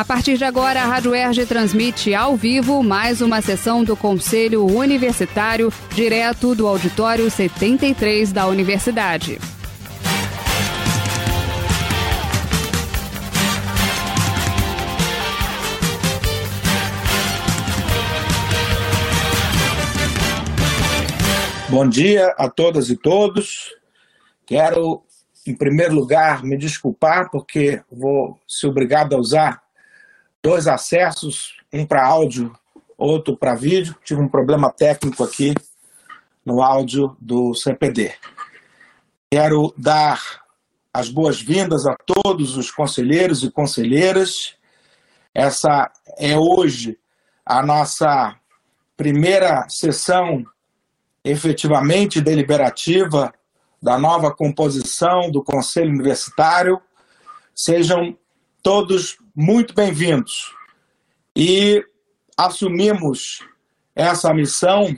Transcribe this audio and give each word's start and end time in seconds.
A 0.00 0.04
partir 0.04 0.38
de 0.38 0.44
agora, 0.44 0.80
a 0.80 0.86
Rádio 0.86 1.14
Erge 1.14 1.44
transmite 1.44 2.14
ao 2.14 2.34
vivo 2.34 2.82
mais 2.82 3.20
uma 3.20 3.42
sessão 3.42 3.84
do 3.84 3.94
Conselho 3.94 4.64
Universitário, 4.64 5.70
direto 5.94 6.54
do 6.54 6.66
Auditório 6.66 7.30
73 7.30 8.32
da 8.32 8.46
Universidade. 8.46 9.38
Bom 21.68 21.86
dia 21.86 22.34
a 22.38 22.48
todas 22.48 22.88
e 22.88 22.96
todos. 22.96 23.74
Quero, 24.46 25.02
em 25.46 25.54
primeiro 25.54 25.94
lugar, 25.94 26.42
me 26.42 26.56
desculpar 26.56 27.30
porque 27.30 27.82
vou 27.92 28.40
ser 28.48 28.68
obrigado 28.68 29.14
a 29.14 29.18
usar 29.18 29.69
dois 30.42 30.66
acessos, 30.66 31.56
um 31.72 31.86
para 31.86 32.06
áudio, 32.06 32.52
outro 32.96 33.36
para 33.36 33.54
vídeo. 33.54 33.96
Tive 34.04 34.20
um 34.20 34.28
problema 34.28 34.72
técnico 34.72 35.22
aqui 35.22 35.54
no 36.44 36.62
áudio 36.62 37.16
do 37.20 37.54
CPD. 37.54 38.14
Quero 39.30 39.72
dar 39.76 40.20
as 40.92 41.08
boas-vindas 41.08 41.86
a 41.86 41.94
todos 42.04 42.56
os 42.56 42.70
conselheiros 42.70 43.44
e 43.44 43.50
conselheiras. 43.50 44.56
Essa 45.34 45.90
é 46.18 46.36
hoje 46.36 46.98
a 47.46 47.62
nossa 47.62 48.36
primeira 48.96 49.68
sessão 49.68 50.44
efetivamente 51.24 52.20
deliberativa 52.20 53.32
da 53.80 53.98
nova 53.98 54.34
composição 54.34 55.30
do 55.30 55.42
Conselho 55.42 55.90
Universitário. 55.90 56.80
Sejam 57.54 58.16
todos 58.62 59.16
muito 59.34 59.74
bem-vindos. 59.74 60.54
E 61.34 61.84
assumimos 62.36 63.40
essa 63.94 64.32
missão 64.34 64.96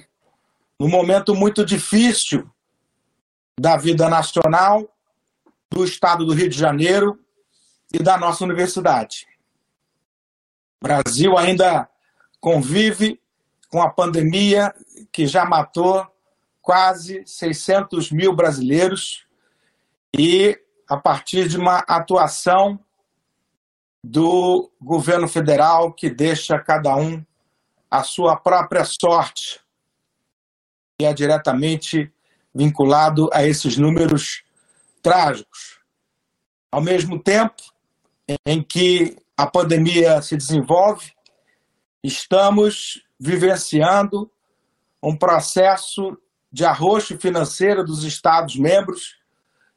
num 0.79 0.89
momento 0.89 1.35
muito 1.35 1.65
difícil 1.65 2.51
da 3.59 3.77
vida 3.77 4.09
nacional, 4.09 4.93
do 5.71 5.85
estado 5.85 6.25
do 6.25 6.35
Rio 6.35 6.49
de 6.49 6.59
Janeiro 6.59 7.19
e 7.93 8.03
da 8.03 8.19
nossa 8.19 8.45
universidade. 8.45 9.27
O 10.81 10.89
Brasil 10.89 11.39
ainda 11.39 11.89
convive 12.41 13.21
com 13.69 13.81
a 13.81 13.91
pandemia 13.91 14.75
que 15.13 15.27
já 15.27 15.45
matou 15.45 16.07
quase 16.61 17.23
600 17.25 18.11
mil 18.11 18.35
brasileiros 18.35 19.25
e 20.17 20.59
a 20.89 20.97
partir 20.97 21.49
de 21.49 21.57
uma 21.57 21.79
atuação 21.79 22.79
do 24.03 24.71
governo 24.81 25.29
federal 25.29 25.93
que 25.93 26.11
deixa 26.11 26.59
cada 26.59 26.97
um 26.97 27.25
a 27.91 28.03
sua 28.03 28.37
própria 28.37 28.85
sorte, 28.85 29.61
que 30.99 31.05
é 31.05 31.13
diretamente 31.13 32.13
vinculado 32.55 33.31
a 33.33 33.47
esses 33.47 33.77
números 33.77 34.43
trágicos. 35.03 35.81
Ao 36.71 36.81
mesmo 36.81 37.23
tempo 37.23 37.63
em 38.47 38.63
que 38.63 39.17
a 39.37 39.47
pandemia 39.47 40.21
se 40.23 40.37
desenvolve, 40.37 41.13
estamos 42.03 43.03
vivenciando 43.19 44.31
um 45.03 45.17
processo 45.17 46.19
de 46.51 46.65
arroxo 46.65 47.19
financeiro 47.19 47.85
dos 47.85 48.05
Estados-membros 48.05 49.17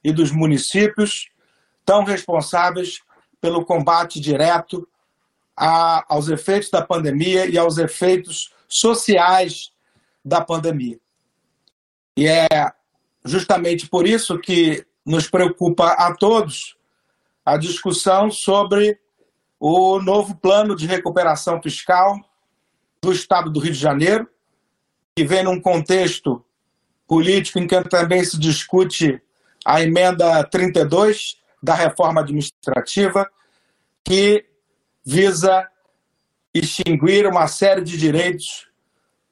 e 0.04 0.12
dos 0.12 0.32
municípios, 0.32 1.30
tão 1.86 2.04
responsáveis 2.04 3.02
pelo 3.40 3.66
combate 3.66 4.20
direto 4.20 4.88
a, 5.56 6.06
aos 6.14 6.28
efeitos 6.28 6.70
da 6.70 6.82
pandemia 6.82 7.46
e 7.46 7.58
aos 7.58 7.78
efeitos 7.78 8.54
sociais 8.68 9.72
da 10.24 10.42
pandemia. 10.42 11.00
E 12.18 12.28
é 12.28 12.48
justamente 13.24 13.88
por 13.88 14.08
isso 14.08 14.40
que 14.40 14.86
nos 15.06 15.30
preocupa 15.30 15.92
a 15.92 16.16
todos 16.16 16.76
a 17.46 17.58
discussão 17.58 18.32
sobre 18.32 19.00
o 19.60 20.00
novo 20.02 20.36
plano 20.36 20.76
de 20.76 20.88
recuperação 20.88 21.62
fiscal 21.62 22.20
do 23.02 23.12
Estado 23.12 23.52
do 23.52 23.60
Rio 23.60 23.74
de 23.74 23.80
Janeiro, 23.80 24.28
que 25.16 25.24
vem 25.24 25.44
num 25.44 25.62
contexto 25.62 26.44
político 27.08 27.60
em 27.60 27.68
que 27.68 27.84
também 27.84 28.24
se 28.24 28.40
discute 28.40 29.22
a 29.64 29.82
emenda 29.82 30.44
32 30.44 31.38
da 31.66 31.74
reforma 31.74 32.22
administrativa, 32.22 33.28
que 34.04 34.46
visa 35.04 35.68
extinguir 36.54 37.26
uma 37.26 37.48
série 37.48 37.82
de 37.82 37.98
direitos 37.98 38.70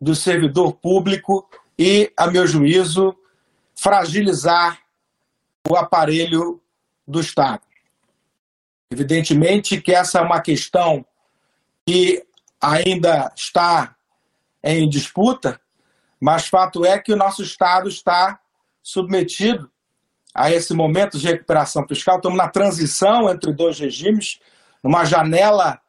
do 0.02 0.16
servidor 0.16 0.74
público 0.74 1.48
e, 1.78 2.12
a 2.18 2.26
meu 2.26 2.48
juízo, 2.48 3.16
fragilizar 3.76 4.80
o 5.70 5.76
aparelho 5.76 6.60
do 7.08 7.22
Estado. 7.22 7.62
Evidentemente 8.90 9.80
que 9.80 9.94
essa 9.94 10.18
é 10.18 10.22
uma 10.22 10.42
questão 10.42 11.06
que 11.86 12.26
ainda 12.60 13.32
está 13.36 13.96
em 14.64 14.90
disputa, 14.90 15.62
mas 16.20 16.48
fato 16.48 16.84
é 16.84 16.98
que 16.98 17.14
o 17.14 17.18
nosso 17.18 17.44
Estado 17.44 17.88
está 17.88 18.40
submetido 18.82 19.72
a 20.34 20.52
esse 20.52 20.74
momento 20.74 21.18
de 21.18 21.28
recuperação 21.28 21.88
fiscal. 21.88 22.16
Estamos 22.16 22.38
na 22.38 22.48
transição 22.48 23.30
entre 23.30 23.54
dois 23.54 23.80
regimes, 23.80 24.40
numa 24.84 25.06
janela, 25.06 25.80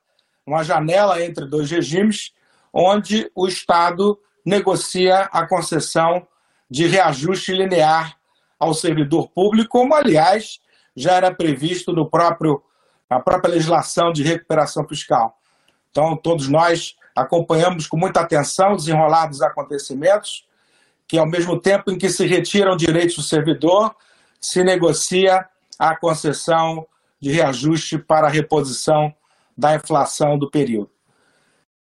uma 0.47 0.63
janela 0.63 1.25
entre 1.25 1.47
dois 1.47 1.71
regimes, 1.71 2.33
onde 2.73 3.31
o 3.35 3.47
Estado 3.47 4.19
negocia 4.45 5.29
a 5.33 5.47
concessão 5.47 6.27
de 6.71 6.87
reajuste 6.87 7.53
linear 7.53 8.17
ao 8.59 8.75
servidor 8.75 9.29
público, 9.29 9.71
como 9.71 9.95
aliás 9.95 10.61
já 10.95 11.13
era 11.13 11.35
previsto 11.35 11.93
no 11.93 12.09
próprio 12.09 12.63
na 13.09 13.21
própria 13.21 13.53
legislação 13.53 14.13
de 14.13 14.23
recuperação 14.23 14.87
fiscal. 14.89 15.39
Então, 15.91 16.17
todos 16.17 16.49
nós 16.49 16.97
acompanhamos 17.15 17.87
com 17.87 17.97
muita 17.97 18.21
atenção 18.21 18.73
os 18.73 18.89
enrolados 18.89 19.41
acontecimentos, 19.41 20.47
que 21.07 21.19
ao 21.19 21.27
mesmo 21.27 21.61
tempo 21.61 21.93
em 21.93 21.99
que 21.99 22.09
se 22.09 22.27
retiram 22.27 22.77
direitos 22.77 23.17
do 23.17 23.23
servidor, 23.23 23.95
se 24.45 24.63
negocia 24.63 25.49
a 25.79 25.97
concessão 25.97 26.87
de 27.19 27.33
reajuste 27.33 27.97
para 27.97 28.27
a 28.27 28.31
reposição 28.31 29.15
da 29.57 29.75
inflação 29.75 30.39
do 30.39 30.51
período. 30.51 30.91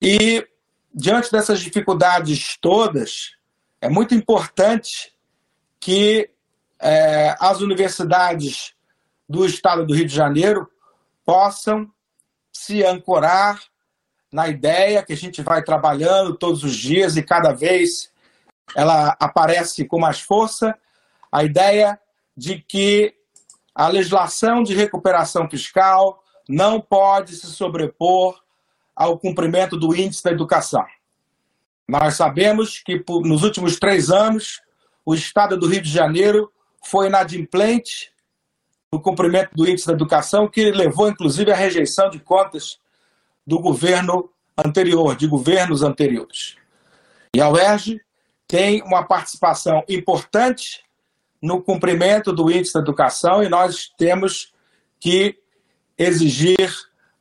E, 0.00 0.48
diante 0.94 1.30
dessas 1.30 1.60
dificuldades 1.60 2.56
todas, 2.58 3.36
é 3.82 3.88
muito 3.90 4.14
importante 4.14 5.12
que 5.78 6.30
é, 6.80 7.36
as 7.38 7.60
universidades 7.60 8.72
do 9.28 9.44
estado 9.44 9.84
do 9.84 9.94
Rio 9.94 10.06
de 10.06 10.14
Janeiro 10.14 10.70
possam 11.26 11.86
se 12.50 12.82
ancorar 12.82 13.62
na 14.32 14.48
ideia 14.48 15.02
que 15.02 15.12
a 15.12 15.16
gente 15.16 15.42
vai 15.42 15.62
trabalhando 15.62 16.34
todos 16.34 16.64
os 16.64 16.74
dias 16.74 17.14
e 17.16 17.22
cada 17.22 17.52
vez 17.52 18.10
ela 18.74 19.14
aparece 19.20 19.84
com 19.84 19.98
mais 19.98 20.20
força 20.20 20.74
a 21.30 21.44
ideia 21.44 22.00
de 22.38 22.60
que 22.60 23.12
a 23.74 23.88
legislação 23.88 24.62
de 24.62 24.72
recuperação 24.72 25.50
fiscal 25.50 26.22
não 26.48 26.80
pode 26.80 27.34
se 27.34 27.48
sobrepor 27.48 28.40
ao 28.94 29.18
cumprimento 29.18 29.76
do 29.76 29.94
índice 29.94 30.22
da 30.22 30.30
educação. 30.30 30.86
Nós 31.88 32.14
sabemos 32.14 32.78
que 32.78 33.04
nos 33.24 33.42
últimos 33.42 33.76
três 33.76 34.08
anos 34.08 34.62
o 35.04 35.14
Estado 35.14 35.56
do 35.56 35.66
Rio 35.66 35.82
de 35.82 35.90
Janeiro 35.90 36.52
foi 36.84 37.08
inadimplente 37.08 38.12
no 38.92 39.00
cumprimento 39.00 39.50
do 39.54 39.68
índice 39.68 39.88
da 39.88 39.94
educação, 39.94 40.46
que 40.46 40.70
levou 40.70 41.08
inclusive 41.08 41.50
à 41.50 41.56
rejeição 41.56 42.08
de 42.08 42.20
contas 42.20 42.78
do 43.44 43.58
governo 43.58 44.30
anterior, 44.56 45.16
de 45.16 45.26
governos 45.26 45.82
anteriores. 45.82 46.56
E 47.34 47.40
a 47.40 47.50
UERJ 47.50 48.00
tem 48.46 48.80
uma 48.82 49.02
participação 49.02 49.82
importante 49.88 50.87
no 51.40 51.62
cumprimento 51.62 52.32
do 52.32 52.50
índice 52.50 52.74
da 52.74 52.80
educação 52.80 53.42
e 53.42 53.48
nós 53.48 53.92
temos 53.96 54.52
que 55.00 55.38
exigir 55.96 56.70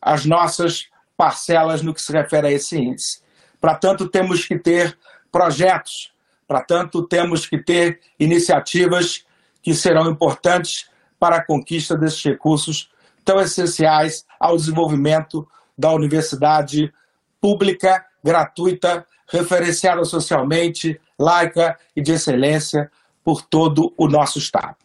as 0.01 0.25
nossas 0.25 0.87
parcelas 1.15 1.81
no 1.81 1.93
que 1.93 2.01
se 2.01 2.11
refere 2.11 2.47
a 2.47 2.51
esse 2.51 2.77
índice. 2.77 3.21
Para 3.59 3.75
tanto, 3.75 4.07
temos 4.07 4.45
que 4.45 4.57
ter 4.57 4.97
projetos, 5.31 6.11
para 6.47 6.61
tanto, 6.61 7.05
temos 7.07 7.45
que 7.45 7.57
ter 7.57 7.99
iniciativas 8.19 9.25
que 9.61 9.73
serão 9.73 10.09
importantes 10.09 10.89
para 11.19 11.37
a 11.37 11.45
conquista 11.45 11.97
desses 11.97 12.23
recursos 12.23 12.89
tão 13.25 13.41
essenciais 13.41 14.25
ao 14.39 14.55
desenvolvimento 14.55 15.47
da 15.77 15.91
universidade 15.91 16.93
pública, 17.41 18.05
gratuita, 18.23 19.05
referenciada 19.27 20.05
socialmente, 20.05 20.99
laica 21.19 21.77
e 21.95 22.01
de 22.01 22.13
excelência 22.13 22.89
por 23.27 23.41
todo 23.41 23.93
o 23.97 24.07
nosso 24.07 24.39
Estado. 24.39 24.77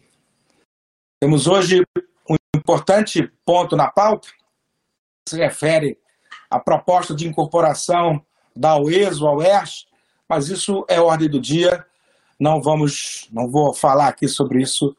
Temos 1.21 1.47
hoje 1.47 1.85
um 2.29 2.35
importante 2.57 3.31
ponto 3.45 3.77
na 3.77 3.89
pauta, 3.89 4.27
se 5.29 5.37
refere 5.37 5.97
à 6.51 6.59
proposta 6.59 7.15
de 7.15 7.29
incorporação 7.29 8.21
da 8.57 8.77
UESO 8.77 9.29
ao 9.29 9.41
ERS, 9.41 9.87
mas 10.29 10.49
isso 10.49 10.85
é 10.89 11.01
ordem 11.01 11.31
do 11.31 11.41
dia. 11.41 11.87
Não 12.37 12.61
vamos, 12.61 13.29
não 13.31 13.49
vou 13.49 13.73
falar 13.73 14.09
aqui 14.09 14.27
sobre 14.27 14.61
isso 14.61 14.97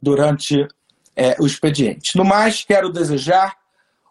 durante 0.00 0.64
é, 1.16 1.34
o 1.40 1.46
expediente. 1.46 2.16
No 2.16 2.24
mais, 2.24 2.64
quero 2.64 2.92
desejar 2.92 3.56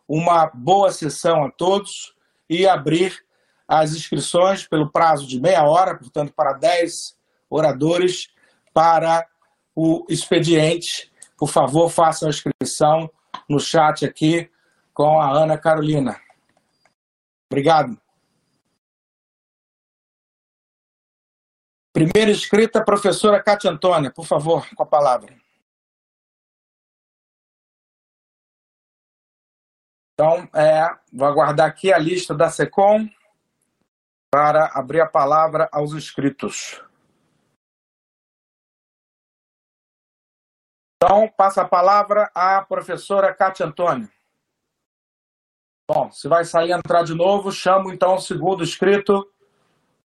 uma 0.06 0.48
boa 0.48 0.92
sessão 0.92 1.46
a 1.46 1.50
todos 1.50 2.14
e 2.50 2.68
abrir 2.68 3.24
as 3.66 3.94
inscrições 3.94 4.68
pelo 4.68 4.92
prazo 4.92 5.26
de 5.26 5.40
meia 5.40 5.64
hora, 5.64 5.96
portanto, 5.96 6.34
para 6.36 6.52
10 6.52 7.16
oradores, 7.50 8.34
para 8.74 9.28
o 9.76 10.06
expediente. 10.10 11.12
Por 11.38 11.50
favor, 11.50 11.90
façam 11.90 12.28
a 12.28 12.32
inscrição 12.32 13.10
no 13.50 13.60
chat 13.60 14.06
aqui 14.06 14.50
com 14.94 15.20
a 15.20 15.32
Ana 15.32 15.58
Carolina. 15.58 16.20
Obrigado. 17.50 18.00
Primeira 21.94 22.32
inscrita, 22.32 22.84
professora 22.84 23.42
Cátia 23.44 23.70
Antônia, 23.70 24.12
por 24.12 24.26
favor, 24.26 24.68
com 24.76 24.82
a 24.82 24.86
palavra. 24.86 25.36
Então, 30.14 30.50
é, 30.56 30.90
vou 31.12 31.28
aguardar 31.28 31.68
aqui 31.68 31.92
a 31.92 31.98
lista 31.98 32.34
da 32.34 32.50
SECOM 32.50 33.10
para 34.32 34.66
abrir 34.74 35.02
a 35.02 35.08
palavra 35.08 35.70
aos 35.72 35.94
inscritos. 35.94 36.84
Então, 41.04 41.28
passa 41.36 41.64
a 41.64 41.68
palavra 41.68 42.32
à 42.34 42.64
professora 42.64 43.36
Cátia 43.36 43.66
Antônio. 43.66 44.10
Bom, 45.86 46.10
se 46.10 46.30
vai 46.30 46.46
sair 46.46 46.72
entrar 46.72 47.04
de 47.04 47.14
novo, 47.14 47.52
chamo 47.52 47.92
então 47.92 48.16
o 48.16 48.22
segundo 48.22 48.64
inscrito, 48.64 49.30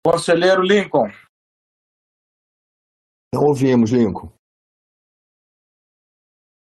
conselheiro 0.03 0.63
Lincoln. 0.63 1.11
Não 3.31 3.44
ouvimos, 3.44 3.91
Lincoln. 3.91 4.37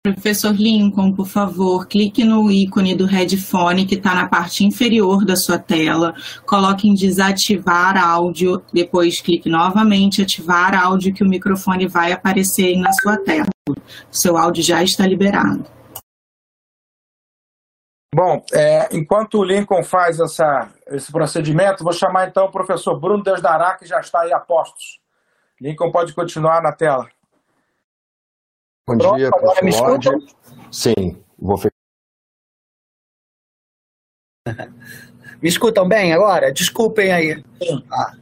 Professor 0.00 0.54
Lincoln, 0.54 1.12
por 1.12 1.26
favor, 1.26 1.86
clique 1.86 2.22
no 2.22 2.50
ícone 2.50 2.94
do 2.94 3.04
headphone 3.04 3.84
que 3.84 3.96
está 3.96 4.14
na 4.14 4.28
parte 4.28 4.64
inferior 4.64 5.24
da 5.24 5.34
sua 5.34 5.58
tela, 5.58 6.14
coloque 6.46 6.88
em 6.88 6.94
desativar 6.94 7.96
áudio, 7.96 8.62
depois 8.72 9.20
clique 9.20 9.48
novamente 9.48 10.22
ativar 10.22 10.72
áudio 10.74 11.12
que 11.12 11.24
o 11.24 11.28
microfone 11.28 11.88
vai 11.88 12.12
aparecer 12.12 12.76
na 12.76 12.92
sua 12.92 13.16
tela. 13.16 13.48
Seu 14.10 14.38
áudio 14.38 14.62
já 14.62 14.82
está 14.84 15.04
liberado. 15.04 15.66
Bom, 18.14 18.42
é, 18.52 18.88
enquanto 18.96 19.38
o 19.38 19.44
Lincoln 19.44 19.82
faz 19.82 20.18
essa, 20.20 20.72
esse 20.86 21.10
procedimento, 21.10 21.84
vou 21.84 21.92
chamar 21.92 22.28
então 22.28 22.46
o 22.46 22.52
professor 22.52 22.98
Bruno 22.98 23.22
Desdará, 23.22 23.76
que 23.76 23.84
já 23.84 24.00
está 24.00 24.20
aí 24.20 24.32
a 24.32 24.38
postos. 24.38 25.00
Lincoln 25.60 25.90
pode 25.90 26.14
continuar 26.14 26.62
na 26.62 26.72
tela. 26.72 27.08
Bom 28.88 28.96
Pronto, 28.96 29.16
dia, 29.18 29.30
professor 29.30 29.64
me 29.64 29.70
Lorde. 29.76 30.08
Sim, 30.72 31.22
vou 31.38 31.60
Me 35.42 35.48
escutam 35.48 35.86
bem 35.86 36.14
agora? 36.14 36.50
Desculpem 36.50 37.12
aí 37.12 37.44
a, 37.92 38.14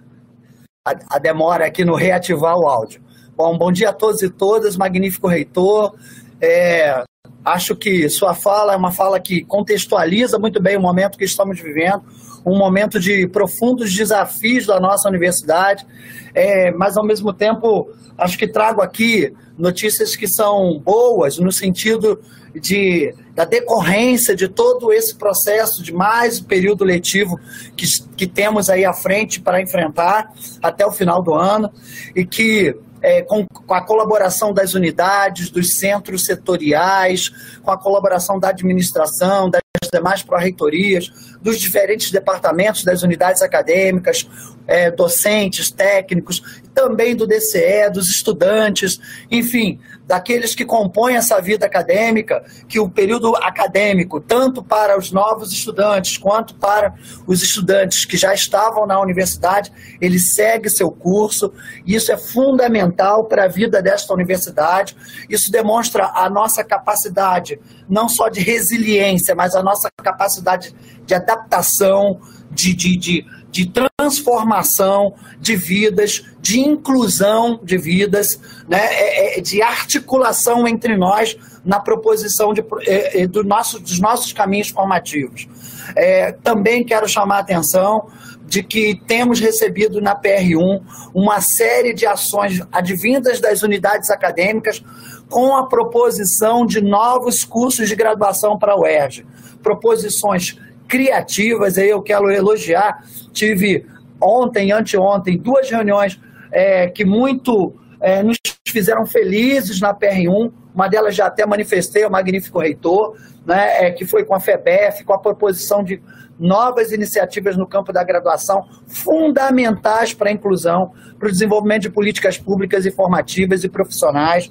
a, 1.08 1.18
demora 1.20 1.66
aqui 1.66 1.84
no 1.84 1.94
reativar 1.94 2.58
o 2.58 2.66
áudio. 2.66 3.00
Bom, 3.36 3.56
bom 3.56 3.70
dia 3.70 3.90
a 3.90 3.92
todos 3.92 4.22
e 4.22 4.28
todas, 4.28 4.76
magnífico 4.76 5.28
reitor. 5.28 5.94
É, 6.40 7.04
acho 7.44 7.76
que 7.76 8.08
sua 8.08 8.34
fala 8.34 8.72
é 8.72 8.76
uma 8.76 8.90
fala 8.90 9.20
que 9.20 9.44
contextualiza 9.44 10.36
muito 10.36 10.60
bem 10.60 10.76
o 10.76 10.80
momento 10.80 11.16
que 11.16 11.24
estamos 11.24 11.60
vivendo, 11.60 12.02
um 12.44 12.58
momento 12.58 12.98
de 12.98 13.28
profundos 13.28 13.94
desafios 13.94 14.66
da 14.66 14.80
nossa 14.80 15.08
universidade, 15.08 15.86
é, 16.34 16.72
mas 16.72 16.96
ao 16.96 17.04
mesmo 17.04 17.32
tempo 17.32 17.88
acho 18.18 18.38
que 18.38 18.48
trago 18.48 18.80
aqui 18.80 19.32
notícias 19.58 20.16
que 20.16 20.26
são 20.26 20.78
boas 20.78 21.38
no 21.38 21.52
sentido 21.52 22.20
de, 22.54 23.14
da 23.34 23.44
decorrência 23.44 24.34
de 24.34 24.48
todo 24.48 24.92
esse 24.92 25.14
processo 25.14 25.82
de 25.82 25.92
mais 25.92 26.40
período 26.40 26.84
letivo 26.84 27.38
que, 27.76 27.86
que 28.16 28.26
temos 28.26 28.70
aí 28.70 28.84
à 28.84 28.92
frente 28.92 29.40
para 29.40 29.60
enfrentar 29.60 30.32
até 30.62 30.86
o 30.86 30.92
final 30.92 31.22
do 31.22 31.34
ano 31.34 31.70
e 32.14 32.24
que 32.24 32.74
é, 33.02 33.22
com, 33.22 33.46
com, 33.46 33.74
a 33.74 33.84
colaboração 33.84 34.52
das 34.52 34.74
unidades, 34.74 35.50
dos 35.50 35.78
centros 35.78 36.24
setoriais, 36.24 37.30
com 37.62 37.70
a 37.70 37.78
colaboração 37.78 38.38
da 38.38 38.48
administração, 38.48 39.50
das 39.50 39.60
demais 39.92 40.22
pró-reitorias, 40.22 41.35
dos 41.46 41.60
diferentes 41.60 42.10
departamentos 42.10 42.82
das 42.82 43.04
unidades 43.04 43.40
acadêmicas, 43.40 44.28
é, 44.66 44.90
docentes, 44.90 45.70
técnicos, 45.70 46.42
também 46.74 47.14
do 47.14 47.24
DCE, 47.24 47.88
dos 47.92 48.10
estudantes, 48.10 48.98
enfim, 49.30 49.78
daqueles 50.06 50.54
que 50.54 50.64
compõem 50.64 51.16
essa 51.16 51.40
vida 51.40 51.66
acadêmica, 51.66 52.44
que 52.68 52.78
o 52.78 52.88
período 52.88 53.34
acadêmico, 53.36 54.20
tanto 54.20 54.62
para 54.62 54.96
os 54.96 55.10
novos 55.10 55.52
estudantes 55.52 56.16
quanto 56.16 56.54
para 56.54 56.94
os 57.26 57.42
estudantes 57.42 58.04
que 58.04 58.16
já 58.16 58.32
estavam 58.32 58.86
na 58.86 59.00
universidade, 59.00 59.72
ele 60.00 60.20
segue 60.20 60.70
seu 60.70 60.90
curso. 60.90 61.52
Isso 61.84 62.12
é 62.12 62.16
fundamental 62.16 63.24
para 63.24 63.44
a 63.44 63.48
vida 63.48 63.82
desta 63.82 64.14
universidade. 64.14 64.96
Isso 65.28 65.50
demonstra 65.50 66.12
a 66.14 66.30
nossa 66.30 66.62
capacidade, 66.62 67.58
não 67.88 68.08
só 68.08 68.28
de 68.28 68.40
resiliência, 68.40 69.34
mas 69.34 69.56
a 69.56 69.62
nossa 69.62 69.88
capacidade 70.02 70.72
de 71.04 71.14
adaptação, 71.14 72.20
de, 72.50 72.74
de, 72.74 72.96
de, 72.96 73.26
de 73.50 73.70
transformação 73.98 75.14
de 75.40 75.56
vidas, 75.56 76.24
de 76.40 76.60
inclusão 76.60 77.58
de 77.62 77.78
vidas, 77.78 78.40
né, 78.68 78.78
é, 78.80 79.38
é, 79.38 79.40
de 79.40 79.62
articulação 79.62 80.66
entre 80.68 80.96
nós 80.96 81.36
na 81.64 81.80
proposição 81.80 82.52
de, 82.52 82.64
é, 82.86 83.26
do 83.26 83.42
nosso, 83.42 83.80
dos 83.80 83.98
nossos 83.98 84.32
caminhos 84.32 84.68
formativos. 84.68 85.48
É, 85.94 86.32
também 86.32 86.84
quero 86.84 87.08
chamar 87.08 87.36
a 87.36 87.40
atenção 87.40 88.08
de 88.46 88.62
que 88.62 89.00
temos 89.06 89.40
recebido 89.40 90.00
na 90.00 90.14
PR1 90.14 90.80
uma 91.12 91.40
série 91.40 91.92
de 91.92 92.06
ações 92.06 92.60
advindas 92.70 93.40
das 93.40 93.62
unidades 93.62 94.10
acadêmicas 94.10 94.82
com 95.28 95.56
a 95.56 95.66
proposição 95.66 96.64
de 96.64 96.80
novos 96.80 97.44
cursos 97.44 97.88
de 97.88 97.96
graduação 97.96 98.56
para 98.58 98.72
a 98.72 98.80
UERJ. 98.80 99.26
Proposições 99.62 100.56
criativas, 100.86 101.78
aí 101.78 101.88
eu 101.88 102.02
quero 102.02 102.30
elogiar. 102.30 103.04
Tive 103.32 103.86
ontem, 104.20 104.72
anteontem, 104.72 105.38
duas 105.38 105.70
reuniões 105.70 106.18
é, 106.50 106.88
que 106.88 107.04
muito 107.04 107.74
é, 108.00 108.22
nos 108.22 108.36
fizeram 108.66 109.06
felizes 109.06 109.80
na 109.80 109.94
PR1. 109.94 110.52
Uma 110.74 110.88
delas 110.88 111.14
já 111.14 111.26
até 111.26 111.46
manifestei, 111.46 112.04
o 112.04 112.10
magnífico 112.10 112.58
reitor, 112.58 113.16
né, 113.44 113.86
é, 113.86 113.90
que 113.90 114.04
foi 114.04 114.24
com 114.24 114.34
a 114.34 114.40
FEBEF, 114.40 115.04
com 115.04 115.12
a 115.12 115.18
proposição 115.18 115.82
de 115.82 116.02
novas 116.38 116.92
iniciativas 116.92 117.56
no 117.56 117.66
campo 117.66 117.92
da 117.92 118.04
graduação, 118.04 118.66
fundamentais 118.86 120.12
para 120.12 120.28
a 120.28 120.32
inclusão, 120.32 120.92
para 121.18 121.28
o 121.28 121.32
desenvolvimento 121.32 121.82
de 121.82 121.90
políticas 121.90 122.38
públicas 122.38 122.84
e 122.84 122.90
formativas 122.90 123.64
e 123.64 123.68
profissionais. 123.68 124.50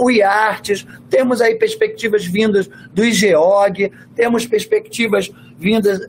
O 0.00 0.10
IARTES, 0.10 0.86
temos 1.08 1.40
aí 1.40 1.54
perspectivas 1.54 2.24
vindas 2.24 2.68
do 2.92 3.04
IGEOG, 3.04 3.92
temos 4.14 4.46
perspectivas 4.46 5.30
vindas 5.58 6.00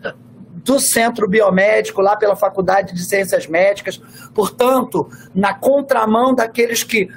do 0.63 0.79
Centro 0.79 1.27
Biomédico, 1.27 2.01
lá 2.01 2.15
pela 2.15 2.35
Faculdade 2.35 2.93
de 2.93 3.03
Ciências 3.03 3.47
Médicas. 3.47 4.01
Portanto, 4.33 5.09
na 5.35 5.53
contramão 5.53 6.33
daqueles 6.33 6.83
que 6.83 7.09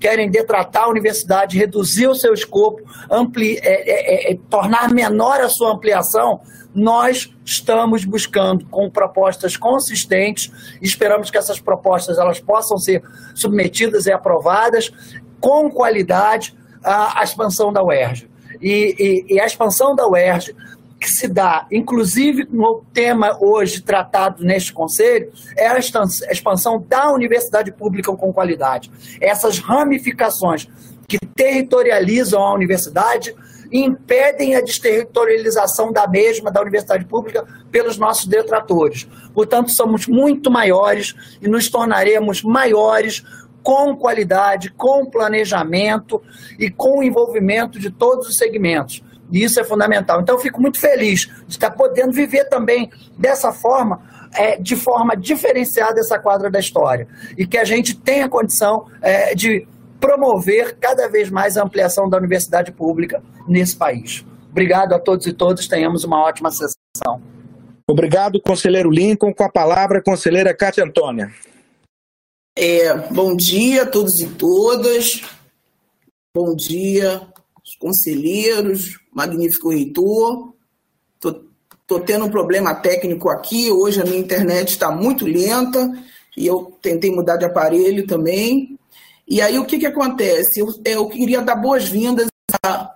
querem 0.00 0.30
detratar 0.30 0.84
a 0.84 0.88
universidade, 0.88 1.58
reduzir 1.58 2.06
o 2.06 2.14
seu 2.14 2.34
escopo, 2.34 2.82
ampli, 3.10 3.58
é, 3.62 4.30
é, 4.30 4.32
é, 4.32 4.38
tornar 4.50 4.90
menor 4.92 5.40
a 5.40 5.48
sua 5.48 5.72
ampliação, 5.72 6.40
nós 6.74 7.32
estamos 7.44 8.04
buscando 8.04 8.66
com 8.66 8.90
propostas 8.90 9.56
consistentes, 9.56 10.50
esperamos 10.82 11.30
que 11.30 11.38
essas 11.38 11.60
propostas 11.60 12.18
elas 12.18 12.40
possam 12.40 12.76
ser 12.78 13.02
submetidas 13.34 14.06
e 14.06 14.12
aprovadas 14.12 14.92
com 15.40 15.70
qualidade 15.70 16.56
à, 16.82 17.22
expansão 17.22 17.72
da 17.72 17.82
UERJ. 17.82 18.28
E, 18.60 19.24
e, 19.28 19.34
e 19.34 19.40
a 19.40 19.46
expansão 19.46 19.94
da 19.94 20.08
UERJ 20.08 20.54
que 21.04 21.10
se 21.10 21.28
dá, 21.28 21.66
inclusive 21.70 22.48
no 22.50 22.82
tema 22.94 23.36
hoje 23.38 23.82
tratado 23.82 24.42
neste 24.42 24.72
conselho, 24.72 25.30
é 25.54 25.68
a 25.68 25.78
expansão 25.78 26.82
da 26.88 27.12
universidade 27.12 27.70
pública 27.70 28.10
com 28.16 28.32
qualidade. 28.32 28.90
Essas 29.20 29.58
ramificações 29.58 30.66
que 31.06 31.18
territorializam 31.18 32.42
a 32.42 32.54
universidade 32.54 33.34
impedem 33.82 34.54
a 34.54 34.60
desterritorialização 34.60 35.92
da 35.92 36.06
mesma, 36.06 36.50
da 36.50 36.60
universidade 36.60 37.04
pública, 37.04 37.44
pelos 37.72 37.98
nossos 37.98 38.26
detratores. 38.26 39.08
Portanto, 39.34 39.72
somos 39.72 40.06
muito 40.06 40.48
maiores 40.48 41.14
e 41.42 41.48
nos 41.48 41.68
tornaremos 41.68 42.42
maiores 42.44 43.24
com 43.64 43.96
qualidade, 43.96 44.70
com 44.76 45.10
planejamento 45.10 46.22
e 46.56 46.70
com 46.70 47.00
o 47.00 47.02
envolvimento 47.02 47.80
de 47.80 47.90
todos 47.90 48.28
os 48.28 48.36
segmentos 48.36 49.02
E 49.32 49.42
isso 49.42 49.58
é 49.58 49.64
fundamental. 49.64 50.20
Então, 50.20 50.36
eu 50.36 50.40
fico 50.40 50.60
muito 50.60 50.78
feliz 50.78 51.28
de 51.46 51.54
estar 51.54 51.70
podendo 51.72 52.12
viver 52.12 52.44
também 52.44 52.90
dessa 53.18 53.50
forma, 53.52 54.02
é, 54.34 54.56
de 54.56 54.76
forma 54.76 55.16
diferenciada 55.16 55.98
essa 55.98 56.18
quadra 56.18 56.48
da 56.48 56.60
história. 56.60 57.08
E 57.36 57.44
que 57.44 57.58
a 57.58 57.64
gente 57.64 57.96
tenha 57.96 58.28
condição 58.28 58.86
é, 59.00 59.34
de 59.34 59.66
promover 60.04 60.76
cada 60.78 61.08
vez 61.08 61.30
mais 61.30 61.56
a 61.56 61.62
ampliação 61.62 62.10
da 62.10 62.18
universidade 62.18 62.70
pública 62.70 63.22
nesse 63.48 63.74
país. 63.74 64.22
Obrigado 64.50 64.92
a 64.92 64.98
todos 64.98 65.26
e 65.26 65.32
todas, 65.32 65.66
tenhamos 65.66 66.04
uma 66.04 66.22
ótima 66.22 66.50
sessão. 66.50 67.22
Obrigado, 67.88 68.40
conselheiro 68.40 68.90
Lincoln. 68.90 69.32
Com 69.32 69.44
a 69.44 69.48
palavra, 69.48 70.00
a 70.00 70.02
conselheira 70.02 70.54
Cátia 70.54 70.84
Antônia. 70.84 71.32
É, 72.56 72.94
bom 73.10 73.34
dia 73.34 73.84
a 73.84 73.86
todos 73.86 74.20
e 74.20 74.26
todas. 74.28 75.22
Bom 76.36 76.54
dia, 76.54 77.22
os 77.64 77.74
conselheiros, 77.76 78.98
magnífico 79.10 79.70
reitor. 79.70 80.52
Estou 81.14 82.00
tendo 82.00 82.26
um 82.26 82.30
problema 82.30 82.74
técnico 82.74 83.30
aqui. 83.30 83.70
Hoje 83.70 84.02
a 84.02 84.04
minha 84.04 84.18
internet 84.18 84.68
está 84.68 84.90
muito 84.90 85.24
lenta 85.24 85.90
e 86.36 86.46
eu 86.46 86.76
tentei 86.82 87.10
mudar 87.10 87.38
de 87.38 87.46
aparelho 87.46 88.06
também. 88.06 88.73
E 89.26 89.40
aí 89.40 89.58
o 89.58 89.64
que, 89.64 89.78
que 89.78 89.86
acontece? 89.86 90.60
Eu, 90.60 90.68
eu 90.84 91.08
queria 91.08 91.40
dar 91.40 91.56
boas-vindas 91.56 92.28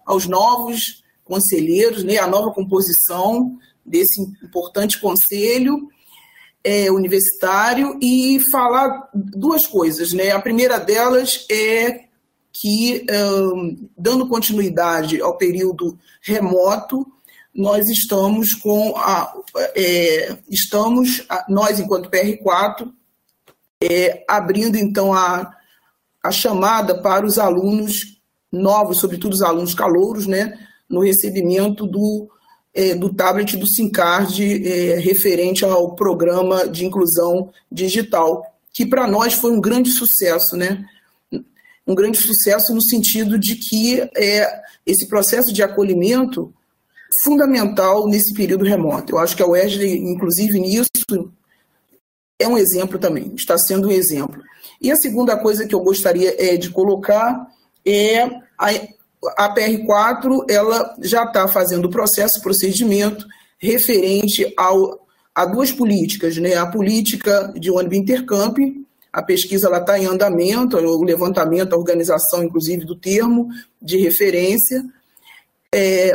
aos 0.05 0.27
novos 0.27 1.03
conselheiros, 1.25 2.05
né, 2.05 2.17
a 2.19 2.27
nova 2.27 2.53
composição 2.53 3.59
desse 3.85 4.21
importante 4.43 5.01
conselho 5.01 5.89
é, 6.63 6.91
universitário 6.91 7.99
e 8.01 8.41
falar 8.51 9.09
duas 9.15 9.67
coisas. 9.67 10.13
Né? 10.13 10.31
A 10.31 10.41
primeira 10.41 10.79
delas 10.79 11.47
é 11.51 12.05
que, 12.53 13.07
um, 13.11 13.89
dando 13.97 14.29
continuidade 14.29 15.21
ao 15.21 15.37
período 15.37 15.99
remoto, 16.21 17.07
nós 17.55 17.89
estamos 17.89 18.55
com 18.55 18.97
a. 18.97 19.33
É, 19.75 20.37
estamos, 20.49 21.27
nós, 21.49 21.81
enquanto 21.81 22.11
PR4, 22.11 22.93
é, 23.83 24.25
abrindo 24.29 24.77
então 24.77 25.13
a, 25.13 25.55
a 26.23 26.31
chamada 26.31 27.01
para 27.01 27.27
os 27.27 27.39
alunos 27.39 28.19
novos, 28.51 28.99
sobretudo 28.99 29.35
os 29.35 29.43
alunos 29.43 29.75
calouros, 29.75 30.27
né, 30.27 30.59
no 30.89 31.01
recebimento 31.01 31.87
do, 31.87 32.29
é, 32.75 32.95
do 32.95 33.13
tablet 33.13 33.57
do 33.57 33.67
SINCARD 33.67 34.67
é, 34.67 34.99
referente 34.99 35.65
ao 35.65 35.95
programa 35.95 36.69
de 36.69 36.85
inclusão 36.85 37.51
digital, 37.71 38.45
que 38.73 38.87
para 38.87 39.07
nós 39.07 39.35
foi 39.35 39.51
um 39.51 39.61
grande 39.61 39.91
sucesso, 39.91 40.57
né? 40.57 40.85
um 41.89 41.95
grande 41.95 42.19
sucesso 42.19 42.75
no 42.75 42.83
sentido 42.83 43.39
de 43.39 43.57
que 43.57 44.01
é, 44.15 44.63
esse 44.85 45.09
processo 45.09 45.51
de 45.51 45.63
acolhimento 45.63 46.53
fundamental 47.25 48.07
nesse 48.07 48.35
período 48.35 48.65
remoto. 48.65 49.15
Eu 49.15 49.19
acho 49.19 49.35
que 49.35 49.43
a 49.43 49.47
UERJ, 49.47 49.97
inclusive 49.97 50.61
nisso, 50.61 51.33
é 52.39 52.47
um 52.47 52.59
exemplo 52.59 52.99
também, 52.99 53.33
está 53.35 53.57
sendo 53.57 53.89
um 53.89 53.91
exemplo. 53.91 54.41
E 54.81 54.91
a 54.91 54.97
segunda 54.97 55.37
coisa 55.37 55.67
que 55.67 55.75
eu 55.75 55.81
gostaria 55.81 56.35
é, 56.39 56.57
de 56.57 56.71
colocar 56.71 57.47
é 57.85 58.23
a, 58.59 58.71
a 59.37 59.55
PR4, 59.55 60.45
ela 60.49 60.95
já 61.01 61.25
está 61.25 61.49
fazendo 61.49 61.87
o 61.87 61.91
processo, 61.91 62.43
procedimento 62.43 63.27
referente 63.59 64.53
ao, 64.57 65.07
a 65.35 65.45
duas 65.45 65.73
políticas, 65.73 66.37
né? 66.37 66.55
a 66.55 66.67
política 66.67 67.53
de 67.57 67.71
ônibus 67.71 67.99
intercamp, 67.99 68.59
a 69.13 69.23
pesquisa 69.23 69.69
está 69.75 69.99
em 69.99 70.07
andamento, 70.07 70.77
o 70.77 71.03
levantamento, 71.03 71.73
a 71.73 71.79
organização, 71.79 72.45
inclusive, 72.45 72.85
do 72.85 72.95
termo 72.95 73.49
de 73.81 73.97
referência 73.97 74.85
é, 75.75 76.15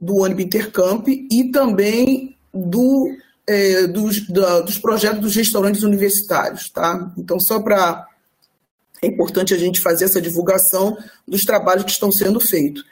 do 0.00 0.16
ônibus 0.16 0.44
Intercamp 0.44 1.06
e 1.08 1.50
também 1.50 2.36
do, 2.52 3.14
é, 3.50 3.86
dos, 3.88 4.28
da, 4.28 4.60
dos 4.60 4.78
projetos 4.78 5.20
dos 5.20 5.34
restaurantes 5.34 5.82
universitários. 5.82 6.70
Tá? 6.70 7.12
Então, 7.18 7.40
só 7.40 7.60
para. 7.60 8.06
É 9.02 9.06
importante 9.06 9.54
a 9.54 9.58
gente 9.58 9.80
fazer 9.80 10.04
essa 10.04 10.20
divulgação 10.20 10.96
dos 11.26 11.44
trabalhos 11.44 11.84
que 11.84 11.90
estão 11.90 12.12
sendo 12.12 12.38
feitos. 12.38 12.84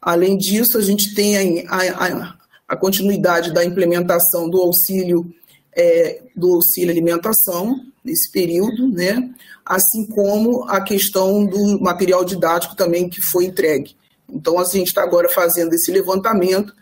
Além 0.00 0.38
disso, 0.38 0.78
a 0.78 0.80
gente 0.80 1.12
tem 1.12 1.66
a, 1.66 1.76
a, 1.76 2.36
a 2.68 2.76
continuidade 2.76 3.52
da 3.52 3.64
implementação 3.64 4.48
do 4.48 4.58
auxílio 4.58 5.28
é, 5.76 6.22
do 6.36 6.54
auxílio 6.54 6.92
alimentação 6.92 7.80
nesse 8.04 8.30
período, 8.30 8.88
né? 8.88 9.34
assim 9.64 10.06
como 10.06 10.64
a 10.68 10.80
questão 10.80 11.44
do 11.44 11.80
material 11.80 12.24
didático 12.24 12.76
também 12.76 13.10
que 13.10 13.20
foi 13.20 13.46
entregue. 13.46 13.96
Então, 14.30 14.58
a 14.58 14.64
gente 14.64 14.86
está 14.86 15.02
agora 15.02 15.28
fazendo 15.28 15.74
esse 15.74 15.90
levantamento, 15.90 16.72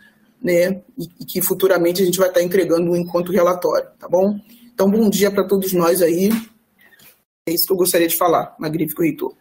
né, 0.41 0.81
e, 0.97 1.05
e, 1.19 1.25
que 1.25 1.41
futuramente 1.41 2.01
a 2.01 2.05
gente 2.05 2.17
vai 2.17 2.27
estar 2.27 2.41
entregando 2.41 2.91
um 2.91 2.95
encontro 2.95 3.31
relatório, 3.31 3.89
tá 3.97 4.07
bom? 4.07 4.39
Então, 4.73 4.89
bom 4.89 5.09
dia 5.09 5.31
para 5.31 5.47
todos 5.47 5.73
nós 5.73 6.01
aí. 6.01 6.29
É 7.47 7.53
isso 7.53 7.65
que 7.67 7.73
eu 7.73 7.77
gostaria 7.77 8.07
de 8.07 8.17
falar, 8.17 8.55
magnífico 8.59 9.01
reitor. 9.01 9.35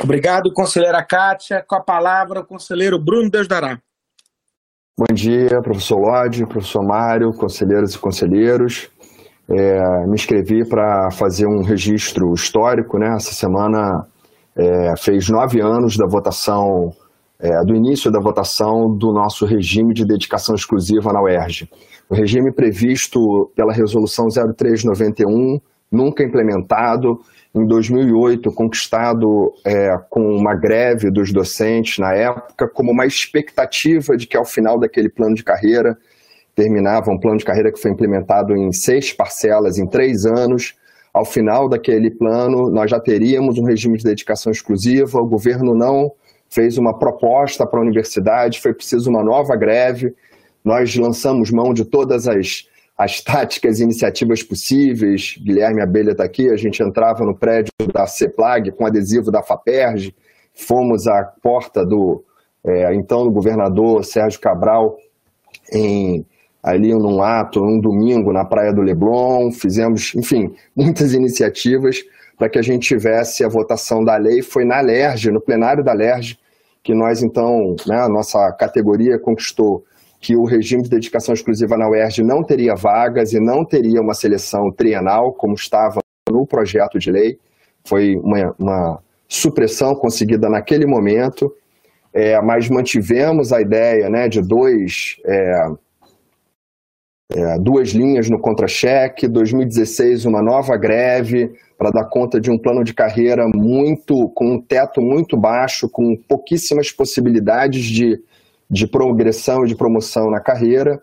Obrigado, 0.00 0.52
conselheira 0.52 1.04
Kátia. 1.04 1.64
Com 1.66 1.74
a 1.74 1.82
palavra, 1.82 2.40
o 2.40 2.46
conselheiro 2.46 2.98
Bruno 2.98 3.30
Desdará. 3.30 3.80
Bom 4.96 5.12
dia, 5.12 5.60
professor 5.62 5.98
Lodi, 5.98 6.46
professor 6.46 6.82
Mário, 6.84 7.32
conselheiros 7.32 7.94
e 7.94 7.98
conselheiros. 7.98 8.90
É, 9.48 10.06
me 10.06 10.14
inscrevi 10.14 10.68
para 10.68 11.10
fazer 11.10 11.46
um 11.46 11.62
registro 11.62 12.32
histórico, 12.34 12.98
né? 12.98 13.14
Essa 13.16 13.32
semana 13.32 14.06
é, 14.58 14.94
fez 14.96 15.28
nove 15.28 15.60
anos 15.60 15.96
da 15.96 16.06
votação, 16.06 16.90
é, 17.38 17.64
do 17.64 17.74
início 17.74 18.10
da 18.10 18.18
votação 18.18 18.92
do 18.96 19.12
nosso 19.12 19.46
regime 19.46 19.94
de 19.94 20.04
dedicação 20.04 20.54
exclusiva 20.54 21.12
na 21.12 21.22
UERJ. 21.22 21.70
O 22.10 22.14
regime 22.14 22.52
previsto 22.52 23.50
pela 23.54 23.72
Resolução 23.72 24.26
0391, 24.28 25.60
nunca 25.92 26.24
implementado, 26.24 27.20
em 27.54 27.66
2008 27.66 28.52
conquistado 28.52 29.52
é, 29.64 29.96
com 30.10 30.20
uma 30.20 30.54
greve 30.54 31.10
dos 31.10 31.32
docentes 31.32 31.98
na 31.98 32.12
época, 32.12 32.68
como 32.68 32.92
uma 32.92 33.06
expectativa 33.06 34.16
de 34.16 34.26
que 34.26 34.36
ao 34.36 34.44
final 34.44 34.78
daquele 34.78 35.08
plano 35.08 35.34
de 35.34 35.44
carreira 35.44 35.96
terminava 36.54 37.10
um 37.10 37.18
plano 37.18 37.38
de 37.38 37.44
carreira 37.44 37.72
que 37.72 37.80
foi 37.80 37.90
implementado 37.90 38.54
em 38.54 38.72
seis 38.72 39.12
parcelas 39.12 39.78
em 39.78 39.86
três 39.86 40.26
anos. 40.26 40.74
Ao 41.18 41.24
final 41.24 41.68
daquele 41.68 42.12
plano, 42.12 42.70
nós 42.70 42.88
já 42.88 43.00
teríamos 43.00 43.58
um 43.58 43.64
regime 43.64 43.98
de 43.98 44.04
dedicação 44.04 44.52
exclusiva. 44.52 45.20
O 45.20 45.26
governo 45.26 45.74
não 45.74 46.12
fez 46.48 46.78
uma 46.78 46.96
proposta 46.96 47.66
para 47.66 47.80
a 47.80 47.82
universidade, 47.82 48.60
foi 48.60 48.72
preciso 48.72 49.10
uma 49.10 49.24
nova 49.24 49.56
greve. 49.56 50.14
Nós 50.64 50.94
lançamos 50.94 51.50
mão 51.50 51.74
de 51.74 51.84
todas 51.84 52.28
as 52.28 52.68
as 52.96 53.20
táticas 53.20 53.78
e 53.78 53.84
iniciativas 53.84 54.44
possíveis. 54.44 55.36
Guilherme 55.38 55.82
Abelha 55.82 56.12
está 56.12 56.24
aqui, 56.24 56.50
a 56.50 56.56
gente 56.56 56.82
entrava 56.82 57.24
no 57.24 57.36
prédio 57.36 57.72
da 57.92 58.06
CEPLAG 58.06 58.72
com 58.72 58.86
adesivo 58.86 59.30
da 59.30 59.42
FAPERJ, 59.42 60.14
fomos 60.52 61.06
à 61.08 61.24
porta 61.24 61.84
do 61.84 62.24
é, 62.64 62.94
então 62.94 63.24
do 63.24 63.30
governador 63.30 64.04
Sérgio 64.04 64.40
Cabral 64.40 64.96
em 65.72 66.24
ali 66.62 66.92
num 66.92 67.22
ato, 67.22 67.60
num 67.60 67.80
domingo 67.80 68.32
na 68.32 68.44
Praia 68.44 68.72
do 68.72 68.82
Leblon, 68.82 69.50
fizemos, 69.52 70.14
enfim, 70.14 70.54
muitas 70.76 71.14
iniciativas 71.14 72.02
para 72.36 72.48
que 72.48 72.58
a 72.58 72.62
gente 72.62 72.88
tivesse 72.88 73.44
a 73.44 73.48
votação 73.48 74.04
da 74.04 74.16
lei. 74.16 74.42
Foi 74.42 74.64
na 74.64 74.80
LERJ, 74.80 75.30
no 75.30 75.40
plenário 75.40 75.82
da 75.82 75.92
LERJ, 75.92 76.38
que 76.82 76.94
nós 76.94 77.22
então, 77.22 77.74
né, 77.86 78.00
a 78.00 78.08
nossa 78.08 78.52
categoria 78.52 79.18
conquistou 79.18 79.84
que 80.20 80.36
o 80.36 80.44
regime 80.44 80.82
de 80.82 80.90
dedicação 80.90 81.32
exclusiva 81.32 81.76
na 81.76 81.88
UERJ 81.88 82.22
não 82.22 82.42
teria 82.42 82.74
vagas 82.74 83.32
e 83.32 83.40
não 83.40 83.64
teria 83.64 84.00
uma 84.00 84.14
seleção 84.14 84.70
trienal, 84.72 85.32
como 85.32 85.54
estava 85.54 86.00
no 86.28 86.46
projeto 86.46 86.98
de 86.98 87.10
lei. 87.10 87.38
Foi 87.84 88.16
uma, 88.16 88.54
uma 88.58 88.98
supressão 89.28 89.94
conseguida 89.94 90.48
naquele 90.48 90.86
momento, 90.86 91.52
é, 92.12 92.40
mas 92.42 92.68
mantivemos 92.68 93.52
a 93.52 93.60
ideia 93.60 94.08
né, 94.08 94.28
de 94.28 94.40
dois, 94.40 95.16
é, 95.24 95.68
é, 97.30 97.58
duas 97.58 97.90
linhas 97.90 98.28
no 98.30 98.38
contra-cheque, 98.38 99.28
2016 99.28 100.24
uma 100.24 100.42
nova 100.42 100.76
greve 100.76 101.52
para 101.76 101.90
dar 101.90 102.04
conta 102.06 102.40
de 102.40 102.50
um 102.50 102.58
plano 102.58 102.82
de 102.82 102.94
carreira 102.94 103.46
muito 103.46 104.28
com 104.30 104.54
um 104.54 104.60
teto 104.60 105.00
muito 105.00 105.36
baixo, 105.36 105.88
com 105.88 106.16
pouquíssimas 106.16 106.90
possibilidades 106.90 107.84
de 107.84 108.20
de 108.70 108.86
progressão 108.86 109.64
e 109.64 109.68
de 109.68 109.74
promoção 109.74 110.30
na 110.30 110.40
carreira. 110.40 111.00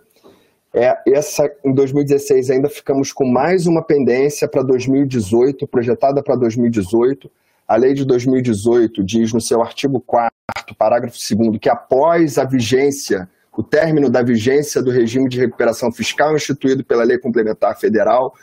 É, 0.74 0.96
essa, 1.08 1.50
em 1.64 1.74
2016 1.74 2.50
ainda 2.50 2.70
ficamos 2.70 3.12
com 3.14 3.26
mais 3.26 3.66
uma 3.66 3.82
pendência 3.82 4.48
para 4.48 4.62
2018, 4.62 5.66
projetada 5.68 6.22
para 6.22 6.36
2018. 6.36 7.32
A 7.68 7.76
lei 7.76 7.94
de 7.94 8.06
2018 8.06 9.04
diz 9.04 9.34
no 9.34 9.42
seu 9.42 9.62
artigo 9.62 10.00
4 10.02 10.32
parágrafo 10.78 11.18
2 11.18 11.58
que 11.60 11.70
após 11.70 12.38
a 12.38 12.44
vigência, 12.44 13.28
o 13.58 13.64
término 13.64 14.10
da 14.10 14.22
vigência 14.22 14.82
do 14.82 14.92
regime 14.92 15.30
de 15.30 15.40
recuperação 15.40 15.92
fiscal 15.92 16.36
instituído 16.36 16.84
pela 16.84 17.04
Lei 17.04 17.18
Complementar 17.18 17.78
Federal, 17.80 18.34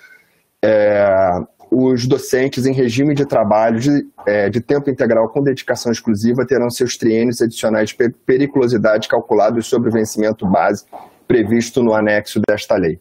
é, 0.63 1.07
os 1.71 2.07
docentes 2.07 2.67
em 2.67 2.73
regime 2.73 3.15
de 3.15 3.25
trabalho 3.25 3.81
de, 3.81 4.07
é, 4.27 4.51
de 4.51 4.61
tempo 4.61 4.91
integral 4.91 5.29
com 5.31 5.43
dedicação 5.43 5.91
exclusiva 5.91 6.47
terão 6.47 6.69
seus 6.69 6.97
triênios 6.97 7.41
adicionais 7.41 7.91
de 7.91 8.11
periculosidade 8.27 9.09
calculados 9.09 9.67
sobre 9.67 9.89
o 9.89 9.93
vencimento 9.93 10.47
base 10.47 10.85
previsto 11.27 11.83
no 11.83 11.95
anexo 11.95 12.41
desta 12.47 12.77
lei. 12.77 13.01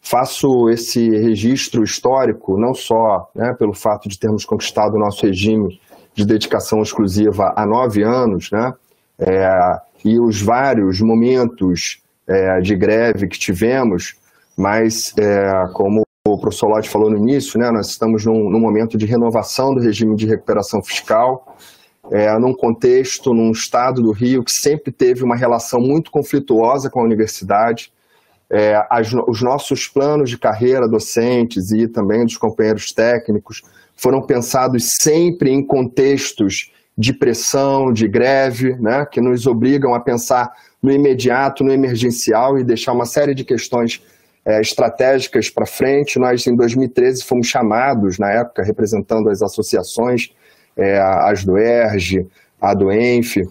Faço 0.00 0.70
esse 0.70 1.10
registro 1.10 1.82
histórico 1.82 2.58
não 2.58 2.74
só 2.74 3.28
né, 3.34 3.54
pelo 3.58 3.72
fato 3.72 4.08
de 4.08 4.18
termos 4.18 4.44
conquistado 4.44 4.94
o 4.94 4.98
nosso 4.98 5.26
regime 5.26 5.80
de 6.14 6.24
dedicação 6.24 6.80
exclusiva 6.80 7.52
há 7.56 7.66
nove 7.66 8.02
anos, 8.02 8.50
né, 8.52 8.72
é, 9.18 9.80
e 10.04 10.18
os 10.18 10.40
vários 10.40 11.00
momentos 11.00 12.02
é, 12.26 12.60
de 12.60 12.74
greve 12.74 13.28
que 13.28 13.38
tivemos, 13.38 14.14
mas 14.56 15.12
é, 15.18 15.66
como 15.72 16.02
o 16.26 16.38
professor 16.38 16.68
Lodge 16.68 16.88
falou 16.88 17.10
no 17.10 17.16
início, 17.16 17.58
né, 17.58 17.70
nós 17.70 17.88
estamos 17.88 18.24
num, 18.24 18.48
num, 18.48 18.60
momento 18.60 18.96
de 18.96 19.06
renovação 19.06 19.74
do 19.74 19.80
regime 19.80 20.14
de 20.14 20.26
recuperação 20.26 20.82
fiscal, 20.82 21.56
é, 22.10 22.36
num 22.38 22.54
contexto, 22.54 23.34
num 23.34 23.50
estado 23.50 24.02
do 24.02 24.12
Rio 24.12 24.44
que 24.44 24.52
sempre 24.52 24.92
teve 24.92 25.22
uma 25.24 25.36
relação 25.36 25.80
muito 25.80 26.10
conflituosa 26.10 26.90
com 26.90 27.00
a 27.00 27.04
universidade. 27.04 27.92
É, 28.50 28.84
as, 28.90 29.12
os 29.26 29.40
nossos 29.40 29.88
planos 29.88 30.28
de 30.28 30.38
carreira 30.38 30.86
docentes 30.86 31.70
e 31.70 31.88
também 31.88 32.24
dos 32.24 32.36
companheiros 32.36 32.92
técnicos 32.92 33.62
foram 33.96 34.20
pensados 34.20 34.96
sempre 35.00 35.50
em 35.50 35.64
contextos 35.64 36.70
de 36.96 37.12
pressão, 37.12 37.92
de 37.92 38.06
greve, 38.06 38.74
né, 38.76 39.06
que 39.10 39.20
nos 39.20 39.46
obrigam 39.46 39.94
a 39.94 40.00
pensar 40.00 40.52
no 40.82 40.90
imediato, 40.90 41.64
no 41.64 41.72
emergencial 41.72 42.58
e 42.58 42.64
deixar 42.64 42.92
uma 42.92 43.06
série 43.06 43.34
de 43.34 43.44
questões 43.44 44.02
é, 44.44 44.60
estratégicas 44.60 45.48
para 45.48 45.64
frente. 45.64 46.18
Nós, 46.18 46.46
em 46.46 46.54
2013, 46.54 47.24
fomos 47.24 47.46
chamados, 47.46 48.18
na 48.18 48.30
época, 48.30 48.62
representando 48.62 49.30
as 49.30 49.40
associações, 49.40 50.30
é, 50.76 50.98
as 50.98 51.44
do 51.44 51.56
ERG, 51.56 52.26
a 52.60 52.74
do 52.74 52.90
ENF, 52.90 53.42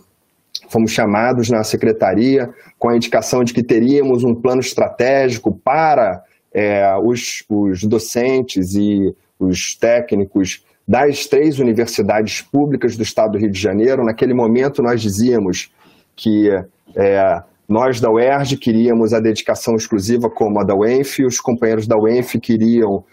fomos 0.70 0.92
chamados 0.92 1.50
na 1.50 1.64
secretaria 1.64 2.50
com 2.80 2.90
a 2.90 2.96
indicação 2.96 3.44
de 3.44 3.54
que 3.54 3.64
teríamos 3.64 4.24
um 4.24 4.34
plano 4.34 4.62
estratégico 4.62 5.54
para 5.64 6.24
é, 6.54 6.96
os, 6.98 7.44
os 7.50 7.84
docentes 7.84 8.74
e 8.76 9.14
os 9.40 9.76
técnicos 9.76 10.64
das 10.92 11.26
três 11.26 11.58
universidades 11.58 12.42
públicas 12.42 12.98
do 12.98 13.04
estado 13.04 13.32
do 13.32 13.38
Rio 13.38 13.50
de 13.50 13.58
Janeiro. 13.58 14.04
Naquele 14.04 14.34
momento, 14.34 14.84
nós 14.84 15.02
dizíamos 15.02 15.72
que 16.18 16.50
é, 16.94 17.44
nós 17.66 18.02
da 18.02 18.12
UERJ 18.12 18.58
queríamos 18.58 19.14
a 19.14 19.22
dedicação 19.22 19.78
exclusiva 19.78 20.30
como 20.30 20.60
a 20.60 20.66
da 20.66 20.76
UENF, 20.76 21.24
os 21.24 21.40
companheiros 21.40 21.88
da 21.88 21.98
UENF 21.98 22.38
queriam 22.42 23.06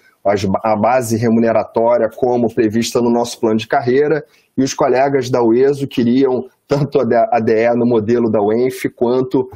a 0.64 0.74
base 0.74 1.16
remuneratória 1.16 2.10
como 2.16 2.52
prevista 2.52 3.00
no 3.00 3.10
nosso 3.10 3.38
plano 3.38 3.58
de 3.58 3.68
carreira, 3.68 4.24
e 4.56 4.62
os 4.64 4.74
colegas 4.74 5.30
da 5.30 5.40
UESO 5.40 5.86
queriam 5.86 6.48
tanto 6.66 6.98
a 6.98 7.38
DE 7.38 7.74
no 7.76 7.86
modelo 7.86 8.28
da 8.28 8.42
UENF 8.42 8.88
quanto 8.88 9.48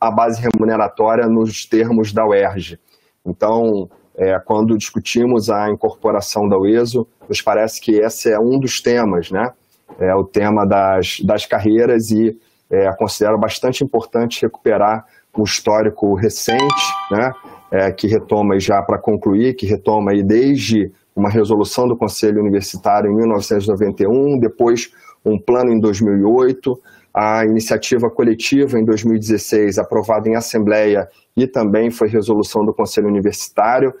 a 0.00 0.10
base 0.10 0.40
remuneratória 0.40 1.28
nos 1.28 1.66
termos 1.66 2.14
da 2.14 2.26
UERJ. 2.26 2.80
Então, 3.26 3.90
é, 4.18 4.38
quando 4.40 4.76
discutimos 4.76 5.48
a 5.48 5.70
incorporação 5.70 6.48
da 6.48 6.58
UESO, 6.58 7.06
nos 7.28 7.40
parece 7.40 7.80
que 7.80 7.92
esse 7.92 8.30
é 8.30 8.38
um 8.38 8.58
dos 8.58 8.80
temas, 8.80 9.30
né? 9.30 9.52
É 9.98 10.14
o 10.14 10.24
tema 10.24 10.66
das, 10.66 11.20
das 11.20 11.46
carreiras 11.46 12.10
e 12.10 12.36
é, 12.70 12.92
considero 12.92 13.38
bastante 13.38 13.82
importante 13.82 14.42
recuperar 14.42 15.06
o 15.36 15.44
histórico 15.44 16.14
recente, 16.14 16.92
né, 17.10 17.32
é, 17.70 17.92
que 17.92 18.06
retoma 18.06 18.58
já 18.58 18.82
para 18.82 18.98
concluir, 18.98 19.54
que 19.54 19.66
retoma 19.66 20.10
aí 20.10 20.22
desde 20.22 20.90
uma 21.14 21.30
resolução 21.30 21.88
do 21.88 21.96
Conselho 21.96 22.40
Universitário 22.40 23.10
em 23.10 23.14
1991, 23.14 24.38
depois 24.38 24.90
um 25.24 25.38
plano 25.38 25.72
em 25.72 25.80
2008, 25.80 26.78
a 27.12 27.44
iniciativa 27.44 28.10
coletiva 28.10 28.78
em 28.78 28.84
2016, 28.84 29.78
aprovada 29.78 30.28
em 30.28 30.36
Assembleia, 30.36 31.08
e 31.36 31.46
também 31.46 31.90
foi 31.90 32.08
resolução 32.08 32.64
do 32.64 32.74
Conselho 32.74 33.08
Universitário, 33.08 33.94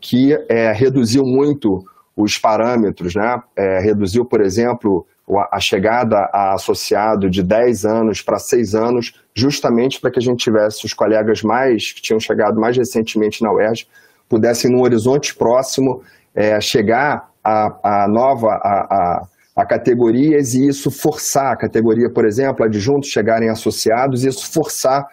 que 0.00 0.32
é, 0.48 0.72
reduziu 0.72 1.24
muito 1.24 1.84
os 2.16 2.36
parâmetros, 2.36 3.14
né? 3.14 3.40
É, 3.56 3.78
reduziu, 3.78 4.24
por 4.24 4.40
exemplo, 4.40 5.06
a 5.52 5.60
chegada 5.60 6.28
a 6.32 6.54
associado 6.54 7.28
de 7.28 7.42
10 7.42 7.84
anos 7.84 8.22
para 8.22 8.38
6 8.38 8.74
anos, 8.74 9.12
justamente 9.34 10.00
para 10.00 10.10
que 10.10 10.18
a 10.18 10.22
gente 10.22 10.42
tivesse 10.42 10.84
os 10.84 10.94
colegas 10.94 11.42
mais 11.42 11.92
que 11.92 12.00
tinham 12.00 12.18
chegado 12.18 12.58
mais 12.58 12.76
recentemente 12.76 13.42
na 13.42 13.52
UERJ, 13.52 13.86
pudessem, 14.28 14.70
no 14.70 14.82
horizonte 14.82 15.34
próximo, 15.34 16.02
é, 16.34 16.60
chegar 16.60 17.30
a, 17.44 18.04
a 18.04 18.08
nova, 18.08 18.48
a, 18.48 18.94
a, 18.94 19.26
a, 19.58 19.66
categorias 19.66 20.54
e 20.54 20.68
isso 20.68 20.88
forçar 20.88 21.52
a 21.52 21.56
categoria, 21.56 22.08
por 22.08 22.24
exemplo, 22.24 22.64
adjuntos 22.64 23.08
chegarem 23.08 23.48
associados, 23.48 24.24
isso 24.24 24.52
forçar 24.52 25.04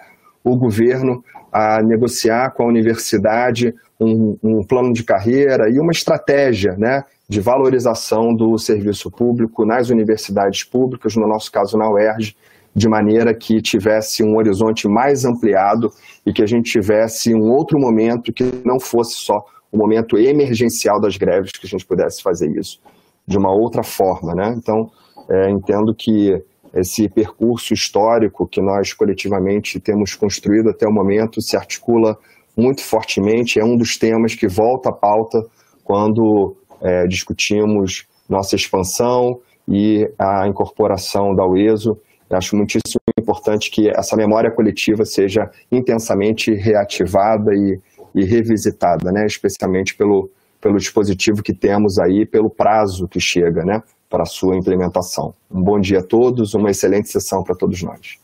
o 0.44 0.56
governo 0.56 1.24
a 1.52 1.82
negociar 1.82 2.52
com 2.52 2.64
a 2.64 2.68
universidade 2.68 3.74
um, 4.00 4.38
um 4.44 4.64
plano 4.64 4.94
de 4.94 5.04
carreira 5.04 5.68
e 5.68 5.80
uma 5.80 5.92
estratégia, 5.92 6.76
né? 6.78 7.04
de 7.28 7.42
valorização 7.42 8.36
do 8.36 8.56
serviço 8.60 9.10
público 9.10 9.66
nas 9.66 9.90
universidades 9.90 10.64
públicas, 10.64 11.16
no 11.16 11.28
nosso 11.28 11.52
caso 11.52 11.76
na 11.76 11.90
UERJ, 11.90 12.36
de 12.76 12.88
maneira 12.88 13.34
que 13.34 13.60
tivesse 13.64 14.22
um 14.24 14.38
horizonte 14.38 14.88
mais 14.88 15.26
ampliado 15.26 15.92
e 16.24 16.32
que 16.32 16.44
a 16.44 16.46
gente 16.46 16.72
tivesse 16.72 17.34
um 17.34 17.50
outro 17.52 17.80
momento 17.80 18.32
que 18.32 18.44
não 18.64 18.80
fosse 18.80 19.16
só 19.16 19.44
o 19.72 19.78
momento 19.78 20.20
emergencial 20.20 21.02
das 21.02 21.18
greves, 21.18 21.52
que 21.52 21.66
a 21.66 21.70
gente 21.70 21.86
pudesse 21.86 22.22
fazer 22.22 22.52
isso 22.56 22.80
de 23.28 23.38
uma 23.38 23.52
outra 23.52 23.84
forma. 23.84 24.34
Né? 24.34 24.56
Então, 24.58 24.90
é, 25.30 25.50
entendo 25.50 25.94
que 25.94 26.42
esse 26.74 27.08
percurso 27.08 27.74
histórico 27.74 28.46
que 28.46 28.62
nós 28.62 28.94
coletivamente 28.94 29.80
temos 29.80 30.14
construído 30.14 30.70
até 30.70 30.88
o 30.88 30.92
momento 30.92 31.42
se 31.42 31.56
articula 31.56 32.18
muito 32.56 32.84
fortemente, 32.84 33.60
é 33.60 33.64
um 33.64 33.78
dos 33.78 33.98
temas 33.98 34.36
que 34.36 34.48
volta 34.48 34.90
à 34.90 34.92
pauta 34.92 35.46
quando 35.84 36.56
é, 36.82 37.08
discutimos 37.08 38.06
nossa 38.28 38.56
expansão 38.56 39.40
e 39.68 40.10
a 40.18 40.48
incorporação 40.48 41.36
da 41.36 41.46
UESO. 41.46 41.98
Eu 42.30 42.38
acho 42.38 42.56
muitíssimo 42.56 43.00
importante 43.18 43.72
que 43.72 43.90
essa 43.90 44.16
memória 44.16 44.52
coletiva 44.52 45.06
seja 45.06 45.50
intensamente 45.72 46.54
reativada 46.54 47.54
e, 47.54 47.80
e 48.14 48.24
revisitada, 48.24 49.12
né? 49.12 49.26
especialmente 49.26 49.96
pelo, 49.96 50.30
pelo 50.66 50.80
dispositivo 50.80 51.44
que 51.44 51.54
temos 51.54 52.00
aí, 52.00 52.26
pelo 52.26 52.50
prazo 52.50 53.08
que 53.08 53.20
chega 53.20 53.64
né? 53.64 53.84
para 54.10 54.24
a 54.24 54.26
sua 54.26 54.58
implementação. 54.58 55.36
Um 55.52 55.62
bom 55.62 55.80
dia 55.80 56.00
a 56.00 56.04
todos, 56.04 56.56
uma 56.56 56.72
excelente 56.72 57.08
sessão 57.08 57.44
para 57.44 57.56
todos 57.56 57.84
nós. 57.84 58.18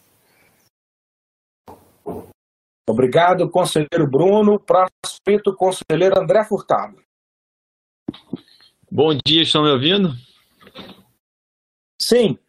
Obrigado, 2.90 3.48
conselheiro 3.48 4.10
Bruno. 4.10 4.60
Próximo, 4.60 5.56
conselheiro 5.56 6.20
André 6.20 6.44
Furtado. 6.44 6.98
Bom 8.92 9.16
dia, 9.24 9.44
estão 9.44 9.62
me 9.62 9.70
ouvindo? 9.70 10.10
Sim. 12.02 12.40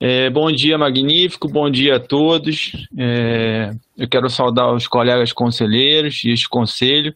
É, 0.00 0.30
bom 0.30 0.52
dia, 0.52 0.78
magnífico, 0.78 1.48
bom 1.48 1.68
dia 1.68 1.96
a 1.96 2.00
todos. 2.00 2.86
É, 2.96 3.72
eu 3.98 4.08
quero 4.08 4.30
saudar 4.30 4.72
os 4.72 4.86
colegas 4.86 5.32
conselheiros 5.32 6.22
e 6.22 6.30
este 6.30 6.48
conselho 6.48 7.12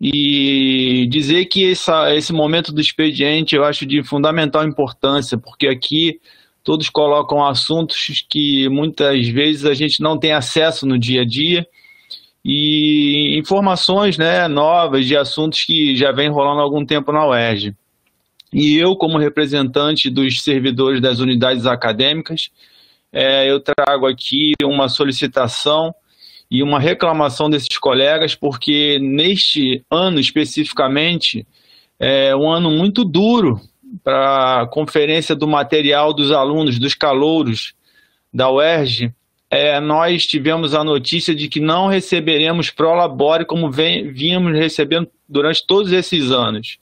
e 0.00 1.06
dizer 1.08 1.46
que 1.46 1.70
essa, 1.70 2.14
esse 2.14 2.32
momento 2.32 2.72
do 2.72 2.80
expediente 2.80 3.56
eu 3.56 3.64
acho 3.64 3.86
de 3.86 4.02
fundamental 4.02 4.64
importância, 4.64 5.38
porque 5.38 5.66
aqui 5.66 6.20
todos 6.62 6.90
colocam 6.90 7.44
assuntos 7.44 8.24
que 8.28 8.68
muitas 8.68 9.26
vezes 9.28 9.64
a 9.64 9.72
gente 9.72 10.02
não 10.02 10.18
tem 10.18 10.32
acesso 10.32 10.86
no 10.86 10.98
dia 10.98 11.22
a 11.22 11.24
dia 11.24 11.66
e 12.44 13.38
informações 13.38 14.18
né, 14.18 14.46
novas 14.48 15.06
de 15.06 15.16
assuntos 15.16 15.62
que 15.64 15.96
já 15.96 16.12
vem 16.12 16.28
rolando 16.28 16.60
há 16.60 16.62
algum 16.62 16.84
tempo 16.84 17.10
na 17.10 17.26
UERJ. 17.26 17.74
E 18.52 18.76
eu, 18.76 18.94
como 18.94 19.18
representante 19.18 20.08
dos 20.08 20.42
servidores 20.42 21.00
das 21.00 21.18
unidades 21.18 21.66
acadêmicas, 21.66 22.50
é, 23.12 23.50
eu 23.50 23.60
trago 23.60 24.06
aqui 24.06 24.52
uma 24.62 24.88
solicitação 24.88 25.94
e 26.50 26.62
uma 26.62 26.78
reclamação 26.78 27.50
desses 27.50 27.78
colegas, 27.78 28.34
porque 28.34 28.98
neste 29.00 29.84
ano 29.90 30.20
especificamente 30.20 31.46
é 31.98 32.34
um 32.36 32.50
ano 32.50 32.70
muito 32.70 33.04
duro 33.04 33.60
para 34.04 34.62
a 34.62 34.66
conferência 34.66 35.34
do 35.34 35.48
material 35.48 36.12
dos 36.12 36.30
alunos, 36.30 36.78
dos 36.78 36.94
calouros 36.94 37.74
da 38.32 38.50
UERJ, 38.50 39.12
é, 39.50 39.78
nós 39.80 40.24
tivemos 40.24 40.74
a 40.74 40.82
notícia 40.82 41.34
de 41.34 41.48
que 41.48 41.60
não 41.60 41.86
receberemos 41.86 42.70
prolabore 42.70 43.44
como 43.44 43.70
vem, 43.70 44.12
vínhamos 44.12 44.52
recebendo 44.52 45.08
durante 45.28 45.64
todos 45.66 45.92
esses 45.92 46.30
anos. 46.30 46.78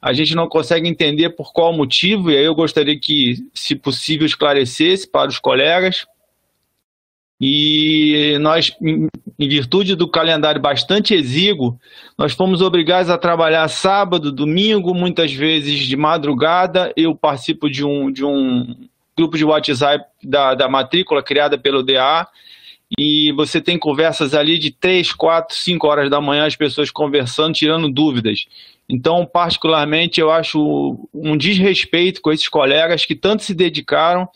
A 0.00 0.12
gente 0.12 0.34
não 0.34 0.48
consegue 0.48 0.88
entender 0.88 1.30
por 1.30 1.52
qual 1.52 1.72
motivo, 1.72 2.30
e 2.30 2.36
aí 2.36 2.44
eu 2.44 2.54
gostaria 2.54 2.98
que, 3.00 3.36
se 3.54 3.74
possível, 3.74 4.26
esclarecesse 4.26 5.10
para 5.10 5.28
os 5.28 5.38
colegas. 5.38 6.06
E 7.46 8.38
nós, 8.38 8.74
em 8.80 9.48
virtude 9.48 9.94
do 9.94 10.08
calendário 10.08 10.62
bastante 10.62 11.12
exíguo, 11.12 11.78
nós 12.16 12.32
fomos 12.32 12.62
obrigados 12.62 13.10
a 13.10 13.18
trabalhar 13.18 13.68
sábado, 13.68 14.32
domingo, 14.32 14.94
muitas 14.94 15.30
vezes 15.30 15.80
de 15.80 15.94
madrugada. 15.94 16.90
Eu 16.96 17.14
participo 17.14 17.68
de 17.68 17.84
um, 17.84 18.10
de 18.10 18.24
um 18.24 18.74
grupo 19.14 19.36
de 19.36 19.44
WhatsApp 19.44 20.06
da, 20.22 20.54
da 20.54 20.70
matrícula 20.70 21.22
criada 21.22 21.58
pelo 21.58 21.82
DA, 21.82 22.26
e 22.98 23.30
você 23.32 23.60
tem 23.60 23.78
conversas 23.78 24.32
ali 24.32 24.56
de 24.56 24.70
3, 24.70 25.12
4, 25.12 25.54
5 25.54 25.86
horas 25.86 26.08
da 26.08 26.22
manhã, 26.22 26.46
as 26.46 26.56
pessoas 26.56 26.90
conversando, 26.90 27.52
tirando 27.52 27.92
dúvidas. 27.92 28.46
Então, 28.88 29.24
particularmente, 29.24 30.20
eu 30.20 30.30
acho 30.30 31.08
um 31.12 31.36
desrespeito 31.36 32.20
com 32.20 32.30
esses 32.30 32.48
colegas 32.48 33.06
que 33.06 33.14
tanto 33.14 33.42
se 33.42 33.54
dedicaram 33.54 34.28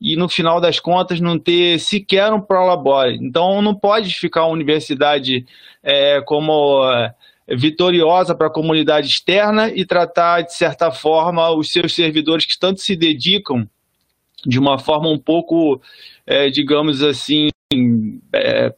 e, 0.00 0.14
no 0.14 0.28
final 0.28 0.60
das 0.60 0.78
contas, 0.78 1.20
não 1.20 1.38
ter 1.38 1.78
sequer 1.78 2.30
um 2.32 2.40
prolabore. 2.40 3.16
Então, 3.16 3.62
não 3.62 3.74
pode 3.74 4.12
ficar 4.14 4.42
a 4.42 4.48
universidade 4.48 5.46
é, 5.82 6.20
como 6.20 6.84
é, 6.90 7.14
vitoriosa 7.48 8.34
para 8.34 8.48
a 8.48 8.52
comunidade 8.52 9.08
externa 9.08 9.70
e 9.70 9.86
tratar, 9.86 10.42
de 10.42 10.54
certa 10.54 10.90
forma, 10.90 11.50
os 11.50 11.72
seus 11.72 11.94
servidores 11.94 12.44
que 12.44 12.58
tanto 12.58 12.80
se 12.80 12.94
dedicam 12.94 13.66
de 14.46 14.58
uma 14.58 14.78
forma 14.78 15.08
um 15.08 15.18
pouco, 15.18 15.80
é, 16.26 16.50
digamos 16.50 17.02
assim, 17.02 17.48
é, 18.34 18.74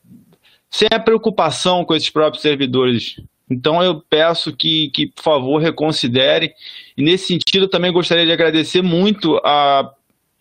sem 0.71 0.89
a 0.93 1.01
preocupação 1.01 1.85
com 1.85 1.95
esses 1.95 2.11
próprios 2.11 2.43
servidores. 2.43 3.17
Então 3.51 3.83
eu 3.83 4.01
peço 4.01 4.55
que, 4.55 4.91
que, 4.91 5.07
por 5.07 5.23
favor, 5.23 5.63
reconsidere. 5.63 6.53
E 6.97 7.03
nesse 7.03 7.29
sentido, 7.29 7.69
também 7.69 7.93
gostaria 7.93 8.27
de 8.27 8.33
agradecer 8.33 8.83
muito 8.83 9.37
a 9.45 9.93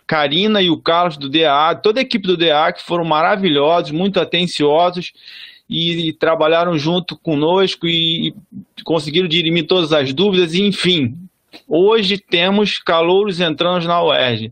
Karina 0.08 0.62
e 0.62 0.70
o 0.70 0.78
Carlos 0.78 1.18
do 1.18 1.30
DA, 1.30 1.76
toda 1.76 2.00
a 2.00 2.04
equipe 2.04 2.28
do 2.28 2.38
DA, 2.38 2.72
que 2.74 2.82
foram 2.82 3.06
maravilhosos, 3.06 3.92
muito 3.92 4.20
atenciosos 4.20 5.14
e, 5.70 6.10
e 6.10 6.14
trabalharam 6.14 6.78
junto 6.78 7.16
conosco 7.18 7.88
e, 7.88 8.34
e 8.78 8.84
conseguiram 8.84 9.28
dirimir 9.28 9.68
todas 9.68 9.94
as 9.94 10.14
dúvidas. 10.14 10.54
E, 10.54 10.64
enfim, 10.64 11.16
hoje 11.68 12.18
temos 12.18 12.80
calouros 12.80 13.40
entrando 13.40 13.88
na 13.88 14.04
UERJ 14.04 14.52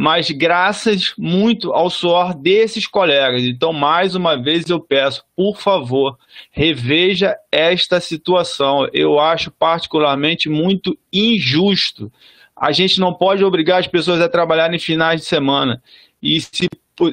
mas 0.00 0.30
graças 0.30 1.12
muito 1.18 1.74
ao 1.74 1.90
suor 1.90 2.32
desses 2.32 2.86
colegas. 2.86 3.42
Então, 3.42 3.70
mais 3.70 4.14
uma 4.14 4.34
vez, 4.34 4.66
eu 4.70 4.80
peço, 4.80 5.22
por 5.36 5.58
favor, 5.58 6.16
reveja 6.50 7.36
esta 7.52 8.00
situação. 8.00 8.88
Eu 8.94 9.20
acho 9.20 9.50
particularmente 9.50 10.48
muito 10.48 10.96
injusto. 11.12 12.10
A 12.56 12.72
gente 12.72 12.98
não 12.98 13.12
pode 13.12 13.44
obrigar 13.44 13.78
as 13.78 13.86
pessoas 13.86 14.22
a 14.22 14.28
trabalhar 14.30 14.72
em 14.72 14.78
finais 14.78 15.20
de 15.20 15.26
semana. 15.26 15.82
E 16.22 16.40
se, 16.40 16.66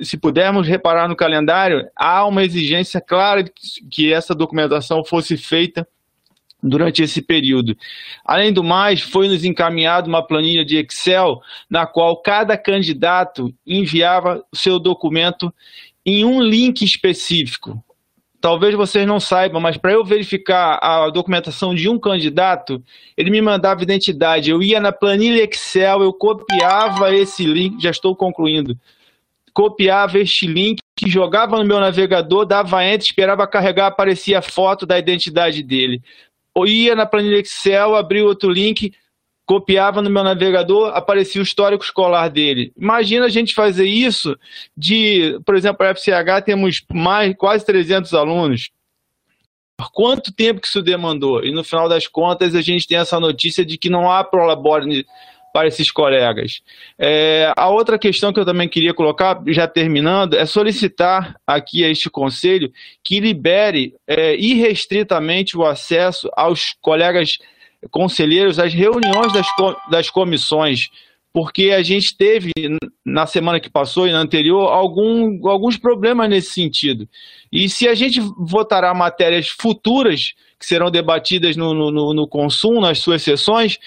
se 0.03 0.15
pudermos 0.15 0.65
reparar 0.65 1.09
no 1.09 1.15
calendário, 1.15 1.89
há 1.93 2.25
uma 2.25 2.45
exigência 2.45 3.01
clara 3.01 3.43
que 3.91 4.13
essa 4.13 4.33
documentação 4.33 5.03
fosse 5.03 5.35
feita 5.35 5.85
durante 6.61 7.03
esse 7.03 7.21
período. 7.21 7.77
Além 8.25 8.51
do 8.51 8.63
mais, 8.63 9.01
foi 9.01 9.27
nos 9.27 9.43
encaminhado 9.43 10.07
uma 10.07 10.25
planilha 10.25 10.65
de 10.65 10.77
Excel 10.77 11.41
na 11.69 11.85
qual 11.85 12.17
cada 12.21 12.57
candidato 12.57 13.53
enviava 13.65 14.43
seu 14.53 14.79
documento 14.79 15.53
em 16.05 16.25
um 16.25 16.41
link 16.41 16.83
específico. 16.83 17.83
Talvez 18.39 18.75
vocês 18.75 19.05
não 19.05 19.19
saibam, 19.19 19.59
mas 19.59 19.77
para 19.77 19.91
eu 19.91 20.05
verificar 20.05 20.79
a 20.81 21.09
documentação 21.09 21.73
de 21.73 21.89
um 21.89 21.99
candidato, 21.99 22.81
ele 23.15 23.31
me 23.31 23.41
mandava 23.41 23.81
identidade. 23.81 24.51
Eu 24.51 24.61
ia 24.61 24.79
na 24.79 24.91
planilha 24.91 25.43
Excel, 25.43 26.03
eu 26.03 26.13
copiava 26.13 27.13
esse 27.13 27.45
link, 27.45 27.81
já 27.81 27.89
estou 27.89 28.15
concluindo. 28.15 28.77
Copiava 29.53 30.19
este 30.19 30.45
link, 30.45 30.77
jogava 31.07 31.57
no 31.57 31.65
meu 31.65 31.79
navegador, 31.79 32.45
dava 32.45 32.85
enter, 32.85 33.07
esperava 33.07 33.47
carregar, 33.47 33.87
aparecia 33.87 34.37
a 34.37 34.41
foto 34.43 34.85
da 34.85 34.99
identidade 34.99 35.63
dele 35.63 36.01
ia 36.65 36.95
na 36.95 37.05
planilha 37.05 37.39
Excel, 37.39 37.95
abria 37.95 38.25
outro 38.25 38.49
link, 38.49 38.93
copiava 39.45 40.01
no 40.01 40.09
meu 40.09 40.23
navegador, 40.23 40.91
aparecia 40.93 41.41
o 41.41 41.43
histórico 41.43 41.83
escolar 41.83 42.29
dele. 42.29 42.73
Imagina 42.77 43.25
a 43.25 43.29
gente 43.29 43.53
fazer 43.53 43.85
isso 43.85 44.37
de, 44.75 45.39
por 45.45 45.55
exemplo, 45.55 45.85
a 45.85 45.95
FCH 45.95 46.43
temos 46.45 46.83
mais 46.91 47.35
quase 47.35 47.65
300 47.65 48.13
alunos. 48.13 48.69
Quanto 49.93 50.33
tempo 50.33 50.59
que 50.59 50.67
isso 50.67 50.81
demandou? 50.81 51.45
E 51.45 51.53
no 51.53 51.63
final 51.63 51.87
das 51.87 52.07
contas 52.07 52.55
a 52.55 52.61
gente 52.61 52.87
tem 52.87 52.97
essa 52.97 53.19
notícia 53.19 53.63
de 53.63 53.77
que 53.77 53.89
não 53.89 54.11
há 54.11 54.23
prolabore 54.23 55.05
para 55.57 55.69
esses 55.69 55.89
colegas. 55.89 56.61
É, 56.99 57.51
a 57.57 57.67
outra 57.67 57.97
questão 57.97 58.31
que 58.31 58.39
eu 58.39 58.45
também 58.45 58.69
queria 58.69 58.93
colocar, 58.93 59.41
já 59.47 59.67
terminando, 59.67 60.35
é 60.35 60.45
solicitar 60.45 61.35
aqui 61.47 61.83
a 61.83 61.89
este 61.89 62.11
conselho 62.11 62.71
que 63.03 63.19
libere 63.19 63.95
é, 64.05 64.35
irrestritamente 64.35 65.57
o 65.57 65.65
acesso 65.65 66.29
aos 66.37 66.75
colegas 66.79 67.39
conselheiros 67.89 68.59
às 68.59 68.71
reuniões 68.71 69.33
das, 69.33 69.47
das 69.89 70.09
comissões, 70.11 70.89
porque 71.33 71.71
a 71.71 71.81
gente 71.81 72.15
teve, 72.15 72.51
na 73.03 73.25
semana 73.25 73.59
que 73.59 73.69
passou 73.69 74.07
e 74.07 74.11
na 74.11 74.19
anterior, 74.19 74.71
algum, 74.71 75.47
alguns 75.49 75.75
problemas 75.75 76.29
nesse 76.29 76.51
sentido. 76.51 77.09
E 77.51 77.67
se 77.67 77.87
a 77.87 77.95
gente 77.95 78.19
votará 78.37 78.93
matérias 78.93 79.47
futuras 79.47 80.35
que 80.59 80.65
serão 80.65 80.89
debatidas 80.89 81.55
no, 81.55 81.73
no, 81.73 82.13
no 82.13 82.27
consumo, 82.27 82.81
nas 82.81 82.99
suas 82.99 83.21
sessões, 83.21 83.77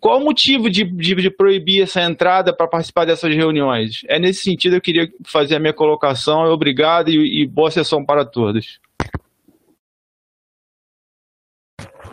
qual 0.00 0.20
o 0.20 0.24
motivo 0.24 0.68
de, 0.68 0.84
de, 0.84 1.14
de 1.14 1.30
proibir 1.30 1.82
essa 1.82 2.02
entrada 2.02 2.54
para 2.54 2.66
participar 2.66 3.04
dessas 3.04 3.34
reuniões? 3.34 4.02
É 4.08 4.18
nesse 4.18 4.42
sentido 4.42 4.72
que 4.72 4.76
eu 4.76 4.94
queria 4.94 5.12
fazer 5.24 5.56
a 5.56 5.60
minha 5.60 5.72
colocação. 5.72 6.44
Obrigado 6.44 7.10
e, 7.10 7.42
e 7.42 7.46
boa 7.46 7.70
sessão 7.70 8.04
para 8.04 8.24
todos. 8.24 8.80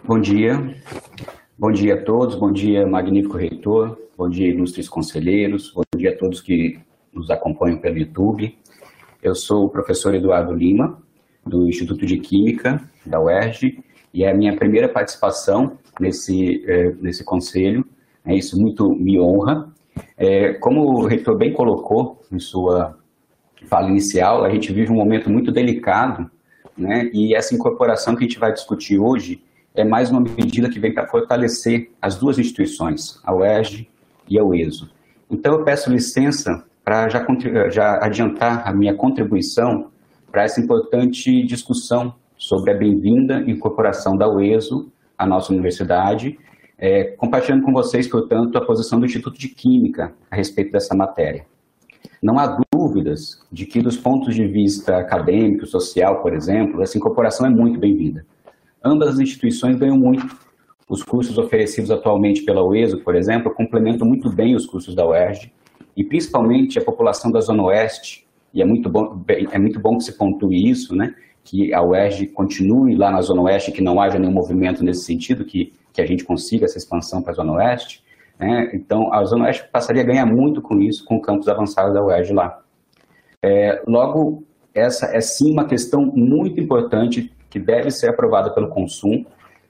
Bom 0.04 0.20
dia. 0.20 0.76
Bom 1.58 1.72
dia 1.74 1.96
a 1.96 2.02
todos, 2.02 2.36
bom 2.36 2.54
dia, 2.54 2.88
magnífico 2.88 3.36
reitor, 3.36 4.00
bom 4.18 4.30
dia, 4.30 4.48
ilustres 4.48 4.88
conselheiros, 4.88 5.74
bom 5.74 5.82
dia 5.94 6.12
a 6.12 6.18
todos 6.18 6.39
que 6.39 6.80
nos 7.12 7.30
acompanham 7.30 7.78
pelo 7.80 7.98
YouTube. 7.98 8.58
Eu 9.22 9.36
sou 9.36 9.65
o 9.65 9.70
professor 9.70 10.15
Eduardo 10.15 10.54
Lima, 10.54 11.04
do 11.46 11.68
Instituto 11.68 12.06
de 12.06 12.18
Química 12.18 12.82
da 13.06 13.20
UERJ, 13.20 13.84
e 14.13 14.24
é 14.24 14.32
a 14.32 14.34
minha 14.34 14.56
primeira 14.56 14.88
participação 14.88 15.78
nesse, 15.99 16.63
é, 16.67 16.93
nesse 17.01 17.23
conselho. 17.23 17.85
É, 18.25 18.35
isso 18.35 18.59
muito 18.59 18.89
me 18.93 19.19
honra. 19.19 19.69
É, 20.17 20.53
como 20.53 20.81
o 20.81 21.05
reitor 21.05 21.38
bem 21.38 21.53
colocou 21.53 22.21
em 22.31 22.39
sua 22.39 22.97
fala 23.67 23.89
inicial, 23.89 24.43
a 24.43 24.49
gente 24.49 24.71
vive 24.71 24.91
um 24.91 24.95
momento 24.95 25.29
muito 25.29 25.51
delicado, 25.51 26.29
né? 26.77 27.09
e 27.13 27.35
essa 27.35 27.53
incorporação 27.53 28.15
que 28.15 28.23
a 28.23 28.27
gente 28.27 28.39
vai 28.39 28.53
discutir 28.53 28.97
hoje 28.97 29.43
é 29.75 29.83
mais 29.83 30.09
uma 30.09 30.21
medida 30.21 30.69
que 30.69 30.79
vem 30.79 30.93
para 30.93 31.07
fortalecer 31.07 31.91
as 32.01 32.17
duas 32.17 32.39
instituições, 32.39 33.19
a 33.23 33.33
UERJ 33.35 33.89
e 34.29 34.39
a 34.39 34.43
UESO. 34.43 34.89
Então, 35.29 35.53
eu 35.53 35.63
peço 35.63 35.91
licença 35.91 36.63
para 36.83 37.07
já, 37.09 37.25
já 37.69 38.03
adiantar 38.03 38.67
a 38.67 38.73
minha 38.73 38.95
contribuição 38.95 39.91
para 40.31 40.43
essa 40.43 40.59
importante 40.59 41.43
discussão 41.43 42.13
sobre 42.38 42.71
a 42.71 42.73
bem-vinda 42.73 43.43
incorporação 43.47 44.17
da 44.17 44.27
UESO 44.27 44.91
à 45.19 45.25
nossa 45.25 45.51
universidade, 45.51 46.39
é, 46.77 47.03
compartilhando 47.03 47.63
com 47.63 47.73
vocês, 47.73 48.08
portanto, 48.08 48.58
a 48.58 48.65
posição 48.65 48.99
do 48.99 49.05
Instituto 49.05 49.38
de 49.38 49.49
Química 49.49 50.13
a 50.32 50.36
respeito 50.38 50.71
dessa 50.71 50.95
matéria. 50.95 51.45
Não 52.23 52.39
há 52.39 52.58
dúvidas 52.73 53.45
de 53.51 53.65
que, 53.65 53.82
dos 53.82 53.97
pontos 53.97 54.34
de 54.34 54.47
vista 54.47 54.97
acadêmico, 54.97 55.65
social, 55.65 56.21
por 56.21 56.34
exemplo, 56.34 56.82
essa 56.82 56.97
incorporação 56.97 57.45
é 57.45 57.49
muito 57.49 57.77
bem-vinda. 57.77 58.25
Ambas 58.84 59.10
as 59.10 59.19
instituições 59.19 59.77
ganham 59.77 59.97
muito. 59.97 60.25
Os 60.88 61.03
cursos 61.03 61.38
oferecidos 61.38 61.91
atualmente 61.91 62.43
pela 62.43 62.63
UESO, 62.63 62.99
por 62.99 63.13
exemplo, 63.13 63.53
complementam 63.53 64.08
muito 64.08 64.32
bem 64.32 64.55
os 64.55 64.65
cursos 64.65 64.95
da 64.95 65.05
UERJ, 65.05 65.51
e 65.95 66.03
principalmente 66.03 66.79
a 66.79 66.84
população 66.84 67.29
da 67.29 67.41
Zona 67.41 67.63
Oeste, 67.63 68.25
e 68.53 68.62
é 68.62 68.65
muito 68.65 68.89
bom, 68.89 69.21
é 69.51 69.60
muito 69.60 69.79
bom 69.82 69.97
que 69.97 70.05
se 70.05 70.17
pontue 70.17 70.69
isso, 70.69 70.95
né? 70.95 71.13
Que 71.49 71.73
a 71.73 71.81
UERJ 71.81 72.27
continue 72.27 72.95
lá 72.95 73.09
na 73.09 73.21
Zona 73.21 73.41
Oeste, 73.41 73.71
que 73.71 73.81
não 73.81 73.99
haja 73.99 74.19
nenhum 74.19 74.31
movimento 74.31 74.83
nesse 74.83 75.03
sentido, 75.03 75.43
que, 75.43 75.73
que 75.91 75.99
a 75.99 76.05
gente 76.05 76.23
consiga 76.23 76.65
essa 76.65 76.77
expansão 76.77 77.23
para 77.23 77.31
a 77.31 77.35
Zona 77.35 77.53
Oeste. 77.53 78.03
Né? 78.38 78.69
Então, 78.71 79.12
a 79.12 79.25
Zona 79.25 79.45
Oeste 79.45 79.67
passaria 79.71 80.03
a 80.03 80.05
ganhar 80.05 80.27
muito 80.27 80.62
com 80.62 80.79
isso, 80.79 81.03
com 81.03 81.15
o 81.15 81.21
campus 81.21 81.47
avançado 81.47 81.91
da 81.91 82.05
UERJ 82.05 82.33
lá. 82.33 82.62
É, 83.41 83.81
logo, 83.88 84.43
essa 84.75 85.07
é 85.07 85.19
sim 85.21 85.51
uma 85.51 85.65
questão 85.65 86.05
muito 86.05 86.59
importante 86.59 87.33
que 87.49 87.57
deve 87.57 87.89
ser 87.89 88.09
aprovada 88.09 88.51
pelo 88.51 88.69
consumo, 88.69 89.25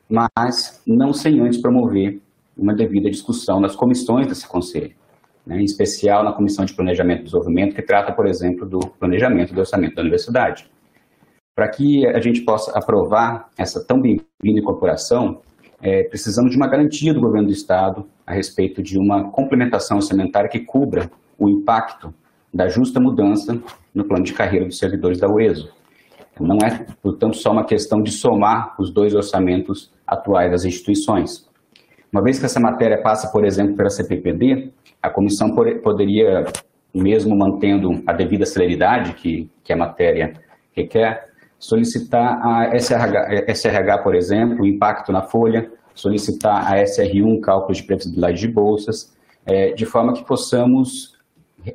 mas 0.09 0.81
não 0.85 1.13
sem 1.13 1.39
antes 1.39 1.61
promover 1.61 2.19
uma 2.57 2.73
devida 2.73 3.09
discussão 3.09 3.61
nas 3.61 3.73
comissões 3.73 4.27
desse 4.27 4.45
conselho, 4.45 4.91
né? 5.47 5.61
em 5.61 5.63
especial 5.63 6.25
na 6.25 6.33
Comissão 6.33 6.65
de 6.65 6.73
Planejamento 6.73 7.21
e 7.21 7.23
Desenvolvimento, 7.23 7.73
que 7.73 7.81
trata, 7.81 8.11
por 8.11 8.27
exemplo, 8.27 8.65
do 8.65 8.79
planejamento 8.79 9.53
do 9.53 9.61
orçamento 9.61 9.95
da 9.95 10.01
universidade. 10.01 10.69
Para 11.59 11.67
que 11.67 12.07
a 12.07 12.21
gente 12.21 12.39
possa 12.43 12.71
aprovar 12.71 13.49
essa 13.57 13.83
tão 13.83 13.99
bem-vinda 13.99 14.61
incorporação, 14.61 15.41
é, 15.81 16.03
precisamos 16.03 16.51
de 16.51 16.55
uma 16.55 16.69
garantia 16.69 17.13
do 17.13 17.19
governo 17.19 17.47
do 17.47 17.53
Estado 17.53 18.07
a 18.25 18.31
respeito 18.31 18.81
de 18.81 18.97
uma 18.97 19.29
complementação 19.29 19.97
orçamentária 19.97 20.49
que 20.49 20.61
cubra 20.61 21.11
o 21.37 21.49
impacto 21.49 22.13
da 22.53 22.69
justa 22.69 22.97
mudança 22.97 23.61
no 23.93 24.05
plano 24.05 24.23
de 24.23 24.31
carreira 24.31 24.67
dos 24.67 24.77
servidores 24.77 25.19
da 25.19 25.27
UESO. 25.27 25.69
Não 26.39 26.59
é, 26.65 26.85
portanto, 27.03 27.35
só 27.35 27.51
uma 27.51 27.65
questão 27.65 28.01
de 28.01 28.11
somar 28.13 28.73
os 28.79 28.89
dois 28.89 29.13
orçamentos 29.13 29.91
atuais 30.07 30.51
das 30.51 30.63
instituições. 30.63 31.45
Uma 32.09 32.23
vez 32.23 32.39
que 32.39 32.45
essa 32.45 32.61
matéria 32.61 33.01
passa, 33.01 33.29
por 33.33 33.43
exemplo, 33.43 33.75
pela 33.75 33.89
CPPD, 33.89 34.71
a 35.03 35.09
comissão 35.09 35.53
poderia, 35.83 36.45
mesmo 36.95 37.35
mantendo 37.35 38.01
a 38.07 38.13
devida 38.13 38.45
celeridade 38.45 39.11
que, 39.11 39.51
que 39.61 39.73
a 39.73 39.75
matéria 39.75 40.35
requer, 40.73 41.28
solicitar 41.59 42.39
a 42.41 42.75
SRH, 42.79 43.51
SRH, 43.53 43.97
por 44.01 44.15
exemplo, 44.15 44.65
impacto 44.65 45.11
na 45.11 45.21
folha, 45.21 45.69
solicitar 45.93 46.71
a 46.71 46.77
SR1, 46.77 47.41
cálculo 47.41 47.75
de 47.75 47.83
previsibilidade 47.83 48.39
de 48.39 48.47
bolsas, 48.47 49.13
é, 49.45 49.73
de 49.73 49.85
forma 49.85 50.13
que 50.13 50.23
possamos 50.23 51.17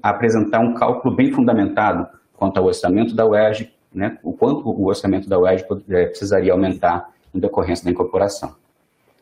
apresentar 0.03 0.61
um 0.61 0.75
cálculo 0.75 1.15
bem 1.15 1.31
fundamentado 1.31 2.09
quanto 2.37 2.59
ao 2.59 2.65
orçamento 2.65 3.15
da 3.15 3.27
UERJ, 3.27 3.71
né, 3.95 4.19
o 4.25 4.33
quanto 4.33 4.69
o 4.69 4.87
orçamento 4.87 5.29
da 5.29 5.39
UERJ 5.39 5.67
é, 5.91 6.07
precisaria 6.07 6.53
aumentar 6.53 7.11
em 7.35 7.39
decorrência 7.39 7.85
da 7.85 7.91
incorporação. 7.91 8.55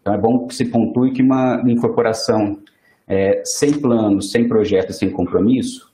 Então 0.00 0.14
é 0.14 0.18
bom 0.18 0.46
que 0.46 0.54
se 0.54 0.64
pontue 0.64 1.12
que 1.12 1.22
uma 1.22 1.62
incorporação 1.66 2.58
é, 3.06 3.42
sem 3.44 3.72
plano, 3.80 4.22
sem 4.22 4.48
projeto 4.48 4.92
sem 4.92 5.10
compromisso 5.10 5.90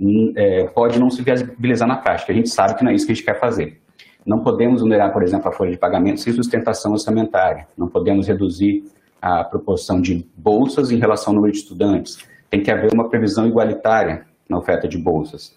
hum, 0.00 0.32
é, 0.36 0.64
pode 0.64 0.98
não 0.98 1.10
se 1.10 1.22
viabilizar 1.22 1.86
na 1.86 1.96
prática. 1.96 2.32
A 2.32 2.34
gente 2.34 2.48
sabe 2.48 2.74
que 2.74 2.84
não 2.84 2.90
é 2.90 2.94
isso 2.94 3.06
que 3.06 3.12
a 3.12 3.14
gente 3.14 3.24
quer 3.24 3.38
fazer. 3.38 3.80
Não 4.26 4.40
podemos 4.40 4.82
onerar, 4.82 5.12
por 5.12 5.22
exemplo, 5.22 5.48
a 5.48 5.52
folha 5.52 5.70
de 5.70 5.78
pagamento 5.78 6.20
sem 6.20 6.32
sustentação 6.32 6.92
orçamentária. 6.92 7.68
Não 7.78 7.86
podemos 7.86 8.26
reduzir 8.26 8.84
a 9.22 9.44
proporção 9.44 10.00
de 10.00 10.26
bolsas 10.36 10.90
em 10.90 10.98
relação 10.98 11.30
ao 11.30 11.36
número 11.36 11.52
de 11.52 11.60
estudantes. 11.60 12.18
Tem 12.50 12.60
que 12.60 12.70
haver 12.70 12.92
uma 12.92 13.08
previsão 13.08 13.46
igualitária 13.46 14.26
na 14.48 14.58
oferta 14.58 14.88
de 14.88 14.98
bolsas. 14.98 15.56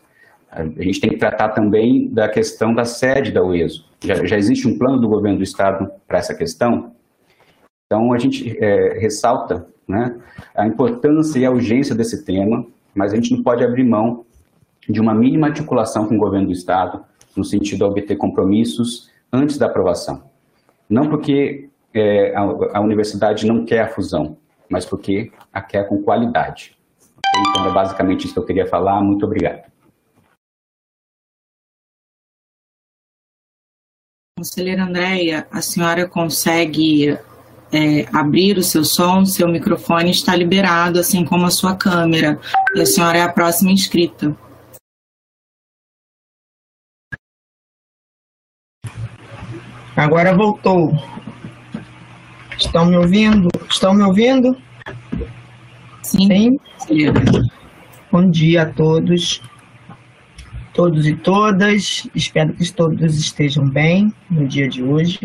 A 0.52 0.64
gente 0.64 1.00
tem 1.00 1.10
que 1.10 1.18
tratar 1.18 1.50
também 1.50 2.10
da 2.10 2.28
questão 2.28 2.74
da 2.74 2.86
sede 2.86 3.32
da 3.32 3.44
UESO. 3.44 3.86
Já, 4.04 4.26
já 4.26 4.38
existe 4.38 4.68
um 4.68 4.78
plano 4.78 5.00
do 5.00 5.08
governo 5.08 5.38
do 5.38 5.44
Estado 5.44 5.92
para 6.08 6.20
essa 6.20 6.34
questão? 6.34 6.92
Então, 7.86 8.14
a 8.14 8.18
gente 8.18 8.56
é, 8.64 9.00
ressalta 9.00 9.66
né, 9.88 10.16
a 10.56 10.68
importância 10.68 11.40
e 11.40 11.46
a 11.46 11.52
urgência 11.52 11.96
desse 11.96 12.24
tema, 12.24 12.66
mas 12.94 13.14
a 13.14 13.16
gente 13.16 13.36
não 13.36 13.44
pode 13.44 13.64
abrir 13.64 13.84
mão 13.84 14.26
de 14.88 15.00
uma 15.00 15.14
mínima 15.14 15.48
articulação 15.48 16.08
com 16.08 16.16
o 16.16 16.20
governo 16.20 16.48
do 16.48 16.54
Estado, 16.54 17.04
no 17.40 17.46
sentido 17.46 17.78
de 17.78 17.84
obter 17.84 18.16
compromissos 18.16 19.10
antes 19.32 19.58
da 19.58 19.66
aprovação. 19.66 20.30
Não 20.90 21.10
porque 21.10 21.70
é, 21.94 22.36
a, 22.36 22.42
a, 22.78 22.82
universidade 22.82 23.46
não 23.46 23.66
quer 23.66 23.82
a 23.82 23.88
fusão, 23.88 24.38
mas 24.70 24.86
porque 24.86 25.32
a 25.52 25.62
quer 25.62 25.88
com 25.88 26.02
qualidade. 26.04 26.78
Então, 27.50 27.68
é 27.68 27.74
basicamente 27.74 28.26
isso 28.26 28.34
que 28.34 28.40
eu 28.40 28.46
queria 28.46 28.68
falar. 28.68 29.02
Muito 29.02 29.26
obrigado. 29.26 29.70
Conselheira 34.38 34.84
Andréia, 34.84 35.48
a 35.52 35.62
senhora 35.62 36.08
consegue 36.08 37.18
é, 37.72 38.06
abrir 38.14 38.58
o 38.58 38.64
seu 38.64 38.84
som, 38.84 39.26
seu 39.26 39.48
microfone 39.48 40.12
está 40.12 40.36
liberado, 40.36 41.00
assim 41.00 41.26
como 41.26 41.46
a 41.46 41.52
sua 41.52 41.76
câmera. 41.76 42.40
E 42.74 42.82
a 42.82 42.86
senhora 42.86 43.18
é 43.18 43.22
a 43.22 43.32
próxima 43.32 43.72
inscrita. 43.72 44.36
Agora 50.00 50.34
voltou. 50.34 50.94
Estão 52.58 52.86
me 52.86 52.96
ouvindo? 52.96 53.50
Estão 53.70 53.94
me 53.94 54.02
ouvindo? 54.02 54.56
Sim. 56.02 56.58
Sim? 56.78 57.12
Bom 58.10 58.30
dia 58.30 58.62
a 58.62 58.66
todos 58.68 59.42
todos 60.74 61.06
e 61.06 61.18
todas. 61.18 62.10
Espero 62.16 62.54
que 62.54 62.72
todos 62.72 63.20
estejam 63.20 63.70
bem 63.70 64.14
no 64.32 64.48
dia 64.48 64.70
de 64.70 64.82
hoje. 64.82 65.20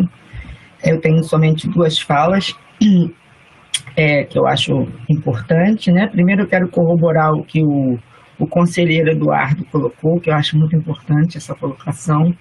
Eu 0.84 1.00
tenho 1.00 1.22
somente 1.22 1.68
duas 1.68 2.00
falas 2.00 2.52
é, 3.96 4.24
que 4.24 4.36
eu 4.36 4.44
acho 4.44 4.88
importante. 5.08 5.92
Né? 5.92 6.08
Primeiro, 6.08 6.42
eu 6.42 6.48
quero 6.48 6.66
corroborar 6.66 7.32
o 7.32 7.44
que 7.44 7.62
o, 7.62 7.96
o 8.44 8.46
conselheiro 8.46 9.10
Eduardo 9.10 9.64
colocou, 9.64 10.20
que 10.20 10.30
eu 10.30 10.34
acho 10.34 10.56
muito 10.58 10.76
importante 10.76 11.38
essa 11.38 11.54
colocação. 11.54 12.34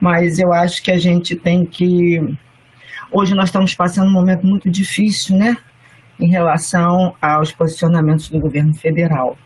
Mas 0.00 0.38
eu 0.38 0.52
acho 0.52 0.82
que 0.82 0.90
a 0.90 0.98
gente 0.98 1.34
tem 1.36 1.66
que. 1.66 2.20
Hoje 3.10 3.34
nós 3.34 3.46
estamos 3.46 3.74
passando 3.74 4.08
um 4.08 4.12
momento 4.12 4.46
muito 4.46 4.70
difícil, 4.70 5.36
né? 5.36 5.56
Em 6.18 6.28
relação 6.28 7.14
aos 7.20 7.52
posicionamentos 7.52 8.28
do 8.28 8.38
governo 8.38 8.74
federal. 8.74 9.36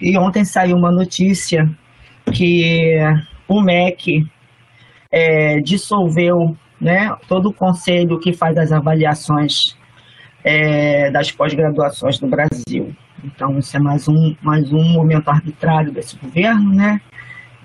E 0.00 0.16
ontem 0.18 0.44
saiu 0.44 0.76
uma 0.76 0.92
notícia 0.92 1.68
que 2.32 2.98
o 3.48 3.62
MEC 3.62 4.26
é, 5.10 5.60
dissolveu 5.60 6.56
né, 6.80 7.10
todo 7.26 7.48
o 7.48 7.54
conselho 7.54 8.20
que 8.20 8.32
faz 8.32 8.56
as 8.58 8.70
avaliações 8.70 9.76
é, 10.44 11.10
das 11.10 11.32
pós-graduações 11.32 12.20
no 12.20 12.28
Brasil. 12.28 12.94
Então, 13.24 13.58
isso 13.58 13.76
é 13.76 13.80
mais 13.80 14.08
um, 14.08 14.34
mais 14.42 14.72
um 14.72 14.82
momento 14.82 15.28
arbitrário 15.28 15.92
desse 15.92 16.16
governo, 16.16 16.74
né? 16.74 17.00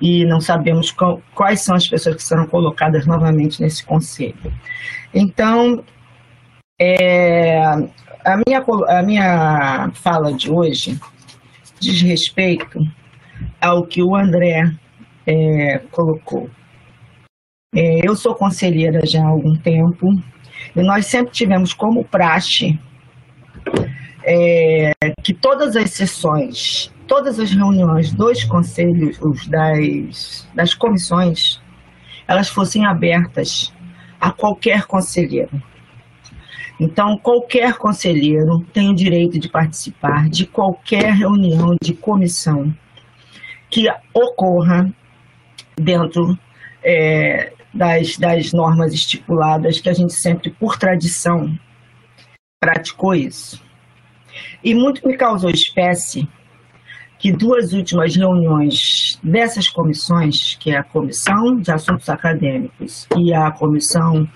E 0.02 0.26
não 0.26 0.42
sabemos 0.42 0.92
qual, 0.92 1.22
quais 1.34 1.62
são 1.62 1.76
as 1.76 1.88
pessoas 1.88 2.16
que 2.16 2.24
serão 2.24 2.48
colocadas 2.48 3.06
novamente 3.06 3.62
nesse 3.62 3.86
conselho. 3.86 4.52
Então, 5.14 5.84
é, 6.80 7.62
a, 8.26 8.38
minha, 8.46 8.64
a 8.88 9.04
minha 9.04 9.92
fala 9.94 10.34
de 10.34 10.52
hoje 10.52 11.00
diz 11.80 12.02
respeito 12.02 12.80
ao 13.62 13.86
que 13.86 14.02
o 14.02 14.16
André 14.16 14.74
é, 15.26 15.80
colocou. 15.92 16.50
É, 17.76 18.08
eu 18.08 18.16
sou 18.16 18.36
conselheira 18.36 19.06
já 19.06 19.24
há 19.24 19.28
algum 19.28 19.56
tempo 19.56 20.08
e 20.76 20.82
nós 20.82 21.06
sempre 21.08 21.32
tivemos 21.32 21.74
como 21.74 22.06
praxe 22.06 22.80
é, 24.24 24.92
que 25.22 25.34
todas 25.34 25.76
as 25.76 25.92
sessões, 25.92 26.92
todas 27.08 27.40
as 27.40 27.52
reuniões 27.52 28.14
dos 28.14 28.44
conselhos, 28.44 29.20
das, 29.48 30.48
das 30.54 30.74
comissões, 30.74 31.62
elas 32.28 32.50
fossem 32.50 32.86
abertas 32.86 33.74
a 34.20 34.32
qualquer 34.32 34.86
conselheiro. 34.86 35.62
Então, 36.80 37.18
qualquer 37.18 37.76
conselheiro 37.76 38.66
tem 38.74 38.90
o 38.90 38.96
direito 38.96 39.40
de 39.40 39.48
participar 39.48 40.28
de 40.30 40.46
qualquer 40.46 41.14
reunião 41.14 41.76
de 41.82 41.94
comissão 41.94 42.76
que 43.70 43.88
ocorra 44.14 44.92
dentro 45.78 46.38
é, 46.84 47.54
das, 47.74 48.18
das 48.18 48.52
normas 48.54 48.94
estipuladas, 48.94 49.80
que 49.80 49.90
a 49.90 49.94
gente 49.94 50.14
sempre, 50.14 50.52
por 50.52 50.78
tradição, 50.78 51.58
praticou 52.60 53.16
isso. 53.16 53.63
E 54.64 54.74
muito 54.74 55.06
me 55.06 55.18
causou 55.18 55.50
espécie 55.50 56.28
que 57.20 57.32
duas 57.32 57.74
últimas 57.74 58.16
reuniões 58.16 59.20
dessas 59.24 59.68
comissões, 59.68 60.56
que 60.56 60.72
é 60.72 60.78
a 60.78 60.84
Comissão 60.84 61.58
de 61.58 61.72
Assuntos 61.72 62.10
Acadêmicos 62.10 63.08
e 63.18 63.34
a 63.34 63.52
Comissão 63.52 64.28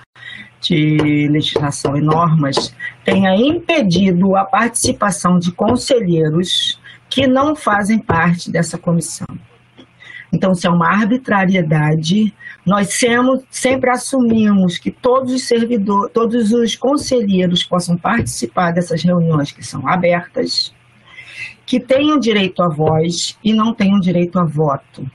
de 0.61 1.27
Legislação 1.29 1.95
e 1.95 2.01
Normas, 2.01 2.75
tenha 3.05 3.35
impedido 3.35 4.35
a 4.35 4.43
participação 4.43 5.37
de 5.37 5.51
conselheiros 5.51 6.79
que 7.09 7.27
não 7.27 7.55
fazem 7.55 7.99
parte 7.99 8.51
dessa 8.51 8.77
comissão. 8.77 9.27
Então, 10.31 10.53
se 10.53 10.67
é 10.67 10.69
uma 10.69 10.89
arbitrariedade, 10.89 12.33
nós 12.67 12.89
sempre, 12.95 13.45
sempre 13.49 13.89
assumimos 13.89 14.77
que 14.77 14.91
todos 14.91 15.31
os 15.31 15.47
servidores, 15.47 16.11
todos 16.13 16.51
os 16.51 16.75
conselheiros 16.75 17.63
possam 17.63 17.95
participar 17.95 18.71
dessas 18.71 19.01
reuniões 19.01 19.53
que 19.53 19.65
são 19.65 19.87
abertas, 19.87 20.75
que 21.65 21.79
tenham 21.79 22.19
direito 22.19 22.61
à 22.61 22.67
voz 22.67 23.37
e 23.41 23.53
não 23.53 23.73
tenham 23.73 23.97
direito 24.01 24.37
a 24.37 24.43
voto. 24.43 25.09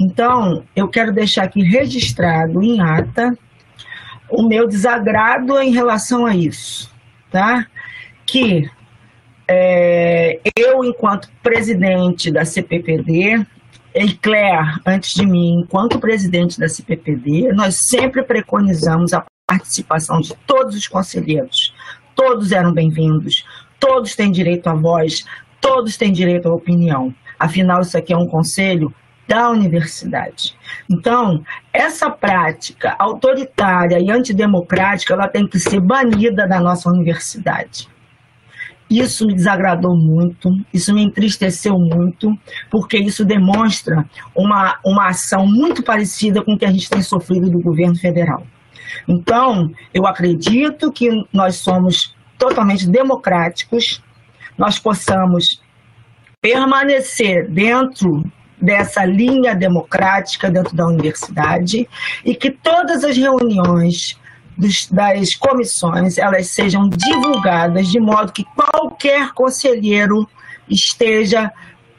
Então, 0.00 0.64
eu 0.74 0.88
quero 0.88 1.12
deixar 1.12 1.44
aqui 1.44 1.62
registrado 1.62 2.60
em 2.60 2.80
ata 2.80 3.38
o 4.28 4.42
meu 4.42 4.66
desagrado 4.66 5.60
em 5.60 5.70
relação 5.70 6.26
a 6.26 6.34
isso, 6.34 6.92
tá? 7.30 7.64
Que 8.26 8.68
é, 9.46 10.40
eu, 10.56 10.84
enquanto 10.84 11.30
presidente 11.44 12.28
da 12.32 12.44
CPPD, 12.44 13.46
e 13.94 14.14
Claire, 14.14 14.80
antes 14.86 15.12
de 15.12 15.26
mim, 15.26 15.60
enquanto 15.60 15.98
presidente 15.98 16.58
da 16.58 16.68
CPPD, 16.68 17.52
nós 17.52 17.88
sempre 17.88 18.22
preconizamos 18.22 19.12
a 19.12 19.24
participação 19.46 20.20
de 20.20 20.34
todos 20.46 20.74
os 20.74 20.88
conselheiros. 20.88 21.74
Todos 22.14 22.52
eram 22.52 22.72
bem-vindos, 22.72 23.44
todos 23.78 24.14
têm 24.14 24.32
direito 24.32 24.66
à 24.68 24.74
voz, 24.74 25.24
todos 25.60 25.96
têm 25.98 26.10
direito 26.10 26.48
à 26.48 26.54
opinião. 26.54 27.14
Afinal, 27.38 27.82
isso 27.82 27.98
aqui 27.98 28.14
é 28.14 28.16
um 28.16 28.26
conselho 28.26 28.94
da 29.28 29.50
universidade. 29.50 30.56
Então, 30.90 31.44
essa 31.72 32.10
prática 32.10 32.96
autoritária 32.98 34.00
e 34.00 34.10
antidemocrática, 34.10 35.12
ela 35.12 35.28
tem 35.28 35.46
que 35.46 35.58
ser 35.58 35.80
banida 35.80 36.46
da 36.46 36.60
nossa 36.60 36.88
universidade. 36.88 37.91
Isso 38.92 39.26
me 39.26 39.34
desagradou 39.34 39.96
muito, 39.96 40.50
isso 40.70 40.92
me 40.92 41.02
entristeceu 41.02 41.72
muito, 41.78 42.28
porque 42.70 42.98
isso 42.98 43.24
demonstra 43.24 44.04
uma, 44.36 44.78
uma 44.84 45.08
ação 45.08 45.46
muito 45.46 45.82
parecida 45.82 46.44
com 46.44 46.52
o 46.52 46.58
que 46.58 46.66
a 46.66 46.70
gente 46.70 46.90
tem 46.90 47.00
sofrido 47.00 47.48
do 47.48 47.58
governo 47.58 47.96
federal. 47.96 48.42
Então, 49.08 49.70
eu 49.94 50.06
acredito 50.06 50.92
que 50.92 51.08
nós 51.32 51.56
somos 51.56 52.14
totalmente 52.38 52.86
democráticos, 52.86 54.02
nós 54.58 54.78
possamos 54.78 55.62
permanecer 56.42 57.50
dentro 57.50 58.22
dessa 58.60 59.06
linha 59.06 59.54
democrática 59.54 60.50
dentro 60.50 60.76
da 60.76 60.84
universidade 60.84 61.88
e 62.26 62.34
que 62.34 62.50
todas 62.50 63.04
as 63.04 63.16
reuniões 63.16 64.20
dos, 64.56 64.86
das 64.88 65.34
comissões 65.34 66.18
elas 66.18 66.48
sejam 66.48 66.88
divulgadas 66.88 67.88
de 67.88 68.00
modo 68.00 68.32
que 68.32 68.44
qualquer 68.54 69.32
conselheiro 69.32 70.28
esteja 70.68 71.52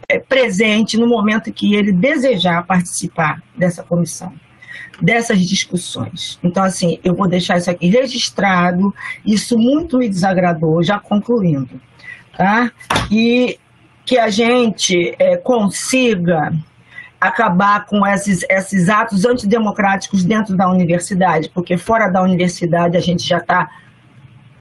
é, 0.08 0.20
presente 0.20 0.98
no 0.98 1.08
momento 1.08 1.52
que 1.52 1.76
ele 1.76 1.92
desejar 1.92 2.66
participar 2.66 3.42
dessa 3.56 3.84
comissão, 3.84 4.34
dessas 5.02 5.40
discussões. 5.40 6.40
Então, 6.44 6.64
assim, 6.64 7.00
eu 7.04 7.16
vou 7.16 7.28
deixar 7.28 7.58
isso 7.58 7.70
aqui 7.70 7.88
registrado, 7.88 8.94
isso 9.26 9.58
muito 9.58 9.98
me 9.98 10.10
desagradou, 10.10 10.84
já 10.84 11.00
concluindo, 11.00 11.80
tá? 12.36 12.72
E 13.12 13.58
que 14.06 14.18
a 14.18 14.30
gente 14.30 15.16
é, 15.18 15.38
consiga 15.38 16.54
acabar 17.28 17.86
com 17.86 18.06
esses, 18.06 18.46
esses 18.50 18.90
atos 18.90 19.26
antidemocráticos 19.26 20.24
dentro 20.24 20.58
da 20.58 20.70
universidade, 20.70 21.50
porque 21.54 21.78
fora 21.78 22.10
da 22.10 22.22
universidade 22.22 22.98
a 22.98 23.00
gente 23.00 23.24
já 23.28 23.38
está 23.38 23.70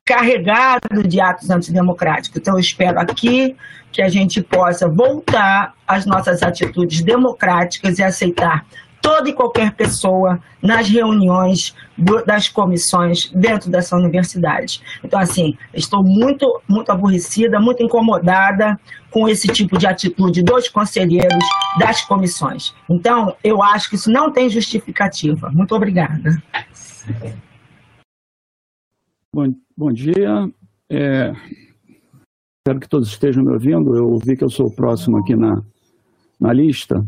carregado 0.05 1.03
de 1.07 1.21
atos 1.21 1.51
antidemocráticos. 1.51 2.39
Então, 2.41 2.55
eu 2.55 2.61
espero 2.61 3.01
aqui 3.01 3.57
que 3.91 4.01
a 4.01 4.09
gente 4.09 4.41
possa 4.41 4.89
voltar 4.89 5.75
às 5.87 6.07
nossas 6.07 6.43
atitudes 6.43 7.03
democráticas 7.03 7.99
e 7.99 8.03
aceitar 8.03 8.65
toda 9.03 9.29
e 9.29 9.33
qualquer 9.33 9.75
pessoa 9.75 10.41
nas 10.63 10.89
reuniões 10.89 11.75
do, 11.99 12.25
das 12.25 12.49
comissões 12.49 13.29
dentro 13.35 13.69
dessa 13.69 13.97
universidade. 13.97 14.81
Então, 15.03 15.19
assim, 15.19 15.59
estou 15.75 16.03
muito, 16.05 16.63
muito 16.69 16.91
aborrecida, 16.91 17.61
muito 17.61 17.83
incomodada 17.83 18.81
com 19.11 19.29
esse 19.29 19.49
tipo 19.49 19.77
de 19.77 19.87
atitude 19.87 20.43
dos 20.43 20.69
conselheiros 20.69 21.45
das 21.79 22.03
comissões. 22.03 22.73
Então, 22.89 23.37
eu 23.43 23.61
acho 23.63 23.91
que 23.91 23.97
isso 23.97 24.11
não 24.11 24.31
tem 24.31 24.49
justificativa. 24.49 25.51
Muito 25.51 25.75
obrigada. 25.75 26.41
Bom, 29.35 29.53
bom 29.77 29.93
dia. 29.93 30.49
É, 30.89 31.33
espero 32.61 32.81
que 32.81 32.89
todos 32.89 33.09
estejam 33.09 33.43
me 33.43 33.53
ouvindo. 33.53 33.97
Eu 33.97 34.17
vi 34.19 34.37
que 34.37 34.45
eu 34.45 34.51
sou 34.51 34.69
o 34.69 34.75
próximo 34.75 35.19
aqui 35.19 35.35
na, 35.35 35.61
na 36.39 36.53
lista. 36.53 37.05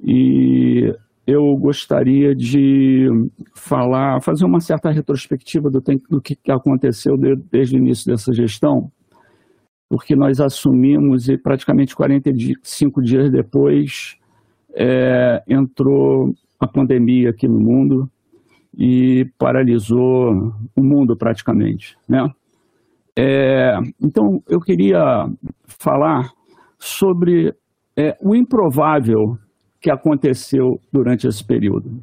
E 0.00 0.94
eu 1.26 1.56
gostaria 1.56 2.34
de 2.34 3.08
falar, 3.54 4.20
fazer 4.20 4.44
uma 4.44 4.60
certa 4.60 4.90
retrospectiva 4.90 5.70
do, 5.70 5.82
do 6.10 6.20
que 6.20 6.38
aconteceu 6.50 7.16
desde 7.50 7.76
o 7.76 7.78
início 7.78 8.06
dessa 8.06 8.32
gestão, 8.32 8.90
porque 9.88 10.14
nós 10.14 10.40
assumimos 10.40 11.28
e 11.28 11.38
praticamente 11.38 11.96
45 11.96 13.02
dias 13.02 13.30
depois 13.30 14.16
é, 14.74 15.42
entrou 15.48 16.34
a 16.60 16.66
pandemia 16.66 17.30
aqui 17.30 17.48
no 17.48 17.60
mundo 17.60 18.10
e 18.76 19.30
paralisou 19.38 20.52
o 20.74 20.82
mundo 20.82 21.16
praticamente, 21.16 21.96
né? 22.08 22.28
É, 23.16 23.78
então 24.02 24.42
eu 24.48 24.60
queria 24.60 25.28
falar 25.66 26.32
sobre 26.78 27.54
é, 27.96 28.16
o 28.20 28.34
improvável 28.34 29.38
que 29.84 29.90
aconteceu 29.90 30.80
durante 30.90 31.26
esse 31.26 31.44
período. 31.44 32.02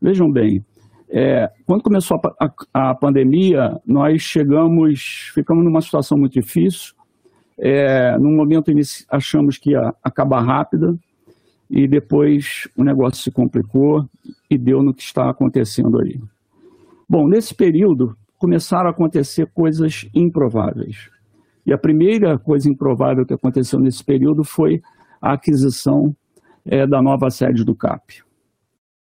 Vejam 0.00 0.28
bem, 0.28 0.64
é, 1.08 1.48
quando 1.64 1.80
começou 1.80 2.20
a, 2.40 2.50
a, 2.74 2.90
a, 2.90 2.94
pandemia, 2.96 3.80
nós 3.86 4.22
chegamos, 4.22 5.30
ficamos 5.32 5.64
numa 5.64 5.80
situação 5.80 6.18
muito 6.18 6.32
difícil. 6.32 6.92
É, 7.56 8.18
num 8.18 8.34
momento 8.34 8.72
achamos 9.08 9.56
que 9.56 9.70
ia 9.70 9.94
acabar 10.02 10.40
rápida 10.40 10.98
e 11.70 11.86
depois 11.86 12.68
o 12.76 12.82
negócio 12.82 13.22
se 13.22 13.30
complicou 13.30 14.04
e 14.50 14.58
deu 14.58 14.82
no 14.82 14.92
que 14.92 15.02
está 15.02 15.30
acontecendo 15.30 16.00
aí. 16.00 16.20
Bom, 17.08 17.28
nesse 17.28 17.54
período 17.54 18.16
começaram 18.36 18.88
a 18.88 18.90
acontecer 18.90 19.46
coisas 19.54 20.08
improváveis. 20.12 21.08
E 21.64 21.72
a 21.72 21.78
primeira 21.78 22.36
coisa 22.36 22.68
improvável 22.68 23.24
que 23.24 23.34
aconteceu 23.34 23.78
nesse 23.78 24.02
período 24.02 24.42
foi 24.42 24.82
a 25.20 25.34
aquisição 25.34 26.16
é, 26.64 26.86
da 26.86 27.02
nova 27.02 27.30
sede 27.30 27.64
do 27.64 27.74
CAP. 27.74 28.22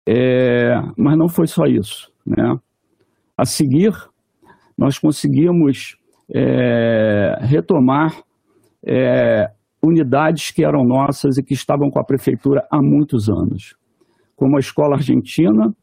É, 0.09 0.75
mas 0.97 1.17
não 1.17 1.29
foi 1.29 1.47
só 1.47 1.65
isso. 1.67 2.11
Né? 2.27 2.59
A 3.37 3.45
seguir, 3.45 3.93
nós 4.77 4.99
conseguimos 4.99 5.97
é, 6.33 7.39
retomar 7.41 8.23
é, 8.85 9.51
unidades 9.83 10.51
que 10.51 10.65
eram 10.65 10.85
nossas 10.85 11.39
e 11.39 11.43
que 11.43 11.55
estavam 11.55 11.91
com 11.91 11.99
a 11.99 12.05
prefeitura 12.05 12.67
há 12.71 12.81
muitos 12.81 13.29
anos, 13.29 13.75
como 14.37 14.57
a 14.57 14.61
Escola 14.61 14.97
Argentina 14.97 15.75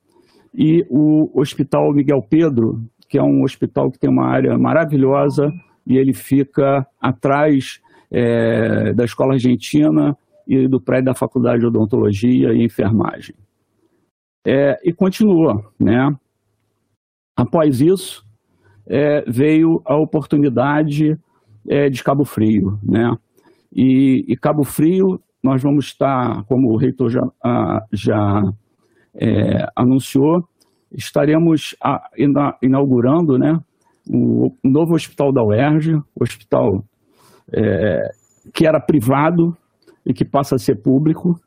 e 0.53 0.85
o 0.89 1.31
Hospital 1.39 1.93
Miguel 1.93 2.21
Pedro, 2.21 2.81
que 3.09 3.17
é 3.17 3.23
um 3.23 3.43
hospital 3.43 3.91
que 3.91 3.99
tem 3.99 4.09
uma 4.09 4.27
área 4.27 4.57
maravilhosa 4.57 5.51
e 5.85 5.97
ele 5.97 6.13
fica 6.13 6.85
atrás 6.99 7.79
é, 8.11 8.93
da 8.93 9.05
Escola 9.05 9.33
Argentina 9.33 10.17
e 10.47 10.67
do 10.67 10.79
prédio 10.79 11.05
da 11.05 11.13
Faculdade 11.13 11.59
de 11.59 11.65
Odontologia 11.67 12.53
e 12.53 12.63
Enfermagem. 12.63 13.35
É, 14.45 14.79
e 14.83 14.93
continua, 14.93 15.65
né? 15.77 16.15
Após 17.35 17.81
isso, 17.81 18.25
é, 18.85 19.21
veio 19.29 19.81
a 19.85 19.95
oportunidade 19.95 21.19
é, 21.67 21.89
de 21.89 22.03
Cabo 22.03 22.23
Frio, 22.23 22.79
né? 22.81 23.15
E, 23.71 24.25
e, 24.27 24.37
Cabo 24.37 24.63
Frio, 24.63 25.21
nós 25.43 25.61
vamos 25.61 25.87
estar, 25.87 26.43
como 26.45 26.71
o 26.71 26.77
reitor 26.77 27.11
já, 27.91 28.41
é, 29.13 29.67
anunciou, 29.75 30.47
estaremos 30.91 31.75
a, 31.83 32.09
ina, 32.17 32.57
inaugurando, 32.61 33.37
né? 33.37 33.59
O, 34.09 34.55
o, 34.63 34.69
novo 34.69 34.95
hospital 34.95 35.33
da 35.33 35.43
UERJ, 35.43 36.01
hospital 36.17 36.85
é, 37.51 38.09
que 38.53 38.65
era 38.65 38.79
privado, 38.79 39.55
e 40.07 40.13
que 40.13 40.23
passa 40.23 40.55
a 40.55 40.57
ser 40.57 40.81
público. 40.81 41.37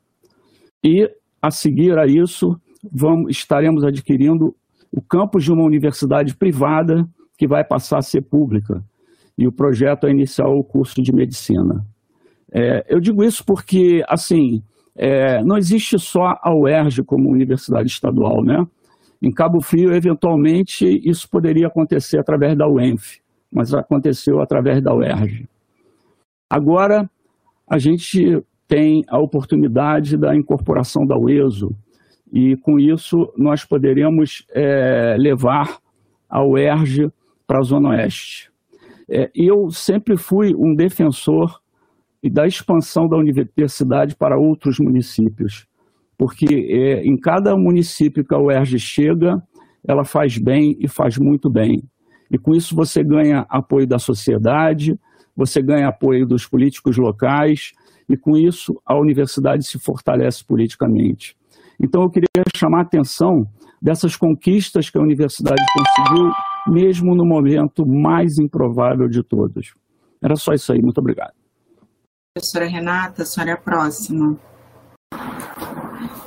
E, 0.83 1.09
a 1.41 1.49
seguir 1.49 1.97
a 1.97 2.05
isso, 2.05 2.55
vamos, 2.91 3.31
estaremos 3.31 3.83
adquirindo 3.83 4.55
o 4.91 5.01
campus 5.01 5.43
de 5.43 5.51
uma 5.51 5.63
universidade 5.63 6.35
privada 6.35 7.03
que 7.37 7.47
vai 7.47 7.63
passar 7.63 7.97
a 7.97 8.03
ser 8.03 8.21
pública. 8.21 8.83
E 9.35 9.47
o 9.47 9.51
projeto 9.51 10.05
é 10.05 10.11
iniciar 10.11 10.47
o 10.47 10.63
curso 10.63 11.01
de 11.01 11.11
medicina. 11.11 11.83
É, 12.53 12.85
eu 12.87 12.99
digo 12.99 13.23
isso 13.23 13.43
porque, 13.43 14.03
assim, 14.07 14.61
é, 14.95 15.43
não 15.43 15.57
existe 15.57 15.97
só 15.97 16.35
a 16.41 16.53
UERJ 16.53 17.03
como 17.03 17.31
universidade 17.31 17.89
estadual, 17.89 18.43
né? 18.43 18.63
Em 19.21 19.31
Cabo 19.31 19.61
Frio, 19.61 19.93
eventualmente, 19.93 20.85
isso 21.03 21.29
poderia 21.29 21.67
acontecer 21.67 22.19
através 22.19 22.55
da 22.57 22.67
UENF, 22.67 23.19
mas 23.51 23.73
aconteceu 23.73 24.41
através 24.41 24.83
da 24.83 24.93
UERJ. 24.93 25.47
Agora, 26.49 27.09
a 27.69 27.77
gente 27.77 28.43
tem 28.71 29.03
a 29.09 29.19
oportunidade 29.19 30.15
da 30.15 30.33
incorporação 30.33 31.05
da 31.05 31.17
UESO, 31.17 31.75
e 32.31 32.55
com 32.55 32.79
isso 32.79 33.29
nós 33.37 33.65
poderemos 33.65 34.45
é, 34.53 35.17
levar 35.19 35.77
a 36.29 36.41
UERJ 36.41 37.11
para 37.45 37.59
a 37.59 37.63
Zona 37.63 37.89
Oeste. 37.89 38.49
É, 39.09 39.29
eu 39.35 39.69
sempre 39.71 40.15
fui 40.15 40.55
um 40.55 40.73
defensor 40.73 41.59
da 42.23 42.47
expansão 42.47 43.09
da 43.09 43.17
universidade 43.17 44.15
para 44.15 44.37
outros 44.39 44.79
municípios, 44.79 45.67
porque 46.17 46.47
é, 46.69 47.03
em 47.03 47.17
cada 47.17 47.57
município 47.57 48.23
que 48.23 48.33
a 48.33 48.39
UERJ 48.39 48.79
chega, 48.79 49.43
ela 49.85 50.05
faz 50.05 50.37
bem 50.37 50.77
e 50.79 50.87
faz 50.87 51.17
muito 51.17 51.49
bem. 51.49 51.83
E 52.31 52.37
com 52.37 52.55
isso 52.55 52.73
você 52.73 53.03
ganha 53.03 53.45
apoio 53.49 53.85
da 53.85 53.99
sociedade, 53.99 54.97
você 55.35 55.61
ganha 55.61 55.89
apoio 55.89 56.25
dos 56.25 56.47
políticos 56.47 56.95
locais, 56.95 57.73
e 58.11 58.17
com 58.17 58.37
isso 58.37 58.79
a 58.85 58.97
universidade 58.97 59.65
se 59.65 59.79
fortalece 59.79 60.43
politicamente. 60.43 61.35
Então 61.79 62.03
eu 62.03 62.09
queria 62.09 62.27
chamar 62.55 62.79
a 62.79 62.81
atenção 62.81 63.47
dessas 63.81 64.15
conquistas 64.15 64.89
que 64.89 64.97
a 64.97 65.01
universidade 65.01 65.61
conseguiu, 65.73 66.31
mesmo 66.67 67.15
no 67.15 67.25
momento 67.25 67.85
mais 67.85 68.37
improvável 68.37 69.07
de 69.07 69.23
todos. 69.23 69.73
Era 70.21 70.35
só 70.35 70.53
isso 70.53 70.71
aí, 70.71 70.81
muito 70.81 70.99
obrigado. 70.99 71.33
Professora 72.35 72.67
Renata, 72.67 73.23
a 73.23 73.25
senhora 73.25 73.51
é 73.51 73.53
a 73.53 73.57
próxima. 73.57 74.37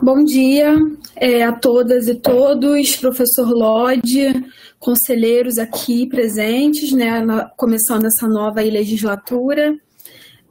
Bom 0.02 0.22
dia 0.24 0.76
é, 1.16 1.44
a 1.44 1.52
todas 1.52 2.08
e 2.08 2.14
todos, 2.14 2.96
professor 2.96 3.48
Lodge, 3.48 4.44
conselheiros 4.78 5.56
aqui 5.56 6.06
presentes, 6.06 6.92
né, 6.92 7.20
na, 7.20 7.48
começando 7.56 8.04
essa 8.04 8.28
nova 8.28 8.60
legislatura. 8.60 9.74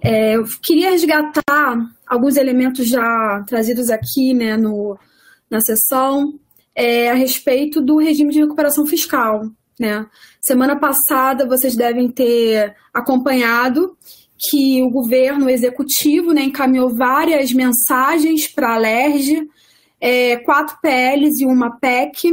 É, 0.04 0.36
eu 0.36 0.44
queria 0.62 0.92
resgatar 0.92 1.78
alguns 2.06 2.36
elementos 2.36 2.88
já 2.90 3.42
trazidos 3.48 3.90
aqui 3.90 4.34
né, 4.34 4.58
no, 4.58 5.00
na 5.50 5.62
sessão 5.62 6.38
é, 6.76 7.10
a 7.10 7.14
respeito 7.14 7.80
do 7.80 7.98
regime 7.98 8.34
de 8.34 8.40
recuperação 8.42 8.86
fiscal. 8.86 9.46
Né? 9.80 10.06
Semana 10.42 10.78
passada 10.78 11.48
vocês 11.48 11.76
devem 11.78 12.12
ter 12.12 12.76
acompanhado 12.94 13.98
que 14.50 14.84
o 14.84 14.90
governo 14.90 15.50
executivo 15.50 16.34
né, 16.34 16.44
encaminhou 16.44 16.94
várias 16.94 17.54
mensagens 17.54 18.46
para 18.46 18.76
a 18.76 18.78
LERJ, 18.78 19.48
é, 20.02 20.36
quatro 20.38 20.78
PLs 20.82 21.42
e 21.42 21.46
uma 21.46 21.80
PEC, 21.80 22.30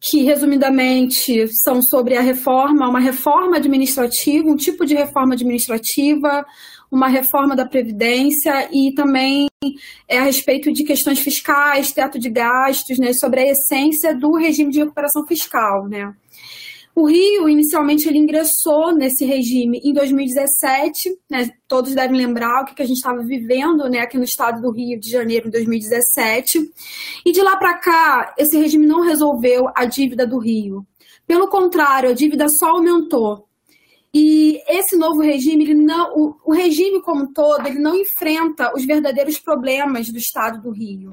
que 0.00 0.24
resumidamente 0.24 1.46
são 1.62 1.82
sobre 1.82 2.16
a 2.16 2.22
reforma, 2.22 2.88
uma 2.88 2.98
reforma 2.98 3.58
administrativa, 3.58 4.48
um 4.48 4.56
tipo 4.56 4.86
de 4.86 4.94
reforma 4.94 5.34
administrativa, 5.34 6.44
uma 6.90 7.08
reforma 7.08 7.54
da 7.54 7.66
Previdência 7.66 8.68
e 8.72 8.92
também 8.94 9.48
é, 10.08 10.18
a 10.18 10.24
respeito 10.24 10.72
de 10.72 10.84
questões 10.84 11.20
fiscais, 11.20 11.92
teto 11.92 12.18
de 12.18 12.28
gastos, 12.28 12.98
né, 12.98 13.12
sobre 13.12 13.40
a 13.40 13.50
essência 13.50 14.14
do 14.14 14.32
regime 14.32 14.72
de 14.72 14.80
recuperação 14.80 15.26
fiscal. 15.26 15.88
Né. 15.88 16.12
O 16.94 17.06
Rio, 17.06 17.48
inicialmente, 17.48 18.08
ele 18.08 18.18
ingressou 18.18 18.92
nesse 18.92 19.24
regime 19.24 19.80
em 19.84 19.92
2017, 19.92 21.16
né? 21.30 21.48
todos 21.68 21.94
devem 21.94 22.16
lembrar 22.16 22.62
o 22.62 22.64
que, 22.66 22.82
a 22.82 22.86
gente 22.86 22.96
estava 22.96 23.22
vivendo 23.22 23.88
né, 23.88 24.00
aqui 24.00 24.18
no 24.18 24.24
estado 24.24 24.60
do 24.60 24.72
Rio 24.72 24.98
de 24.98 25.08
Janeiro 25.08 25.48
em 25.48 25.50
2017. 25.50 26.58
E 27.24 27.32
de 27.32 27.40
lá 27.42 27.56
para 27.56 27.78
cá, 27.78 28.34
esse 28.36 28.58
regime 28.58 28.86
não 28.86 29.02
resolveu 29.02 29.68
a 29.74 29.84
dívida 29.84 30.26
do 30.26 30.38
Rio. 30.38 30.84
Pelo 31.26 31.48
contrário, 31.48 32.10
a 32.10 32.12
dívida 32.12 32.48
só 32.48 32.70
aumentou. 32.70 33.48
E 34.12 34.60
esse 34.68 34.96
novo 34.96 35.20
regime, 35.20 35.64
ele 35.64 35.74
não, 35.74 36.12
o, 36.16 36.36
o 36.44 36.52
regime 36.52 37.00
como 37.00 37.22
um 37.22 37.32
todo, 37.32 37.66
ele 37.66 37.78
não 37.78 37.94
enfrenta 37.94 38.72
os 38.74 38.84
verdadeiros 38.84 39.38
problemas 39.38 40.08
do 40.08 40.18
estado 40.18 40.60
do 40.60 40.70
Rio. 40.70 41.12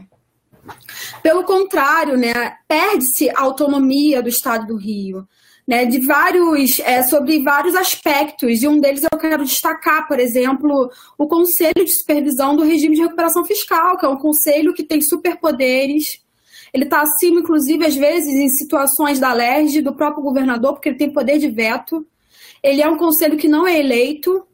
Pelo 1.21 1.43
contrário, 1.43 2.17
né, 2.17 2.57
perde-se 2.67 3.29
a 3.29 3.41
autonomia 3.41 4.21
do 4.21 4.29
estado 4.29 4.67
do 4.67 4.75
Rio 4.75 5.27
né, 5.67 5.85
de 5.85 5.99
vários, 5.99 6.79
é, 6.79 7.03
sobre 7.03 7.43
vários 7.43 7.75
aspectos, 7.75 8.63
e 8.63 8.67
um 8.67 8.79
deles 8.79 9.03
eu 9.03 9.19
quero 9.19 9.43
destacar, 9.43 10.07
por 10.07 10.17
exemplo, 10.17 10.89
o 11.17 11.27
Conselho 11.27 11.83
de 11.83 11.91
Supervisão 11.91 12.55
do 12.55 12.63
Regime 12.63 12.95
de 12.95 13.01
Recuperação 13.01 13.43
Fiscal, 13.43 13.97
que 13.97 14.05
é 14.05 14.09
um 14.09 14.17
conselho 14.17 14.73
que 14.73 14.83
tem 14.83 15.01
superpoderes, 15.01 16.21
ele 16.73 16.85
está 16.85 17.01
acima, 17.01 17.39
inclusive, 17.39 17.85
às 17.85 17.95
vezes, 17.95 18.33
em 18.33 18.49
situações 18.49 19.19
da 19.19 19.33
LERJ, 19.33 19.81
do 19.81 19.93
próprio 19.93 20.23
governador, 20.23 20.73
porque 20.73 20.89
ele 20.89 20.97
tem 20.97 21.11
poder 21.11 21.37
de 21.37 21.49
veto. 21.49 22.05
Ele 22.67 22.81
é 22.81 22.89
um 22.89 22.97
conselho 22.97 23.37
que 23.37 23.47
não 23.47 23.65
é 23.65 23.79
eleito, 23.79 24.45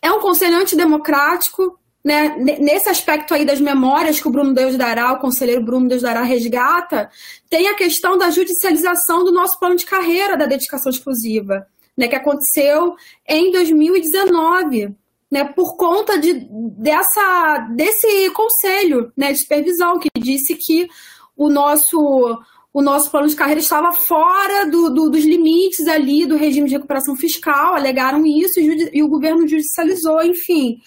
é 0.00 0.10
um 0.12 0.20
conselho 0.20 0.56
antidemocrático, 0.56 1.78
né, 2.02 2.36
nesse 2.38 2.88
aspecto 2.88 3.34
aí 3.34 3.44
das 3.44 3.60
memórias 3.60 4.20
que 4.20 4.28
o 4.28 4.30
Bruno 4.30 4.54
Deus 4.54 4.76
dará, 4.76 5.12
o 5.12 5.18
conselheiro 5.18 5.64
Bruno 5.64 5.88
Deus 5.88 6.00
dará 6.00 6.22
resgata, 6.22 7.10
tem 7.50 7.68
a 7.68 7.74
questão 7.74 8.16
da 8.16 8.30
judicialização 8.30 9.24
do 9.24 9.32
nosso 9.32 9.58
plano 9.58 9.76
de 9.76 9.84
carreira 9.84 10.36
da 10.36 10.46
dedicação 10.46 10.90
exclusiva, 10.90 11.66
né, 11.96 12.06
que 12.06 12.14
aconteceu 12.14 12.94
em 13.28 13.50
2019, 13.50 14.94
né, 15.28 15.44
por 15.44 15.76
conta 15.76 16.18
de, 16.18 16.46
dessa, 16.78 17.68
desse 17.74 18.30
conselho 18.30 19.12
né, 19.16 19.32
de 19.32 19.40
supervisão 19.40 19.98
que 19.98 20.08
disse 20.18 20.54
que 20.54 20.88
o 21.36 21.48
nosso 21.48 22.38
o 22.72 22.80
nosso 22.82 23.10
plano 23.10 23.28
de 23.28 23.34
carreira 23.34 23.60
estava 23.60 23.92
fora 23.92 24.70
do, 24.70 24.90
do, 24.90 25.10
dos 25.10 25.24
limites 25.24 25.86
ali 25.88 26.24
do 26.24 26.36
regime 26.36 26.68
de 26.68 26.74
recuperação 26.74 27.16
fiscal, 27.16 27.74
alegaram 27.74 28.24
isso 28.24 28.60
e, 28.60 28.90
e 28.92 29.02
o 29.02 29.08
governo 29.08 29.46
judicializou, 29.46 30.22
enfim, 30.22 30.78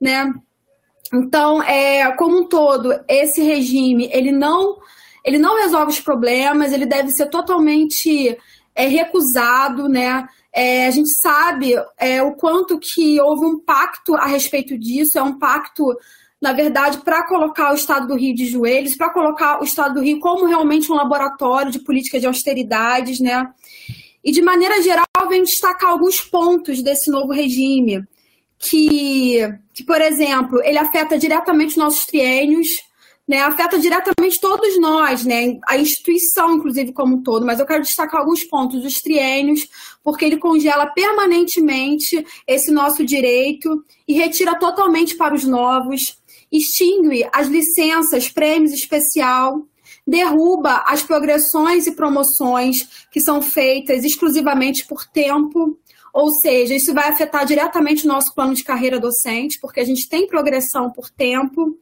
né? 0.00 0.32
Então, 1.12 1.62
é, 1.62 2.10
como 2.16 2.38
um 2.38 2.48
todo, 2.48 2.98
esse 3.08 3.42
regime 3.42 4.08
ele 4.12 4.32
não, 4.32 4.78
ele 5.24 5.38
não 5.38 5.56
resolve 5.56 5.92
os 5.92 6.00
problemas, 6.00 6.72
ele 6.72 6.86
deve 6.86 7.10
ser 7.10 7.26
totalmente 7.26 8.38
é, 8.74 8.86
recusado, 8.86 9.88
né? 9.88 10.26
É, 10.54 10.86
a 10.86 10.90
gente 10.90 11.10
sabe 11.18 11.74
é, 11.98 12.22
o 12.22 12.34
quanto 12.34 12.78
que 12.78 13.20
houve 13.20 13.44
um 13.46 13.58
pacto 13.58 14.14
a 14.14 14.26
respeito 14.26 14.78
disso, 14.78 15.18
é 15.18 15.22
um 15.22 15.38
pacto, 15.38 15.84
na 16.42 16.52
verdade, 16.52 16.98
para 16.98 17.24
colocar 17.28 17.70
o 17.70 17.76
Estado 17.76 18.08
do 18.08 18.16
Rio 18.16 18.34
de 18.34 18.46
joelhos, 18.46 18.96
para 18.96 19.10
colocar 19.10 19.60
o 19.60 19.64
Estado 19.64 19.94
do 19.94 20.00
Rio 20.00 20.18
como 20.18 20.44
realmente 20.44 20.90
um 20.90 20.96
laboratório 20.96 21.70
de 21.70 21.78
política 21.78 22.18
de 22.18 22.26
austeridades, 22.26 23.20
né? 23.20 23.48
E 24.24 24.32
de 24.32 24.42
maneira 24.42 24.82
geral, 24.82 25.06
vem 25.28 25.44
destacar 25.44 25.90
alguns 25.90 26.20
pontos 26.20 26.82
desse 26.82 27.12
novo 27.12 27.32
regime 27.32 28.04
que, 28.58 29.38
que, 29.72 29.84
por 29.84 30.00
exemplo, 30.00 30.60
ele 30.64 30.78
afeta 30.78 31.16
diretamente 31.16 31.70
os 31.70 31.76
nossos 31.76 32.04
triênios, 32.06 32.68
né, 33.26 33.40
afeta 33.40 33.78
diretamente 33.78 34.40
todos 34.40 34.80
nós, 34.80 35.24
né, 35.24 35.60
a 35.68 35.76
instituição, 35.78 36.56
inclusive, 36.56 36.92
como 36.92 37.16
um 37.16 37.22
todo, 37.22 37.46
mas 37.46 37.60
eu 37.60 37.66
quero 37.66 37.82
destacar 37.82 38.20
alguns 38.20 38.42
pontos 38.42 38.82
dos 38.82 38.94
triênios, 38.94 39.68
porque 40.02 40.24
ele 40.24 40.38
congela 40.38 40.86
permanentemente 40.86 42.24
esse 42.46 42.72
nosso 42.72 43.04
direito 43.04 43.84
e 44.08 44.14
retira 44.14 44.58
totalmente 44.58 45.16
para 45.16 45.34
os 45.34 45.44
novos, 45.44 46.20
extingue 46.52 47.26
as 47.32 47.48
licenças, 47.48 48.28
prêmios 48.28 48.72
especial, 48.72 49.66
derruba 50.06 50.84
as 50.86 51.02
progressões 51.02 51.86
e 51.86 51.92
promoções 51.92 53.06
que 53.10 53.20
são 53.20 53.40
feitas 53.40 54.04
exclusivamente 54.04 54.86
por 54.86 55.06
tempo, 55.06 55.78
ou 56.12 56.30
seja, 56.30 56.74
isso 56.74 56.92
vai 56.92 57.08
afetar 57.08 57.46
diretamente 57.46 58.04
o 58.04 58.08
nosso 58.08 58.34
plano 58.34 58.54
de 58.54 58.64
carreira 58.64 59.00
docente, 59.00 59.58
porque 59.60 59.80
a 59.80 59.84
gente 59.84 60.08
tem 60.08 60.26
progressão 60.26 60.90
por 60.90 61.08
tempo. 61.08 61.78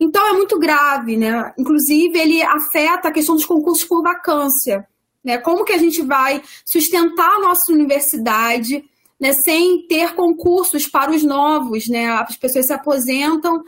Então 0.00 0.26
é 0.26 0.32
muito 0.32 0.58
grave, 0.58 1.16
né? 1.16 1.52
Inclusive, 1.58 2.18
ele 2.18 2.42
afeta 2.42 3.08
a 3.08 3.12
questão 3.12 3.34
dos 3.34 3.44
concursos 3.44 3.84
por 3.84 4.02
vacância. 4.02 4.86
Né? 5.22 5.38
Como 5.38 5.64
que 5.64 5.72
a 5.72 5.78
gente 5.78 6.00
vai 6.02 6.42
sustentar 6.64 7.28
a 7.28 7.40
nossa 7.40 7.70
universidade 7.70 8.82
né, 9.20 9.32
sem 9.32 9.86
ter 9.86 10.14
concursos 10.14 10.86
para 10.86 11.10
os 11.10 11.22
novos, 11.22 11.88
né? 11.88 12.06
As 12.06 12.36
pessoas 12.36 12.66
se 12.66 12.72
aposentam 12.72 13.62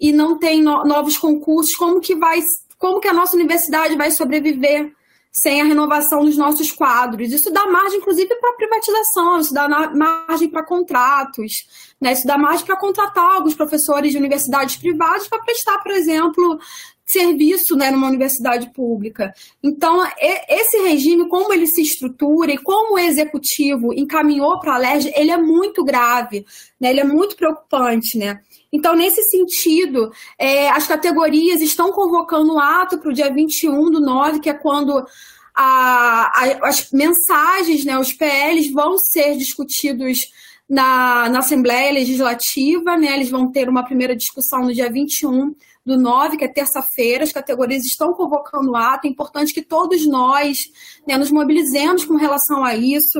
e 0.00 0.12
não 0.12 0.38
tem 0.38 0.62
no 0.62 0.84
novos 0.84 1.16
concursos. 1.16 1.74
Como 1.74 2.00
que 2.00 2.14
vai, 2.14 2.40
como 2.78 3.00
que 3.00 3.08
a 3.08 3.12
nossa 3.12 3.36
universidade 3.36 3.96
vai 3.96 4.10
sobreviver 4.10 4.92
sem 5.32 5.60
a 5.60 5.64
renovação 5.64 6.24
dos 6.24 6.36
nossos 6.36 6.72
quadros. 6.72 7.30
Isso 7.30 7.50
dá 7.52 7.66
margem, 7.66 7.98
inclusive, 7.98 8.34
para 8.36 8.54
privatização, 8.54 9.38
isso 9.40 9.54
dá 9.54 9.68
margem 9.68 10.48
para 10.48 10.64
contratos, 10.64 11.66
né? 12.00 12.12
isso 12.12 12.26
dá 12.26 12.36
margem 12.36 12.66
para 12.66 12.76
contratar 12.76 13.36
alguns 13.36 13.54
professores 13.54 14.12
de 14.12 14.18
universidades 14.18 14.76
privadas 14.76 15.28
para 15.28 15.42
prestar, 15.42 15.78
por 15.78 15.92
exemplo, 15.92 16.58
serviço 17.06 17.74
né, 17.74 17.90
numa 17.90 18.06
universidade 18.06 18.70
pública. 18.72 19.32
Então, 19.62 20.06
esse 20.48 20.76
regime, 20.82 21.28
como 21.28 21.52
ele 21.52 21.66
se 21.66 21.80
estrutura 21.80 22.52
e 22.52 22.58
como 22.58 22.94
o 22.94 22.98
executivo 22.98 23.94
encaminhou 23.94 24.60
para 24.60 24.74
a 24.74 24.78
LERJ, 24.78 25.12
ele 25.16 25.30
é 25.30 25.38
muito 25.38 25.82
grave, 25.82 26.44
né, 26.78 26.90
ele 26.90 27.00
é 27.00 27.04
muito 27.04 27.34
preocupante. 27.34 28.18
Né? 28.18 28.40
Então, 28.72 28.94
nesse 28.94 29.22
sentido, 29.22 30.10
é, 30.38 30.68
as 30.70 30.86
categorias 30.86 31.60
estão 31.60 31.90
convocando 31.90 32.54
um 32.54 32.58
ato 32.58 32.98
para 32.98 33.10
o 33.10 33.14
dia 33.14 33.32
21 33.32 33.90
do 33.90 34.00
9, 34.00 34.40
que 34.40 34.50
é 34.50 34.54
quando 34.54 35.06
a, 35.54 36.30
a, 36.34 36.68
as 36.68 36.90
mensagens, 36.92 37.84
né, 37.84 37.98
os 37.98 38.12
PLs 38.12 38.70
vão 38.70 38.98
ser 38.98 39.36
discutidos 39.36 40.30
na, 40.68 41.30
na 41.30 41.38
Assembleia 41.38 41.92
Legislativa, 41.92 42.96
né, 42.96 43.14
eles 43.14 43.30
vão 43.30 43.50
ter 43.50 43.68
uma 43.68 43.84
primeira 43.84 44.14
discussão 44.14 44.62
no 44.62 44.74
dia 44.74 44.90
21 44.90 45.54
do 45.84 45.96
9, 45.96 46.36
que 46.36 46.44
é 46.44 46.48
terça-feira, 46.48 47.24
as 47.24 47.32
categorias 47.32 47.84
estão 47.84 48.12
convocando 48.12 48.72
o 48.72 48.76
ato, 48.76 49.06
é 49.06 49.10
importante 49.10 49.54
que 49.54 49.62
todos 49.62 50.06
nós 50.06 50.58
né, 51.06 51.16
nos 51.16 51.30
mobilizemos 51.30 52.04
com 52.04 52.16
relação 52.16 52.62
a 52.62 52.76
isso. 52.76 53.18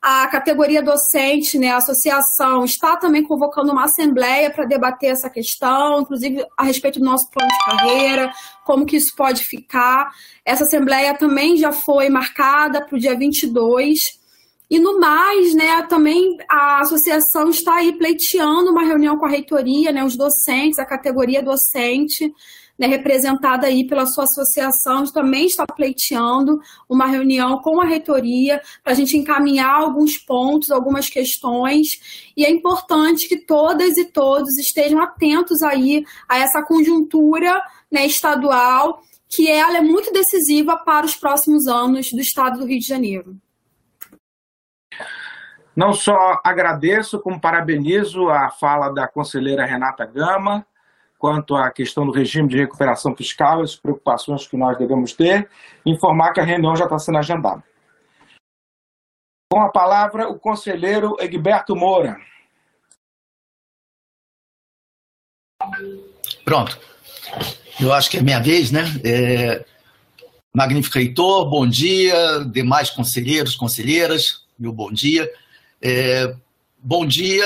A 0.00 0.28
categoria 0.28 0.80
docente, 0.80 1.58
né, 1.58 1.70
a 1.70 1.78
associação, 1.78 2.64
está 2.64 2.96
também 2.96 3.22
convocando 3.24 3.72
uma 3.72 3.84
assembleia 3.84 4.50
para 4.50 4.64
debater 4.64 5.10
essa 5.10 5.28
questão, 5.28 6.00
inclusive 6.00 6.46
a 6.56 6.62
respeito 6.62 7.00
do 7.00 7.04
nosso 7.04 7.28
plano 7.30 7.50
de 7.50 7.64
carreira, 7.64 8.32
como 8.64 8.86
que 8.86 8.96
isso 8.96 9.14
pode 9.16 9.44
ficar. 9.44 10.10
Essa 10.44 10.64
assembleia 10.64 11.14
também 11.14 11.56
já 11.56 11.72
foi 11.72 12.08
marcada 12.08 12.84
para 12.84 12.96
o 12.96 13.00
dia 13.00 13.16
22. 13.16 13.98
E 14.70 14.78
no 14.78 15.00
mais, 15.00 15.54
né, 15.54 15.82
também 15.88 16.36
a 16.48 16.80
associação 16.80 17.48
está 17.48 17.76
aí 17.76 17.92
pleiteando 17.96 18.70
uma 18.70 18.84
reunião 18.84 19.16
com 19.16 19.26
a 19.26 19.30
reitoria, 19.30 19.90
né, 19.90 20.04
os 20.04 20.16
docentes, 20.16 20.78
a 20.78 20.84
categoria 20.84 21.42
docente, 21.42 22.32
né, 22.78 22.86
representada 22.86 23.66
aí 23.66 23.86
pela 23.86 24.06
sua 24.06 24.24
associação, 24.24 25.04
também 25.06 25.46
está 25.46 25.66
pleiteando 25.66 26.60
uma 26.88 27.06
reunião 27.06 27.60
com 27.60 27.80
a 27.80 27.84
reitoria 27.84 28.62
para 28.84 28.92
a 28.92 28.96
gente 28.96 29.16
encaminhar 29.16 29.74
alguns 29.74 30.16
pontos, 30.16 30.70
algumas 30.70 31.08
questões, 31.08 32.30
e 32.36 32.44
é 32.44 32.50
importante 32.50 33.28
que 33.28 33.38
todas 33.38 33.96
e 33.96 34.04
todos 34.04 34.56
estejam 34.58 35.02
atentos 35.02 35.60
aí 35.62 36.04
a 36.28 36.38
essa 36.38 36.62
conjuntura 36.62 37.60
né, 37.90 38.06
estadual, 38.06 39.02
que 39.28 39.50
ela 39.50 39.78
é 39.78 39.82
muito 39.82 40.12
decisiva 40.12 40.76
para 40.76 41.04
os 41.04 41.16
próximos 41.16 41.66
anos 41.66 42.12
do 42.12 42.20
estado 42.20 42.60
do 42.60 42.66
Rio 42.66 42.78
de 42.78 42.86
Janeiro. 42.86 43.36
Não 45.76 45.92
só 45.92 46.40
agradeço, 46.42 47.20
como 47.20 47.40
parabenizo 47.40 48.28
a 48.28 48.50
fala 48.50 48.88
da 48.88 49.06
conselheira 49.06 49.64
Renata 49.64 50.04
Gama, 50.04 50.66
quanto 51.18 51.56
à 51.56 51.70
questão 51.70 52.06
do 52.06 52.12
regime 52.12 52.48
de 52.48 52.56
recuperação 52.56 53.14
fiscal, 53.14 53.60
as 53.60 53.74
preocupações 53.74 54.46
que 54.46 54.56
nós 54.56 54.78
devemos 54.78 55.12
ter, 55.12 55.50
informar 55.84 56.32
que 56.32 56.40
a 56.40 56.44
reunião 56.44 56.76
já 56.76 56.84
está 56.84 56.98
sendo 56.98 57.18
agendada. 57.18 57.62
Com 59.52 59.60
a 59.60 59.68
palavra, 59.68 60.28
o 60.28 60.38
conselheiro 60.38 61.16
Egberto 61.18 61.74
Moura. 61.74 62.16
Pronto. 66.44 66.78
Eu 67.80 67.92
acho 67.92 68.10
que 68.10 68.18
é 68.18 68.22
minha 68.22 68.38
vez, 68.38 68.70
né? 68.70 68.84
É... 69.04 69.64
Magnífico 70.54 70.98
Heitor, 70.98 71.48
bom 71.48 71.66
dia. 71.66 72.44
Demais 72.44 72.90
conselheiros, 72.90 73.56
conselheiras, 73.56 74.46
meu 74.58 74.72
bom 74.72 74.92
dia. 74.92 75.28
É... 75.82 76.34
Bom 76.80 77.04
dia 77.04 77.44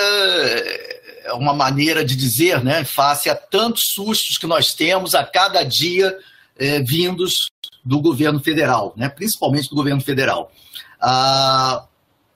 é 1.25 1.33
uma 1.33 1.55
maneira 1.55 2.05
de 2.05 2.17
dizer, 2.17 2.63
né? 2.63 2.85
Face 2.85 3.29
a 3.29 3.35
tantos 3.35 3.83
sustos 3.95 4.39
que 4.39 4.47
nós 4.47 4.69
temos 4.69 5.15
a 5.15 5.25
cada 5.25 5.63
dia 5.63 6.17
é, 6.57 6.81
vindos 6.81 7.51
do 7.85 8.01
governo 8.01 8.41
federal, 8.41 8.95
né? 8.97 9.09
principalmente 9.09 9.69
do 9.69 9.75
governo 9.75 10.01
federal. 10.01 10.53
Ah, 11.01 11.87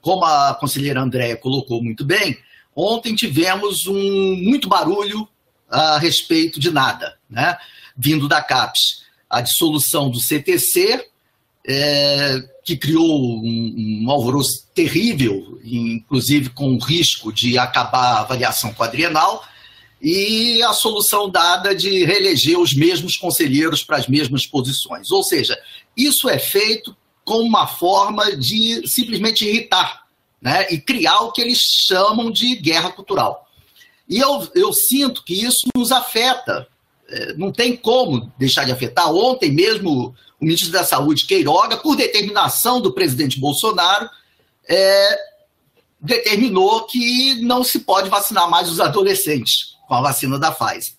como 0.01 0.25
a 0.25 0.55
conselheira 0.55 1.01
Andréia 1.01 1.37
colocou 1.37 1.81
muito 1.81 2.03
bem, 2.05 2.37
ontem 2.75 3.15
tivemos 3.15 3.87
um 3.87 4.35
muito 4.35 4.67
barulho 4.67 5.27
a 5.69 5.97
respeito 5.97 6.59
de 6.59 6.71
nada, 6.71 7.17
né? 7.29 7.57
vindo 7.95 8.27
da 8.27 8.41
CAPES. 8.41 9.05
A 9.29 9.41
dissolução 9.41 10.09
do 10.09 10.19
CTC, 10.19 11.05
é, 11.67 12.39
que 12.67 12.75
criou 12.75 13.39
um, 13.41 14.03
um, 14.03 14.11
alvoroço 14.11 14.67
terrível, 14.75 15.57
inclusive 15.63 16.49
com 16.49 16.75
o 16.75 16.79
risco 16.79 17.31
de 17.31 17.57
acabar 17.57 18.17
a 18.17 18.19
avaliação 18.19 18.73
quadrienal, 18.73 19.41
e 20.01 20.61
a 20.63 20.73
solução 20.73 21.29
dada 21.29 21.73
de 21.73 22.03
reeleger 22.03 22.59
os 22.59 22.75
mesmos 22.75 23.15
conselheiros 23.15 23.85
para 23.85 23.95
as 23.95 24.05
mesmas 24.09 24.45
posições. 24.45 25.09
Ou 25.11 25.23
seja, 25.23 25.57
isso 25.95 26.27
é 26.27 26.37
feito 26.37 26.93
com 27.23 27.39
uma 27.39 27.67
forma 27.67 28.35
de 28.35 28.85
simplesmente 28.85 29.47
irritar 29.47 30.03
né, 30.41 30.67
e 30.69 30.77
criar 30.77 31.21
o 31.21 31.31
que 31.31 31.39
eles 31.39 31.59
chamam 31.87 32.29
de 32.29 32.53
guerra 32.57 32.91
cultural. 32.91 33.47
E 34.09 34.19
eu, 34.19 34.45
eu 34.53 34.73
sinto 34.73 35.23
que 35.23 35.33
isso 35.33 35.69
nos 35.73 35.93
afeta 35.93 36.67
é, 37.09 37.33
não 37.35 37.49
tem 37.49 37.77
como 37.77 38.29
deixar 38.37 38.65
de 38.65 38.73
afetar. 38.73 39.09
Ontem 39.09 39.49
mesmo, 39.49 40.13
o 40.39 40.45
ministro 40.45 40.71
da 40.71 40.83
Saúde, 40.83 41.25
Queiroga, 41.25 41.77
por 41.77 41.95
determinação 41.95 42.79
do 42.79 42.93
presidente 42.93 43.39
Bolsonaro, 43.39 44.09
é, 44.67 45.19
determinou 45.99 46.85
que 46.85 47.35
não 47.41 47.63
se 47.63 47.79
pode 47.79 48.09
vacinar 48.09 48.49
mais 48.49 48.69
os 48.69 48.79
adolescentes 48.79 49.75
com 49.87 49.95
a 49.95 50.01
vacina 50.01 50.37
da 50.37 50.51
Pfizer. 50.51 50.93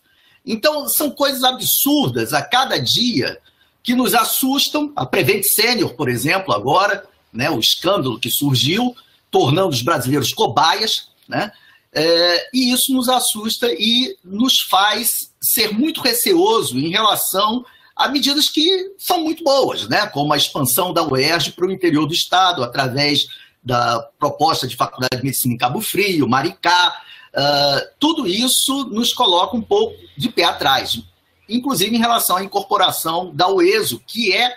Então, 0.45 0.89
são 0.89 1.11
coisas 1.11 1.45
absurdas 1.45 2.33
a 2.33 2.43
cada 2.43 2.79
dia 2.79 3.39
que 3.83 3.95
nos 3.95 4.15
assustam. 4.15 4.93
A 4.97 5.07
Prevent 5.07 5.45
Senior, 5.45 5.95
por 5.95 6.09
exemplo, 6.09 6.55
agora, 6.55 7.07
né, 7.33 7.51
o 7.51 7.61
escândalo 7.61 8.19
que 8.19 8.31
surgiu, 8.31 8.97
tornando 9.31 9.69
os 9.69 9.83
brasileiros 9.83 10.33
cobaias, 10.33 11.11
né? 11.29 11.53
É, 11.93 12.51
e 12.53 12.73
isso 12.73 12.93
nos 12.93 13.09
assusta 13.09 13.67
e 13.73 14.17
nos 14.23 14.61
faz 14.69 15.33
ser 15.41 15.73
muito 15.73 16.03
receoso 16.03 16.79
em 16.79 16.91
relação 16.91 17.65
a 17.99 18.09
medidas 18.09 18.49
que 18.49 18.93
são 18.97 19.25
muito 19.25 19.43
boas, 19.43 19.89
né? 19.89 20.07
como 20.07 20.33
a 20.33 20.37
expansão 20.37 20.93
da 20.93 21.03
UERJ 21.03 21.53
para 21.53 21.67
o 21.67 21.73
interior 21.73 22.07
do 22.07 22.15
Estado, 22.15 22.63
através 22.63 23.27
da 23.63 24.01
proposta 24.19 24.69
de 24.69 24.77
Faculdade 24.77 25.17
de 25.17 25.25
Medicina 25.25 25.55
em 25.55 25.59
Cabo 25.59 25.81
Frio, 25.81 26.29
Maricá. 26.29 27.03
Uh, 27.35 27.89
tudo 27.99 28.27
isso 28.27 28.85
nos 28.85 29.13
coloca 29.13 29.57
um 29.57 29.61
pouco 29.61 29.95
de 30.17 30.29
pé 30.29 30.45
atrás, 30.45 31.03
inclusive 31.49 31.95
em 31.95 31.99
relação 31.99 32.37
à 32.37 32.45
incorporação 32.45 33.35
da 33.35 33.49
UESO, 33.49 34.01
que 34.07 34.33
é 34.33 34.57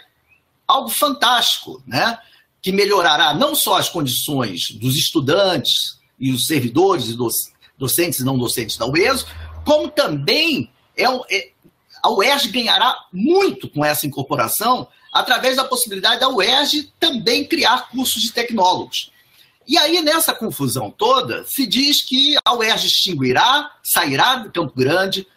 algo 0.67 0.89
fantástico, 0.89 1.81
né? 1.85 2.17
que 2.61 2.71
melhorará 2.71 3.33
não 3.33 3.55
só 3.55 3.77
as 3.77 3.89
condições 3.89 4.69
dos 4.71 4.95
estudantes, 4.95 5.99
e 6.21 6.31
os 6.31 6.45
servidores 6.45 7.09
e 7.09 7.17
docentes 7.75 8.19
e 8.19 8.23
não 8.23 8.37
docentes 8.37 8.77
da 8.77 8.85
UESO, 8.85 9.25
como 9.65 9.89
também 9.89 10.69
é, 10.95 11.05
é, 11.35 11.51
a 12.01 12.09
UERJ 12.09 12.49
ganhará 12.49 12.95
muito 13.11 13.69
com 13.69 13.83
essa 13.83 14.07
incorporação 14.07 14.87
através 15.13 15.57
da 15.57 15.63
possibilidade 15.63 16.19
da 16.19 16.29
UERJ 16.29 16.91
também 16.99 17.45
criar 17.45 17.89
cursos 17.89 18.21
de 18.21 18.31
tecnólogos. 18.31 19.11
E 19.67 19.77
aí, 19.77 20.01
nessa 20.01 20.33
confusão 20.33 20.89
toda, 20.89 21.45
se 21.45 21.65
diz 21.65 22.03
que 22.03 22.35
a 22.43 22.53
UERJ 22.53 22.87
extinguirá, 22.87 23.71
sairá 23.83 24.35
de 24.37 24.49
Campo 24.49 24.73
Grande, 24.75 25.27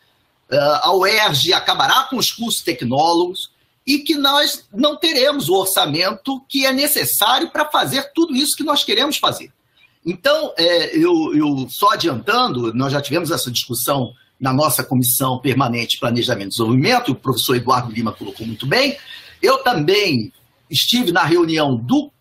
ah, 0.50 0.80
a 0.84 0.94
UERJ 0.94 1.52
acabará 1.52 2.04
com 2.04 2.16
os 2.16 2.30
cursos 2.30 2.62
tecnólogos 2.62 3.50
e 3.86 3.98
que 3.98 4.14
nós 4.14 4.66
não 4.72 4.96
teremos 4.96 5.48
o 5.48 5.54
orçamento 5.54 6.40
que 6.48 6.64
é 6.64 6.72
necessário 6.72 7.50
para 7.50 7.66
fazer 7.66 8.12
tudo 8.14 8.34
isso 8.34 8.56
que 8.56 8.64
nós 8.64 8.82
queremos 8.82 9.18
fazer. 9.18 9.52
Então, 10.04 10.52
é, 10.56 10.96
eu, 10.96 11.34
eu, 11.34 11.66
só 11.70 11.90
adiantando, 11.90 12.72
nós 12.74 12.92
já 12.92 13.00
tivemos 13.00 13.30
essa 13.30 13.50
discussão 13.50 14.12
na 14.44 14.52
nossa 14.52 14.84
Comissão 14.84 15.38
Permanente 15.38 15.98
Planejamento 15.98 16.48
e 16.48 16.50
Desenvolvimento, 16.50 17.12
o 17.12 17.14
professor 17.14 17.56
Eduardo 17.56 17.90
Lima 17.90 18.12
colocou 18.12 18.46
muito 18.46 18.66
bem. 18.66 18.98
Eu 19.40 19.62
também 19.62 20.30
estive 20.70 21.10
na 21.12 21.24
reunião 21.24 21.74
do 21.74 22.12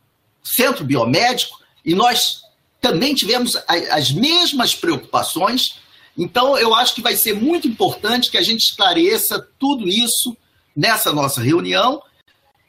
Centro 0.42 0.86
Biomédico 0.86 1.60
e 1.84 1.94
nós 1.94 2.44
também 2.80 3.14
tivemos 3.14 3.58
as 3.68 4.14
mesmas 4.14 4.74
preocupações. 4.74 5.82
Então, 6.18 6.58
eu 6.58 6.74
acho 6.74 6.96
que 6.96 7.02
vai 7.02 7.18
ser 7.18 7.34
muito 7.34 7.68
importante 7.68 8.32
que 8.32 8.38
a 8.38 8.42
gente 8.42 8.70
esclareça 8.70 9.46
tudo 9.60 9.86
isso 9.90 10.38
nessa 10.74 11.12
nossa 11.12 11.42
reunião, 11.42 12.02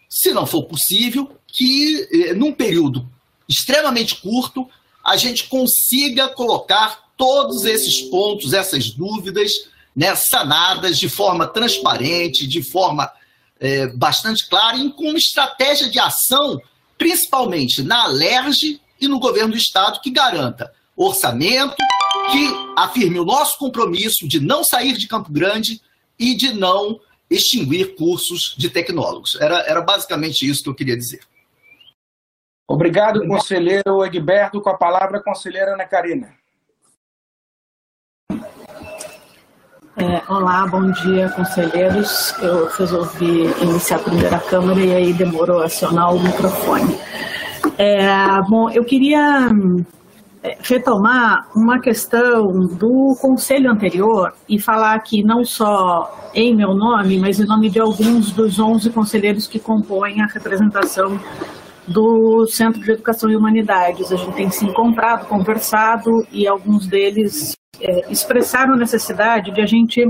se 0.09 0.33
não 0.33 0.47
for 0.47 0.65
possível, 0.65 1.31
que 1.47 2.09
eh, 2.13 2.35
num 2.35 2.53
período 2.53 3.09
extremamente 3.49 4.17
curto 4.17 4.69
a 5.05 5.17
gente 5.17 5.45
consiga 5.45 6.29
colocar 6.29 7.04
todos 7.17 7.65
esses 7.65 8.03
pontos, 8.03 8.53
essas 8.53 8.91
dúvidas, 8.91 9.53
né, 9.95 10.15
sanadas 10.15 10.99
de 10.99 11.09
forma 11.09 11.47
transparente, 11.47 12.47
de 12.47 12.63
forma 12.63 13.11
é, 13.61 13.87
bastante 13.89 14.49
clara 14.49 14.77
e 14.77 14.91
com 14.93 15.09
uma 15.09 15.19
estratégia 15.19 15.89
de 15.89 15.99
ação, 15.99 16.61
principalmente 16.99 17.83
na 17.83 18.05
Alerj 18.05 18.81
e 19.01 19.09
no 19.09 19.19
governo 19.19 19.53
do 19.53 19.59
Estado, 19.59 20.01
que 20.01 20.11
garanta 20.11 20.73
orçamento, 20.97 21.77
que 22.31 22.49
afirme 22.77 23.19
o 23.19 23.25
nosso 23.25 23.59
compromisso 23.59 24.29
de 24.29 24.41
não 24.41 24.63
sair 24.63 24.97
de 24.97 25.09
Campo 25.09 25.33
Grande 25.33 25.81
e 26.19 26.35
de 26.35 26.53
não 26.53 27.01
extinguir 27.29 27.97
cursos 27.97 28.55
de 28.57 28.71
tecnólogos. 28.71 29.35
Era, 29.41 29.59
era 29.61 29.81
basicamente 29.81 30.49
isso 30.49 30.63
que 30.63 30.69
eu 30.69 30.75
queria 30.75 30.97
dizer. 30.97 31.21
Obrigado, 32.67 33.27
conselheiro 33.27 34.05
Egberto. 34.05 34.61
Com 34.61 34.71
a 34.71 34.77
palavra, 34.77 35.23
conselheira 35.23 35.75
Ana 35.75 35.85
Karina. 35.85 36.35
É, 39.97 40.23
olá, 40.29 40.67
bom 40.67 40.91
dia, 40.91 41.29
conselheiros. 41.29 42.35
Eu 42.43 42.67
resolvi 42.67 43.45
iniciar 43.63 43.99
a 43.99 44.01
primeira 44.01 44.39
câmara 44.41 44.81
e 44.81 44.93
aí 44.93 45.13
demorou 45.13 45.61
a 45.61 45.67
acionar 45.67 46.13
o 46.13 46.21
microfone. 46.21 46.99
É, 47.79 48.09
bom, 48.49 48.69
eu 48.71 48.85
queria 48.85 49.49
é, 50.43 50.59
retomar 50.61 51.49
uma 51.55 51.79
questão 51.81 52.49
do 52.77 53.17
conselho 53.21 53.71
anterior 53.71 54.33
e 54.49 54.59
falar 54.59 54.95
aqui 54.95 55.23
não 55.23 55.45
só 55.45 56.31
em 56.35 56.57
meu 56.57 56.75
nome, 56.75 57.21
mas 57.21 57.39
em 57.39 57.47
nome 57.47 57.71
de 57.71 57.79
alguns 57.79 58.33
dos 58.33 58.59
11 58.59 58.91
conselheiros 58.91 59.47
que 59.47 59.61
compõem 59.61 60.21
a 60.21 60.27
representação 60.27 61.21
do 61.87 62.49
Centro 62.49 62.81
de 62.81 62.91
Educação 62.91 63.31
e 63.31 63.37
Humanidades. 63.37 64.11
A 64.11 64.17
gente 64.17 64.35
tem 64.35 64.51
se 64.51 64.65
encontrado, 64.65 65.29
conversado 65.29 66.27
e 66.33 66.49
alguns 66.49 66.85
deles 66.89 67.55
é, 67.81 68.11
expressaram 68.11 68.77
necessidade 68.77 69.51
de 69.51 69.61
a 69.61 69.67
gente 69.67 70.07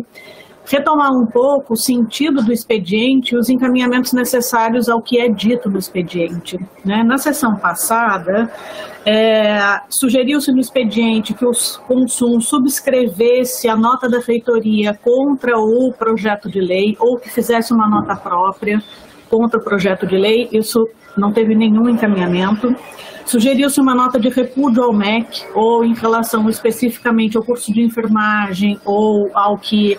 retomar 0.66 1.12
um 1.12 1.26
pouco 1.26 1.74
o 1.74 1.76
sentido 1.76 2.42
do 2.42 2.52
expediente 2.52 3.34
e 3.34 3.38
os 3.38 3.50
encaminhamentos 3.50 4.12
necessários 4.12 4.88
ao 4.88 5.02
que 5.02 5.18
é 5.18 5.28
dito 5.28 5.70
no 5.70 5.78
expediente. 5.78 6.58
Né? 6.84 7.02
Na 7.04 7.18
sessão 7.18 7.56
passada, 7.56 8.50
é, 9.04 9.80
sugeriu-se 9.90 10.50
no 10.52 10.60
expediente 10.60 11.34
que 11.34 11.44
o 11.44 11.52
consumo 11.86 12.40
subscrevesse 12.40 13.68
a 13.68 13.76
nota 13.76 14.08
da 14.08 14.20
reitoria 14.20 14.94
contra 14.94 15.58
o 15.58 15.92
projeto 15.92 16.50
de 16.50 16.60
lei 16.60 16.96
ou 16.98 17.18
que 17.18 17.28
fizesse 17.28 17.72
uma 17.72 17.88
nota 17.88 18.16
própria 18.16 18.82
contra 19.28 19.60
o 19.60 19.62
projeto 19.62 20.06
de 20.06 20.16
lei. 20.16 20.48
Isso 20.50 20.88
não 21.16 21.30
teve 21.30 21.54
nenhum 21.54 21.88
encaminhamento. 21.88 22.74
Sugeriu-se 23.26 23.80
uma 23.80 23.94
nota 23.94 24.20
de 24.20 24.28
repúdio 24.28 24.82
ao 24.82 24.92
MEC, 24.92 25.44
ou 25.54 25.84
em 25.84 25.94
relação 25.94 26.48
especificamente 26.48 27.36
ao 27.36 27.42
curso 27.42 27.72
de 27.72 27.82
enfermagem, 27.82 28.78
ou 28.84 29.30
ao 29.34 29.56
que 29.56 29.98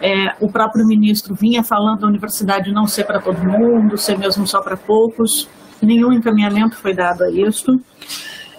é, 0.00 0.34
o 0.40 0.50
próprio 0.50 0.86
ministro 0.86 1.34
vinha 1.34 1.64
falando 1.64 2.00
da 2.00 2.06
universidade 2.06 2.72
não 2.72 2.86
ser 2.86 3.04
para 3.04 3.20
todo 3.20 3.38
mundo, 3.38 3.96
ser 3.96 4.18
mesmo 4.18 4.46
só 4.46 4.60
para 4.60 4.76
poucos. 4.76 5.48
Nenhum 5.82 6.12
encaminhamento 6.12 6.76
foi 6.76 6.94
dado 6.94 7.24
a 7.24 7.30
isso. 7.30 7.80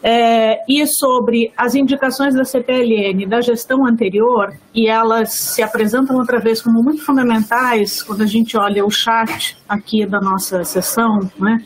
É, 0.03 0.59
e 0.72 0.86
sobre 0.86 1.51
as 1.57 1.76
indicações 1.76 2.34
da 2.34 2.43
CPLN 2.43 3.26
da 3.28 3.41
gestão 3.41 3.86
anterior, 3.86 4.53
e 4.74 4.88
elas 4.88 5.34
se 5.34 5.61
apresentam 5.61 6.15
outra 6.15 6.39
vez 6.39 6.61
como 6.61 6.84
muito 6.84 7.03
fundamentais 7.03 8.03
quando 8.03 8.22
a 8.22 8.26
gente 8.26 8.55
olha 8.55 8.86
o 8.86 8.91
chat 8.91 9.57
aqui 9.68 10.05
da 10.05 10.20
nossa 10.20 10.63
sessão, 10.63 11.20
né, 11.39 11.57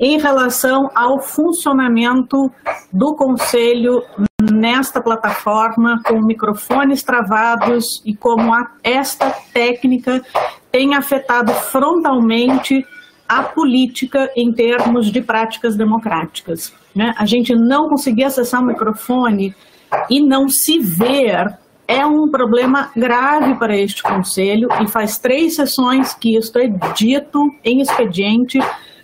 em 0.00 0.18
relação 0.18 0.90
ao 0.94 1.20
funcionamento 1.20 2.50
do 2.90 3.14
Conselho 3.14 4.02
nesta 4.50 5.00
plataforma, 5.00 6.00
com 6.04 6.18
microfones 6.22 7.02
travados 7.02 8.02
e 8.04 8.16
como 8.16 8.54
a, 8.54 8.72
esta 8.82 9.30
técnica 9.52 10.22
tem 10.72 10.94
afetado 10.94 11.52
frontalmente 11.52 12.84
a 13.28 13.42
política 13.42 14.30
em 14.34 14.52
termos 14.52 15.12
de 15.12 15.20
práticas 15.20 15.76
democráticas. 15.76 16.72
Né? 16.96 17.14
A 17.18 17.26
gente 17.26 17.54
não 17.54 17.88
conseguir 17.88 18.24
acessar 18.24 18.62
o 18.62 18.66
microfone 18.66 19.54
e 20.08 20.20
não 20.20 20.48
se 20.48 20.78
ver 20.78 21.58
é 21.86 22.06
um 22.06 22.28
problema 22.28 22.90
grave 22.96 23.56
para 23.56 23.76
este 23.76 24.00
conselho 24.02 24.68
e 24.80 24.86
faz 24.86 25.18
três 25.18 25.56
sessões 25.56 26.14
que 26.14 26.36
isto 26.36 26.56
é 26.58 26.68
dito 26.94 27.52
em 27.64 27.80
expediente, 27.80 28.60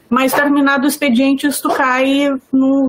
mas 0.09 0.33
terminado 0.33 0.85
o 0.85 0.89
expediente 0.89 1.47
isto 1.47 1.69
cai 1.69 2.29
no 2.53 2.87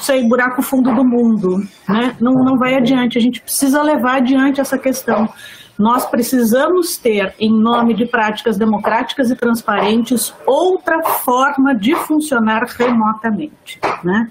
sei, 0.00 0.26
buraco 0.26 0.62
fundo 0.62 0.94
do 0.94 1.04
mundo, 1.04 1.58
né? 1.88 2.16
Não, 2.20 2.32
não 2.32 2.56
vai 2.56 2.74
adiante. 2.74 3.18
A 3.18 3.20
gente 3.20 3.40
precisa 3.40 3.82
levar 3.82 4.16
adiante 4.16 4.60
essa 4.60 4.78
questão. 4.78 5.28
Nós 5.78 6.06
precisamos 6.06 6.96
ter, 6.96 7.34
em 7.38 7.52
nome 7.52 7.94
de 7.94 8.06
práticas 8.06 8.56
democráticas 8.56 9.30
e 9.30 9.36
transparentes, 9.36 10.32
outra 10.46 11.02
forma 11.02 11.74
de 11.74 11.94
funcionar 11.96 12.64
remotamente. 12.64 13.80
Né? 14.04 14.30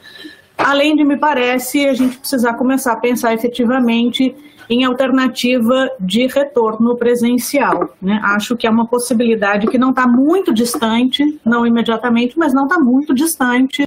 Além 0.58 0.96
de, 0.96 1.04
me 1.04 1.18
parece, 1.18 1.86
a 1.86 1.94
gente 1.94 2.18
precisar 2.18 2.54
começar 2.54 2.94
a 2.94 3.00
pensar 3.00 3.34
efetivamente 3.34 4.34
em 4.70 4.84
alternativa 4.84 5.90
de 6.00 6.28
retorno 6.28 6.96
presencial. 6.96 7.96
Né? 8.02 8.20
Acho 8.24 8.56
que 8.56 8.68
é 8.68 8.70
uma 8.70 8.88
possibilidade 8.88 9.68
que 9.68 9.78
não 9.78 9.90
está 9.90 10.08
muito 10.08 10.54
distante, 10.54 11.40
não 11.46 11.66
imediatamente, 11.66 12.38
mas 12.38 12.54
não 12.54 12.64
está 12.64 12.80
muito 12.80 13.14
distante 13.14 13.86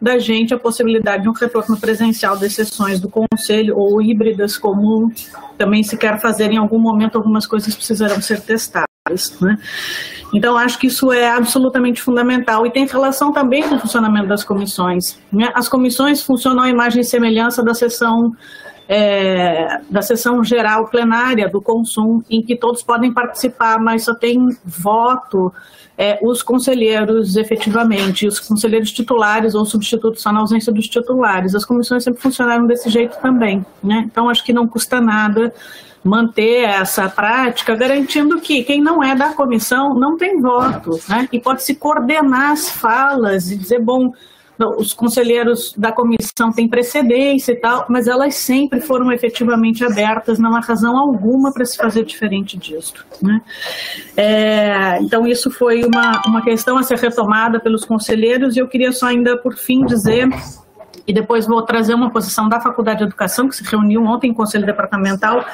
da 0.00 0.18
gente 0.18 0.52
a 0.52 0.58
possibilidade 0.58 1.22
de 1.22 1.28
um 1.28 1.32
retorno 1.32 1.78
presencial 1.78 2.36
das 2.36 2.54
sessões 2.54 3.00
do 3.00 3.08
Conselho 3.08 3.78
ou 3.78 4.02
híbridas, 4.02 4.58
como 4.58 5.10
também 5.56 5.82
se 5.82 5.96
quer 5.96 6.20
fazer 6.20 6.50
em 6.50 6.58
algum 6.58 6.78
momento, 6.78 7.16
algumas 7.16 7.46
coisas 7.46 7.74
precisarão 7.74 8.20
ser 8.20 8.40
testadas. 8.40 8.88
Né? 9.40 9.56
Então, 10.34 10.56
acho 10.56 10.78
que 10.78 10.88
isso 10.88 11.12
é 11.12 11.30
absolutamente 11.30 12.02
fundamental 12.02 12.66
e 12.66 12.70
tem 12.70 12.86
relação 12.86 13.32
também 13.32 13.62
com 13.62 13.76
o 13.76 13.78
funcionamento 13.78 14.26
das 14.26 14.42
comissões. 14.42 15.18
Né? 15.32 15.50
As 15.54 15.68
comissões 15.68 16.22
funcionam 16.22 16.64
à 16.64 16.68
imagem 16.68 17.00
e 17.00 17.04
semelhança 17.04 17.62
da 17.62 17.72
sessão 17.72 18.34
é, 18.88 19.80
da 19.90 20.02
sessão 20.02 20.42
geral 20.44 20.88
plenária 20.88 21.48
do 21.48 21.60
consumo, 21.60 22.22
em 22.28 22.42
que 22.42 22.56
todos 22.56 22.82
podem 22.82 23.12
participar, 23.12 23.78
mas 23.78 24.04
só 24.04 24.14
tem 24.14 24.48
voto 24.64 25.52
é, 25.96 26.18
os 26.22 26.42
conselheiros 26.42 27.36
efetivamente, 27.36 28.26
os 28.26 28.40
conselheiros 28.40 28.92
titulares 28.92 29.54
ou 29.54 29.64
substitutos 29.64 30.22
só 30.22 30.32
na 30.32 30.40
ausência 30.40 30.72
dos 30.72 30.88
titulares. 30.88 31.54
As 31.54 31.64
comissões 31.64 32.04
sempre 32.04 32.20
funcionaram 32.20 32.66
desse 32.66 32.90
jeito 32.90 33.16
também. 33.20 33.64
Né? 33.82 34.04
Então, 34.06 34.28
acho 34.28 34.44
que 34.44 34.52
não 34.52 34.66
custa 34.66 35.00
nada 35.00 35.52
manter 36.02 36.64
essa 36.64 37.08
prática, 37.08 37.74
garantindo 37.74 38.38
que 38.38 38.62
quem 38.62 38.82
não 38.82 39.02
é 39.02 39.14
da 39.14 39.32
comissão 39.32 39.94
não 39.94 40.18
tem 40.18 40.38
voto, 40.38 41.00
né? 41.08 41.26
e 41.32 41.40
pode 41.40 41.62
se 41.62 41.74
coordenar 41.76 42.50
as 42.50 42.68
falas 42.68 43.50
e 43.50 43.56
dizer, 43.56 43.80
bom, 43.80 44.12
os 44.58 44.92
conselheiros 44.92 45.74
da 45.76 45.90
comissão 45.90 46.52
têm 46.54 46.68
precedência 46.68 47.52
e 47.52 47.56
tal, 47.56 47.86
mas 47.88 48.06
elas 48.06 48.36
sempre 48.36 48.80
foram 48.80 49.10
efetivamente 49.10 49.84
abertas, 49.84 50.38
não 50.38 50.54
há 50.54 50.60
razão 50.60 50.96
alguma 50.96 51.52
para 51.52 51.64
se 51.64 51.76
fazer 51.76 52.04
diferente 52.04 52.56
disso. 52.56 52.94
Né? 53.20 53.40
É, 54.16 54.98
então, 55.00 55.26
isso 55.26 55.50
foi 55.50 55.84
uma, 55.84 56.22
uma 56.26 56.42
questão 56.42 56.78
a 56.78 56.82
ser 56.82 56.98
retomada 56.98 57.58
pelos 57.58 57.84
conselheiros, 57.84 58.56
e 58.56 58.60
eu 58.60 58.68
queria 58.68 58.92
só 58.92 59.06
ainda, 59.06 59.36
por 59.36 59.56
fim, 59.56 59.84
dizer 59.84 60.28
e 61.06 61.12
depois 61.12 61.46
vou 61.46 61.60
trazer 61.62 61.94
uma 61.94 62.10
posição 62.10 62.48
da 62.48 62.60
Faculdade 62.60 62.98
de 62.98 63.04
Educação, 63.04 63.48
que 63.48 63.56
se 63.56 63.64
reuniu 63.64 64.02
ontem 64.04 64.30
em 64.30 64.34
Conselho 64.34 64.64
Departamental, 64.64 65.44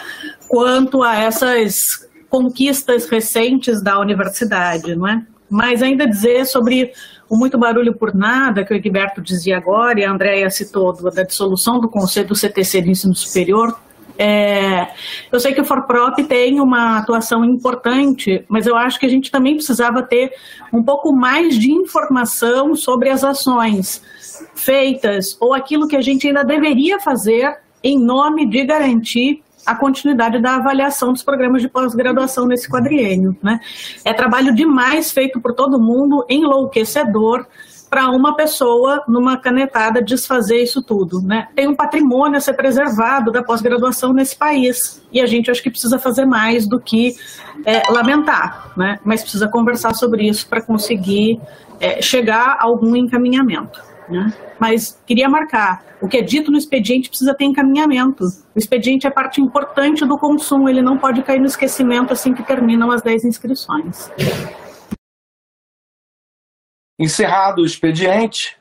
quanto 0.46 1.02
a 1.02 1.16
essas 1.16 2.08
conquistas 2.28 3.08
recentes 3.08 3.82
da 3.82 3.98
universidade, 3.98 4.94
não 4.94 5.08
é? 5.08 5.22
Mas 5.48 5.82
ainda 5.82 6.06
dizer 6.06 6.46
sobre 6.46 6.92
o 7.30 7.36
muito 7.36 7.56
barulho 7.56 7.94
por 7.94 8.12
nada, 8.12 8.64
que 8.64 8.74
o 8.74 8.76
Egberto 8.76 9.22
dizia 9.22 9.56
agora, 9.56 10.00
e 10.00 10.04
a 10.04 10.10
Andréia 10.10 10.50
citou, 10.50 10.92
da 10.92 11.22
dissolução 11.22 11.78
do 11.78 11.88
Conselho 11.88 12.26
do 12.26 12.34
CTC 12.34 12.82
de 12.82 12.90
Ensino 12.90 13.14
Superior, 13.14 13.78
é, 14.18 14.88
eu 15.32 15.40
sei 15.40 15.54
que 15.54 15.62
o 15.62 15.64
ForProp 15.64 16.22
tem 16.24 16.60
uma 16.60 16.98
atuação 16.98 17.42
importante, 17.42 18.44
mas 18.48 18.66
eu 18.66 18.76
acho 18.76 19.00
que 19.00 19.06
a 19.06 19.08
gente 19.08 19.30
também 19.30 19.54
precisava 19.54 20.02
ter 20.02 20.32
um 20.70 20.82
pouco 20.82 21.10
mais 21.10 21.58
de 21.58 21.72
informação 21.72 22.74
sobre 22.74 23.08
as 23.08 23.24
ações 23.24 24.02
feitas 24.54 25.38
ou 25.40 25.54
aquilo 25.54 25.88
que 25.88 25.96
a 25.96 26.02
gente 26.02 26.26
ainda 26.26 26.44
deveria 26.44 27.00
fazer 27.00 27.60
em 27.82 27.98
nome 27.98 28.46
de 28.46 28.62
garantir 28.64 29.42
a 29.66 29.74
continuidade 29.74 30.40
da 30.40 30.56
avaliação 30.56 31.12
dos 31.12 31.22
programas 31.22 31.62
de 31.62 31.68
pós-graduação 31.68 32.46
nesse 32.46 32.68
quadriênio. 32.68 33.36
Né? 33.42 33.60
É 34.04 34.12
trabalho 34.12 34.54
demais 34.54 35.10
feito 35.10 35.40
por 35.40 35.52
todo 35.52 35.80
mundo, 35.80 36.24
enlouquecedor, 36.28 37.46
para 37.90 38.08
uma 38.08 38.36
pessoa, 38.36 39.02
numa 39.08 39.36
canetada, 39.36 40.00
desfazer 40.00 40.62
isso 40.62 40.80
tudo. 40.80 41.20
Né? 41.20 41.48
Tem 41.56 41.66
um 41.66 41.74
patrimônio 41.74 42.36
a 42.36 42.40
ser 42.40 42.54
preservado 42.54 43.32
da 43.32 43.42
pós-graduação 43.42 44.12
nesse 44.12 44.36
país, 44.36 45.02
e 45.12 45.20
a 45.20 45.26
gente 45.26 45.50
acho 45.50 45.60
que 45.60 45.70
precisa 45.70 45.98
fazer 45.98 46.24
mais 46.24 46.68
do 46.68 46.78
que 46.78 47.16
é, 47.64 47.82
lamentar, 47.90 48.70
né? 48.76 49.00
mas 49.04 49.22
precisa 49.22 49.48
conversar 49.48 49.92
sobre 49.94 50.28
isso 50.28 50.48
para 50.48 50.62
conseguir 50.62 51.40
é, 51.80 52.00
chegar 52.00 52.58
a 52.60 52.64
algum 52.64 52.94
encaminhamento. 52.94 53.89
Né? 54.10 54.32
Mas 54.58 55.00
queria 55.06 55.28
marcar, 55.28 55.84
o 56.02 56.08
que 56.08 56.16
é 56.16 56.22
dito 56.22 56.50
no 56.50 56.58
expediente 56.58 57.08
precisa 57.08 57.32
ter 57.34 57.44
encaminhamento. 57.44 58.24
O 58.24 58.58
expediente 58.58 59.06
é 59.06 59.10
parte 59.10 59.40
importante 59.40 60.04
do 60.04 60.18
consumo, 60.18 60.68
ele 60.68 60.82
não 60.82 60.98
pode 60.98 61.22
cair 61.22 61.38
no 61.38 61.46
esquecimento 61.46 62.12
assim 62.12 62.34
que 62.34 62.42
terminam 62.42 62.90
as 62.90 63.02
10 63.02 63.24
inscrições. 63.24 64.10
Encerrado 66.98 67.62
o 67.62 67.64
expediente, 67.64 68.58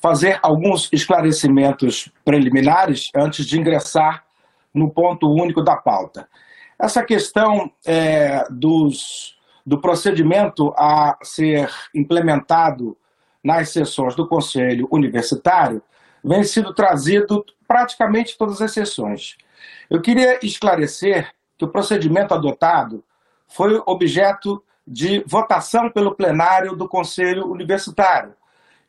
fazer 0.00 0.38
alguns 0.42 0.88
esclarecimentos 0.92 2.08
preliminares 2.24 3.08
antes 3.14 3.44
de 3.44 3.58
ingressar 3.58 4.24
no 4.72 4.90
ponto 4.90 5.28
único 5.28 5.62
da 5.62 5.76
pauta. 5.76 6.28
Essa 6.80 7.04
questão 7.04 7.70
é, 7.84 8.44
dos, 8.50 9.36
do 9.66 9.80
procedimento 9.80 10.72
a 10.76 11.18
ser 11.22 11.70
implementado 11.94 12.96
nas 13.42 13.70
sessões 13.70 14.14
do 14.14 14.26
Conselho 14.26 14.86
Universitário 14.90 15.82
vem 16.22 16.44
sido 16.44 16.72
trazido 16.72 17.44
praticamente 17.66 18.38
todas 18.38 18.62
as 18.62 18.72
sessões. 18.72 19.36
Eu 19.90 20.00
queria 20.00 20.38
esclarecer 20.44 21.32
que 21.58 21.64
o 21.64 21.68
procedimento 21.68 22.34
adotado 22.34 23.02
foi 23.48 23.82
objeto 23.86 24.62
de 24.86 25.22
votação 25.26 25.90
pelo 25.90 26.14
plenário 26.14 26.76
do 26.76 26.88
Conselho 26.88 27.50
Universitário 27.50 28.34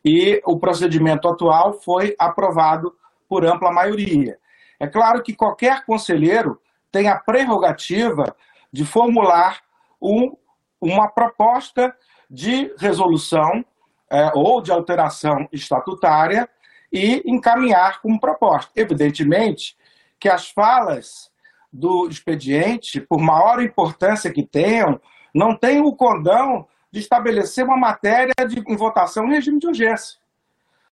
e 0.04 0.40
o 0.44 0.58
procedimento 0.58 1.28
atual 1.28 1.72
foi 1.72 2.14
aprovado 2.18 2.94
por 3.28 3.44
ampla 3.44 3.72
maioria. 3.72 4.38
É 4.78 4.86
claro 4.86 5.22
que 5.22 5.34
qualquer 5.34 5.84
conselheiro 5.84 6.60
tem 6.92 7.08
a 7.08 7.16
prerrogativa 7.16 8.36
de 8.72 8.84
formular 8.84 9.60
um, 10.00 10.36
uma 10.80 11.08
proposta 11.08 11.94
de 12.28 12.72
resolução 12.78 13.64
é, 14.10 14.30
ou 14.34 14.60
de 14.60 14.70
alteração 14.70 15.48
estatutária 15.52 16.48
e 16.92 17.22
encaminhar 17.26 18.00
como 18.00 18.20
proposta. 18.20 18.70
Evidentemente 18.76 19.76
que 20.18 20.28
as 20.28 20.50
falas 20.50 21.30
do 21.72 22.08
expediente, 22.08 23.00
por 23.00 23.20
maior 23.20 23.60
importância 23.60 24.32
que 24.32 24.46
tenham, 24.46 25.00
não 25.34 25.56
tem 25.56 25.80
o 25.80 25.94
condão 25.94 26.68
de 26.90 27.00
estabelecer 27.00 27.64
uma 27.64 27.76
matéria 27.76 28.32
de, 28.48 28.60
em 28.60 28.76
votação 28.76 29.26
em 29.26 29.34
regime 29.34 29.58
de 29.58 29.66
urgência. 29.66 30.20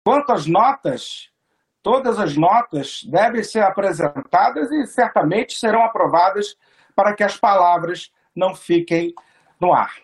Quanto 0.05 0.33
às 0.33 0.47
notas, 0.47 1.31
todas 1.81 2.19
as 2.19 2.37
notas 2.37 3.05
devem 3.05 3.45
ser 3.45 3.63
apresentadas 3.63 4.71
e 4.73 4.87
certamente 4.87 5.57
serão 5.57 5.85
aprovadas 5.85 6.57
para 6.97 7.15
que 7.15 7.23
as 7.23 7.37
palavras 7.37 8.13
não 8.35 8.55
fiquem 8.55 9.15
no 9.61 9.73
ar. 9.73 10.04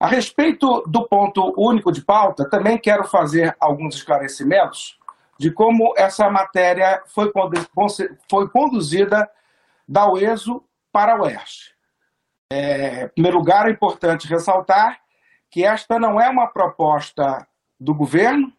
A 0.00 0.06
respeito 0.06 0.84
do 0.86 1.08
ponto 1.08 1.52
único 1.56 1.90
de 1.90 2.02
pauta, 2.02 2.48
também 2.48 2.78
quero 2.78 3.04
fazer 3.04 3.56
alguns 3.58 3.96
esclarecimentos 3.96 4.96
de 5.38 5.50
como 5.50 5.92
essa 5.96 6.30
matéria 6.30 7.02
foi, 7.06 7.32
conduzida 8.52 9.28
da 9.86 10.10
UESO 10.10 10.64
para 10.92 11.14
a 11.14 11.22
UERJ. 11.22 11.74
É, 12.52 13.04
em 13.04 13.08
primeiro 13.08 13.38
lugar, 13.38 13.66
é 13.66 13.70
importante 13.70 14.28
ressaltar 14.28 15.00
que 15.50 15.64
esta 15.64 15.98
não 15.98 16.20
é 16.20 16.28
uma 16.28 16.46
proposta 16.46 17.46
do 17.78 17.94
governo, 17.94 18.52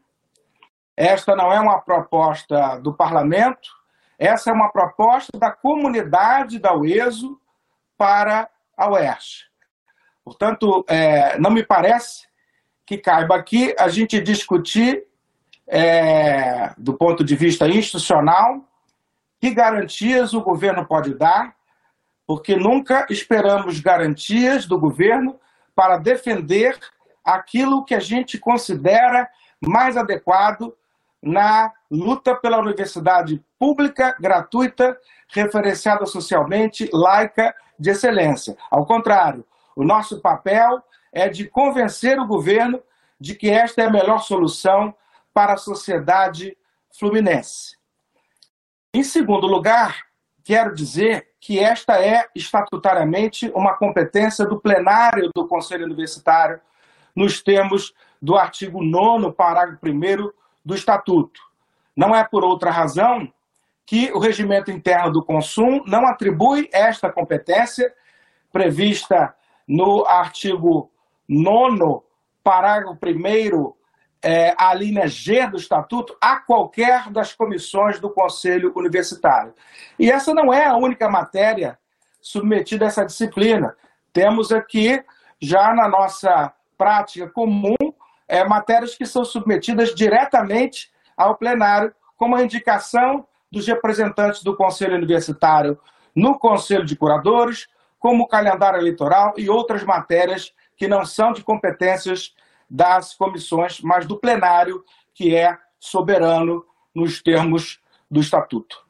esta 0.95 1.35
não 1.35 1.51
é 1.51 1.59
uma 1.59 1.79
proposta 1.79 2.77
do 2.79 2.93
parlamento, 2.93 3.69
essa 4.17 4.49
é 4.49 4.53
uma 4.53 4.69
proposta 4.69 5.37
da 5.37 5.51
comunidade 5.51 6.59
da 6.59 6.75
UESO 6.75 7.39
para 7.97 8.49
a 8.75 8.89
UERJ. 8.89 9.48
Portanto, 10.29 10.85
é, 10.87 11.39
não 11.39 11.49
me 11.49 11.63
parece 11.63 12.27
que 12.85 12.99
caiba 12.99 13.35
aqui 13.35 13.73
a 13.79 13.87
gente 13.87 14.19
discutir, 14.19 15.05
é, 15.67 16.71
do 16.77 16.93
ponto 16.93 17.23
de 17.23 17.35
vista 17.35 17.67
institucional, 17.67 18.63
que 19.41 19.49
garantias 19.49 20.35
o 20.35 20.41
governo 20.41 20.85
pode 20.85 21.15
dar 21.15 21.55
porque 22.27 22.55
nunca 22.55 23.07
esperamos 23.09 23.79
garantias 23.79 24.67
do 24.67 24.79
governo 24.79 25.39
para 25.73 25.97
defender 25.97 26.77
aquilo 27.25 27.83
que 27.83 27.95
a 27.95 27.99
gente 27.99 28.37
considera 28.37 29.27
mais 29.59 29.97
adequado 29.97 30.71
na 31.23 31.73
luta 31.89 32.35
pela 32.35 32.59
universidade 32.59 33.43
pública, 33.57 34.15
gratuita, 34.19 34.95
referenciada 35.27 36.05
socialmente, 36.05 36.87
laica, 36.93 37.51
de 37.79 37.89
excelência. 37.89 38.55
Ao 38.69 38.85
contrário, 38.85 39.43
o 39.75 39.83
nosso 39.83 40.21
papel 40.21 40.83
é 41.11 41.27
de 41.27 41.47
convencer 41.47 42.19
o 42.19 42.27
governo 42.27 42.81
de 43.19 43.35
que 43.35 43.49
esta 43.49 43.81
é 43.81 43.85
a 43.85 43.91
melhor 43.91 44.19
solução 44.19 44.93
para 45.33 45.53
a 45.53 45.57
sociedade 45.57 46.57
fluminense. 46.97 47.77
Em 48.93 49.03
segundo 49.03 49.45
lugar, 49.45 50.07
quero 50.43 50.73
dizer 50.73 51.29
que 51.39 51.59
esta 51.59 52.03
é 52.03 52.27
estatutariamente 52.35 53.51
uma 53.55 53.75
competência 53.75 54.45
do 54.45 54.59
plenário 54.59 55.29
do 55.33 55.47
Conselho 55.47 55.85
Universitário, 55.85 56.59
nos 57.15 57.41
termos 57.41 57.93
do 58.21 58.37
artigo 58.37 58.83
9, 58.83 59.31
parágrafo 59.33 59.85
1 59.85 60.31
do 60.63 60.75
Estatuto. 60.75 61.39
Não 61.95 62.15
é 62.15 62.23
por 62.23 62.43
outra 62.43 62.71
razão 62.71 63.31
que 63.85 64.11
o 64.13 64.19
regimento 64.19 64.71
interno 64.71 65.11
do 65.11 65.23
consumo 65.23 65.83
não 65.87 66.05
atribui 66.05 66.69
esta 66.71 67.11
competência 67.11 67.93
prevista 68.51 69.35
no 69.69 70.03
artigo 70.07 70.91
9, 71.27 72.01
parágrafo 72.43 72.97
1 73.05 73.73
é, 74.21 74.53
a 74.57 74.73
linha 74.73 75.07
G 75.07 75.47
do 75.47 75.57
Estatuto 75.57 76.17
a 76.19 76.37
qualquer 76.37 77.09
das 77.11 77.33
comissões 77.33 77.99
do 77.99 78.09
Conselho 78.09 78.73
Universitário. 78.75 79.53
E 79.97 80.11
essa 80.11 80.33
não 80.33 80.51
é 80.51 80.65
a 80.65 80.75
única 80.75 81.07
matéria 81.07 81.77
submetida 82.19 82.85
a 82.85 82.87
essa 82.87 83.05
disciplina. 83.05 83.75
Temos 84.11 84.51
aqui, 84.51 85.01
já 85.39 85.73
na 85.73 85.87
nossa 85.87 86.51
prática 86.75 87.29
comum, 87.29 87.75
é, 88.27 88.43
matérias 88.43 88.95
que 88.95 89.05
são 89.05 89.23
submetidas 89.23 89.93
diretamente 89.93 90.91
ao 91.15 91.35
plenário, 91.35 91.93
como 92.17 92.35
a 92.35 92.43
indicação 92.43 93.25
dos 93.51 93.67
representantes 93.67 94.43
do 94.43 94.55
Conselho 94.55 94.95
Universitário 94.95 95.79
no 96.15 96.37
Conselho 96.37 96.85
de 96.85 96.95
Curadores, 96.95 97.67
como 97.99 98.23
o 98.23 98.27
calendário 98.27 98.79
eleitoral 98.79 99.33
e 99.37 99.49
outras 99.49 99.83
matérias 99.83 100.53
que 100.75 100.87
não 100.87 101.05
são 101.05 101.33
de 101.33 101.43
competências 101.43 102.33
das 102.69 103.13
comissões, 103.13 103.81
mas 103.81 104.05
do 104.05 104.17
plenário, 104.17 104.83
que 105.13 105.35
é 105.35 105.57
soberano 105.79 106.65
nos 106.95 107.21
termos 107.21 107.79
do 108.09 108.19
Estatuto. 108.19 108.85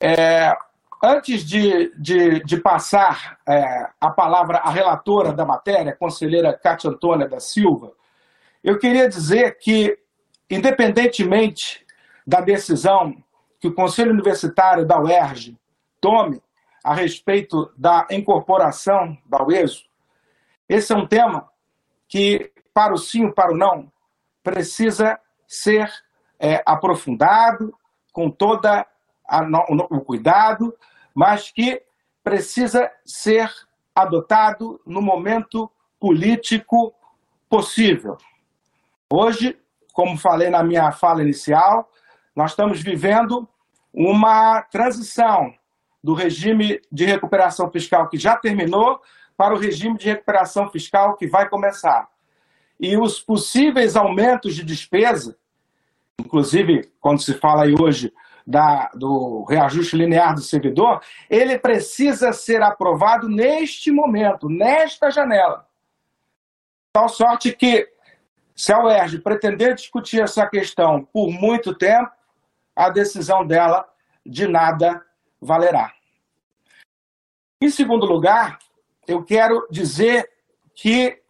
É, 0.00 0.56
antes 1.02 1.44
de, 1.44 1.92
de, 1.98 2.40
de 2.44 2.56
passar 2.56 3.38
é, 3.46 3.88
a 4.00 4.10
palavra 4.10 4.58
à 4.58 4.70
relatora 4.70 5.32
da 5.32 5.44
matéria, 5.44 5.92
a 5.92 5.96
conselheira 5.96 6.52
Cátia 6.52 6.90
Antônia 6.90 7.28
da 7.28 7.40
Silva, 7.40 7.92
eu 8.62 8.78
queria 8.78 9.08
dizer 9.08 9.58
que, 9.58 9.98
independentemente 10.50 11.84
da 12.26 12.40
decisão 12.40 13.14
que 13.60 13.68
o 13.68 13.74
Conselho 13.74 14.12
Universitário 14.12 14.86
da 14.86 14.98
UERJ 14.98 15.58
tome 16.00 16.42
a 16.84 16.92
respeito 16.92 17.72
da 17.76 18.06
incorporação 18.10 19.16
da 19.24 19.42
UESO, 19.42 19.84
esse 20.68 20.92
é 20.92 20.96
um 20.96 21.06
tema 21.06 21.50
que, 22.06 22.52
para 22.74 22.92
o 22.92 22.98
sim, 22.98 23.30
para 23.32 23.52
o 23.52 23.56
não, 23.56 23.90
precisa 24.42 25.18
ser 25.48 25.90
é, 26.38 26.62
aprofundado, 26.66 27.74
com 28.12 28.30
toda 28.30 28.86
o 29.90 30.00
cuidado, 30.02 30.76
mas 31.14 31.50
que 31.50 31.82
precisa 32.22 32.92
ser 33.04 33.50
adotado 33.94 34.80
no 34.86 35.00
momento 35.00 35.70
político 35.98 36.94
possível. 37.48 38.18
Hoje, 39.10 39.58
como 39.92 40.18
falei 40.18 40.50
na 40.50 40.62
minha 40.62 40.92
fala 40.92 41.22
inicial, 41.22 41.90
nós 42.36 42.50
estamos 42.50 42.82
vivendo 42.82 43.48
uma 43.92 44.60
transição 44.62 45.54
do 46.04 46.12
regime 46.12 46.82
de 46.92 47.06
recuperação 47.06 47.70
fiscal 47.70 48.10
que 48.10 48.18
já 48.18 48.36
terminou 48.36 49.00
para 49.38 49.54
o 49.54 49.58
regime 49.58 49.96
de 49.96 50.06
recuperação 50.06 50.68
fiscal 50.68 51.16
que 51.16 51.26
vai 51.26 51.48
começar. 51.48 52.06
E 52.78 52.94
os 52.98 53.20
possíveis 53.20 53.96
aumentos 53.96 54.54
de 54.54 54.62
despesa, 54.62 55.34
inclusive 56.20 56.92
quando 57.00 57.22
se 57.22 57.32
fala 57.32 57.64
aí 57.64 57.74
hoje 57.80 58.12
da, 58.46 58.90
do 58.94 59.44
reajuste 59.44 59.96
linear 59.96 60.34
do 60.34 60.42
servidor, 60.42 61.00
ele 61.30 61.58
precisa 61.58 62.34
ser 62.34 62.60
aprovado 62.60 63.26
neste 63.26 63.90
momento, 63.90 64.46
nesta 64.46 65.10
janela. 65.10 65.66
Tal 66.92 67.08
sorte 67.08 67.50
que, 67.50 67.88
se 68.54 68.74
a 68.74 68.84
UERJ 68.84 69.20
pretender 69.20 69.74
discutir 69.74 70.20
essa 70.20 70.46
questão 70.46 71.02
por 71.02 71.30
muito 71.30 71.74
tempo, 71.74 72.12
a 72.76 72.90
decisão 72.90 73.46
dela 73.46 73.88
de 74.26 74.46
nada 74.46 75.02
valerá. 75.44 75.92
Em 77.60 77.70
segundo 77.70 78.06
lugar, 78.06 78.58
eu 79.06 79.22
quero 79.22 79.66
dizer 79.70 80.28
que, 80.74 81.20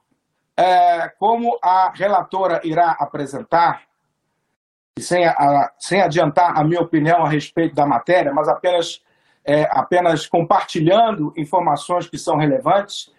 é, 0.56 1.08
como 1.18 1.58
a 1.62 1.90
relatora 1.90 2.60
irá 2.64 2.92
apresentar, 2.92 3.82
sem, 4.98 5.26
a, 5.26 5.72
sem 5.78 6.00
adiantar 6.00 6.56
a 6.56 6.64
minha 6.64 6.80
opinião 6.80 7.24
a 7.24 7.28
respeito 7.28 7.74
da 7.74 7.84
matéria, 7.84 8.32
mas 8.32 8.48
apenas, 8.48 9.02
é, 9.44 9.64
apenas 9.70 10.26
compartilhando 10.26 11.32
informações 11.36 12.08
que 12.08 12.16
são 12.16 12.36
relevantes, 12.36 13.12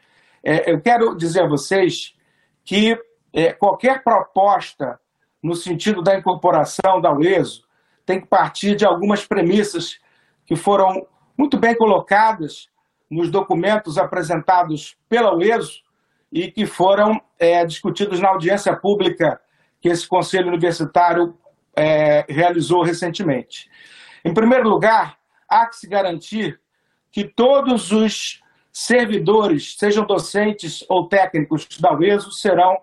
é, 0.44 0.72
eu 0.72 0.80
quero 0.80 1.16
dizer 1.16 1.44
a 1.44 1.48
vocês 1.48 2.16
que 2.64 2.98
é, 3.34 3.52
qualquer 3.52 4.04
proposta 4.04 5.00
no 5.44 5.56
sentido 5.56 6.02
da 6.02 6.18
incorporação 6.18 7.02
da 7.02 7.14
UESO 7.14 7.66
tem 8.06 8.22
que 8.22 8.28
partir 8.28 8.76
de 8.76 8.86
algumas 8.86 9.26
premissas 9.26 10.00
que 10.46 10.56
foram 10.56 11.08
muito 11.38 11.58
bem 11.58 11.76
colocadas 11.76 12.70
nos 13.10 13.30
documentos 13.30 13.98
apresentados 13.98 14.98
pela 15.08 15.36
UESO 15.36 15.84
e 16.32 16.52
que 16.52 16.66
foram 16.66 17.22
é, 17.40 17.66
discutidos 17.66 18.20
na 18.20 18.30
audiência 18.30 18.76
pública 18.76 19.40
que 19.82 19.90
esse 19.90 20.08
Conselho 20.08 20.48
Universitário 20.48 21.38
é, 21.76 22.26
realizou 22.28 22.82
recentemente. 22.82 23.70
Em 24.24 24.34
primeiro 24.34 24.68
lugar, 24.68 25.18
há 25.48 25.66
que 25.68 25.76
se 25.76 25.88
garantir 25.88 26.60
que 27.12 27.24
todos 27.24 27.92
os 27.92 28.42
servidores, 28.72 29.76
sejam 29.78 30.06
docentes 30.06 30.84
ou 30.90 31.08
técnicos 31.08 31.68
da 31.80 31.94
UESO, 31.94 32.32
serão, 32.32 32.78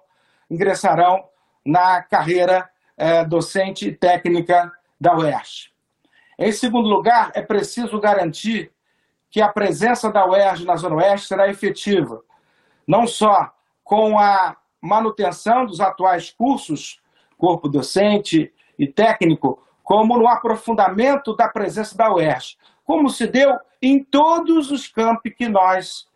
ingressarão 0.50 1.24
na 1.66 2.02
carreira 2.02 2.70
é, 2.96 3.24
docente 3.24 3.88
e 3.88 3.92
técnica 3.92 4.72
da 5.00 5.16
UERJ. 5.16 5.71
Em 6.38 6.52
segundo 6.52 6.88
lugar, 6.88 7.30
é 7.34 7.42
preciso 7.42 8.00
garantir 8.00 8.72
que 9.30 9.40
a 9.40 9.48
presença 9.48 10.10
da 10.10 10.26
UERJ 10.26 10.64
na 10.64 10.76
Zona 10.76 10.96
Oeste 10.96 11.28
será 11.28 11.48
efetiva, 11.48 12.22
não 12.86 13.06
só 13.06 13.52
com 13.82 14.18
a 14.18 14.56
manutenção 14.80 15.64
dos 15.64 15.80
atuais 15.80 16.30
cursos, 16.30 17.00
corpo 17.38 17.68
docente 17.68 18.52
e 18.78 18.86
técnico, 18.86 19.62
como 19.82 20.18
no 20.18 20.28
aprofundamento 20.28 21.34
da 21.34 21.48
presença 21.48 21.96
da 21.96 22.12
UERJ, 22.12 22.56
como 22.84 23.08
se 23.08 23.26
deu 23.26 23.58
em 23.80 24.02
todos 24.02 24.70
os 24.70 24.86
campi 24.86 25.30
que 25.30 25.48
nós 25.48 26.06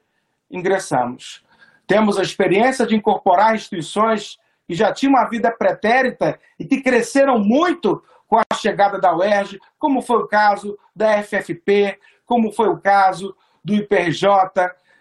ingressamos. 0.50 1.44
Temos 1.86 2.18
a 2.18 2.22
experiência 2.22 2.86
de 2.86 2.96
incorporar 2.96 3.54
instituições 3.54 4.38
que 4.66 4.74
já 4.74 4.92
tinham 4.92 5.12
uma 5.12 5.24
vida 5.24 5.50
pretérita 5.50 6.38
e 6.58 6.64
que 6.64 6.80
cresceram 6.82 7.38
muito 7.38 8.02
com 8.26 8.38
a 8.38 8.54
chegada 8.54 8.98
da 8.98 9.14
UERJ, 9.16 9.60
como 9.78 10.02
foi 10.02 10.18
o 10.18 10.26
caso 10.26 10.78
da 10.94 11.22
FFP, 11.22 11.98
como 12.24 12.52
foi 12.52 12.68
o 12.68 12.78
caso 12.78 13.34
do 13.64 13.74
IPRJ 13.74 14.28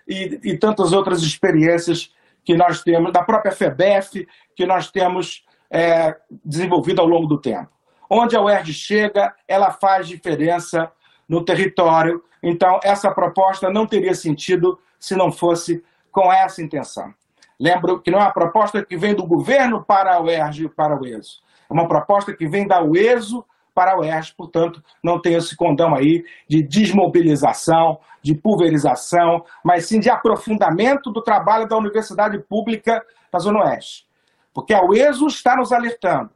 e, 0.07 0.39
e 0.43 0.57
tantas 0.57 0.91
outras 0.93 1.21
experiências 1.21 2.13
que 2.43 2.55
nós 2.55 2.83
temos, 2.83 3.11
da 3.11 3.23
própria 3.23 3.51
FEBEF, 3.51 4.27
que 4.55 4.65
nós 4.65 4.91
temos 4.91 5.43
é, 5.69 6.15
desenvolvido 6.43 7.01
ao 7.01 7.07
longo 7.07 7.27
do 7.27 7.39
tempo. 7.39 7.69
Onde 8.09 8.35
a 8.35 8.41
UERJ 8.41 8.71
chega, 8.71 9.33
ela 9.47 9.71
faz 9.71 10.07
diferença 10.07 10.91
no 11.27 11.43
território. 11.43 12.23
Então, 12.41 12.79
essa 12.83 13.09
proposta 13.11 13.69
não 13.71 13.87
teria 13.87 14.13
sentido 14.13 14.79
se 14.99 15.15
não 15.15 15.31
fosse 15.31 15.83
com 16.11 16.31
essa 16.31 16.61
intenção. 16.61 17.13
Lembro 17.59 17.99
que 17.99 18.11
não 18.11 18.19
é 18.19 18.23
uma 18.23 18.31
proposta 18.31 18.85
que 18.85 18.95
vem 18.95 19.15
do 19.15 19.25
governo 19.25 19.83
para 19.83 20.13
a 20.13 20.21
UERJ 20.21 20.65
e 20.65 20.69
para 20.69 20.99
o 20.99 21.05
ESO. 21.05 21.41
É 21.69 21.73
uma 21.73 21.87
proposta 21.87 22.33
que 22.33 22.47
vem 22.47 22.67
da 22.67 22.83
UESO 22.83 23.45
para 23.75 23.91
a 23.91 23.99
UERJ, 23.99 24.33
portanto, 24.37 24.81
não 25.03 25.21
tem 25.21 25.33
esse 25.33 25.53
condão 25.53 25.93
aí 25.93 26.23
de 26.47 26.63
desmobilização, 26.63 27.99
de 28.21 28.33
pulverização, 28.33 29.43
mas 29.61 29.85
sim 29.85 29.99
de 29.99 30.09
aprofundamento 30.09 31.11
do 31.11 31.21
trabalho 31.21 31.67
da 31.67 31.75
universidade 31.75 32.39
pública 32.39 33.05
na 33.31 33.37
Zona 33.37 33.65
Oeste. 33.65 34.07
Porque 34.53 34.73
a 34.73 34.81
UESO 34.81 35.27
está 35.27 35.57
nos 35.57 35.73
alertando. 35.73 36.29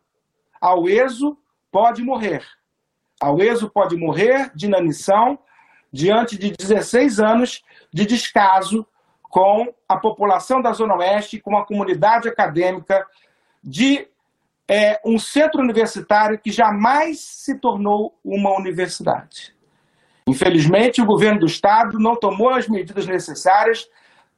A 0.59 0.75
UESO 0.77 1.37
pode 1.71 2.03
morrer. 2.03 2.45
A 3.21 3.31
UESO 3.31 3.69
pode 3.69 3.95
morrer 3.95 4.51
de 4.53 4.65
inanição 4.65 5.39
diante 5.91 6.37
de 6.37 6.51
16 6.51 7.21
anos 7.21 7.63
de 7.91 8.05
descaso 8.05 8.85
com 9.23 9.73
a 9.87 9.95
população 9.95 10.61
da 10.61 10.73
Zona 10.73 10.95
Oeste, 10.97 11.39
com 11.39 11.57
a 11.57 11.65
comunidade 11.65 12.27
acadêmica, 12.27 13.07
de 13.63 14.08
é, 14.69 15.01
um 15.03 15.17
centro 15.17 15.61
universitário 15.61 16.37
que 16.37 16.51
jamais 16.51 17.19
se 17.19 17.55
tornou 17.59 18.15
uma 18.23 18.55
universidade. 18.55 19.55
Infelizmente, 20.27 21.01
o 21.01 21.05
governo 21.05 21.39
do 21.39 21.47
Estado 21.47 21.97
não 21.97 22.15
tomou 22.15 22.51
as 22.51 22.67
medidas 22.67 23.07
necessárias 23.07 23.89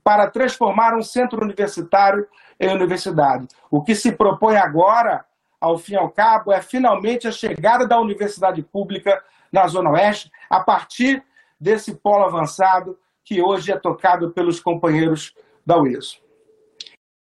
para 0.01 0.32
transformar 0.32 0.95
um 0.95 1.01
centro 1.01 1.43
universitário 1.43 2.25
em 2.57 2.73
universidade. 2.73 3.45
O 3.69 3.84
que 3.84 3.93
se 3.93 4.13
propõe 4.13 4.55
agora, 4.55 5.25
ao 5.59 5.77
fim 5.77 5.93
e 5.93 5.97
ao 5.97 6.09
cabo, 6.09 6.53
é 6.53 6.61
finalmente 6.61 7.27
a 7.27 7.32
chegada 7.32 7.86
da 7.86 7.99
universidade 7.99 8.63
pública 8.63 9.21
na 9.51 9.67
Zona 9.67 9.91
Oeste, 9.91 10.32
a 10.49 10.61
partir 10.61 11.21
desse 11.59 11.93
polo 11.95 12.23
avançado 12.23 12.97
que 13.23 13.41
hoje 13.41 13.71
é 13.71 13.77
tocado 13.77 14.32
pelos 14.32 14.61
companheiros 14.61 15.36
da 15.65 15.77
UESO. 15.77 16.21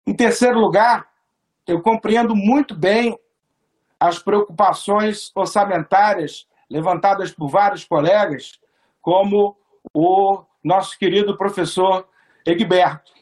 Em 0.06 0.14
terceiro 0.14 0.60
lugar, 0.60 1.09
eu 1.70 1.82
compreendo 1.84 2.36
muito 2.36 2.76
bem 2.76 3.16
as 4.00 4.18
preocupações 4.18 5.32
orçamentárias 5.36 6.48
levantadas 6.68 7.32
por 7.32 7.48
vários 7.48 7.86
colegas, 7.86 8.60
como 9.00 9.56
o 9.94 10.44
nosso 10.64 10.98
querido 10.98 11.38
professor 11.38 12.08
Egberto. 12.44 13.14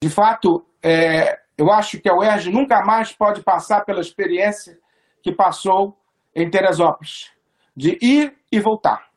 De 0.00 0.08
fato, 0.08 0.64
é, 0.80 1.40
eu 1.58 1.72
acho 1.72 2.00
que 2.00 2.08
a 2.08 2.14
UERJ 2.14 2.52
nunca 2.52 2.84
mais 2.84 3.12
pode 3.12 3.42
passar 3.42 3.84
pela 3.84 4.00
experiência 4.00 4.78
que 5.20 5.32
passou 5.32 5.98
em 6.32 6.48
Teresópolis, 6.48 7.32
de 7.76 7.98
ir 8.00 8.36
e 8.52 8.60
voltar. 8.60 9.08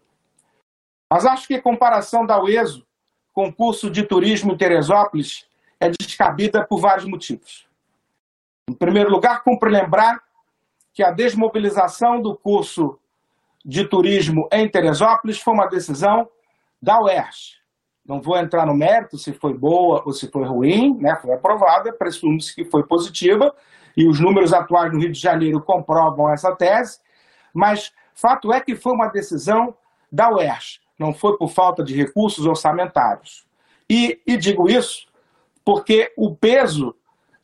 Mas 1.12 1.28
acho 1.28 1.48
que 1.48 1.56
a 1.56 1.62
comparação 1.62 2.26
da 2.26 2.42
UESO 2.42 2.86
com 3.34 3.50
o 3.50 3.54
curso 3.54 3.92
de 3.92 4.02
turismo 4.02 4.54
em 4.54 4.58
Teresópolis 4.58 5.46
é 5.80 5.92
descabida 5.92 6.66
por 6.66 6.80
vários 6.80 7.06
motivos. 7.06 7.67
Em 8.70 8.74
primeiro 8.74 9.10
lugar, 9.10 9.44
cumpre 9.44 9.70
lembrar 9.70 10.22
que 10.94 11.02
a 11.02 11.12
desmobilização 11.12 12.22
do 12.22 12.36
curso 12.36 13.00
de 13.64 13.86
turismo 13.86 14.48
em 14.52 14.68
Teresópolis 14.70 15.40
foi 15.40 15.54
uma 15.54 15.68
decisão 15.68 16.28
da 16.82 17.02
UERJ. 17.02 17.58
Não 18.06 18.22
vou 18.22 18.38
entrar 18.38 18.66
no 18.66 18.74
mérito 18.74 19.18
se 19.18 19.32
foi 19.32 19.54
boa 19.54 20.04
ou 20.06 20.12
se 20.12 20.30
foi 20.30 20.46
ruim, 20.46 20.98
né? 20.98 21.16
foi 21.22 21.34
aprovada, 21.34 21.94
presume-se 21.94 22.54
que 22.54 22.66
foi 22.66 22.84
positiva, 22.84 23.54
e 23.96 24.06
os 24.08 24.20
números 24.20 24.52
atuais 24.52 24.92
no 24.92 25.00
Rio 25.00 25.12
de 25.12 25.20
Janeiro 25.20 25.62
comprovam 25.62 26.30
essa 26.30 26.54
tese, 26.56 27.00
mas 27.54 27.94
fato 28.14 28.52
é 28.52 28.60
que 28.60 28.76
foi 28.76 28.94
uma 28.94 29.08
decisão 29.08 29.76
da 30.12 30.30
UERJ, 30.30 30.82
não 31.00 31.14
foi 31.14 31.38
por 31.38 31.50
falta 31.50 31.84
de 31.84 31.96
recursos 31.96 32.46
orçamentários. 32.46 33.46
E, 33.90 34.22
e 34.28 34.36
digo 34.36 34.70
isso 34.70 35.08
porque 35.64 36.14
o 36.18 36.36
peso 36.36 36.96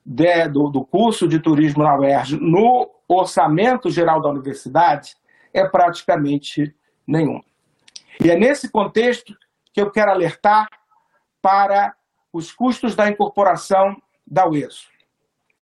de, 0.05 0.47
do, 0.49 0.69
do 0.69 0.83
curso 0.83 1.27
de 1.27 1.39
turismo 1.39 1.83
na 1.83 1.97
UERJ 1.97 2.37
no 2.39 2.89
orçamento 3.07 3.89
geral 3.89 4.21
da 4.21 4.29
universidade 4.29 5.15
é 5.53 5.65
praticamente 5.65 6.75
nenhum. 7.07 7.41
E 8.23 8.29
é 8.29 8.35
nesse 8.35 8.69
contexto 8.69 9.35
que 9.71 9.81
eu 9.81 9.91
quero 9.91 10.11
alertar 10.11 10.67
para 11.41 11.95
os 12.31 12.51
custos 12.51 12.95
da 12.95 13.09
incorporação 13.09 13.95
da 14.25 14.47
UESO. 14.47 14.87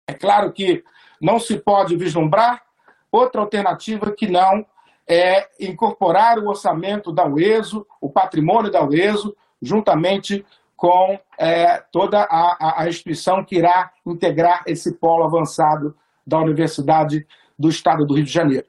É 0.08 0.14
claro 0.14 0.52
que 0.52 0.84
não 1.20 1.40
se 1.40 1.58
pode 1.58 1.96
vislumbrar 1.96 2.64
outra 3.12 3.42
alternativa 3.42 4.12
que 4.12 4.28
não 4.28 4.66
é 5.08 5.50
incorporar 5.60 6.40
o 6.40 6.48
orçamento 6.48 7.12
da 7.12 7.26
UESO, 7.26 7.86
o 8.00 8.10
patrimônio 8.10 8.72
da 8.72 8.84
UESO, 8.84 9.36
juntamente 9.62 10.46
com 10.82 11.20
é, 11.38 11.78
toda 11.92 12.24
a, 12.24 12.82
a, 12.82 12.90
instituição 12.90 13.46
que 13.46 13.58
irá 13.58 13.92
integrar 14.04 14.64
esse 14.66 14.92
polo 14.96 15.24
avançado 15.24 15.96
da 16.26 16.40
Universidade 16.40 17.28
do 17.58 17.70
Estado 17.70 18.04
do 18.04 18.16
Rio 18.16 18.24
de 18.24 18.32
Janeiro. 18.32 18.66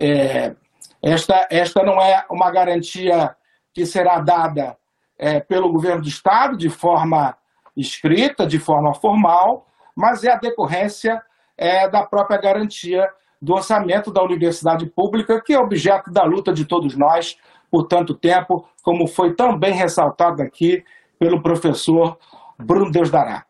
É, 0.00 0.56
esta, 1.02 1.46
esta 1.50 1.82
não 1.82 2.00
é 2.00 2.24
uma 2.30 2.50
garantia 2.50 3.36
que 3.74 3.84
será 3.84 4.20
dada 4.20 4.74
é, 5.18 5.38
pelo 5.38 5.70
governo 5.70 6.00
do 6.00 6.08
Estado 6.08 6.56
de 6.56 6.70
forma 6.70 7.36
escrita, 7.76 8.46
de 8.46 8.58
forma 8.58 8.94
formal, 8.94 9.66
mas 9.94 10.24
é 10.24 10.32
a 10.32 10.38
decorrência 10.38 11.20
é, 11.58 11.86
da 11.90 12.06
própria 12.06 12.40
garantia 12.40 13.06
do 13.42 13.52
orçamento 13.52 14.10
da 14.10 14.22
universidade 14.22 14.86
pública, 14.86 15.42
que 15.42 15.52
é 15.52 15.58
objeto 15.58 16.10
da 16.10 16.22
luta 16.22 16.54
de 16.54 16.64
todos 16.64 16.96
nós 16.96 17.36
por 17.70 17.86
tanto 17.86 18.14
tempo, 18.14 18.66
como 18.82 19.06
foi 19.06 19.34
tão 19.34 19.58
bem 19.58 19.74
ressaltado 19.74 20.40
aqui 20.40 20.82
pelo 21.18 21.42
professor 21.42 22.18
Bruno 22.58 22.90
Deus 22.90 23.10
Dará. 23.10 23.44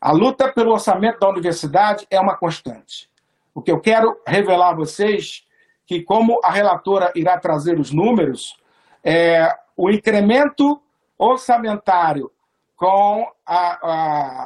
A 0.00 0.12
luta 0.12 0.50
pelo 0.50 0.72
orçamento 0.72 1.20
da 1.20 1.28
universidade 1.28 2.06
é 2.10 2.18
uma 2.18 2.36
constante. 2.36 3.10
O 3.54 3.60
que 3.60 3.70
eu 3.70 3.80
quero 3.80 4.18
revelar 4.26 4.70
a 4.70 4.74
vocês 4.74 5.44
que, 5.86 6.02
como 6.02 6.40
a 6.42 6.50
relatora 6.50 7.12
irá 7.14 7.38
trazer 7.38 7.78
os 7.78 7.90
números, 7.90 8.56
é, 9.04 9.54
o 9.76 9.90
incremento 9.90 10.80
orçamentário 11.18 12.30
com 12.76 13.30
a, 13.44 13.88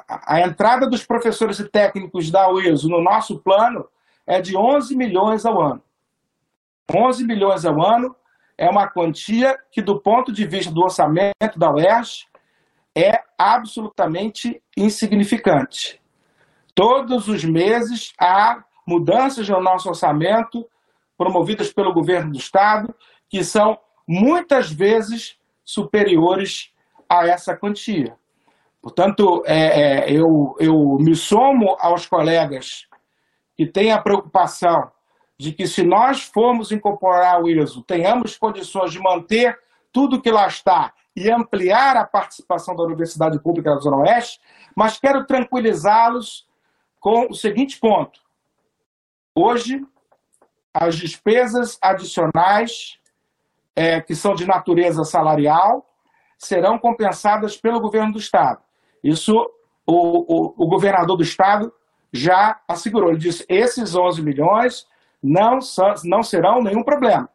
a, 0.08 0.34
a, 0.34 0.40
entrada 0.40 0.88
dos 0.88 1.06
professores 1.06 1.60
e 1.60 1.68
técnicos 1.68 2.32
da 2.32 2.50
UESO 2.50 2.88
no 2.88 3.00
nosso 3.00 3.38
plano 3.38 3.86
é 4.26 4.40
de 4.40 4.56
11 4.56 4.96
milhões 4.96 5.46
ao 5.46 5.60
ano. 5.60 5.82
11 6.92 7.24
milhões 7.24 7.64
ao 7.64 7.80
ano 7.80 8.16
é 8.58 8.68
uma 8.68 8.88
quantia 8.88 9.56
que, 9.70 9.80
do 9.80 10.00
ponto 10.00 10.32
de 10.32 10.46
vista 10.46 10.72
do 10.72 10.82
orçamento 10.82 11.56
da 11.56 11.70
UERJ, 11.70 12.26
é 12.96 13.20
absolutamente 13.36 14.62
insignificante. 14.76 16.00
Todos 16.74 17.28
os 17.28 17.44
meses 17.44 18.12
há 18.18 18.64
mudanças 18.86 19.48
no 19.48 19.60
nosso 19.60 19.88
orçamento 19.88 20.68
promovidas 21.16 21.72
pelo 21.72 21.92
governo 21.92 22.32
do 22.32 22.38
Estado 22.38 22.94
que 23.28 23.42
são 23.42 23.78
muitas 24.06 24.70
vezes 24.70 25.38
superiores 25.64 26.72
a 27.08 27.26
essa 27.26 27.56
quantia. 27.56 28.16
Portanto, 28.82 29.42
é, 29.46 30.10
é, 30.10 30.12
eu, 30.12 30.54
eu 30.60 30.98
me 31.00 31.16
somo 31.16 31.76
aos 31.80 32.06
colegas 32.06 32.86
que 33.56 33.66
têm 33.66 33.92
a 33.92 34.00
preocupação 34.00 34.90
de 35.38 35.52
que, 35.52 35.66
se 35.66 35.82
nós 35.82 36.22
formos 36.22 36.70
incorporar 36.70 37.42
o 37.42 37.48
ISO, 37.48 37.82
tenhamos 37.82 38.36
condições 38.36 38.92
de 38.92 39.00
manter 39.00 39.58
tudo 39.90 40.20
que 40.20 40.30
lá 40.30 40.46
está 40.46 40.92
e 41.16 41.30
ampliar 41.30 41.96
a 41.96 42.06
participação 42.06 42.74
da 42.74 42.82
Universidade 42.82 43.38
Pública 43.40 43.74
da 43.74 43.80
Zona 43.80 43.98
Oeste, 43.98 44.40
mas 44.74 44.98
quero 44.98 45.26
tranquilizá-los 45.26 46.46
com 47.00 47.28
o 47.30 47.34
seguinte 47.34 47.78
ponto. 47.78 48.20
Hoje, 49.34 49.84
as 50.72 50.96
despesas 50.96 51.78
adicionais, 51.80 52.98
é, 53.76 54.00
que 54.00 54.14
são 54.14 54.34
de 54.34 54.46
natureza 54.46 55.04
salarial, 55.04 55.88
serão 56.38 56.78
compensadas 56.78 57.56
pelo 57.56 57.80
governo 57.80 58.12
do 58.12 58.18
Estado. 58.18 58.60
Isso 59.02 59.34
o, 59.86 59.92
o, 59.92 60.64
o 60.64 60.68
governador 60.68 61.16
do 61.16 61.22
Estado 61.22 61.72
já 62.12 62.60
assegurou. 62.66 63.10
Ele 63.10 63.18
disse: 63.18 63.44
esses 63.48 63.94
11 63.94 64.22
milhões 64.22 64.86
não, 65.22 65.60
são, 65.60 65.94
não 66.04 66.22
serão 66.22 66.62
nenhum 66.62 66.82
problema. 66.82 67.28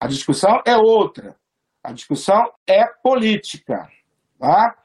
A 0.00 0.06
discussão 0.06 0.60
é 0.66 0.76
outra. 0.76 1.36
A 1.82 1.92
discussão 1.92 2.50
é 2.66 2.84
política. 2.84 3.88
Tá? 4.38 4.76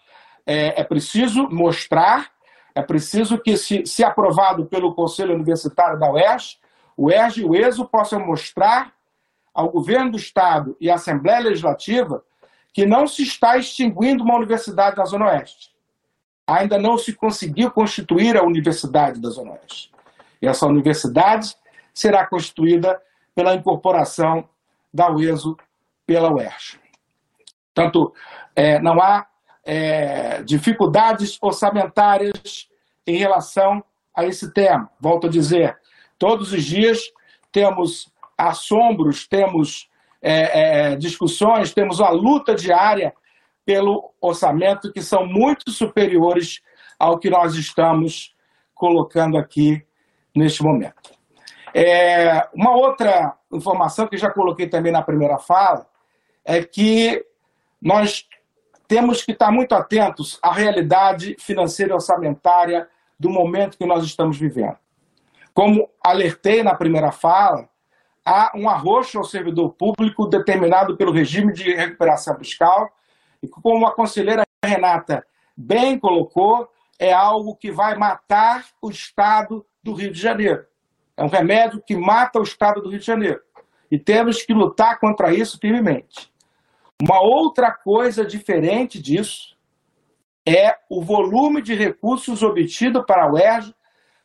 É, 0.45 0.81
é 0.81 0.83
preciso 0.83 1.47
mostrar, 1.49 2.31
é 2.73 2.81
preciso 2.81 3.37
que, 3.37 3.57
se, 3.57 3.85
se 3.85 4.03
aprovado 4.03 4.65
pelo 4.65 4.95
Conselho 4.95 5.35
Universitário 5.35 5.99
da 5.99 6.11
UERJ, 6.11 6.57
o 6.95 7.11
ERJ 7.11 7.41
e 7.41 7.45
o 7.45 7.55
ESO 7.55 7.85
possam 7.85 8.25
mostrar 8.25 8.93
ao 9.53 9.69
governo 9.69 10.11
do 10.11 10.17
Estado 10.17 10.75
e 10.79 10.89
à 10.89 10.95
Assembleia 10.95 11.39
Legislativa 11.39 12.23
que 12.73 12.85
não 12.85 13.07
se 13.07 13.23
está 13.23 13.57
extinguindo 13.57 14.23
uma 14.23 14.35
universidade 14.35 14.97
na 14.97 15.05
Zona 15.05 15.27
Oeste. 15.27 15.71
Ainda 16.45 16.77
não 16.77 16.97
se 16.97 17.13
conseguiu 17.13 17.71
constituir 17.71 18.37
a 18.37 18.43
Universidade 18.43 19.19
da 19.19 19.29
Zona 19.29 19.53
Oeste. 19.53 19.91
E 20.41 20.47
essa 20.47 20.65
universidade 20.67 21.55
será 21.93 22.25
constituída 22.25 23.01
pela 23.33 23.55
incorporação 23.55 24.47
da 24.93 25.11
UESO 25.11 25.57
pela 26.05 26.31
UERJ. 26.31 26.79
Portanto, 27.77 28.11
é, 28.55 28.79
não 28.79 28.99
há 28.99 29.27
é, 29.63 30.41
dificuldades 30.41 31.37
orçamentárias 31.39 32.67
em 33.05 33.17
relação 33.17 33.83
a 34.15 34.25
esse 34.25 34.51
tema. 34.51 34.89
Volto 34.99 35.27
a 35.27 35.29
dizer, 35.29 35.77
todos 36.17 36.51
os 36.51 36.63
dias 36.63 36.99
temos 37.51 38.11
assombros, 38.35 39.27
temos 39.27 39.87
é, 40.19 40.93
é, 40.93 40.95
discussões, 40.95 41.71
temos 41.71 41.99
uma 41.99 42.09
luta 42.09 42.55
diária 42.55 43.13
pelo 43.63 44.11
orçamento 44.19 44.91
que 44.91 45.03
são 45.03 45.27
muito 45.27 45.69
superiores 45.69 46.61
ao 46.97 47.19
que 47.19 47.29
nós 47.29 47.53
estamos 47.53 48.35
colocando 48.73 49.37
aqui 49.37 49.85
neste 50.35 50.63
momento. 50.63 51.11
É, 51.75 52.49
uma 52.55 52.71
outra 52.71 53.35
informação 53.53 54.07
que 54.07 54.17
já 54.17 54.31
coloquei 54.31 54.67
também 54.67 54.91
na 54.91 55.03
primeira 55.03 55.37
fala 55.37 55.85
é 56.43 56.63
que 56.63 57.26
nós 57.81 58.27
temos 58.87 59.23
que 59.23 59.31
estar 59.31 59.51
muito 59.51 59.73
atentos 59.73 60.39
à 60.41 60.51
realidade 60.51 61.35
financeira 61.39 61.91
e 61.91 61.95
orçamentária 61.95 62.87
do 63.19 63.29
momento 63.29 63.77
que 63.77 63.85
nós 63.85 64.03
estamos 64.03 64.37
vivendo. 64.37 64.77
Como 65.53 65.89
alertei 66.03 66.63
na 66.63 66.75
primeira 66.75 67.11
fala, 67.11 67.67
há 68.25 68.51
um 68.55 68.69
arroxo 68.69 69.17
ao 69.17 69.23
servidor 69.23 69.73
público 69.73 70.27
determinado 70.27 70.95
pelo 70.95 71.11
regime 71.11 71.51
de 71.51 71.73
recuperação 71.73 72.37
fiscal, 72.37 72.89
e 73.41 73.47
como 73.47 73.85
a 73.85 73.93
conselheira 73.93 74.43
Renata 74.63 75.25
bem 75.55 75.99
colocou, 75.99 76.69
é 76.99 77.13
algo 77.13 77.55
que 77.55 77.71
vai 77.71 77.95
matar 77.95 78.65
o 78.81 78.89
Estado 78.89 79.65
do 79.83 79.93
Rio 79.93 80.11
de 80.11 80.19
Janeiro. 80.19 80.65
É 81.15 81.23
um 81.23 81.29
remédio 81.29 81.81
que 81.81 81.95
mata 81.95 82.39
o 82.39 82.43
Estado 82.43 82.81
do 82.81 82.89
Rio 82.89 82.99
de 82.99 83.05
Janeiro. 83.05 83.41
E 83.89 83.97
temos 83.97 84.43
que 84.43 84.53
lutar 84.53 84.99
contra 84.99 85.33
isso 85.33 85.57
firmemente. 85.59 86.31
Uma 87.01 87.21
outra 87.21 87.71
coisa 87.71 88.25
diferente 88.25 88.99
disso 88.99 89.55
é 90.47 90.77
o 90.89 91.01
volume 91.01 91.61
de 91.61 91.75
recursos 91.75 92.41
obtido 92.41 93.03
para 93.03 93.25
a 93.25 93.31
UERJ 93.31 93.75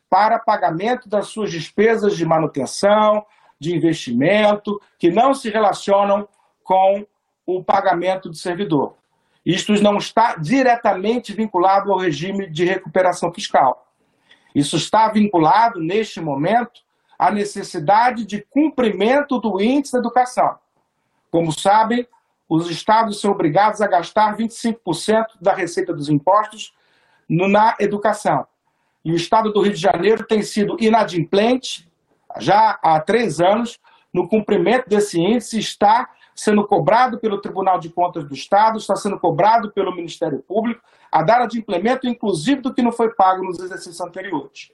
para 0.08 0.38
pagamento 0.38 1.08
das 1.08 1.28
suas 1.28 1.50
despesas 1.50 2.16
de 2.16 2.24
manutenção, 2.24 3.24
de 3.58 3.74
investimento, 3.74 4.80
que 4.98 5.10
não 5.10 5.34
se 5.34 5.50
relacionam 5.50 6.26
com 6.64 7.06
o 7.46 7.62
pagamento 7.62 8.28
do 8.28 8.36
servidor. 8.36 8.94
Isto 9.44 9.72
não 9.82 9.98
está 9.98 10.36
diretamente 10.36 11.32
vinculado 11.32 11.92
ao 11.92 11.98
regime 11.98 12.48
de 12.48 12.64
recuperação 12.64 13.32
fiscal. 13.32 13.92
Isso 14.54 14.76
está 14.76 15.08
vinculado, 15.08 15.80
neste 15.80 16.20
momento, 16.20 16.82
à 17.18 17.30
necessidade 17.30 18.24
de 18.24 18.40
cumprimento 18.42 19.38
do 19.38 19.60
índice 19.60 19.92
da 19.92 19.98
educação. 19.98 20.58
Como 21.30 21.52
sabem, 21.52 22.06
os 22.54 22.68
estados 22.68 23.18
são 23.18 23.30
obrigados 23.30 23.80
a 23.80 23.86
gastar 23.86 24.36
25% 24.36 25.24
da 25.40 25.54
receita 25.54 25.94
dos 25.94 26.10
impostos 26.10 26.74
na 27.26 27.74
educação. 27.80 28.46
E 29.02 29.10
o 29.10 29.16
estado 29.16 29.50
do 29.50 29.62
Rio 29.62 29.72
de 29.72 29.80
Janeiro 29.80 30.26
tem 30.26 30.42
sido 30.42 30.76
inadimplente 30.78 31.90
já 32.38 32.78
há 32.82 33.00
três 33.00 33.40
anos 33.40 33.80
no 34.12 34.28
cumprimento 34.28 34.86
desse 34.86 35.18
índice, 35.18 35.58
está 35.58 36.10
sendo 36.34 36.66
cobrado 36.66 37.18
pelo 37.18 37.40
Tribunal 37.40 37.78
de 37.78 37.88
Contas 37.88 38.24
do 38.24 38.34
Estado, 38.34 38.76
está 38.76 38.96
sendo 38.96 39.18
cobrado 39.18 39.72
pelo 39.72 39.94
Ministério 39.94 40.40
Público, 40.40 40.82
a 41.10 41.22
data 41.22 41.46
de 41.46 41.58
implemento, 41.58 42.06
inclusive, 42.06 42.60
do 42.60 42.74
que 42.74 42.82
não 42.82 42.92
foi 42.92 43.14
pago 43.14 43.42
nos 43.42 43.58
exercícios 43.60 44.00
anteriores. 44.02 44.70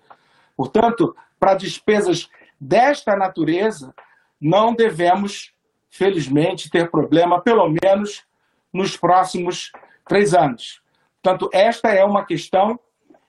Portanto, 0.56 1.14
para 1.38 1.54
despesas 1.54 2.28
desta 2.60 3.14
natureza, 3.14 3.94
não 4.40 4.74
devemos 4.74 5.52
felizmente, 5.90 6.70
ter 6.70 6.90
problema, 6.90 7.40
pelo 7.40 7.68
menos 7.68 8.24
nos 8.72 8.96
próximos 8.96 9.72
três 10.06 10.34
anos. 10.34 10.82
Portanto, 11.22 11.48
esta 11.52 11.88
é 11.88 12.04
uma 12.04 12.24
questão, 12.24 12.78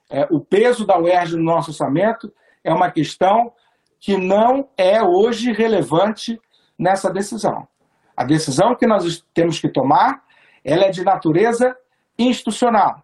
é, 0.09 0.27
o 0.31 0.39
peso 0.39 0.85
da 0.85 0.97
UERJ 0.97 1.35
no 1.37 1.43
nosso 1.43 1.71
orçamento 1.71 2.31
é 2.63 2.73
uma 2.73 2.91
questão 2.91 3.51
que 3.99 4.17
não 4.17 4.69
é 4.77 5.01
hoje 5.01 5.51
relevante 5.51 6.39
nessa 6.77 7.11
decisão. 7.11 7.67
A 8.15 8.23
decisão 8.23 8.75
que 8.75 8.87
nós 8.87 9.25
temos 9.33 9.59
que 9.59 9.69
tomar, 9.69 10.23
ela 10.63 10.85
é 10.85 10.89
de 10.89 11.03
natureza 11.03 11.75
institucional. 12.17 13.03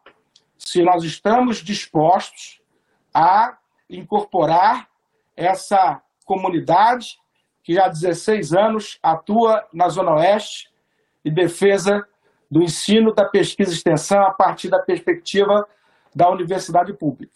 Se 0.58 0.82
nós 0.84 1.04
estamos 1.04 1.58
dispostos 1.58 2.62
a 3.14 3.58
incorporar 3.90 4.88
essa 5.36 6.02
comunidade 6.26 7.18
que 7.66 7.80
há 7.80 7.88
16 7.88 8.54
anos 8.54 9.00
atua 9.02 9.68
na 9.74 9.90
Zona 9.90 10.14
Oeste 10.14 10.70
e 11.26 11.32
defesa 11.32 12.08
do 12.50 12.62
ensino, 12.62 13.12
da 13.12 13.26
pesquisa 13.26 13.72
e 13.72 13.74
extensão 13.74 14.22
a 14.22 14.32
partir 14.32 14.70
da 14.70 14.78
perspectiva 14.78 15.68
da 16.14 16.30
universidade 16.30 16.94
pública. 16.94 17.34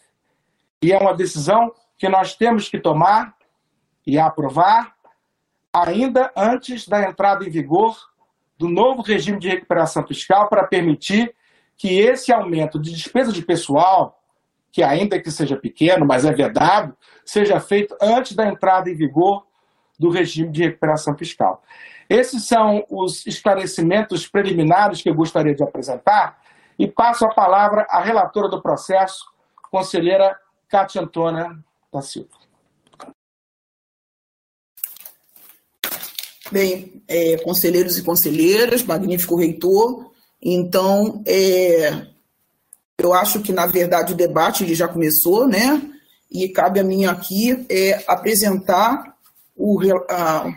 E 0.80 0.92
é 0.92 0.98
uma 0.98 1.12
decisão 1.12 1.74
que 1.98 2.08
nós 2.08 2.36
temos 2.36 2.68
que 2.68 2.78
tomar 2.78 3.34
e 4.06 4.20
aprovar 4.20 4.94
ainda 5.72 6.30
antes 6.36 6.86
da 6.86 7.02
entrada 7.02 7.44
em 7.44 7.50
vigor 7.50 7.98
do 8.56 8.68
novo 8.68 9.02
regime 9.02 9.38
de 9.40 9.48
recuperação 9.48 10.06
fiscal 10.06 10.48
para 10.48 10.64
permitir 10.64 11.34
que 11.76 11.98
esse 11.98 12.32
aumento 12.32 12.78
de 12.78 12.92
despesa 12.92 13.32
de 13.32 13.42
pessoal, 13.42 14.22
que 14.70 14.82
ainda 14.82 15.20
que 15.20 15.30
seja 15.30 15.56
pequeno, 15.56 16.06
mas 16.06 16.24
é 16.24 16.32
vedado, 16.32 16.96
seja 17.24 17.58
feito 17.58 17.96
antes 18.00 18.36
da 18.36 18.46
entrada 18.46 18.88
em 18.88 18.94
vigor 18.94 19.49
do 20.00 20.10
regime 20.10 20.50
de 20.50 20.62
recuperação 20.64 21.16
fiscal. 21.16 21.62
Esses 22.08 22.46
são 22.46 22.84
os 22.90 23.24
esclarecimentos 23.26 24.26
preliminares 24.26 25.02
que 25.02 25.08
eu 25.08 25.14
gostaria 25.14 25.54
de 25.54 25.62
apresentar 25.62 26.40
e 26.78 26.88
passo 26.88 27.24
a 27.24 27.34
palavra 27.34 27.86
à 27.88 28.00
relatora 28.00 28.48
do 28.48 28.60
processo, 28.60 29.26
conselheira 29.70 30.36
Cátia 30.68 31.02
Antônia 31.02 31.56
da 31.92 32.02
Silva. 32.02 32.30
Bem, 36.50 37.00
é, 37.06 37.36
conselheiros 37.44 37.96
e 37.96 38.02
conselheiras, 38.02 38.82
magnífico 38.82 39.36
reitor, 39.36 40.10
então, 40.42 41.22
é, 41.26 42.06
eu 42.98 43.12
acho 43.12 43.40
que, 43.40 43.52
na 43.52 43.66
verdade, 43.66 44.12
o 44.12 44.16
debate 44.16 44.74
já 44.74 44.88
começou, 44.88 45.46
né? 45.46 45.82
E 46.30 46.48
cabe 46.48 46.80
a 46.80 46.84
mim 46.84 47.04
aqui 47.04 47.66
é, 47.68 48.02
apresentar 48.06 49.09
o, 49.60 49.78
a, 50.08 50.54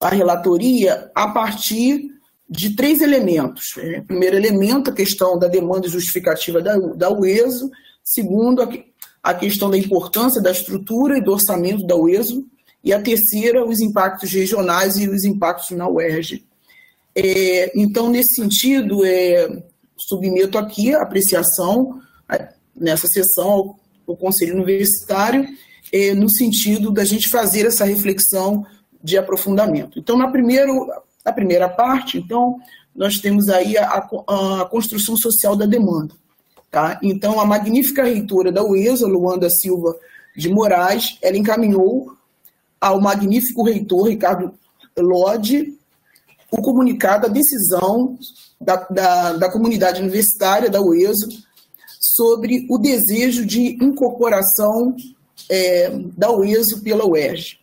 a 0.00 0.08
relatoria 0.08 1.10
a 1.12 1.28
partir 1.28 2.12
de 2.48 2.76
três 2.76 3.00
elementos. 3.00 3.74
É, 3.78 4.00
primeiro 4.00 4.36
elemento, 4.36 4.90
a 4.90 4.94
questão 4.94 5.38
da 5.38 5.48
demanda 5.48 5.88
justificativa 5.88 6.62
da, 6.62 6.76
da 6.76 7.10
UESO. 7.10 7.68
Segundo, 8.04 8.62
a, 8.62 8.68
a 9.22 9.34
questão 9.34 9.68
da 9.68 9.76
importância 9.76 10.40
da 10.40 10.52
estrutura 10.52 11.18
e 11.18 11.22
do 11.22 11.32
orçamento 11.32 11.84
da 11.84 11.96
UESO. 11.96 12.46
E 12.84 12.92
a 12.92 13.02
terceira, 13.02 13.64
os 13.64 13.80
impactos 13.80 14.30
regionais 14.32 14.96
e 14.96 15.08
os 15.08 15.24
impactos 15.24 15.70
na 15.76 15.88
UERJ. 15.88 16.44
É, 17.14 17.72
então, 17.78 18.08
nesse 18.08 18.36
sentido, 18.36 19.04
é, 19.04 19.62
submeto 19.96 20.58
aqui 20.58 20.94
a 20.94 21.02
apreciação 21.02 22.00
nessa 22.74 23.06
sessão 23.06 23.50
ao, 23.50 23.80
ao 24.08 24.16
Conselho 24.16 24.54
Universitário 24.54 25.46
eh, 25.92 26.14
no 26.14 26.28
sentido 26.28 26.90
da 26.90 27.04
gente 27.04 27.28
fazer 27.28 27.66
essa 27.66 27.84
reflexão 27.84 28.64
de 29.02 29.18
aprofundamento. 29.18 29.98
Então, 29.98 30.16
na, 30.16 30.28
primeiro, 30.28 30.88
na 31.24 31.32
primeira 31.32 31.68
parte, 31.68 32.18
então, 32.18 32.56
nós 32.94 33.18
temos 33.18 33.48
aí 33.48 33.76
a, 33.76 34.08
a, 34.28 34.68
construção 34.70 35.16
social 35.16 35.56
da 35.56 35.66
demanda. 35.66 36.14
Tá? 36.70 36.98
Então, 37.02 37.38
a 37.38 37.44
magnífica 37.44 38.04
reitora 38.04 38.50
da 38.50 38.64
UESA, 38.64 39.06
Luanda 39.06 39.50
Silva 39.50 39.94
de 40.36 40.48
Moraes, 40.48 41.18
ela 41.20 41.36
encaminhou 41.36 42.16
ao 42.80 43.00
magnífico 43.00 43.62
reitor 43.62 44.08
Ricardo 44.08 44.54
Lodi 44.98 45.78
o 46.50 46.60
comunicado, 46.60 47.26
a 47.26 47.30
decisão 47.30 48.18
da, 48.60 48.76
da, 48.76 49.32
da 49.32 49.50
comunidade 49.50 50.02
universitária 50.02 50.68
da 50.68 50.82
UESO 50.82 51.28
sobre 51.98 52.66
o 52.68 52.76
desejo 52.76 53.46
de 53.46 53.82
incorporação 53.82 54.94
é, 55.48 55.90
da 56.16 56.30
UESO 56.30 56.82
pela 56.82 57.06
UERJ. 57.06 57.58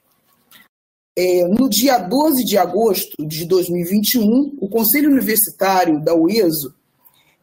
é, 1.17 1.47
no 1.47 1.69
dia 1.69 1.97
12 1.97 2.45
de 2.45 2.57
agosto 2.57 3.25
de 3.25 3.45
2021, 3.45 4.57
o 4.61 4.69
Conselho 4.69 5.11
Universitário 5.11 5.99
da 5.99 6.15
UESO 6.15 6.73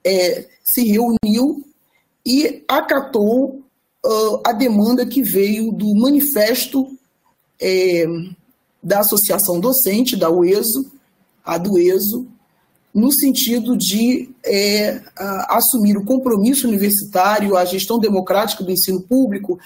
é, 0.02 0.46
se 0.64 0.82
reuniu 0.84 1.64
e 2.24 2.64
acatou 2.66 3.60
uh, 4.04 4.40
a 4.44 4.52
demanda 4.52 5.04
que 5.04 5.22
veio 5.22 5.70
do 5.72 5.94
manifesto 5.94 6.96
é, 7.60 8.06
da 8.82 9.00
Associação 9.00 9.60
Docente, 9.60 10.16
da 10.16 10.30
UESO, 10.30 10.90
a 11.44 11.58
do 11.58 11.74
no 12.94 13.12
sentido 13.12 13.76
de 13.76 14.30
é, 14.42 15.02
assumir 15.48 15.98
o 15.98 16.04
compromisso 16.04 16.66
universitário, 16.66 17.54
a 17.54 17.64
gestão 17.64 17.98
democrática 17.98 18.64
do 18.64 18.72
ensino 18.72 19.02
público, 19.02 19.58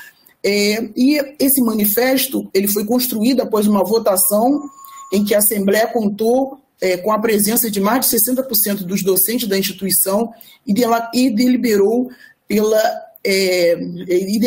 é, 0.44 0.90
e 0.96 1.20
esse 1.38 1.60
manifesto 1.60 2.48
ele 2.54 2.68
foi 2.68 2.84
construído 2.84 3.42
após 3.42 3.66
uma 3.66 3.84
votação 3.84 4.68
em 5.12 5.24
que 5.24 5.34
a 5.34 5.38
Assembleia 5.38 5.86
contou 5.86 6.58
é, 6.80 6.96
com 6.96 7.12
a 7.12 7.18
presença 7.18 7.70
de 7.70 7.80
mais 7.80 8.08
de 8.08 8.16
60% 8.16 8.84
dos 8.84 9.02
docentes 9.02 9.48
da 9.48 9.58
instituição 9.58 10.32
e, 10.66 10.72
dela, 10.72 11.10
e 11.14 11.30
deliberou 11.30 12.10
pela 12.48 12.80
é, 13.22 13.78
e 13.78 14.40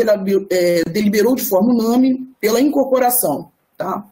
é, 0.50 0.84
deliberou 0.86 1.36
de 1.36 1.44
forma 1.44 1.72
unânime 1.72 2.28
pela 2.42 2.60
incorporação. 2.60 3.52
Tá? 3.78 4.04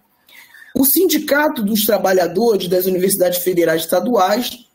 O 0.76 0.86
Sindicato 0.86 1.64
dos 1.64 1.84
Trabalhadores 1.86 2.68
das 2.68 2.86
Universidades 2.86 3.40
Federais 3.40 3.82
Estaduais, 3.82 4.68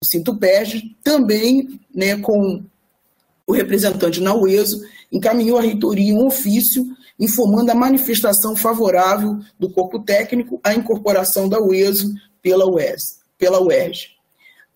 o 0.00 0.06
Sintupeg, 0.06 0.96
também 1.02 1.80
né, 1.94 2.16
com 2.16 2.62
o 3.46 3.52
representante 3.52 4.20
na 4.20 4.34
UESO, 4.34 4.80
encaminhou 5.12 5.58
à 5.58 5.60
reitoria 5.60 6.14
um 6.14 6.26
ofício 6.26 6.84
informando 7.20 7.70
a 7.70 7.74
manifestação 7.74 8.56
favorável 8.56 9.38
do 9.58 9.70
corpo 9.70 10.02
técnico 10.02 10.58
à 10.64 10.74
incorporação 10.74 11.48
da 11.48 11.60
UESO 11.60 12.12
pela 12.40 12.66
UES, 12.66 13.20
pela 13.38 13.62
UERJ. 13.62 14.08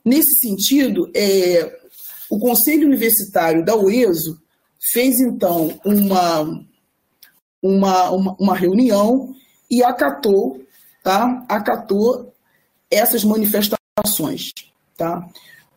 Nesse 0.04 0.36
sentido, 0.36 1.10
é, 1.14 1.80
o 2.30 2.38
Conselho 2.38 2.86
Universitário 2.86 3.64
da 3.64 3.74
UESO 3.74 4.40
fez, 4.92 5.18
então, 5.20 5.80
uma, 5.84 6.64
uma, 7.60 8.10
uma, 8.10 8.36
uma 8.38 8.54
reunião 8.54 9.34
e 9.68 9.82
acatou, 9.82 10.60
tá? 11.02 11.44
acatou 11.48 12.32
essas 12.88 13.24
manifestações. 13.24 14.52
Tá? 14.96 15.28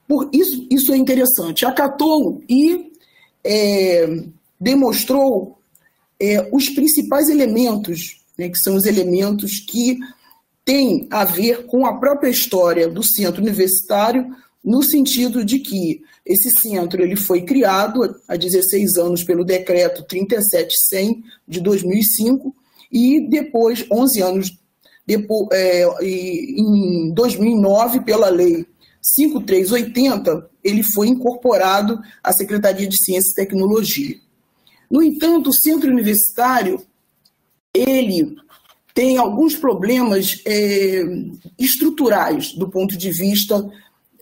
Por 0.07 0.29
isso, 0.31 0.67
isso 0.69 0.93
é 0.93 0.97
interessante. 0.97 1.65
Acatou 1.65 2.43
e 2.47 2.91
é, 3.43 4.07
demonstrou 4.59 5.59
é, 6.19 6.49
os 6.51 6.69
principais 6.69 7.29
elementos, 7.29 8.21
né, 8.37 8.49
que 8.49 8.57
são 8.57 8.75
os 8.75 8.85
elementos 8.85 9.59
que 9.59 9.97
têm 10.65 11.07
a 11.09 11.23
ver 11.23 11.65
com 11.65 11.85
a 11.85 11.97
própria 11.97 12.29
história 12.29 12.87
do 12.87 13.01
centro 13.01 13.41
universitário, 13.41 14.35
no 14.63 14.83
sentido 14.83 15.43
de 15.43 15.59
que 15.59 16.01
esse 16.25 16.51
centro 16.51 17.01
ele 17.01 17.15
foi 17.15 17.41
criado 17.41 18.15
há 18.27 18.35
16 18.35 18.97
anos 18.97 19.23
pelo 19.23 19.45
decreto 19.45 20.03
37100 20.03 21.23
de 21.47 21.61
2005 21.61 22.53
e 22.91 23.27
depois, 23.29 23.85
11 23.89 24.21
anos 24.21 24.59
depois, 25.07 25.47
é, 25.53 25.85
em 26.03 27.11
2009, 27.13 28.01
pela 28.01 28.29
lei 28.29 28.65
5380, 29.01 30.49
ele 30.63 30.83
foi 30.83 31.07
incorporado 31.07 31.99
à 32.23 32.31
Secretaria 32.31 32.87
de 32.87 33.03
Ciência 33.03 33.31
e 33.31 33.35
Tecnologia. 33.35 34.17
No 34.89 35.01
entanto, 35.01 35.49
o 35.49 35.53
centro 35.53 35.89
universitário 35.89 36.81
ele 37.73 38.35
tem 38.93 39.17
alguns 39.17 39.55
problemas 39.55 40.41
é, 40.45 41.03
estruturais 41.57 42.53
do 42.53 42.69
ponto 42.69 42.97
de 42.97 43.11
vista 43.11 43.69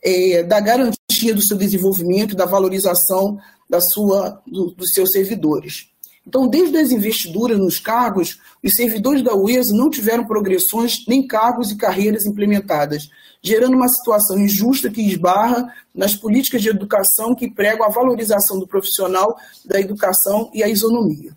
é, 0.04 0.44
da 0.44 0.60
garantia 0.60 1.34
do 1.34 1.46
seu 1.46 1.58
desenvolvimento, 1.58 2.36
da 2.36 2.46
valorização 2.46 3.40
da 3.70 3.82
sua, 3.82 4.42
do, 4.46 4.72
dos 4.72 4.92
seus 4.92 5.12
servidores. 5.12 5.90
Então, 6.26 6.48
desde 6.48 6.78
as 6.78 6.92
investiduras 6.92 7.58
nos 7.58 7.80
cargos, 7.80 8.38
os 8.64 8.76
servidores 8.76 9.24
da 9.24 9.34
UES 9.34 9.72
não 9.72 9.90
tiveram 9.90 10.26
progressões 10.26 11.06
nem 11.08 11.26
cargos 11.26 11.72
e 11.72 11.78
carreiras 11.78 12.26
implementadas, 12.26 13.10
gerando 13.42 13.76
uma 13.76 13.88
situação 13.88 14.40
injusta 14.40 14.90
que 14.90 15.02
esbarra 15.02 15.74
nas 15.94 16.16
políticas 16.16 16.62
de 16.62 16.70
educação 16.70 17.36
que 17.36 17.50
pregam 17.50 17.86
a 17.86 17.90
valorização 17.90 18.60
do 18.60 18.68
profissional 18.68 19.38
da 19.66 19.80
educação 19.80 20.50
e 20.54 20.64
a 20.64 20.70
isonomia, 20.70 21.36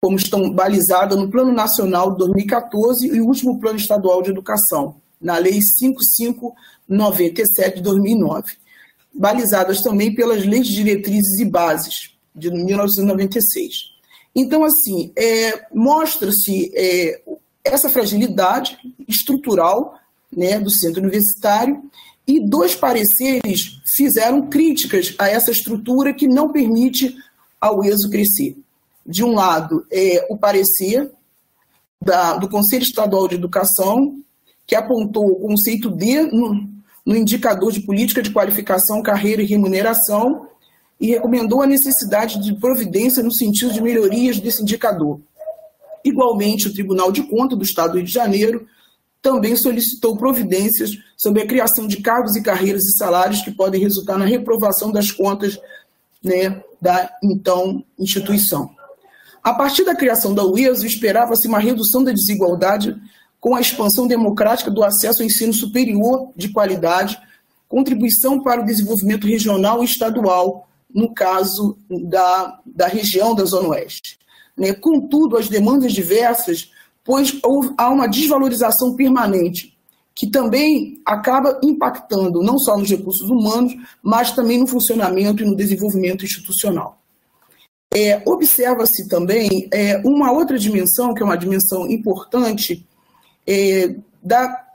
como 0.00 0.16
estão 0.16 0.50
balizadas 0.50 1.18
no 1.18 1.30
Plano 1.30 1.52
Nacional 1.52 2.12
de 2.12 2.18
2014 2.18 3.06
e 3.06 3.20
o 3.20 3.26
último 3.26 3.60
Plano 3.60 3.78
Estadual 3.78 4.22
de 4.22 4.30
Educação, 4.30 4.96
na 5.20 5.36
Lei 5.36 5.60
5597 5.60 7.76
de 7.76 7.82
2009, 7.82 8.52
balizadas 9.12 9.82
também 9.82 10.14
pelas 10.14 10.46
Leis 10.46 10.66
de 10.66 10.76
Diretrizes 10.76 11.38
e 11.40 11.44
Bases 11.44 12.14
de 12.34 12.50
1996. 12.50 13.90
Então, 14.34 14.64
assim, 14.64 15.12
é, 15.16 15.66
mostra-se 15.74 16.72
é, 16.74 17.20
essa 17.64 17.88
fragilidade 17.88 18.78
estrutural 19.08 19.98
né, 20.34 20.58
do 20.58 20.70
centro 20.70 21.00
universitário 21.00 21.82
e 22.26 22.40
dois 22.40 22.74
pareceres 22.74 23.80
fizeram 23.96 24.48
críticas 24.48 25.14
a 25.18 25.28
essa 25.28 25.50
estrutura 25.50 26.14
que 26.14 26.28
não 26.28 26.52
permite 26.52 27.16
ao 27.60 27.84
ESO 27.84 28.08
crescer. 28.08 28.56
De 29.04 29.24
um 29.24 29.34
lado, 29.34 29.84
é 29.90 30.26
o 30.30 30.36
parecer 30.36 31.10
da, 32.00 32.36
do 32.36 32.48
Conselho 32.48 32.82
Estadual 32.82 33.26
de 33.26 33.34
Educação, 33.34 34.16
que 34.66 34.76
apontou 34.76 35.26
o 35.26 35.40
conceito 35.40 35.90
D 35.90 36.22
no, 36.22 36.68
no 37.04 37.16
indicador 37.16 37.72
de 37.72 37.80
política 37.80 38.22
de 38.22 38.30
qualificação, 38.30 39.02
carreira 39.02 39.42
e 39.42 39.46
remuneração, 39.46 40.46
e 41.00 41.08
recomendou 41.08 41.62
a 41.62 41.66
necessidade 41.66 42.40
de 42.40 42.54
providência 42.54 43.22
no 43.22 43.32
sentido 43.32 43.72
de 43.72 43.82
melhorias 43.82 44.38
desse 44.38 44.62
indicador. 44.62 45.20
Igualmente, 46.04 46.68
o 46.68 46.72
Tribunal 46.72 47.10
de 47.10 47.22
Contas 47.24 47.58
do 47.58 47.64
Estado 47.64 47.92
do 47.92 47.96
Rio 47.96 48.06
de 48.06 48.12
Janeiro 48.12 48.66
também 49.22 49.54
solicitou 49.54 50.16
providências 50.16 50.90
sobre 51.16 51.42
a 51.42 51.46
criação 51.46 51.86
de 51.86 51.98
cargos 51.98 52.36
e 52.36 52.42
carreiras 52.42 52.84
e 52.84 52.96
salários 52.96 53.42
que 53.42 53.50
podem 53.50 53.80
resultar 53.80 54.18
na 54.18 54.24
reprovação 54.24 54.90
das 54.90 55.10
contas 55.10 55.58
né, 56.22 56.62
da 56.80 57.10
então 57.22 57.84
instituição. 57.98 58.70
A 59.42 59.54
partir 59.54 59.84
da 59.84 59.94
criação 59.94 60.34
da 60.34 60.44
UESO, 60.44 60.86
esperava-se 60.86 61.48
uma 61.48 61.58
redução 61.58 62.04
da 62.04 62.12
desigualdade 62.12 62.96
com 63.38 63.54
a 63.54 63.60
expansão 63.60 64.06
democrática 64.06 64.70
do 64.70 64.84
acesso 64.84 65.22
ao 65.22 65.26
ensino 65.26 65.52
superior 65.52 66.30
de 66.36 66.50
qualidade, 66.50 67.18
contribuição 67.66 68.42
para 68.42 68.60
o 68.60 68.66
desenvolvimento 68.66 69.26
regional 69.26 69.82
e 69.82 69.86
estadual, 69.86 70.68
no 70.94 71.14
caso 71.14 71.78
da, 71.88 72.60
da 72.66 72.86
região 72.86 73.34
da 73.34 73.44
Zona 73.44 73.68
Oeste. 73.68 74.18
Né? 74.56 74.74
Contudo, 74.74 75.38
as 75.38 75.48
demandas 75.48 75.92
diversas, 75.92 76.70
pois 77.10 77.40
há 77.76 77.90
uma 77.90 78.06
desvalorização 78.06 78.94
permanente, 78.94 79.76
que 80.14 80.30
também 80.30 81.02
acaba 81.04 81.58
impactando 81.60 82.40
não 82.40 82.56
só 82.56 82.78
nos 82.78 82.88
recursos 82.88 83.28
humanos, 83.28 83.74
mas 84.00 84.30
também 84.30 84.60
no 84.60 84.66
funcionamento 84.68 85.42
e 85.42 85.44
no 85.44 85.56
desenvolvimento 85.56 86.24
institucional. 86.24 87.00
É, 87.92 88.22
Observa-se 88.24 89.08
também 89.08 89.68
é, 89.72 90.00
uma 90.04 90.30
outra 90.30 90.56
dimensão, 90.56 91.12
que 91.12 91.20
é 91.20 91.24
uma 91.24 91.36
dimensão 91.36 91.90
importante, 91.90 92.86
é, 93.44 93.96
da 94.22 94.66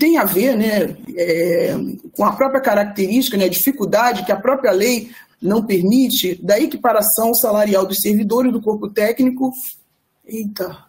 tem 0.00 0.18
a 0.18 0.24
ver 0.24 0.56
né, 0.56 0.96
é, 1.16 1.76
com 2.10 2.24
a 2.24 2.32
própria 2.32 2.60
característica, 2.60 3.36
né, 3.36 3.44
a 3.44 3.48
dificuldade 3.48 4.24
que 4.24 4.32
a 4.32 4.40
própria 4.40 4.72
lei 4.72 5.12
não 5.40 5.64
permite 5.64 6.34
da 6.44 6.58
equiparação 6.58 7.32
salarial 7.32 7.86
dos 7.86 8.00
servidores 8.00 8.52
do 8.52 8.60
corpo 8.60 8.88
técnico. 8.90 9.52
Eita! 10.26 10.85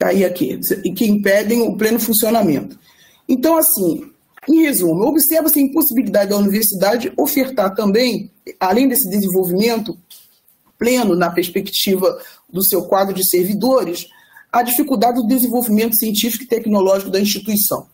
Caí 0.00 0.24
aqui, 0.24 0.58
e 0.82 0.92
que 0.92 1.04
impedem 1.04 1.60
o 1.60 1.76
pleno 1.76 2.00
funcionamento. 2.00 2.78
Então, 3.28 3.58
assim, 3.58 4.10
em 4.48 4.62
resumo, 4.62 5.04
observa-se 5.04 5.58
a 5.58 5.62
impossibilidade 5.62 6.30
da 6.30 6.38
universidade 6.38 7.12
ofertar 7.18 7.74
também, 7.74 8.30
além 8.58 8.88
desse 8.88 9.10
desenvolvimento 9.10 9.98
pleno 10.78 11.14
na 11.14 11.30
perspectiva 11.30 12.18
do 12.50 12.64
seu 12.64 12.84
quadro 12.84 13.14
de 13.14 13.28
servidores, 13.28 14.08
a 14.50 14.62
dificuldade 14.62 15.20
do 15.20 15.28
desenvolvimento 15.28 15.94
científico 15.94 16.44
e 16.44 16.48
tecnológico 16.48 17.10
da 17.10 17.20
instituição. 17.20 17.86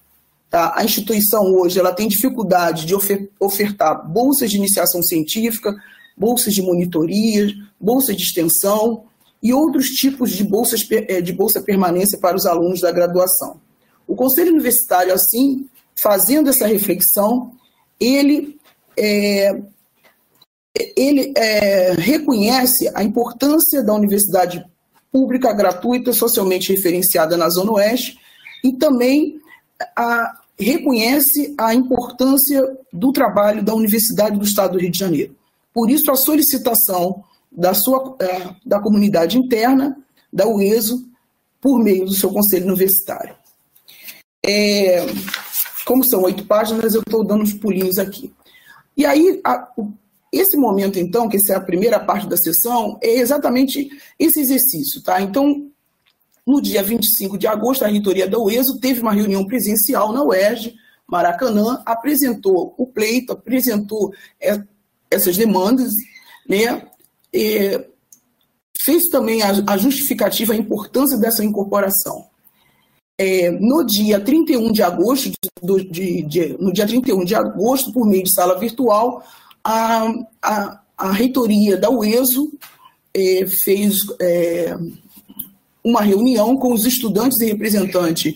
Tá? 0.49 0.75
A 0.77 0.85
instituição 0.85 1.43
hoje 1.57 1.81
ela 1.81 1.93
tem 1.93 2.07
dificuldade 2.07 2.87
de 2.87 2.95
ofertar 3.41 4.09
bolsas 4.09 4.49
de 4.49 4.57
iniciação 4.57 5.03
científica, 5.03 5.75
bolsas 6.17 6.55
de 6.55 6.63
monitoria, 6.63 7.53
bolsas 7.81 8.17
de 8.17 8.23
extensão 8.23 9.07
e 9.43 9.53
outros 9.53 9.89
tipos 9.91 10.31
de, 10.31 10.45
bolsas, 10.45 10.87
eh, 10.91 11.21
de 11.21 11.33
bolsa 11.33 11.61
permanência 11.61 12.19
para 12.19 12.37
os 12.37 12.47
alunos 12.47 12.81
da 12.81 12.91
graduação. 12.91 13.61
O 14.07 14.15
Conselho 14.15 14.53
Universitário, 14.53 15.13
assim, 15.13 15.69
fazendo 15.95 16.51
essa 16.51 16.67
reflexão, 16.67 17.53
ele, 17.99 18.59
é, 18.97 19.61
ele 20.97 21.33
é, 21.37 21.93
reconhece 21.93 22.91
a 22.95 23.03
importância 23.03 23.83
da 23.83 23.95
universidade 23.95 24.65
pública, 25.11 25.53
gratuita, 25.53 26.13
socialmente 26.13 26.73
referenciada 26.73 27.37
na 27.37 27.49
Zona 27.49 27.73
Oeste, 27.73 28.19
e 28.63 28.73
também 28.73 29.41
a, 29.97 30.41
reconhece 30.59 31.55
a 31.59 31.75
importância 31.75 32.63
do 32.93 33.13
trabalho 33.13 33.63
da 33.63 33.75
Universidade 33.75 34.39
do 34.39 34.45
Estado 34.45 34.73
do 34.73 34.79
Rio 34.79 34.91
de 34.91 34.99
Janeiro. 34.99 35.35
Por 35.73 35.91
isso, 35.91 36.11
a 36.11 36.17
solicitação 36.17 37.23
da, 37.51 37.75
sua, 37.75 38.17
é, 38.21 38.55
da 38.65 38.81
comunidade 38.81 39.39
interna, 39.39 39.97
da 40.33 40.47
UESO, 40.47 41.09
por 41.61 41.83
meio 41.83 42.05
do 42.05 42.15
seu 42.15 42.31
conselho 42.31 42.67
universitário. 42.67 43.35
É, 44.45 45.07
como 45.85 46.05
são 46.05 46.23
oito 46.23 46.45
páginas, 46.47 46.95
eu 46.95 47.01
estou 47.01 47.25
dando 47.25 47.43
uns 47.43 47.55
pulinhos 47.55 47.99
aqui. 47.99 48.33
E 48.97 49.05
aí, 49.05 49.41
a, 49.45 49.69
esse 50.33 50.57
momento, 50.57 50.99
então, 50.99 51.29
que 51.29 51.37
essa 51.37 51.55
é 51.55 51.57
a 51.57 51.61
primeira 51.61 51.99
parte 51.99 52.29
da 52.29 52.37
sessão, 52.37 52.99
é 53.03 53.19
exatamente 53.19 53.89
esse 54.19 54.41
exercício, 54.41 55.03
tá? 55.03 55.21
Então, 55.21 55.71
no 56.47 56.61
dia 56.61 56.83
25 56.83 57.37
de 57.37 57.47
agosto, 57.47 57.85
a 57.85 57.89
reitoria 57.89 58.29
da 58.29 58.39
UESO 58.39 58.79
teve 58.79 59.01
uma 59.01 59.13
reunião 59.13 59.47
presencial 59.47 60.13
na 60.13 60.23
UERJ, 60.23 60.75
Maracanã, 61.07 61.83
apresentou 61.87 62.75
o 62.77 62.87
pleito, 62.87 63.33
apresentou 63.33 64.13
é, 64.41 64.61
essas 65.11 65.37
demandas, 65.37 65.93
né? 66.49 66.87
E 67.37 67.87
fez 68.83 69.09
também 69.09 69.43
a, 69.43 69.77
justificativa, 69.77 70.53
a 70.53 70.57
importância 70.57 71.19
dessa 71.19 71.45
incorporação. 71.45 72.27
É, 73.19 73.51
no 73.51 73.85
dia 73.85 74.21
31 74.21 74.73
de 74.73 74.83
agosto, 74.83 75.33
de, 75.91 76.23
de, 76.23 76.57
no 76.61 76.73
dia 76.73 76.87
31 76.87 77.25
de 77.25 77.35
agosto, 77.35 77.93
por 77.93 78.07
meio 78.07 78.23
de 78.23 78.33
sala 78.33 78.59
virtual, 78.59 79.25
a, 79.65 80.07
a, 80.41 80.81
a 80.97 81.13
reitoria 81.13 81.77
da 81.77 81.91
UESO 81.91 82.53
é, 83.13 83.45
fez 83.65 83.97
é, 84.21 84.77
uma 85.83 86.03
reunião 86.03 86.57
com 86.57 86.73
os 86.73 86.85
estudantes 86.87 87.41
e 87.41 87.47
representantes 87.47 88.35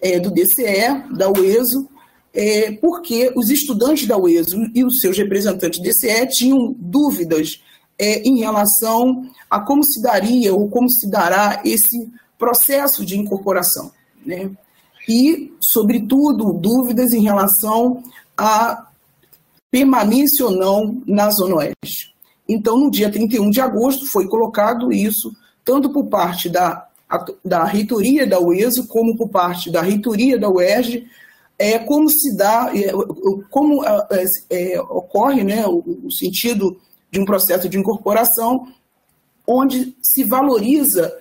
é, 0.00 0.20
do 0.20 0.30
DCE, 0.30 1.16
da 1.16 1.30
UESO, 1.30 1.88
é, 2.34 2.72
porque 2.72 3.32
os 3.34 3.50
estudantes 3.50 4.06
da 4.06 4.16
UESO 4.16 4.70
e 4.74 4.84
os 4.84 5.00
seus 5.00 5.18
representantes 5.18 5.80
do 5.80 5.84
DCE 5.84 6.26
tinham 6.28 6.74
dúvidas 6.78 7.60
é, 8.02 8.20
em 8.22 8.40
relação 8.40 9.30
a 9.48 9.60
como 9.60 9.84
se 9.84 10.02
daria 10.02 10.52
ou 10.52 10.68
como 10.68 10.90
se 10.90 11.08
dará 11.08 11.62
esse 11.64 12.10
processo 12.36 13.06
de 13.06 13.16
incorporação. 13.16 13.92
Né? 14.26 14.50
E, 15.08 15.52
sobretudo, 15.60 16.52
dúvidas 16.52 17.12
em 17.12 17.22
relação 17.22 18.02
a 18.36 18.88
permanência 19.70 20.44
ou 20.44 20.50
não 20.50 21.00
na 21.06 21.30
Zona 21.30 21.56
Oeste. 21.56 22.12
Então, 22.48 22.76
no 22.76 22.90
dia 22.90 23.08
31 23.08 23.50
de 23.50 23.60
agosto, 23.60 24.04
foi 24.06 24.26
colocado 24.26 24.92
isso, 24.92 25.32
tanto 25.64 25.92
por 25.92 26.06
parte 26.06 26.48
da, 26.48 26.88
da 27.44 27.62
reitoria 27.64 28.26
da 28.26 28.40
UESO, 28.40 28.88
como 28.88 29.16
por 29.16 29.28
parte 29.28 29.70
da 29.70 29.80
reitoria 29.80 30.36
da 30.36 30.50
UERJ, 30.50 31.06
é, 31.56 31.78
como 31.78 32.08
se 32.10 32.36
dá, 32.36 32.72
é, 32.74 32.90
como 33.48 33.84
é, 33.84 34.24
é, 34.50 34.80
ocorre 34.80 35.44
né, 35.44 35.64
o, 35.68 35.84
o 36.04 36.10
sentido 36.10 36.76
de 37.12 37.20
um 37.20 37.24
processo 37.26 37.68
de 37.68 37.78
incorporação, 37.78 38.72
onde 39.46 39.94
se 40.02 40.24
valoriza 40.24 41.14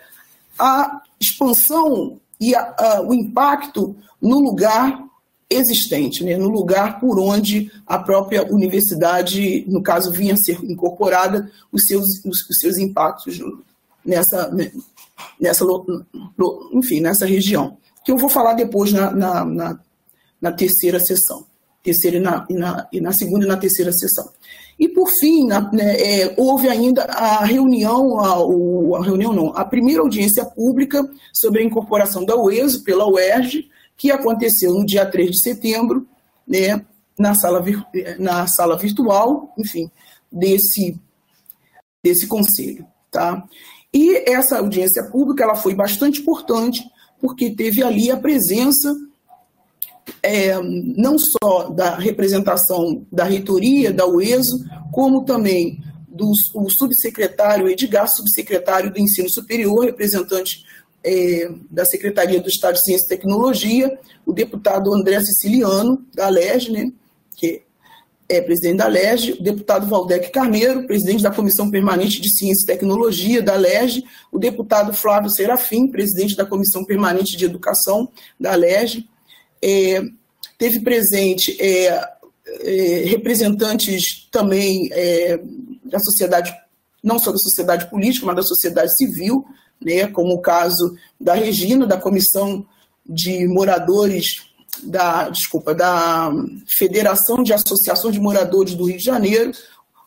a 0.58 1.02
expansão 1.20 2.20
e 2.40 2.56
a, 2.56 2.74
a, 2.78 3.02
o 3.02 3.14
impacto 3.14 3.96
no 4.22 4.40
lugar 4.40 5.04
existente, 5.50 6.24
né, 6.24 6.38
no 6.38 6.48
lugar 6.48 7.00
por 7.00 7.20
onde 7.20 7.70
a 7.86 8.00
própria 8.00 8.50
universidade, 8.50 9.66
no 9.68 9.84
caso, 9.84 10.12
vinha 10.12 10.38
ser 10.38 10.64
incorporada, 10.64 11.52
os 11.72 11.86
seus, 11.86 12.06
os, 12.24 12.50
os 12.50 12.58
seus 12.60 12.78
impactos 12.78 13.38
nessa, 14.06 14.50
nessa, 15.40 15.66
enfim, 16.72 17.02
nessa 17.02 17.26
região, 17.26 17.78
que 18.06 18.12
eu 18.12 18.18
vou 18.18 18.30
falar 18.30 18.54
depois 18.54 18.94
na, 18.94 19.12
na, 19.12 19.44
na, 19.44 19.80
na 20.42 20.52
terceira 20.54 21.02
sessão, 21.02 21.46
terceira 21.84 22.16
e 22.16 22.22
na, 22.22 22.48
e 22.50 22.54
na, 22.54 22.88
e 22.94 23.02
na 23.02 23.12
segunda 23.12 23.46
e 23.46 23.48
na 23.48 23.58
terceira 23.58 23.92
sessão. 23.92 24.32
E, 24.80 24.88
por 24.90 25.08
fim, 25.10 25.48
né, 25.48 25.62
é, 25.74 26.34
houve 26.38 26.68
ainda 26.68 27.04
a 27.04 27.46
reunião, 27.46 28.20
a, 28.20 28.98
a, 28.98 29.04
reunião 29.04 29.34
não, 29.34 29.56
a 29.56 29.64
primeira 29.64 30.02
audiência 30.02 30.44
pública 30.46 31.08
sobre 31.34 31.62
a 31.62 31.64
incorporação 31.64 32.26
da 32.26 32.36
UESO 32.36 32.84
pela 32.84 33.08
UERJ, 33.08 33.70
que 33.96 34.12
aconteceu 34.12 34.74
no 34.74 34.86
dia 34.86 35.06
3 35.06 35.32
de 35.32 35.42
setembro, 35.42 36.08
né, 36.48 36.84
na, 37.18 37.36
sala, 37.36 37.64
na 38.18 38.48
sala 38.48 38.78
virtual, 38.78 39.54
enfim, 39.58 39.90
desse, 40.32 41.00
desse 42.04 42.26
conselho. 42.28 42.86
Tá? 43.12 43.44
E 43.94 44.30
essa 44.30 44.58
audiência 44.58 45.04
pública 45.04 45.44
ela 45.44 45.56
foi 45.56 45.76
bastante 45.76 46.22
importante, 46.22 46.84
porque 47.20 47.52
teve 47.52 47.84
ali 47.84 48.10
a 48.10 48.18
presença 48.18 48.96
é, 50.24 50.60
não 50.62 51.18
só 51.18 51.70
da 51.70 51.96
representação 51.98 53.06
da 53.12 53.24
reitoria, 53.24 53.92
da 53.92 54.06
UESO, 54.06 54.58
como 54.92 55.24
também 55.26 55.82
do 56.08 56.32
o 56.54 56.70
subsecretário 56.70 57.70
Edgar, 57.70 58.08
subsecretário 58.08 58.92
do 58.92 59.00
Ensino 59.00 59.30
Superior, 59.30 59.86
representante 59.86 60.64
é, 61.04 61.50
da 61.70 61.86
Secretaria 61.86 62.40
do 62.40 62.50
Estado 62.50 62.76
de 62.76 62.84
Ciência 62.84 63.06
e 63.06 63.10
Tecnologia, 63.10 64.00
o 64.26 64.32
deputado 64.32 64.94
André 64.94 65.20
Siciliano, 65.22 66.06
da 66.14 66.30
LERJ, 66.30 66.72
né, 66.72 66.92
que 67.36 67.64
é 68.30 68.40
presidente 68.40 68.78
da 68.78 68.88
LERJ, 68.88 69.34
o 69.34 69.44
deputado 69.44 69.88
Valdec 69.88 70.30
Carneiro, 70.30 70.86
presidente 70.86 71.24
da 71.24 71.32
Comissão 71.32 71.70
Permanente 71.70 72.22
de 72.22 72.30
Ciência 72.30 72.64
e 72.64 72.68
Tecnologia 72.68 73.42
da 73.42 73.56
LERJ, 73.56 74.04
o 74.32 74.40
deputado 74.40 74.94
Flávio 74.94 75.30
Serafim, 75.30 75.88
presidente 75.88 76.36
da 76.36 76.46
Comissão 76.46 76.86
Permanente 76.86 77.36
de 77.36 77.46
Educação 77.46 78.08
da 78.40 78.56
LERJ, 78.56 79.10
é, 79.62 80.02
teve 80.58 80.80
presente 80.80 81.56
é, 81.62 82.10
é, 82.46 83.04
representantes 83.06 84.28
também 84.32 84.90
é, 84.92 85.40
da 85.86 86.00
sociedade, 86.00 86.54
não 87.04 87.20
só 87.20 87.32
da 87.32 87.38
sociedade 87.38 87.90
política, 87.90 88.26
mas 88.26 88.36
da 88.36 88.44
sociedade 88.44 88.96
civil, 88.96 89.46
né, 89.80 90.08
como 90.08 90.34
o 90.34 90.42
caso 90.42 90.96
da 91.20 91.34
Regina, 91.34 91.86
da 91.86 91.98
Comissão 91.98 92.66
de 93.06 93.48
Moradores 93.48 94.52
da, 94.84 95.30
desculpa, 95.30 95.74
da 95.74 96.32
Federação 96.78 97.44
de 97.44 97.54
Associações 97.54 98.14
de 98.14 98.22
Moradores 98.22 98.74
do 98.74 98.86
Rio 98.86 98.98
de 98.98 99.04
Janeiro, 99.04 99.52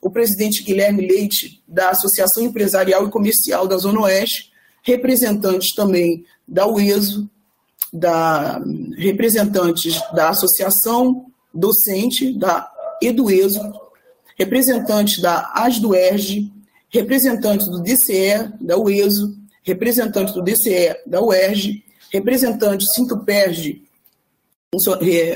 o 0.01 0.11
presidente 0.11 0.63
Guilherme 0.63 1.07
Leite, 1.07 1.63
da 1.67 1.91
Associação 1.91 2.43
Empresarial 2.43 3.07
e 3.07 3.11
Comercial 3.11 3.67
da 3.67 3.77
Zona 3.77 4.03
Oeste, 4.03 4.53
representantes 4.83 5.75
também 5.75 6.25
da 6.47 6.67
UESO, 6.67 7.29
da, 7.95 8.61
representantes 8.99 10.01
da 10.13 10.31
Associação 10.31 11.27
Docente, 11.53 12.37
da 12.37 12.69
Edueso, 13.01 13.61
representantes 14.37 15.23
da 15.23 15.53
ASDUERJ, 15.55 16.53
representantes 16.91 17.69
do 17.69 17.81
DCE, 17.81 18.53
da 18.61 18.77
UESO, 18.77 19.37
representantes 19.63 20.35
do 20.35 20.43
DCE, 20.43 20.97
da 21.07 21.23
UERJ, 21.23 21.85
representante 22.13 22.85
Sinto-PERJ, 22.93 23.83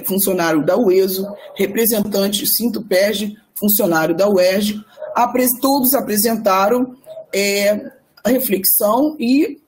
funcionário 0.05 0.65
da 0.65 0.77
UESO, 0.77 1.27
representante 1.57 2.45
Sinto-PERJ, 2.45 3.37
funcionário 3.55 4.17
da 4.17 4.29
UERJ, 4.29 4.85
todos 5.61 5.95
apresentaram 5.95 6.97
é, 7.33 7.91
a 8.25 8.31
reflexão 8.31 9.17
e 9.19 9.61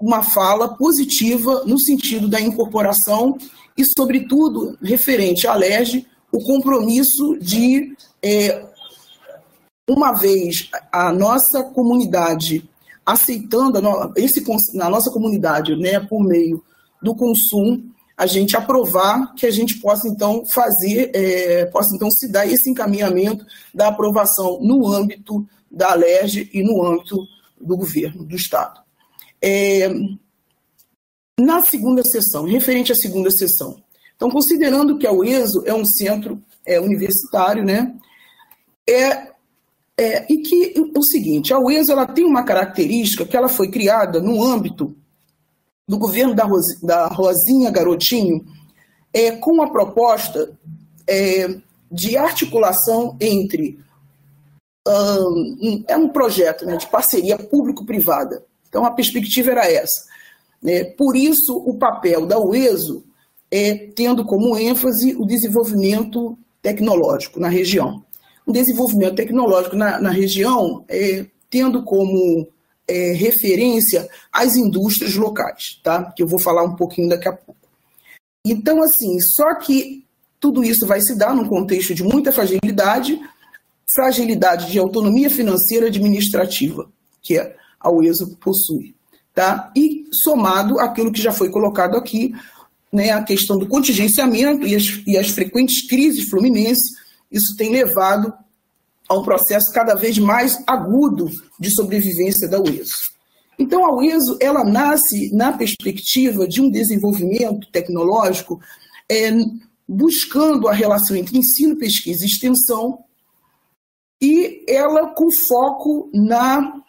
uma 0.00 0.22
fala 0.22 0.76
positiva 0.76 1.64
no 1.66 1.78
sentido 1.78 2.28
da 2.28 2.40
incorporação 2.40 3.36
e, 3.76 3.84
sobretudo, 3.84 4.78
referente 4.82 5.46
à 5.46 5.54
LERJ, 5.54 6.06
o 6.32 6.42
compromisso 6.42 7.36
de, 7.38 7.94
é, 8.22 8.64
uma 9.88 10.12
vez 10.12 10.70
a 10.90 11.12
nossa 11.12 11.62
comunidade 11.62 12.68
aceitando 13.04 13.78
a 13.78 14.12
esse, 14.16 14.44
na 14.74 14.88
nossa 14.88 15.10
comunidade, 15.10 15.76
né, 15.76 16.00
por 16.00 16.22
meio 16.22 16.62
do 17.02 17.14
consumo, 17.14 17.82
a 18.16 18.26
gente 18.26 18.56
aprovar 18.56 19.34
que 19.34 19.46
a 19.46 19.50
gente 19.50 19.80
possa 19.80 20.06
então 20.06 20.44
fazer, 20.52 21.10
é, 21.14 21.64
possa 21.66 21.94
então 21.96 22.10
se 22.10 22.28
dar 22.28 22.46
esse 22.46 22.68
encaminhamento 22.68 23.44
da 23.74 23.88
aprovação 23.88 24.58
no 24.60 24.86
âmbito 24.92 25.46
da 25.70 25.94
LERJ 25.94 26.50
e 26.52 26.62
no 26.62 26.84
âmbito 26.84 27.26
do 27.58 27.76
governo 27.76 28.24
do 28.24 28.36
Estado. 28.36 28.80
É, 29.42 29.88
na 31.38 31.62
segunda 31.62 32.02
sessão, 32.04 32.44
referente 32.44 32.92
à 32.92 32.94
segunda 32.94 33.30
sessão, 33.30 33.82
então, 34.20 34.28
considerando 34.28 34.98
que 34.98 35.06
a 35.06 35.12
UESO 35.12 35.62
é 35.64 35.72
um 35.72 35.86
centro 35.86 36.42
é, 36.66 36.78
universitário, 36.78 37.64
né, 37.64 37.94
é, 38.86 39.30
é, 39.96 40.26
e 40.30 40.42
que 40.42 40.74
o 40.94 41.02
seguinte, 41.02 41.54
a 41.54 41.58
UESO 41.58 41.92
ela 41.92 42.06
tem 42.06 42.26
uma 42.26 42.44
característica 42.44 43.24
que 43.24 43.34
ela 43.34 43.48
foi 43.48 43.70
criada 43.70 44.20
no 44.20 44.44
âmbito 44.44 44.94
do 45.88 45.98
governo 45.98 46.34
da, 46.34 46.46
da 46.82 47.06
Rosinha 47.06 47.70
Garotinho, 47.70 48.44
é, 49.12 49.32
com 49.32 49.62
a 49.62 49.70
proposta 49.70 50.52
é, 51.06 51.58
de 51.90 52.16
articulação 52.16 53.16
entre 53.20 53.78
um, 54.86 55.84
é 55.88 55.96
um 55.96 56.08
projeto 56.08 56.66
né, 56.66 56.76
de 56.76 56.86
parceria 56.88 57.38
público-privada 57.38 58.44
Então, 58.70 58.84
a 58.84 58.92
perspectiva 58.92 59.50
era 59.50 59.70
essa. 59.70 60.06
Né? 60.62 60.84
Por 60.84 61.14
isso, 61.16 61.54
o 61.54 61.76
papel 61.76 62.24
da 62.24 62.38
UESO 62.38 63.04
é 63.50 63.74
tendo 63.94 64.24
como 64.24 64.56
ênfase 64.56 65.14
o 65.16 65.26
desenvolvimento 65.26 66.38
tecnológico 66.62 67.38
na 67.38 67.48
região. 67.48 68.02
O 68.46 68.52
desenvolvimento 68.52 69.16
tecnológico 69.16 69.76
na, 69.76 70.00
na 70.00 70.10
região 70.10 70.84
é, 70.88 71.26
tendo 71.50 71.82
como 71.82 72.46
é, 72.86 73.12
referência 73.12 74.08
as 74.32 74.56
indústrias 74.56 75.16
locais, 75.16 75.80
tá? 75.82 76.12
que 76.12 76.22
eu 76.22 76.28
vou 76.28 76.38
falar 76.38 76.62
um 76.62 76.76
pouquinho 76.76 77.08
daqui 77.08 77.28
a 77.28 77.32
pouco. 77.32 77.60
Então, 78.44 78.82
assim, 78.82 79.18
só 79.20 79.54
que 79.56 80.04
tudo 80.38 80.64
isso 80.64 80.86
vai 80.86 81.00
se 81.00 81.14
dar 81.14 81.34
num 81.34 81.46
contexto 81.46 81.94
de 81.94 82.02
muita 82.02 82.32
fragilidade, 82.32 83.20
fragilidade 83.94 84.70
de 84.70 84.78
autonomia 84.78 85.28
financeira 85.28 85.88
administrativa, 85.88 86.88
que 87.20 87.36
a 87.80 87.90
UESO 87.90 88.36
possui. 88.36 88.94
Tá? 89.34 89.72
E 89.76 90.04
somado 90.12 90.78
àquilo 90.78 91.12
que 91.12 91.22
já 91.22 91.32
foi 91.32 91.50
colocado 91.50 91.96
aqui, 91.96 92.34
né, 92.92 93.10
a 93.10 93.22
questão 93.22 93.58
do 93.58 93.68
contingenciamento 93.68 94.66
e 94.66 94.74
as, 94.74 95.02
e 95.06 95.16
as 95.16 95.28
frequentes 95.28 95.86
crises 95.88 96.28
fluminenses, 96.28 96.92
isso 97.30 97.56
tem 97.56 97.70
levado 97.70 98.32
a 99.08 99.16
um 99.16 99.22
processo 99.22 99.72
cada 99.72 99.94
vez 99.94 100.18
mais 100.18 100.62
agudo 100.66 101.30
de 101.58 101.70
sobrevivência 101.74 102.48
da 102.48 102.60
UESO. 102.60 103.10
Então, 103.58 103.84
a 103.84 103.94
UESO 103.94 104.38
ela 104.40 104.64
nasce 104.64 105.34
na 105.34 105.52
perspectiva 105.52 106.48
de 106.48 106.60
um 106.60 106.70
desenvolvimento 106.70 107.70
tecnológico 107.70 108.60
é, 109.10 109.30
buscando 109.86 110.68
a 110.68 110.72
relação 110.72 111.16
entre 111.16 111.36
ensino, 111.36 111.76
pesquisa 111.76 112.24
e 112.24 112.28
extensão, 112.28 113.04
e 114.20 114.64
ela 114.68 115.08
com 115.14 115.30
foco 115.30 116.10
na 116.14 116.80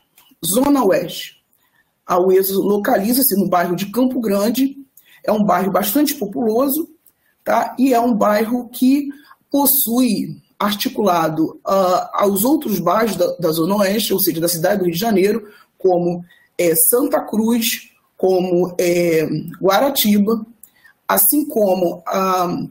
Zona 0.45 0.83
Oeste. 0.83 1.41
A 2.05 2.19
UESO 2.19 2.61
localiza-se 2.61 3.35
no 3.35 3.47
bairro 3.47 3.75
de 3.75 3.91
Campo 3.91 4.19
Grande, 4.19 4.75
é 5.23 5.31
um 5.31 5.43
bairro 5.43 5.71
bastante 5.71 6.15
populoso, 6.15 6.89
tá? 7.43 7.75
e 7.77 7.93
é 7.93 7.99
um 7.99 8.13
bairro 8.13 8.67
que 8.69 9.09
possui 9.49 10.41
articulado 10.57 11.59
uh, 11.67 12.09
aos 12.13 12.43
outros 12.43 12.79
bairros 12.79 13.15
da, 13.15 13.35
da, 13.37 13.51
Zona 13.51 13.77
Oeste, 13.77 14.13
ou 14.13 14.19
seja, 14.19 14.39
da 14.39 14.47
cidade 14.47 14.79
do 14.79 14.85
Rio 14.85 14.93
de 14.93 14.99
Janeiro, 14.99 15.47
como 15.77 16.23
é, 16.57 16.75
Santa 16.75 17.19
Cruz, 17.21 17.91
como 18.15 18.75
é, 18.77 19.27
Guaratiba, 19.59 20.45
assim 21.07 21.45
como 21.45 21.97
uh, 21.97 22.69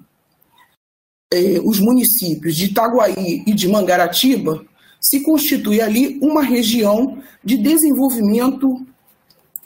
é, 1.33 1.61
os 1.65 1.81
municípios 1.81 2.55
de 2.55 2.67
Itaguaí 2.67 3.43
e 3.47 3.53
de 3.53 3.69
Mangaratiba, 3.69 4.65
se 5.01 5.21
constitui 5.21 5.81
ali 5.81 6.19
uma 6.21 6.43
região 6.43 7.23
de 7.43 7.57
desenvolvimento 7.57 8.87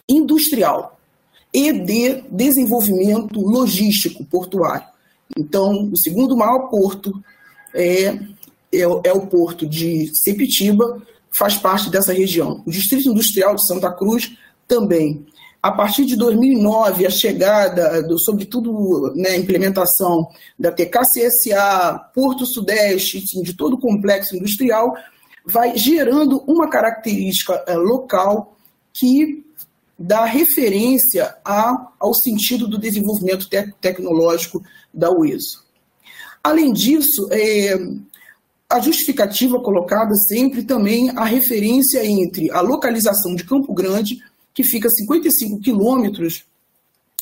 industrial 0.08 0.98
e 1.52 1.72
de 1.72 2.22
desenvolvimento 2.30 3.40
logístico 3.40 4.24
portuário. 4.24 4.86
Então, 5.36 5.90
o 5.90 5.96
segundo 5.96 6.36
maior 6.36 6.68
porto 6.68 7.12
é, 7.74 8.06
é, 8.06 8.18
é 8.72 9.12
o 9.12 9.26
porto 9.26 9.66
de 9.66 10.10
Sepitiba, 10.14 11.02
faz 11.36 11.56
parte 11.56 11.90
dessa 11.90 12.12
região. 12.12 12.62
O 12.66 12.70
Distrito 12.70 13.08
Industrial 13.08 13.54
de 13.54 13.66
Santa 13.66 13.90
Cruz 13.90 14.36
também. 14.68 15.26
A 15.62 15.72
partir 15.72 16.04
de 16.04 16.14
2009, 16.14 17.06
a 17.06 17.10
chegada, 17.10 18.02
do, 18.02 18.18
sobretudo 18.18 19.12
né, 19.16 19.36
implementação 19.36 20.28
da 20.58 20.70
TKCSA, 20.70 22.10
Porto 22.14 22.44
Sudeste, 22.44 23.20
de 23.42 23.56
todo 23.56 23.74
o 23.74 23.80
complexo 23.80 24.36
industrial, 24.36 24.94
vai 25.44 25.76
gerando 25.76 26.42
uma 26.46 26.68
característica 26.68 27.62
é, 27.66 27.76
local 27.76 28.56
que 28.92 29.44
dá 29.98 30.24
referência 30.24 31.36
a, 31.44 31.92
ao 32.00 32.14
sentido 32.14 32.66
do 32.66 32.78
desenvolvimento 32.78 33.48
te 33.48 33.72
tecnológico 33.80 34.62
da 34.92 35.10
UESO. 35.10 35.64
Além 36.42 36.72
disso, 36.72 37.28
é, 37.30 37.74
a 38.68 38.80
justificativa 38.80 39.60
colocada 39.60 40.14
sempre 40.14 40.64
também 40.64 41.10
a 41.10 41.24
referência 41.24 42.04
entre 42.04 42.50
a 42.50 42.60
localização 42.60 43.34
de 43.34 43.44
Campo 43.44 43.72
Grande, 43.72 44.18
que 44.52 44.64
fica 44.64 44.88
a 44.88 44.90
55 44.90 45.60
quilômetros 45.60 46.44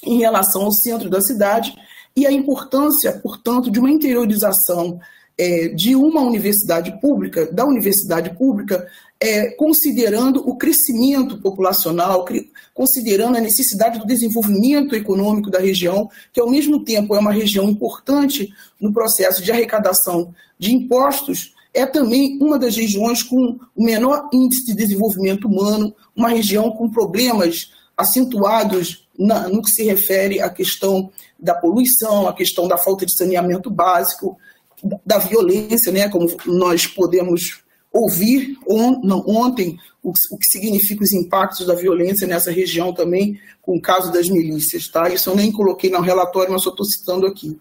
em 0.05 0.19
relação 0.19 0.63
ao 0.63 0.73
centro 0.73 1.11
da 1.11 1.21
cidade, 1.21 1.75
e 2.17 2.27
a 2.27 2.33
importância, 2.33 3.19
portanto, 3.21 3.71
de 3.71 3.79
uma 3.79 3.91
interiorização 3.91 5.01
é, 5.43 5.69
de 5.69 5.97
uma 5.97 6.21
universidade 6.21 7.01
pública, 7.01 7.51
da 7.51 7.65
universidade 7.65 8.31
pública, 8.39 8.87
é, 9.19 9.51
considerando 9.57 10.49
o 10.49 10.57
crescimento 10.57 11.41
populacional, 11.41 12.25
considerando 12.73 13.37
a 13.37 13.41
necessidade 13.41 13.99
do 13.99 14.07
desenvolvimento 14.07 14.95
econômico 14.95 15.51
da 15.51 15.59
região, 15.59 16.09
que 16.33 16.41
ao 16.41 16.49
mesmo 16.49 16.85
tempo 16.85 17.17
é 17.17 17.19
uma 17.19 17.33
região 17.33 17.69
importante 17.69 18.55
no 18.81 18.93
processo 18.93 19.43
de 19.43 19.51
arrecadação 19.51 20.33
de 20.57 20.73
impostos, 20.73 21.55
é 21.75 21.85
também 21.87 22.39
uma 22.41 22.57
das 22.57 22.77
regiões 22.77 23.25
com 23.25 23.59
o 23.75 23.83
menor 23.83 24.29
índice 24.33 24.67
de 24.67 24.75
desenvolvimento 24.75 25.49
humano, 25.49 25.93
uma 26.15 26.29
região 26.29 26.71
com 26.71 26.89
problemas 26.89 27.73
acentuados 27.97 29.09
na, 29.19 29.49
no 29.49 29.61
que 29.61 29.71
se 29.71 29.83
refere 29.83 30.41
à 30.41 30.49
questão 30.49 31.11
da 31.39 31.55
poluição, 31.55 32.29
à 32.29 32.33
questão 32.33 32.69
da 32.69 32.79
falta 32.79 33.05
de 33.05 33.17
saneamento 33.17 33.69
básico, 33.69 34.39
da 35.05 35.19
violência, 35.19 35.93
né, 35.93 36.09
como 36.09 36.27
nós 36.47 36.87
podemos 36.87 37.63
ouvir 37.93 38.57
on, 38.67 39.01
não, 39.05 39.23
ontem 39.27 39.77
o, 40.03 40.11
o, 40.11 40.39
que 40.39 40.47
significa 40.47 41.05
os 41.05 41.13
impactos 41.13 41.67
da 41.67 41.75
violência 41.75 42.27
nessa 42.27 42.51
região 42.51 42.93
também, 42.93 43.39
com 43.61 43.77
o 43.77 43.81
caso 43.81 44.11
das 44.11 44.29
milícias. 44.29 44.89
Tá? 44.89 45.09
Isso 45.09 45.29
eu 45.29 45.37
nem 45.37 45.53
coloquei 45.53 45.91
no 45.91 46.01
relatório, 46.01 46.53
mas 46.53 46.63
só 46.63 46.71
estou 46.71 46.87
citando 46.87 47.27
aqui. 47.27 47.59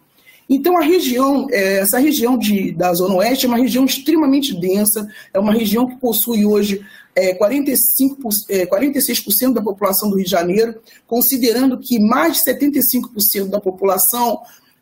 Então, 0.50 0.78
a 0.78 0.82
região, 0.82 1.48
é, 1.50 1.78
essa 1.78 1.98
região 1.98 2.38
de, 2.38 2.74
da 2.74 2.94
Zona 2.94 3.16
Oeste 3.16 3.46
é 3.46 3.50
uma 3.50 3.58
região 3.58 3.86
extremamente 3.86 4.54
densa, 4.60 5.08
é 5.34 5.40
uma 5.40 5.54
região 5.54 5.88
que 5.88 5.96
possui 5.96 6.46
hoje 6.46 6.86
é, 7.16 7.34
45, 7.36 8.30
é, 8.50 8.66
46% 8.66 9.54
da 9.54 9.62
população 9.62 10.10
do 10.10 10.16
Rio 10.16 10.26
de 10.26 10.32
Janeiro, 10.32 10.76
considerando 11.08 11.78
que 11.78 12.00
mais 12.00 12.38
de 12.38 12.52
75% 12.52 13.48
da 13.48 13.62
população 13.62 14.42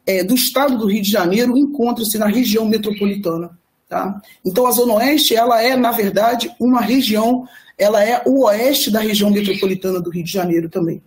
é, 0.09 0.23
do 0.23 0.33
estado 0.33 0.75
do 0.75 0.87
Rio 0.87 1.03
de 1.03 1.11
Janeiro 1.11 1.55
encontra-se 1.55 2.17
na 2.17 2.25
região 2.25 2.65
metropolitana. 2.65 3.51
Tá? 3.87 4.19
Então, 4.43 4.65
a 4.65 4.71
Zona 4.71 4.95
Oeste, 4.95 5.35
ela 5.35 5.61
é, 5.61 5.75
na 5.75 5.91
verdade, 5.91 6.51
uma 6.59 6.81
região, 6.81 7.47
ela 7.77 8.03
é 8.03 8.23
o 8.25 8.45
oeste 8.45 8.89
da 8.89 9.01
região 9.01 9.29
metropolitana 9.29 10.01
do 10.01 10.09
Rio 10.09 10.23
de 10.23 10.31
Janeiro 10.31 10.67
também. 10.67 10.99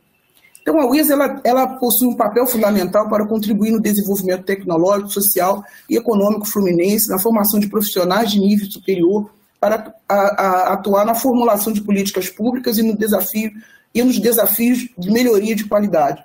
Então, 0.61 0.81
a 0.81 0.89
UIS 0.89 1.11
ela, 1.11 1.41
ela 1.43 1.67
possui 1.67 2.07
um 2.07 2.15
papel 2.15 2.47
fundamental 2.47 3.09
para 3.09 3.27
contribuir 3.27 3.73
no 3.73 3.81
desenvolvimento 3.81 4.45
tecnológico, 4.45 5.11
social 5.11 5.65
e 5.91 5.97
econômico 5.97 6.47
fluminense, 6.47 7.11
na 7.11 7.19
formação 7.19 7.59
de 7.59 7.67
profissionais 7.67 8.31
de 8.31 8.39
nível 8.39 8.71
superior, 8.71 9.29
para 9.59 9.93
a, 10.09 10.15
a, 10.15 10.73
atuar 10.75 11.05
na 11.05 11.17
formulação 11.17 11.73
de 11.73 11.81
políticas 11.81 12.31
públicas 12.31 12.79
e, 12.79 12.83
no 12.85 12.97
desafio, 12.97 13.51
e 13.93 14.01
nos 14.05 14.21
desafios 14.21 14.89
de 14.97 15.11
melhoria 15.11 15.57
de 15.57 15.65
qualidade. 15.65 16.23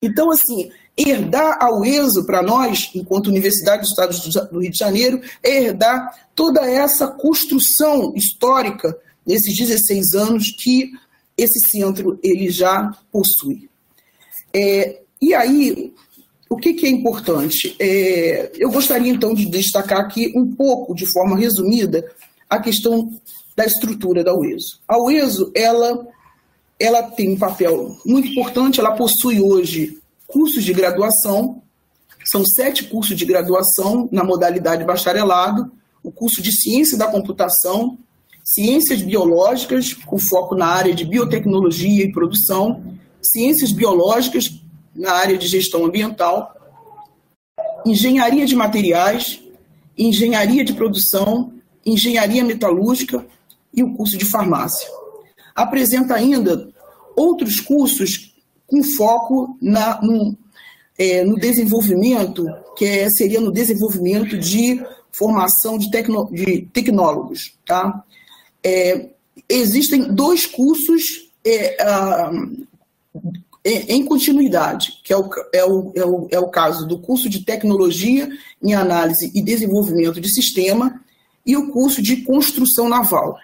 Então, 0.00 0.30
assim, 0.30 0.70
herdar 0.96 1.58
a 1.60 1.70
UESO 1.74 2.24
para 2.24 2.42
nós, 2.42 2.90
enquanto 2.94 3.26
Universidade 3.26 3.82
do 3.82 3.88
Estado 3.88 4.50
do 4.50 4.60
Rio 4.60 4.70
de 4.70 4.78
Janeiro, 4.78 5.20
é 5.42 5.64
herdar 5.64 6.28
toda 6.34 6.60
essa 6.68 7.08
construção 7.08 8.14
histórica 8.16 8.96
nesses 9.26 9.56
16 9.56 10.14
anos 10.14 10.50
que 10.52 10.90
esse 11.36 11.60
centro 11.68 12.18
ele 12.22 12.48
já 12.48 12.92
possui. 13.12 13.68
É, 14.54 15.00
e 15.20 15.34
aí, 15.34 15.92
o 16.48 16.56
que, 16.56 16.72
que 16.72 16.86
é 16.86 16.90
importante? 16.90 17.76
É, 17.78 18.52
eu 18.54 18.70
gostaria 18.70 19.12
então 19.12 19.34
de 19.34 19.44
destacar 19.46 20.00
aqui 20.00 20.32
um 20.34 20.54
pouco, 20.54 20.94
de 20.94 21.04
forma 21.04 21.36
resumida, 21.36 22.10
a 22.48 22.58
questão 22.58 23.12
da 23.54 23.66
estrutura 23.66 24.24
da 24.24 24.34
UESO. 24.34 24.80
A 24.88 24.98
UESO, 24.98 25.50
ela, 25.54 26.06
ela 26.78 27.02
tem 27.02 27.30
um 27.30 27.38
papel 27.38 27.98
muito 28.04 28.28
importante, 28.28 28.80
ela 28.80 28.92
possui 28.92 29.40
hoje 29.40 29.95
cursos 30.26 30.64
de 30.64 30.72
graduação, 30.72 31.62
são 32.24 32.44
sete 32.44 32.84
cursos 32.84 33.16
de 33.16 33.24
graduação 33.24 34.08
na 34.10 34.24
modalidade 34.24 34.84
bacharelado, 34.84 35.70
o 36.02 36.10
curso 36.10 36.42
de 36.42 36.52
Ciência 36.52 36.98
da 36.98 37.06
Computação, 37.06 37.98
Ciências 38.44 39.02
Biológicas, 39.02 39.92
com 39.92 40.18
foco 40.18 40.54
na 40.54 40.66
área 40.66 40.94
de 40.94 41.04
biotecnologia 41.04 42.04
e 42.04 42.12
produção, 42.12 42.96
Ciências 43.20 43.72
Biológicas 43.72 44.60
na 44.94 45.12
área 45.12 45.36
de 45.36 45.46
gestão 45.46 45.84
ambiental, 45.84 46.54
Engenharia 47.84 48.46
de 48.46 48.56
Materiais, 48.56 49.40
Engenharia 49.96 50.64
de 50.64 50.74
Produção, 50.74 51.52
Engenharia 51.84 52.44
Metalúrgica 52.44 53.26
e 53.72 53.82
o 53.82 53.94
curso 53.94 54.16
de 54.16 54.24
Farmácia. 54.24 54.88
Apresenta 55.54 56.14
ainda 56.14 56.68
outros 57.16 57.60
cursos 57.60 58.35
com 58.66 58.82
foco 58.82 59.56
na, 59.60 60.00
no, 60.02 60.36
é, 60.98 61.24
no 61.24 61.36
desenvolvimento, 61.36 62.44
que 62.76 62.84
é, 62.84 63.10
seria 63.10 63.40
no 63.40 63.52
desenvolvimento 63.52 64.38
de 64.38 64.84
formação 65.12 65.78
de, 65.78 65.90
tecno, 65.90 66.28
de 66.32 66.62
tecnólogos. 66.72 67.56
Tá? 67.64 68.04
É, 68.62 69.10
existem 69.48 70.12
dois 70.12 70.46
cursos 70.46 71.30
é, 71.44 71.76
ah, 71.82 72.30
em 73.64 74.04
continuidade, 74.04 75.00
que 75.02 75.12
é 75.12 75.16
o, 75.16 75.28
é, 75.52 75.64
o, 75.64 75.92
é, 75.96 76.04
o, 76.04 76.28
é 76.32 76.38
o 76.38 76.48
caso 76.48 76.86
do 76.86 76.98
curso 76.98 77.28
de 77.28 77.44
Tecnologia 77.44 78.28
em 78.62 78.74
Análise 78.74 79.32
e 79.34 79.42
Desenvolvimento 79.42 80.20
de 80.20 80.32
Sistema 80.32 81.00
e 81.44 81.56
o 81.56 81.72
curso 81.72 82.00
de 82.00 82.18
Construção 82.18 82.88
Naval. 82.88 83.36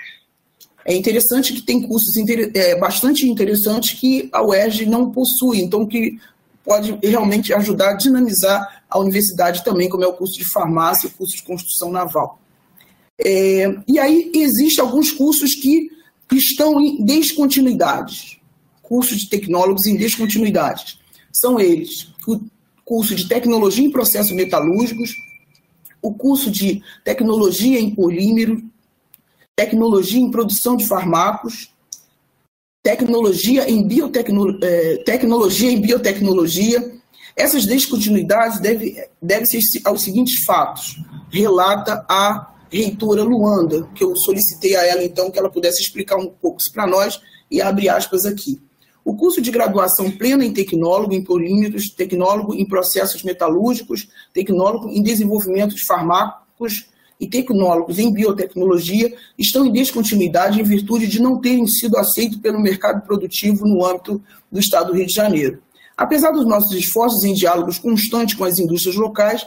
É 0.84 0.94
interessante 0.94 1.52
que 1.52 1.62
tem 1.62 1.82
cursos 1.82 2.16
inter, 2.16 2.50
é, 2.54 2.78
bastante 2.78 3.28
interessantes 3.28 3.98
que 3.98 4.28
a 4.32 4.42
UERJ 4.42 4.86
não 4.86 5.10
possui, 5.10 5.60
então 5.60 5.86
que 5.86 6.18
pode 6.64 6.98
realmente 7.02 7.52
ajudar 7.52 7.90
a 7.90 7.96
dinamizar 7.96 8.84
a 8.88 8.98
universidade 8.98 9.64
também, 9.64 9.88
como 9.88 10.04
é 10.04 10.06
o 10.06 10.12
curso 10.12 10.38
de 10.38 10.44
farmácia 10.44 11.08
o 11.08 11.12
curso 11.12 11.36
de 11.36 11.42
construção 11.42 11.90
naval. 11.90 12.40
É, 13.18 13.74
e 13.86 13.98
aí 13.98 14.30
existem 14.34 14.84
alguns 14.84 15.12
cursos 15.12 15.54
que 15.54 15.90
estão 16.32 16.80
em 16.80 17.04
descontinuidades 17.04 18.40
cursos 18.92 19.20
de 19.20 19.30
tecnólogos 19.30 19.86
em 19.86 19.96
descontinuidades. 19.96 20.98
São 21.32 21.58
eles 21.58 22.12
o 22.26 22.38
curso 22.84 23.14
de 23.14 23.26
Tecnologia 23.26 23.86
em 23.86 23.90
Processos 23.90 24.32
Metalúrgicos, 24.32 25.14
o 26.02 26.12
curso 26.12 26.50
de 26.50 26.82
Tecnologia 27.02 27.80
em 27.80 27.94
Polímero, 27.94 28.62
Tecnologia 29.56 30.20
em 30.20 30.30
Produção 30.30 30.76
de 30.76 30.86
Farmacos, 30.86 31.72
Tecnologia 32.82 33.70
em, 33.70 33.86
biotecno, 33.86 34.58
eh, 34.60 35.02
tecnologia 35.06 35.70
em 35.70 35.80
Biotecnologia. 35.80 36.92
Essas 37.36 37.64
descontinuidades 37.64 38.58
devem 38.58 38.96
deve 39.20 39.46
ser 39.46 39.60
aos 39.84 40.02
seguintes 40.02 40.44
fatos. 40.44 41.00
Relata 41.30 42.04
a 42.08 42.52
reitora 42.68 43.22
Luanda, 43.22 43.88
que 43.94 44.02
eu 44.02 44.16
solicitei 44.16 44.74
a 44.74 44.84
ela 44.84 45.04
então 45.04 45.30
que 45.30 45.38
ela 45.38 45.48
pudesse 45.48 45.80
explicar 45.80 46.16
um 46.16 46.26
pouco 46.26 46.60
isso 46.60 46.72
para 46.72 46.84
nós 46.84 47.20
e 47.48 47.60
abre 47.60 47.88
aspas 47.88 48.26
aqui. 48.26 48.60
O 49.04 49.14
curso 49.14 49.40
de 49.40 49.52
graduação 49.52 50.10
plena 50.10 50.44
em 50.44 50.52
tecnólogo 50.52 51.14
em 51.14 51.22
polímeros, 51.22 51.88
tecnólogo 51.90 52.52
em 52.52 52.66
processos 52.66 53.22
metalúrgicos, 53.22 54.08
tecnólogo 54.32 54.88
em 54.88 55.02
desenvolvimento 55.02 55.76
de 55.76 55.84
fármacos 55.84 56.86
e 57.22 57.28
tecnólogos 57.28 58.00
em 58.00 58.12
biotecnologia 58.12 59.14
estão 59.38 59.64
em 59.64 59.70
descontinuidade 59.70 60.60
em 60.60 60.64
virtude 60.64 61.06
de 61.06 61.22
não 61.22 61.40
terem 61.40 61.64
sido 61.68 61.96
aceitos 61.96 62.38
pelo 62.38 62.60
mercado 62.60 63.06
produtivo 63.06 63.64
no 63.64 63.86
âmbito 63.86 64.20
do 64.50 64.58
Estado 64.58 64.88
do 64.88 64.96
Rio 64.96 65.06
de 65.06 65.14
Janeiro. 65.14 65.62
Apesar 65.96 66.32
dos 66.32 66.44
nossos 66.44 66.72
esforços 66.72 67.22
em 67.22 67.32
diálogos 67.32 67.78
constantes 67.78 68.34
com 68.34 68.42
as 68.42 68.58
indústrias 68.58 68.96
locais 68.96 69.46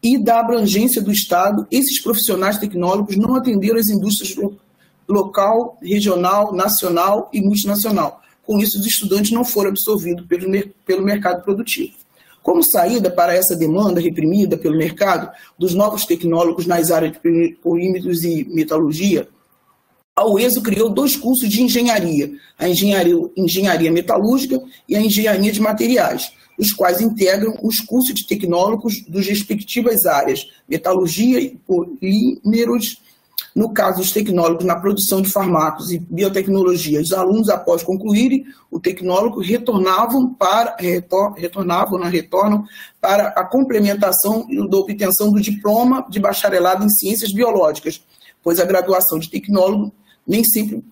e 0.00 0.16
da 0.16 0.38
abrangência 0.38 1.02
do 1.02 1.10
Estado, 1.10 1.66
esses 1.68 1.98
profissionais 1.98 2.58
tecnólogos 2.58 3.16
não 3.16 3.34
atenderam 3.34 3.80
as 3.80 3.88
indústrias 3.88 4.36
local, 5.08 5.76
regional, 5.82 6.54
nacional 6.54 7.28
e 7.32 7.40
multinacional 7.40 8.22
com 8.46 8.60
isso, 8.60 8.78
os 8.78 8.86
estudantes 8.86 9.32
não 9.32 9.44
foram 9.44 9.70
absorvidos 9.70 10.24
pelo, 10.26 10.46
pelo 10.84 11.02
mercado 11.02 11.42
produtivo. 11.42 11.94
Como 12.46 12.62
saída 12.62 13.10
para 13.10 13.34
essa 13.34 13.56
demanda 13.56 14.00
reprimida 14.00 14.56
pelo 14.56 14.78
mercado 14.78 15.28
dos 15.58 15.74
novos 15.74 16.04
tecnólogos 16.06 16.64
nas 16.64 16.92
áreas 16.92 17.16
de 17.20 17.58
polímetros 17.60 18.22
e 18.22 18.44
metalurgia, 18.44 19.26
a 20.14 20.24
UESO 20.24 20.62
criou 20.62 20.88
dois 20.88 21.16
cursos 21.16 21.48
de 21.48 21.60
engenharia, 21.60 22.30
a 22.56 22.68
engenharia, 22.68 23.16
engenharia 23.36 23.90
metalúrgica 23.90 24.62
e 24.88 24.94
a 24.94 25.00
engenharia 25.00 25.50
de 25.50 25.60
materiais, 25.60 26.32
os 26.56 26.72
quais 26.72 27.00
integram 27.00 27.58
os 27.64 27.80
cursos 27.80 28.14
de 28.14 28.24
tecnólogos 28.24 29.02
dos 29.08 29.26
respectivas 29.26 30.06
áreas, 30.06 30.46
metalurgia 30.68 31.40
e 31.40 31.58
polímeros 31.66 33.02
no 33.56 33.72
caso 33.72 34.00
dos 34.00 34.12
tecnólogos 34.12 34.66
na 34.66 34.78
produção 34.78 35.22
de 35.22 35.30
farmacos 35.30 35.90
e 35.90 35.98
biotecnologia, 35.98 37.00
os 37.00 37.10
alunos, 37.10 37.48
após 37.48 37.82
concluírem 37.82 38.44
o 38.70 38.78
tecnólogo, 38.78 39.40
retornavam 39.40 40.34
para 40.34 40.76
retor, 40.78 41.32
retornavam, 41.32 41.98
né, 41.98 42.06
retornam 42.06 42.64
para 43.00 43.28
a 43.28 43.42
complementação 43.44 44.46
da 44.68 44.76
obtenção 44.76 45.32
do 45.32 45.40
diploma 45.40 46.06
de 46.10 46.20
bacharelado 46.20 46.84
em 46.84 46.90
ciências 46.90 47.32
biológicas, 47.32 48.04
pois 48.42 48.60
a 48.60 48.64
graduação 48.66 49.18
de 49.18 49.30
tecnólogo 49.30 49.90
nem 50.28 50.44
sempre 50.44 50.84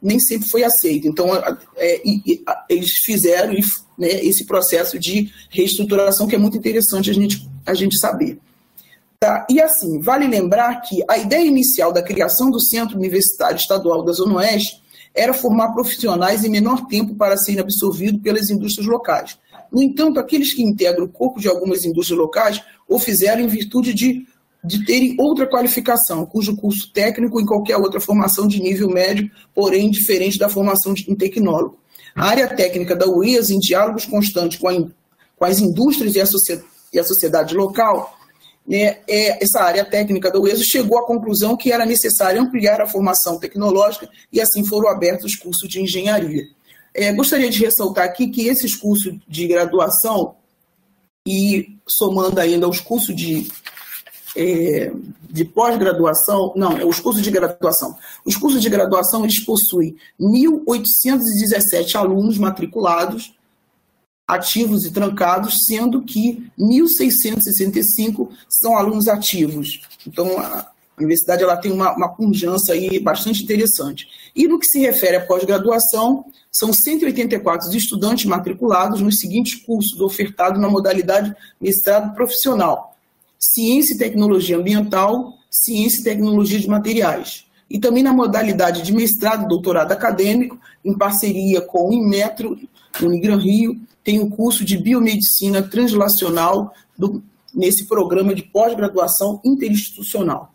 nem 0.00 0.20
sempre 0.20 0.48
foi 0.48 0.62
aceita. 0.62 1.08
Então, 1.08 1.26
é, 1.76 2.00
eles 2.68 2.90
fizeram 3.04 3.54
né, 3.98 4.08
esse 4.08 4.46
processo 4.46 4.98
de 4.98 5.32
reestruturação 5.48 6.28
que 6.28 6.34
é 6.36 6.38
muito 6.38 6.56
interessante 6.56 7.10
a 7.10 7.14
gente, 7.14 7.48
a 7.66 7.74
gente 7.74 7.98
saber. 7.98 8.38
Tá? 9.22 9.46
E 9.50 9.60
assim, 9.60 10.00
vale 10.00 10.26
lembrar 10.26 10.80
que 10.80 11.04
a 11.06 11.18
ideia 11.18 11.44
inicial 11.44 11.92
da 11.92 12.02
criação 12.02 12.50
do 12.50 12.58
Centro 12.58 12.96
Universitário 12.96 13.58
Estadual 13.58 14.02
da 14.02 14.12
Zona 14.12 14.36
Oeste 14.36 14.82
era 15.14 15.34
formar 15.34 15.74
profissionais 15.74 16.42
em 16.42 16.48
menor 16.48 16.86
tempo 16.86 17.14
para 17.14 17.36
serem 17.36 17.60
absorvidos 17.60 18.22
pelas 18.22 18.48
indústrias 18.48 18.86
locais. 18.86 19.38
No 19.70 19.82
entanto, 19.82 20.18
aqueles 20.18 20.54
que 20.54 20.62
integram 20.62 21.04
o 21.04 21.08
corpo 21.08 21.38
de 21.38 21.48
algumas 21.48 21.84
indústrias 21.84 22.18
locais 22.18 22.62
o 22.88 22.98
fizeram 22.98 23.42
em 23.42 23.46
virtude 23.46 23.92
de, 23.92 24.26
de 24.64 24.86
terem 24.86 25.14
outra 25.18 25.46
qualificação, 25.46 26.24
cujo 26.24 26.56
curso 26.56 26.90
técnico 26.90 27.38
em 27.38 27.44
qualquer 27.44 27.76
outra 27.76 28.00
formação 28.00 28.48
de 28.48 28.58
nível 28.58 28.88
médio, 28.88 29.30
porém 29.54 29.90
diferente 29.90 30.38
da 30.38 30.48
formação 30.48 30.94
de 30.94 31.04
um 31.10 31.14
tecnólogo. 31.14 31.78
A 32.16 32.24
área 32.24 32.48
técnica 32.48 32.96
da 32.96 33.06
UES, 33.06 33.50
em 33.50 33.58
diálogos 33.58 34.06
constantes 34.06 34.58
com, 34.58 34.66
a, 34.66 34.72
com 35.36 35.44
as 35.44 35.60
indústrias 35.60 36.14
e 36.14 36.20
a, 36.22 36.60
e 36.94 36.98
a 36.98 37.04
sociedade 37.04 37.54
local, 37.54 38.16
né, 38.70 38.98
é, 39.08 39.42
essa 39.42 39.60
área 39.64 39.84
técnica 39.84 40.30
do 40.30 40.46
ESO 40.46 40.62
chegou 40.62 40.96
à 40.96 41.04
conclusão 41.04 41.56
que 41.56 41.72
era 41.72 41.84
necessário 41.84 42.40
ampliar 42.40 42.80
a 42.80 42.86
formação 42.86 43.36
tecnológica 43.36 44.08
e 44.32 44.40
assim 44.40 44.64
foram 44.64 44.88
abertos 44.88 45.32
os 45.32 45.34
cursos 45.34 45.68
de 45.68 45.82
engenharia. 45.82 46.44
É, 46.94 47.12
gostaria 47.12 47.50
de 47.50 47.58
ressaltar 47.58 48.04
aqui 48.04 48.28
que 48.28 48.46
esses 48.46 48.76
cursos 48.76 49.16
de 49.26 49.48
graduação 49.48 50.36
e 51.26 51.76
somando 51.84 52.38
ainda 52.38 52.68
os 52.68 52.78
cursos 52.78 53.14
de, 53.14 53.50
é, 54.36 54.92
de 55.28 55.44
pós-graduação, 55.44 56.52
não, 56.54 56.78
é 56.78 56.84
os 56.84 57.00
cursos 57.00 57.24
de 57.24 57.30
graduação. 57.32 57.96
Os 58.24 58.36
cursos 58.36 58.62
de 58.62 58.70
graduação 58.70 59.24
eles 59.24 59.40
possuem 59.40 59.96
1.817 60.20 61.96
alunos 61.96 62.38
matriculados, 62.38 63.34
ativos 64.34 64.84
e 64.84 64.92
trancados, 64.92 65.64
sendo 65.66 66.02
que 66.02 66.46
1.665 66.58 68.28
são 68.48 68.76
alunos 68.76 69.08
ativos. 69.08 69.82
Então, 70.06 70.38
a 70.38 70.66
universidade 70.96 71.42
ela 71.42 71.56
tem 71.56 71.72
uma, 71.72 71.94
uma 71.96 72.14
aí 72.70 73.00
bastante 73.00 73.42
interessante. 73.42 74.08
E 74.34 74.46
no 74.46 74.58
que 74.58 74.66
se 74.66 74.78
refere 74.78 75.16
à 75.16 75.26
pós-graduação, 75.26 76.24
são 76.52 76.72
184 76.72 77.74
estudantes 77.76 78.24
matriculados 78.26 79.00
nos 79.00 79.18
seguintes 79.18 79.54
cursos 79.54 80.00
ofertados 80.00 80.60
na 80.60 80.68
modalidade 80.68 81.34
mestrado 81.60 82.14
profissional: 82.14 82.96
Ciência 83.38 83.94
e 83.94 83.98
Tecnologia 83.98 84.56
Ambiental, 84.56 85.34
Ciência 85.50 86.00
e 86.00 86.04
Tecnologia 86.04 86.60
de 86.60 86.68
Materiais. 86.68 87.44
E 87.68 87.78
também 87.78 88.02
na 88.02 88.12
modalidade 88.12 88.82
de 88.82 88.92
mestrado 88.92 89.44
e 89.44 89.48
doutorado 89.48 89.92
acadêmico, 89.92 90.58
em 90.84 90.96
parceria 90.96 91.60
com 91.60 91.88
o 91.88 91.92
Inmetro, 91.92 92.58
Unigran 93.00 93.38
Rio, 93.38 93.80
tem 94.10 94.18
o 94.18 94.28
curso 94.28 94.64
de 94.64 94.76
Biomedicina 94.76 95.62
Translacional 95.62 96.74
do, 96.98 97.22
nesse 97.54 97.86
programa 97.86 98.34
de 98.34 98.42
pós-graduação 98.42 99.40
interinstitucional. 99.44 100.52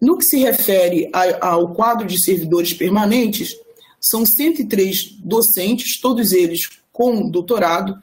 No 0.00 0.16
que 0.16 0.24
se 0.24 0.38
refere 0.38 1.10
a, 1.12 1.48
ao 1.48 1.74
quadro 1.74 2.06
de 2.06 2.18
servidores 2.18 2.72
permanentes, 2.72 3.54
são 4.00 4.24
103 4.24 5.18
docentes, 5.22 6.00
todos 6.00 6.32
eles 6.32 6.80
com 6.90 7.28
doutorado, 7.28 7.94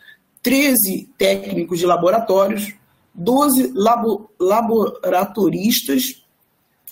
13 0.44 1.10
técnicos 1.18 1.80
de 1.80 1.88
laboratórios, 1.88 2.72
12 3.12 3.72
labo, 3.74 4.30
laboratoristas. 4.40 6.24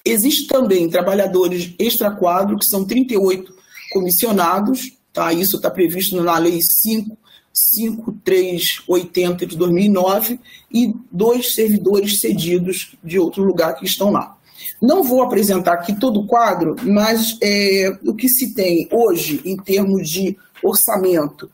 Existem 0.04 0.48
também 0.48 0.90
trabalhadores 0.90 1.76
extra-quadro, 1.78 2.58
que 2.58 2.66
são 2.66 2.86
38 2.86 3.54
comissionados, 3.92 4.98
tá? 5.14 5.32
isso 5.32 5.58
está 5.58 5.70
previsto 5.70 6.20
na 6.24 6.40
Lei 6.40 6.60
5 6.60 7.22
5380 7.54 9.46
de 9.46 9.56
2009 9.56 10.40
e 10.72 10.94
dois 11.12 11.54
servidores 11.54 12.20
cedidos 12.20 12.96
de 13.04 13.20
outro 13.20 13.44
lugar 13.44 13.76
que 13.76 13.86
estão 13.86 14.10
lá. 14.10 14.38
Não 14.82 15.04
vou 15.04 15.22
apresentar 15.22 15.74
aqui 15.74 15.98
todo 15.98 16.22
o 16.22 16.28
quadro, 16.28 16.76
mas 16.84 17.38
é, 17.42 17.90
o 18.06 18.14
que 18.14 18.28
se 18.28 18.54
tem 18.54 18.88
hoje 18.92 19.42
em 19.46 19.56
termos 19.56 20.10
de 20.10 20.38
orçamento, 20.64 21.50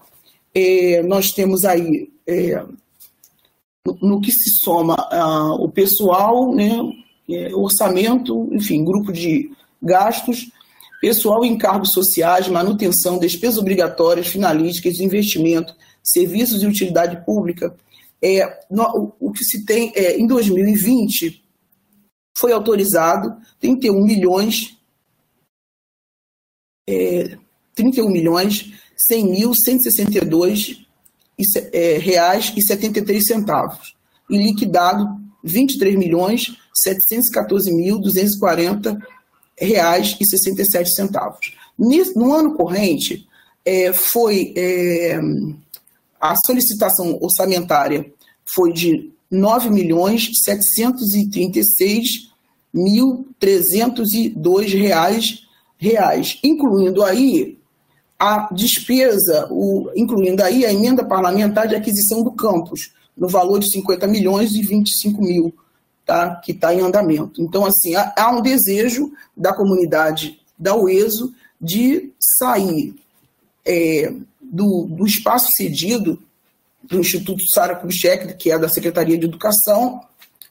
é, 0.54 1.04
nós 1.04 1.32
temos 1.32 1.66
aí, 1.66 2.10
é, 2.26 2.64
no, 4.02 4.22
que 4.22 4.32
se 4.32 4.52
soma 4.64 4.96
ah, 5.12 5.56
o 5.60 5.70
pessoal, 5.70 6.54
né, 6.54 6.80
é, 7.30 7.54
orçamento, 7.54 8.50
enfim, 8.52 8.84
grupo 8.84 9.12
de 9.12 9.52
gastos, 9.82 10.50
pessoal 11.02 11.46
em 11.46 11.58
cargos 11.58 11.92
sociais, 11.92 12.48
manutenção, 12.48 13.20
despesas 13.20 13.58
obrigatórias, 13.58 14.28
finalísticas, 14.28 15.00
investimento, 15.00 15.76
serviços 16.12 16.60
de 16.60 16.68
utilidade 16.68 17.24
pública, 17.26 17.76
é, 18.22 18.60
no, 18.70 19.16
o 19.20 19.32
que 19.32 19.44
se 19.44 19.66
tem 19.66 19.92
é, 19.96 20.18
em 20.18 20.28
2020 20.28 21.44
foi 22.38 22.52
autorizado 22.52 23.36
31 23.60 24.04
milhões 24.04 24.78
é, 26.88 27.38
31 27.76 28.10
milhões 28.10 28.72
100.162 29.12 30.86
é, 31.72 31.98
reais 31.98 32.54
e 32.58 32.62
73 32.62 33.26
centavos 33.26 33.96
e 34.30 34.38
liquidado 34.38 35.18
23 35.44 35.96
milhões 35.96 36.56
714.240 36.86 39.02
reais 39.58 40.16
e 40.20 40.26
67 40.26 40.94
centavos. 40.94 41.56
No 41.78 42.34
ano 42.34 42.56
corrente, 42.56 43.26
é, 43.66 43.92
foi 43.94 44.54
é, 44.56 45.20
a 46.20 46.36
solicitação 46.36 47.18
orçamentária 47.22 48.12
foi 48.46 48.74
de 48.74 49.12
9 49.32 49.70
milhões 49.70 50.30
736 50.44 52.30
mil 52.74 53.28
302 53.40 54.74
reais, 54.74 55.48
reais, 55.78 56.40
incluindo 56.44 57.04
aí 57.04 57.58
a 58.18 58.50
despesa, 58.54 59.48
o, 59.50 59.90
incluindo 59.96 60.44
aí 60.44 60.66
a 60.66 60.74
emenda 60.74 61.06
parlamentar 61.06 61.68
de 61.68 61.76
aquisição 61.76 62.24
do 62.24 62.32
campus, 62.32 62.92
no 63.16 63.28
valor 63.28 63.60
de 63.60 63.72
50 63.72 64.06
milhões 64.08 64.54
e 64.54 64.62
25 64.62 65.22
mil, 65.22 65.54
tá, 66.06 66.36
que 66.36 66.52
está 66.52 66.74
em 66.74 66.82
andamento. 66.82 67.42
Então, 67.42 67.66
assim, 67.66 67.96
há, 67.96 68.14
há 68.18 68.32
um 68.32 68.42
desejo 68.42 69.12
da 69.36 69.54
comunidade 69.54 70.40
da 70.58 70.76
UESO 70.76 71.34
de 71.62 72.12
sair 72.20 72.96
é, 73.66 74.14
do, 74.50 74.86
do 74.86 75.06
espaço 75.06 75.50
cedido 75.56 76.22
do 76.84 77.00
Instituto 77.00 77.46
Sara 77.48 77.76
Kubitschek, 77.76 78.36
que 78.36 78.52
é 78.52 78.58
da 78.58 78.70
Secretaria 78.70 79.18
de 79.18 79.26
Educação, 79.26 80.02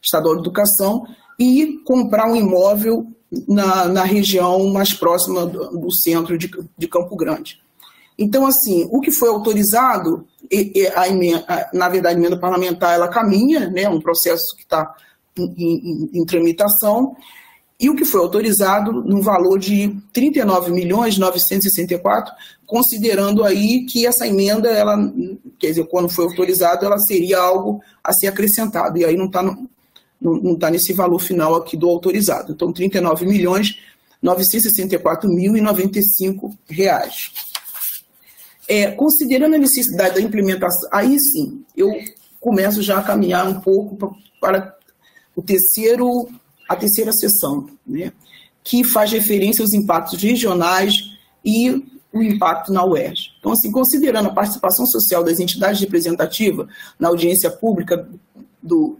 Estadual 0.02 0.36
de 0.36 0.40
Educação, 0.42 1.06
e 1.38 1.78
comprar 1.84 2.30
um 2.30 2.36
imóvel 2.36 3.06
na, 3.46 3.86
na 3.88 4.04
região 4.04 4.68
mais 4.68 4.92
próxima 4.92 5.46
do, 5.46 5.78
do 5.78 5.92
centro 5.92 6.36
de, 6.38 6.50
de, 6.76 6.88
Campo 6.88 7.14
Grande. 7.16 7.60
Então, 8.18 8.46
assim, 8.46 8.88
o 8.90 9.00
que 9.00 9.10
foi 9.10 9.28
autorizado, 9.28 10.26
a 10.94 11.02
a, 11.02 11.70
na 11.72 11.88
verdade, 11.88 12.16
a 12.16 12.18
emenda 12.18 12.38
parlamentar, 12.38 12.94
ela 12.94 13.08
caminha, 13.08 13.68
né, 13.68 13.88
um 13.88 14.00
processo 14.00 14.56
que 14.56 14.62
está 14.62 14.94
em, 15.36 15.44
em, 15.56 16.10
em, 16.14 16.24
tramitação, 16.24 17.14
e 17.80 17.88
o 17.88 17.94
que 17.94 18.04
foi 18.04 18.20
autorizado 18.20 18.92
no 18.92 19.22
valor 19.22 19.58
de 19.58 19.96
39 20.12 20.72
milhões 20.72 21.16
964, 21.16 22.32
considerando 22.66 23.44
aí 23.44 23.86
que 23.86 24.04
essa 24.04 24.26
emenda, 24.26 24.68
ela, 24.68 24.96
quer 25.58 25.68
dizer, 25.68 25.86
quando 25.86 26.08
foi 26.08 26.24
autorizado, 26.24 26.84
ela 26.84 26.98
seria 26.98 27.38
algo 27.38 27.80
a 28.02 28.12
ser 28.12 28.26
acrescentado, 28.26 28.98
e 28.98 29.04
aí 29.04 29.16
não 29.16 29.26
está 29.26 29.42
não 30.20 30.54
está 30.54 30.68
nesse 30.68 30.92
valor 30.92 31.20
final 31.20 31.54
aqui 31.54 31.76
do 31.76 31.88
autorizado. 31.88 32.50
Então, 32.50 32.72
39 32.72 33.24
milhões 33.24 33.78
964 34.20 35.30
mil 35.30 35.56
e 35.56 35.60
95 35.60 36.56
reais. 36.68 37.30
É, 38.66 38.90
considerando 38.90 39.54
a 39.54 39.58
necessidade 39.58 40.16
da 40.16 40.20
implementação, 40.20 40.90
aí 40.92 41.18
sim, 41.20 41.64
eu 41.76 41.90
começo 42.40 42.82
já 42.82 42.98
a 42.98 43.02
caminhar 43.02 43.48
um 43.48 43.60
pouco 43.60 43.96
para 44.40 44.76
o 45.34 45.42
terceiro, 45.42 46.28
a 46.68 46.76
terceira 46.76 47.12
sessão, 47.12 47.68
né, 47.86 48.12
que 48.62 48.84
faz 48.84 49.10
referência 49.10 49.62
aos 49.62 49.72
impactos 49.72 50.22
regionais 50.22 50.94
e 51.44 51.84
o 52.12 52.22
impacto 52.22 52.72
na 52.72 52.84
UERJ. 52.84 53.32
Então, 53.38 53.52
assim, 53.52 53.70
considerando 53.70 54.28
a 54.28 54.34
participação 54.34 54.86
social 54.86 55.22
das 55.22 55.38
entidades 55.38 55.80
representativas 55.80 56.66
na 56.98 57.08
audiência 57.08 57.50
pública 57.50 58.08
do, 58.62 58.98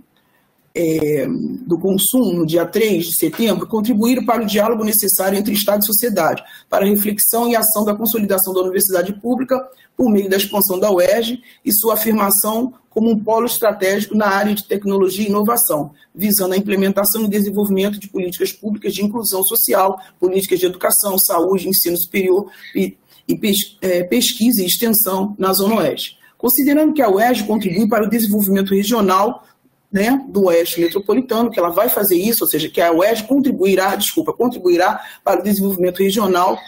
é, 0.78 1.26
do 1.66 1.76
consumo, 1.76 2.32
no 2.32 2.46
dia 2.46 2.64
3 2.64 3.04
de 3.04 3.16
setembro, 3.16 3.66
contribuíram 3.66 4.24
para 4.24 4.44
o 4.44 4.46
diálogo 4.46 4.84
necessário 4.84 5.36
entre 5.36 5.52
Estado 5.52 5.82
e 5.82 5.86
sociedade, 5.86 6.42
para 6.70 6.84
a 6.84 6.88
reflexão 6.88 7.48
e 7.48 7.56
ação 7.56 7.84
da 7.84 7.96
consolidação 7.96 8.54
da 8.54 8.60
universidade 8.60 9.12
pública 9.14 9.60
por 9.96 10.08
meio 10.08 10.30
da 10.30 10.36
expansão 10.36 10.78
da 10.78 10.88
UERJ 10.88 11.42
e 11.64 11.72
sua 11.72 11.94
afirmação 11.94 12.72
como 12.88 13.10
um 13.10 13.18
polo 13.18 13.46
estratégico 13.46 14.16
na 14.16 14.28
área 14.28 14.54
de 14.54 14.64
tecnologia 14.64 15.24
e 15.24 15.28
inovação, 15.28 15.92
visando 16.14 16.54
a 16.54 16.56
implementação 16.56 17.24
e 17.24 17.28
desenvolvimento 17.28 17.98
de 17.98 18.08
políticas 18.08 18.52
públicas 18.52 18.94
de 18.94 19.04
inclusão 19.04 19.42
social, 19.42 20.00
políticas 20.20 20.60
de 20.60 20.66
educação, 20.66 21.18
saúde, 21.18 21.68
ensino 21.68 21.96
superior 21.96 22.50
e, 22.74 22.96
e 23.28 23.38
é, 23.82 24.04
pesquisa 24.04 24.62
e 24.62 24.66
extensão 24.66 25.34
na 25.36 25.52
Zona 25.52 25.76
Oeste. 25.76 26.18
Considerando 26.36 26.92
que 26.92 27.02
a 27.02 27.10
UERJ 27.10 27.44
contribui 27.44 27.88
para 27.88 28.04
o 28.04 28.08
desenvolvimento 28.08 28.72
regional 28.72 29.44
né, 29.90 30.22
do 30.28 30.44
Oeste 30.44 30.80
Metropolitano, 30.80 31.50
que 31.50 31.58
ela 31.58 31.70
vai 31.70 31.88
fazer 31.88 32.16
isso, 32.16 32.44
ou 32.44 32.50
seja, 32.50 32.68
que 32.68 32.80
a 32.80 32.92
Oeste 32.92 33.26
contribuirá, 33.26 33.96
desculpa, 33.96 34.32
contribuirá 34.32 35.00
para 35.24 35.40
o 35.40 35.42
desenvolvimento 35.42 36.02
regional 36.02 36.58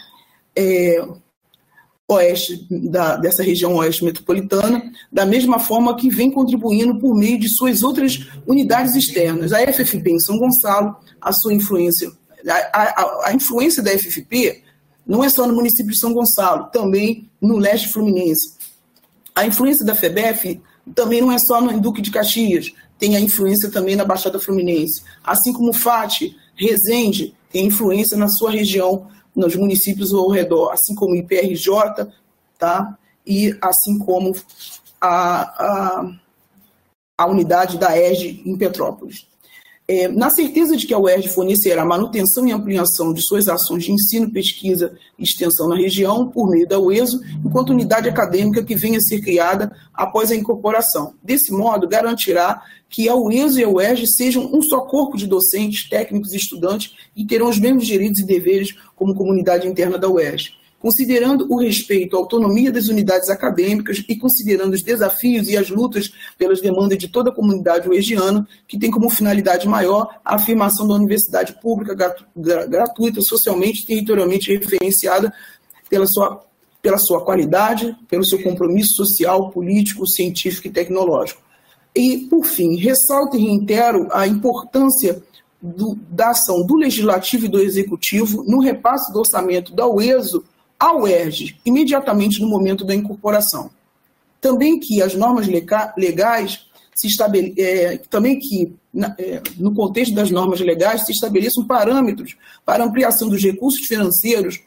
é, 0.55 1.03
oeste 2.13 2.67
da, 2.69 3.15
dessa 3.15 3.43
região 3.43 3.75
oeste 3.75 4.03
metropolitana, 4.03 4.91
da 5.11 5.25
mesma 5.25 5.59
forma 5.59 5.95
que 5.95 6.09
vem 6.09 6.31
contribuindo 6.31 6.99
por 6.99 7.15
meio 7.15 7.39
de 7.39 7.49
suas 7.49 7.83
outras 7.83 8.27
unidades 8.45 8.95
externas. 8.95 9.53
A 9.53 9.59
FFP 9.71 10.11
em 10.11 10.19
São 10.19 10.37
Gonçalo, 10.37 10.95
a 11.19 11.31
sua 11.31 11.53
influência, 11.53 12.11
a, 12.47 12.81
a, 12.81 13.29
a 13.29 13.33
influência 13.33 13.81
da 13.81 13.91
FFP 13.91 14.63
não 15.05 15.23
é 15.23 15.29
só 15.29 15.47
no 15.47 15.55
município 15.55 15.91
de 15.91 15.99
São 15.99 16.13
Gonçalo, 16.13 16.69
também 16.71 17.29
no 17.41 17.57
leste 17.57 17.87
fluminense. 17.87 18.53
A 19.33 19.45
influência 19.45 19.85
da 19.85 19.95
FEBEF 19.95 20.61
também 20.93 21.21
não 21.21 21.31
é 21.31 21.37
só 21.39 21.61
no 21.61 21.79
Duque 21.79 22.01
de 22.01 22.11
Caxias, 22.11 22.73
tem 23.01 23.17
a 23.17 23.19
influência 23.19 23.69
também 23.69 23.97
na 23.97 24.05
Baixada 24.05 24.39
Fluminense. 24.39 25.01
Assim 25.23 25.51
como 25.51 25.73
FAT, 25.73 26.33
Resende, 26.55 27.35
tem 27.51 27.65
influência 27.65 28.15
na 28.15 28.29
sua 28.29 28.51
região, 28.51 29.07
nos 29.35 29.55
municípios 29.55 30.13
ao 30.13 30.29
redor, 30.29 30.71
assim 30.71 30.93
como 30.93 31.15
IPRJ, 31.15 32.07
tá? 32.59 32.97
e 33.25 33.57
assim 33.61 33.97
como 33.99 34.35
a, 34.99 35.41
a, 35.41 36.11
a 37.17 37.25
unidade 37.27 37.77
da 37.77 37.97
ERG 37.97 38.43
em 38.45 38.57
Petrópolis. 38.57 39.27
É, 39.93 40.07
na 40.07 40.29
certeza 40.29 40.77
de 40.77 40.87
que 40.87 40.93
a 40.93 40.97
UERJ 40.97 41.27
fornecerá 41.27 41.83
manutenção 41.83 42.47
e 42.47 42.51
ampliação 42.53 43.11
de 43.11 43.21
suas 43.21 43.49
ações 43.49 43.83
de 43.83 43.91
ensino, 43.91 44.31
pesquisa 44.31 44.97
e 45.19 45.23
extensão 45.23 45.67
na 45.67 45.75
região 45.75 46.29
por 46.29 46.49
meio 46.49 46.65
da 46.65 46.79
UESO, 46.79 47.19
enquanto 47.45 47.71
unidade 47.71 48.07
acadêmica 48.07 48.63
que 48.63 48.73
venha 48.73 48.99
a 48.99 49.01
ser 49.01 49.19
criada 49.19 49.69
após 49.93 50.31
a 50.31 50.35
incorporação. 50.37 51.13
Desse 51.21 51.51
modo, 51.51 51.89
garantirá 51.89 52.61
que 52.89 53.09
a 53.09 53.15
UESO 53.17 53.59
e 53.59 53.65
a 53.65 53.69
UERJ 53.69 54.07
sejam 54.07 54.49
um 54.53 54.61
só 54.61 54.79
corpo 54.79 55.17
de 55.17 55.27
docentes, 55.27 55.89
técnicos 55.89 56.31
e 56.31 56.37
estudantes 56.37 56.93
e 57.13 57.25
terão 57.25 57.49
os 57.49 57.59
mesmos 57.59 57.85
direitos 57.85 58.21
e 58.21 58.25
deveres 58.25 58.73
como 58.95 59.13
comunidade 59.13 59.67
interna 59.67 59.97
da 59.97 60.07
UERJ 60.07 60.60
considerando 60.81 61.45
o 61.47 61.57
respeito 61.57 62.15
à 62.15 62.19
autonomia 62.19 62.71
das 62.71 62.87
unidades 62.87 63.29
acadêmicas 63.29 64.03
e 64.09 64.15
considerando 64.15 64.73
os 64.73 64.81
desafios 64.81 65.47
e 65.47 65.55
as 65.55 65.69
lutas 65.69 66.11
pelas 66.37 66.59
demandas 66.59 66.97
de 66.97 67.07
toda 67.07 67.29
a 67.29 67.33
comunidade 67.33 67.87
uegiana, 67.87 68.47
que 68.67 68.79
tem 68.79 68.89
como 68.89 69.09
finalidade 69.09 69.67
maior 69.67 70.19
a 70.25 70.35
afirmação 70.35 70.87
da 70.87 70.95
universidade 70.95 71.55
pública 71.61 71.95
gratuita, 72.35 73.21
socialmente 73.21 73.83
e 73.83 73.85
territorialmente 73.85 74.51
referenciada 74.51 75.31
pela 75.87 76.07
sua, 76.07 76.43
pela 76.81 76.97
sua 76.97 77.23
qualidade, 77.23 77.95
pelo 78.09 78.25
seu 78.25 78.41
compromisso 78.41 78.95
social, 78.95 79.51
político, 79.51 80.07
científico 80.07 80.67
e 80.67 80.71
tecnológico. 80.71 81.41
E, 81.95 82.19
por 82.29 82.43
fim, 82.43 82.75
ressalto 82.77 83.37
e 83.37 83.45
reitero 83.45 84.07
a 84.11 84.25
importância 84.25 85.21
do, 85.61 85.95
da 86.09 86.29
ação 86.29 86.65
do 86.65 86.75
Legislativo 86.75 87.45
e 87.45 87.49
do 87.49 87.59
Executivo 87.59 88.43
no 88.47 88.59
repasse 88.59 89.13
do 89.13 89.19
orçamento 89.19 89.75
da 89.75 89.85
UESO 89.85 90.43
a 90.81 90.95
UERJ 90.95 91.59
imediatamente 91.63 92.41
no 92.41 92.49
momento 92.49 92.83
da 92.83 92.95
incorporação. 92.95 93.69
Também 94.41 94.79
que 94.79 94.99
as 94.99 95.13
normas 95.13 95.47
legais 95.47 96.65
se 96.95 97.05
estabele... 97.05 97.53
É, 97.55 97.99
também 98.09 98.39
que 98.39 98.73
é, 99.19 99.43
no 99.59 99.75
contexto 99.75 100.15
das 100.15 100.31
normas 100.31 100.59
legais 100.59 101.05
se 101.05 101.11
estabeleçam 101.11 101.67
parâmetros 101.67 102.35
para 102.65 102.83
ampliação 102.83 103.29
dos 103.29 103.43
recursos 103.43 103.85
financeiros 103.85 104.59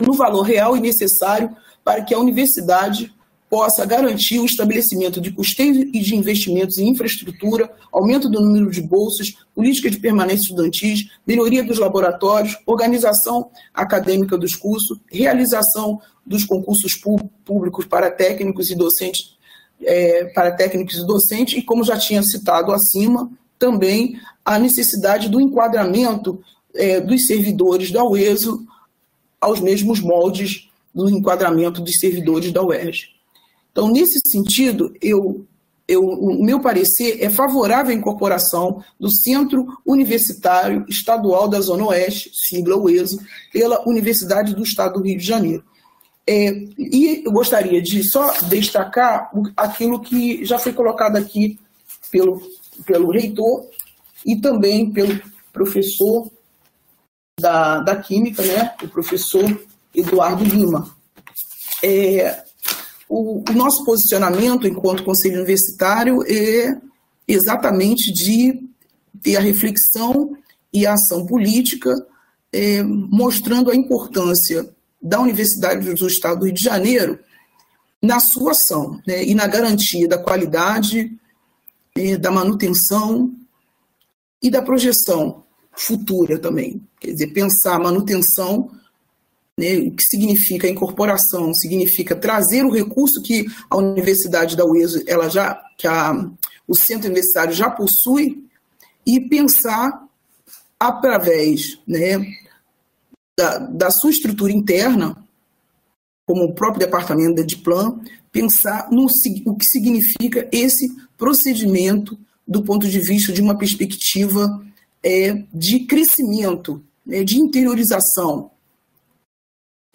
no 0.00 0.14
valor 0.14 0.42
real 0.42 0.76
e 0.76 0.80
necessário 0.80 1.56
para 1.84 2.02
que 2.02 2.12
a 2.12 2.18
universidade 2.18 3.14
possa 3.48 3.86
garantir 3.86 4.38
o 4.38 4.44
estabelecimento 4.44 5.20
de 5.20 5.30
custeios 5.30 5.78
e 5.78 6.00
de 6.00 6.16
investimentos 6.16 6.78
em 6.78 6.88
infraestrutura, 6.88 7.70
aumento 7.92 8.28
do 8.28 8.40
número 8.40 8.70
de 8.70 8.82
bolsas, 8.82 9.36
política 9.54 9.90
de 9.90 9.98
permanência 9.98 10.44
estudantis, 10.44 11.10
melhoria 11.26 11.62
dos 11.62 11.78
laboratórios, 11.78 12.58
organização 12.66 13.50
acadêmica 13.72 14.36
dos 14.36 14.56
cursos, 14.56 14.98
realização 15.10 16.00
dos 16.24 16.44
concursos 16.44 17.00
públicos 17.44 17.86
para 17.86 18.10
técnicos 18.10 18.70
e 18.70 18.74
docentes, 18.74 19.36
é, 19.80 20.24
para 20.34 20.52
técnicos 20.52 20.96
e 20.96 21.06
docentes, 21.06 21.58
e 21.58 21.62
como 21.62 21.84
já 21.84 21.96
tinha 21.96 22.22
citado 22.22 22.72
acima, 22.72 23.30
também 23.58 24.18
a 24.44 24.58
necessidade 24.58 25.28
do 25.28 25.40
enquadramento 25.40 26.42
é, 26.74 27.00
dos 27.00 27.26
servidores 27.26 27.90
da 27.90 28.04
UESO 28.04 28.66
aos 29.40 29.60
mesmos 29.60 30.00
moldes 30.00 30.68
do 30.94 31.08
enquadramento 31.08 31.80
dos 31.80 31.98
servidores 31.98 32.52
da 32.52 32.62
UERJ. 32.62 33.15
Então, 33.76 33.88
nesse 33.88 34.18
sentido, 34.26 34.90
eu, 35.02 35.46
eu, 35.86 36.02
o 36.02 36.42
meu 36.42 36.58
parecer 36.58 37.22
é 37.22 37.28
favorável 37.28 37.92
à 37.92 37.94
incorporação 37.94 38.82
do 38.98 39.10
Centro 39.10 39.66
Universitário 39.84 40.86
Estadual 40.88 41.46
da 41.46 41.60
Zona 41.60 41.84
Oeste, 41.88 42.30
sigla 42.32 42.74
UESO, 42.74 43.18
pela 43.52 43.86
Universidade 43.86 44.54
do 44.54 44.62
Estado 44.62 44.94
do 44.94 45.04
Rio 45.04 45.18
de 45.18 45.26
Janeiro. 45.26 45.62
É, 46.26 46.52
e 46.78 47.22
eu 47.22 47.30
gostaria 47.30 47.82
de 47.82 48.02
só 48.02 48.32
destacar 48.48 49.30
aquilo 49.54 50.00
que 50.00 50.42
já 50.42 50.58
foi 50.58 50.72
colocado 50.72 51.16
aqui 51.16 51.60
pelo, 52.10 52.40
pelo 52.86 53.10
reitor 53.10 53.68
e 54.24 54.40
também 54.40 54.90
pelo 54.90 55.20
professor 55.52 56.32
da, 57.38 57.80
da 57.80 57.94
Química, 57.94 58.42
né, 58.42 58.74
o 58.82 58.88
professor 58.88 59.44
Eduardo 59.94 60.44
Lima. 60.44 60.96
É, 61.84 62.45
o, 63.08 63.42
o, 63.48 63.52
nosso 63.52 63.84
posicionamento 63.84 64.66
enquanto 64.66 65.04
conselho 65.04 65.36
universitário 65.36 66.22
é 66.26 66.76
exatamente 67.26 68.12
de 68.12 68.60
ter 69.22 69.36
a 69.36 69.40
reflexão 69.40 70.36
e 70.72 70.86
a 70.86 70.94
ação 70.94 71.24
política, 71.24 71.94
é, 72.52 72.82
mostrando 72.82 73.70
a 73.70 73.76
importância 73.76 74.68
da 75.00 75.20
Universidade 75.20 75.94
do 75.94 76.06
Estado 76.06 76.40
do 76.40 76.44
Rio 76.46 76.54
de 76.54 76.62
Janeiro 76.62 77.18
na 78.02 78.20
sua 78.20 78.52
ação 78.52 79.00
né, 79.06 79.24
e 79.24 79.34
na 79.34 79.46
garantia 79.46 80.08
da 80.08 80.18
qualidade, 80.18 81.10
é, 81.96 82.16
da 82.16 82.30
manutenção 82.30 83.32
e 84.42 84.50
da 84.50 84.62
projeção 84.62 85.44
futura 85.72 86.38
também. 86.38 86.82
Quer 87.00 87.12
dizer, 87.12 87.28
pensar 87.28 87.76
a 87.76 87.80
manutenção, 87.82 88.70
né, 89.58 89.78
o 89.78 89.90
que 89.92 90.02
significa 90.04 90.68
incorporação, 90.68 91.54
significa 91.54 92.14
trazer 92.14 92.64
o 92.64 92.70
recurso 92.70 93.22
que 93.22 93.46
a 93.70 93.76
Universidade 93.76 94.56
da 94.56 94.64
UESO, 94.64 95.02
ela 95.06 95.28
já, 95.28 95.54
que 95.78 95.86
a, 95.86 96.12
o 96.68 96.74
centro 96.74 97.06
universitário 97.06 97.54
já 97.54 97.70
possui, 97.70 98.44
e 99.06 99.20
pensar 99.20 100.06
através 100.78 101.78
né, 101.86 102.18
da, 103.38 103.58
da 103.58 103.90
sua 103.90 104.10
estrutura 104.10 104.52
interna, 104.52 105.16
como 106.26 106.44
o 106.44 106.54
próprio 106.54 106.80
departamento 106.80 107.36
da 107.36 107.42
DIPLAN, 107.42 108.00
pensar 108.32 108.90
no 108.90 109.06
o 109.46 109.56
que 109.56 109.64
significa 109.64 110.48
esse 110.52 110.94
procedimento 111.16 112.18
do 112.46 112.62
ponto 112.62 112.86
de 112.88 112.98
vista 112.98 113.32
de 113.32 113.40
uma 113.40 113.56
perspectiva 113.56 114.64
é, 115.02 115.44
de 115.54 115.80
crescimento, 115.80 116.84
né, 117.04 117.24
de 117.24 117.38
interiorização. 117.38 118.50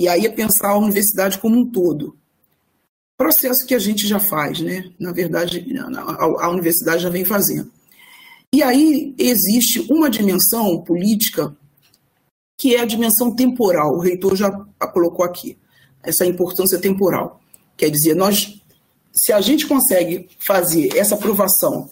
E 0.02 0.08
aí 0.08 0.26
é 0.26 0.30
pensar 0.30 0.70
a 0.70 0.80
universidade 0.80 1.38
como 1.38 1.60
um 1.60 1.70
todo. 1.70 2.18
Processo 3.16 3.68
que 3.68 3.76
a 3.76 3.78
gente 3.78 4.08
já 4.08 4.20
faz, 4.20 4.60
né? 4.60 4.92
Na 5.00 5.12
verdade, 5.12 5.64
a, 6.40 6.50
universidade 6.50 7.04
já 7.04 7.10
vem 7.10 7.24
fazendo. 7.24 7.72
E 8.52 8.64
aí 8.64 9.14
existe 9.16 9.86
uma 9.92 10.10
dimensão 10.10 10.82
política 10.82 11.56
que 12.58 12.76
é 12.76 12.80
a 12.80 12.86
dimensão 12.86 13.36
temporal. 13.36 13.94
O 13.94 14.00
reitor 14.00 14.36
já 14.36 14.50
colocou 14.92 15.24
aqui 15.24 15.56
essa 16.02 16.26
importância 16.26 16.80
temporal. 16.80 17.40
Quer 17.78 17.92
dizer, 17.92 18.16
nós, 18.16 18.60
se 19.14 19.32
a 19.32 19.40
gente 19.40 19.68
consegue 19.68 20.28
fazer 20.40 20.98
essa 20.98 21.14
aprovação 21.14 21.92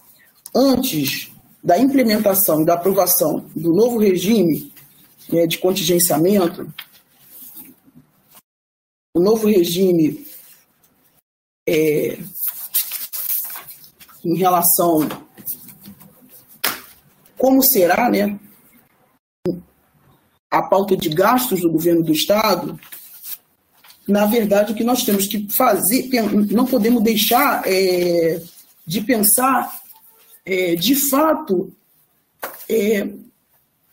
antes 0.55 1.31
da 1.63 1.77
implementação 1.77 2.63
e 2.63 2.65
da 2.65 2.73
aprovação 2.73 3.45
do 3.55 3.71
novo 3.71 3.99
regime 3.99 4.73
né, 5.31 5.45
de 5.45 5.59
contingenciamento, 5.59 6.73
o 9.15 9.19
novo 9.19 9.47
regime 9.47 10.25
é, 11.67 12.17
em 14.23 14.35
relação 14.35 15.07
como 17.37 17.63
será, 17.63 18.09
né, 18.09 18.37
a 20.51 20.61
pauta 20.63 20.97
de 20.97 21.09
gastos 21.09 21.61
do 21.61 21.71
governo 21.71 22.03
do 22.03 22.11
estado, 22.11 22.77
na 24.07 24.25
verdade 24.25 24.73
o 24.73 24.75
que 24.75 24.83
nós 24.83 25.03
temos 25.03 25.27
que 25.27 25.47
fazer, 25.55 26.09
não 26.51 26.65
podemos 26.65 27.01
deixar 27.01 27.63
é, 27.65 28.41
de 28.85 29.01
pensar 29.01 29.79
é, 30.45 30.75
de 30.75 30.95
fato, 30.95 31.71
é, 32.67 33.07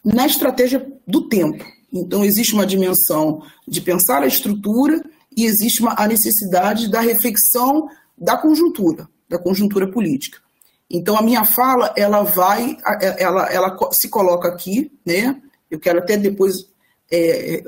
na 0.05 0.26
estratégia 0.26 0.90
do 1.06 1.28
tempo. 1.28 1.64
Então, 1.97 2.24
existe 2.24 2.52
uma 2.52 2.66
dimensão 2.66 3.43
de 3.66 3.81
pensar 3.81 4.23
a 4.23 4.27
estrutura 4.27 5.02
e 5.36 5.44
existe 5.44 5.81
uma, 5.81 5.94
a 5.97 6.06
necessidade 6.06 6.90
da 6.90 7.01
reflexão 7.01 7.89
da 8.16 8.36
conjuntura, 8.36 9.09
da 9.28 9.39
conjuntura 9.39 9.90
política. 9.90 10.39
Então, 10.90 11.16
a 11.16 11.23
minha 11.23 11.44
fala, 11.44 11.93
ela 11.97 12.23
vai, 12.23 12.77
ela, 13.18 13.52
ela 13.52 13.78
se 13.93 14.09
coloca 14.09 14.48
aqui, 14.48 14.93
né? 15.05 15.40
Eu 15.70 15.81
quero 15.81 15.98
até 15.98 16.16
depois, 16.16 16.68
é, 17.10 17.64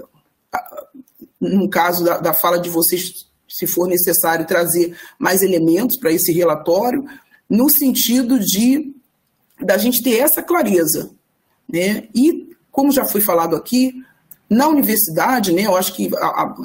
no 1.40 1.68
caso 1.68 2.05
da, 2.05 2.18
da 2.18 2.32
fala 2.32 2.59
de 2.59 2.68
vocês, 2.68 3.26
se 3.48 3.66
for 3.66 3.88
necessário, 3.88 4.46
trazer 4.46 4.96
mais 5.18 5.42
elementos 5.42 5.98
para 5.98 6.12
esse 6.12 6.32
relatório, 6.32 7.05
no 7.48 7.68
sentido 7.68 8.38
de 8.38 8.94
da 9.60 9.76
gente 9.76 10.02
ter 10.02 10.18
essa 10.18 10.40
clareza, 10.40 11.10
né? 11.68 12.09
E 12.14 12.48
como 12.70 12.92
já 12.92 13.05
foi 13.05 13.20
falado 13.20 13.56
aqui, 13.56 13.92
na 14.48 14.68
universidade, 14.68 15.52
né? 15.52 15.62
Eu 15.62 15.76
acho 15.76 15.94
que 15.94 16.10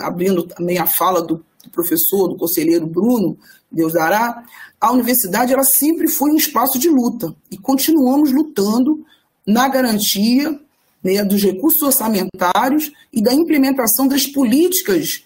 abrindo 0.01 0.43
também 0.43 0.77
a 0.77 0.85
fala 0.85 1.22
do, 1.22 1.43
professor, 1.72 2.27
do 2.27 2.38
conselheiro 2.38 2.85
Bruno, 2.85 3.38
Deus 3.72 3.93
dará, 3.93 4.43
a 4.80 4.91
universidade 4.91 5.53
ela 5.53 5.64
sempre 5.64 6.07
foi 6.07 6.31
um 6.31 6.38
espaço 6.38 6.77
de 6.77 6.89
luta 6.89 7.35
e 7.49 7.57
continuamos 7.57 8.31
lutando 8.31 9.05
na 9.45 9.68
garantia 9.68 10.60
né, 11.03 11.23
dos 11.23 11.41
recursos 11.41 11.81
orçamentários 11.81 12.91
e 13.11 13.22
da 13.22 13.34
implementação 13.34 14.07
das 14.07 14.26
políticas 14.26 15.23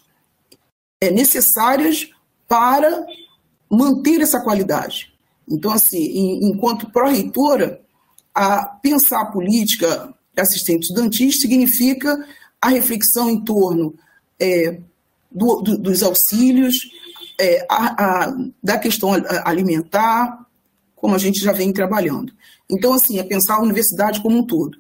é, 1.02 1.12
necessárias 1.12 2.10
para 2.48 3.06
manter 3.70 4.22
essa 4.22 4.40
qualidade. 4.40 5.14
Então, 5.48 5.72
assim, 5.72 6.40
enquanto 6.42 6.92
pró-reitora, 6.92 7.82
a 8.34 8.66
pensar 8.66 9.22
a 9.22 9.32
política 9.32 10.14
assistente 10.38 10.84
estudantil 10.84 11.32
significa 11.32 12.26
a 12.68 12.70
reflexão 12.70 13.30
em 13.30 13.42
torno 13.42 13.96
é, 14.40 14.80
do, 15.32 15.62
do, 15.62 15.78
dos 15.78 16.04
auxílios, 16.04 16.76
é, 17.40 17.66
a, 17.70 18.26
a, 18.26 18.38
da 18.62 18.78
questão 18.78 19.12
alimentar, 19.46 20.46
como 20.94 21.16
a 21.16 21.18
gente 21.18 21.40
já 21.40 21.54
vem 21.54 21.72
trabalhando. 21.72 22.34
Então, 22.70 22.94
assim, 22.94 23.20
é 23.20 23.24
pensar 23.24 23.56
a 23.56 23.62
universidade 23.62 24.22
como 24.22 24.38
um 24.38 24.46
todo. 24.46 24.78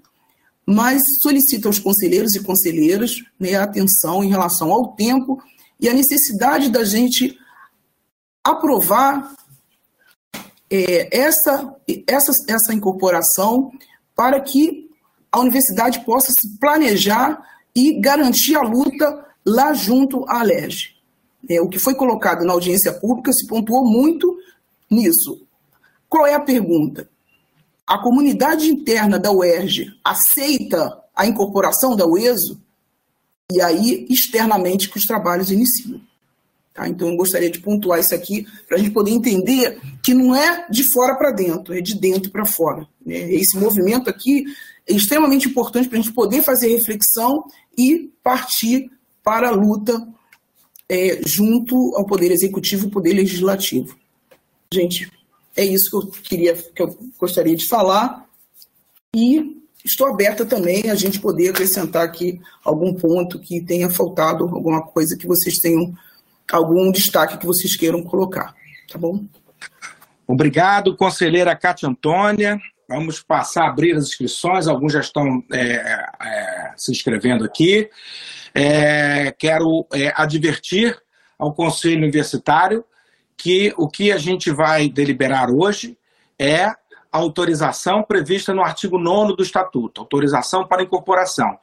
Mas 0.65 1.01
solicito 1.22 1.68
aos 1.68 1.80
conselheiros 1.80 2.35
e 2.35 2.43
conselheiras 2.43 3.23
né, 3.39 3.55
a 3.55 3.64
atenção 3.64 4.22
em 4.22 4.30
relação 4.30 4.69
ao 4.73 4.93
tempo 4.93 5.41
e 5.80 5.88
a 5.88 5.93
necessidade 5.93 6.69
da 6.69 6.84
gente 6.84 7.38
aprovar 8.43 9.34
é, 10.69 11.18
essa, 11.18 11.73
essa, 12.05 12.34
essa 12.49 12.73
incorporação 12.73 13.72
para 14.14 14.41
que 14.41 14.89
a 15.31 15.39
universidade 15.39 16.03
possa 16.03 16.34
se 16.34 16.57
planejar 16.59 17.41
e 17.77 17.93
garantir 17.99 18.55
a 18.55 18.63
luta 18.63 19.23
lá 19.45 19.71
junto 19.71 20.25
à 20.27 20.41
LERJ. 20.41 20.95
É, 21.47 21.61
o 21.61 21.69
que 21.69 21.77
foi 21.77 21.93
colocado 21.93 22.43
na 22.43 22.53
audiência 22.53 22.91
pública 22.91 23.31
se 23.31 23.45
pontuou 23.45 23.85
muito 23.85 24.35
nisso. 24.89 25.45
Qual 26.09 26.25
é 26.25 26.33
a 26.33 26.39
pergunta? 26.39 27.07
A 27.85 27.99
comunidade 27.99 28.67
interna 28.67 29.19
da 29.19 29.31
UERJ 29.31 29.93
aceita 30.03 30.97
a 31.15 31.27
incorporação 31.27 31.95
da 31.95 32.07
UESO? 32.07 32.59
E 33.51 33.61
aí, 33.61 34.07
externamente, 34.09 34.89
que 34.89 34.97
os 34.97 35.05
trabalhos 35.05 35.51
iniciam. 35.51 36.01
Tá? 36.73 36.89
Então, 36.89 37.09
eu 37.09 37.15
gostaria 37.15 37.49
de 37.49 37.59
pontuar 37.59 37.99
isso 37.99 38.15
aqui 38.15 38.47
para 38.67 38.77
a 38.77 38.79
gente 38.79 38.91
poder 38.91 39.11
entender 39.11 39.79
que 40.01 40.15
não 40.15 40.35
é 40.35 40.65
de 40.67 40.83
fora 40.91 41.15
para 41.15 41.31
dentro, 41.31 41.75
é 41.75 41.81
de 41.81 41.93
dentro 41.93 42.31
para 42.31 42.45
fora. 42.45 42.87
Né? 43.05 43.31
Esse 43.33 43.55
movimento 43.55 44.09
aqui 44.09 44.45
é 44.87 44.93
extremamente 44.93 45.49
importante 45.49 45.89
para 45.89 45.99
a 45.99 46.01
gente 46.01 46.13
poder 46.13 46.41
fazer 46.41 46.69
reflexão 46.69 47.43
e 47.77 48.11
partir 48.23 48.89
para 49.23 49.49
a 49.49 49.51
luta 49.51 50.07
é, 50.89 51.21
junto 51.25 51.75
ao 51.95 52.05
Poder 52.05 52.31
Executivo 52.31 52.87
e 52.87 52.91
Poder 52.91 53.13
Legislativo. 53.13 53.95
Gente, 54.73 55.11
é 55.55 55.65
isso 55.65 55.89
que 55.89 55.95
eu 55.97 56.11
queria, 56.23 56.53
que 56.55 56.81
eu 56.81 56.97
gostaria 57.19 57.55
de 57.55 57.67
falar. 57.67 58.25
E 59.15 59.57
estou 59.83 60.07
aberta 60.07 60.45
também 60.45 60.89
a 60.89 60.95
gente 60.95 61.19
poder 61.19 61.49
acrescentar 61.49 62.05
aqui 62.05 62.39
algum 62.63 62.93
ponto 62.93 63.39
que 63.39 63.61
tenha 63.61 63.89
faltado, 63.89 64.43
alguma 64.43 64.81
coisa 64.81 65.17
que 65.17 65.27
vocês 65.27 65.57
tenham 65.57 65.93
algum 66.51 66.91
destaque 66.91 67.37
que 67.37 67.45
vocês 67.45 67.75
queiram 67.75 68.03
colocar, 68.03 68.55
tá 68.89 68.97
bom? 68.97 69.25
Obrigado, 70.25 70.95
conselheira 70.95 71.55
Cátia 71.55 71.89
Antônia. 71.89 72.59
Vamos 72.87 73.21
passar 73.21 73.65
a 73.65 73.69
abrir 73.69 73.95
as 73.95 74.05
inscrições, 74.05 74.67
alguns 74.67 74.93
já 74.93 75.01
estão 75.01 75.43
é, 75.51 75.59
é, 75.61 76.56
se 76.77 76.91
inscrevendo 76.91 77.43
aqui. 77.43 77.89
É, 78.53 79.33
quero 79.37 79.85
é, 79.93 80.13
advertir 80.15 80.97
ao 81.37 81.53
Conselho 81.53 81.97
Universitário 81.97 82.83
que 83.35 83.73
o 83.77 83.87
que 83.87 84.11
a 84.11 84.17
gente 84.17 84.51
vai 84.51 84.89
deliberar 84.89 85.49
hoje 85.49 85.97
é 86.39 86.63
a 86.65 86.77
autorização 87.11 88.03
prevista 88.03 88.53
no 88.53 88.63
artigo 88.63 88.97
9 88.97 89.35
do 89.35 89.43
Estatuto, 89.43 90.01
autorização 90.01 90.67
para 90.67 90.83
incorporação. 90.83 91.57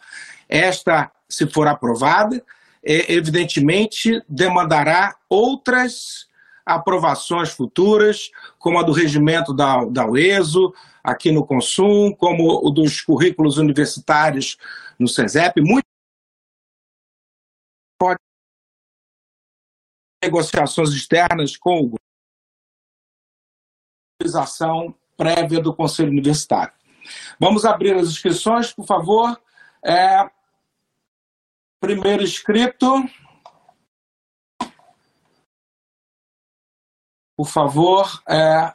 Esta, 0.49 1.11
se 1.29 1.47
for 1.47 1.67
aprovada, 1.67 2.43
evidentemente, 2.83 4.23
demandará 4.29 5.17
outras 5.29 6.29
aprovações 6.65 7.51
futuras, 7.51 8.31
como 8.59 8.79
a 8.79 8.83
do 8.83 8.93
regimento 8.93 9.53
da, 9.53 9.85
da 9.85 10.07
UESO, 10.07 10.73
aqui 11.03 11.31
no 11.31 11.45
Consum, 11.45 12.13
como 12.13 12.67
o 12.67 12.71
dos 12.71 13.03
currículos 13.03 13.59
universitários 13.59 14.57
no 14.99 15.09
SESEP, 15.09 15.61
muito 15.61 15.85
pode 17.99 18.19
negociações 20.23 20.91
externas 20.91 21.57
com 21.57 21.83
o 21.83 21.95
autorização 24.15 24.95
prévia 25.17 25.61
do 25.61 25.75
Conselho 25.75 26.11
Universitário. 26.11 26.73
Vamos 27.39 27.65
abrir 27.65 27.95
as 27.95 28.09
inscrições, 28.09 28.73
por 28.73 28.87
favor. 28.87 29.41
É, 29.85 30.31
primeiro 31.81 32.23
inscrito. 32.23 33.05
Por 37.37 37.47
favor, 37.47 38.23
é, 38.29 38.73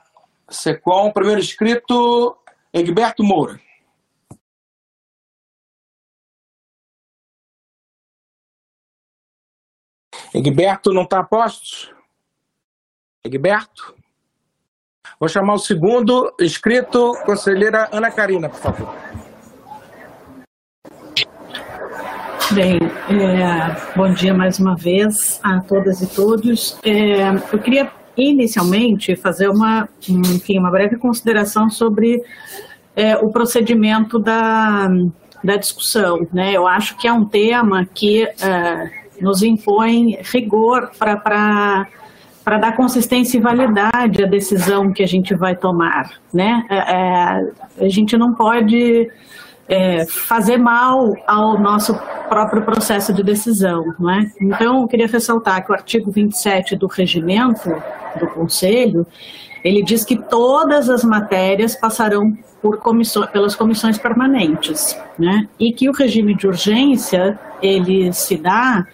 SECOM, 0.50 1.12
primeiro 1.12 1.40
inscrito, 1.40 2.38
Egberto 2.74 3.24
Moura. 3.24 3.60
Egberto 10.40 10.94
não 10.94 11.02
está 11.04 11.20
a 11.20 11.24
postos? 11.24 11.92
Egberto? 13.26 13.94
Vou 15.20 15.28
chamar 15.28 15.56
o 15.56 15.60
segundo 15.60 16.34
inscrito, 16.40 17.12
conselheira 17.26 17.90
Ana 17.92 18.10
Karina, 18.10 18.48
por 18.48 18.60
favor. 18.60 18.96
Bem, 22.54 22.80
é, 23.10 23.98
bom 23.98 24.14
dia 24.14 24.34
mais 24.34 24.60
uma 24.60 24.78
vez 24.78 25.42
a 25.44 25.60
todas 25.60 26.02
e 26.02 26.08
todos. 26.08 26.80
É, 26.86 27.32
eu 27.52 27.60
queria 27.60 27.92
inicialmente 28.16 29.18
fazer 29.18 29.50
uma, 29.50 29.90
enfim, 30.08 30.58
uma 30.58 30.72
breve 30.72 30.96
consideração 30.96 31.70
sobre 31.70 32.24
é, 32.96 33.18
o 33.18 33.30
procedimento 33.30 34.18
da, 34.18 34.88
da 35.44 35.58
discussão. 35.58 36.26
Né? 36.32 36.54
Eu 36.54 36.66
acho 36.66 36.98
que 36.98 37.10
é 37.10 37.14
um 37.14 37.26
tema 37.26 37.86
que 37.86 38.24
é, 38.24 39.00
nos 39.22 39.42
impõe 39.44 40.18
rigor 40.22 40.92
para 40.98 41.88
para 42.50 42.58
dar 42.58 42.76
consistência 42.76 43.38
e 43.38 43.42
validade 43.42 44.24
à 44.24 44.26
decisão 44.26 44.92
que 44.92 45.04
a 45.04 45.08
gente 45.08 45.36
vai 45.36 45.56
tomar, 45.56 46.10
né? 46.34 46.64
É, 46.68 46.78
é, 46.78 47.86
a 47.86 47.90
gente 47.90 48.18
não 48.18 48.34
pode 48.34 49.08
é, 49.68 50.04
fazer 50.08 50.58
mal 50.58 51.14
ao 51.28 51.60
nosso 51.60 51.94
próprio 52.28 52.64
processo 52.64 53.14
de 53.14 53.22
decisão, 53.22 53.94
não 54.00 54.10
é? 54.10 54.32
Então, 54.42 54.82
eu 54.82 54.88
queria 54.88 55.06
ressaltar 55.06 55.64
que 55.64 55.72
o 55.72 55.76
artigo 55.76 56.10
27 56.10 56.76
do 56.76 56.88
regimento 56.88 57.70
do 58.20 58.26
Conselho, 58.28 59.06
ele 59.64 59.84
diz 59.84 60.04
que 60.04 60.18
todas 60.18 60.90
as 60.90 61.04
matérias 61.04 61.76
passarão 61.76 62.34
por 62.62 62.80
comissões, 62.80 63.30
pelas 63.30 63.56
comissões 63.56 64.00
permanentes, 64.00 65.00
né? 65.20 65.48
E 65.60 65.72
que 65.72 65.88
o 65.88 65.94
regime 65.94 66.36
de 66.36 66.48
urgência, 66.48 67.40
ele 67.62 68.12
se 68.12 68.38
dá 68.38 68.86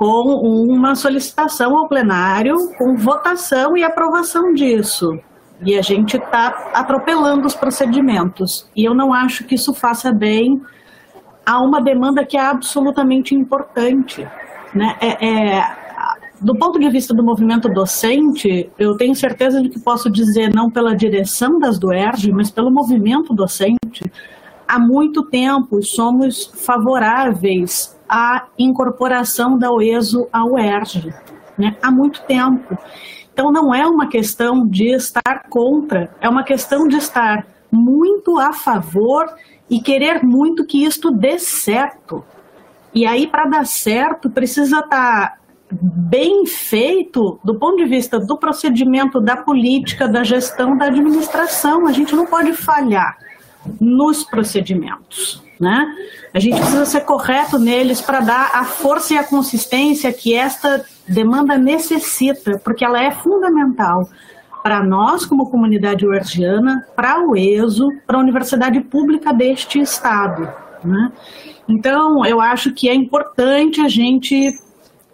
com 0.00 0.32
uma 0.66 0.94
solicitação 0.94 1.76
ao 1.76 1.86
plenário, 1.86 2.56
com 2.78 2.96
votação 2.96 3.76
e 3.76 3.84
aprovação 3.84 4.54
disso. 4.54 5.20
E 5.62 5.76
a 5.76 5.82
gente 5.82 6.16
está 6.16 6.70
atropelando 6.72 7.46
os 7.46 7.54
procedimentos. 7.54 8.66
E 8.74 8.82
eu 8.82 8.94
não 8.94 9.12
acho 9.12 9.44
que 9.44 9.56
isso 9.56 9.74
faça 9.74 10.10
bem 10.10 10.58
a 11.44 11.60
uma 11.60 11.82
demanda 11.82 12.24
que 12.24 12.38
é 12.38 12.40
absolutamente 12.40 13.34
importante. 13.34 14.26
Né? 14.74 14.96
É, 15.02 15.26
é, 15.58 15.76
do 16.40 16.56
ponto 16.56 16.78
de 16.78 16.88
vista 16.88 17.12
do 17.12 17.22
movimento 17.22 17.68
docente, 17.68 18.72
eu 18.78 18.96
tenho 18.96 19.14
certeza 19.14 19.60
de 19.60 19.68
que 19.68 19.78
posso 19.78 20.08
dizer, 20.08 20.48
não 20.54 20.70
pela 20.70 20.96
direção 20.96 21.58
das 21.58 21.78
DUERJ, 21.78 22.32
mas 22.32 22.50
pelo 22.50 22.70
movimento 22.70 23.34
docente, 23.34 24.10
há 24.66 24.78
muito 24.78 25.24
tempo 25.24 25.82
somos 25.82 26.50
favoráveis 26.54 27.99
à 28.10 28.48
incorporação 28.58 29.56
da 29.56 29.70
UESO 29.70 30.28
ao 30.32 30.54
UERJ, 30.54 31.14
né? 31.56 31.76
há 31.80 31.92
muito 31.92 32.20
tempo. 32.22 32.76
Então 33.32 33.52
não 33.52 33.72
é 33.72 33.86
uma 33.86 34.08
questão 34.08 34.66
de 34.66 34.92
estar 34.92 35.46
contra, 35.48 36.10
é 36.20 36.28
uma 36.28 36.42
questão 36.42 36.88
de 36.88 36.96
estar 36.96 37.46
muito 37.70 38.36
a 38.40 38.52
favor 38.52 39.32
e 39.70 39.80
querer 39.80 40.24
muito 40.24 40.66
que 40.66 40.84
isto 40.84 41.12
dê 41.12 41.38
certo. 41.38 42.24
E 42.92 43.06
aí, 43.06 43.28
para 43.28 43.44
dar 43.44 43.64
certo, 43.64 44.28
precisa 44.28 44.80
estar 44.80 45.38
bem 45.70 46.44
feito 46.44 47.38
do 47.44 47.56
ponto 47.56 47.76
de 47.76 47.84
vista 47.84 48.18
do 48.18 48.36
procedimento, 48.36 49.20
da 49.20 49.36
política, 49.36 50.08
da 50.08 50.24
gestão, 50.24 50.76
da 50.76 50.86
administração. 50.86 51.86
A 51.86 51.92
gente 51.92 52.16
não 52.16 52.26
pode 52.26 52.52
falhar 52.54 53.16
nos 53.80 54.24
procedimentos. 54.24 55.42
Né? 55.58 55.86
A 56.32 56.38
gente 56.38 56.58
precisa 56.58 56.86
ser 56.86 57.02
correto 57.02 57.58
neles 57.58 58.00
para 58.00 58.20
dar 58.20 58.50
a 58.54 58.64
força 58.64 59.14
e 59.14 59.18
a 59.18 59.24
consistência 59.24 60.12
que 60.12 60.34
esta 60.34 60.84
demanda 61.06 61.58
necessita, 61.58 62.58
porque 62.64 62.84
ela 62.84 63.02
é 63.02 63.10
fundamental 63.10 64.08
para 64.62 64.82
nós, 64.82 65.24
como 65.24 65.50
comunidade 65.50 66.06
uergiana, 66.06 66.86
para 66.94 67.20
o 67.20 67.36
ESO, 67.36 67.88
para 68.06 68.16
a 68.16 68.20
universidade 68.20 68.80
pública 68.80 69.32
deste 69.32 69.80
estado. 69.80 70.48
Né? 70.84 71.12
Então, 71.68 72.24
eu 72.24 72.40
acho 72.40 72.72
que 72.72 72.88
é 72.88 72.94
importante 72.94 73.80
a 73.80 73.88
gente 73.88 74.58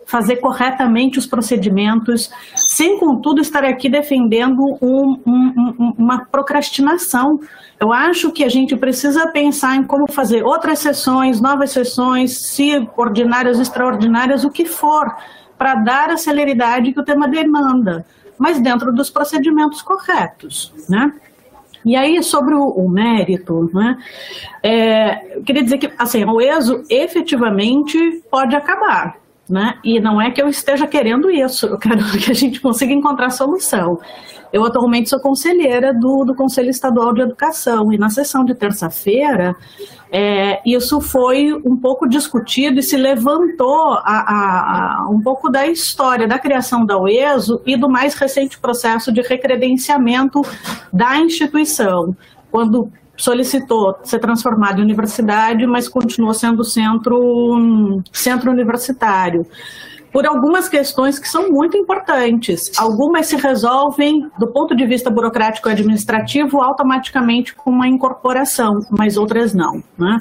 fazer 0.06 0.36
corretamente 0.36 1.18
os 1.18 1.26
procedimentos, 1.26 2.30
sem, 2.54 2.98
contudo, 2.98 3.40
estar 3.40 3.64
aqui 3.64 3.88
defendendo 3.88 4.78
um, 4.80 5.20
um, 5.26 5.94
uma 5.98 6.24
procrastinação. 6.24 7.40
Eu 7.78 7.92
acho 7.92 8.32
que 8.32 8.42
a 8.42 8.48
gente 8.48 8.74
precisa 8.74 9.28
pensar 9.28 9.76
em 9.76 9.84
como 9.84 10.10
fazer 10.10 10.42
outras 10.42 10.78
sessões, 10.78 11.40
novas 11.40 11.70
sessões, 11.72 12.38
se 12.48 12.88
ordinárias, 12.96 13.60
extraordinárias, 13.60 14.44
o 14.44 14.50
que 14.50 14.64
for, 14.64 15.14
para 15.58 15.74
dar 15.74 16.10
a 16.10 16.16
celeridade 16.16 16.92
que 16.92 17.00
o 17.00 17.04
tema 17.04 17.28
demanda, 17.28 18.06
mas 18.38 18.60
dentro 18.60 18.92
dos 18.92 19.10
procedimentos 19.10 19.82
corretos, 19.82 20.72
né? 20.88 21.12
E 21.84 21.94
aí, 21.94 22.20
sobre 22.20 22.52
o, 22.54 22.88
mérito, 22.88 23.70
né, 23.72 23.96
é, 24.60 25.36
eu 25.36 25.44
queria 25.44 25.62
dizer 25.62 25.78
que 25.78 25.92
assim, 25.96 26.24
o 26.24 26.40
ESO 26.40 26.82
efetivamente 26.90 28.24
pode 28.28 28.56
acabar, 28.56 29.16
né? 29.48 29.78
E 29.84 30.00
não 30.00 30.20
é 30.20 30.30
que 30.30 30.40
eu 30.40 30.48
esteja 30.48 30.86
querendo 30.86 31.30
isso, 31.30 31.66
eu 31.66 31.78
quero 31.78 32.04
que 32.18 32.30
a 32.30 32.34
gente 32.34 32.60
consiga 32.60 32.92
encontrar 32.92 33.30
solução. 33.30 33.98
Eu 34.52 34.64
atualmente 34.64 35.08
sou 35.08 35.20
conselheira 35.20 35.92
do, 35.92 36.24
do 36.24 36.34
Conselho 36.34 36.70
Estadual 36.70 37.12
de 37.12 37.20
Educação 37.20 37.92
e 37.92 37.98
na 37.98 38.08
sessão 38.08 38.44
de 38.44 38.54
terça-feira 38.54 39.56
é, 40.10 40.62
isso 40.64 41.00
foi 41.00 41.52
um 41.52 41.76
pouco 41.76 42.08
discutido 42.08 42.78
e 42.78 42.82
se 42.82 42.96
levantou 42.96 43.94
a, 43.94 44.00
a, 44.04 45.02
a, 45.02 45.10
um 45.10 45.20
pouco 45.20 45.50
da 45.50 45.66
história 45.66 46.28
da 46.28 46.38
criação 46.38 46.86
da 46.86 46.96
UESO 46.96 47.60
e 47.66 47.76
do 47.76 47.88
mais 47.88 48.14
recente 48.14 48.58
processo 48.58 49.12
de 49.12 49.20
recredenciamento 49.20 50.42
da 50.92 51.18
instituição, 51.18 52.16
quando 52.50 52.90
solicitou 53.16 53.98
ser 54.04 54.18
transformado 54.18 54.78
em 54.78 54.82
universidade, 54.82 55.66
mas 55.66 55.88
continuou 55.88 56.34
sendo 56.34 56.64
centro, 56.64 58.02
centro 58.12 58.50
universitário 58.50 59.46
por 60.12 60.26
algumas 60.26 60.68
questões 60.68 61.18
que 61.18 61.28
são 61.28 61.50
muito 61.50 61.76
importantes. 61.76 62.72
Algumas 62.78 63.26
se 63.26 63.36
resolvem, 63.36 64.30
do 64.38 64.46
ponto 64.48 64.74
de 64.74 64.86
vista 64.86 65.10
burocrático 65.10 65.68
e 65.68 65.72
administrativo, 65.72 66.62
automaticamente 66.62 67.54
com 67.54 67.70
uma 67.70 67.88
incorporação, 67.88 68.80
mas 68.90 69.16
outras 69.16 69.54
não. 69.54 69.82
Né? 69.98 70.18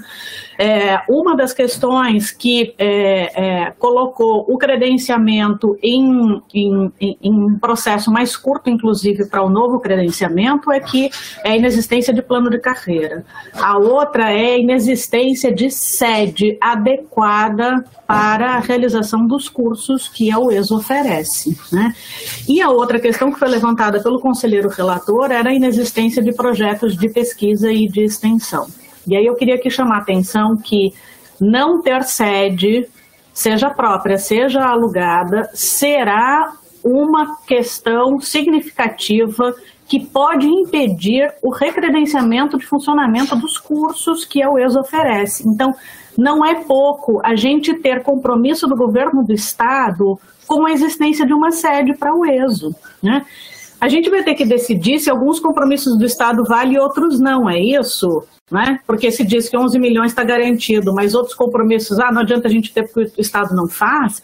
É, 0.57 1.02
uma 1.10 1.36
das 1.36 1.53
questões 1.53 2.32
que 2.32 2.74
é, 2.78 3.66
é, 3.68 3.72
colocou 3.72 4.45
o 4.48 4.57
credenciamento 4.57 5.78
em, 5.82 6.41
em, 6.53 6.91
em, 6.99 7.18
um 7.24 7.60
processo 7.60 8.12
mais 8.12 8.36
curto, 8.36 8.70
inclusive, 8.70 9.26
para 9.28 9.44
o 9.44 9.49
novo 9.49 9.80
credenciamento, 9.80 10.72
é 10.72 10.80
que 10.80 11.10
é 11.44 11.52
a 11.52 11.57
inexistência 11.57 12.14
de 12.14 12.22
plano 12.22 12.49
de 12.49 12.60
carreira. 12.60 13.26
A 13.53 13.78
outra 13.78 14.32
é 14.32 14.56
a 14.56 14.57
inexistência 14.57 15.53
de 15.53 15.70
sede 15.70 16.57
adequada 16.62 17.84
para 18.07 18.56
a 18.56 18.60
realização 18.60 19.26
dos 19.26 19.49
cursos 19.49 20.07
que 20.07 20.32
a 20.32 20.40
UES 20.40 20.72
oferece. 20.72 21.57
Né? 21.72 21.91
E 22.48 22.61
a 22.61 22.69
outra 22.69 22.99
questão 22.99 23.32
que 23.32 23.40
foi 23.40 23.48
levantada 23.48 24.02
pelo 24.02 24.19
conselheiro 24.19 24.69
relator 24.69 25.32
era 25.32 25.49
a 25.49 25.53
inexistência 25.53 26.22
de 26.22 26.34
projetos 26.34 26.95
de 26.95 27.10
pesquisa 27.10 27.72
e 27.72 27.88
de 27.88 28.03
extensão. 28.03 28.68
E 29.07 29.15
aí 29.15 29.26
eu 29.26 29.36
queria 29.36 29.56
aqui 29.56 29.69
chamar 29.69 29.98
a 29.98 30.02
atenção 30.02 30.56
que 30.56 30.94
não 31.40 31.82
ter 31.82 32.03
sede, 32.03 32.88
seja 33.34 33.69
própria, 33.69 34.18
seja 34.18 34.61
alugada, 34.61 35.49
será 35.53 36.53
uma 36.84 37.38
questão 37.48 38.19
significativa 38.19 39.53
que 39.88 40.06
pode 40.06 40.48
impedir 40.48 41.32
o 41.44 41.52
recredenciamento 41.52 42.57
de 42.57 42.65
funcionamento 42.65 43.36
dos 43.36 43.57
cursos 43.57 44.26
que 44.26 44.41
a 44.41 44.49
UES 44.49 44.76
oferece. 44.76 45.48
Então, 45.48 45.73
não 46.18 46.46
é 46.46 46.64
pouco 46.64 47.22
a 47.24 47.36
gente 47.36 47.74
ter 47.76 48.04
compromisso 48.04 48.68
do 48.68 48.76
governo 48.76 49.24
do 49.24 49.34
Estado 49.34 50.20
com 50.48 50.66
a 50.66 50.72
existência 50.72 51.26
de 51.26 51.34
uma 51.34 51.52
sede 51.52 51.94
para 51.98 52.14
o 52.14 52.26
ESO. 52.26 52.74
Né? 53.02 53.26
A 53.80 53.90
gente 53.90 54.10
vai 54.10 54.24
ter 54.24 54.36
que 54.36 54.46
decidir 54.46 55.00
se 55.00 55.10
alguns 55.10 55.40
compromissos 55.40 55.98
do 55.98 56.06
Estado 56.06 56.44
valem 56.44 56.74
e 56.74 56.80
outros 56.80 57.20
não, 57.20 57.50
é 57.50 57.60
isso? 57.60 58.24
Né? 58.50 58.80
Porque 58.86 59.12
se 59.12 59.24
diz 59.24 59.50
que 59.50 59.58
11 59.58 59.78
milhões 59.80 60.12
está 60.12 60.24
garantido, 60.24 60.94
mas 60.94 61.16
outros 61.16 61.36
compromissos, 61.36 62.00
ah, 62.00 62.12
não 62.12 62.22
adianta 62.22 62.48
a 62.48 62.52
gente 62.52 62.74
ter 62.74 62.84
porque 62.84 63.12
o 63.18 63.22
Estado 63.22 63.56
não 63.56 63.68
faz. 63.68 64.22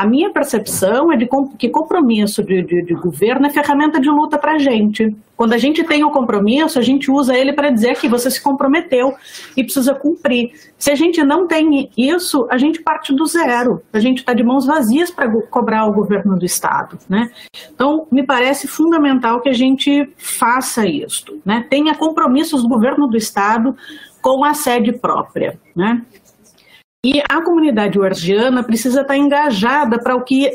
A 0.00 0.06
minha 0.06 0.30
percepção 0.30 1.12
é 1.12 1.16
de 1.18 1.28
que 1.58 1.68
compromisso 1.68 2.42
de, 2.42 2.62
de, 2.62 2.82
de 2.86 2.94
governo 2.94 3.44
é 3.44 3.50
ferramenta 3.50 4.00
de 4.00 4.08
luta 4.08 4.38
para 4.38 4.54
a 4.54 4.58
gente. 4.58 5.14
Quando 5.36 5.52
a 5.52 5.58
gente 5.58 5.84
tem 5.84 6.02
o 6.02 6.10
compromisso, 6.10 6.78
a 6.78 6.82
gente 6.82 7.10
usa 7.10 7.36
ele 7.36 7.52
para 7.52 7.68
dizer 7.68 8.00
que 8.00 8.08
você 8.08 8.30
se 8.30 8.42
comprometeu 8.42 9.12
e 9.54 9.62
precisa 9.62 9.94
cumprir. 9.94 10.52
Se 10.78 10.90
a 10.90 10.94
gente 10.94 11.22
não 11.22 11.46
tem 11.46 11.90
isso, 11.98 12.48
a 12.50 12.56
gente 12.56 12.80
parte 12.80 13.14
do 13.14 13.26
zero. 13.26 13.82
A 13.92 14.00
gente 14.00 14.20
está 14.20 14.32
de 14.32 14.42
mãos 14.42 14.64
vazias 14.64 15.10
para 15.10 15.30
cobrar 15.50 15.84
o 15.84 15.92
governo 15.92 16.34
do 16.34 16.46
Estado. 16.46 16.96
Né? 17.06 17.30
Então, 17.70 18.06
me 18.10 18.24
parece 18.24 18.66
fundamental 18.66 19.42
que 19.42 19.50
a 19.50 19.54
gente 19.54 20.08
faça 20.16 20.86
isso. 20.86 21.38
Né? 21.44 21.66
Tenha 21.68 21.94
compromissos 21.94 22.62
do 22.62 22.68
governo 22.70 23.06
do 23.06 23.18
Estado 23.18 23.76
com 24.22 24.44
a 24.44 24.54
sede 24.54 24.92
própria. 24.92 25.58
Né? 25.76 26.00
E 27.02 27.22
a 27.30 27.42
comunidade 27.42 27.98
uergiana 27.98 28.62
precisa 28.62 29.00
estar 29.00 29.16
engajada 29.16 29.98
para 29.98 30.14
o 30.14 30.22
que, 30.22 30.50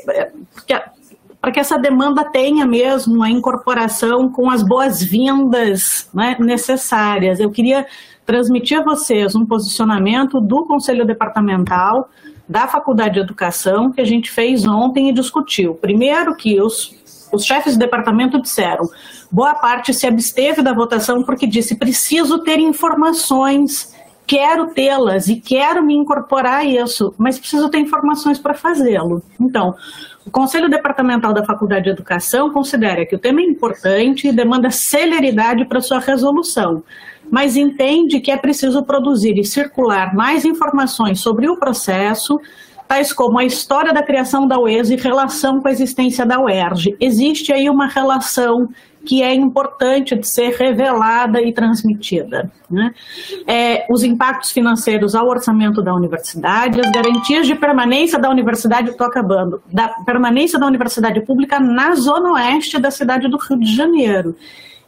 para 1.41 1.51
que 1.51 1.59
essa 1.59 1.75
demanda 1.75 2.23
tenha 2.23 2.67
mesmo 2.67 3.23
a 3.23 3.29
incorporação 3.31 4.29
com 4.31 4.51
as 4.51 4.61
boas-vindas 4.61 6.07
né, 6.13 6.35
necessárias. 6.39 7.39
Eu 7.39 7.49
queria 7.49 7.87
transmitir 8.27 8.79
a 8.79 8.83
vocês 8.83 9.35
um 9.35 9.43
posicionamento 9.43 10.39
do 10.39 10.65
Conselho 10.65 11.03
Departamental 11.03 12.09
da 12.47 12.67
Faculdade 12.67 13.15
de 13.15 13.21
Educação 13.21 13.91
que 13.91 13.99
a 13.99 14.05
gente 14.05 14.29
fez 14.29 14.67
ontem 14.67 15.09
e 15.09 15.13
discutiu. 15.13 15.73
Primeiro 15.73 16.35
que 16.35 16.61
os, 16.61 17.27
os 17.33 17.43
chefes 17.43 17.73
de 17.73 17.79
departamento 17.79 18.39
disseram, 18.39 18.87
boa 19.31 19.55
parte 19.55 19.95
se 19.95 20.05
absteve 20.05 20.61
da 20.61 20.73
votação 20.73 21.23
porque 21.23 21.47
disse 21.47 21.75
preciso 21.75 22.43
ter 22.43 22.59
informações 22.59 23.95
quero 24.25 24.67
tê-las 24.73 25.27
e 25.27 25.35
quero 25.35 25.83
me 25.83 25.93
incorporar 25.93 26.59
a 26.59 26.65
isso, 26.65 27.13
mas 27.17 27.37
preciso 27.37 27.69
ter 27.69 27.79
informações 27.79 28.39
para 28.39 28.53
fazê-lo. 28.53 29.21
Então, 29.39 29.75
o 30.25 30.31
Conselho 30.31 30.69
Departamental 30.69 31.33
da 31.33 31.45
Faculdade 31.45 31.83
de 31.83 31.91
Educação 31.91 32.51
considera 32.51 33.05
que 33.05 33.15
o 33.15 33.19
tema 33.19 33.41
é 33.41 33.43
importante 33.43 34.27
e 34.27 34.33
demanda 34.33 34.71
celeridade 34.71 35.65
para 35.65 35.81
sua 35.81 35.99
resolução, 35.99 36.83
mas 37.29 37.55
entende 37.55 38.19
que 38.19 38.31
é 38.31 38.37
preciso 38.37 38.83
produzir 38.83 39.37
e 39.37 39.45
circular 39.45 40.15
mais 40.15 40.43
informações 40.43 41.19
sobre 41.19 41.47
o 41.47 41.57
processo, 41.57 42.39
tais 42.87 43.13
como 43.13 43.39
a 43.39 43.45
história 43.45 43.93
da 43.93 44.03
criação 44.03 44.47
da 44.47 44.59
UES 44.59 44.89
e 44.89 44.95
relação 44.95 45.59
com 45.59 45.67
a 45.67 45.71
existência 45.71 46.25
da 46.25 46.39
UERJ. 46.39 46.95
Existe 46.99 47.53
aí 47.53 47.69
uma 47.69 47.87
relação 47.87 48.69
que 49.05 49.21
é 49.21 49.33
importante 49.33 50.15
de 50.15 50.27
ser 50.27 50.51
revelada 50.55 51.41
e 51.41 51.53
transmitida. 51.53 52.51
Né? 52.69 52.93
É, 53.47 53.85
os 53.89 54.03
impactos 54.03 54.51
financeiros 54.51 55.15
ao 55.15 55.27
orçamento 55.27 55.81
da 55.81 55.93
universidade, 55.93 56.81
as 56.81 56.91
garantias 56.91 57.47
de 57.47 57.55
permanência 57.55 58.19
da 58.19 58.29
universidade, 58.29 58.89
estou 58.89 59.07
acabando, 59.07 59.61
da 59.71 59.89
permanência 60.05 60.59
da 60.59 60.65
universidade 60.65 61.21
pública 61.21 61.59
na 61.59 61.95
zona 61.95 62.33
oeste 62.33 62.79
da 62.79 62.91
cidade 62.91 63.29
do 63.29 63.37
Rio 63.37 63.59
de 63.59 63.75
Janeiro 63.75 64.35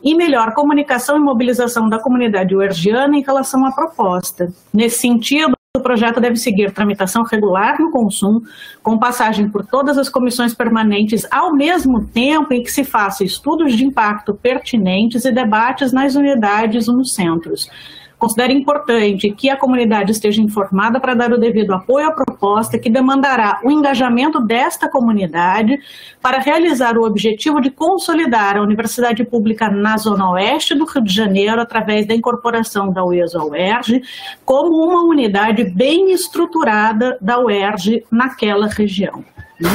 e 0.04 0.16
melhor 0.16 0.54
comunicação 0.54 1.18
e 1.18 1.20
mobilização 1.20 1.90
da 1.90 2.00
comunidade 2.00 2.56
uergiana 2.56 3.18
em 3.18 3.24
relação 3.24 3.66
à 3.66 3.72
proposta. 3.72 4.54
Nesse 4.74 5.00
sentido, 5.00 5.57
o 5.78 5.82
projeto 5.82 6.20
deve 6.20 6.36
seguir 6.36 6.72
tramitação 6.72 7.24
regular 7.24 7.80
no 7.80 7.92
consumo, 7.92 8.42
com 8.84 8.98
passagem 8.98 9.50
por 9.50 9.66
todas 9.66 9.98
as 9.98 10.10
comissões 10.10 10.54
permanentes, 10.54 11.26
ao 11.32 11.54
mesmo 11.54 12.06
tempo 12.06 12.54
em 12.54 12.64
que 12.64 12.72
se 12.72 12.84
faça 12.84 13.24
estudos 13.24 13.76
de 13.76 13.86
impacto 13.86 14.34
pertinentes 14.34 15.26
e 15.26 15.32
debates 15.32 15.92
nas 15.92 16.16
unidades 16.16 16.88
ou 16.88 16.96
nos 16.96 17.14
centros. 17.14 17.70
Considero 18.18 18.52
importante 18.52 19.32
que 19.32 19.48
a 19.48 19.56
comunidade 19.56 20.12
esteja 20.12 20.42
informada 20.42 21.00
para 21.00 21.14
dar 21.14 21.32
o 21.32 21.38
devido 21.38 21.74
apoio 21.74 22.08
à 22.08 22.12
proposta, 22.12 22.80
que 22.80 22.90
demandará 22.90 23.60
o 23.64 23.72
engajamento 23.72 24.40
desta 24.40 24.90
comunidade 24.90 25.78
para 26.20 26.40
realizar 26.40 26.98
o 26.98 27.04
objetivo 27.04 27.62
de 27.62 27.70
consolidar 27.70 28.58
a 28.58 28.64
universidade 28.64 29.24
pública 29.24 29.70
na 29.70 29.98
Zona 29.98 30.32
Oeste 30.32 30.74
do 30.74 30.86
Rio 30.86 31.04
de 31.04 31.14
Janeiro, 31.14 31.62
através 31.62 32.08
da 32.08 32.16
incorporação 32.16 32.92
da 32.92 33.06
UES 33.06 33.36
ao 33.36 33.52
UERJ, 33.52 34.02
como 34.44 34.84
uma 34.84 35.04
unidade 35.04 35.64
bem 35.64 36.12
estruturada 36.12 37.18
da 37.22 37.40
UERJ 37.40 38.04
naquela 38.12 38.68
região. 38.68 39.24
Né? 39.60 39.70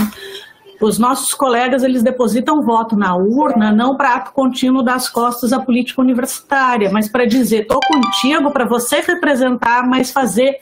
Os 0.86 0.98
nossos 0.98 1.32
colegas 1.34 1.82
eles 1.82 2.02
depositam 2.02 2.62
voto 2.62 2.96
na 2.96 3.16
urna 3.16 3.70
não 3.70 3.96
para 3.96 4.14
ato 4.14 4.32
contínuo 4.32 4.82
das 4.82 5.09
costas 5.09 5.52
à 5.52 5.60
política 5.60 6.00
universitária, 6.00 6.90
mas 6.90 7.09
para 7.09 7.26
dizer 7.26 7.62
estou 7.62 7.80
contigo 7.80 8.50
para 8.50 8.64
você 8.64 9.00
representar, 9.00 9.86
mas 9.86 10.10
fazer 10.10 10.60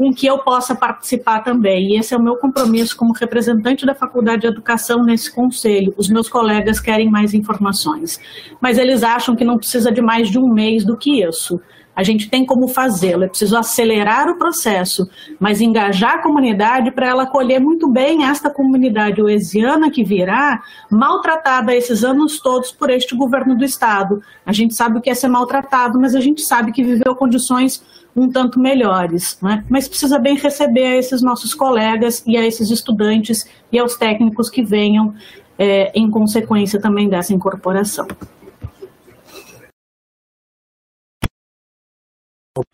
com 0.00 0.14
que 0.14 0.26
eu 0.26 0.38
possa 0.38 0.74
participar 0.74 1.40
também. 1.40 1.90
E 1.90 1.98
esse 1.98 2.14
é 2.14 2.16
o 2.16 2.22
meu 2.22 2.36
compromisso 2.36 2.96
como 2.96 3.12
representante 3.12 3.84
da 3.84 3.94
Faculdade 3.94 4.40
de 4.40 4.46
Educação 4.46 5.04
nesse 5.04 5.30
conselho. 5.30 5.92
Os 5.94 6.08
meus 6.08 6.26
colegas 6.26 6.80
querem 6.80 7.10
mais 7.10 7.34
informações, 7.34 8.18
mas 8.62 8.78
eles 8.78 9.02
acham 9.02 9.36
que 9.36 9.44
não 9.44 9.58
precisa 9.58 9.92
de 9.92 10.00
mais 10.00 10.30
de 10.30 10.38
um 10.38 10.48
mês 10.48 10.86
do 10.86 10.96
que 10.96 11.22
isso. 11.22 11.60
A 12.00 12.02
gente 12.02 12.30
tem 12.30 12.46
como 12.46 12.66
fazê-lo, 12.66 13.24
é 13.24 13.28
preciso 13.28 13.58
acelerar 13.58 14.26
o 14.30 14.38
processo, 14.38 15.06
mas 15.38 15.60
engajar 15.60 16.14
a 16.14 16.22
comunidade 16.22 16.90
para 16.92 17.06
ela 17.06 17.24
acolher 17.24 17.60
muito 17.60 17.86
bem 17.90 18.24
esta 18.24 18.48
comunidade 18.48 19.20
oesiana 19.20 19.90
que 19.90 20.02
virá, 20.02 20.62
maltratada 20.90 21.76
esses 21.76 22.02
anos 22.02 22.40
todos 22.40 22.72
por 22.72 22.88
este 22.88 23.14
governo 23.14 23.54
do 23.54 23.66
Estado. 23.66 24.22
A 24.46 24.52
gente 24.52 24.74
sabe 24.74 24.96
o 24.96 25.02
que 25.02 25.10
é 25.10 25.14
ser 25.14 25.28
maltratado, 25.28 26.00
mas 26.00 26.14
a 26.14 26.20
gente 26.20 26.40
sabe 26.40 26.72
que 26.72 26.82
viveu 26.82 27.14
condições 27.14 27.84
um 28.16 28.30
tanto 28.30 28.58
melhores, 28.58 29.36
né? 29.42 29.62
mas 29.68 29.86
precisa 29.86 30.18
bem 30.18 30.36
receber 30.36 30.86
a 30.86 30.96
esses 30.96 31.20
nossos 31.20 31.52
colegas 31.52 32.24
e 32.26 32.34
a 32.34 32.46
esses 32.46 32.70
estudantes 32.70 33.46
e 33.70 33.78
aos 33.78 33.94
técnicos 33.94 34.48
que 34.48 34.62
venham 34.62 35.12
é, 35.58 35.92
em 35.94 36.10
consequência 36.10 36.80
também 36.80 37.10
dessa 37.10 37.34
incorporação. 37.34 38.08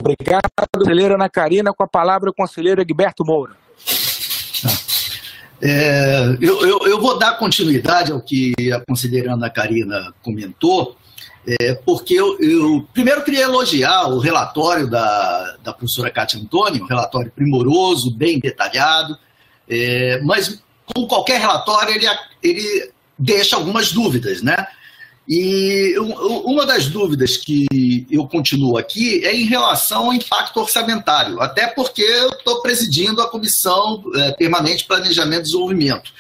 Obrigado, 0.06 0.48
conselheira 0.72 1.14
Ana 1.14 1.28
Karina. 1.28 1.72
Com 1.72 1.82
a 1.82 1.88
palavra, 1.88 2.30
o 2.30 2.34
conselheiro 2.34 2.80
Egberto 2.80 3.24
Moura. 3.24 3.54
É, 5.60 6.36
eu, 6.40 6.66
eu, 6.66 6.86
eu, 6.86 7.00
vou 7.00 7.18
dar 7.18 7.38
continuidade 7.38 8.12
ao 8.12 8.20
que 8.20 8.52
a 8.72 8.80
conselheira 8.80 9.32
Ana 9.32 9.48
Karina 9.48 10.12
comentou, 10.22 10.96
é, 11.46 11.74
porque 11.74 12.14
eu, 12.14 12.38
eu, 12.38 12.86
primeiro 12.92 13.24
queria 13.24 13.44
elogiar 13.44 14.06
o 14.08 14.18
relatório 14.18 14.88
da, 14.88 15.56
da 15.64 15.72
professora 15.72 16.10
Cátia 16.10 16.38
Antônio, 16.38 16.84
um 16.84 16.86
relatório 16.86 17.32
primoroso, 17.34 18.14
bem 18.14 18.38
detalhado, 18.38 19.16
é, 19.68 20.20
mas 20.22 20.62
como 20.84 21.08
qualquer 21.08 21.40
relatório, 21.40 21.94
ele, 21.94 22.06
ele 22.42 22.90
deixa 23.18 23.56
algumas 23.56 23.92
dúvidas, 23.92 24.42
né? 24.42 24.66
E 25.28 25.98
uma 25.98 26.64
das 26.64 26.86
dúvidas 26.86 27.36
que 27.36 28.06
eu 28.08 28.28
continuo 28.28 28.78
aqui 28.78 29.24
é 29.24 29.34
em 29.34 29.44
relação 29.44 30.06
ao 30.06 30.12
impacto 30.12 30.60
orçamentário, 30.60 31.40
até 31.40 31.66
porque 31.66 32.02
eu 32.02 32.30
estou 32.30 32.62
presidindo 32.62 33.20
a 33.20 33.28
Comissão 33.28 34.04
é, 34.14 34.32
Permanente 34.32 34.84
Planejamento 34.84 35.40
e 35.40 35.42
Desenvolvimento. 35.42 36.12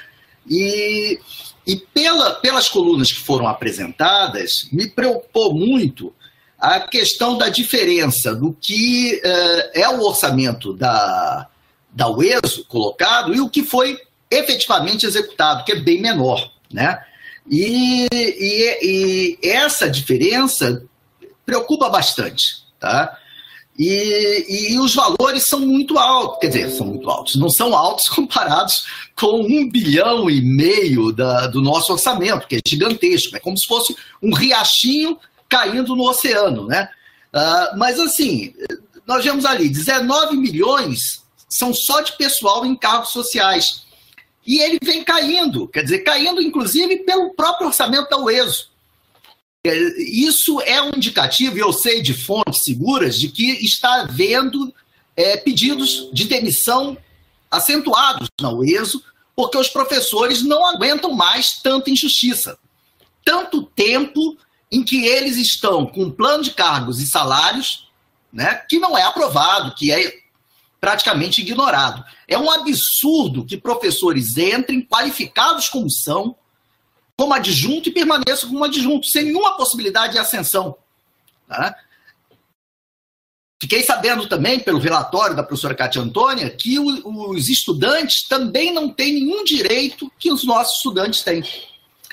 E, 0.48 1.20
e 1.64 1.76
pela, 1.76 2.32
pelas 2.34 2.68
colunas 2.68 3.12
que 3.12 3.20
foram 3.20 3.46
apresentadas, 3.46 4.68
me 4.72 4.88
preocupou 4.88 5.54
muito 5.54 6.12
a 6.58 6.80
questão 6.80 7.38
da 7.38 7.48
diferença 7.48 8.34
do 8.34 8.56
que 8.60 9.20
é, 9.22 9.82
é 9.82 9.88
o 9.88 10.00
orçamento 10.00 10.72
da, 10.72 11.46
da 11.92 12.10
UESO 12.10 12.64
colocado 12.66 13.32
e 13.32 13.40
o 13.40 13.48
que 13.48 13.62
foi 13.62 14.00
efetivamente 14.28 15.06
executado, 15.06 15.64
que 15.64 15.70
é 15.70 15.76
bem 15.76 16.00
menor. 16.00 16.50
Né? 16.72 17.00
E, 17.48 18.06
e, 18.12 19.38
e 19.42 19.48
essa 19.48 19.88
diferença 19.88 20.84
preocupa 21.44 21.88
bastante, 21.88 22.64
tá? 22.78 23.16
E, 23.78 24.72
e, 24.72 24.78
os 24.78 24.94
valores 24.94 25.46
são 25.46 25.60
muito 25.60 25.98
altos, 25.98 26.38
quer 26.40 26.46
dizer, 26.46 26.70
são 26.70 26.86
muito 26.86 27.10
altos, 27.10 27.36
não 27.36 27.50
são 27.50 27.76
altos 27.76 28.08
comparados 28.10 28.86
com 29.14 29.42
um 29.42 29.68
bilhão 29.68 30.30
e 30.30 30.40
meio 30.40 31.12
da, 31.12 31.46
do 31.46 31.60
nosso 31.60 31.92
orçamento, 31.92 32.48
que 32.48 32.56
é 32.56 32.60
gigantesco, 32.66 33.36
é 33.36 33.40
como 33.40 33.56
se 33.56 33.66
fosse 33.66 33.94
um 34.22 34.32
riachinho 34.32 35.18
caindo 35.48 35.94
no 35.94 36.08
oceano, 36.08 36.66
né? 36.66 36.88
Uh, 37.34 37.78
mas 37.78 38.00
assim, 38.00 38.54
nós 39.06 39.22
vemos 39.22 39.44
ali 39.44 39.68
19 39.68 40.36
milhões 40.38 41.22
são 41.48 41.72
só 41.72 42.00
de 42.00 42.16
pessoal 42.16 42.64
em 42.66 42.74
cargos 42.74 43.10
sociais 43.10 43.85
e 44.46 44.60
ele 44.60 44.78
vem 44.82 45.02
caindo, 45.02 45.66
quer 45.68 45.82
dizer, 45.82 46.00
caindo 46.00 46.40
inclusive 46.40 46.98
pelo 46.98 47.34
próprio 47.34 47.66
orçamento 47.66 48.08
da 48.08 48.18
UESO. 48.18 48.70
Isso 49.98 50.60
é 50.60 50.80
um 50.80 50.90
indicativo, 50.94 51.56
e 51.56 51.60
eu 51.60 51.72
sei 51.72 52.00
de 52.00 52.14
fontes 52.14 52.62
seguras, 52.62 53.18
de 53.18 53.28
que 53.28 53.50
está 53.64 54.02
havendo 54.02 54.72
é, 55.16 55.36
pedidos 55.36 56.08
de 56.12 56.24
demissão 56.26 56.96
acentuados 57.50 58.28
na 58.40 58.52
UESO, 58.52 59.02
porque 59.34 59.58
os 59.58 59.68
professores 59.68 60.42
não 60.42 60.64
aguentam 60.64 61.12
mais 61.12 61.58
tanta 61.60 61.90
injustiça. 61.90 62.56
Tanto 63.24 63.64
tempo 63.74 64.38
em 64.70 64.84
que 64.84 65.04
eles 65.04 65.36
estão 65.36 65.86
com 65.86 66.10
plano 66.10 66.44
de 66.44 66.52
cargos 66.52 67.00
e 67.00 67.06
salários 67.06 67.88
né, 68.32 68.54
que 68.68 68.78
não 68.78 68.96
é 68.96 69.02
aprovado, 69.02 69.74
que 69.74 69.90
é 69.90 70.20
praticamente 70.80 71.40
ignorado. 71.40 72.04
É 72.28 72.38
um 72.38 72.50
absurdo 72.50 73.44
que 73.44 73.56
professores 73.56 74.36
entrem 74.36 74.82
qualificados 74.82 75.68
como 75.68 75.90
são, 75.90 76.36
como 77.16 77.32
adjunto 77.32 77.88
e 77.88 77.92
permaneçam 77.92 78.48
como 78.48 78.64
adjunto, 78.64 79.06
sem 79.06 79.24
nenhuma 79.24 79.56
possibilidade 79.56 80.14
de 80.14 80.18
ascensão. 80.18 80.76
Tá? 81.46 81.74
Fiquei 83.60 83.82
sabendo 83.82 84.28
também, 84.28 84.60
pelo 84.60 84.78
relatório 84.78 85.34
da 85.34 85.42
professora 85.42 85.74
Cátia 85.74 86.02
Antônia, 86.02 86.50
que 86.50 86.78
os 86.78 87.48
estudantes 87.48 88.26
também 88.28 88.72
não 88.72 88.90
têm 88.90 89.14
nenhum 89.14 89.44
direito 89.44 90.12
que 90.18 90.30
os 90.30 90.44
nossos 90.44 90.76
estudantes 90.76 91.22
têm. 91.22 91.42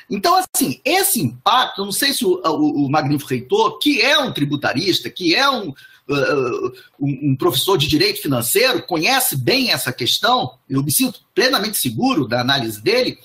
Então, 0.09 0.35
assim, 0.35 0.79
esse 0.85 1.19
impacto, 1.19 1.83
não 1.83 1.91
sei 1.91 2.13
se 2.13 2.23
o, 2.23 2.41
o, 2.45 2.85
o 2.85 2.89
magnífico 2.89 3.29
reitor, 3.29 3.77
que 3.79 4.01
é 4.01 4.17
um 4.17 4.31
tributarista, 4.31 5.09
que 5.09 5.35
é 5.35 5.49
um, 5.49 5.73
um, 6.09 7.31
um, 7.31 7.35
professor 7.35 7.77
de 7.77 7.87
direito 7.87 8.21
financeiro, 8.21 8.85
conhece 8.85 9.37
bem 9.37 9.71
essa 9.71 9.93
questão, 9.93 10.57
eu 10.69 10.83
me 10.83 10.91
sinto 10.91 11.21
plenamente 11.33 11.77
seguro 11.77 12.27
da 12.27 12.41
análise 12.41 12.81
dele, 12.81 13.17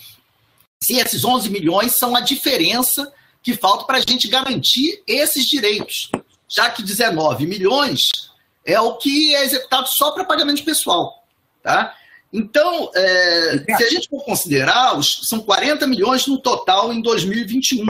se 0.82 0.96
esses 0.96 1.24
11 1.24 1.50
milhões 1.50 1.98
são 1.98 2.14
a 2.14 2.20
diferença 2.20 3.12
que 3.42 3.54
falta 3.54 3.84
para 3.84 3.98
a 3.98 4.00
gente 4.00 4.28
garantir 4.28 5.02
esses 5.06 5.44
direitos 5.44 6.10
já 6.48 6.70
que 6.70 6.82
19 6.82 7.46
milhões 7.46 8.08
é 8.64 8.80
o 8.80 8.96
que 8.96 9.34
é 9.34 9.44
executado 9.44 9.86
só 9.88 10.10
para 10.12 10.24
pagamento 10.24 10.64
pessoal. 10.64 11.22
Tá? 11.62 11.94
Então, 12.32 12.90
é, 12.94 13.64
se 13.76 13.84
a 13.84 13.90
gente 13.90 14.08
for 14.08 14.22
considerar, 14.22 15.02
são 15.02 15.40
40 15.40 15.86
milhões 15.86 16.26
no 16.26 16.38
total 16.38 16.92
em 16.92 17.00
2021. 17.00 17.86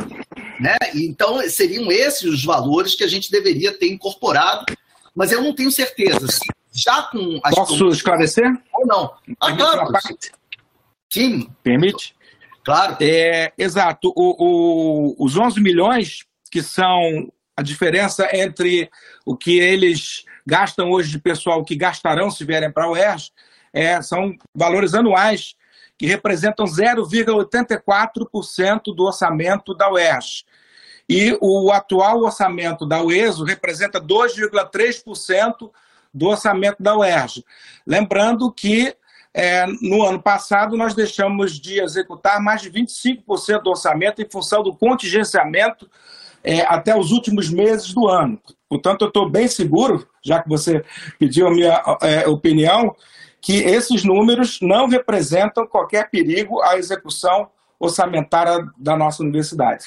Né? 0.61 0.77
Então, 0.95 1.41
seriam 1.49 1.91
esses 1.91 2.23
os 2.23 2.45
valores 2.45 2.95
que 2.95 3.03
a 3.03 3.09
gente 3.09 3.31
deveria 3.31 3.77
ter 3.77 3.89
incorporado, 3.89 4.65
mas 5.15 5.33
eu 5.33 5.43
não 5.43 5.55
tenho 5.55 5.71
certeza. 5.73 6.27
Já 6.73 7.03
com 7.05 7.41
as 7.43 7.55
Posso 7.55 7.89
esclarecer? 7.89 8.47
Ou 8.73 8.87
não. 8.87 9.13
Ah, 9.41 9.57
claro. 9.57 9.93
Sim. 11.11 11.51
Permite? 11.63 12.15
Claro. 12.65 12.97
É, 13.01 13.53
exato. 13.59 14.13
O, 14.15 15.15
o, 15.19 15.25
os 15.25 15.37
11 15.37 15.61
milhões, 15.61 16.25
que 16.51 16.63
são 16.63 17.33
a 17.57 17.63
diferença 17.63 18.29
entre 18.33 18.89
o 19.27 19.37
que 19.37 19.59
eles 19.59 20.25
gastam 20.47 20.91
hoje 20.91 21.11
de 21.11 21.19
pessoal, 21.19 21.65
que 21.65 21.75
gastarão 21.75 22.31
se 22.31 22.45
vierem 22.45 22.71
para 22.71 22.89
o 22.89 22.93
UERJ, 22.93 23.33
é, 23.73 24.03
são 24.03 24.35
valores 24.55 24.95
anuais 24.95 25.57
que 25.99 26.07
representam 26.07 26.65
0,84% 26.65 28.95
do 28.95 29.05
orçamento 29.05 29.75
da 29.75 29.91
UERJ. 29.91 30.45
E 31.09 31.37
o 31.41 31.73
atual 31.73 32.21
orçamento 32.21 32.87
da 32.87 33.03
UESO 33.03 33.43
representa 33.45 34.01
2,3% 34.01 35.71
do 36.13 36.27
orçamento 36.27 36.83
da 36.83 36.95
UERJ. 36.97 37.45
Lembrando 37.87 38.53
que 38.53 38.95
é, 39.35 39.67
no 39.83 40.05
ano 40.05 40.21
passado 40.21 40.77
nós 40.77 40.95
deixamos 40.95 41.59
de 41.59 41.81
executar 41.81 42.41
mais 42.41 42.61
de 42.63 42.71
25% 42.71 43.63
do 43.63 43.71
orçamento 43.71 44.23
em 44.23 44.31
função 44.31 44.63
do 44.63 44.75
contingenciamento 44.75 45.91
é, 46.43 46.63
até 46.63 46.97
os 46.97 47.11
últimos 47.11 47.51
meses 47.51 47.93
do 47.93 48.09
ano. 48.09 48.41
Portanto, 48.69 49.03
eu 49.03 49.09
estou 49.09 49.29
bem 49.29 49.49
seguro, 49.49 50.09
já 50.23 50.43
que 50.43 50.49
você 50.49 50.85
pediu 51.19 51.49
a 51.49 51.51
minha 51.51 51.83
é, 52.03 52.29
opinião, 52.29 52.95
que 53.41 53.57
esses 53.57 54.05
números 54.05 54.59
não 54.61 54.89
representam 54.89 55.67
qualquer 55.67 56.11
perigo 56.11 56.61
à 56.63 56.77
execução 56.77 57.49
orçamentária 57.79 58.67
da 58.77 58.97
nossa 58.97 59.23
universidade. 59.23 59.87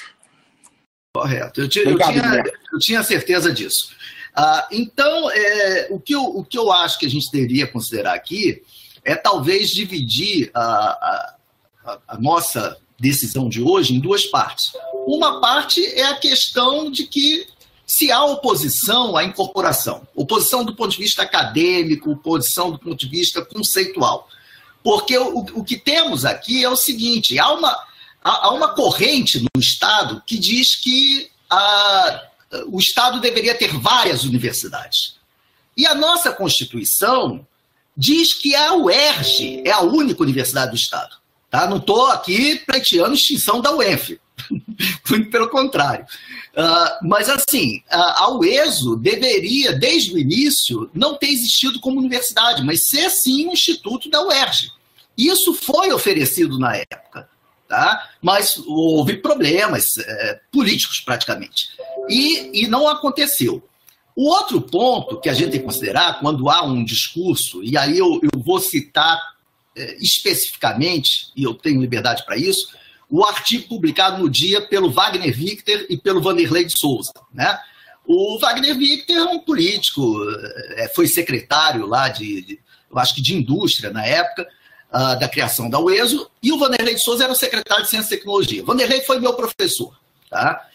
Correto. 1.14 1.60
Eu, 1.60 1.64
eu, 1.64 1.68
tinha, 1.70 2.44
eu 2.72 2.78
tinha, 2.78 3.02
certeza 3.02 3.52
disso. 3.52 3.94
Ah, 4.34 4.66
então, 4.72 5.30
é, 5.30 5.88
o, 5.90 6.00
que 6.00 6.14
eu, 6.14 6.24
o 6.24 6.44
que 6.44 6.56
eu 6.56 6.72
acho 6.72 6.98
que 6.98 7.04
a 7.04 7.10
gente 7.10 7.30
deveria 7.30 7.66
considerar 7.66 8.14
aqui 8.14 8.62
é 9.04 9.14
talvez 9.14 9.68
dividir 9.68 10.50
a, 10.54 11.36
a, 11.84 11.98
a 12.08 12.18
nossa 12.18 12.78
decisão 12.98 13.48
de 13.48 13.60
hoje 13.60 13.94
em 13.94 14.00
duas 14.00 14.24
partes. 14.26 14.72
Uma 15.06 15.40
parte 15.40 15.84
é 15.84 16.04
a 16.04 16.16
questão 16.16 16.90
de 16.90 17.06
que 17.06 17.46
se 17.92 18.10
há 18.10 18.24
oposição 18.24 19.18
à 19.18 19.22
incorporação, 19.22 20.08
oposição 20.14 20.64
do 20.64 20.74
ponto 20.74 20.92
de 20.92 20.96
vista 20.96 21.20
acadêmico, 21.20 22.12
oposição 22.12 22.70
do 22.70 22.78
ponto 22.78 22.96
de 22.96 23.06
vista 23.06 23.44
conceitual. 23.44 24.30
Porque 24.82 25.18
o, 25.18 25.40
o 25.40 25.62
que 25.62 25.76
temos 25.76 26.24
aqui 26.24 26.64
é 26.64 26.70
o 26.70 26.74
seguinte: 26.74 27.38
há 27.38 27.52
uma, 27.52 27.78
há, 28.24 28.50
uma 28.50 28.68
corrente 28.74 29.40
no 29.40 29.60
Estado 29.60 30.22
que 30.26 30.38
diz 30.38 30.74
que 30.74 31.30
a, 31.50 32.22
o 32.68 32.78
Estado 32.78 33.20
deveria 33.20 33.54
ter 33.54 33.76
várias 33.78 34.24
universidades. 34.24 35.16
E 35.76 35.86
a 35.86 35.94
nossa 35.94 36.32
Constituição 36.32 37.46
diz 37.94 38.32
que 38.32 38.54
a 38.54 38.72
UERJ 38.72 39.64
é 39.66 39.70
a 39.70 39.82
única 39.82 40.22
universidade 40.22 40.70
do 40.70 40.78
Estado. 40.78 41.14
Tá? 41.50 41.66
Não 41.66 41.76
estou 41.76 42.06
aqui 42.06 42.56
pleiteando 42.56 43.12
extinção 43.12 43.60
da 43.60 43.70
UEF. 43.70 44.18
Muito 45.08 45.30
pelo 45.30 45.48
contrário. 45.48 46.04
Uh, 46.54 47.06
mas, 47.08 47.28
assim, 47.28 47.82
a, 47.90 48.30
UESO 48.32 48.96
deveria, 48.96 49.72
desde 49.72 50.14
o 50.14 50.18
início, 50.18 50.90
não 50.92 51.16
ter 51.16 51.28
existido 51.28 51.80
como 51.80 51.98
universidade, 51.98 52.62
mas 52.62 52.88
ser, 52.88 53.08
sim, 53.10 53.48
um 53.48 53.52
instituto 53.52 54.10
da 54.10 54.22
UERJ. 54.26 54.70
Isso 55.16 55.54
foi 55.54 55.92
oferecido 55.92 56.58
na 56.58 56.76
época. 56.76 57.28
Tá? 57.68 58.10
Mas 58.20 58.58
houve 58.66 59.16
problemas 59.16 59.96
é, 59.96 60.40
políticos, 60.50 61.00
praticamente. 61.00 61.70
E, 62.08 62.64
e 62.64 62.68
não 62.68 62.86
aconteceu. 62.86 63.66
O 64.14 64.28
outro 64.28 64.60
ponto 64.60 65.18
que 65.20 65.28
a 65.30 65.32
gente 65.32 65.52
tem 65.52 65.60
que 65.60 65.66
considerar 65.66 66.20
quando 66.20 66.50
há 66.50 66.62
um 66.62 66.84
discurso, 66.84 67.64
e 67.64 67.78
aí 67.78 67.96
eu, 67.96 68.20
eu 68.22 68.40
vou 68.40 68.60
citar 68.60 69.18
é, 69.74 69.96
especificamente, 69.98 71.32
e 71.34 71.44
eu 71.44 71.54
tenho 71.54 71.80
liberdade 71.80 72.24
para 72.26 72.36
isso, 72.36 72.68
o 73.12 73.22
artigo 73.26 73.68
publicado 73.68 74.22
no 74.22 74.30
dia 74.30 74.66
pelo 74.66 74.90
Wagner 74.90 75.36
Victor 75.36 75.84
e 75.90 75.98
pelo 75.98 76.22
Vanderlei 76.22 76.64
de 76.64 76.72
Souza. 76.78 77.12
Né? 77.30 77.60
O 78.06 78.38
Wagner 78.38 78.74
Victor 78.74 79.14
é 79.14 79.24
um 79.24 79.38
político, 79.38 80.16
é, 80.76 80.88
foi 80.94 81.06
secretário 81.06 81.84
lá 81.84 82.08
de, 82.08 82.40
de, 82.40 82.60
eu 82.90 82.98
acho 82.98 83.14
que 83.14 83.20
de 83.20 83.34
indústria 83.34 83.90
na 83.90 84.02
época, 84.06 84.48
uh, 84.90 85.18
da 85.18 85.28
criação 85.28 85.68
da 85.68 85.78
UESO, 85.78 86.30
e 86.42 86.50
o 86.52 86.58
Vanderlei 86.58 86.94
de 86.94 87.02
Souza 87.02 87.24
era 87.24 87.32
o 87.34 87.36
secretário 87.36 87.84
de 87.84 87.90
Ciência 87.90 88.14
e 88.14 88.16
Tecnologia. 88.16 88.64
Vanderlei 88.64 89.02
foi 89.02 89.20
meu 89.20 89.34
professor. 89.34 89.94
Tá? 90.30 90.66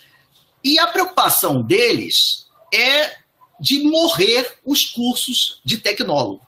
E 0.64 0.78
a 0.78 0.86
preocupação 0.86 1.64
deles 1.64 2.46
é 2.72 3.16
de 3.60 3.82
morrer 3.82 4.60
os 4.64 4.86
cursos 4.86 5.60
de 5.66 5.80
tecnólogo. 5.80 6.46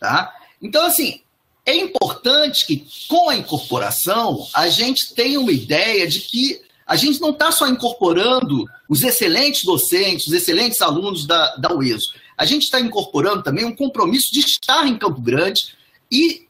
Tá? 0.00 0.34
Então, 0.62 0.86
assim, 0.86 1.20
é 1.68 1.76
importante 1.76 2.66
que, 2.66 2.86
com 3.06 3.28
a 3.28 3.36
incorporação, 3.36 4.48
a 4.54 4.70
gente 4.70 5.12
tenha 5.14 5.38
uma 5.38 5.52
ideia 5.52 6.08
de 6.08 6.20
que 6.20 6.62
a 6.86 6.96
gente 6.96 7.20
não 7.20 7.28
está 7.28 7.52
só 7.52 7.68
incorporando 7.68 8.64
os 8.88 9.02
excelentes 9.02 9.64
docentes, 9.64 10.28
os 10.28 10.32
excelentes 10.32 10.80
alunos 10.80 11.26
da, 11.26 11.56
da 11.56 11.74
UESO. 11.74 12.14
A 12.38 12.46
gente 12.46 12.62
está 12.62 12.80
incorporando 12.80 13.42
também 13.42 13.66
um 13.66 13.76
compromisso 13.76 14.32
de 14.32 14.40
estar 14.40 14.86
em 14.86 14.96
Campo 14.96 15.20
Grande 15.20 15.74
e 16.10 16.46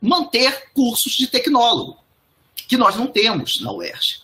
manter 0.00 0.70
cursos 0.72 1.12
de 1.12 1.26
tecnólogo, 1.26 1.98
que 2.66 2.78
nós 2.78 2.96
não 2.96 3.06
temos 3.06 3.60
na 3.60 3.70
UERJ. 3.72 4.22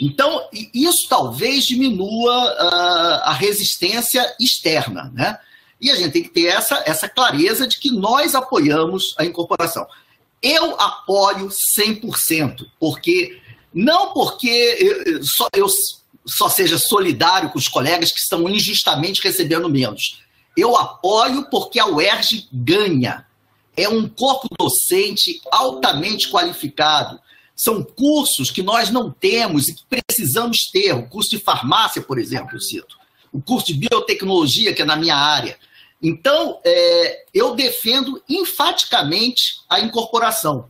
Então, 0.00 0.48
isso 0.72 1.06
talvez 1.10 1.66
diminua 1.66 2.54
uh, 2.54 3.20
a 3.24 3.34
resistência 3.34 4.34
externa, 4.40 5.12
né? 5.14 5.38
E 5.80 5.90
a 5.90 5.94
gente 5.94 6.12
tem 6.12 6.22
que 6.22 6.28
ter 6.28 6.46
essa, 6.46 6.82
essa 6.86 7.08
clareza 7.08 7.66
de 7.66 7.78
que 7.78 7.90
nós 7.90 8.34
apoiamos 8.34 9.14
a 9.18 9.24
incorporação. 9.24 9.86
Eu 10.42 10.78
apoio 10.80 11.48
100%, 11.48 12.66
porque 12.78 13.40
não 13.72 14.12
porque 14.12 14.76
eu 14.78 15.22
só, 15.22 15.48
eu 15.54 15.66
só 16.26 16.48
seja 16.48 16.78
solidário 16.78 17.50
com 17.50 17.58
os 17.58 17.68
colegas 17.68 18.12
que 18.12 18.20
estão 18.20 18.48
injustamente 18.48 19.22
recebendo 19.22 19.68
menos. 19.68 20.20
Eu 20.56 20.76
apoio 20.76 21.48
porque 21.50 21.78
a 21.78 21.86
UERJ 21.86 22.48
ganha. 22.52 23.26
É 23.76 23.88
um 23.88 24.08
corpo 24.08 24.48
docente 24.58 25.40
altamente 25.50 26.28
qualificado. 26.30 27.20
São 27.54 27.82
cursos 27.82 28.50
que 28.50 28.62
nós 28.62 28.90
não 28.90 29.10
temos 29.10 29.68
e 29.68 29.74
que 29.74 29.82
precisamos 29.88 30.70
ter. 30.70 30.92
O 30.92 31.06
curso 31.08 31.30
de 31.30 31.38
farmácia, 31.38 32.02
por 32.02 32.18
exemplo, 32.18 32.56
eu 32.56 32.60
cito. 32.60 32.98
O 33.32 33.40
curso 33.40 33.66
de 33.66 33.74
biotecnologia, 33.74 34.74
que 34.74 34.82
é 34.82 34.84
na 34.84 34.96
minha 34.96 35.16
área. 35.16 35.58
Então, 36.02 36.58
é, 36.64 37.24
eu 37.34 37.54
defendo 37.54 38.22
enfaticamente 38.28 39.60
a 39.68 39.80
incorporação. 39.80 40.68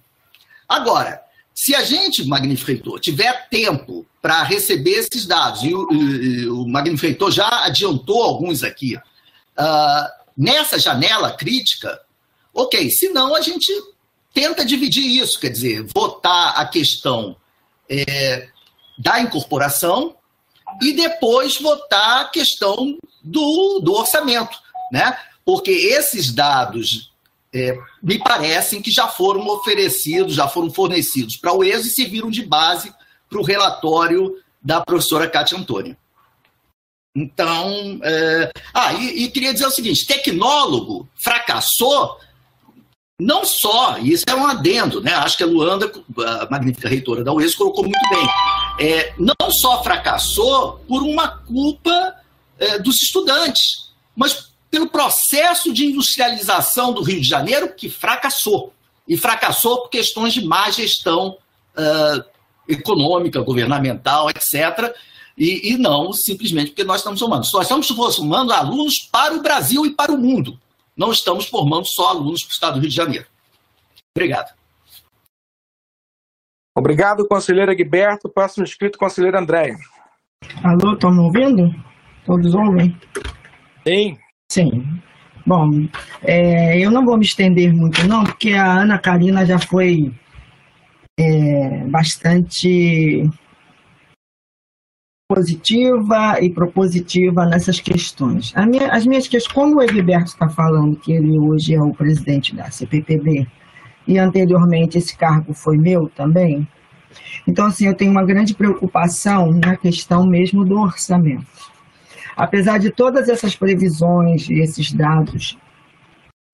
Agora, 0.69 1.23
se 1.55 1.75
a 1.75 1.85
gente, 1.85 2.25
Magnífico 2.25 2.99
tiver 2.99 3.49
tempo 3.49 4.07
para 4.23 4.43
receber 4.43 4.93
esses 4.93 5.27
dados, 5.27 5.63
e 5.63 5.75
o, 5.75 5.93
e 5.93 6.49
o 6.49 7.31
já 7.31 7.65
adiantou 7.65 8.23
alguns 8.23 8.63
aqui, 8.63 8.97
uh, 8.97 10.21
nessa 10.37 10.79
janela 10.79 11.33
crítica, 11.33 12.01
ok, 12.55 12.91
senão 12.91 13.35
a 13.35 13.41
gente 13.41 13.73
tenta 14.33 14.65
dividir 14.65 15.05
isso, 15.05 15.39
quer 15.39 15.51
dizer, 15.51 15.83
votar 15.95 16.59
a 16.59 16.67
questão 16.67 17.37
é, 17.89 18.49
da 18.99 19.21
incorporação 19.21 20.17
e 20.81 20.93
depois 20.93 21.61
votar 21.61 22.23
a 22.23 22.29
questão 22.29 22.97
do, 23.23 23.81
do 23.81 23.93
orçamento, 23.93 24.57
né? 24.91 25.17
Porque 25.45 25.71
esses 25.71 26.33
dados 26.33 27.13
é, 27.53 27.77
me 28.03 28.19
parecem 28.19 28.81
que 28.81 28.91
já 28.91 29.09
foram 29.09 29.47
oferecidos, 29.49 30.35
já 30.35 30.49
foram 30.49 30.71
fornecidos 30.71 31.37
para 31.37 31.53
o 31.53 31.65
ESO 31.65 31.89
e 31.89 31.91
serviram 31.91 32.31
de 32.31 32.45
base 32.45 32.93
para 33.29 33.41
o 33.41 33.45
relatório 33.45 34.37
da 34.63 34.81
professora 34.81 35.29
Cátia 35.29 35.59
Antônia. 35.59 35.97
Então, 37.17 37.99
é... 38.05 38.53
ah, 38.73 38.93
e, 38.93 39.25
e, 39.25 39.31
queria 39.31 39.53
dizer 39.53 39.67
o 39.67 39.71
seguinte: 39.71 40.07
tecnólogo 40.07 41.09
fracassou 41.17 42.19
não 43.21 43.45
só, 43.45 43.99
isso 43.99 44.25
é 44.27 44.35
um 44.35 44.47
adendo, 44.47 45.03
né? 45.03 45.13
Acho 45.13 45.37
que 45.37 45.43
a 45.43 45.47
Luanda, 45.47 45.93
a 46.19 46.49
magnífica 46.51 46.89
reitora 46.89 47.23
da 47.23 47.33
UES, 47.33 47.55
colocou 47.55 47.85
muito 47.85 48.09
bem. 48.09 48.29
É, 48.81 49.13
não 49.19 49.51
só 49.51 49.83
fracassou 49.83 50.79
por 50.89 51.03
uma 51.03 51.29
culpa 51.29 52.15
é, 52.59 52.79
dos 52.79 53.03
estudantes, 53.03 53.91
mas 54.17 54.50
pelo 54.71 54.89
processo 54.89 55.73
de 55.73 55.87
industrialização 55.87 56.93
do 56.93 57.03
Rio 57.03 57.21
de 57.21 57.27
Janeiro, 57.27 57.75
que 57.75 57.89
fracassou. 57.89 58.73
E 59.07 59.17
fracassou 59.17 59.83
por 59.83 59.91
questões 59.91 60.33
de 60.33 60.45
má 60.45 60.71
gestão 60.71 61.37
uh, 61.77 62.25
econômica, 62.69 63.41
governamental, 63.41 64.31
etc. 64.31 64.95
E, 65.37 65.73
e, 65.73 65.79
não 65.79 66.13
simplesmente 66.13 66.69
porque 66.69 66.85
nós 66.85 66.99
estamos 67.01 67.19
formando. 67.19 67.49
Nós 67.53 67.63
estamos 67.63 67.89
formando 67.89 68.53
alunos 68.53 69.09
para 69.11 69.35
o 69.35 69.43
Brasil 69.43 69.85
e 69.85 69.91
para 69.91 70.13
o 70.13 70.19
mundo. 70.19 70.59
Não 70.97 71.11
estamos 71.11 71.47
formando 71.47 71.87
só 71.87 72.11
alunos 72.11 72.43
para 72.43 72.51
o 72.51 72.53
Estado 72.53 72.75
do 72.75 72.81
Rio 72.81 72.91
de 72.91 72.95
Janeiro. 72.95 73.27
Obrigado. 74.15 74.55
Obrigado, 76.77 77.27
conselheiro 77.27 77.73
Egberto. 77.73 78.29
Próximo 78.29 78.65
inscrito, 78.65 78.99
conselheiro 78.99 79.39
André. 79.39 79.77
Alô, 80.63 80.95
estão 80.95 81.11
me 81.11 81.21
ouvindo? 81.21 81.75
Todos 82.25 82.55
ouvem? 82.55 82.97
Sim. 83.87 84.19
Sim. 84.51 85.01
Bom, 85.47 85.87
é, 86.23 86.79
eu 86.79 86.91
não 86.91 87.05
vou 87.05 87.17
me 87.17 87.25
estender 87.25 87.73
muito, 87.73 88.07
não, 88.07 88.25
porque 88.25 88.53
a 88.53 88.81
Ana 88.81 88.99
Karina 88.99 89.47
já 89.47 89.59
foi 89.61 90.13
é, 91.19 91.85
bastante 91.87 93.31
positiva 95.29 96.39
e 96.41 96.51
propositiva 96.51 97.47
nessas 97.47 97.79
questões. 97.79 98.53
Minha, 98.69 98.89
as 98.91 99.07
minhas 99.07 99.29
questões, 99.29 99.55
como 99.55 99.77
o 99.77 99.83
Egberto 99.83 100.31
está 100.31 100.49
falando 100.49 100.97
que 100.97 101.13
ele 101.13 101.39
hoje 101.39 101.75
é 101.75 101.81
o 101.81 101.95
presidente 101.95 102.55
da 102.55 102.69
CPPB 102.73 103.47
e 104.09 104.19
anteriormente 104.19 104.99
esse 104.99 105.17
cargo 105.17 105.55
foi 105.55 105.79
meu 105.79 106.09
também, 106.09 106.67
então 107.47 107.67
assim 107.67 107.87
eu 107.87 107.95
tenho 107.95 108.11
uma 108.11 108.25
grande 108.25 108.53
preocupação 108.55 109.53
na 109.53 109.77
questão 109.77 110.27
mesmo 110.27 110.65
do 110.65 110.81
orçamento. 110.81 111.70
Apesar 112.37 112.79
de 112.79 112.91
todas 112.91 113.29
essas 113.29 113.57
previsões 113.57 114.49
e 114.49 114.61
esses 114.61 114.93
dados, 114.93 115.59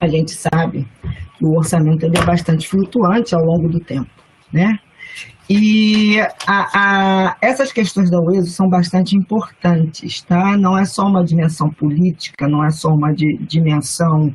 a 0.01 0.07
gente 0.07 0.33
sabe 0.33 0.87
que 1.39 1.45
o 1.45 1.57
orçamento 1.57 2.07
é 2.07 2.25
bastante 2.25 2.69
flutuante 2.69 3.35
ao 3.35 3.45
longo 3.45 3.69
do 3.69 3.81
tempo, 3.81 4.11
né? 4.53 4.79
E 5.49 6.19
a, 6.47 7.29
a, 7.29 7.37
essas 7.41 7.73
questões 7.73 8.11
da 8.11 8.21
UESO 8.21 8.51
são 8.51 8.69
bastante 8.69 9.17
importantes, 9.17 10.21
tá? 10.23 10.57
Não 10.57 10.77
é 10.77 10.85
só 10.85 11.07
uma 11.07 11.25
dimensão 11.25 11.71
política, 11.71 12.49
não 12.49 12.65
é 12.65 12.71
só 12.71 12.89
uma 12.89 13.13
di, 13.13 13.39
dimensão 13.47 14.35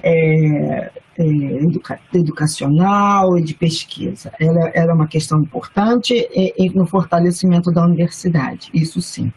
é, 0.00 0.90
é, 1.18 1.24
educa, 1.24 1.98
educacional 2.14 3.36
e 3.36 3.42
de 3.42 3.54
pesquisa. 3.54 4.32
Ela, 4.38 4.70
ela, 4.72 4.92
é 4.92 4.94
uma 4.94 5.08
questão 5.08 5.40
importante 5.40 6.14
e, 6.14 6.54
e 6.56 6.70
no 6.70 6.86
fortalecimento 6.86 7.72
da 7.72 7.84
universidade, 7.84 8.70
isso 8.72 9.02
sim. 9.02 9.32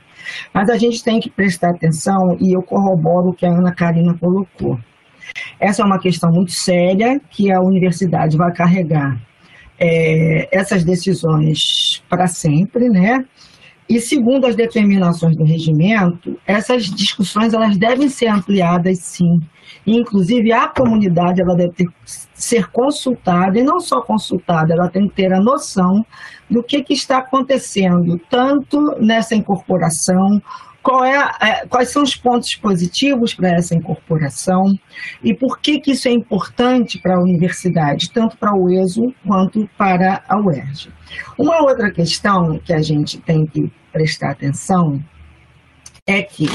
Mas 0.54 0.70
a 0.70 0.78
gente 0.78 1.04
tem 1.04 1.20
que 1.20 1.30
prestar 1.30 1.72
atenção, 1.72 2.38
e 2.40 2.54
eu 2.56 2.62
corroboro 2.62 3.30
o 3.30 3.34
que 3.34 3.46
a 3.46 3.50
Ana 3.50 3.74
Karina 3.74 4.14
colocou. 4.18 4.80
Essa 5.60 5.82
é 5.82 5.86
uma 5.86 6.00
questão 6.00 6.32
muito 6.32 6.52
séria 6.52 7.20
que 7.30 7.52
a 7.52 7.60
universidade 7.60 8.38
vai 8.38 8.52
carregar 8.54 9.18
é, 9.80 10.48
essas 10.52 10.84
decisões 10.84 12.04
para 12.10 12.28
sempre, 12.28 12.90
né? 12.90 13.26
E 13.88 14.00
segundo 14.00 14.48
as 14.48 14.56
determinações 14.56 15.36
do 15.36 15.44
regimento, 15.44 16.40
essas 16.46 16.86
discussões 16.86 17.54
elas 17.54 17.78
devem 17.78 18.10
ser 18.10 18.28
ampliadas, 18.28 19.00
sim. 19.00 19.40
Inclusive 19.86 20.52
a 20.52 20.68
comunidade 20.68 21.42
ela 21.42 21.56
deve 21.56 21.74
ter, 21.74 21.88
ser 22.34 22.70
consultada 22.72 23.60
e 23.60 23.64
não 23.64 23.80
só 23.80 24.02
consultada, 24.02 24.74
ela 24.74 24.90
tem 24.90 25.08
que 25.08 25.16
ter 25.16 25.34
a 25.34 25.40
noção 25.40 26.06
do 26.50 26.64
que, 26.64 26.82
que 26.84 26.94
está 26.94 27.18
acontecendo 27.20 28.20
tanto 28.30 28.80
nessa 29.00 29.36
incorporação 29.36 30.42
é, 31.04 31.50
é, 31.50 31.66
quais 31.66 31.90
são 31.90 32.04
os 32.04 32.16
pontos 32.16 32.56
positivos 32.56 33.34
para 33.34 33.50
essa 33.50 33.74
incorporação 33.74 34.72
e 35.24 35.34
por 35.34 35.60
que, 35.60 35.80
que 35.80 35.92
isso 35.92 36.08
é 36.08 36.12
importante 36.12 37.00
para 37.00 37.16
a 37.16 37.20
universidade, 37.20 38.12
tanto 38.12 38.38
para 38.38 38.56
o 38.56 38.70
ESO 38.70 39.12
quanto 39.26 39.68
para 39.78 40.24
a 40.30 40.40
UERJ. 40.40 40.92
Uma 41.40 41.64
outra 41.64 41.92
questão 41.92 42.60
que 42.60 42.72
a 42.72 42.82
gente 42.82 43.20
tem 43.20 43.48
que 43.48 43.72
prestar 43.92 44.32
atenção 44.32 45.04
é 46.06 46.22
que, 46.22 46.46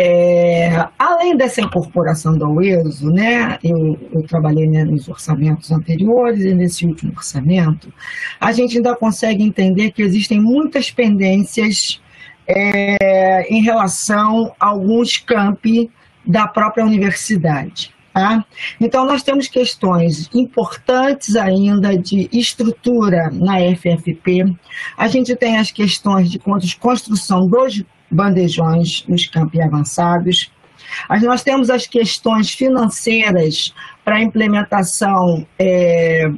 é, 0.00 0.88
além 0.96 1.36
dessa 1.36 1.60
incorporação 1.60 2.38
da 2.38 2.48
UESO, 2.48 3.10
né, 3.10 3.58
eu, 3.64 3.98
eu 4.12 4.22
trabalhei 4.22 4.68
né, 4.68 4.84
nos 4.84 5.08
orçamentos 5.08 5.72
anteriores 5.72 6.44
e 6.44 6.54
nesse 6.54 6.86
último 6.86 7.12
orçamento, 7.16 7.92
a 8.40 8.52
gente 8.52 8.76
ainda 8.76 8.94
consegue 8.94 9.42
entender 9.42 9.90
que 9.90 10.00
existem 10.02 10.40
muitas 10.40 10.88
pendências 10.88 12.00
é, 12.46 13.52
em 13.52 13.60
relação 13.60 14.54
a 14.60 14.68
alguns 14.68 15.16
campi 15.16 15.90
da 16.24 16.46
própria 16.46 16.84
universidade. 16.84 17.92
Tá? 18.12 18.44
Então, 18.80 19.04
nós 19.04 19.24
temos 19.24 19.48
questões 19.48 20.30
importantes 20.32 21.34
ainda 21.34 21.98
de 21.98 22.28
estrutura 22.32 23.30
na 23.32 23.58
FFP. 23.76 24.56
A 24.96 25.08
gente 25.08 25.34
tem 25.34 25.56
as 25.56 25.72
questões 25.72 26.30
de 26.30 26.38
construção 26.78 27.48
dos 27.48 27.84
bandejões 28.10 29.04
nos 29.08 29.26
campi 29.26 29.60
avançados. 29.60 30.50
Nós 31.22 31.42
temos 31.42 31.70
as 31.70 31.86
questões 31.86 32.50
financeiras 32.50 33.74
para 34.04 34.22
implementação 34.22 35.46
é, 35.58 36.30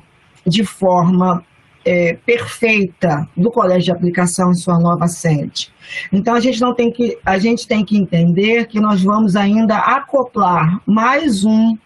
de 0.47 0.65
forma 0.65 1.45
é, 1.85 2.15
perfeita 2.27 3.29
do 3.37 3.51
colégio 3.51 3.85
de 3.85 3.93
aplicação 3.93 4.51
em 4.51 4.55
sua 4.55 4.79
nova 4.79 5.07
sede. 5.07 5.73
Então 6.13 6.35
a 6.35 6.41
gente 6.41 6.61
não 6.61 6.75
tem 6.75 6.91
que 6.93 7.19
a 7.25 7.39
gente 7.39 7.67
tem 7.67 7.85
que 7.85 7.97
entender 7.97 8.67
que 8.67 8.81
nós 8.81 9.03
vamos 9.03 9.37
ainda 9.37 9.77
acoplar 9.77 10.81
mais 10.87 11.45
um 11.45 11.77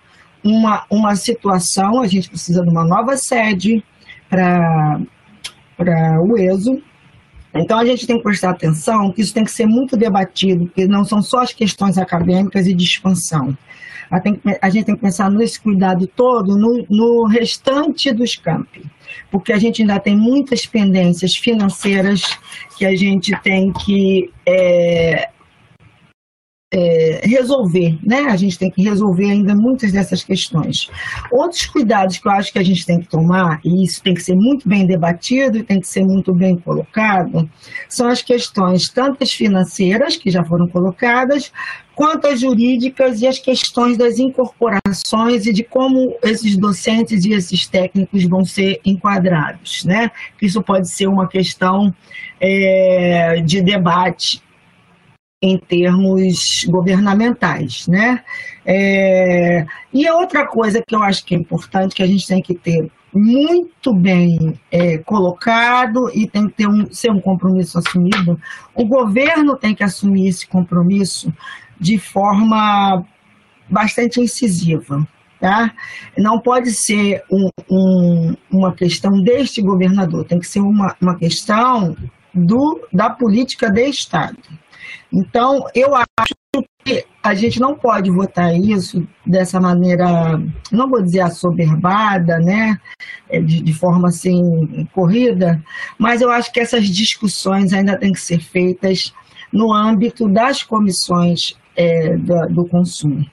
uma, 0.42 0.84
uma 0.90 1.16
situação, 1.16 2.02
a 2.02 2.06
gente 2.06 2.28
precisa 2.28 2.62
de 2.62 2.68
uma 2.68 2.84
nova 2.84 3.16
sede 3.16 3.82
para 4.28 5.00
o 6.20 6.36
ESO. 6.36 6.82
Então 7.54 7.78
a 7.78 7.84
gente 7.84 8.06
tem 8.06 8.16
que 8.16 8.22
prestar 8.22 8.50
atenção 8.50 9.12
que 9.12 9.20
isso 9.20 9.32
tem 9.32 9.44
que 9.44 9.50
ser 9.50 9.66
muito 9.66 9.96
debatido, 9.96 10.66
porque 10.66 10.86
não 10.86 11.04
são 11.04 11.22
só 11.22 11.40
as 11.40 11.52
questões 11.52 11.98
acadêmicas 11.98 12.66
e 12.66 12.74
de 12.74 12.84
expansão. 12.84 13.56
A, 14.60 14.70
gente 14.70 14.84
tem 14.84 14.94
que 14.94 15.00
pensar 15.00 15.30
nesse 15.30 15.58
cuidado 15.58 16.06
todo 16.06 16.56
no, 16.56 16.84
no 16.90 17.26
restante 17.26 18.12
dos 18.12 18.36
campi 18.36 18.82
porque 19.30 19.52
a 19.52 19.58
gente 19.58 19.82
ainda 19.82 19.98
tem 19.98 20.16
muitas 20.16 20.66
pendências 20.66 21.34
financeiras 21.34 22.22
que 22.76 22.84
a 22.84 22.94
gente 22.94 23.32
tem 23.42 23.72
que 23.72 24.30
é, 24.46 25.28
é, 26.72 27.20
resolver, 27.24 27.98
né? 28.02 28.26
A 28.30 28.36
gente 28.36 28.58
tem 28.58 28.70
que 28.70 28.82
resolver 28.82 29.30
ainda 29.30 29.54
muitas 29.54 29.92
dessas 29.92 30.24
questões. 30.24 30.90
Outros 31.30 31.66
cuidados 31.66 32.18
que 32.18 32.26
eu 32.26 32.32
acho 32.32 32.52
que 32.52 32.58
a 32.58 32.64
gente 32.64 32.84
tem 32.84 33.00
que 33.00 33.08
tomar, 33.08 33.60
e 33.64 33.84
isso 33.84 34.02
tem 34.02 34.14
que 34.14 34.22
ser 34.22 34.34
muito 34.34 34.68
bem 34.68 34.84
debatido 34.86 35.58
e 35.58 35.62
tem 35.62 35.80
que 35.80 35.86
ser 35.86 36.04
muito 36.04 36.34
bem 36.34 36.56
colocado, 36.56 37.48
são 37.88 38.08
as 38.08 38.22
questões 38.22 38.88
tantas 38.88 39.32
financeiras, 39.32 40.16
que 40.16 40.30
já 40.30 40.42
foram 40.44 40.66
colocadas, 40.66 41.52
quanto 41.94 42.26
as 42.26 42.40
jurídicas 42.40 43.20
e 43.22 43.26
as 43.28 43.38
questões 43.38 43.96
das 43.96 44.18
incorporações 44.18 45.46
e 45.46 45.52
de 45.52 45.62
como 45.62 46.16
esses 46.24 46.56
docentes 46.56 47.24
e 47.24 47.32
esses 47.32 47.68
técnicos 47.68 48.24
vão 48.24 48.44
ser 48.44 48.80
enquadrados, 48.84 49.84
né? 49.84 50.10
Isso 50.42 50.60
pode 50.60 50.90
ser 50.90 51.06
uma 51.06 51.28
questão 51.28 51.94
é, 52.40 53.40
de 53.44 53.62
debate 53.62 54.42
em 55.44 55.58
termos 55.58 56.64
governamentais, 56.66 57.86
né? 57.86 58.24
É, 58.64 59.66
e 59.92 60.08
a 60.08 60.16
outra 60.16 60.46
coisa 60.46 60.82
que 60.82 60.94
eu 60.94 61.02
acho 61.02 61.22
que 61.22 61.34
é 61.34 61.38
importante, 61.38 61.94
que 61.94 62.02
a 62.02 62.06
gente 62.06 62.26
tem 62.26 62.40
que 62.40 62.54
ter 62.54 62.90
muito 63.12 63.94
bem 63.94 64.58
é, 64.72 64.96
colocado 64.98 66.10
e 66.14 66.26
tem 66.26 66.48
que 66.48 66.54
ter 66.54 66.66
um, 66.66 66.90
ser 66.90 67.10
um 67.10 67.20
compromisso 67.20 67.78
assumido, 67.78 68.40
o 68.74 68.86
governo 68.86 69.54
tem 69.54 69.74
que 69.74 69.84
assumir 69.84 70.28
esse 70.28 70.46
compromisso 70.46 71.30
de 71.78 71.98
forma 71.98 73.04
bastante 73.68 74.22
incisiva. 74.22 75.06
Tá? 75.38 75.74
Não 76.16 76.40
pode 76.40 76.70
ser 76.70 77.22
um, 77.30 77.50
um, 77.70 78.34
uma 78.50 78.72
questão 78.72 79.22
deste 79.22 79.60
governador, 79.60 80.24
tem 80.24 80.38
que 80.38 80.46
ser 80.46 80.60
uma, 80.60 80.96
uma 81.02 81.18
questão 81.18 81.94
do, 82.32 82.88
da 82.90 83.10
política 83.10 83.70
de 83.70 83.86
Estado. 83.90 84.38
Então, 85.14 85.64
eu 85.76 85.94
acho 85.94 86.34
que 86.84 87.06
a 87.22 87.34
gente 87.34 87.60
não 87.60 87.76
pode 87.76 88.10
votar 88.10 88.52
isso 88.52 89.06
dessa 89.24 89.60
maneira, 89.60 90.42
não 90.72 90.90
vou 90.90 91.00
dizer 91.00 91.20
assoberbada, 91.20 92.40
né, 92.40 92.76
é, 93.30 93.40
de, 93.40 93.62
de 93.62 93.72
forma 93.72 94.08
assim 94.08 94.88
corrida, 94.92 95.62
mas 95.96 96.20
eu 96.20 96.32
acho 96.32 96.52
que 96.52 96.58
essas 96.58 96.88
discussões 96.88 97.72
ainda 97.72 97.96
têm 97.96 98.12
que 98.12 98.20
ser 98.20 98.40
feitas 98.40 99.14
no 99.52 99.72
âmbito 99.72 100.28
das 100.28 100.64
comissões 100.64 101.56
é, 101.76 102.16
do, 102.16 102.48
do 102.48 102.64
consumo. 102.66 103.24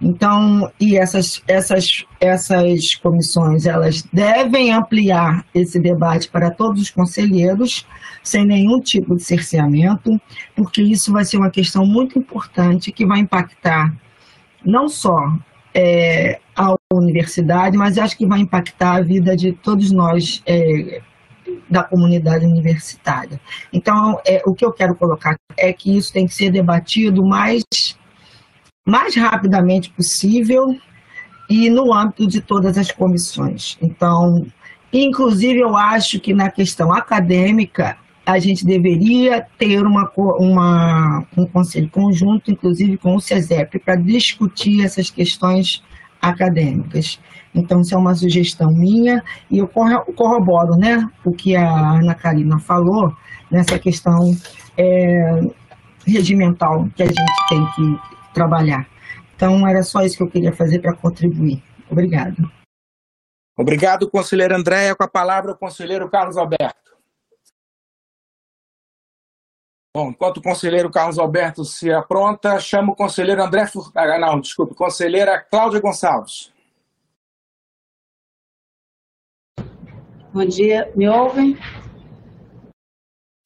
Então, 0.00 0.72
e 0.80 0.96
essas, 0.96 1.42
essas, 1.46 2.06
essas 2.18 2.94
comissões, 2.94 3.66
elas 3.66 4.02
devem 4.10 4.72
ampliar 4.72 5.44
esse 5.54 5.78
debate 5.78 6.28
para 6.28 6.50
todos 6.50 6.80
os 6.80 6.90
conselheiros, 6.90 7.86
sem 8.26 8.44
nenhum 8.44 8.80
tipo 8.80 9.14
de 9.14 9.22
cerceamento, 9.22 10.20
porque 10.56 10.82
isso 10.82 11.12
vai 11.12 11.24
ser 11.24 11.36
uma 11.36 11.48
questão 11.48 11.86
muito 11.86 12.18
importante 12.18 12.90
que 12.90 13.06
vai 13.06 13.20
impactar 13.20 13.94
não 14.64 14.88
só 14.88 15.16
é, 15.72 16.40
a 16.56 16.74
universidade, 16.92 17.76
mas 17.76 17.96
acho 17.98 18.18
que 18.18 18.26
vai 18.26 18.40
impactar 18.40 18.96
a 18.96 19.00
vida 19.00 19.36
de 19.36 19.52
todos 19.52 19.92
nós 19.92 20.42
é, 20.44 21.00
da 21.70 21.84
comunidade 21.84 22.44
universitária. 22.44 23.40
Então, 23.72 24.20
é, 24.26 24.42
o 24.44 24.54
que 24.54 24.64
eu 24.64 24.72
quero 24.72 24.96
colocar 24.96 25.38
é 25.56 25.72
que 25.72 25.96
isso 25.96 26.12
tem 26.12 26.26
que 26.26 26.34
ser 26.34 26.50
debatido 26.50 27.24
mais 27.24 27.62
mais 28.84 29.14
rapidamente 29.16 29.90
possível 29.90 30.76
e 31.48 31.70
no 31.70 31.92
âmbito 31.92 32.26
de 32.26 32.40
todas 32.40 32.76
as 32.76 32.90
comissões. 32.90 33.76
Então, 33.80 34.46
inclusive, 34.92 35.60
eu 35.60 35.76
acho 35.76 36.18
que 36.18 36.32
na 36.32 36.50
questão 36.50 36.92
acadêmica, 36.92 37.96
a 38.26 38.40
gente 38.40 38.66
deveria 38.66 39.46
ter 39.56 39.80
uma, 39.86 40.10
uma, 40.16 41.24
um 41.38 41.46
conselho 41.46 41.88
conjunto, 41.88 42.50
inclusive 42.50 42.96
com 42.98 43.14
o 43.14 43.20
CESEP, 43.20 43.78
para 43.78 43.94
discutir 43.94 44.84
essas 44.84 45.08
questões 45.08 45.80
acadêmicas. 46.20 47.20
Então, 47.54 47.80
isso 47.80 47.94
é 47.94 47.98
uma 47.98 48.16
sugestão 48.16 48.72
minha, 48.72 49.22
e 49.48 49.58
eu 49.58 49.68
corroboro 49.68 50.76
né, 50.76 51.08
o 51.24 51.30
que 51.30 51.54
a 51.54 51.92
Ana 51.92 52.16
Karina 52.16 52.58
falou 52.58 53.14
nessa 53.48 53.78
questão 53.78 54.34
é, 54.76 55.40
regimental 56.04 56.88
que 56.96 57.04
a 57.04 57.06
gente 57.06 57.48
tem 57.48 57.64
que 57.76 58.34
trabalhar. 58.34 58.88
Então, 59.36 59.66
era 59.68 59.84
só 59.84 60.02
isso 60.02 60.16
que 60.16 60.22
eu 60.24 60.30
queria 60.30 60.52
fazer 60.52 60.80
para 60.80 60.94
contribuir. 60.94 61.62
Obrigado. 61.88 62.50
Obrigado, 63.56 64.10
conselheiro 64.10 64.56
Andréia. 64.56 64.96
Com 64.96 65.04
a 65.04 65.08
palavra, 65.08 65.52
o 65.52 65.56
conselheiro 65.56 66.10
Carlos 66.10 66.36
Alberto. 66.36 66.85
Bom, 69.96 70.10
enquanto 70.10 70.36
o 70.36 70.42
conselheiro 70.42 70.90
Carlos 70.90 71.18
Alberto 71.18 71.64
se 71.64 71.90
apronta, 71.90 72.60
chamo 72.60 72.92
o 72.92 72.94
conselheiro 72.94 73.42
André 73.42 73.66
Furtado. 73.66 74.12
Ah, 74.12 74.18
não, 74.18 74.38
desculpe, 74.38 74.74
conselheira 74.74 75.40
Cláudia 75.40 75.80
Gonçalves. 75.80 76.52
Bom 80.34 80.44
dia, 80.44 80.92
me 80.94 81.08
ouvem? 81.08 81.56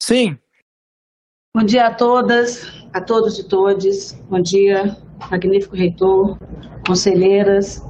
Sim. 0.03 0.37
Bom 1.55 1.63
dia 1.63 1.87
a 1.87 1.95
todas, 1.95 2.85
a 2.93 2.99
todos 2.99 3.39
e 3.39 3.47
todes. 3.47 4.11
Bom 4.29 4.41
dia, 4.41 4.97
magnífico 5.31 5.73
reitor, 5.73 6.37
conselheiras 6.85 7.81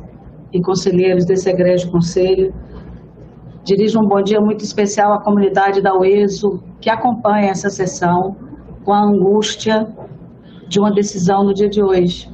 e 0.53 0.61
conselheiros 0.61 1.25
desse 1.25 1.49
egrégio 1.49 1.89
conselho. 1.89 2.53
Dirijo 3.63 3.99
um 3.99 4.07
bom 4.07 4.21
dia 4.21 4.39
muito 4.39 4.63
especial 4.63 5.13
à 5.13 5.23
comunidade 5.23 5.81
da 5.81 5.97
UESO 5.97 6.63
que 6.79 6.91
acompanha 6.91 7.49
essa 7.49 7.71
sessão 7.71 8.50
com 8.83 8.93
a 8.93 9.01
angústia 9.01 9.87
de 10.67 10.79
uma 10.79 10.91
decisão 10.91 11.43
no 11.43 11.53
dia 11.53 11.69
de 11.69 11.83
hoje. 11.83 12.29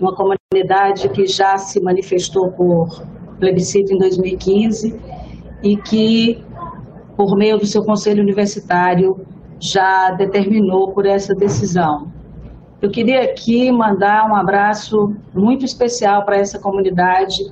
Uma 0.00 0.14
comunidade 0.14 1.08
que 1.10 1.26
já 1.26 1.56
se 1.56 1.80
manifestou 1.80 2.50
por 2.52 3.02
plebiscito 3.38 3.92
em 3.92 3.98
2015 3.98 5.00
e 5.62 5.76
que, 5.76 6.42
por 7.16 7.36
meio 7.36 7.58
do 7.58 7.66
seu 7.66 7.84
conselho 7.84 8.22
universitário, 8.22 9.24
já 9.58 10.10
determinou 10.10 10.92
por 10.92 11.06
essa 11.06 11.34
decisão. 11.34 12.12
Eu 12.82 12.90
queria 12.90 13.22
aqui 13.22 13.72
mandar 13.72 14.28
um 14.30 14.34
abraço 14.34 15.14
muito 15.32 15.64
especial 15.64 16.24
para 16.24 16.36
essa 16.36 16.58
comunidade 16.58 17.42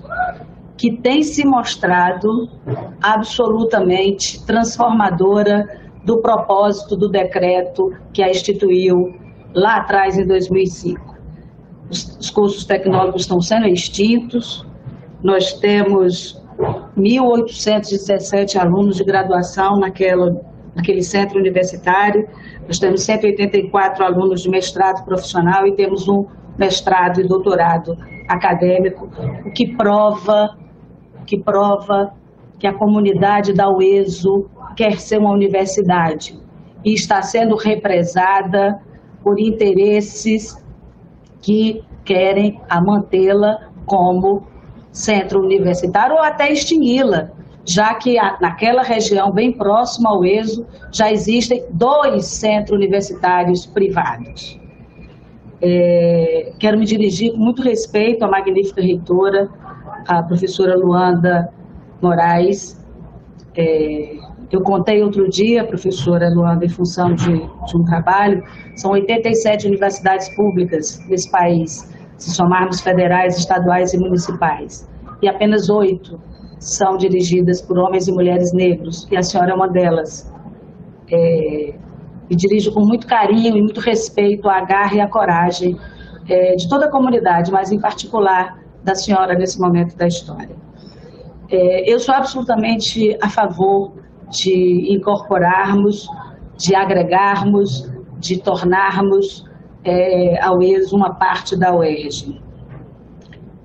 que 0.77 0.97
tem 0.97 1.23
se 1.23 1.47
mostrado 1.47 2.51
absolutamente 3.01 4.45
transformadora 4.45 5.82
do 6.05 6.21
propósito 6.21 6.97
do 6.97 7.09
decreto 7.09 7.93
que 8.13 8.23
a 8.23 8.31
instituiu 8.31 9.15
lá 9.55 9.77
atrás, 9.77 10.19
em 10.19 10.27
2005. 10.27 11.13
Os, 11.91 12.19
os 12.19 12.31
cursos 12.31 12.65
tecnológicos 12.65 13.23
estão 13.23 13.41
sendo 13.41 13.67
extintos, 13.67 14.67
nós 15.23 15.53
temos 15.55 16.41
1.817 16.97 18.57
alunos 18.57 18.97
de 18.97 19.05
graduação 19.05 19.79
naquela 19.79 20.41
naquele 20.75 21.03
centro 21.03 21.39
universitário. 21.39 22.29
Nós 22.67 22.79
temos 22.79 23.03
184 23.03 24.05
alunos 24.05 24.43
de 24.43 24.51
mestrado 24.51 25.05
profissional 25.05 25.67
e 25.67 25.75
temos 25.75 26.09
um 26.09 26.27
mestrado 26.59 27.21
e 27.21 27.27
doutorado 27.27 27.97
acadêmico, 28.29 29.09
o 29.45 29.51
que 29.53 29.75
prova, 29.75 30.57
que 31.27 31.39
prova 31.39 32.13
que 32.59 32.67
a 32.67 32.73
comunidade 32.73 33.53
da 33.53 33.69
UESO 33.69 34.49
quer 34.75 34.99
ser 34.99 35.19
uma 35.19 35.31
universidade 35.31 36.39
e 36.85 36.95
está 36.95 37.23
sendo 37.23 37.57
represada 37.57 38.81
por 39.23 39.39
interesses 39.39 40.57
que 41.41 41.83
querem 42.05 42.61
a 42.69 42.81
mantê-la 42.81 43.69
como 43.87 44.47
centro 44.91 45.41
universitário 45.41 46.17
ou 46.17 46.23
até 46.23 46.53
extingui-la 46.53 47.31
já 47.65 47.95
que 47.95 48.17
naquela 48.41 48.83
região 48.83 49.31
bem 49.31 49.53
próxima 49.53 50.11
ao 50.11 50.25
ESO 50.25 50.67
já 50.91 51.13
existem 51.13 51.65
dois 51.71 52.27
centros 52.27 52.77
universitários 52.77 53.67
privados. 53.67 54.61
É, 55.61 56.53
quero 56.59 56.79
me 56.79 56.85
dirigir 56.85 57.33
com 57.33 57.39
muito 57.39 57.63
respeito 57.63 58.25
à 58.25 58.29
magnífica 58.29 58.83
reitora, 58.83 59.49
a 60.09 60.23
professora 60.23 60.77
Luanda 60.77 61.53
Moraes. 62.01 62.81
É, 63.57 64.17
eu 64.53 64.61
contei 64.61 65.03
outro 65.03 65.29
dia, 65.31 65.67
professora 65.67 66.29
Luanda, 66.29 66.67
em 66.67 66.69
função 66.69 67.15
de, 67.15 67.39
de 67.39 67.77
um 67.77 67.85
trabalho, 67.85 68.45
são 68.77 68.91
87 68.91 69.67
universidades 69.67 70.29
públicas 70.37 71.03
nesse 71.09 71.31
país, 71.31 71.91
se 72.19 72.33
somarmos 72.33 72.83
federais, 72.83 73.39
estaduais 73.39 73.95
e 73.95 73.99
municipais, 73.99 74.87
e 75.23 75.29
apenas 75.29 75.71
oito 75.71 76.21
são 76.59 76.99
dirigidas 76.99 77.63
por 77.63 77.79
homens 77.79 78.07
e 78.09 78.13
mulheres 78.13 78.53
negros, 78.53 79.09
e 79.11 79.17
a 79.17 79.23
senhora 79.23 79.53
é 79.53 79.55
uma 79.55 79.69
delas. 79.69 80.31
É, 81.11 81.75
e 82.31 82.37
dirijo 82.37 82.73
com 82.73 82.81
muito 82.81 83.07
carinho 83.07 83.57
e 83.57 83.61
muito 83.61 83.81
respeito 83.81 84.49
a 84.49 84.61
garra 84.65 84.95
e 84.95 85.01
a 85.01 85.09
coragem 85.09 85.77
é, 86.29 86.55
de 86.55 86.69
toda 86.69 86.87
a 86.87 86.91
comunidade, 86.91 87.51
mas 87.51 87.73
em 87.73 87.81
particular 87.81 88.59
da 88.85 88.95
senhora 88.95 89.35
nesse 89.35 89.59
momento 89.61 89.97
da 89.97 90.07
história. 90.07 90.57
É, 91.51 91.91
eu 91.93 91.99
sou 91.99 92.15
absolutamente 92.15 93.17
a 93.21 93.29
favor 93.29 94.02
de 94.33 94.93
incorporarmos, 94.93 96.09
de 96.57 96.75
agregarmos, 96.75 97.91
de 98.19 98.39
tornarmos 98.39 99.45
é, 99.85 100.41
a 100.43 100.53
UES 100.53 100.93
uma 100.93 101.15
parte 101.15 101.57
da 101.57 101.75
UERJ. 101.75 102.41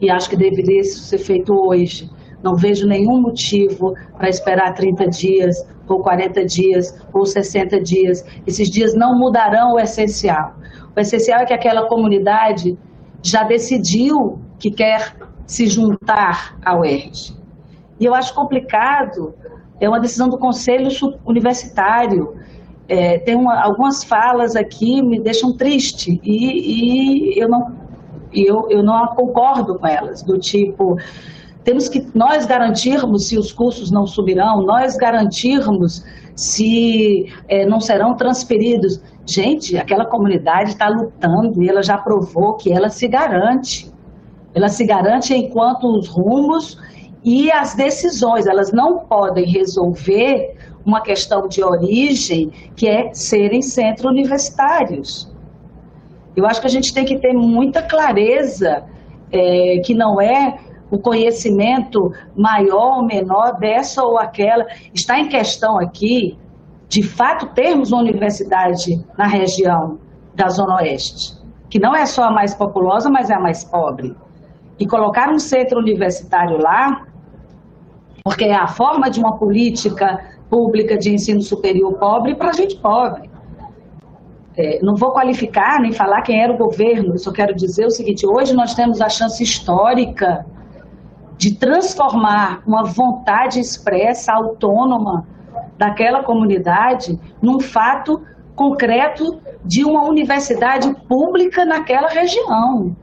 E 0.02 0.10
acho 0.10 0.30
que 0.30 0.36
deveria 0.36 0.84
ser 0.84 1.18
feito 1.18 1.54
hoje. 1.54 2.10
Não 2.44 2.56
vejo 2.56 2.86
nenhum 2.86 3.22
motivo 3.22 3.96
para 4.18 4.30
esperar 4.30 4.74
30 4.74 5.08
dias, 5.08 5.68
ou 5.88 6.02
40 6.02 6.46
dias, 6.46 6.96
ou 7.14 7.26
60 7.26 7.82
dias. 7.82 8.26
Esses 8.46 8.70
dias 8.70 8.94
não 8.94 9.18
mudarão 9.18 9.74
o 9.74 9.80
essencial. 9.80 10.54
O 10.96 11.00
essencial 11.00 11.42
é 11.42 11.46
que 11.46 11.54
aquela 11.54 11.88
comunidade 11.88 12.78
já 13.24 13.44
decidiu 13.44 14.40
que 14.60 14.70
quer 14.70 15.16
se 15.46 15.66
juntar 15.68 16.58
ao 16.64 16.84
ERJ. 16.84 17.36
E 18.00 18.06
eu 18.06 18.14
acho 18.14 18.34
complicado, 18.36 19.34
é 19.80 19.88
uma 19.88 20.00
decisão 20.00 20.30
do 20.30 20.38
Conselho 20.38 20.90
Universitário. 21.26 22.36
É, 22.88 23.20
tem 23.20 23.36
uma, 23.36 23.62
algumas 23.62 24.04
falas 24.04 24.56
aqui 24.56 25.02
me 25.02 25.20
deixam 25.20 25.52
triste 25.56 26.22
e, 26.24 27.34
e 27.34 27.40
eu 27.40 27.50
não 27.50 27.76
eu, 28.34 28.68
eu 28.70 28.84
não 28.84 29.08
concordo 29.08 29.80
com 29.80 29.88
elas, 29.88 30.22
do 30.22 30.38
tipo, 30.38 30.98
temos 31.64 31.90
que 31.90 32.08
nós 32.14 32.46
garantirmos 32.46 33.28
se 33.28 33.38
os 33.38 33.52
custos 33.52 33.92
não 33.92 34.06
subirão, 34.06 34.62
nós 34.62 34.96
garantirmos 34.96 36.04
se 36.36 37.34
é, 37.48 37.66
não 37.66 37.82
serão 37.82 38.16
transferidos. 38.16 39.02
Gente, 39.26 39.78
aquela 39.78 40.06
comunidade 40.06 40.70
está 40.70 40.88
lutando 40.88 41.62
e 41.62 41.68
ela 41.68 41.84
já 41.84 41.98
provou 41.98 42.54
que 42.54 42.72
ela 42.72 42.90
se 42.90 43.08
garante. 43.08 43.92
Ela 44.54 44.70
se 44.70 44.86
garante 44.86 45.34
enquanto 45.34 45.88
os 45.88 46.08
rumos 46.08 46.78
e 47.30 47.52
as 47.52 47.76
decisões, 47.76 48.48
elas 48.48 48.72
não 48.72 49.00
podem 49.00 49.44
resolver 49.44 50.56
uma 50.86 51.02
questão 51.02 51.46
de 51.46 51.62
origem 51.62 52.50
que 52.74 52.88
é 52.88 53.14
serem 53.14 53.62
centros 53.62 54.06
universitários. 54.10 55.30
Eu 56.38 56.46
acho 56.46 56.62
que 56.62 56.68
a 56.68 56.70
gente 56.70 56.94
tem 56.94 57.04
que 57.04 57.20
ter 57.20 57.34
muita 57.34 57.82
clareza 57.82 58.86
é, 59.30 59.82
que 59.84 59.94
não 59.94 60.22
é 60.22 60.58
o 60.90 60.98
conhecimento 60.98 62.14
maior 62.34 63.00
ou 63.00 63.06
menor 63.06 63.60
dessa 63.60 64.02
ou 64.06 64.18
aquela. 64.18 64.66
Está 64.94 65.20
em 65.20 65.28
questão 65.28 65.78
aqui, 65.78 66.40
de 66.88 67.04
fato, 67.04 67.48
termos 67.48 67.92
uma 67.92 68.00
universidade 68.00 69.06
na 69.18 69.28
região 69.28 70.00
da 70.34 70.48
Zona 70.48 70.76
Oeste, 70.76 71.34
que 71.70 71.78
não 71.78 71.94
é 71.94 72.06
só 72.06 72.24
a 72.24 72.32
mais 72.32 72.56
populosa, 72.56 73.10
mas 73.10 73.30
é 73.30 73.34
a 73.34 73.40
mais 73.42 73.66
pobre. 73.66 74.16
E 74.80 74.88
colocar 74.88 75.30
um 75.30 75.40
centro 75.40 75.78
universitário 75.78 76.58
lá, 76.58 77.06
porque 78.28 78.44
é 78.44 78.54
a 78.54 78.68
forma 78.68 79.10
de 79.10 79.22
uma 79.22 79.38
política 79.38 80.20
pública 80.50 80.98
de 80.98 81.14
ensino 81.14 81.42
superior 81.42 81.94
pobre 81.94 82.36
para 82.36 82.50
a 82.50 82.54
gente 82.54 82.76
pobre. 82.76 83.30
É, 84.58 84.80
não 84.82 84.98
vou 84.98 85.12
qualificar 85.12 85.80
nem 85.80 85.94
falar 85.94 86.22
quem 86.24 86.42
era 86.42 86.52
o 86.52 86.58
governo, 86.58 87.18
só 87.18 87.32
quero 87.32 87.56
dizer 87.56 87.86
o 87.86 87.90
seguinte: 87.90 88.28
hoje 88.28 88.54
nós 88.54 88.76
temos 88.76 89.00
a 89.00 89.08
chance 89.08 89.42
histórica 89.42 90.46
de 91.38 91.56
transformar 91.56 92.62
uma 92.68 92.84
vontade 92.84 93.62
expressa, 93.62 94.34
autônoma 94.34 95.26
daquela 95.78 96.22
comunidade 96.22 97.18
num 97.42 97.62
fato 97.62 98.22
concreto 98.58 99.40
de 99.64 99.86
uma 99.86 100.04
universidade 100.04 100.94
pública 101.08 101.64
naquela 101.64 102.10
região. 102.10 102.94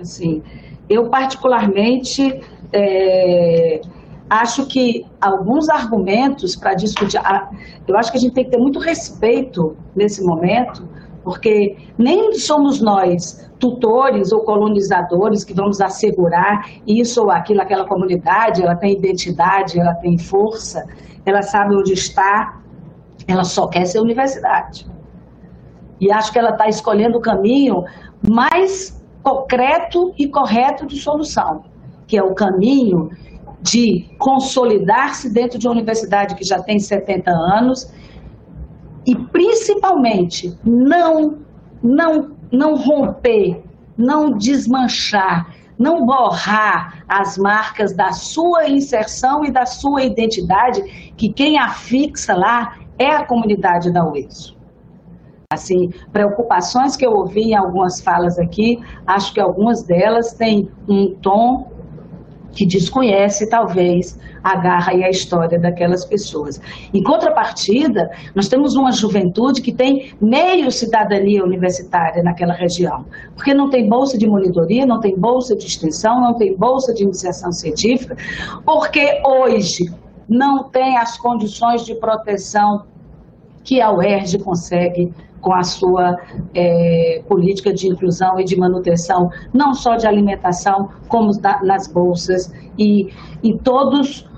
Assim, 0.00 0.42
eu 0.88 1.08
particularmente 1.10 2.40
é, 2.72 3.80
acho 4.28 4.66
que 4.66 5.06
alguns 5.20 5.68
argumentos 5.68 6.54
para 6.54 6.74
discutir, 6.74 7.20
eu 7.86 7.96
acho 7.96 8.10
que 8.10 8.18
a 8.18 8.20
gente 8.20 8.34
tem 8.34 8.44
que 8.44 8.50
ter 8.50 8.58
muito 8.58 8.78
respeito 8.78 9.76
nesse 9.96 10.22
momento, 10.22 10.86
porque 11.24 11.76
nem 11.96 12.34
somos 12.34 12.80
nós 12.80 13.48
tutores 13.58 14.32
ou 14.32 14.40
colonizadores 14.40 15.44
que 15.44 15.52
vamos 15.52 15.80
assegurar 15.80 16.68
isso 16.86 17.22
ou 17.22 17.30
aquilo, 17.30 17.60
aquela 17.60 17.86
comunidade, 17.86 18.62
ela 18.62 18.76
tem 18.76 18.92
identidade, 18.92 19.78
ela 19.78 19.94
tem 19.94 20.16
força, 20.16 20.86
ela 21.24 21.42
sabe 21.42 21.74
onde 21.74 21.92
está, 21.92 22.60
ela 23.26 23.44
só 23.44 23.66
quer 23.66 23.84
ser 23.86 24.00
universidade. 24.00 24.86
E 26.00 26.12
acho 26.12 26.32
que 26.32 26.38
ela 26.38 26.50
está 26.50 26.68
escolhendo 26.68 27.18
o 27.18 27.20
caminho 27.20 27.84
mais 28.26 29.02
concreto 29.22 30.14
e 30.16 30.28
correto 30.28 30.86
de 30.86 30.98
solução, 30.98 31.64
que 32.06 32.16
é 32.16 32.22
o 32.22 32.34
caminho 32.34 33.10
de 33.60 34.08
consolidar-se 34.18 35.32
dentro 35.32 35.58
de 35.58 35.66
uma 35.66 35.74
universidade 35.74 36.34
que 36.34 36.44
já 36.44 36.62
tem 36.62 36.78
70 36.78 37.30
anos 37.30 37.92
e 39.06 39.16
principalmente 39.16 40.56
não 40.64 41.38
não 41.82 42.36
não 42.50 42.76
romper, 42.76 43.62
não 43.96 44.30
desmanchar, 44.30 45.54
não 45.78 46.04
borrar 46.04 47.04
as 47.06 47.36
marcas 47.36 47.94
da 47.94 48.10
sua 48.12 48.68
inserção 48.68 49.44
e 49.44 49.52
da 49.52 49.66
sua 49.66 50.02
identidade, 50.02 51.12
que 51.16 51.32
quem 51.32 51.58
a 51.58 51.68
fixa 51.68 52.34
lá 52.34 52.78
é 52.98 53.14
a 53.14 53.24
comunidade 53.24 53.92
da 53.92 54.04
UESO. 54.04 54.56
Assim, 55.52 55.90
preocupações 56.12 56.96
que 56.96 57.06
eu 57.06 57.12
ouvi 57.12 57.52
em 57.52 57.54
algumas 57.54 58.00
falas 58.00 58.38
aqui, 58.38 58.78
acho 59.06 59.32
que 59.32 59.40
algumas 59.40 59.82
delas 59.82 60.32
têm 60.34 60.68
um 60.88 61.14
tom 61.22 61.77
que 62.52 62.66
desconhece 62.66 63.48
talvez 63.48 64.18
a 64.42 64.56
garra 64.56 64.94
e 64.94 65.04
a 65.04 65.10
história 65.10 65.58
daquelas 65.58 66.04
pessoas. 66.04 66.60
Em 66.92 67.02
contrapartida, 67.02 68.10
nós 68.34 68.48
temos 68.48 68.74
uma 68.74 68.92
juventude 68.92 69.60
que 69.60 69.72
tem 69.72 70.12
meio 70.20 70.70
cidadania 70.70 71.44
universitária 71.44 72.22
naquela 72.22 72.54
região, 72.54 73.04
porque 73.34 73.54
não 73.54 73.68
tem 73.70 73.88
bolsa 73.88 74.16
de 74.16 74.26
monitoria, 74.26 74.86
não 74.86 75.00
tem 75.00 75.18
bolsa 75.18 75.54
de 75.54 75.66
extensão, 75.66 76.20
não 76.20 76.34
tem 76.34 76.56
bolsa 76.56 76.94
de 76.94 77.02
iniciação 77.02 77.52
científica, 77.52 78.16
porque 78.64 79.20
hoje 79.24 79.92
não 80.28 80.64
tem 80.64 80.96
as 80.98 81.16
condições 81.16 81.84
de 81.84 81.94
proteção 81.94 82.84
que 83.64 83.80
a 83.80 83.92
UERJ 83.92 84.38
consegue 84.38 85.12
com 85.48 85.54
a 85.54 85.62
sua 85.62 86.14
é, 86.52 87.22
política 87.26 87.72
de 87.72 87.88
inclusão 87.88 88.38
e 88.38 88.44
de 88.44 88.54
manutenção, 88.54 89.30
não 89.50 89.72
só 89.72 89.96
de 89.96 90.06
alimentação, 90.06 90.90
como 91.08 91.32
da, 91.40 91.62
nas 91.62 91.86
bolsas. 91.86 92.52
E 92.78 93.08
em 93.42 93.56
todos, 93.56 94.28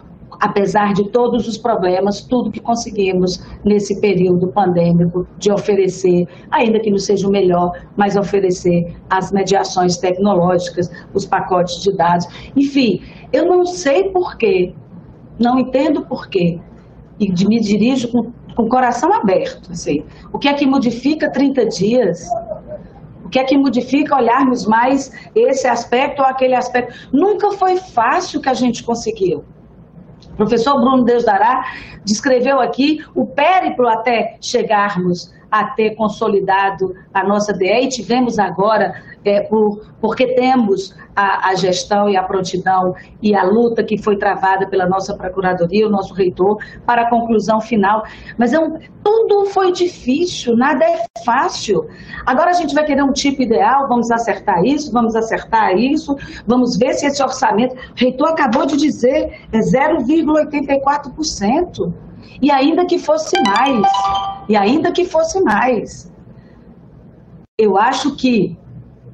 apesar 0.41 0.93
de 0.93 1.11
todos 1.11 1.49
os 1.49 1.59
problemas, 1.59 2.21
tudo 2.21 2.53
que 2.53 2.61
conseguimos 2.61 3.45
nesse 3.65 4.01
período 4.01 4.47
pandêmico 4.53 5.27
de 5.37 5.51
oferecer, 5.51 6.29
ainda 6.49 6.79
que 6.79 6.93
não 6.93 6.99
seja 6.99 7.27
o 7.27 7.31
melhor, 7.33 7.73
mas 7.97 8.15
oferecer 8.15 8.95
as 9.11 9.33
mediações 9.33 9.97
tecnológicas, 9.97 10.89
os 11.13 11.27
pacotes 11.27 11.83
de 11.83 11.93
dados, 11.97 12.29
enfim, 12.55 13.03
eu 13.33 13.47
não 13.47 13.67
sei 13.67 14.05
porquê, 14.11 14.73
não 15.41 15.59
entendo 15.59 16.07
porquê, 16.07 16.61
e 17.19 17.29
me 17.47 17.59
dirijo 17.59 18.13
com 18.13 18.33
com 18.55 18.63
o 18.65 18.69
coração 18.69 19.13
aberto. 19.13 19.71
Assim. 19.73 20.05
O 20.33 20.39
que 20.39 20.49
é 20.49 20.55
que 20.55 20.67
modifica 20.67 21.31
30 21.31 21.67
dias? 21.67 22.29
O 23.25 23.29
que 23.29 23.39
é 23.39 23.45
que 23.45 23.57
modifica 23.57 24.17
olharmos 24.17 24.67
mais 24.67 25.13
esse 25.35 25.67
aspecto 25.67 26.21
ou 26.21 26.27
aquele 26.27 26.55
aspecto? 26.55 27.09
Nunca 27.13 27.53
foi 27.53 27.77
fácil 27.77 28.41
que 28.41 28.49
a 28.49 28.55
gente 28.55 28.83
conseguiu. 28.83 29.45
O 30.33 30.37
professor 30.37 30.81
Bruno 30.81 31.05
Deus 31.05 31.25
Dará 31.25 31.65
descreveu 32.05 32.61
aqui 32.61 33.05
o 33.15 33.27
périplo 33.27 33.87
até 33.89 34.37
chegarmos 34.41 35.33
a 35.51 35.65
ter 35.65 35.97
consolidado 35.97 36.95
a 37.13 37.25
nossa 37.25 37.53
DE 37.53 37.67
e 37.67 37.89
tivemos 37.89 38.39
agora, 38.39 38.95
é, 39.25 39.41
por, 39.43 39.85
porque 40.01 40.35
temos 40.35 40.95
a, 41.15 41.51
a, 41.51 41.55
gestão 41.55 42.09
e 42.09 42.17
a 42.17 42.23
prontidão 42.23 42.95
e 43.21 43.35
a 43.35 43.43
luta 43.43 43.83
que 43.83 43.99
foi 43.99 44.17
travada 44.17 44.67
pela 44.67 44.89
nossa 44.89 45.15
Procuradoria, 45.15 45.87
o 45.87 45.91
nosso 45.91 46.15
reitor, 46.15 46.59
para 46.87 47.03
a 47.03 47.11
conclusão 47.11 47.61
final. 47.61 48.03
Mas 48.39 48.53
é 48.53 48.59
um, 48.59 48.79
tudo 49.03 49.47
foi 49.47 49.73
difícil, 49.73 50.57
nada 50.57 50.85
é 50.85 51.05
fácil. 51.25 51.89
Agora 52.25 52.51
a 52.51 52.55
gente 52.55 52.73
vai 52.75 52.85
querer 52.85 53.03
um 53.03 53.13
tipo 53.13 53.43
ideal, 53.43 53.89
vamos 53.89 54.11
acertar 54.11 54.65
isso, 54.65 54.93
vamos 54.93 55.17
acertar 55.17 55.77
isso, 55.77 56.17
vamos 56.47 56.77
ver 56.77 56.95
se 56.95 57.07
esse 57.07 57.23
orçamento. 57.23 57.75
O 57.75 57.79
reitor 57.97 58.29
acabou 58.29 58.67
de 58.67 58.77
dizer, 58.77 59.41
é 59.53 59.59
0,84%. 59.59 61.93
E 62.43 62.51
ainda 62.51 62.87
que 62.87 62.99
fosse 62.99 63.37
mais, 63.43 63.83
e 64.49 64.57
ainda 64.57 64.93
que 64.93 65.05
fosse 65.05 65.41
mais, 65.43 66.11
eu 67.59 67.77
acho 67.77 68.17
que 68.17 68.59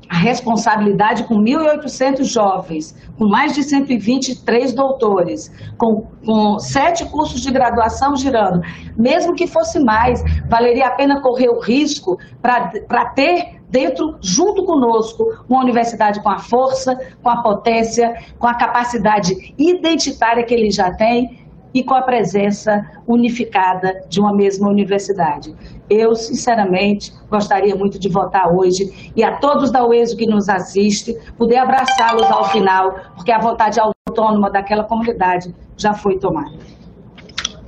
a 0.09 0.17
responsabilidade 0.17 1.25
com 1.25 1.37
1.800 1.37 2.25
jovens, 2.25 2.97
com 3.19 3.27
mais 3.27 3.55
de 3.55 3.63
123 3.65 4.73
doutores, 4.73 5.51
com, 5.77 6.07
com 6.25 6.59
sete 6.59 7.05
cursos 7.07 7.41
de 7.41 7.51
graduação 7.51 8.15
girando, 8.17 8.61
mesmo 8.97 9.35
que 9.35 9.47
fosse 9.47 9.81
mais, 9.81 10.23
valeria 10.49 10.87
a 10.87 10.91
pena 10.91 11.21
correr 11.21 11.49
o 11.49 11.61
risco 11.61 12.19
para 12.41 13.05
ter 13.15 13.61
dentro, 13.69 14.17
junto 14.21 14.65
conosco, 14.65 15.25
uma 15.49 15.61
universidade 15.61 16.23
com 16.23 16.29
a 16.29 16.39
força, 16.39 16.97
com 17.21 17.29
a 17.29 17.43
potência, 17.43 18.15
com 18.39 18.47
a 18.47 18.55
capacidade 18.55 19.55
identitária 19.59 20.45
que 20.45 20.55
ele 20.55 20.71
já 20.71 20.93
tem 20.95 21.46
e 21.77 21.85
com 21.85 21.93
a 21.93 22.01
presença 22.01 22.91
unificada 23.07 24.03
de 24.09 24.19
uma 24.19 24.33
mesma 24.33 24.67
universidade. 24.67 25.55
Eu, 25.91 26.17
sinceramente, 26.17 27.13
gostaria 27.29 27.77
muito 27.77 27.99
de 27.99 28.09
votar 28.09 28.51
hoje 28.51 29.13
e 29.15 29.23
a 29.23 29.37
todos 29.37 29.71
da 29.71 29.87
UESO 29.87 30.17
que 30.17 30.27
nos 30.27 30.49
assiste, 30.49 31.13
poder 31.37 31.59
abraçá-los 31.59 32.23
ao 32.23 32.49
final, 32.49 32.95
porque 33.15 33.31
a 33.31 33.39
vontade 33.39 33.79
autônoma 33.79 34.51
daquela 34.51 34.85
comunidade 34.85 35.55
já 35.77 35.93
foi 35.93 36.19
tomada. 36.19 36.57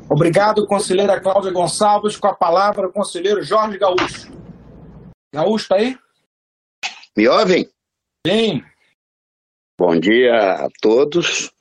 Obrigado, 0.09 0.67
conselheira 0.67 1.21
Cláudia 1.21 1.53
Gonçalves. 1.53 2.17
Com 2.17 2.29
a 2.29 2.35
palavra, 2.35 2.89
o 2.89 2.93
conselheiro 2.93 3.43
Jorge 3.43 3.77
Gaúcho. 3.77 4.33
Gaúcho, 5.35 5.65
está 5.65 5.75
aí? 5.75 5.99
Me 7.15 7.29
ouvem? 7.29 7.69
Sim. 8.27 8.63
Bom 9.79 10.01
dia 10.01 10.65
a 10.65 10.69
todos 10.81 11.53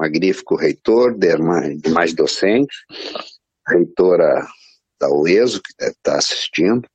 magnífico 0.00 0.56
reitor, 0.56 1.14
demais 1.18 2.14
docentes, 2.14 2.74
reitora 3.68 4.48
da 4.98 5.10
UESO, 5.10 5.60
que 5.62 5.74
deve 5.78 5.92
estar 5.92 6.16
assistindo. 6.16 6.88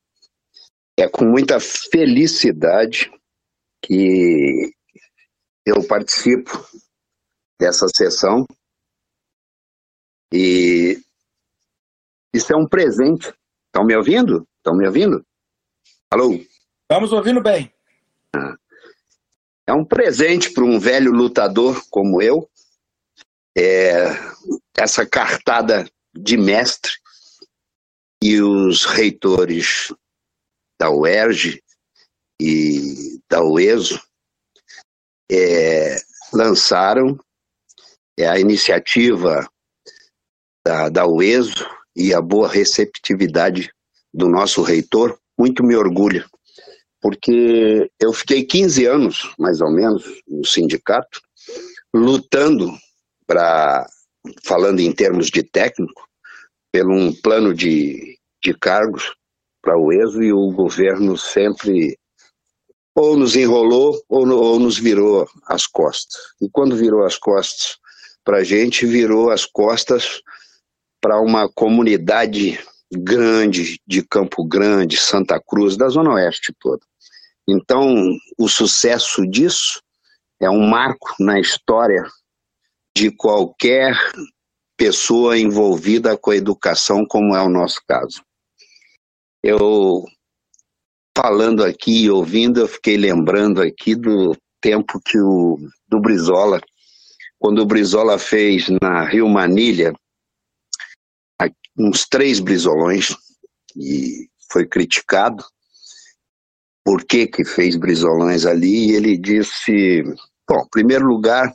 É 0.97 1.07
com 1.07 1.23
muita 1.25 1.59
felicidade 1.59 3.11
que 3.83 4.71
eu 5.63 5.85
participo 5.87 6.51
dessa 7.59 7.87
sessão 7.95 8.47
e 10.33 10.99
isso 12.33 12.51
é 12.51 12.57
um 12.57 12.67
presente. 12.67 13.31
Estão 13.67 13.85
me 13.85 13.95
ouvindo? 13.95 14.47
Estão 14.57 14.75
me 14.75 14.87
ouvindo? 14.87 15.23
Alô? 16.09 16.33
Estamos 16.81 17.13
ouvindo 17.13 17.41
bem. 17.41 17.71
Ah. 18.33 18.55
É 19.67 19.73
um 19.73 19.85
presente 19.85 20.51
para 20.51 20.63
um 20.63 20.79
velho 20.79 21.11
lutador 21.11 21.83
como 21.89 22.21
eu, 22.21 22.49
é, 23.57 24.05
essa 24.77 25.05
cartada 25.05 25.89
de 26.13 26.37
mestre 26.37 26.91
e 28.21 28.41
os 28.41 28.85
reitores 28.85 29.93
da 30.79 30.89
UERJ 30.89 31.61
e 32.39 33.19
da 33.29 33.43
UESO 33.43 34.01
é, 35.31 35.97
lançaram 36.33 37.17
é, 38.17 38.27
a 38.27 38.39
iniciativa 38.39 39.47
da, 40.65 40.89
da 40.89 41.07
UESO 41.07 41.65
e 41.95 42.13
a 42.13 42.21
boa 42.21 42.47
receptividade 42.47 43.71
do 44.13 44.27
nosso 44.29 44.61
reitor, 44.61 45.17
muito 45.37 45.63
me 45.63 45.75
orgulha, 45.75 46.25
porque 47.01 47.89
eu 47.99 48.13
fiquei 48.13 48.43
15 48.43 48.85
anos, 48.85 49.33
mais 49.37 49.61
ou 49.61 49.71
menos, 49.71 50.03
no 50.27 50.45
sindicato, 50.45 51.21
lutando 51.93 52.73
para, 53.27 53.85
falando 54.43 54.79
em 54.79 54.91
termos 54.91 55.27
de 55.27 55.43
técnico, 55.43 56.07
pelo 56.71 56.93
um 56.93 57.13
plano 57.13 57.53
de, 57.53 58.17
de 58.43 58.53
cargos 58.53 59.15
para 59.61 59.77
o 59.77 59.91
ESO 59.91 60.21
e 60.21 60.31
o 60.31 60.51
governo 60.51 61.17
sempre 61.17 61.97
ou 62.93 63.17
nos 63.17 63.35
enrolou 63.35 64.01
ou, 64.07 64.27
ou 64.29 64.59
nos 64.59 64.77
virou 64.77 65.27
as 65.47 65.67
costas. 65.67 66.21
E 66.41 66.49
quando 66.49 66.75
virou 66.75 67.03
as 67.03 67.17
costas 67.17 67.77
para 68.23 68.37
a 68.37 68.43
gente, 68.43 68.85
virou 68.85 69.29
as 69.29 69.45
costas 69.45 70.21
para 71.01 71.19
uma 71.19 71.49
comunidade 71.49 72.59
grande 72.91 73.79
de 73.85 74.01
Campo 74.01 74.45
Grande, 74.45 74.97
Santa 74.97 75.39
Cruz, 75.39 75.75
da 75.75 75.87
Zona 75.89 76.13
Oeste 76.13 76.53
toda. 76.59 76.81
Então, 77.47 77.93
o 78.37 78.47
sucesso 78.47 79.25
disso 79.27 79.81
é 80.39 80.49
um 80.49 80.67
marco 80.67 81.13
na 81.19 81.39
história 81.39 82.03
de 82.95 83.11
qualquer 83.11 83.93
pessoa 84.77 85.37
envolvida 85.37 86.17
com 86.17 86.31
a 86.31 86.35
educação, 86.35 87.05
como 87.05 87.35
é 87.35 87.41
o 87.41 87.49
nosso 87.49 87.81
caso. 87.87 88.23
Eu, 89.43 90.03
falando 91.17 91.63
aqui 91.63 92.05
e 92.05 92.09
ouvindo, 92.09 92.61
eu 92.61 92.67
fiquei 92.67 92.97
lembrando 92.97 93.61
aqui 93.61 93.95
do 93.95 94.35
tempo 94.61 94.99
que 95.05 95.19
o 95.19 95.57
do 95.87 95.99
Brizola, 95.99 96.59
quando 97.37 97.59
o 97.59 97.65
Brizola 97.65 98.17
fez 98.17 98.67
na 98.81 99.03
Rio 99.03 99.29
Manilha 99.29 99.93
uns 101.77 102.07
três 102.07 102.39
brizolões 102.39 103.09
e 103.75 104.29
foi 104.51 104.65
criticado 104.65 105.43
por 106.83 107.03
que 107.03 107.27
que 107.27 107.43
fez 107.43 107.75
brizolões 107.75 108.45
ali 108.45 108.91
e 108.91 108.95
ele 108.95 109.17
disse, 109.17 110.03
bom, 110.47 110.61
em 110.61 110.69
primeiro 110.69 111.05
lugar, 111.05 111.53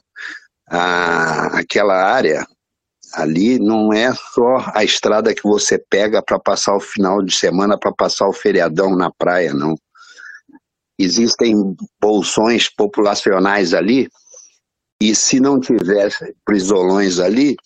a, 0.70 1.58
aquela 1.58 1.94
área 1.94 2.46
ali 3.12 3.58
não 3.58 3.92
é 3.92 4.14
só 4.14 4.70
a 4.72 4.84
estrada 4.84 5.34
que 5.34 5.42
você 5.42 5.76
pega 5.90 6.22
para 6.22 6.38
passar 6.38 6.76
o 6.76 6.80
final 6.80 7.22
de 7.22 7.34
semana, 7.34 7.76
para 7.76 7.92
passar 7.92 8.28
o 8.28 8.32
feriadão 8.32 8.94
na 8.94 9.10
praia, 9.10 9.52
não. 9.52 9.74
Existem 10.96 11.56
bolsões 12.00 12.68
populacionais 12.72 13.74
ali, 13.74 14.08
e 15.02 15.14
se 15.14 15.40
não 15.40 15.58
tivesse 15.58 16.34
prisolões 16.44 17.18
ali, 17.18 17.56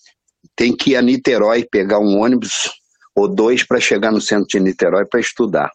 tem 0.57 0.75
que 0.75 0.93
ir 0.93 0.97
a 0.97 1.03
Niterói 1.03 1.67
pegar 1.71 1.99
um 1.99 2.21
ônibus 2.21 2.71
ou 3.15 3.29
dois 3.29 3.65
para 3.65 3.81
chegar 3.81 4.13
no 4.13 4.21
centro 4.21 4.47
de 4.49 4.61
Niterói 4.61 5.05
para 5.05 5.21
estudar. 5.21 5.71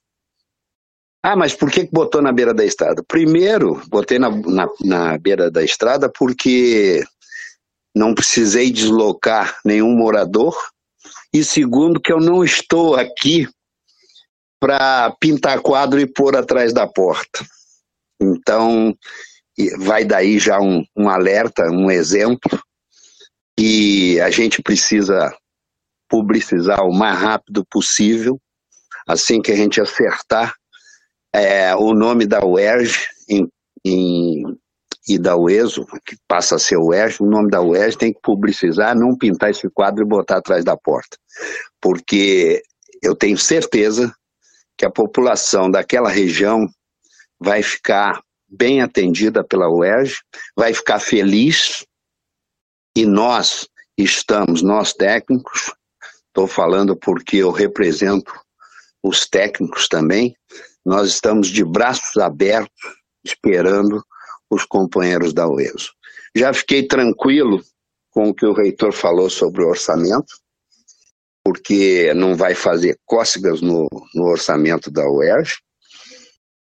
Ah, 1.22 1.36
mas 1.36 1.54
por 1.54 1.70
que 1.70 1.88
botou 1.92 2.22
na 2.22 2.32
beira 2.32 2.54
da 2.54 2.64
estrada? 2.64 3.04
Primeiro, 3.06 3.82
botei 3.90 4.18
na, 4.18 4.30
na, 4.30 4.70
na 4.86 5.18
beira 5.18 5.52
da 5.52 5.62
estrada 5.62 6.10
porque 6.10 7.04
não 7.96 8.14
precisei 8.14 8.72
deslocar 8.72 9.60
nenhum 9.66 9.96
morador. 9.96 10.56
E 11.34 11.44
segundo, 11.44 12.00
que 12.00 12.12
eu 12.12 12.20
não 12.20 12.44
estou 12.44 12.96
aqui 12.96 13.48
para 14.60 15.16
pintar 15.20 15.62
quadro 15.62 16.00
e 16.00 16.06
pôr 16.06 16.36
atrás 16.36 16.74
da 16.74 16.88
porta. 16.88 17.46
Então, 18.22 18.96
vai 19.78 20.04
daí 20.04 20.40
já 20.40 20.60
um, 20.60 20.84
um 20.96 21.10
alerta, 21.10 21.70
um 21.72 21.90
exemplo, 21.90 22.62
que 23.58 24.20
a 24.22 24.30
gente 24.30 24.62
precisa 24.62 25.36
publicizar 26.10 26.86
o 26.86 26.94
mais 26.94 27.18
rápido 27.18 27.66
possível, 27.70 28.40
assim 29.08 29.42
que 29.42 29.52
a 29.52 29.56
gente 29.56 29.80
acertar 29.80 30.56
é, 31.34 31.76
o 31.76 31.94
nome 31.94 32.26
da 32.26 32.44
UERJ 32.44 33.06
em, 33.30 33.48
em 33.86 34.44
e 35.08 35.18
da 35.18 35.36
UESO, 35.36 35.86
que 36.06 36.16
passa 36.28 36.56
a 36.56 36.60
ser 36.60 36.78
UERJ, 36.78 37.24
o 37.24 37.30
nome 37.30 37.50
da 37.50 37.62
UERJ 37.62 37.98
tem 37.98 38.14
que 38.14 38.20
publicizar, 38.22 38.96
não 38.96 39.18
pintar 39.18 39.50
esse 39.50 39.70
quadro 39.70 40.04
e 40.04 40.08
botar 40.08 40.38
atrás 40.38 40.64
da 40.64 40.78
porta. 40.78 41.18
Porque 41.82 42.62
eu 43.02 43.16
tenho 43.16 43.38
certeza 43.38 44.14
que 44.78 44.86
a 44.86 44.92
população 44.92 45.70
daquela 45.70 46.10
região 46.10 46.68
vai 47.40 47.64
ficar 47.64 48.22
bem 48.48 48.82
atendida 48.82 49.44
pela 49.44 49.70
UERJ, 49.70 50.18
vai 50.56 50.74
ficar 50.74 51.00
feliz 51.00 51.86
e 52.96 53.06
nós 53.06 53.68
estamos, 53.98 54.62
nós 54.62 54.94
técnicos, 54.94 55.74
estou 56.28 56.48
falando 56.48 56.96
porque 56.96 57.38
eu 57.38 57.52
represento 57.52 58.34
os 59.04 59.28
técnicos 59.28 59.88
também, 59.88 60.36
nós 60.86 61.10
estamos 61.10 61.48
de 61.48 61.64
braços 61.64 62.18
abertos 62.18 62.98
esperando 63.24 64.04
os 64.50 64.66
companheiros 64.66 65.34
da 65.34 65.48
UESO. 65.48 65.92
Já 66.36 66.54
fiquei 66.54 66.88
tranquilo 66.88 67.62
com 68.10 68.30
o 68.30 68.34
que 68.34 68.46
o 68.46 68.54
reitor 68.54 68.92
falou 68.92 69.30
sobre 69.30 69.64
o 69.64 69.68
orçamento, 69.68 70.34
porque 71.44 72.14
não 72.14 72.36
vai 72.36 72.56
fazer 72.56 73.00
cócegas 73.06 73.62
no, 73.62 73.88
no 74.14 74.26
orçamento 74.26 74.92
da 74.92 75.08
UERJ. 75.10 75.54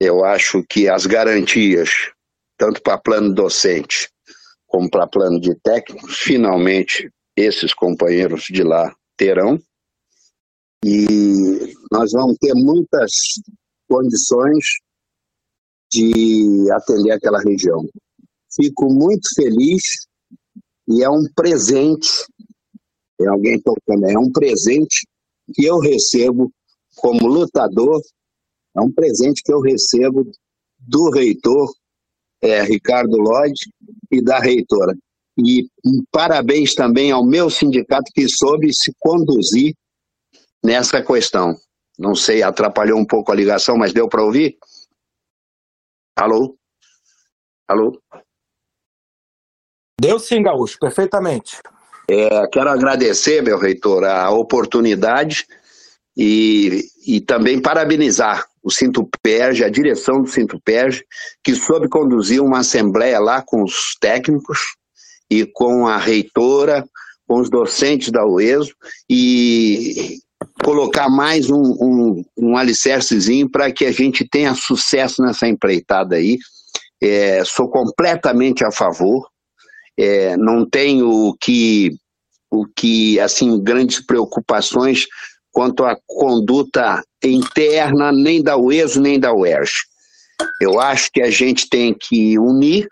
Eu 0.01 0.24
acho 0.24 0.65
que 0.69 0.89
as 0.89 1.07
garantias, 1.07 1.90
tanto 2.59 2.82
para 2.82 2.99
plano 2.99 3.35
docente 3.35 4.11
como 4.66 4.90
para 4.90 5.07
plano 5.07 5.39
de 5.39 5.55
técnico, 5.57 6.09
finalmente 6.09 7.11
esses 7.36 7.74
companheiros 7.74 8.44
de 8.44 8.62
lá 8.62 8.94
terão. 9.16 9.59
E 10.85 11.74
nós 11.93 12.11
vamos 12.12 12.36
ter 12.40 12.55
muitas 12.55 13.12
condições 13.89 14.65
de 15.93 16.70
atender 16.73 17.12
aquela 17.12 17.40
região. 17.40 17.86
Fico 18.55 18.93
muito 18.93 19.28
feliz 19.35 19.82
e 20.89 21.02
é 21.02 21.10
um 21.10 21.24
presente, 21.35 22.09
tem 23.19 23.28
alguém 23.28 23.60
tocando, 23.60 24.06
é 24.06 24.19
um 24.19 24.31
presente 24.32 25.06
que 25.55 25.64
eu 25.64 25.78
recebo 25.78 26.51
como 26.97 27.27
lutador, 27.27 28.01
é 28.77 28.81
um 28.81 28.90
presente 28.90 29.43
que 29.44 29.52
eu 29.52 29.60
recebo 29.60 30.31
do 30.78 31.10
reitor 31.10 31.73
é, 32.40 32.62
Ricardo 32.62 33.16
Lodge 33.16 33.70
e 34.10 34.23
da 34.23 34.39
reitora. 34.39 34.97
E 35.39 35.66
um 35.85 36.02
parabéns 36.10 36.74
também 36.74 37.10
ao 37.10 37.24
meu 37.24 37.48
sindicato 37.48 38.10
que 38.14 38.28
soube 38.28 38.74
se 38.74 38.93
conduzir 38.98 39.74
nessa 40.62 41.02
questão. 41.02 41.56
Não 41.98 42.14
sei, 42.14 42.43
atrapalhou 42.43 42.98
um 42.98 43.05
pouco 43.05 43.31
a 43.31 43.35
ligação, 43.35 43.77
mas 43.77 43.93
deu 43.93 44.09
para 44.09 44.24
ouvir? 44.24 44.56
Alô? 46.17 46.57
Alô? 47.69 48.01
Deu 50.01 50.19
sim, 50.19 50.43
Gaúcho, 50.43 50.79
perfeitamente. 50.79 51.59
É, 52.09 52.47
quero 52.49 52.69
agradecer, 52.69 53.43
meu 53.43 53.59
reitor, 53.59 54.05
a 54.05 54.31
oportunidade 54.31 55.47
e, 56.17 56.85
e 57.07 57.21
também 57.21 57.61
parabenizar 57.61 58.45
o 58.63 58.71
Cinto 58.71 59.09
Perge, 59.23 59.65
a 59.65 59.71
direção 59.71 60.23
do 60.23 60.29
Cinto 60.29 60.61
Perge, 60.61 61.05
que 61.43 61.55
soube 61.55 61.89
conduzir 61.89 62.43
uma 62.43 62.59
assembleia 62.59 63.19
lá 63.19 63.43
com 63.43 63.63
os 63.63 63.97
técnicos 64.01 64.59
e 65.31 65.47
com 65.47 65.87
a 65.87 65.97
reitora, 65.97 66.85
com 67.27 67.41
os 67.41 67.49
docentes 67.49 68.11
da 68.11 68.27
UESO 68.27 68.75
e 69.09 70.19
colocar 70.62 71.09
mais 71.09 71.51
um, 71.51 71.62
um, 71.81 72.24
um 72.36 72.56
alicercezinho 72.56 73.51
para 73.51 73.70
que 73.73 73.85
a 73.85 73.93
gente 73.93 74.27
tenha 74.28 74.55
sucesso 74.55 75.23
nessa 75.23 75.47
empreitada 75.48 76.16
aí. 76.16 76.39
É, 77.02 77.44
sou 77.44 77.69
completamente 77.69 78.64
a 78.64 78.70
favor, 78.70 79.28
é, 79.98 80.36
não 80.36 80.64
tenho 80.69 81.35
que, 81.40 81.90
o 82.51 82.64
que, 82.77 83.19
assim, 83.19 83.60
grandes 83.62 84.05
preocupações 84.05 85.06
quanto 85.51 85.85
à 85.85 85.97
conduta 86.06 87.02
interna 87.23 88.12
nem 88.12 88.43
da 88.43 88.56
UESO 88.56 89.01
nem 89.01 89.19
da 89.19 89.35
UERJ. 89.35 89.73
Eu 90.60 90.81
acho 90.81 91.10
que 91.12 91.20
a 91.20 91.31
gente 91.31 91.69
tem 91.69 91.94
que 91.94 92.39
unir, 92.39 92.89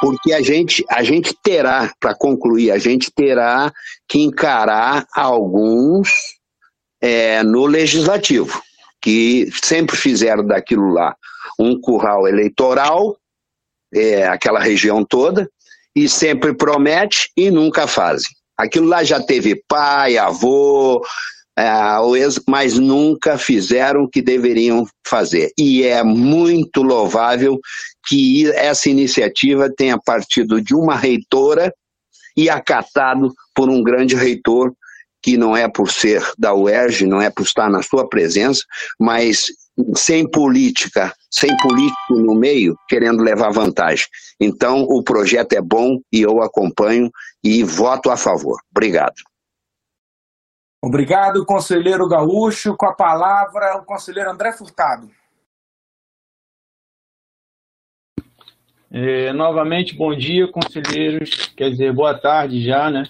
porque 0.00 0.32
a 0.32 0.42
gente, 0.42 0.84
a 0.90 1.02
gente 1.02 1.34
terá, 1.42 1.92
para 1.98 2.14
concluir, 2.14 2.70
a 2.70 2.78
gente 2.78 3.10
terá 3.14 3.72
que 4.08 4.20
encarar 4.20 5.06
alguns 5.14 6.08
é, 7.04 7.42
no 7.42 7.66
legislativo, 7.66 8.62
que 8.98 9.50
sempre 9.62 9.94
fizeram 9.94 10.46
daquilo 10.46 10.90
lá 10.90 11.14
um 11.58 11.78
curral 11.78 12.26
eleitoral, 12.26 13.14
é, 13.94 14.26
aquela 14.26 14.58
região 14.58 15.04
toda, 15.04 15.46
e 15.94 16.08
sempre 16.08 16.54
promete 16.54 17.30
e 17.36 17.50
nunca 17.50 17.86
fazem. 17.86 18.30
Aquilo 18.56 18.86
lá 18.86 19.04
já 19.04 19.20
teve 19.20 19.62
pai, 19.68 20.16
avô, 20.16 21.04
é, 21.58 21.68
mas 22.48 22.78
nunca 22.78 23.36
fizeram 23.36 24.04
o 24.04 24.08
que 24.08 24.22
deveriam 24.22 24.86
fazer. 25.06 25.52
E 25.58 25.82
é 25.82 26.02
muito 26.02 26.82
louvável 26.82 27.60
que 28.06 28.50
essa 28.52 28.88
iniciativa 28.88 29.70
tenha 29.70 29.98
partido 29.98 30.58
de 30.58 30.74
uma 30.74 30.96
reitora 30.96 31.70
e 32.34 32.48
acatado 32.48 33.30
por 33.54 33.68
um 33.68 33.82
grande 33.82 34.16
reitor 34.16 34.72
que 35.24 35.38
não 35.38 35.56
é 35.56 35.66
por 35.66 35.90
ser 35.90 36.22
da 36.38 36.54
UERJ, 36.54 37.06
não 37.06 37.18
é 37.18 37.30
por 37.30 37.44
estar 37.44 37.70
na 37.70 37.82
sua 37.82 38.06
presença, 38.06 38.62
mas 39.00 39.46
sem 39.96 40.30
política, 40.30 41.14
sem 41.30 41.50
político 41.56 42.14
no 42.14 42.34
meio, 42.34 42.76
querendo 42.86 43.22
levar 43.22 43.50
vantagem. 43.50 44.06
Então, 44.38 44.82
o 44.82 45.02
projeto 45.02 45.54
é 45.54 45.62
bom 45.62 45.98
e 46.12 46.20
eu 46.20 46.42
acompanho 46.42 47.10
e 47.42 47.64
voto 47.64 48.10
a 48.10 48.18
favor. 48.18 48.60
Obrigado. 48.70 49.14
Obrigado, 50.82 51.46
conselheiro 51.46 52.06
Gaúcho. 52.06 52.76
Com 52.76 52.86
a 52.86 52.92
palavra, 52.92 53.78
o 53.78 53.84
conselheiro 53.86 54.30
André 54.30 54.52
Furtado. 54.52 55.10
É, 58.92 59.32
novamente, 59.32 59.96
bom 59.96 60.14
dia, 60.14 60.46
conselheiros. 60.52 61.46
Quer 61.56 61.70
dizer, 61.70 61.94
boa 61.94 62.16
tarde 62.20 62.62
já, 62.62 62.90
né? 62.90 63.08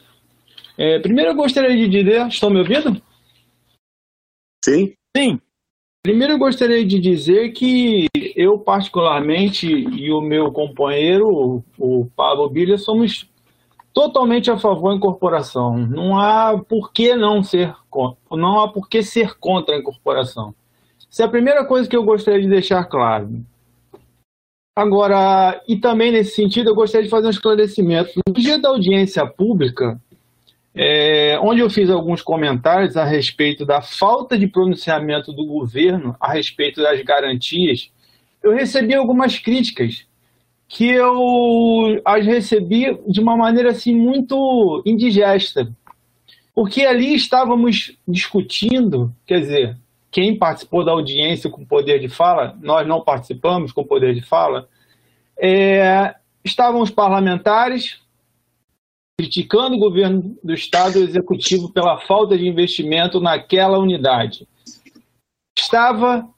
É, 0.77 0.99
primeiro, 0.99 1.31
eu 1.31 1.37
gostaria 1.37 1.77
de 1.77 1.89
dizer. 1.89 2.27
Estão 2.27 2.51
me 2.51 2.59
ouvindo? 2.59 3.01
Sim. 4.65 4.95
Sim. 5.17 5.41
Primeiro, 6.03 6.35
eu 6.35 6.39
gostaria 6.39 6.85
de 6.85 6.99
dizer 6.99 7.53
que 7.53 8.07
eu, 8.37 8.59
particularmente, 8.59 9.67
e 9.67 10.13
o 10.13 10.21
meu 10.21 10.53
companheiro, 10.53 11.65
o 11.79 12.07
Pablo 12.15 12.49
Bilha, 12.51 12.77
somos 12.77 13.27
totalmente 13.95 14.51
a 14.51 14.59
favor 14.59 14.91
da 14.91 14.97
incorporação. 14.97 15.79
Não 15.79 16.19
há 16.19 16.59
por 16.59 16.93
que 16.93 17.15
não 17.15 17.43
ser 17.43 17.75
não 18.31 18.61
há 18.61 18.69
por 18.69 18.89
que 18.89 19.03
ser 19.03 19.39
contra 19.39 19.77
a 19.77 19.79
incorporação. 19.79 20.55
Essa 21.11 21.23
é 21.23 21.27
a 21.27 21.31
primeira 21.31 21.65
coisa 21.65 21.89
que 21.89 21.97
eu 21.97 22.03
gostaria 22.03 22.43
de 22.43 22.49
deixar 22.49 22.85
claro. 22.85 23.31
Agora, 24.77 25.63
e 25.69 25.77
também 25.77 26.11
nesse 26.11 26.35
sentido, 26.35 26.71
eu 26.71 26.75
gostaria 26.75 27.05
de 27.05 27.11
fazer 27.11 27.29
um 27.29 27.31
esclarecimento. 27.31 28.11
No 28.27 28.35
dia 28.35 28.59
da 28.59 28.71
audiência 28.71 29.25
pública, 29.25 30.01
é, 30.75 31.39
onde 31.41 31.61
eu 31.61 31.71
fiz 31.71 31.89
alguns 31.89 32.21
comentários 32.21 32.97
a 32.97 33.05
respeito 33.05 33.65
da 33.65 33.81
falta 33.81 34.37
de 34.37 34.49
pronunciamento 34.49 35.33
do 35.33 35.47
governo 35.47 36.17
a 36.21 36.33
respeito 36.33 36.83
das 36.83 37.01
garantias, 37.03 37.91
eu 38.43 38.53
recebi 38.53 38.95
algumas 38.95 39.39
críticas 39.39 40.05
que 40.67 40.89
eu 40.89 42.01
as 42.05 42.27
recebi 42.27 42.99
de 43.07 43.21
uma 43.21 43.37
maneira 43.37 43.71
assim 43.71 43.95
muito 43.95 44.83
indigesta. 44.85 45.73
Porque 46.53 46.83
ali 46.83 47.15
estávamos 47.15 47.97
discutindo, 48.07 49.15
quer 49.27 49.41
dizer, 49.41 49.77
quem 50.11 50.37
participou 50.37 50.85
da 50.85 50.93
audiência 50.93 51.51
com 51.51 51.65
poder 51.65 52.01
de 52.01 52.09
fala, 52.09 52.57
nós 52.61 52.87
não 52.87 53.01
participamos 53.01 53.73
com 53.73 53.85
poder 53.85 54.15
de 54.15 54.23
fala, 54.23 54.69
é, 55.39 56.15
estavam 56.45 56.81
os 56.81 56.91
parlamentares 56.91 58.01
criticando 59.19 59.77
o 59.77 59.79
governo 59.79 60.37
do 60.43 60.53
Estado 60.53 60.99
Executivo 60.99 61.73
pela 61.73 61.99
falta 61.99 62.37
de 62.37 62.47
investimento 62.47 63.21
naquela 63.21 63.79
unidade. 63.79 64.47
Estava 65.57 66.29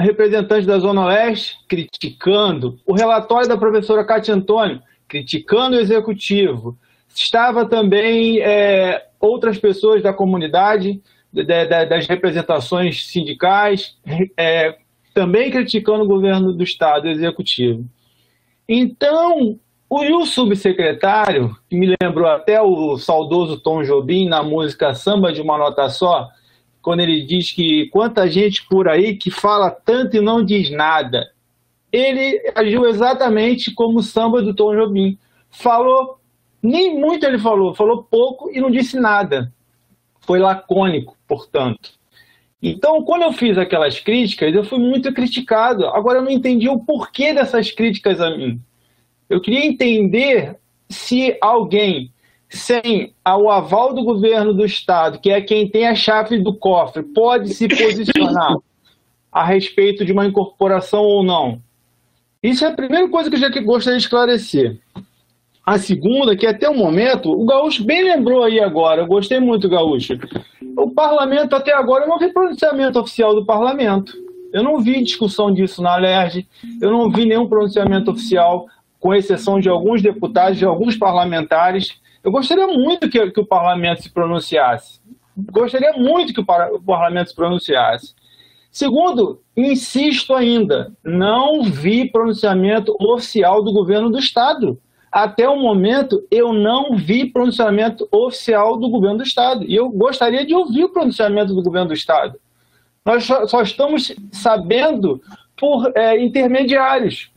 representante 0.00 0.66
da 0.66 0.78
Zona 0.78 1.06
Oeste 1.06 1.56
criticando 1.68 2.78
o 2.86 2.94
relatório 2.94 3.48
da 3.48 3.56
professora 3.56 4.04
Cátia 4.04 4.34
Antônio, 4.34 4.82
criticando 5.06 5.76
o 5.76 5.80
Executivo. 5.80 6.78
Estava 7.14 7.68
também 7.68 8.40
é, 8.40 9.08
outras 9.18 9.58
pessoas 9.58 10.02
da 10.02 10.12
comunidade, 10.12 11.00
de, 11.32 11.44
de, 11.44 11.66
das 11.86 12.06
representações 12.06 13.06
sindicais, 13.06 13.96
é, 14.36 14.76
também 15.12 15.50
criticando 15.50 16.04
o 16.04 16.08
governo 16.08 16.52
do 16.52 16.62
Estado 16.62 17.08
Executivo. 17.08 17.84
Então, 18.68 19.58
o, 19.90 20.20
o 20.20 20.24
subsecretário, 20.24 21.56
que 21.68 21.76
me 21.76 21.96
lembrou 22.00 22.28
até 22.28 22.62
o 22.62 22.96
saudoso 22.96 23.60
Tom 23.60 23.82
Jobim 23.82 24.28
na 24.28 24.40
música 24.40 24.94
Samba 24.94 25.32
de 25.32 25.42
uma 25.42 25.58
Nota 25.58 25.88
Só, 25.88 26.28
quando 26.80 27.00
ele 27.00 27.22
diz 27.22 27.50
que 27.50 27.86
quanta 27.86 28.30
gente 28.30 28.64
por 28.68 28.88
aí 28.88 29.16
que 29.16 29.32
fala 29.32 29.68
tanto 29.68 30.16
e 30.16 30.20
não 30.20 30.44
diz 30.44 30.70
nada. 30.70 31.32
Ele 31.92 32.40
agiu 32.54 32.86
exatamente 32.86 33.74
como 33.74 33.98
o 33.98 34.02
samba 34.02 34.40
do 34.40 34.54
Tom 34.54 34.76
Jobim. 34.76 35.18
Falou, 35.50 36.20
nem 36.62 36.96
muito 36.96 37.26
ele 37.26 37.38
falou, 37.38 37.74
falou 37.74 38.04
pouco 38.04 38.48
e 38.52 38.60
não 38.60 38.70
disse 38.70 38.98
nada. 38.98 39.52
Foi 40.20 40.38
lacônico, 40.38 41.16
portanto. 41.26 41.90
Então, 42.62 43.02
quando 43.02 43.22
eu 43.22 43.32
fiz 43.32 43.58
aquelas 43.58 43.98
críticas, 43.98 44.54
eu 44.54 44.62
fui 44.62 44.78
muito 44.78 45.12
criticado. 45.12 45.86
Agora, 45.88 46.18
eu 46.18 46.22
não 46.22 46.30
entendi 46.30 46.68
o 46.68 46.78
porquê 46.78 47.34
dessas 47.34 47.72
críticas 47.72 48.20
a 48.20 48.30
mim. 48.30 48.60
Eu 49.30 49.40
queria 49.40 49.64
entender 49.64 50.56
se 50.88 51.38
alguém, 51.40 52.12
sem 52.48 53.14
o 53.24 53.48
aval 53.48 53.94
do 53.94 54.02
governo 54.02 54.52
do 54.52 54.64
Estado, 54.64 55.20
que 55.20 55.30
é 55.30 55.40
quem 55.40 55.68
tem 55.68 55.86
a 55.86 55.94
chave 55.94 56.36
do 56.38 56.52
cofre, 56.52 57.04
pode 57.04 57.54
se 57.54 57.68
posicionar 57.68 58.56
a 59.30 59.44
respeito 59.44 60.04
de 60.04 60.10
uma 60.10 60.26
incorporação 60.26 61.02
ou 61.02 61.22
não. 61.22 61.62
Isso 62.42 62.64
é 62.64 62.68
a 62.68 62.74
primeira 62.74 63.08
coisa 63.08 63.30
que 63.30 63.36
eu 63.36 63.40
já 63.40 63.48
gostaria 63.60 63.98
de 63.98 64.04
esclarecer. 64.04 64.80
A 65.64 65.78
segunda, 65.78 66.34
que 66.34 66.46
até 66.46 66.68
o 66.68 66.76
momento, 66.76 67.30
o 67.30 67.44
Gaúcho 67.44 67.84
bem 67.84 68.02
lembrou 68.02 68.42
aí 68.42 68.58
agora, 68.58 69.02
eu 69.02 69.06
gostei 69.06 69.38
muito, 69.38 69.68
Gaúcho. 69.68 70.14
O 70.76 70.90
parlamento, 70.90 71.54
até 71.54 71.72
agora, 71.72 72.04
eu 72.04 72.08
não 72.08 72.18
vi 72.18 72.32
pronunciamento 72.32 72.98
oficial 72.98 73.32
do 73.34 73.46
parlamento. 73.46 74.12
Eu 74.52 74.64
não 74.64 74.80
vi 74.80 75.04
discussão 75.04 75.52
disso 75.54 75.80
na 75.80 75.94
LERJ, 75.94 76.48
eu 76.80 76.90
não 76.90 77.08
vi 77.08 77.24
nenhum 77.24 77.46
pronunciamento 77.46 78.10
oficial 78.10 78.66
com 79.00 79.14
exceção 79.14 79.58
de 79.58 79.68
alguns 79.68 80.02
deputados, 80.02 80.58
de 80.58 80.64
alguns 80.64 80.96
parlamentares. 80.96 81.98
Eu 82.22 82.30
gostaria 82.30 82.66
muito 82.66 83.08
que, 83.08 83.30
que 83.30 83.40
o 83.40 83.46
parlamento 83.46 84.02
se 84.02 84.10
pronunciasse. 84.10 85.00
Gostaria 85.50 85.94
muito 85.94 86.34
que 86.34 86.40
o, 86.40 86.44
o 86.74 86.82
parlamento 86.82 87.30
se 87.30 87.34
pronunciasse. 87.34 88.14
Segundo, 88.70 89.40
insisto 89.56 90.34
ainda, 90.34 90.92
não 91.02 91.62
vi 91.64 92.08
pronunciamento 92.08 92.94
oficial 93.00 93.64
do 93.64 93.72
governo 93.72 94.10
do 94.10 94.18
Estado. 94.18 94.78
Até 95.10 95.48
o 95.48 95.56
momento, 95.56 96.24
eu 96.30 96.52
não 96.52 96.94
vi 96.94 97.24
pronunciamento 97.24 98.06
oficial 98.12 98.76
do 98.76 98.88
governo 98.88 99.18
do 99.18 99.24
Estado. 99.24 99.64
E 99.64 99.74
eu 99.74 99.88
gostaria 99.88 100.46
de 100.46 100.54
ouvir 100.54 100.84
o 100.84 100.92
pronunciamento 100.92 101.52
do 101.52 101.62
governo 101.62 101.88
do 101.88 101.94
Estado. 101.94 102.38
Nós 103.04 103.24
só, 103.24 103.46
só 103.46 103.62
estamos 103.62 104.14
sabendo 104.30 105.20
por 105.56 105.90
é, 105.96 106.22
intermediários. 106.22 107.29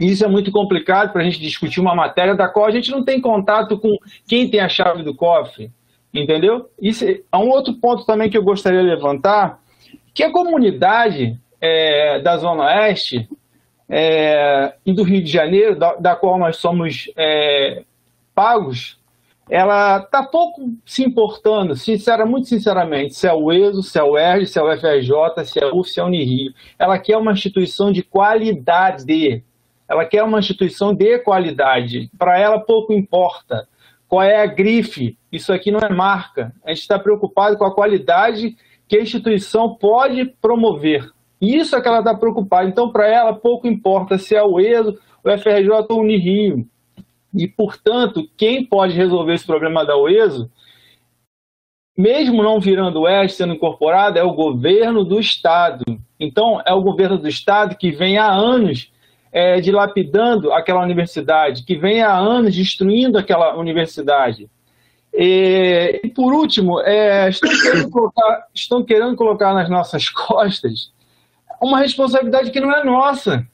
Isso 0.00 0.24
é 0.24 0.28
muito 0.28 0.52
complicado 0.52 1.12
para 1.12 1.22
a 1.22 1.24
gente 1.24 1.40
discutir 1.40 1.80
uma 1.80 1.94
matéria 1.94 2.34
da 2.34 2.48
qual 2.48 2.66
a 2.66 2.70
gente 2.70 2.90
não 2.90 3.04
tem 3.04 3.20
contato 3.20 3.78
com 3.78 3.96
quem 4.28 4.48
tem 4.48 4.60
a 4.60 4.68
chave 4.68 5.02
do 5.02 5.12
cofre, 5.12 5.72
entendeu? 6.14 6.70
Isso 6.80 7.04
é 7.04 7.36
um 7.36 7.48
outro 7.48 7.74
ponto 7.74 8.06
também 8.06 8.30
que 8.30 8.38
eu 8.38 8.42
gostaria 8.42 8.80
de 8.80 8.88
levantar, 8.88 9.60
que 10.14 10.22
a 10.22 10.30
comunidade 10.30 11.36
é, 11.60 12.20
da 12.20 12.36
Zona 12.36 12.66
Oeste 12.66 13.28
é, 13.88 14.74
e 14.86 14.92
do 14.92 15.02
Rio 15.02 15.22
de 15.22 15.30
Janeiro, 15.30 15.76
da, 15.76 15.94
da 15.96 16.14
qual 16.14 16.38
nós 16.38 16.58
somos 16.58 17.10
é, 17.16 17.82
pagos, 18.32 18.98
ela 19.50 19.98
está 19.98 20.22
pouco 20.22 20.70
se 20.84 21.02
importando, 21.02 21.74
sincera, 21.74 22.24
muito 22.26 22.48
sinceramente, 22.48 23.14
se 23.14 23.26
é 23.26 23.32
o 23.32 23.50
ESO, 23.50 23.82
se 23.82 23.98
é 23.98 24.02
o 24.02 24.16
ERJ, 24.16 24.46
se 24.46 24.58
é 24.58 24.62
o 24.62 24.76
FRJ, 24.76 25.44
se 25.44 25.58
é 25.58 25.66
o 25.66 25.82
se 25.82 25.98
é 25.98 26.02
o 26.04 26.06
Unirio. 26.06 26.52
Ela 26.78 26.98
quer 26.98 27.16
uma 27.16 27.32
instituição 27.32 27.90
de 27.90 28.02
qualidade, 28.02 29.06
ela 29.88 30.04
quer 30.04 30.22
uma 30.22 30.38
instituição 30.38 30.94
de 30.94 31.18
qualidade. 31.20 32.10
Para 32.18 32.38
ela, 32.38 32.60
pouco 32.60 32.92
importa 32.92 33.66
qual 34.06 34.22
é 34.22 34.42
a 34.42 34.46
grife. 34.46 35.16
Isso 35.32 35.52
aqui 35.52 35.70
não 35.70 35.80
é 35.80 35.88
marca. 35.88 36.54
A 36.64 36.70
gente 36.70 36.82
está 36.82 36.98
preocupado 36.98 37.56
com 37.56 37.64
a 37.64 37.74
qualidade 37.74 38.56
que 38.86 38.96
a 38.96 39.02
instituição 39.02 39.74
pode 39.74 40.26
promover. 40.40 41.10
Isso 41.40 41.74
é 41.76 41.80
que 41.80 41.88
ela 41.88 42.00
está 42.00 42.14
preocupada. 42.14 42.68
Então, 42.68 42.90
para 42.90 43.06
ela, 43.06 43.32
pouco 43.32 43.66
importa 43.66 44.18
se 44.18 44.34
é 44.34 44.42
o 44.42 44.60
ESO, 44.60 44.98
o 45.24 45.38
FRJ 45.38 45.70
ou 45.88 45.98
o 45.98 46.00
Unirio. 46.00 46.66
E, 47.34 47.46
portanto, 47.46 48.28
quem 48.36 48.64
pode 48.64 48.94
resolver 48.94 49.34
esse 49.34 49.46
problema 49.46 49.84
da 49.84 49.96
UESO, 49.96 50.50
mesmo 51.96 52.42
não 52.42 52.58
virando 52.58 53.00
o 53.00 53.08
ES 53.08 53.34
sendo 53.34 53.54
incorporado, 53.54 54.18
é 54.18 54.22
o 54.22 54.32
governo 54.32 55.04
do 55.04 55.20
Estado. 55.20 55.84
Então, 56.18 56.60
é 56.64 56.72
o 56.72 56.82
governo 56.82 57.18
do 57.18 57.28
Estado 57.28 57.76
que 57.76 57.90
vem 57.90 58.18
há 58.18 58.30
anos 58.30 58.90
é, 59.32 59.60
dilapidando 59.60 60.52
aquela 60.52 60.82
universidade, 60.82 61.64
que 61.64 61.76
vem 61.76 62.02
há 62.02 62.16
anos 62.16 62.54
destruindo 62.54 63.18
aquela 63.18 63.56
universidade. 63.56 64.48
E, 65.12 66.00
e 66.04 66.08
por 66.10 66.32
último, 66.32 66.80
é, 66.80 67.28
estão, 67.28 67.50
querendo 67.50 67.90
colocar, 67.90 68.46
estão 68.54 68.84
querendo 68.84 69.16
colocar 69.16 69.54
nas 69.54 69.68
nossas 69.68 70.08
costas 70.10 70.92
uma 71.60 71.78
responsabilidade 71.78 72.50
que 72.50 72.60
não 72.60 72.72
é 72.72 72.84
nossa. 72.84 73.46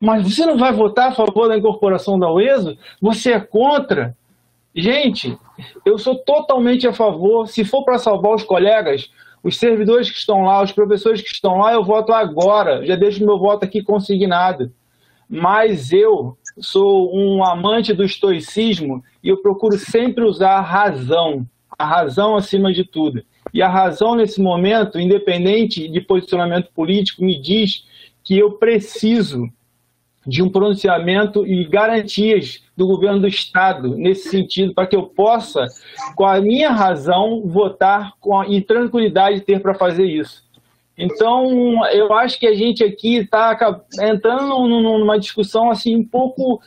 Mas 0.00 0.22
você 0.24 0.44
não 0.44 0.58
vai 0.58 0.72
votar 0.72 1.08
a 1.08 1.14
favor 1.14 1.48
da 1.48 1.56
incorporação 1.56 2.18
da 2.18 2.30
UESO? 2.30 2.76
Você 3.00 3.32
é 3.32 3.40
contra? 3.40 4.16
Gente, 4.74 5.38
eu 5.84 5.96
sou 5.96 6.16
totalmente 6.16 6.88
a 6.88 6.92
favor. 6.92 7.46
Se 7.46 7.64
for 7.64 7.84
para 7.84 7.98
salvar 7.98 8.34
os 8.34 8.42
colegas, 8.42 9.10
os 9.42 9.56
servidores 9.56 10.10
que 10.10 10.18
estão 10.18 10.42
lá, 10.42 10.62
os 10.62 10.72
professores 10.72 11.20
que 11.20 11.32
estão 11.32 11.58
lá, 11.58 11.72
eu 11.72 11.84
voto 11.84 12.12
agora. 12.12 12.84
Já 12.86 12.94
deixo 12.94 13.24
meu 13.24 13.38
voto 13.38 13.64
aqui 13.64 13.82
consignado. 13.82 14.72
Mas 15.28 15.92
eu 15.92 16.36
sou 16.58 17.10
um 17.14 17.44
amante 17.44 17.92
do 17.92 18.04
estoicismo 18.04 19.02
e 19.22 19.28
eu 19.28 19.38
procuro 19.38 19.78
sempre 19.78 20.24
usar 20.24 20.58
a 20.58 20.60
razão, 20.60 21.46
a 21.78 21.84
razão 21.84 22.36
acima 22.36 22.72
de 22.72 22.84
tudo. 22.84 23.22
E 23.52 23.60
a 23.60 23.68
razão 23.68 24.14
nesse 24.14 24.40
momento, 24.40 24.98
independente 24.98 25.88
de 25.88 26.00
posicionamento 26.00 26.70
político, 26.74 27.24
me 27.24 27.40
diz 27.40 27.84
que 28.22 28.38
eu 28.38 28.52
preciso 28.52 29.48
de 30.26 30.42
um 30.42 30.48
pronunciamento 30.48 31.46
e 31.46 31.64
garantias 31.64 32.62
do 32.76 32.86
governo 32.86 33.20
do 33.20 33.28
Estado 33.28 33.96
nesse 33.96 34.28
sentido, 34.28 34.74
para 34.74 34.86
que 34.86 34.96
eu 34.96 35.04
possa, 35.04 35.66
com 36.14 36.24
a 36.24 36.40
minha 36.40 36.70
razão, 36.70 37.42
votar 37.44 38.12
com 38.20 38.42
e 38.44 38.60
tranquilidade 38.60 39.40
ter 39.40 39.60
para 39.60 39.74
fazer 39.74 40.06
isso. 40.06 40.44
Então, 40.96 41.84
eu 41.88 42.12
acho 42.12 42.38
que 42.38 42.46
a 42.46 42.54
gente 42.54 42.84
aqui 42.84 43.16
está 43.16 43.56
entrando 44.00 44.66
numa 44.68 45.18
discussão 45.18 45.70
assim 45.70 45.96
um 45.96 46.04
pouco, 46.04 46.60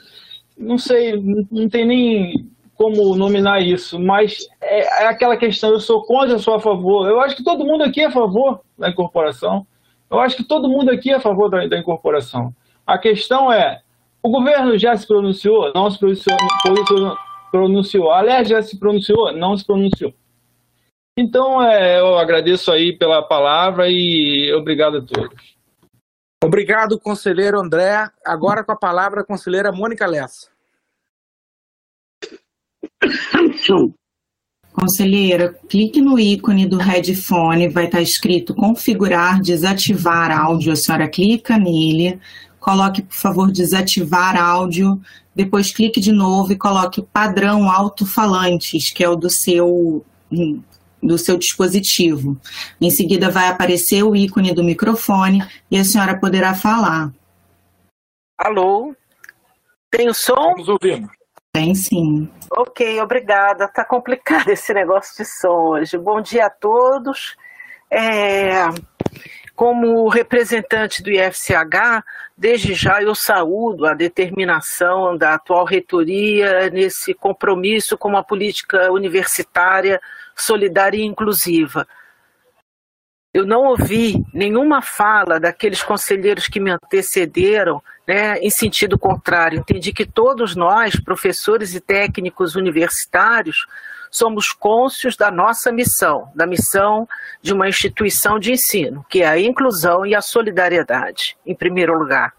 não 0.58 0.78
sei, 0.78 1.16
não 1.52 1.70
tem 1.70 1.86
nem 1.86 2.50
como 2.76 3.16
nominar 3.16 3.62
isso, 3.62 3.98
mas 3.98 4.50
é, 4.62 5.04
é 5.04 5.08
aquela 5.08 5.38
questão, 5.38 5.70
eu 5.70 5.80
sou 5.80 6.04
contra, 6.04 6.34
eu 6.34 6.40
sou 6.40 6.56
a 6.56 6.60
favor. 6.60 7.08
Eu 7.08 7.22
acho 7.22 7.36
que 7.36 7.44
todo 7.44 7.66
mundo 7.66 7.84
aqui 7.84 8.02
é 8.02 8.06
a 8.06 8.12
favor 8.12 8.60
da 8.78 8.90
incorporação. 8.90 9.66
Eu 10.12 10.20
acho 10.20 10.36
que 10.36 10.44
todo 10.44 10.68
mundo 10.68 10.92
aqui 10.92 11.12
é 11.12 11.16
a 11.16 11.20
favor 11.22 11.50
da, 11.50 11.66
da 11.68 11.78
incorporação. 11.78 12.54
A 12.86 12.98
questão 12.98 13.52
é, 13.52 13.82
o 14.22 14.30
governo 14.30 14.78
já 14.78 14.96
se 14.96 15.08
pronunciou? 15.08 15.72
Não 15.74 15.90
se 15.90 16.00
pronunciou, 16.00 16.38
pronunciou, 16.64 17.18
pronunciou. 17.52 18.12
Aliás, 18.12 18.48
já 18.48 18.62
se 18.62 18.78
pronunciou? 18.78 19.32
Não 19.36 19.56
se 19.58 19.66
pronunciou. 19.66 20.14
Então, 21.18 21.64
é, 21.64 22.00
eu 22.00 22.18
agradeço 22.18 22.72
aí 22.72 22.98
pela 22.98 23.24
palavra 23.24 23.86
e 23.88 24.54
obrigado 24.54 24.98
a 24.98 25.02
todos. 25.02 25.56
Obrigado, 26.44 27.00
conselheiro 27.00 27.60
André. 27.60 28.08
Agora 28.26 28.64
com 28.64 28.72
a 28.72 28.78
palavra 28.78 29.22
a 29.22 29.26
conselheira 29.26 29.72
Mônica 29.72 30.06
Lessa. 30.06 30.50
Conselheira, 34.74 35.54
clique 35.70 36.02
no 36.02 36.20
ícone 36.20 36.68
do 36.68 36.78
headphone, 36.78 37.70
vai 37.70 37.86
estar 37.86 38.02
escrito 38.02 38.54
configurar, 38.54 39.42
desativar 39.42 40.38
áudio. 40.38 40.74
A 40.74 40.76
senhora 40.76 41.08
clica 41.08 41.58
nele, 41.58 42.20
coloque, 42.66 43.04
por 43.04 43.16
favor, 43.16 43.52
desativar 43.52 44.36
áudio, 44.36 45.00
depois 45.36 45.72
clique 45.72 46.00
de 46.00 46.12
novo 46.12 46.52
e 46.52 46.58
coloque 46.58 47.04
padrão 47.04 47.70
alto-falantes, 47.70 48.92
que 48.92 49.04
é 49.04 49.10
o 49.10 49.16
do 49.16 49.30
seu 49.30 50.04
do 51.02 51.20
seu 51.20 51.38
dispositivo. 51.38 52.36
Em 52.82 52.90
seguida 52.90 53.30
vai 53.30 53.48
aparecer 53.48 54.02
o 54.02 54.16
ícone 54.16 54.56
do 54.56 54.64
microfone 54.64 55.46
e 55.70 55.78
a 55.78 55.84
senhora 55.84 56.20
poderá 56.20 56.56
falar. 56.56 57.14
Alô? 58.36 58.96
Tem 59.92 60.10
o 60.10 60.14
som? 60.16 60.34
Estamos 60.34 60.68
ouvindo. 60.68 61.08
Tem 61.54 61.76
sim. 61.76 62.28
Ok, 62.58 63.00
obrigada. 63.00 63.68
Tá 63.68 63.86
complicado 63.86 64.50
esse 64.50 64.74
negócio 64.74 65.16
de 65.24 65.30
som 65.30 65.70
hoje. 65.70 65.96
Bom 66.00 66.20
dia 66.20 66.48
a 66.48 66.50
todos. 66.50 67.36
É, 67.92 68.68
como 69.56 70.10
representante 70.10 71.02
do 71.02 71.10
IFCH, 71.10 72.04
desde 72.38 72.74
já 72.74 73.02
eu 73.02 73.16
saúdo 73.16 73.86
a 73.86 73.94
determinação 73.94 75.18
da 75.18 75.36
atual 75.36 75.66
reitoria 75.66 76.70
nesse 76.70 77.14
compromisso 77.14 77.98
com 77.98 78.10
uma 78.10 78.24
política 78.24 78.92
universitária 78.92 80.02
solidária 80.36 80.98
e 80.98 81.06
inclusiva. 81.06 81.88
Eu 83.34 83.46
não 83.46 83.66
ouvi 83.66 84.24
nenhuma 84.34 84.82
fala 84.82 85.40
daqueles 85.40 85.84
conselheiros 85.84 86.48
que 86.48 86.60
me 86.60 86.72
antecederam 86.72 87.82
né, 88.08 88.38
em 88.40 88.50
sentido 88.50 88.98
contrário. 88.98 89.60
Entendi 89.60 89.92
que 89.92 90.06
todos 90.06 90.56
nós, 90.56 90.98
professores 91.00 91.76
e 91.76 91.82
técnicos 91.82 92.56
universitários, 92.56 93.66
somos 94.12 94.52
cônscios 94.52 95.16
da 95.16 95.30
nossa 95.30 95.72
missão, 95.72 96.32
da 96.36 96.46
missão 96.46 97.08
de 97.42 97.54
uma 97.54 97.68
instituição 97.68 98.40
de 98.40 98.52
ensino, 98.52 99.06
que 99.10 99.22
é 99.22 99.28
a 99.28 99.40
inclusão 99.40 100.06
e 100.06 100.16
a 100.16 100.22
solidariedade, 100.22 101.38
em 101.46 101.56
primeiro 101.56 101.98
lugar, 101.98 102.34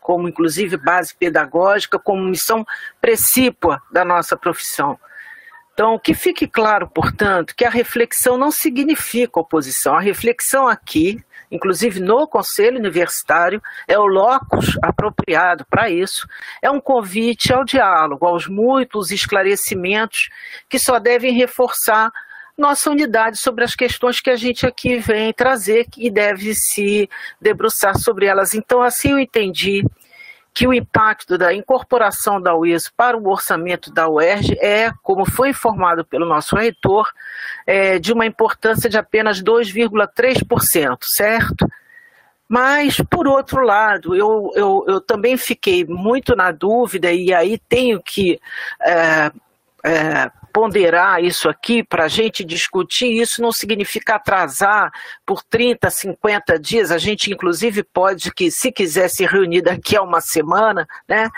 como 0.00 0.28
inclusive 0.28 0.76
base 0.76 1.14
pedagógica, 1.14 1.98
como 1.98 2.22
missão 2.22 2.64
precípua 3.00 3.80
da 3.90 4.04
nossa 4.04 4.36
profissão. 4.36 4.98
Então, 5.78 5.96
que 5.96 6.12
fique 6.12 6.48
claro, 6.48 6.88
portanto, 6.88 7.54
que 7.54 7.64
a 7.64 7.70
reflexão 7.70 8.36
não 8.36 8.50
significa 8.50 9.38
oposição. 9.38 9.94
A 9.94 10.00
reflexão 10.00 10.66
aqui 10.66 11.22
inclusive 11.50 12.00
no 12.00 12.26
Conselho 12.26 12.78
Universitário, 12.78 13.62
é 13.86 13.98
o 13.98 14.06
locus 14.06 14.78
apropriado 14.82 15.64
para 15.68 15.90
isso. 15.90 16.26
É 16.62 16.70
um 16.70 16.80
convite 16.80 17.52
ao 17.52 17.64
diálogo, 17.64 18.26
aos 18.26 18.46
muitos 18.46 19.10
esclarecimentos 19.10 20.28
que 20.68 20.78
só 20.78 20.98
devem 20.98 21.32
reforçar 21.32 22.10
nossa 22.56 22.90
unidade 22.90 23.38
sobre 23.38 23.62
as 23.62 23.76
questões 23.76 24.20
que 24.20 24.30
a 24.30 24.36
gente 24.36 24.66
aqui 24.66 24.98
vem 24.98 25.32
trazer 25.32 25.86
e 25.96 26.10
deve 26.10 26.54
se 26.54 27.08
debruçar 27.40 27.96
sobre 27.96 28.26
elas. 28.26 28.52
Então, 28.52 28.82
assim 28.82 29.12
eu 29.12 29.18
entendi 29.18 29.84
que 30.58 30.66
o 30.66 30.74
impacto 30.74 31.38
da 31.38 31.54
incorporação 31.54 32.42
da 32.42 32.52
UES 32.52 32.88
para 32.88 33.16
o 33.16 33.28
orçamento 33.28 33.92
da 33.92 34.08
UERJ 34.08 34.58
é, 34.60 34.90
como 35.04 35.24
foi 35.24 35.50
informado 35.50 36.04
pelo 36.04 36.26
nosso 36.26 36.56
reitor, 36.56 37.06
é, 37.64 38.00
de 38.00 38.12
uma 38.12 38.26
importância 38.26 38.90
de 38.90 38.98
apenas 38.98 39.40
2,3%, 39.40 40.98
certo? 41.02 41.64
Mas, 42.48 42.96
por 43.08 43.28
outro 43.28 43.62
lado, 43.62 44.16
eu, 44.16 44.50
eu, 44.56 44.84
eu, 44.88 45.00
também 45.00 45.36
fiquei 45.36 45.84
muito 45.84 46.34
na 46.34 46.50
dúvida, 46.50 47.12
e 47.12 47.32
aí 47.32 47.56
tenho 47.68 48.02
que 48.02 48.40
é, 48.82 49.30
é, 49.84 50.28
ponderar 50.52 51.22
isso 51.22 51.48
aqui 51.48 51.82
para 51.82 52.04
a 52.04 52.08
gente 52.08 52.44
discutir. 52.44 53.20
Isso 53.20 53.40
não 53.40 53.52
significa 53.52 54.16
atrasar 54.16 54.90
por 55.24 55.42
30, 55.42 55.90
50 55.90 56.58
dias. 56.58 56.90
A 56.90 56.98
gente, 56.98 57.32
inclusive, 57.32 57.82
pode, 57.82 58.32
que 58.32 58.50
se 58.50 58.72
quiser 58.72 59.08
se 59.08 59.24
reunir 59.26 59.62
daqui 59.62 59.96
a 59.96 60.02
uma 60.02 60.20
semana, 60.20 60.86
né? 61.08 61.28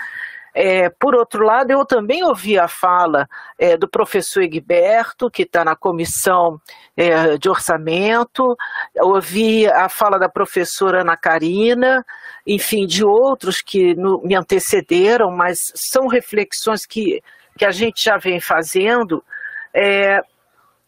É, 0.53 0.89
por 0.89 1.15
outro 1.15 1.45
lado, 1.45 1.71
eu 1.71 1.85
também 1.85 2.23
ouvi 2.23 2.59
a 2.59 2.67
fala 2.67 3.27
é, 3.57 3.77
do 3.77 3.87
professor 3.87 4.43
Egberto, 4.43 5.31
que 5.31 5.43
está 5.43 5.63
na 5.63 5.75
comissão 5.75 6.59
é, 6.95 7.37
de 7.37 7.47
orçamento, 7.47 8.57
ouvi 8.99 9.65
a 9.67 9.87
fala 9.87 10.19
da 10.19 10.27
professora 10.27 11.01
Ana 11.01 11.15
Karina, 11.15 12.05
enfim, 12.45 12.85
de 12.85 13.03
outros 13.03 13.61
que 13.61 13.95
no, 13.95 14.21
me 14.23 14.35
antecederam, 14.35 15.31
mas 15.31 15.71
são 15.73 16.07
reflexões 16.07 16.85
que 16.85 17.21
que 17.61 17.65
a 17.65 17.69
gente 17.69 18.03
já 18.03 18.17
vem 18.17 18.39
fazendo, 18.39 19.23
é, 19.71 20.19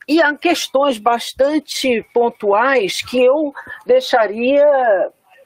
e 0.08 0.20
há 0.24 0.36
questões 0.36 0.98
bastante 0.98 2.04
pontuais 2.12 3.00
que 3.04 3.24
eu 3.24 3.54
deixaria 3.86 4.66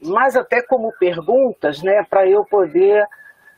mais 0.02 0.38
até 0.38 0.62
como 0.62 0.94
perguntas, 0.98 1.84
né, 1.84 2.02
para 2.10 2.26
eu 2.26 2.46
poder 2.46 3.06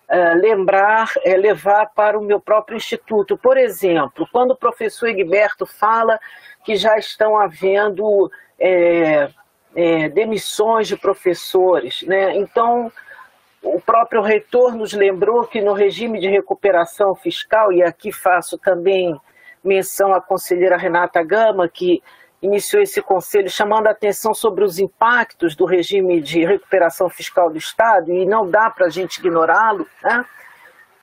é, 0.07 0.33
lembrar, 0.33 1.11
é, 1.23 1.37
levar 1.37 1.91
para 1.93 2.17
o 2.17 2.23
meu 2.23 2.39
próprio 2.39 2.75
instituto. 2.75 3.37
Por 3.37 3.55
exemplo, 3.55 4.27
quando 4.31 4.51
o 4.51 4.57
professor 4.57 5.07
Egberto 5.07 5.67
fala 5.67 6.19
que 6.65 6.75
já 6.75 6.97
estão 6.97 7.37
havendo 7.37 8.31
é, 8.59 9.29
é 9.75 10.09
demissões 10.09 10.87
de 10.87 10.97
professores, 10.97 12.01
né, 12.01 12.35
então 12.35 12.91
o 13.61 13.79
próprio 13.79 14.21
reitor 14.21 14.75
nos 14.75 14.93
lembrou 14.93 15.45
que 15.45 15.61
no 15.61 15.73
regime 15.73 16.19
de 16.19 16.29
recuperação 16.29 17.13
fiscal, 17.15 17.71
e 17.71 17.83
aqui 17.83 18.11
faço 18.11 18.57
também 18.57 19.19
menção 19.63 20.13
à 20.13 20.21
conselheira 20.21 20.77
Renata 20.77 21.21
Gama, 21.21 21.67
que 21.67 22.01
iniciou 22.41 22.81
esse 22.81 23.01
conselho 23.01 23.49
chamando 23.49 23.87
a 23.87 23.91
atenção 23.91 24.33
sobre 24.33 24.63
os 24.63 24.79
impactos 24.79 25.55
do 25.55 25.65
regime 25.65 26.21
de 26.21 26.45
recuperação 26.45 27.09
fiscal 27.09 27.49
do 27.49 27.57
Estado, 27.57 28.11
e 28.13 28.25
não 28.25 28.49
dá 28.49 28.69
para 28.69 28.85
a 28.85 28.89
gente 28.89 29.17
ignorá-lo. 29.17 29.85
Né? 30.01 30.25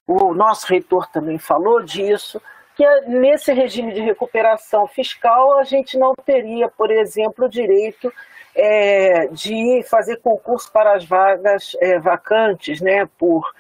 O 0.07 0.33
nosso 0.33 0.67
reitor 0.67 1.07
também 1.09 1.39
falou 1.39 1.83
disso, 1.83 2.41
que 2.75 2.85
nesse 3.02 3.52
regime 3.52 3.93
de 3.93 4.01
recuperação 4.01 4.86
fiscal 4.86 5.59
a 5.59 5.65
gente 5.65 5.99
não 5.99 6.15
teria, 6.15 6.68
por 6.68 6.91
exemplo, 6.91 7.47
o 7.47 7.51
direito 7.51 8.10
é, 8.57 9.26
de 9.28 9.83
fazer 9.83 10.17
concurso 10.17 10.73
para 10.73 10.94
as 10.94 11.05
vagas 11.05 11.76
é, 11.78 11.99
vacantes, 11.99 12.81
né, 12.81 13.07
por, 13.18 13.52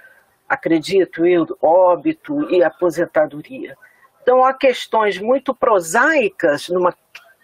acredito 0.48 1.26
eu, 1.26 1.46
óbito 1.60 2.50
e 2.50 2.64
aposentadoria. 2.64 3.76
Então, 4.22 4.42
há 4.42 4.54
questões 4.54 5.18
muito 5.18 5.54
prosaicas 5.54 6.70
numa 6.70 6.94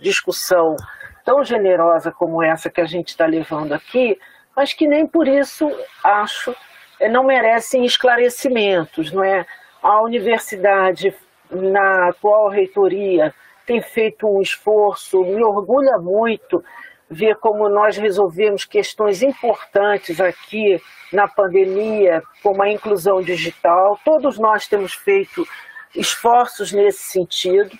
discussão 0.01 0.77
tão 1.25 1.45
generosa 1.45 2.11
como 2.11 2.43
essa 2.43 2.71
que 2.71 2.81
a 2.81 2.87
gente 2.87 3.09
está 3.09 3.27
levando 3.27 3.73
aqui, 3.73 4.19
mas 4.57 4.73
que 4.73 4.89
nem 4.89 5.07
por 5.07 5.29
isso 5.29 5.71
acho 6.03 6.57
eh, 6.99 7.09
não 7.09 7.23
merecem 7.23 7.85
esclarecimentos, 7.85 9.13
não 9.13 9.23
é? 9.23 9.47
A 9.81 10.01
universidade, 10.03 11.15
na 11.51 12.09
atual 12.09 12.49
reitoria, 12.49 13.33
tem 13.67 13.81
feito 13.81 14.27
um 14.27 14.41
esforço, 14.41 15.23
me 15.23 15.45
orgulha 15.45 15.99
muito 15.99 16.65
ver 17.13 17.37
como 17.37 17.69
nós 17.69 17.97
resolvemos 17.97 18.65
questões 18.65 19.23
importantes 19.23 20.21
aqui 20.21 20.81
na 21.13 21.29
pandemia, 21.29 22.23
como 22.43 22.63
a 22.63 22.71
inclusão 22.71 23.21
digital. 23.21 23.99
Todos 24.05 24.39
nós 24.39 24.67
temos 24.67 24.95
feito 24.95 25.47
esforços 25.95 26.73
nesse 26.73 27.03
sentido. 27.03 27.79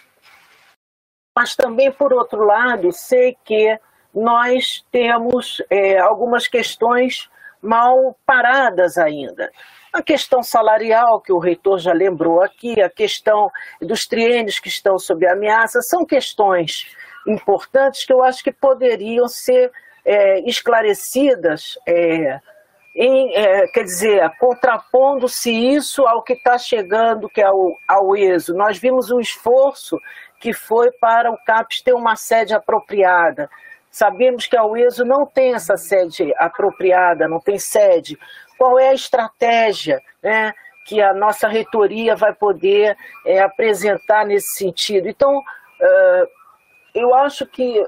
Mas 1.35 1.57
também, 1.57 1.91
por 1.91 2.13
outro 2.13 2.45
lado, 2.45 2.93
sei 2.93 3.35
que 3.43 3.79
nós 4.15 4.85
temos 4.93 5.63
é, 5.71 5.99
algumas 5.99 6.47
questões 6.47 7.31
mal 7.63 8.15
paradas 8.27 8.99
ainda. 8.99 9.51
A 9.91 10.03
questão 10.03 10.43
salarial, 10.43 11.21
que 11.21 11.33
o 11.33 11.39
reitor 11.39 11.79
já 11.79 11.93
lembrou 11.93 12.43
aqui, 12.43 12.81
a 12.83 12.91
questão 12.91 13.51
dos 13.81 14.07
triênios 14.07 14.59
que 14.59 14.69
estão 14.69 14.99
sob 14.99 15.27
ameaça, 15.27 15.81
são 15.81 16.05
questões 16.05 16.95
importantes 17.27 18.05
que 18.05 18.13
eu 18.13 18.23
acho 18.23 18.43
que 18.43 18.53
poderiam 18.53 19.29
ser 19.29 19.71
é, 20.05 20.41
esclarecidas, 20.41 21.79
é, 21.87 22.41
em, 22.95 23.35
é, 23.35 23.67
quer 23.69 23.85
dizer, 23.85 24.31
contrapondo-se 24.39 25.51
isso 25.51 26.07
ao 26.07 26.23
que 26.23 26.35
está 26.35 26.59
chegando, 26.59 27.29
que 27.29 27.41
é 27.41 27.45
ao, 27.45 27.79
ao 27.89 28.17
ESO. 28.17 28.55
Nós 28.55 28.79
vimos 28.79 29.11
um 29.11 29.21
esforço 29.21 29.99
que 30.39 30.53
foi 30.53 30.91
para 30.93 31.31
o 31.31 31.39
CAPES 31.45 31.83
ter 31.83 31.95
uma 31.95 32.17
sede 32.17 32.53
apropriada. 32.53 33.49
Sabemos 33.93 34.47
que 34.47 34.57
a 34.57 34.65
UESO 34.65 35.05
não 35.05 35.27
tem 35.27 35.55
essa 35.55 35.77
sede 35.77 36.33
apropriada, 36.39 37.29
não 37.29 37.39
tem 37.39 37.59
sede. 37.59 38.19
Qual 38.59 38.79
é 38.79 38.89
a 38.89 38.95
estratégia 38.95 40.01
né, 40.23 40.53
que 40.87 41.01
a 41.01 41.13
nossa 41.13 41.47
reitoria 41.47 42.17
vai 42.17 42.35
poder 42.35 42.97
é, 43.27 43.41
apresentar 43.41 44.25
nesse 44.25 44.55
sentido? 44.55 45.09
Então, 45.09 45.39
uh, 45.39 46.27
eu 46.95 47.15
acho 47.15 47.47
que 47.47 47.85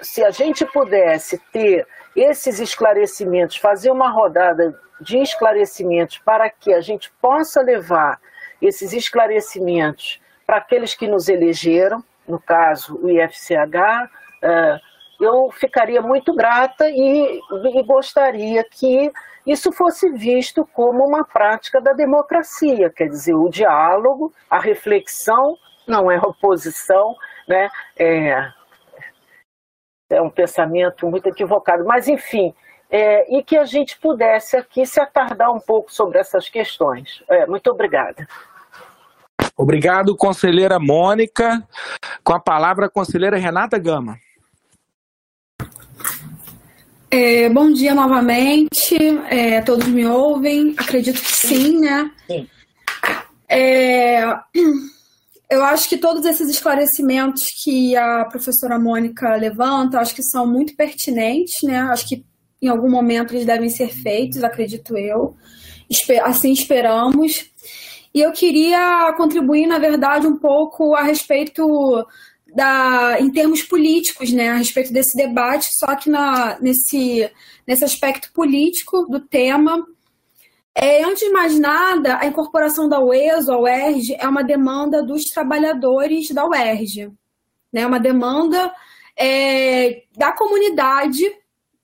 se 0.00 0.24
a 0.24 0.30
gente 0.30 0.64
pudesse 0.66 1.38
ter 1.52 1.86
esses 2.14 2.60
esclarecimentos, 2.60 3.56
fazer 3.56 3.90
uma 3.90 4.08
rodada 4.08 4.78
de 5.00 5.18
esclarecimentos 5.18 6.18
para 6.18 6.48
que 6.48 6.72
a 6.72 6.80
gente 6.80 7.12
possa 7.20 7.60
levar 7.60 8.20
esses 8.62 8.92
esclarecimentos 8.92 10.20
para 10.46 10.58
aqueles 10.58 10.94
que 10.94 11.08
nos 11.08 11.28
elegeram, 11.28 12.02
no 12.26 12.38
caso 12.38 12.98
o 13.02 13.10
IFCH, 13.10 14.08
uh, 14.42 14.94
eu 15.20 15.50
ficaria 15.50 16.00
muito 16.00 16.34
grata 16.34 16.88
e, 16.88 17.40
e 17.40 17.82
gostaria 17.82 18.64
que 18.64 19.10
isso 19.46 19.72
fosse 19.72 20.10
visto 20.10 20.66
como 20.72 21.06
uma 21.06 21.24
prática 21.24 21.80
da 21.80 21.92
democracia, 21.92 22.90
quer 22.90 23.08
dizer, 23.08 23.34
o 23.34 23.48
diálogo, 23.48 24.32
a 24.48 24.58
reflexão, 24.58 25.58
não 25.86 26.10
é 26.10 26.18
oposição, 26.18 27.16
né? 27.48 27.70
É, 27.96 28.52
é 30.10 30.22
um 30.22 30.30
pensamento 30.30 31.08
muito 31.08 31.28
equivocado, 31.28 31.84
mas 31.84 32.08
enfim, 32.08 32.54
é, 32.90 33.36
e 33.36 33.42
que 33.42 33.56
a 33.56 33.64
gente 33.64 33.98
pudesse 33.98 34.56
aqui 34.56 34.86
se 34.86 35.00
atardar 35.00 35.52
um 35.52 35.60
pouco 35.60 35.92
sobre 35.92 36.18
essas 36.18 36.48
questões. 36.48 37.22
É, 37.28 37.46
muito 37.46 37.70
obrigada. 37.70 38.26
Obrigado, 39.56 40.16
conselheira 40.16 40.78
Mônica. 40.78 41.66
Com 42.22 42.32
a 42.32 42.40
palavra, 42.40 42.86
a 42.86 42.90
conselheira 42.90 43.36
Renata 43.36 43.78
Gama. 43.78 44.18
É, 47.10 47.48
bom 47.48 47.72
dia 47.72 47.94
novamente. 47.94 48.96
É, 49.30 49.60
todos 49.60 49.86
me 49.86 50.04
ouvem? 50.04 50.74
Acredito 50.76 51.20
que 51.20 51.32
sim, 51.32 51.78
né? 51.78 52.10
Sim. 52.26 52.48
É, 53.48 54.24
eu 55.50 55.62
acho 55.62 55.88
que 55.88 55.96
todos 55.96 56.24
esses 56.24 56.48
esclarecimentos 56.48 57.44
que 57.62 57.96
a 57.96 58.24
professora 58.24 58.78
Mônica 58.78 59.34
levanta, 59.36 60.00
acho 60.00 60.14
que 60.14 60.22
são 60.22 60.46
muito 60.46 60.74
pertinentes, 60.74 61.62
né? 61.62 61.80
Acho 61.80 62.08
que 62.08 62.24
em 62.60 62.68
algum 62.68 62.90
momento 62.90 63.34
eles 63.34 63.46
devem 63.46 63.68
ser 63.68 63.88
feitos, 63.88 64.42
acredito 64.42 64.96
eu. 64.96 65.36
Assim 66.24 66.52
esperamos. 66.52 67.50
E 68.14 68.20
eu 68.20 68.32
queria 68.32 69.12
contribuir, 69.16 69.66
na 69.66 69.78
verdade, 69.78 70.26
um 70.26 70.36
pouco 70.36 70.94
a 70.94 71.02
respeito 71.02 72.06
da, 72.54 73.16
em 73.20 73.30
termos 73.30 73.62
políticos, 73.62 74.32
né, 74.32 74.50
a 74.50 74.56
respeito 74.56 74.92
desse 74.92 75.16
debate, 75.16 75.68
só 75.76 75.96
que 75.96 76.08
na, 76.08 76.58
nesse, 76.60 77.28
nesse 77.66 77.84
aspecto 77.84 78.32
político 78.32 79.06
do 79.06 79.20
tema. 79.20 79.84
É, 80.74 81.04
antes 81.04 81.20
de 81.20 81.30
mais 81.30 81.58
nada, 81.58 82.18
a 82.18 82.26
incorporação 82.26 82.88
da 82.88 83.00
UESO 83.00 83.52
ao 83.52 83.62
UERJ 83.62 84.16
é 84.18 84.26
uma 84.26 84.42
demanda 84.42 85.02
dos 85.02 85.24
trabalhadores 85.26 86.30
da 86.30 86.44
UERJ, 86.44 87.12
né, 87.72 87.86
uma 87.86 88.00
demanda 88.00 88.72
é, 89.16 90.02
da 90.16 90.32
comunidade 90.32 91.22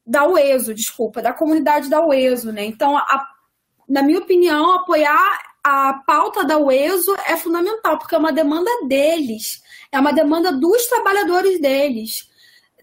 da 0.05 0.27
UESO, 0.27 0.75
desculpa, 0.75 1.23
da 1.23 1.33
comunidade 1.33 1.89
da 1.89 2.05
UESO, 2.05 2.51
né? 2.51 2.65
Então, 2.65 2.97
a, 2.97 3.29
na 3.89 4.03
minha 4.03 4.19
opinião, 4.19 4.73
apoiar 4.73 5.39
a 5.63 5.95
pauta 6.05 6.45
da 6.45 6.59
UESO 6.59 7.15
é 7.29 7.37
fundamental, 7.37 7.97
porque 7.97 8.15
é 8.15 8.19
uma 8.19 8.33
demanda 8.33 8.71
deles 8.89 9.61
é 9.93 9.99
uma 9.99 10.13
demanda 10.13 10.53
dos 10.53 10.87
trabalhadores 10.87 11.61
deles, 11.61 12.29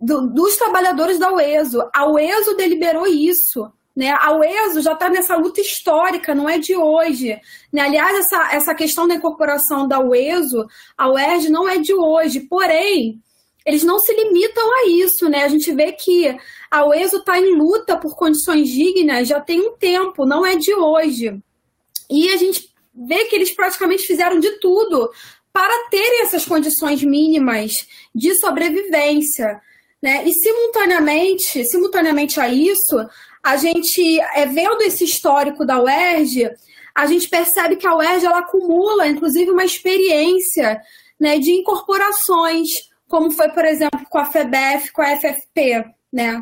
do, 0.02 0.28
dos 0.30 0.58
trabalhadores 0.58 1.18
da 1.18 1.32
UESO. 1.32 1.90
A 1.94 2.06
UESO 2.10 2.56
deliberou 2.56 3.08
isso. 3.08 3.72
Né? 3.98 4.12
A 4.12 4.32
UESO 4.32 4.80
já 4.84 4.94
está 4.94 5.10
nessa 5.10 5.36
luta 5.36 5.60
histórica, 5.60 6.36
não 6.36 6.48
é 6.48 6.60
de 6.60 6.76
hoje. 6.76 7.36
Né? 7.74 7.82
Aliás, 7.82 8.16
essa, 8.16 8.54
essa 8.54 8.76
questão 8.76 9.08
da 9.08 9.16
incorporação 9.16 9.88
da 9.88 10.00
UESO, 10.00 10.68
a 10.96 11.10
UERJ 11.10 11.50
não 11.50 11.68
é 11.68 11.80
de 11.80 11.96
hoje. 11.96 12.42
Porém, 12.42 13.20
eles 13.66 13.82
não 13.82 13.98
se 13.98 14.14
limitam 14.14 14.72
a 14.72 14.88
isso. 14.88 15.28
Né? 15.28 15.44
A 15.44 15.48
gente 15.48 15.74
vê 15.74 15.94
que 15.94 16.38
a 16.70 16.86
UESO 16.86 17.18
está 17.18 17.40
em 17.40 17.56
luta 17.56 17.98
por 17.98 18.16
condições 18.16 18.70
dignas 18.70 19.28
já 19.28 19.42
tem 19.42 19.60
um 19.62 19.76
tempo, 19.76 20.28
não 20.28 20.46
é 20.46 20.56
de 20.56 20.76
hoje. 20.76 21.36
E 22.08 22.30
a 22.30 22.38
gente 22.38 22.70
vê 22.94 23.26
que 23.26 23.36
eles 23.36 23.52
praticamente 23.52 24.04
fizeram 24.04 24.40
de 24.40 24.60
tudo 24.60 25.10
para 25.52 25.90
terem 25.90 26.22
essas 26.22 26.46
condições 26.46 27.04
mínimas 27.04 27.74
de 28.14 28.36
sobrevivência. 28.36 29.60
Né? 30.00 30.24
E 30.28 30.34
simultaneamente, 30.34 31.66
simultaneamente 31.66 32.40
a 32.40 32.48
isso, 32.48 32.96
a 33.48 33.56
gente, 33.56 34.20
é, 34.36 34.46
vendo 34.46 34.82
esse 34.82 35.06
histórico 35.06 35.66
da 35.66 35.82
UERJ, 35.82 36.52
a 36.94 37.06
gente 37.06 37.30
percebe 37.30 37.78
que 37.78 37.88
a 37.88 37.96
UERJ 37.96 38.26
ela 38.26 38.40
acumula, 38.40 39.08
inclusive, 39.08 39.50
uma 39.50 39.64
experiência 39.64 40.82
né, 41.18 41.40
de 41.40 41.52
incorporações, 41.52 42.68
como 43.08 43.32
foi, 43.32 43.48
por 43.48 43.64
exemplo, 43.64 44.06
com 44.10 44.18
a 44.18 44.26
FEBEF, 44.26 44.92
com 44.92 45.02
a 45.02 45.16
FFP. 45.16 45.86
Né? 46.12 46.42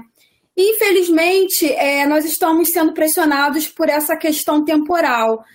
Infelizmente, 0.58 1.72
é, 1.74 2.08
nós 2.08 2.26
estamos 2.26 2.72
sendo 2.72 2.92
pressionados 2.92 3.68
por 3.68 3.88
essa 3.88 4.18
questão 4.18 4.66
temporal. 4.66 5.46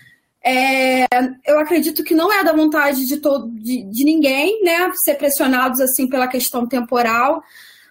É, 0.44 1.04
eu 1.44 1.58
acredito 1.58 2.04
que 2.04 2.14
não 2.14 2.32
é 2.32 2.44
da 2.44 2.52
vontade 2.52 3.06
de, 3.06 3.16
todo, 3.16 3.50
de, 3.50 3.82
de 3.90 4.04
ninguém, 4.04 4.62
né, 4.62 4.88
ser 5.02 5.16
pressionados 5.16 5.80
assim 5.80 6.08
pela 6.08 6.28
questão 6.28 6.64
temporal, 6.68 7.42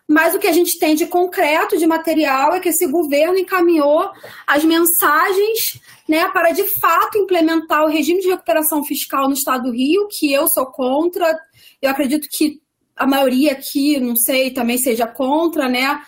mas 0.10 0.34
o 0.34 0.40
que 0.40 0.48
a 0.48 0.52
gente 0.52 0.80
tem 0.80 0.96
de 0.96 1.06
concreto, 1.06 1.78
de 1.78 1.86
material, 1.86 2.56
é 2.56 2.60
que 2.60 2.70
esse 2.70 2.88
governo 2.88 3.38
encaminhou 3.38 4.10
as 4.48 4.64
mensagens 4.64 5.80
né, 6.08 6.28
para 6.30 6.50
de 6.50 6.64
fato 6.64 7.20
implementar 7.20 7.84
o 7.86 7.90
regime 7.90 8.20
de 8.20 8.28
recuperação 8.28 8.84
fiscal 8.84 9.28
no 9.28 9.36
estado 9.36 9.66
do 9.66 9.72
Rio, 9.72 10.08
que 10.10 10.34
eu 10.34 10.48
sou 10.50 10.66
contra, 10.66 11.40
eu 11.80 11.92
acredito 11.92 12.28
que 12.32 12.60
a 12.96 13.06
maioria 13.06 13.52
aqui, 13.52 14.00
não 14.00 14.16
sei, 14.16 14.50
também 14.50 14.80
seja 14.80 15.06
contra, 15.06 15.70
né? 15.70 16.02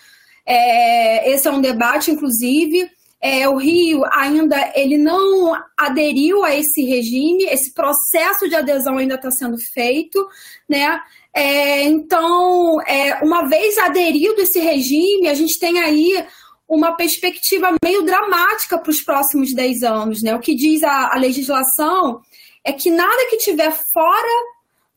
É, 0.48 1.32
esse 1.32 1.48
é 1.48 1.52
um 1.52 1.62
debate, 1.62 2.10
inclusive. 2.10 2.90
É, 3.22 3.48
o 3.48 3.56
Rio 3.56 4.02
ainda 4.12 4.74
ele 4.76 4.98
não 4.98 5.56
aderiu 5.78 6.44
a 6.44 6.56
esse 6.56 6.84
regime, 6.84 7.44
esse 7.44 7.72
processo 7.72 8.50
de 8.50 8.56
adesão 8.56 8.98
ainda 8.98 9.14
está 9.14 9.30
sendo 9.30 9.58
feito, 9.60 10.28
né? 10.68 11.00
É, 11.34 11.84
então, 11.84 12.82
é, 12.82 13.24
uma 13.24 13.48
vez 13.48 13.78
aderido 13.78 14.42
esse 14.42 14.60
regime, 14.60 15.28
a 15.28 15.34
gente 15.34 15.58
tem 15.60 15.80
aí 15.80 16.26
uma 16.68 16.96
perspectiva 16.96 17.76
meio 17.84 18.04
dramática 18.04 18.78
para 18.78 18.90
os 18.90 19.02
próximos 19.02 19.54
10 19.54 19.84
anos, 19.84 20.22
né? 20.22 20.36
O 20.36 20.40
que 20.40 20.56
diz 20.56 20.84
a, 20.84 21.14
a 21.14 21.18
legislação 21.18 22.22
é 22.64 22.72
que 22.72 22.90
nada 22.90 23.30
que 23.30 23.38
tiver 23.38 23.72
fora 23.94 24.46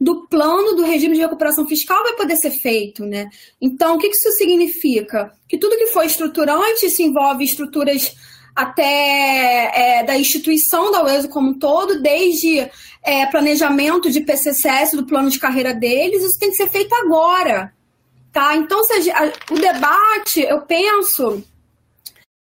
do 0.00 0.26
plano 0.28 0.74
do 0.74 0.84
regime 0.84 1.14
de 1.14 1.20
recuperação 1.20 1.66
fiscal 1.66 2.02
vai 2.02 2.14
poder 2.14 2.36
ser 2.36 2.50
feito, 2.50 3.04
né? 3.04 3.28
Então, 3.60 3.96
o 3.96 3.98
que 3.98 4.08
isso 4.08 4.30
significa? 4.32 5.32
Que 5.48 5.58
tudo 5.58 5.78
que 5.78 5.86
for 5.86 6.04
estruturante 6.04 6.90
se 6.90 7.02
envolve 7.02 7.44
estruturas 7.44 8.14
até 8.54 9.72
é, 9.74 10.04
da 10.04 10.16
instituição 10.16 10.90
da 10.92 11.02
UESO 11.02 11.28
como 11.28 11.50
um 11.50 11.58
todo, 11.58 12.00
desde 12.00 12.70
é, 13.02 13.26
planejamento 13.26 14.10
de 14.10 14.20
PCCS, 14.20 14.92
do 14.92 15.06
plano 15.06 15.28
de 15.28 15.38
carreira 15.38 15.74
deles, 15.74 16.22
isso 16.22 16.38
tem 16.38 16.50
que 16.50 16.56
ser 16.56 16.70
feito 16.70 16.94
agora, 16.94 17.72
tá? 18.32 18.54
Então, 18.56 18.82
se 18.84 19.10
a, 19.10 19.24
a, 19.24 19.32
o 19.52 19.58
debate, 19.58 20.40
eu 20.40 20.62
penso 20.62 21.42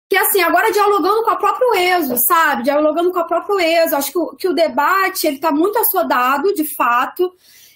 que 0.09 0.17
assim, 0.17 0.41
agora 0.41 0.71
dialogando 0.71 1.23
com 1.23 1.31
a 1.31 1.35
própria 1.35 1.97
ESO, 1.97 2.15
sabe? 2.27 2.63
Dialogando 2.63 3.11
com 3.11 3.19
a 3.19 3.23
própria 3.23 3.83
ESO. 3.83 3.95
Acho 3.95 4.11
que 4.11 4.19
o, 4.19 4.35
que 4.35 4.47
o 4.47 4.53
debate 4.53 5.25
ele 5.25 5.37
está 5.37 5.51
muito 5.51 5.79
assodado, 5.79 6.53
de 6.53 6.75
fato, 6.75 7.33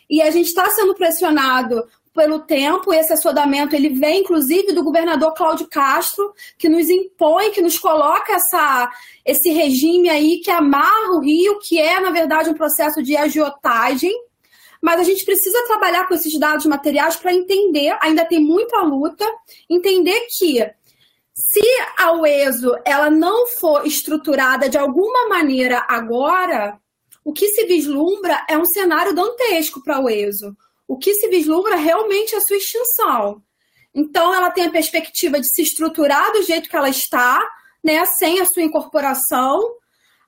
e 0.07 0.21
a 0.21 0.29
gente 0.29 0.45
está 0.45 0.69
sendo 0.69 0.93
pressionado 0.93 1.83
pelo 2.17 2.39
tempo, 2.39 2.91
esse 2.91 3.13
assodamento 3.13 3.75
ele 3.75 3.89
vem 3.89 4.21
inclusive 4.21 4.73
do 4.73 4.83
governador 4.83 5.35
Cláudio 5.35 5.67
Castro, 5.67 6.33
que 6.57 6.67
nos 6.67 6.89
impõe, 6.89 7.51
que 7.51 7.61
nos 7.61 7.77
coloca 7.77 8.33
essa, 8.33 8.91
esse 9.23 9.51
regime 9.51 10.09
aí 10.09 10.39
que 10.39 10.49
amarra 10.49 11.11
o 11.11 11.19
Rio, 11.19 11.59
que 11.59 11.79
é, 11.79 11.99
na 11.99 12.09
verdade, 12.09 12.49
um 12.49 12.55
processo 12.55 13.03
de 13.03 13.15
agiotagem, 13.15 14.11
mas 14.81 14.99
a 14.99 15.03
gente 15.03 15.23
precisa 15.23 15.63
trabalhar 15.67 16.07
com 16.07 16.15
esses 16.15 16.39
dados 16.39 16.65
materiais 16.65 17.15
para 17.15 17.31
entender, 17.31 17.95
ainda 18.01 18.25
tem 18.25 18.39
muita 18.39 18.81
luta, 18.81 19.23
entender 19.69 20.19
que 20.35 20.67
se 21.35 21.61
a 21.99 22.13
UESO 22.13 22.75
ela 22.83 23.11
não 23.11 23.45
for 23.45 23.85
estruturada 23.85 24.67
de 24.67 24.77
alguma 24.77 25.29
maneira 25.29 25.85
agora, 25.87 26.79
o 27.23 27.31
que 27.31 27.49
se 27.49 27.63
vislumbra 27.67 28.43
é 28.49 28.57
um 28.57 28.65
cenário 28.65 29.13
dantesco 29.13 29.83
para 29.83 29.97
a 29.97 30.01
UESO 30.01 30.57
o 30.87 30.97
que 30.97 31.13
se 31.15 31.27
vislumbra 31.27 31.75
realmente 31.75 32.33
é 32.33 32.37
a 32.37 32.41
sua 32.41 32.57
extinção. 32.57 33.41
Então, 33.93 34.33
ela 34.33 34.51
tem 34.51 34.65
a 34.65 34.71
perspectiva 34.71 35.39
de 35.39 35.47
se 35.53 35.61
estruturar 35.61 36.31
do 36.31 36.43
jeito 36.43 36.69
que 36.69 36.75
ela 36.75 36.89
está, 36.89 37.43
né, 37.83 38.05
sem 38.05 38.39
a 38.39 38.45
sua 38.45 38.61
incorporação, 38.61 39.59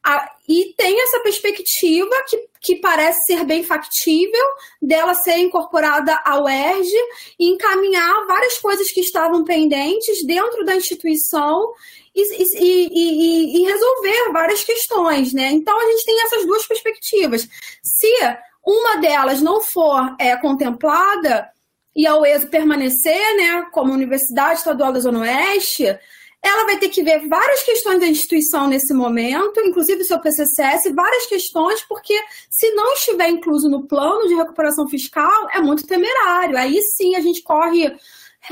a, 0.04 0.32
e 0.48 0.74
tem 0.78 1.00
essa 1.02 1.20
perspectiva 1.20 2.10
que, 2.28 2.48
que 2.62 2.76
parece 2.78 3.20
ser 3.26 3.44
bem 3.44 3.64
factível 3.64 4.44
dela 4.82 5.14
ser 5.14 5.38
incorporada 5.38 6.18
ao 6.26 6.48
ERG 6.48 6.90
e 7.38 7.50
encaminhar 7.50 8.26
várias 8.26 8.58
coisas 8.58 8.92
que 8.92 9.02
estavam 9.02 9.44
pendentes 9.44 10.26
dentro 10.26 10.64
da 10.64 10.76
instituição 10.76 11.74
e, 12.16 12.22
e, 12.22 12.88
e, 12.92 13.58
e 13.58 13.66
resolver 13.66 14.32
várias 14.32 14.64
questões. 14.64 15.34
Né? 15.34 15.50
Então, 15.52 15.78
a 15.78 15.92
gente 15.92 16.06
tem 16.06 16.22
essas 16.22 16.46
duas 16.46 16.66
perspectivas. 16.66 17.48
Se 17.84 18.08
uma 18.66 18.98
delas 18.98 19.42
não 19.42 19.62
for 19.62 20.16
é, 20.20 20.36
contemplada 20.38 21.50
e 21.96 22.06
a 22.06 22.16
UESO 22.18 22.48
permanecer 22.48 23.36
né, 23.36 23.68
como 23.72 23.94
Universidade 23.94 24.60
Estadual 24.60 24.94
da 24.94 25.00
Zona 25.00 25.20
Oeste, 25.20 25.86
ela 26.42 26.66
vai 26.66 26.78
ter 26.78 26.90
que 26.90 27.04
ver 27.04 27.28
várias 27.28 27.64
questões 27.64 28.00
da 28.00 28.08
instituição 28.08 28.68
nesse 28.68 28.94
momento, 28.94 29.60
inclusive 29.60 30.02
o 30.02 30.06
seu 30.06 30.20
PCCS, 30.20 30.94
várias 30.96 31.26
questões, 31.26 31.84
porque 31.84 32.14
se 32.50 32.72
não 32.72 32.94
estiver 32.94 33.30
incluso 33.30 33.70
no 33.70 33.86
plano 33.86 34.28
de 34.28 34.36
recuperação 34.36 34.88
fiscal, 34.88 35.50
é 35.54 35.60
muito 35.60 35.86
temerário. 35.86 36.58
Aí 36.58 36.82
sim 36.82 37.16
a 37.16 37.20
gente 37.20 37.42
corre 37.44 37.94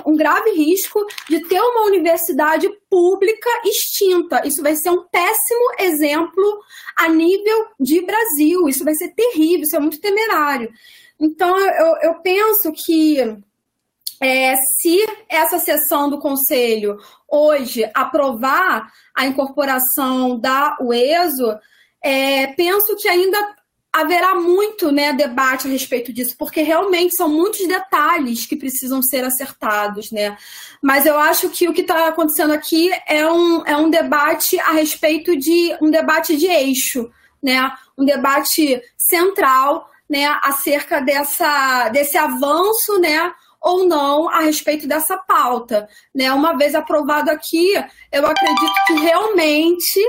um 0.06 0.16
grave 0.16 0.52
risco 0.52 1.06
de 1.30 1.42
ter 1.42 1.60
uma 1.60 1.86
universidade 1.86 2.70
pública 2.90 3.50
extinta. 3.66 4.46
Isso 4.46 4.62
vai 4.62 4.76
ser 4.76 4.90
um 4.90 5.04
péssimo 5.04 5.72
exemplo 5.80 6.60
a 6.96 7.08
nível 7.10 7.68
de 7.80 8.02
Brasil. 8.02 8.68
Isso 8.68 8.84
vai 8.84 8.96
ser 8.96 9.10
terrível, 9.10 9.64
isso 9.64 9.76
é 9.76 9.80
muito 9.80 10.00
temerário. 10.00 10.72
Então, 11.20 11.58
eu, 11.58 11.96
eu 12.04 12.16
penso 12.22 12.72
que 12.74 13.20
é, 14.22 14.56
se 14.56 15.06
essa 15.30 15.60
sessão 15.60 16.10
do 16.10 16.20
Conselho 16.20 16.98
hoje 17.28 17.90
aprovar 17.94 18.92
a 19.16 19.26
incorporação 19.26 20.40
da 20.40 20.78
UESO, 20.82 21.58
é, 22.02 22.48
penso 22.48 22.96
que 22.96 23.08
ainda 23.08 23.57
haverá 23.98 24.36
muito 24.36 24.92
né, 24.92 25.12
debate 25.12 25.68
a 25.68 25.72
respeito 25.72 26.14
disso, 26.14 26.36
porque 26.38 26.62
realmente 26.62 27.16
são 27.16 27.28
muitos 27.28 27.68
detalhes 27.68 28.46
que 28.46 28.56
precisam 28.56 29.02
ser 29.02 29.24
acertados. 29.24 30.12
Né? 30.12 30.38
Mas 30.82 31.08
eu 31.08 31.18
acho 31.18 31.50
que 31.50 31.68
o 31.68 31.74
que 31.74 31.82
está 31.82 32.08
acontecendo 32.08 32.54
aqui 32.54 32.92
é 33.08 33.30
um, 33.30 33.66
é 33.66 33.76
um 33.76 33.90
debate 33.90 34.60
a 34.60 34.72
respeito 34.72 35.36
de 35.36 35.76
um 35.82 35.90
debate 35.90 36.38
de 36.38 36.46
eixo, 36.46 37.10
né? 37.42 37.72
um 37.98 38.06
debate 38.06 38.80
central 38.96 39.90
né, 40.08 40.26
acerca 40.44 41.02
dessa, 41.02 41.90
desse 41.90 42.18
avanço 42.18 43.00
né, 43.00 43.34
ou 43.60 43.88
não 43.88 44.30
a 44.30 44.42
respeito 44.42 44.88
dessa 44.88 45.18
pauta. 45.18 45.90
Né? 46.14 46.32
Uma 46.32 46.56
vez 46.56 46.76
aprovado 46.76 47.32
aqui, 47.32 47.74
eu 48.12 48.26
acredito 48.28 48.86
que 48.86 48.94
realmente 48.94 50.00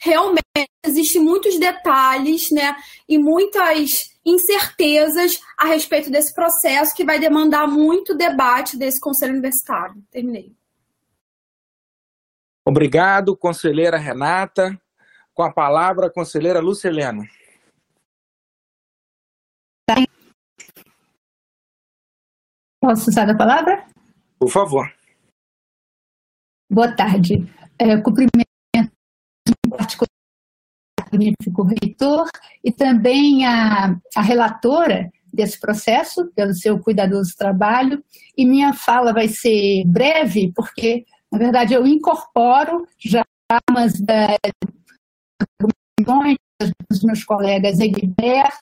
realmente 0.00 0.42
existem 0.84 1.22
muitos 1.22 1.58
detalhes 1.58 2.50
né, 2.50 2.76
e 3.08 3.18
muitas 3.18 4.14
incertezas 4.24 5.40
a 5.58 5.66
respeito 5.66 6.10
desse 6.10 6.34
processo 6.34 6.94
que 6.94 7.04
vai 7.04 7.18
demandar 7.18 7.66
muito 7.66 8.14
debate 8.14 8.76
desse 8.76 9.00
Conselho 9.00 9.32
Universitário. 9.32 10.02
Terminei. 10.10 10.54
Obrigado, 12.66 13.36
conselheira 13.36 13.96
Renata. 13.96 14.76
Com 15.32 15.42
a 15.42 15.52
palavra, 15.52 16.06
a 16.06 16.12
conselheira 16.12 16.60
Lucilena. 16.60 17.28
Posso 22.80 23.10
usar 23.10 23.28
a 23.28 23.36
palavra? 23.36 23.86
Por 24.38 24.48
favor. 24.48 24.92
Boa 26.70 26.94
tarde. 26.94 27.44
É, 27.78 28.00
cumprimento 28.00 28.45
magnífico 31.16 31.62
reitor 31.62 32.28
e 32.62 32.70
também 32.70 33.46
a, 33.46 33.96
a 34.14 34.22
relatora 34.22 35.10
desse 35.32 35.58
processo, 35.58 36.30
pelo 36.34 36.54
seu 36.54 36.78
cuidadoso 36.78 37.34
trabalho. 37.36 38.02
E 38.36 38.46
minha 38.46 38.72
fala 38.72 39.12
vai 39.12 39.28
ser 39.28 39.84
breve, 39.86 40.52
porque, 40.54 41.04
na 41.30 41.38
verdade, 41.38 41.74
eu 41.74 41.86
incorporo 41.86 42.86
já 42.98 43.24
umas 43.70 44.00
das 44.00 44.38
dos 46.90 47.02
meus 47.02 47.24
colegas 47.24 47.80
Egberto, 47.80 48.58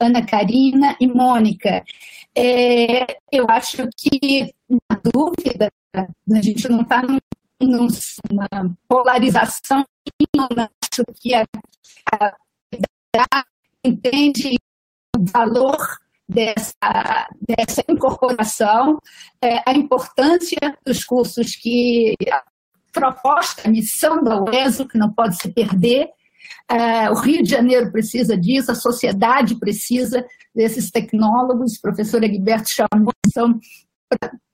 Ana 0.00 0.24
Karina 0.24 0.96
e 1.00 1.06
Mônica. 1.06 1.84
É, 2.34 3.18
eu 3.32 3.46
acho 3.48 3.88
que, 3.96 4.52
na 4.68 5.00
dúvida, 5.12 5.70
a 5.94 6.42
gente 6.42 6.68
não 6.68 6.82
está 6.82 7.02
numa 7.60 8.76
polarização, 8.88 9.84
não 10.36 10.48
acho 11.06 11.20
que 11.20 11.34
a 11.34 11.44
a 13.16 13.44
entende 13.84 14.56
o 15.16 15.24
valor 15.32 15.78
dessa, 16.28 17.28
dessa 17.40 17.82
incorporação, 17.88 18.98
é, 19.42 19.62
a 19.66 19.72
importância 19.72 20.76
dos 20.84 21.04
cursos 21.04 21.56
que 21.56 22.14
a 22.30 22.42
proposta, 22.92 23.66
a 23.66 23.70
missão 23.70 24.22
da 24.22 24.42
UESO, 24.42 24.86
que 24.86 24.98
não 24.98 25.12
pode 25.12 25.40
se 25.40 25.52
perder, 25.52 26.08
é, 26.70 27.10
o 27.10 27.14
Rio 27.14 27.42
de 27.42 27.50
Janeiro 27.50 27.90
precisa 27.90 28.36
disso, 28.36 28.70
a 28.70 28.74
sociedade 28.74 29.58
precisa 29.58 30.26
desses 30.54 30.90
tecnólogos, 30.90 31.76
o 31.76 31.80
professor 31.80 32.22
Egberto 32.22 32.68
chamou 32.70 33.12
atenção 33.24 33.58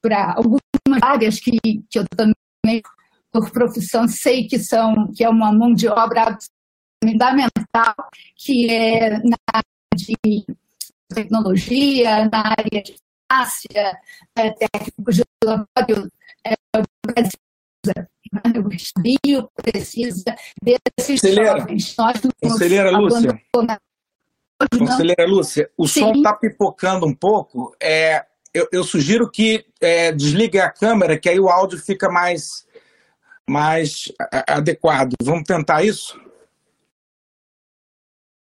para 0.01 0.35
algumas 0.37 0.61
áreas 1.03 1.41
que, 1.41 1.59
que 1.91 1.99
eu 1.99 2.05
também, 2.17 2.83
por 3.35 3.51
profissão, 3.51 4.07
sei 4.07 4.47
que, 4.47 4.61
são, 4.61 5.11
que 5.13 5.25
é 5.25 5.29
uma 5.29 5.51
mão 5.51 5.75
de 5.75 5.89
obra 5.89 6.39
fundamental, 7.03 7.95
que 8.37 8.71
é 8.71 9.19
na 9.19 9.37
área 9.53 9.65
de 9.97 10.47
tecnologia, 11.13 12.29
na 12.31 12.55
área 12.57 12.83
de 12.83 12.95
farmácia, 13.29 13.99
é, 14.39 14.51
técnico 14.53 15.13
de 15.13 15.23
laboratório, 15.45 16.13
é, 16.47 16.55
precisa, 17.03 17.39
né, 17.93 18.07
o 18.61 18.69
Rio 19.03 19.51
precisa 19.57 20.37
desses 20.63 21.21
Conselheira, 21.21 21.59
jovens. 21.59 21.97
Nós 21.99 22.21
Conselheira 22.41 22.91
Lúcia, 22.91 23.43
Conselheira 24.79 25.27
Lúcia, 25.27 25.71
o 25.77 25.89
Sim. 25.89 26.01
som 26.01 26.13
está 26.13 26.33
pipocando 26.35 27.05
um 27.05 27.15
pouco. 27.15 27.75
É, 27.83 28.25
eu, 28.55 28.69
eu 28.71 28.85
sugiro 28.85 29.29
que 29.29 29.67
é, 29.81 30.13
desligue 30.13 30.61
a 30.61 30.71
câmera, 30.71 31.19
que 31.19 31.29
aí 31.29 31.41
o 31.41 31.49
áudio 31.49 31.77
fica 31.77 32.09
mais, 32.09 32.65
mais 33.49 34.13
adequado. 34.49 35.15
Vamos 35.23 35.45
tentar 35.45 35.85
isso? 35.85 36.21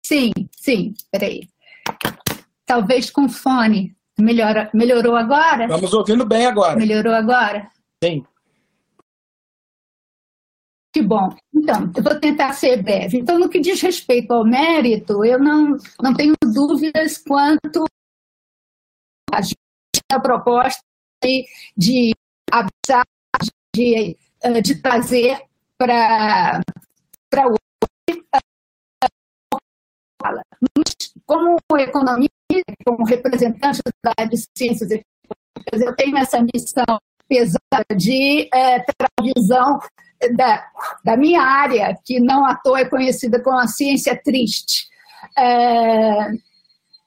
Sim, 0.04 0.32
sim, 0.52 0.94
peraí. 1.10 1.48
Talvez 2.66 3.10
com 3.10 3.28
fone. 3.28 3.96
Melhora, 4.18 4.70
melhorou 4.74 5.16
agora? 5.16 5.64
Estamos 5.64 5.94
ouvindo 5.94 6.26
bem 6.26 6.46
agora. 6.46 6.78
Melhorou 6.78 7.14
agora? 7.14 7.70
Sim. 8.04 8.24
Que 10.92 11.00
bom. 11.00 11.34
Então, 11.54 11.90
eu 11.96 12.02
vou 12.02 12.20
tentar 12.20 12.52
ser 12.52 12.82
breve. 12.82 13.18
Então, 13.18 13.38
no 13.38 13.48
que 13.48 13.58
diz 13.58 13.80
respeito 13.80 14.30
ao 14.32 14.44
mérito, 14.44 15.24
eu 15.24 15.38
não, 15.38 15.78
não 16.02 16.12
tenho 16.14 16.34
dúvidas 16.44 17.16
quanto 17.16 17.84
a 19.32 20.20
proposta 20.20 20.82
de, 21.24 21.46
de 21.74 22.12
avisar, 22.50 23.06
de, 23.74 24.16
de 24.62 24.74
trazer 24.80 25.38
para 25.78 26.60
o 27.48 27.56
fala. 30.22 30.42
Como 31.26 31.58
economia, 31.78 32.28
como 32.84 33.04
representante 33.04 33.80
da 34.04 34.12
área 34.16 34.28
de 34.28 34.36
ciências 34.56 34.90
econômicas, 34.90 35.80
eu 35.80 35.96
tenho 35.96 36.16
essa 36.16 36.40
missão 36.40 36.98
pesada 37.28 37.84
de 37.96 38.48
é, 38.52 38.78
ter 38.80 38.94
a 39.00 39.22
visão 39.22 39.80
da, 40.36 40.64
da 41.04 41.16
minha 41.16 41.40
área, 41.40 41.96
que 42.04 42.20
não 42.20 42.44
à 42.44 42.54
toa 42.54 42.80
é 42.80 42.84
conhecida 42.84 43.42
como 43.42 43.58
a 43.58 43.66
ciência 43.66 44.20
triste. 44.22 44.86
É, 45.36 46.30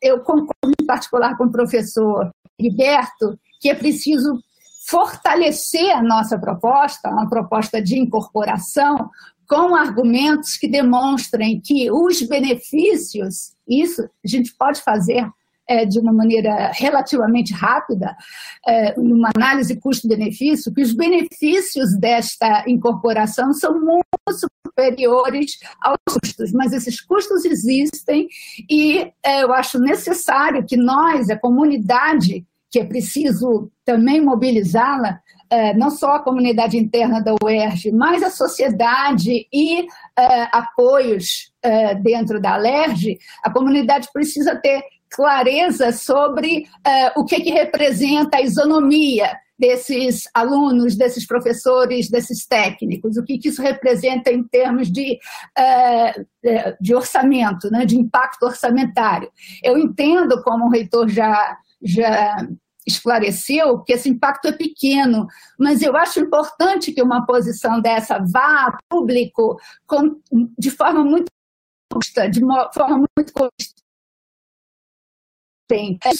eu 0.01 0.19
concordo 0.19 0.75
em 0.79 0.85
particular 0.85 1.37
com 1.37 1.45
o 1.45 1.51
professor 1.51 2.31
Gilberto 2.59 3.37
que 3.59 3.69
é 3.69 3.75
preciso 3.75 4.39
fortalecer 4.87 5.91
a 5.95 6.01
nossa 6.01 6.37
proposta, 6.37 7.09
uma 7.09 7.29
proposta 7.29 7.81
de 7.81 7.97
incorporação, 7.97 9.09
com 9.47 9.75
argumentos 9.75 10.57
que 10.57 10.67
demonstrem 10.67 11.61
que 11.61 11.91
os 11.91 12.21
benefícios, 12.21 13.53
isso 13.67 14.03
a 14.03 14.27
gente 14.27 14.53
pode 14.55 14.81
fazer 14.81 15.27
é, 15.67 15.85
de 15.85 15.99
uma 15.99 16.13
maneira 16.13 16.71
relativamente 16.73 17.53
rápida, 17.53 18.15
é, 18.67 18.99
numa 18.99 19.31
análise 19.35 19.79
custo-benefício, 19.79 20.73
que 20.73 20.81
os 20.81 20.93
benefícios 20.93 21.97
desta 21.97 22.63
incorporação 22.67 23.53
são 23.53 23.79
muito 23.79 24.05
superiores 24.65 25.57
aos 25.81 25.97
custos, 26.07 26.51
mas 26.51 26.73
esses 26.73 27.01
custos 27.01 27.45
existem 27.45 28.27
e 28.69 29.11
é, 29.23 29.43
eu 29.43 29.53
acho 29.53 29.79
necessário 29.79 30.65
que 30.65 30.77
nós, 30.77 31.29
a 31.29 31.37
comunidade, 31.37 32.45
que 32.75 32.79
é 32.81 32.83
preciso 32.83 33.71
também 33.85 34.19
mobilizá-la, 34.19 35.21
é, 35.49 35.73
não 35.75 35.89
só 35.89 36.15
a 36.15 36.19
comunidade 36.21 36.77
interna 36.77 37.21
da 37.21 37.33
UERJ, 37.41 37.93
mas 37.93 38.21
a 38.21 38.29
sociedade 38.29 39.47
e 39.53 39.87
é, 40.19 40.49
apoios 40.51 41.53
é, 41.61 41.95
dentro 41.95 42.37
da 42.37 42.55
ALERJ, 42.55 43.17
a 43.41 43.49
comunidade 43.49 44.09
precisa 44.11 44.57
ter 44.57 44.83
clareza 45.09 45.93
sobre 45.93 46.65
o 47.15 47.23
que, 47.23 47.39
que 47.39 47.51
representa 47.51 48.35
a 48.35 48.41
isonomia 48.41 49.31
desses 49.57 50.23
alunos, 50.33 50.97
desses 50.97 51.25
professores, 51.25 52.09
desses 52.09 52.45
técnicos, 52.45 53.15
o 53.15 53.23
que, 53.23 53.37
que 53.37 53.47
isso 53.47 53.61
representa 53.61 54.29
em 54.29 54.43
termos 54.43 54.91
de, 54.91 55.17
de 56.81 56.93
orçamento, 56.93 57.71
né, 57.71 57.85
de 57.85 57.95
impacto 57.95 58.43
orçamentário. 58.43 59.31
Eu 59.63 59.77
entendo, 59.77 60.43
como 60.43 60.65
o 60.65 60.69
reitor 60.69 61.07
já, 61.07 61.57
já 61.81 62.45
esclareceu 62.85 63.83
que 63.83 63.93
esse 63.93 64.09
impacto 64.09 64.47
é 64.47 64.51
pequeno, 64.51 65.27
mas 65.57 65.81
eu 65.81 65.95
acho 65.97 66.19
importante 66.19 66.93
que 66.93 67.01
uma 67.01 67.25
posição 67.25 67.81
dessa 67.81 68.19
vá 68.19 68.67
a 68.67 68.77
público 68.89 69.59
com, 69.87 70.21
de 70.57 70.69
forma 70.69 71.03
muito 71.03 71.31
justa, 71.93 72.29
de 72.29 72.43
uma 72.43 72.71
forma 72.71 73.05
muito 73.17 73.33
consistente. 73.33 73.75
A 76.07 76.11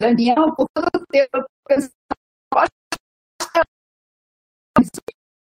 reunião 0.00 0.54
por 0.54 0.66
todo 0.74 1.02
o 1.02 1.06
tempo 1.06 1.44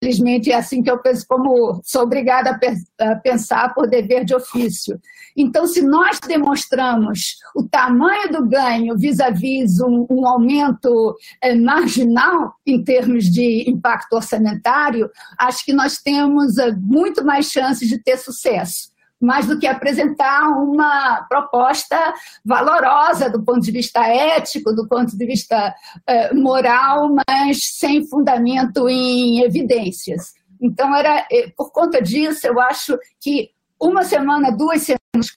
Infelizmente, 0.05 0.53
é 0.53 0.57
assim 0.57 0.83
que 0.83 0.91
eu 0.91 0.99
penso, 0.99 1.25
como 1.27 1.81
sou 1.83 2.03
obrigada 2.03 2.59
a 3.01 3.17
pensar 3.17 3.73
por 3.73 3.89
dever 3.89 4.23
de 4.23 4.35
ofício. 4.35 5.01
Então, 5.35 5.67
se 5.67 5.81
nós 5.81 6.21
demonstramos 6.21 7.37
o 7.57 7.67
tamanho 7.67 8.31
do 8.31 8.47
ganho 8.47 8.99
vis-à-vis 8.99 9.81
um, 9.81 10.07
um, 10.11 10.27
aumento 10.27 11.17
é, 11.43 11.55
marginal 11.55 12.53
em 12.67 12.85
termos 12.85 13.25
de 13.25 13.65
impacto 13.69 14.13
orçamentário, 14.13 15.11
acho 15.39 15.65
que 15.65 15.73
nós 15.73 15.99
temos 15.99 16.59
é, 16.59 16.71
muito 16.73 17.25
mais 17.25 17.47
chances 17.47 17.89
de 17.89 17.99
ter 17.99 18.19
sucesso 18.19 18.94
mais 19.25 19.47
do 19.47 19.59
que 19.59 19.67
apresentar 19.67 20.49
uma 20.51 21.23
proposta 21.29 21.97
valorosa 22.45 23.31
do 23.31 23.43
ponto 23.43 23.61
de 23.61 23.73
vista 23.73 24.07
ético, 24.07 24.73
do 24.73 24.87
ponto 24.87 25.17
de 25.17 25.27
vista 25.27 25.75
eh, 26.07 26.35
moral, 26.35 27.15
mas 27.27 27.59
sem 27.63 28.07
fundamento 28.07 28.89
em 28.89 29.43
evidências. 29.43 30.35
Então, 30.61 30.95
era 30.95 31.27
eh, 31.31 31.51
por 31.57 31.73
conta 31.73 32.01
disso, 32.01 32.47
eu 32.47 32.61
acho 32.61 32.99
que 33.21 33.51
uma 33.81 34.05
semana, 34.05 34.51
duas 34.51 34.83
semanas, 34.83 35.37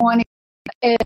Mônica, 0.00 0.28
é, 0.82 0.96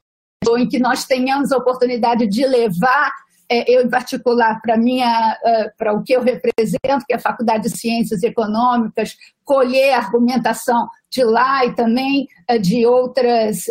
em 0.59 0.69
que 0.69 0.79
nós 0.79 1.05
tenhamos 1.05 1.53
a 1.53 1.57
oportunidade 1.57 2.27
de 2.27 2.47
levar 2.47 3.13
é, 3.49 3.71
eu 3.71 3.85
em 3.85 3.89
particular 3.89 4.61
para 4.61 4.77
minha 4.77 5.39
para 5.79 5.93
o 5.93 6.03
que 6.03 6.13
eu 6.13 6.23
represento 6.23 7.05
que 7.07 7.13
é 7.13 7.17
a 7.17 7.21
Faculdade 7.21 7.65
de 7.65 7.79
Ciências 7.79 8.23
Econômicas 8.23 9.17
colher 9.45 9.95
argumentação 9.95 10.89
de 11.11 11.23
lá 11.23 11.65
e 11.65 11.75
também 11.75 12.27
de 12.61 12.85
outras 12.85 13.65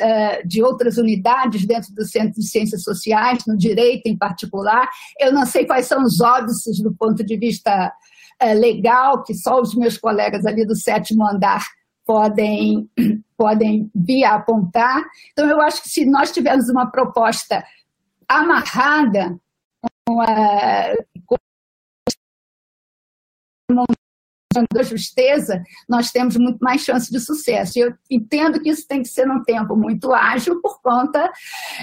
de 0.45 0.63
outras 0.63 0.97
unidades 0.97 1.65
dentro 1.65 1.93
do 1.93 2.05
Centro 2.05 2.39
de 2.39 2.47
Ciências 2.47 2.83
Sociais 2.83 3.43
no 3.45 3.57
direito 3.57 4.07
em 4.07 4.17
particular. 4.17 4.89
Eu 5.19 5.33
não 5.33 5.45
sei 5.45 5.65
quais 5.65 5.87
são 5.87 6.03
os 6.03 6.21
óbices 6.21 6.81
do 6.81 6.93
ponto 6.93 7.23
de 7.25 7.37
vista 7.37 7.91
legal 8.57 9.23
que 9.23 9.33
só 9.33 9.59
os 9.59 9.75
meus 9.75 9.97
colegas 9.97 10.45
ali 10.45 10.65
do 10.65 10.75
sétimo 10.75 11.27
andar 11.27 11.65
podem 12.05 12.89
podem 13.37 13.91
vir 13.93 14.23
a 14.23 14.35
apontar. 14.35 15.03
Então 15.33 15.49
eu 15.49 15.59
acho 15.61 15.83
que 15.83 15.89
se 15.89 16.05
nós 16.05 16.31
tivermos 16.31 16.69
uma 16.69 16.89
proposta 16.89 17.63
amarrada 18.27 19.37
com 20.07 20.21
a 20.21 20.93
justeza, 24.83 25.63
nós 25.89 26.11
temos 26.11 26.37
muito 26.37 26.59
mais 26.59 26.81
chance 26.81 27.11
de 27.11 27.19
sucesso. 27.19 27.77
Eu 27.77 27.93
entendo 28.09 28.61
que 28.61 28.69
isso 28.69 28.87
tem 28.87 29.01
que 29.01 29.07
ser 29.07 29.25
num 29.25 29.43
tempo 29.43 29.75
muito 29.75 30.13
ágil 30.13 30.61
por 30.61 30.81
conta 30.81 31.31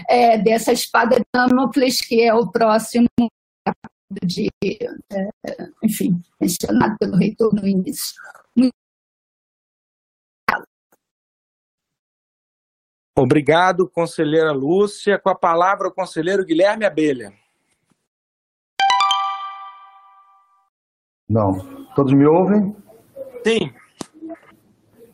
é, 0.09 0.39
dessa 0.39 0.73
espada 0.73 1.17
de 1.17 1.25
Damocles, 1.34 2.01
que 2.01 2.23
é 2.23 2.33
o 2.33 2.51
próximo 2.51 3.09
de, 4.25 4.49
é, 4.62 4.89
enfim, 5.83 6.23
mencionado 6.41 6.97
pelo 6.99 7.17
reitor 7.17 7.52
no 7.55 7.67
início. 7.67 8.15
Obrigado, 13.17 13.89
conselheira 13.89 14.52
Lúcia. 14.52 15.18
Com 15.18 15.28
a 15.28 15.34
palavra, 15.34 15.89
o 15.89 15.92
conselheiro 15.92 16.44
Guilherme 16.44 16.86
Abelha. 16.86 17.42
Não. 21.28 21.59
Todos 21.94 22.12
me 22.12 22.26
ouvem? 22.26 22.75
Sim. 23.47 23.70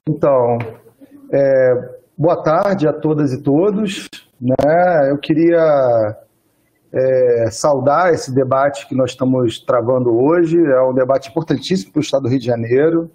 Então, 0.09 0.59
é, 1.33 1.95
boa 2.17 2.43
tarde 2.43 2.89
a 2.89 2.93
todas 2.93 3.33
e 3.33 3.43
todos. 3.43 4.09
Né? 4.41 5.11
Eu 5.11 5.19
queria 5.19 6.17
é, 6.93 7.51
saudar 7.51 8.13
esse 8.13 8.35
debate 8.35 8.87
que 8.89 8.95
nós 8.95 9.11
estamos 9.11 9.61
travando 9.61 10.15
hoje. 10.15 10.59
É 10.59 10.83
um 10.83 10.95
debate 10.95 11.31
importantíssimo 11.31 11.93
para 11.93 12.01
o 12.01 12.03
Estado 12.03 12.23
do 12.23 12.29
Rio 12.29 12.39
de 12.39 12.47
Janeiro. 12.47 13.11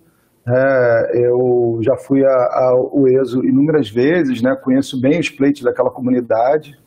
É, 0.45 1.11
eu 1.25 1.80
já 1.81 1.95
fui 1.95 2.23
ao 2.25 3.07
ESO 3.07 3.45
inúmeras 3.45 3.89
vezes, 3.89 4.41
né? 4.41 4.55
conheço 4.55 4.99
bem 4.99 5.19
os 5.19 5.30
pleitos 5.30 5.61
daquela 5.61 5.89
comunidade. 5.89 6.77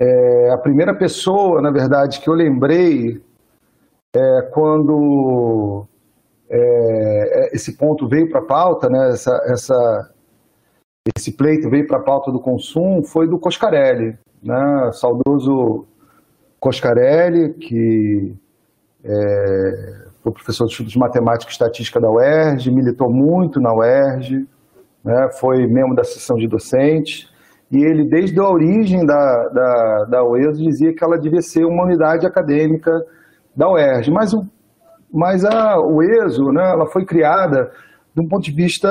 É, 0.00 0.50
a 0.50 0.58
primeira 0.58 0.94
pessoa, 0.94 1.60
na 1.60 1.72
verdade, 1.72 2.20
que 2.20 2.28
eu 2.28 2.34
lembrei 2.34 3.20
é, 4.14 4.42
quando 4.52 5.86
é, 6.50 7.50
esse 7.54 7.76
ponto 7.76 8.08
veio 8.08 8.28
para 8.30 8.40
a 8.40 8.44
pauta, 8.44 8.88
né, 8.88 9.10
essa, 9.10 9.40
essa, 9.46 10.10
esse 11.16 11.32
pleito 11.32 11.68
veio 11.68 11.86
para 11.86 11.98
a 11.98 12.02
pauta 12.02 12.32
do 12.32 12.40
consumo, 12.40 13.04
foi 13.04 13.28
do 13.28 13.38
Coscarelli, 13.38 14.18
né, 14.42 14.90
saudoso 14.92 15.86
Coscarelli, 16.58 17.54
que 17.54 18.34
é, 19.04 20.06
foi 20.22 20.32
professor 20.32 20.66
de 20.66 20.72
estudos 20.72 20.92
de 20.92 20.98
matemática 20.98 21.50
e 21.50 21.52
estatística 21.52 22.00
da 22.00 22.10
UERJ, 22.10 22.70
militou 22.70 23.10
muito 23.10 23.60
na 23.60 23.74
UERJ, 23.74 24.46
né, 25.04 25.28
foi 25.38 25.66
membro 25.66 25.94
da 25.94 26.04
sessão 26.04 26.36
de 26.36 26.48
docentes, 26.48 27.30
e 27.70 27.84
ele, 27.84 28.04
desde 28.04 28.40
a 28.40 28.48
origem 28.48 29.04
da, 29.04 29.48
da, 29.48 30.04
da 30.04 30.24
UESO, 30.24 30.62
dizia 30.62 30.94
que 30.94 31.04
ela 31.04 31.18
devia 31.18 31.42
ser 31.42 31.66
uma 31.66 31.84
unidade 31.84 32.26
acadêmica 32.26 32.90
da 33.54 33.70
UERJ. 33.70 34.10
Mas, 34.10 34.32
o, 34.32 34.46
mas 35.12 35.44
a, 35.44 35.78
o 35.78 36.02
ESO, 36.02 36.52
né, 36.52 36.70
ela 36.70 36.86
foi 36.86 37.04
criada 37.04 37.70
de 38.14 38.20
um 38.20 38.28
ponto 38.28 38.44
de 38.44 38.52
vista 38.52 38.88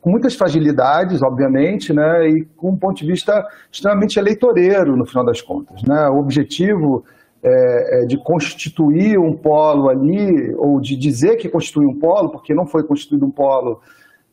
com 0.00 0.10
muitas 0.10 0.34
fragilidades, 0.34 1.22
obviamente, 1.22 1.92
né, 1.92 2.28
e 2.28 2.44
com 2.56 2.70
um 2.70 2.76
ponto 2.76 2.98
de 2.98 3.06
vista 3.06 3.44
extremamente 3.72 4.18
eleitoreiro, 4.18 4.96
no 4.96 5.04
final 5.04 5.24
das 5.24 5.40
contas. 5.40 5.82
Né? 5.82 6.08
O 6.08 6.18
objetivo 6.18 7.04
é, 7.42 8.02
é 8.02 8.06
de 8.06 8.16
constituir 8.16 9.18
um 9.18 9.32
polo 9.32 9.88
ali, 9.88 10.54
ou 10.56 10.80
de 10.80 10.96
dizer 10.96 11.36
que 11.36 11.48
constitui 11.48 11.86
um 11.86 11.98
polo, 11.98 12.30
porque 12.30 12.54
não 12.54 12.66
foi 12.66 12.84
constituído 12.84 13.26
um 13.26 13.30
polo 13.30 13.80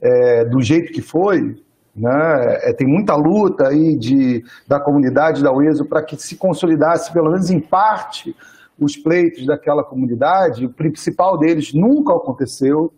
é, 0.02 0.46
do 0.46 0.62
jeito 0.62 0.92
que 0.92 1.02
foi, 1.02 1.56
né? 1.96 2.58
É, 2.64 2.74
tem 2.74 2.88
muita 2.88 3.16
luta 3.16 3.68
aí 3.68 3.96
de, 3.96 4.44
da 4.68 4.80
comunidade 4.80 5.44
da 5.44 5.54
UESO 5.54 5.86
para 5.86 6.02
que 6.02 6.16
se 6.16 6.36
consolidasse, 6.36 7.14
pelo 7.14 7.30
menos 7.30 7.52
em 7.52 7.60
parte, 7.60 8.36
os 8.80 8.98
pleitos 8.98 9.46
daquela 9.46 9.84
comunidade, 9.84 10.66
o 10.66 10.70
principal 10.70 11.38
deles 11.38 11.74
nunca 11.74 12.14
aconteceu, 12.14 12.94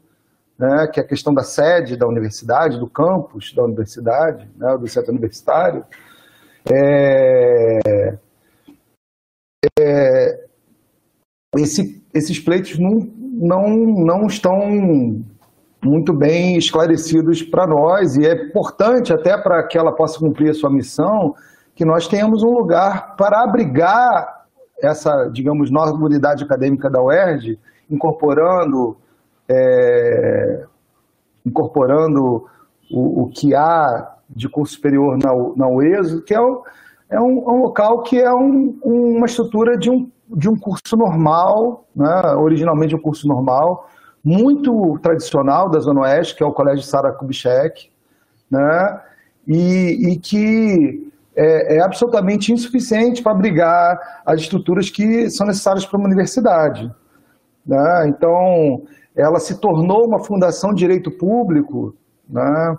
né, 0.57 0.87
que 0.87 0.99
é 0.99 1.03
a 1.03 1.07
questão 1.07 1.33
da 1.33 1.43
sede 1.43 1.97
da 1.97 2.07
universidade, 2.07 2.79
do 2.79 2.87
campus 2.87 3.53
da 3.53 3.63
universidade, 3.63 4.49
né, 4.55 4.77
do 4.77 4.87
centro 4.87 5.11
universitário. 5.11 5.85
É... 6.71 8.17
é, 9.79 10.45
esse, 11.57 12.03
esses 12.13 12.39
pleitos 12.39 12.79
não, 12.79 12.99
não, 13.19 13.69
não 13.69 14.27
estão 14.27 15.23
muito 15.83 16.13
bem 16.13 16.57
esclarecidos 16.57 17.43
para 17.43 17.67
nós 17.67 18.15
e 18.15 18.25
é 18.25 18.33
importante 18.33 19.13
até 19.13 19.37
para 19.37 19.61
que 19.63 19.77
ela 19.77 19.91
possa 19.91 20.19
cumprir 20.19 20.49
a 20.49 20.53
sua 20.53 20.69
missão 20.69 21.35
que 21.75 21.85
nós 21.85 22.07
tenhamos 22.07 22.41
um 22.41 22.51
lugar 22.51 23.15
para 23.15 23.43
abrigar 23.43 24.34
essa, 24.81 25.27
digamos, 25.27 25.71
nova 25.71 25.93
unidade 25.93 26.43
acadêmica 26.43 26.89
da 26.89 27.01
UERJ, 27.01 27.59
incorporando 27.89 28.97
é, 29.47 30.65
incorporando 31.45 32.47
o, 32.91 33.23
o, 33.23 33.29
que 33.29 33.53
há 33.53 34.15
de 34.29 34.49
curso 34.49 34.73
superior 34.73 35.17
na, 35.17 35.31
na 35.55 35.67
UESO, 35.67 36.21
que 36.23 36.33
é, 36.33 36.41
o, 36.41 36.63
é 37.09 37.19
um, 37.19 37.47
um, 37.47 37.61
local 37.61 38.01
que 38.01 38.19
é 38.19 38.33
um, 38.33 38.77
uma 38.83 39.25
estrutura 39.27 39.77
de 39.77 39.89
um, 39.89 40.09
de 40.29 40.49
um 40.49 40.57
curso 40.57 40.97
normal, 40.97 41.85
né, 41.95 42.33
originalmente 42.35 42.95
um 42.95 43.01
curso 43.01 43.27
normal, 43.27 43.89
muito 44.23 44.97
tradicional 45.03 45.69
da 45.69 45.79
Zona 45.79 46.01
Oeste, 46.01 46.35
que 46.35 46.43
é 46.43 46.45
o 46.45 46.53
Colégio 46.53 46.83
Sara 46.83 47.11
Kubitschek, 47.11 47.89
né, 48.49 49.01
e, 49.47 50.11
e 50.11 50.17
que 50.17 51.11
é, 51.35 51.75
é, 51.75 51.81
absolutamente 51.81 52.51
insuficiente 52.51 53.21
para 53.21 53.33
abrigar 53.33 54.21
as 54.25 54.41
estruturas 54.41 54.89
que 54.89 55.29
são 55.29 55.45
necessárias 55.45 55.85
para 55.85 55.97
uma 55.97 56.07
universidade. 56.07 56.91
Né? 57.65 58.07
Então, 58.07 58.83
ela 59.15 59.39
se 59.39 59.59
tornou 59.59 60.07
uma 60.07 60.23
fundação 60.23 60.73
de 60.73 60.79
direito 60.79 61.11
público 61.11 61.95
né? 62.29 62.77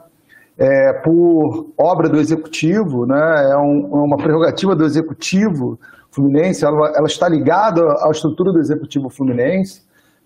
é, 0.56 0.92
por 0.94 1.72
obra 1.76 2.08
do 2.08 2.18
executivo, 2.18 3.04
né? 3.04 3.50
é, 3.50 3.56
um, 3.56 3.88
é 3.92 4.04
uma 4.04 4.16
prerrogativa 4.16 4.74
do 4.74 4.84
executivo 4.84 5.78
fluminense, 6.10 6.64
ela, 6.64 6.92
ela, 6.96 7.06
está 7.06 7.28
ligada 7.28 7.82
à 8.00 8.10
estrutura 8.10 8.50
do 8.50 8.58
executivo 8.58 9.10
fluminense. 9.10 9.82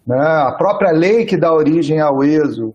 Né? 0.07 0.21
A 0.21 0.53
própria 0.53 0.93
lei 0.93 1.25
que 1.25 1.37
dá 1.37 1.53
origem 1.53 2.01
ao 2.01 2.23
ESO, 2.23 2.73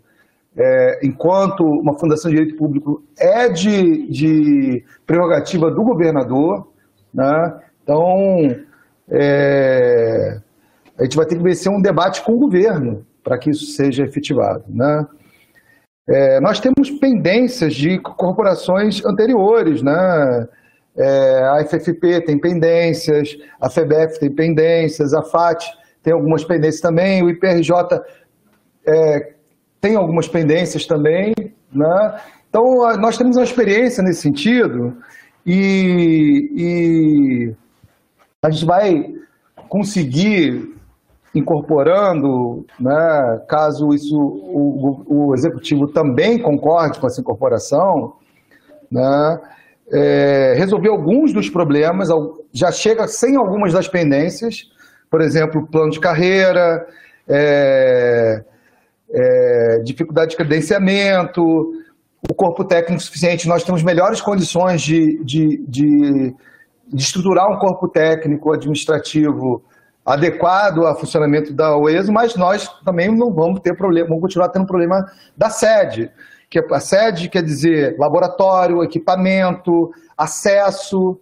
é, 0.57 0.99
enquanto 1.03 1.63
uma 1.63 1.97
fundação 1.97 2.31
de 2.31 2.37
direito 2.37 2.57
público, 2.57 3.03
é 3.17 3.49
de, 3.49 4.07
de 4.09 4.83
prerrogativa 5.05 5.69
do 5.69 5.83
governador. 5.83 6.67
Né? 7.13 7.59
Então, 7.83 8.55
é, 9.09 10.39
a 10.97 11.03
gente 11.03 11.17
vai 11.17 11.25
ter 11.25 11.35
que 11.35 11.43
vencer 11.43 11.71
um 11.71 11.81
debate 11.81 12.23
com 12.23 12.33
o 12.33 12.39
governo 12.39 13.05
para 13.23 13.37
que 13.37 13.49
isso 13.49 13.65
seja 13.73 14.03
efetivado. 14.03 14.63
Né? 14.69 15.05
É, 16.07 16.39
nós 16.39 16.59
temos 16.59 16.91
pendências 16.99 17.73
de 17.73 17.99
corporações 17.99 19.03
anteriores, 19.03 19.81
né? 19.81 20.47
É, 20.97 21.43
a 21.43 21.65
FFP 21.65 22.21
tem 22.21 22.39
pendências, 22.39 23.35
a 23.59 23.69
FEBEF 23.69 24.17
tem 24.17 24.31
pendências, 24.31 25.13
a 25.13 25.21
FAT 25.21 25.65
tem 26.01 26.13
algumas 26.13 26.45
pendências 26.45 26.79
também, 26.79 27.21
o 27.21 27.29
IPRJ 27.29 27.99
é, 28.87 29.34
tem 29.85 29.95
algumas 29.95 30.27
pendências 30.27 30.87
também, 30.87 31.35
né? 31.71 32.19
Então, 32.49 32.63
nós 32.97 33.19
temos 33.19 33.37
uma 33.37 33.43
experiência 33.43 34.01
nesse 34.01 34.21
sentido 34.21 34.97
e, 35.45 36.49
e 36.55 37.53
a 38.41 38.49
gente 38.49 38.65
vai 38.65 39.13
conseguir 39.69 40.73
incorporando, 41.35 42.65
né, 42.79 43.41
caso 43.47 43.93
isso 43.93 44.17
o, 44.17 45.03
o, 45.05 45.35
executivo 45.35 45.87
também 45.89 46.39
concorde 46.39 46.97
com 46.97 47.05
essa 47.05 47.21
incorporação, 47.21 48.13
né, 48.89 49.39
é, 49.91 50.55
resolver 50.57 50.89
alguns 50.89 51.31
dos 51.31 51.47
problemas, 51.47 52.09
já 52.51 52.71
chega 52.71 53.07
sem 53.07 53.35
algumas 53.35 53.71
das 53.71 53.87
pendências, 53.87 54.63
por 55.11 55.21
exemplo, 55.21 55.67
plano 55.67 55.91
de 55.91 55.99
carreira, 55.99 56.87
é, 57.27 58.43
é, 59.11 59.81
dificuldade 59.83 60.31
de 60.31 60.37
credenciamento, 60.37 61.73
o 62.29 62.33
corpo 62.33 62.63
técnico 62.63 63.01
suficiente, 63.01 63.47
nós 63.47 63.63
temos 63.63 63.83
melhores 63.83 64.19
condições 64.19 64.81
de, 64.81 65.23
de, 65.23 65.63
de, 65.67 66.35
de 66.87 67.03
estruturar 67.03 67.51
um 67.51 67.57
corpo 67.57 67.87
técnico 67.87 68.51
administrativo 68.51 69.63
adequado 70.05 70.85
ao 70.85 70.97
funcionamento 70.99 71.51
da 71.53 71.75
UESO, 71.77 72.11
mas 72.11 72.35
nós 72.35 72.67
também 72.83 73.15
não 73.15 73.33
vamos 73.33 73.59
ter 73.59 73.75
problema, 73.75 74.07
vamos 74.07 74.21
continuar 74.21 74.49
tendo 74.49 74.65
problema 74.65 75.05
da 75.35 75.49
sede, 75.49 76.11
que 76.49 76.59
a 76.59 76.79
sede 76.79 77.27
quer 77.27 77.41
dizer 77.41 77.95
laboratório, 77.97 78.83
equipamento, 78.83 79.91
acesso 80.15 81.19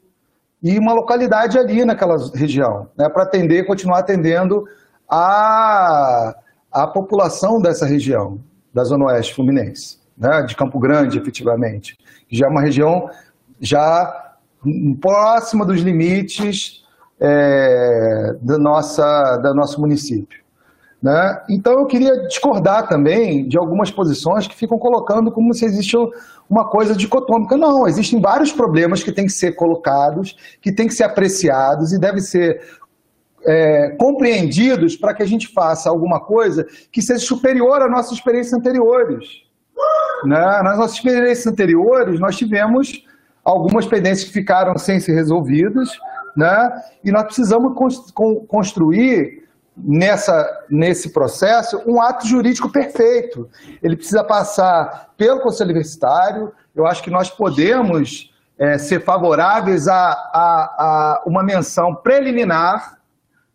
e 0.61 0.77
uma 0.77 0.93
localidade 0.93 1.57
ali 1.57 1.83
naquela 1.85 2.17
região, 2.33 2.89
né, 2.97 3.09
para 3.09 3.23
atender, 3.23 3.65
continuar 3.65 3.99
atendendo 3.99 4.65
a, 5.09 6.35
a 6.73 6.87
população 6.87 7.61
dessa 7.61 7.85
região, 7.85 8.39
da 8.73 8.83
Zona 8.83 9.05
Oeste 9.05 9.35
Fluminense, 9.35 9.99
né, 10.17 10.41
de 10.41 10.55
Campo 10.55 10.79
Grande, 10.79 11.17
efetivamente, 11.19 11.97
que 12.27 12.35
já 12.35 12.47
é 12.47 12.49
uma 12.49 12.61
região 12.61 13.09
já 13.61 14.33
próxima 14.99 15.65
dos 15.65 15.81
limites 15.81 16.83
é, 17.19 18.35
da 18.41 18.57
nossa, 18.57 19.37
do 19.37 19.53
nosso 19.53 19.79
município. 19.79 20.43
Né? 21.01 21.41
Então 21.49 21.73
eu 21.73 21.85
queria 21.85 22.27
discordar 22.27 22.87
também 22.87 23.45
de 23.45 23.57
algumas 23.57 23.91
posições 23.91 24.47
que 24.47 24.55
ficam 24.55 24.79
colocando 24.79 25.31
como 25.31 25.53
se 25.53 25.65
existe 25.65 25.97
uma 26.49 26.65
coisa 26.69 26.95
dicotômica. 26.95 27.57
Não, 27.57 27.85
existem 27.85 28.21
vários 28.21 28.53
problemas 28.53 29.03
que 29.03 29.11
têm 29.11 29.25
que 29.25 29.33
ser 29.33 29.51
colocados, 29.51 30.35
que 30.61 30.71
têm 30.71 30.87
que 30.87 30.93
ser 30.93 31.03
apreciados 31.03 31.91
e 31.91 31.99
devem 31.99 32.21
ser 32.21 32.61
é, 33.45 33.95
compreendidos 33.99 34.95
para 34.95 35.13
que 35.13 35.23
a 35.23 35.27
gente 35.27 35.47
faça 35.47 35.89
alguma 35.89 36.19
coisa 36.19 36.65
que 36.91 37.01
seja 37.01 37.25
superior 37.25 37.81
às 37.81 37.91
nossas 37.91 38.13
experiências 38.13 38.53
anteriores. 38.53 39.43
Né? 40.25 40.61
Nas 40.63 40.77
nossas 40.77 40.97
experiências 40.97 41.47
anteriores, 41.47 42.19
nós 42.19 42.37
tivemos 42.37 43.05
algumas 43.43 43.85
pendências 43.85 44.27
que 44.27 44.33
ficaram 44.33 44.77
sem 44.77 44.99
ser 44.99 45.13
resolvidas, 45.13 45.89
né? 46.35 46.81
E 47.03 47.11
nós 47.11 47.23
precisamos 47.25 47.73
construir 48.47 49.43
nessa, 49.75 50.65
nesse 50.69 51.11
processo 51.11 51.81
um 51.85 52.01
ato 52.01 52.27
jurídico 52.27 52.71
perfeito. 52.71 53.49
Ele 53.81 53.95
precisa 53.95 54.23
passar 54.23 55.09
pelo 55.17 55.41
Conselho 55.41 55.71
Universitário. 55.71 56.51
Eu 56.75 56.85
acho 56.85 57.03
que 57.03 57.09
nós 57.09 57.29
podemos 57.29 58.33
é, 58.57 58.77
ser 58.77 59.03
favoráveis 59.03 59.87
a, 59.87 60.11
a, 60.11 60.75
a, 60.77 61.23
uma 61.25 61.43
menção 61.43 61.95
preliminar, 61.95 62.99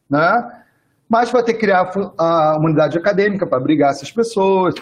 né? 0.08 0.50
mas 1.08 1.30
vai 1.30 1.42
ter 1.42 1.54
que 1.54 1.60
criar 1.60 1.90
a 2.18 2.58
unidade 2.58 2.98
acadêmica 2.98 3.46
para 3.46 3.56
abrigar 3.56 3.90
essas 3.90 4.12
pessoas, 4.12 4.74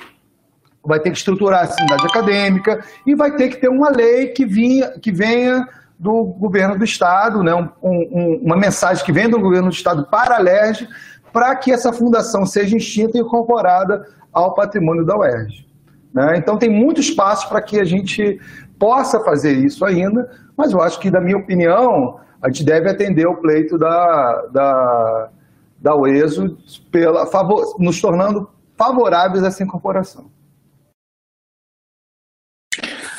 vai 0.84 0.98
ter 0.98 1.10
que 1.10 1.18
estruturar 1.18 1.64
essa 1.64 1.76
unidade 1.78 2.06
acadêmica 2.06 2.84
e 3.06 3.14
vai 3.14 3.32
ter 3.36 3.48
que 3.48 3.56
ter 3.56 3.68
uma 3.68 3.90
lei 3.90 4.28
que, 4.28 4.44
vinha, 4.44 4.90
que 5.00 5.12
venha 5.12 5.66
do 5.98 6.24
governo 6.24 6.76
do 6.76 6.84
Estado, 6.84 7.42
né, 7.42 7.54
um, 7.54 7.68
um, 7.82 8.40
uma 8.44 8.56
mensagem 8.56 9.04
que 9.04 9.12
vem 9.12 9.28
do 9.28 9.40
governo 9.40 9.68
do 9.68 9.74
Estado 9.74 10.06
para 10.10 10.36
a 10.36 10.40
LERJ, 10.40 10.88
para 11.32 11.54
que 11.56 11.72
essa 11.72 11.92
fundação 11.92 12.44
seja 12.44 12.76
extinta 12.76 13.16
e 13.16 13.20
incorporada 13.20 14.06
ao 14.32 14.54
patrimônio 14.54 15.04
da 15.04 15.16
UERJ. 15.16 15.66
Né? 16.12 16.34
Então, 16.36 16.56
tem 16.56 16.70
muito 16.70 17.00
espaço 17.00 17.48
para 17.48 17.60
que 17.60 17.78
a 17.78 17.84
gente 17.84 18.40
possa 18.78 19.20
fazer 19.20 19.52
isso 19.52 19.84
ainda, 19.84 20.30
mas 20.56 20.72
eu 20.72 20.80
acho 20.80 20.98
que, 20.98 21.10
na 21.10 21.20
minha 21.20 21.36
opinião, 21.36 22.18
a 22.42 22.48
gente 22.48 22.64
deve 22.64 22.90
atender 22.90 23.26
o 23.26 23.36
pleito 23.36 23.78
da, 23.78 24.46
da, 24.52 25.30
da 25.78 25.96
UESO, 25.96 26.56
pela, 26.90 27.26
favor, 27.26 27.76
nos 27.78 28.00
tornando 28.00 28.48
favoráveis 28.76 29.42
a 29.42 29.48
essa 29.48 29.62
incorporação. 29.62 30.30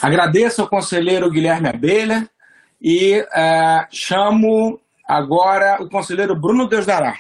Agradeço 0.02 0.62
ao 0.62 0.70
conselheiro 0.70 1.32
Guilherme 1.32 1.68
Abelha 1.68 2.30
e 2.80 3.20
uh, 3.22 3.88
chamo 3.90 4.80
agora 5.08 5.82
o 5.82 5.90
conselheiro 5.90 6.36
Bruno 6.36 6.68
Deusdará. 6.68 7.16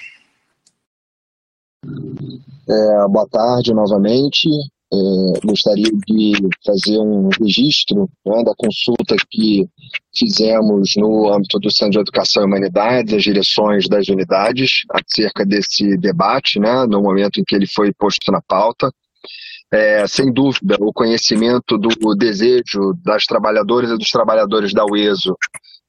É, 2.69 3.07
boa 3.07 3.27
tarde 3.29 3.73
novamente. 3.73 4.49
É, 4.93 5.45
gostaria 5.45 5.91
de 6.07 6.33
fazer 6.65 6.97
um 6.97 7.27
registro 7.41 8.09
né, 8.25 8.41
da 8.43 8.53
consulta 8.57 9.17
que 9.29 9.67
fizemos 10.15 10.91
no 10.95 11.29
âmbito 11.31 11.59
do 11.59 11.69
Centro 11.69 11.91
de 11.91 11.99
Educação 11.99 12.43
e 12.43 12.45
Humanidades, 12.45 13.13
as 13.13 13.21
direções 13.21 13.87
das 13.89 14.07
unidades, 14.07 14.69
acerca 14.89 15.45
desse 15.45 15.97
debate, 15.97 16.57
né, 16.57 16.85
no 16.85 17.01
momento 17.01 17.39
em 17.39 17.43
que 17.43 17.53
ele 17.53 17.67
foi 17.67 17.91
posto 17.93 18.31
na 18.31 18.41
pauta. 18.41 18.89
É, 19.73 20.07
sem 20.07 20.31
dúvida, 20.31 20.77
o 20.79 20.93
conhecimento 20.93 21.77
do 21.77 22.15
desejo 22.15 22.93
das 23.03 23.25
trabalhadoras 23.25 23.91
e 23.91 23.97
dos 23.97 24.09
trabalhadores 24.09 24.73
da 24.73 24.85
UESO 24.85 25.35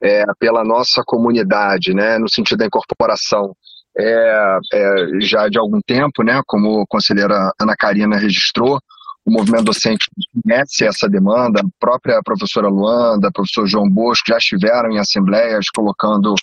é, 0.03 0.25
pela 0.41 0.65
nossa 0.65 1.05
comunidade, 1.07 1.95
né, 1.95 2.19
no 2.19 2.29
sentido 2.29 2.59
da 2.59 2.67
incorporação, 2.67 3.55
é, 3.99 4.59
é, 4.73 5.21
já 5.21 5.49
de 5.49 5.59
algum 5.59 5.81
tempo, 5.81 6.23
né, 6.23 6.41
como 6.47 6.83
a 6.83 6.87
conselheira 6.87 7.53
Ana 7.61 7.75
Karina 7.77 8.17
registrou, 8.17 8.79
o 9.25 9.31
movimento 9.31 9.65
docente 9.65 10.07
conhece 10.43 10.87
essa 10.87 11.09
demanda, 11.09 11.61
a 11.61 11.69
própria 11.79 12.21
professora 12.23 12.69
Luanda, 12.69 13.31
professor 13.33 13.67
João 13.67 13.89
Bosco 13.91 14.29
já 14.29 14.39
estiveram 14.39 14.91
em 14.91 14.99
assembleias 14.99 15.69
colocando 15.69 16.35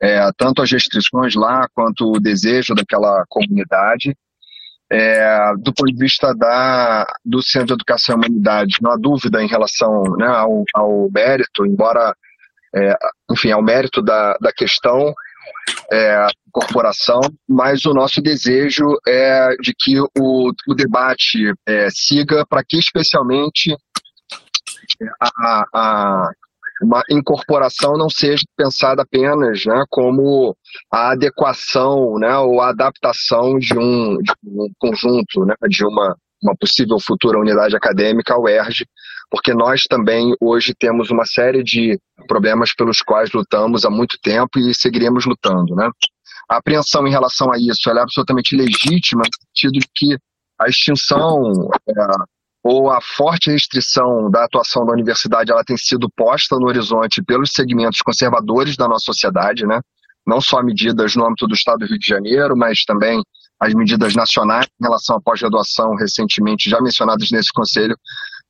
é, 0.00 0.28
tanto 0.36 0.60
as 0.60 0.70
restrições 0.70 1.34
lá 1.34 1.66
quanto 1.74 2.12
o 2.12 2.20
desejo 2.20 2.74
daquela 2.74 3.24
comunidade. 3.28 4.14
É, 4.90 5.52
do 5.58 5.72
ponto 5.72 5.92
de 5.92 5.98
vista 5.98 6.34
da, 6.34 7.06
do 7.22 7.42
Centro 7.42 7.68
de 7.68 7.72
Educação 7.74 8.14
e 8.14 8.18
Humanidade, 8.18 8.76
não 8.80 8.90
há 8.90 8.96
dúvida 8.96 9.42
em 9.42 9.46
relação 9.46 10.02
né, 10.16 10.26
ao, 10.26 10.64
ao 10.74 11.10
mérito, 11.10 11.66
embora, 11.66 12.14
é, 12.74 12.94
enfim, 13.30 13.50
ao 13.50 13.62
mérito 13.62 14.00
da, 14.00 14.34
da 14.40 14.50
questão, 14.50 15.12
é, 15.92 16.26
corporação, 16.50 17.20
mas 17.48 17.84
o 17.84 17.92
nosso 17.92 18.20
desejo 18.20 18.84
é 19.06 19.50
de 19.60 19.72
que 19.76 20.00
o, 20.00 20.52
o 20.68 20.74
debate 20.74 21.52
é, 21.66 21.88
siga 21.90 22.44
para 22.46 22.62
que 22.64 22.78
especialmente 22.78 23.76
a, 25.20 25.64
a, 25.74 26.30
uma 26.82 27.02
incorporação 27.10 27.96
não 27.96 28.08
seja 28.08 28.44
pensada 28.56 29.02
apenas 29.02 29.64
né, 29.64 29.84
como 29.90 30.56
a 30.92 31.12
adequação 31.12 32.18
né, 32.18 32.36
ou 32.38 32.60
a 32.60 32.70
adaptação 32.70 33.58
de 33.58 33.76
um, 33.76 34.18
de 34.18 34.32
um 34.44 34.68
conjunto, 34.78 35.44
né, 35.44 35.54
de 35.68 35.84
uma, 35.84 36.16
uma 36.42 36.54
possível 36.56 36.98
futura 37.00 37.38
unidade 37.38 37.76
acadêmica 37.76 38.34
ao 38.34 38.48
ERJ, 38.48 38.86
porque 39.30 39.52
nós 39.52 39.82
também 39.82 40.34
hoje 40.40 40.72
temos 40.78 41.10
uma 41.10 41.24
série 41.26 41.62
de 41.62 41.98
problemas 42.26 42.74
pelos 42.74 42.98
quais 42.98 43.30
lutamos 43.32 43.84
há 43.84 43.90
muito 43.90 44.16
tempo 44.22 44.58
e 44.58 44.74
seguiremos 44.74 45.26
lutando. 45.26 45.74
Né? 45.74 45.90
A 46.48 46.56
apreensão 46.56 47.06
em 47.06 47.10
relação 47.10 47.52
a 47.52 47.58
isso 47.58 47.88
é 47.88 48.00
absolutamente 48.00 48.56
legítima, 48.56 49.22
no 49.22 49.46
sentido 49.48 49.80
de 49.80 49.88
que 49.94 50.18
a 50.60 50.68
extinção 50.68 51.70
é, 51.88 51.92
ou 52.62 52.90
a 52.90 53.00
forte 53.00 53.50
restrição 53.50 54.30
da 54.30 54.44
atuação 54.44 54.84
da 54.84 54.92
universidade 54.92 55.50
ela 55.50 55.64
tem 55.64 55.76
sido 55.76 56.10
posta 56.14 56.56
no 56.56 56.66
horizonte 56.66 57.22
pelos 57.22 57.50
segmentos 57.52 58.00
conservadores 58.00 58.76
da 58.76 58.88
nossa 58.88 59.04
sociedade, 59.06 59.66
né? 59.66 59.80
não 60.26 60.40
só 60.42 60.62
medidas 60.62 61.16
no 61.16 61.24
âmbito 61.24 61.46
do 61.46 61.54
Estado 61.54 61.78
do 61.78 61.86
Rio 61.86 61.98
de 61.98 62.06
Janeiro, 62.06 62.54
mas 62.54 62.84
também 62.84 63.22
as 63.58 63.72
medidas 63.72 64.14
nacionais 64.14 64.66
em 64.78 64.84
relação 64.84 65.16
à 65.16 65.20
pós-graduação, 65.20 65.94
recentemente 65.96 66.68
já 66.68 66.80
mencionadas 66.80 67.30
nesse 67.30 67.50
conselho, 67.50 67.96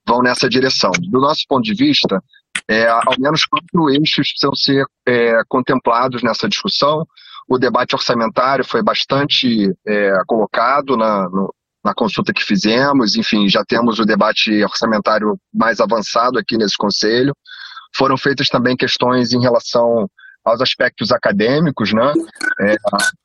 vão 0.07 0.20
nessa 0.20 0.49
direção. 0.49 0.91
Do 0.99 1.20
nosso 1.20 1.42
ponto 1.49 1.62
de 1.62 1.75
vista, 1.75 2.20
é, 2.68 2.89
ao 2.89 3.15
menos 3.18 3.44
quatro 3.44 3.91
eixos 3.91 4.28
precisam 4.31 4.55
ser 4.55 4.84
é, 5.07 5.41
contemplados 5.49 6.23
nessa 6.23 6.49
discussão. 6.49 7.07
O 7.49 7.59
debate 7.59 7.94
orçamentário 7.94 8.65
foi 8.65 8.83
bastante 8.83 9.73
é, 9.86 10.12
colocado 10.27 10.97
na, 10.97 11.28
no, 11.28 11.55
na 11.85 11.94
consulta 11.94 12.33
que 12.33 12.44
fizemos, 12.44 13.17
enfim, 13.17 13.49
já 13.49 13.65
temos 13.65 13.99
o 13.99 14.05
debate 14.05 14.62
orçamentário 14.62 15.39
mais 15.52 15.81
avançado 15.81 16.39
aqui 16.39 16.59
nesse 16.59 16.77
conselho. 16.77 17.35
Foram 17.97 18.18
feitas 18.18 18.49
também 18.49 18.77
questões 18.77 19.33
em 19.33 19.41
relação 19.41 20.07
aos 20.44 20.60
aspectos 20.60 21.10
acadêmicos, 21.10 21.93
né? 21.93 22.12
É, 22.60 22.75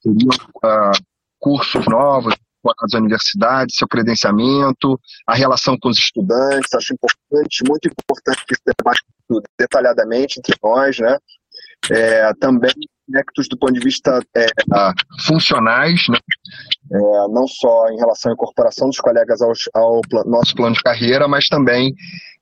uh, 0.08 0.92
cursos 1.40 1.86
novos, 1.88 2.34
as 2.82 2.94
universidades, 2.94 3.76
seu 3.76 3.88
credenciamento, 3.88 4.98
a 5.28 5.36
relação 5.36 5.78
com 5.78 5.90
os 5.90 5.98
estudantes, 5.98 6.74
acho 6.74 6.94
importante, 6.94 7.64
muito 7.68 7.88
importante 7.88 8.46
que 8.48 8.54
esse 8.54 8.64
debate 8.66 9.02
detalhadamente 9.60 10.40
entre 10.40 10.56
nós, 10.64 10.98
né? 11.00 11.18
É, 11.92 12.34
também 12.36 12.72
aspectos 13.08 13.48
do 13.48 13.58
ponto 13.58 13.74
de 13.74 13.80
vista 13.80 14.20
é, 14.36 14.48
funcionais, 15.26 16.02
né? 16.10 16.18
É, 16.92 16.98
não 17.30 17.48
só 17.48 17.88
em 17.90 17.98
relação 17.98 18.32
à 18.32 18.34
incorporação 18.34 18.88
dos 18.88 19.00
colegas 19.00 19.42
ao, 19.42 19.52
ao 19.74 20.02
nosso 20.26 20.56
plano 20.56 20.76
de 20.76 20.82
carreira, 20.82 21.28
mas 21.28 21.46
também 21.48 21.94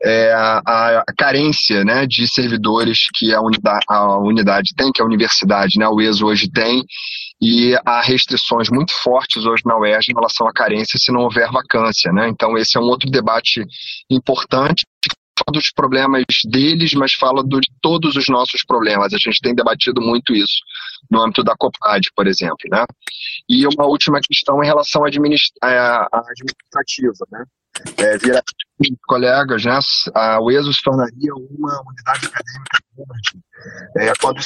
é, 0.03 0.31
a, 0.33 0.61
a, 0.65 1.03
carência 1.17 1.83
né, 1.83 2.05
de 2.07 2.27
servidores 2.27 2.97
que 3.15 3.33
a 3.33 3.41
unidade, 3.41 3.85
a 3.87 4.17
unidade 4.17 4.73
tem, 4.75 4.91
que 4.91 5.01
a 5.01 5.05
universidade, 5.05 5.77
né, 5.77 5.87
o 5.87 6.01
ESO 6.01 6.25
hoje 6.25 6.49
tem, 6.49 6.83
e 7.41 7.75
há 7.85 8.01
restrições 8.01 8.69
muito 8.69 8.93
fortes 9.01 9.45
hoje 9.45 9.63
na 9.65 9.77
UERJ 9.77 10.11
em 10.11 10.15
relação 10.15 10.47
à 10.47 10.53
carência 10.53 10.99
se 10.99 11.11
não 11.11 11.21
houver 11.21 11.49
vacância. 11.51 12.11
Né? 12.11 12.29
Então, 12.29 12.57
esse 12.57 12.77
é 12.77 12.81
um 12.81 12.85
outro 12.85 13.09
debate 13.09 13.63
importante 14.09 14.83
dos 15.49 15.71
problemas 15.71 16.23
deles, 16.45 16.93
mas 16.93 17.13
fala 17.13 17.43
de 17.43 17.59
todos 17.81 18.15
os 18.15 18.27
nossos 18.27 18.63
problemas. 18.65 19.13
A 19.13 19.17
gente 19.17 19.41
tem 19.41 19.55
debatido 19.55 20.01
muito 20.01 20.33
isso 20.33 20.61
no 21.09 21.21
âmbito 21.21 21.43
da 21.43 21.55
COPAD, 21.55 22.11
por 22.15 22.27
exemplo. 22.27 22.57
Né? 22.69 22.85
E 23.49 23.65
uma 23.67 23.85
última 23.85 24.19
questão 24.19 24.61
em 24.63 24.65
relação 24.65 25.03
à 25.03 25.07
administrativa. 25.07 27.13
Né? 27.31 27.43
É, 27.97 28.17
vira 28.17 28.41
colegas, 29.07 29.63
né? 29.63 29.79
a 30.15 30.41
UESO 30.41 30.73
se 30.73 30.81
tornaria 30.83 31.33
uma 31.35 31.81
unidade 31.87 32.25
acadêmica 32.25 32.81
é, 33.97 34.13
quando 34.19 34.39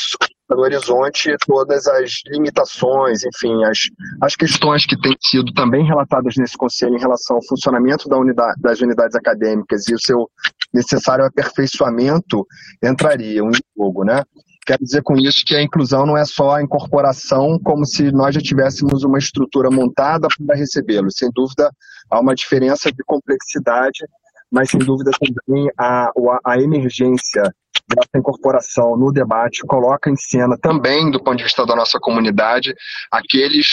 no 0.50 0.60
horizonte 0.60 1.36
todas 1.46 1.88
as 1.88 2.12
limitações, 2.28 3.24
enfim, 3.24 3.64
as, 3.64 3.80
as 4.22 4.36
questões 4.36 4.86
que 4.86 5.00
têm 5.00 5.16
sido 5.20 5.52
também 5.54 5.86
relatadas 5.86 6.36
nesse 6.38 6.56
conselho 6.56 6.96
em 6.96 7.00
relação 7.00 7.38
ao 7.38 7.46
funcionamento 7.48 8.08
da 8.08 8.18
unidade, 8.18 8.62
das 8.62 8.80
unidades 8.80 9.16
acadêmicas 9.16 9.88
e 9.88 9.96
o 9.96 10.00
seu 10.00 10.30
necessário 10.74 11.26
aperfeiçoamento 11.26 12.46
entrariam 12.84 13.50
em 13.50 13.60
jogo, 13.76 14.04
né? 14.04 14.22
Quero 14.66 14.84
dizer 14.84 15.04
com 15.04 15.16
isso 15.16 15.44
que 15.46 15.56
a 15.56 15.62
inclusão 15.62 16.06
não 16.06 16.18
é 16.18 16.26
só 16.26 16.56
a 16.56 16.64
incorporação, 16.64 17.60
como 17.64 17.86
se 17.86 18.12
nós 18.12 18.34
já 18.34 18.42
tivéssemos 18.42 19.04
uma 19.04 19.20
estrutura 19.20 19.70
montada 19.70 20.28
para 20.46 20.56
recebê-los. 20.56 21.16
Sem 21.18 21.30
dúvida, 21.34 21.70
há 22.10 22.20
uma 22.20 22.34
diferença 22.34 22.92
de 22.92 23.04
complexidade, 23.06 24.06
mas 24.52 24.72
sem 24.72 24.80
dúvida 24.80 25.12
também 25.20 25.70
a, 25.78 26.12
a 26.44 26.60
emergência 26.60 27.44
dessa 27.88 28.18
incorporação 28.18 28.98
no 28.98 29.12
debate 29.12 29.62
coloca 29.68 30.10
em 30.10 30.16
cena 30.16 30.58
também, 30.58 31.12
do 31.12 31.24
ponto 31.24 31.38
de 31.38 31.44
vista 31.44 31.66
da 31.66 31.76
nossa 31.76 32.00
comunidade, 32.00 32.74
aqueles 33.12 33.68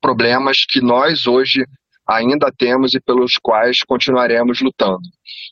problemas 0.00 0.58
que 0.68 0.82
nós 0.82 1.26
hoje 1.26 1.64
ainda 2.06 2.52
temos 2.56 2.94
e 2.94 3.00
pelos 3.00 3.34
quais 3.42 3.82
continuaremos 3.82 4.60
lutando. 4.60 5.00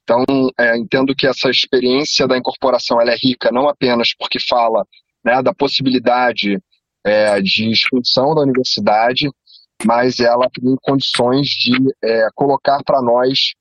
Então, 0.03 0.25
é, 0.59 0.77
entendo 0.77 1.15
que 1.15 1.27
essa 1.27 1.49
experiência 1.49 2.27
da 2.27 2.37
incorporação 2.37 3.01
é 3.01 3.15
rica 3.15 3.51
não 3.51 3.69
apenas 3.69 4.09
porque 4.19 4.39
fala 4.49 4.85
né, 5.25 5.43
da 5.43 5.55
possibilidade 5.55 6.59
é, 7.05 7.41
de 7.41 7.71
expansão 7.71 8.35
da 8.35 8.43
universidade, 8.43 9.31
mas 9.85 10.21
ela 10.21 10.49
tem 10.53 10.77
condições 10.83 11.49
de 11.49 11.73
é, 12.05 12.29
colocar 12.35 12.83
para 12.85 13.01
nós 13.03 13.53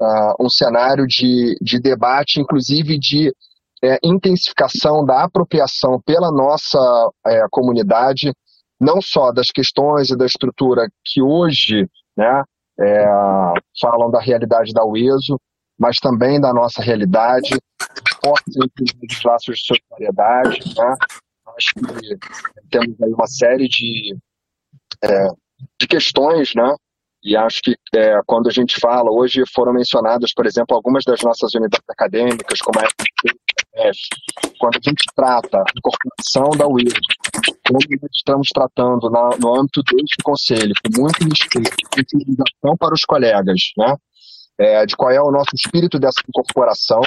uh, 0.00 0.44
um 0.44 0.48
cenário 0.48 1.06
de, 1.06 1.56
de 1.60 1.78
debate, 1.80 2.40
inclusive 2.40 2.98
de 2.98 3.32
é, 3.82 3.98
intensificação 4.02 5.04
da 5.04 5.24
apropriação 5.24 6.00
pela 6.04 6.30
nossa 6.32 6.78
é, 7.26 7.42
comunidade, 7.50 8.32
não 8.80 9.00
só 9.00 9.32
das 9.32 9.48
questões 9.48 10.10
e 10.10 10.16
da 10.16 10.26
estrutura 10.26 10.88
que 11.04 11.22
hoje 11.22 11.86
né, 12.16 12.42
é, 12.80 13.04
falam 13.80 14.10
da 14.10 14.20
realidade 14.20 14.72
da 14.72 14.84
UESO, 14.84 15.38
mas 15.78 15.96
também 15.98 16.40
da 16.40 16.52
nossa 16.52 16.82
realidade, 16.82 17.58
fortes 18.24 18.56
os 18.56 19.24
laços 19.24 19.58
de 19.58 19.66
solidariedade. 19.66 20.74
Né? 20.76 20.94
Acho 21.56 21.74
que 21.74 22.68
temos 22.70 23.00
aí 23.02 23.12
uma 23.12 23.26
série 23.26 23.68
de, 23.68 24.16
é, 25.04 25.28
de 25.80 25.86
questões 25.86 26.54
né, 26.54 26.74
e 27.26 27.36
acho 27.36 27.60
que 27.60 27.74
é, 27.92 28.20
quando 28.24 28.48
a 28.48 28.52
gente 28.52 28.78
fala, 28.78 29.10
hoje 29.10 29.42
foram 29.52 29.72
mencionadas, 29.72 30.32
por 30.32 30.46
exemplo, 30.46 30.76
algumas 30.76 31.02
das 31.04 31.20
nossas 31.22 31.52
unidades 31.54 31.84
acadêmicas, 31.90 32.60
como 32.60 32.78
a 32.78 32.84
FPF, 32.84 33.98
quando 34.60 34.76
a 34.76 34.88
gente 34.88 35.04
trata 35.12 35.58
a 35.58 35.64
incorporação 35.76 36.50
da 36.56 36.68
UIR, 36.68 36.96
como 37.66 37.80
estamos 38.14 38.48
tratando 38.54 39.10
na, 39.10 39.30
no 39.40 39.58
âmbito 39.58 39.82
deste 39.82 40.18
conselho, 40.22 40.72
com 40.84 41.02
muito 41.02 41.18
sensibilização 41.92 42.76
para 42.78 42.94
os 42.94 43.04
colegas, 43.04 43.60
né? 43.76 43.96
É, 44.58 44.86
de 44.86 44.96
qual 44.96 45.10
é 45.10 45.20
o 45.20 45.32
nosso 45.32 45.50
espírito 45.52 45.98
dessa 45.98 46.22
incorporação, 46.28 47.00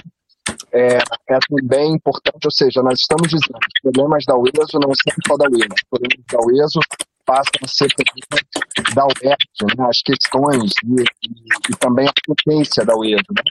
é, 0.74 0.98
é, 0.98 1.40
também 1.50 1.94
importante, 1.94 2.46
ou 2.46 2.52
seja, 2.52 2.84
nós 2.84 3.00
estamos 3.00 3.30
dizendo 3.30 3.58
que 3.60 3.82
problemas 3.90 4.26
da 4.26 4.36
UESO 4.36 4.80
não 4.80 4.92
são 4.94 5.14
só 5.26 5.38
da 5.38 5.46
UESO, 5.50 5.74
os 5.74 5.84
problemas 5.90 6.26
da 6.30 6.40
UESO 6.40 6.80
passam 7.30 7.62
a 7.64 7.68
ser 7.68 7.88
da 8.96 9.06
UERJ, 9.06 9.78
né, 9.78 9.86
as 9.88 10.02
questões 10.02 10.72
e, 10.84 11.02
e, 11.02 11.74
e, 11.74 11.78
também 11.78 12.08
a 12.08 12.14
potência 12.26 12.84
da 12.84 12.96
UERJ. 12.96 13.24
Né? 13.30 13.44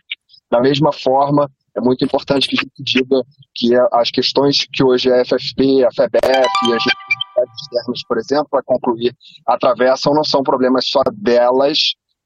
Da 0.51 0.61
mesma 0.61 0.93
forma, 0.93 1.49
é 1.77 1.81
muito 1.81 2.05
importante 2.05 2.49
que 2.49 2.57
a 2.59 2.63
gente 2.63 2.83
diga 2.83 3.23
que 3.55 3.71
as 3.93 4.11
questões 4.11 4.57
que 4.73 4.83
hoje 4.83 5.13
a 5.13 5.25
FFP, 5.25 5.85
a 5.85 5.93
FEBEF 5.93 6.49
e 6.67 6.75
as 6.75 6.83
universidades 6.83 7.63
externas, 7.63 8.01
por 8.09 8.19
exemplo, 8.19 8.49
para 8.51 8.63
concluir, 8.65 9.15
atravessam, 9.47 10.13
não 10.13 10.25
são 10.25 10.43
problemas 10.43 10.85
só 10.89 11.03
delas, 11.13 11.79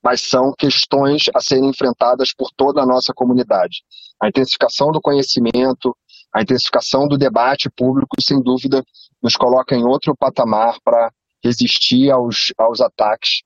mas 0.02 0.22
são 0.22 0.54
questões 0.58 1.24
a 1.34 1.40
serem 1.40 1.68
enfrentadas 1.68 2.32
por 2.34 2.48
toda 2.56 2.80
a 2.80 2.86
nossa 2.86 3.12
comunidade. 3.14 3.82
A 4.22 4.28
intensificação 4.28 4.90
do 4.90 5.02
conhecimento, 5.02 5.94
a 6.34 6.40
intensificação 6.40 7.06
do 7.06 7.18
debate 7.18 7.68
público, 7.76 8.16
sem 8.22 8.42
dúvida, 8.42 8.82
nos 9.22 9.36
coloca 9.36 9.76
em 9.76 9.84
outro 9.84 10.16
patamar 10.16 10.78
para 10.82 11.10
resistir 11.42 12.10
aos, 12.10 12.52
aos 12.58 12.80
ataques. 12.80 13.42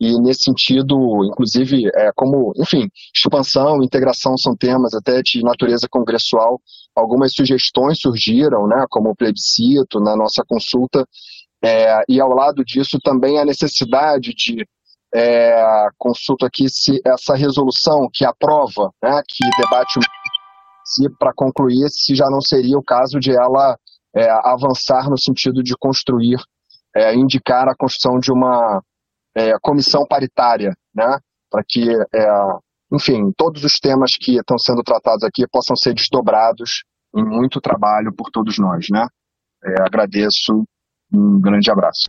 E 0.00 0.20
nesse 0.20 0.42
sentido, 0.42 1.24
inclusive, 1.24 1.88
é, 1.94 2.10
como, 2.16 2.52
enfim, 2.56 2.88
expansão, 3.14 3.82
integração 3.82 4.36
são 4.36 4.56
temas 4.56 4.94
até 4.94 5.22
de 5.22 5.42
natureza 5.42 5.86
congressual, 5.88 6.60
algumas 6.94 7.32
sugestões 7.32 8.00
surgiram, 8.00 8.66
né, 8.66 8.84
como 8.90 9.10
o 9.10 9.16
plebiscito 9.16 10.00
na 10.00 10.16
nossa 10.16 10.42
consulta, 10.44 11.06
é, 11.64 12.02
e 12.08 12.20
ao 12.20 12.30
lado 12.30 12.64
disso 12.64 12.98
também 13.00 13.38
a 13.38 13.44
necessidade 13.44 14.32
de 14.34 14.66
é, 15.14 15.86
consulta 15.96 16.46
aqui 16.46 16.68
se 16.68 17.00
essa 17.04 17.36
resolução 17.36 18.08
que 18.12 18.24
aprova, 18.24 18.90
né, 19.02 19.22
que 19.28 19.44
debate 19.62 20.00
se 20.84 21.08
para 21.18 21.32
concluir 21.32 21.88
se 21.90 22.14
já 22.14 22.28
não 22.28 22.40
seria 22.40 22.76
o 22.76 22.82
caso 22.82 23.20
de 23.20 23.30
ela 23.30 23.78
é, 24.14 24.28
avançar 24.44 25.08
no 25.08 25.18
sentido 25.18 25.62
de 25.62 25.76
construir, 25.76 26.38
é, 26.94 27.14
indicar 27.14 27.68
a 27.68 27.74
construção 27.76 28.18
de 28.18 28.30
uma 28.32 28.82
é, 29.34 29.52
comissão 29.60 30.06
paritária, 30.06 30.74
né, 30.94 31.18
para 31.50 31.62
que, 31.66 31.90
é, 31.90 32.28
enfim, 32.92 33.32
todos 33.36 33.64
os 33.64 33.78
temas 33.78 34.12
que 34.18 34.36
estão 34.36 34.58
sendo 34.58 34.82
tratados 34.82 35.24
aqui 35.24 35.46
possam 35.48 35.76
ser 35.76 35.94
desdobrados 35.94 36.84
em 37.14 37.24
muito 37.24 37.60
trabalho 37.60 38.12
por 38.14 38.30
todos 38.30 38.58
nós, 38.58 38.86
né. 38.90 39.06
É, 39.64 39.82
agradeço, 39.82 40.64
um 41.12 41.40
grande 41.40 41.70
abraço. 41.70 42.06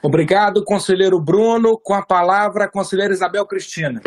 Obrigado, 0.00 0.64
conselheiro 0.64 1.20
Bruno. 1.20 1.76
Com 1.76 1.94
a 1.94 2.04
palavra, 2.04 2.70
conselheira 2.70 3.12
Isabel 3.12 3.44
Cristina. 3.46 4.00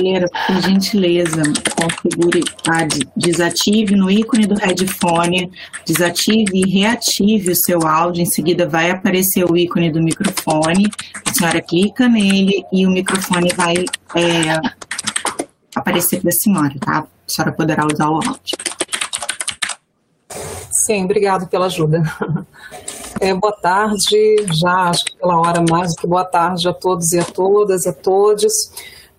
Conselheira, 0.00 0.26
por 0.46 0.62
gentileza, 0.62 1.42
configure, 1.78 2.42
ah, 2.66 2.86
desative 3.16 3.94
no 3.94 4.10
ícone 4.10 4.46
do 4.46 4.54
headphone, 4.54 5.50
desative 5.86 6.50
e 6.54 6.68
reative 6.68 7.52
o 7.52 7.56
seu 7.56 7.86
áudio. 7.86 8.22
Em 8.22 8.26
seguida, 8.26 8.66
vai 8.66 8.90
aparecer 8.90 9.44
o 9.44 9.56
ícone 9.56 9.92
do 9.92 10.02
microfone. 10.02 10.90
A 11.26 11.34
senhora 11.34 11.60
clica 11.60 12.08
nele 12.08 12.64
e 12.72 12.86
o 12.86 12.90
microfone 12.90 13.52
vai 13.54 13.74
é, 14.16 14.58
aparecer 15.74 16.20
para 16.20 16.30
a 16.30 16.32
senhora, 16.32 16.74
tá? 16.80 16.98
A 17.00 17.06
senhora 17.26 17.52
poderá 17.52 17.86
usar 17.86 18.08
o 18.08 18.14
áudio. 18.14 18.56
Sim, 20.70 21.04
obrigado 21.04 21.46
pela 21.46 21.66
ajuda. 21.66 22.02
É, 23.20 23.34
boa 23.34 23.52
tarde, 23.52 24.46
já 24.62 24.88
acho 24.88 25.04
que 25.04 25.16
pela 25.16 25.38
hora 25.38 25.62
mais 25.68 25.94
do 25.94 26.00
que 26.00 26.06
boa 26.06 26.24
tarde 26.24 26.66
a 26.66 26.72
todos 26.72 27.12
e 27.12 27.18
a 27.18 27.24
todas, 27.24 27.86
a 27.86 27.92
todos. 27.92 28.70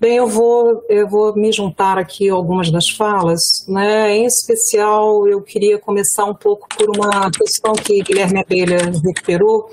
Bem, 0.02 0.16
eu 0.16 0.28
vou, 0.28 0.84
eu 0.90 1.08
vou 1.08 1.36
me 1.36 1.52
juntar 1.52 2.00
aqui 2.00 2.28
algumas 2.28 2.72
das 2.72 2.90
falas, 2.90 3.64
né? 3.68 4.18
Em 4.18 4.26
especial, 4.26 5.28
eu 5.28 5.44
queria 5.44 5.78
começar 5.78 6.26
um 6.26 6.34
pouco 6.34 6.68
por 6.76 6.90
uma 6.90 7.30
questão 7.30 7.74
que 7.74 8.02
Guilherme 8.02 8.40
Abelha 8.40 8.80
recuperou. 9.06 9.70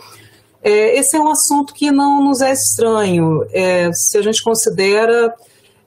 É, 0.63 0.99
esse 0.99 1.17
é 1.17 1.19
um 1.19 1.31
assunto 1.31 1.73
que 1.73 1.91
não 1.91 2.23
nos 2.23 2.43
é 2.43 2.53
estranho, 2.53 3.43
é, 3.53 3.91
se 3.91 4.19
a 4.19 4.21
gente 4.21 4.45
considera 4.45 5.35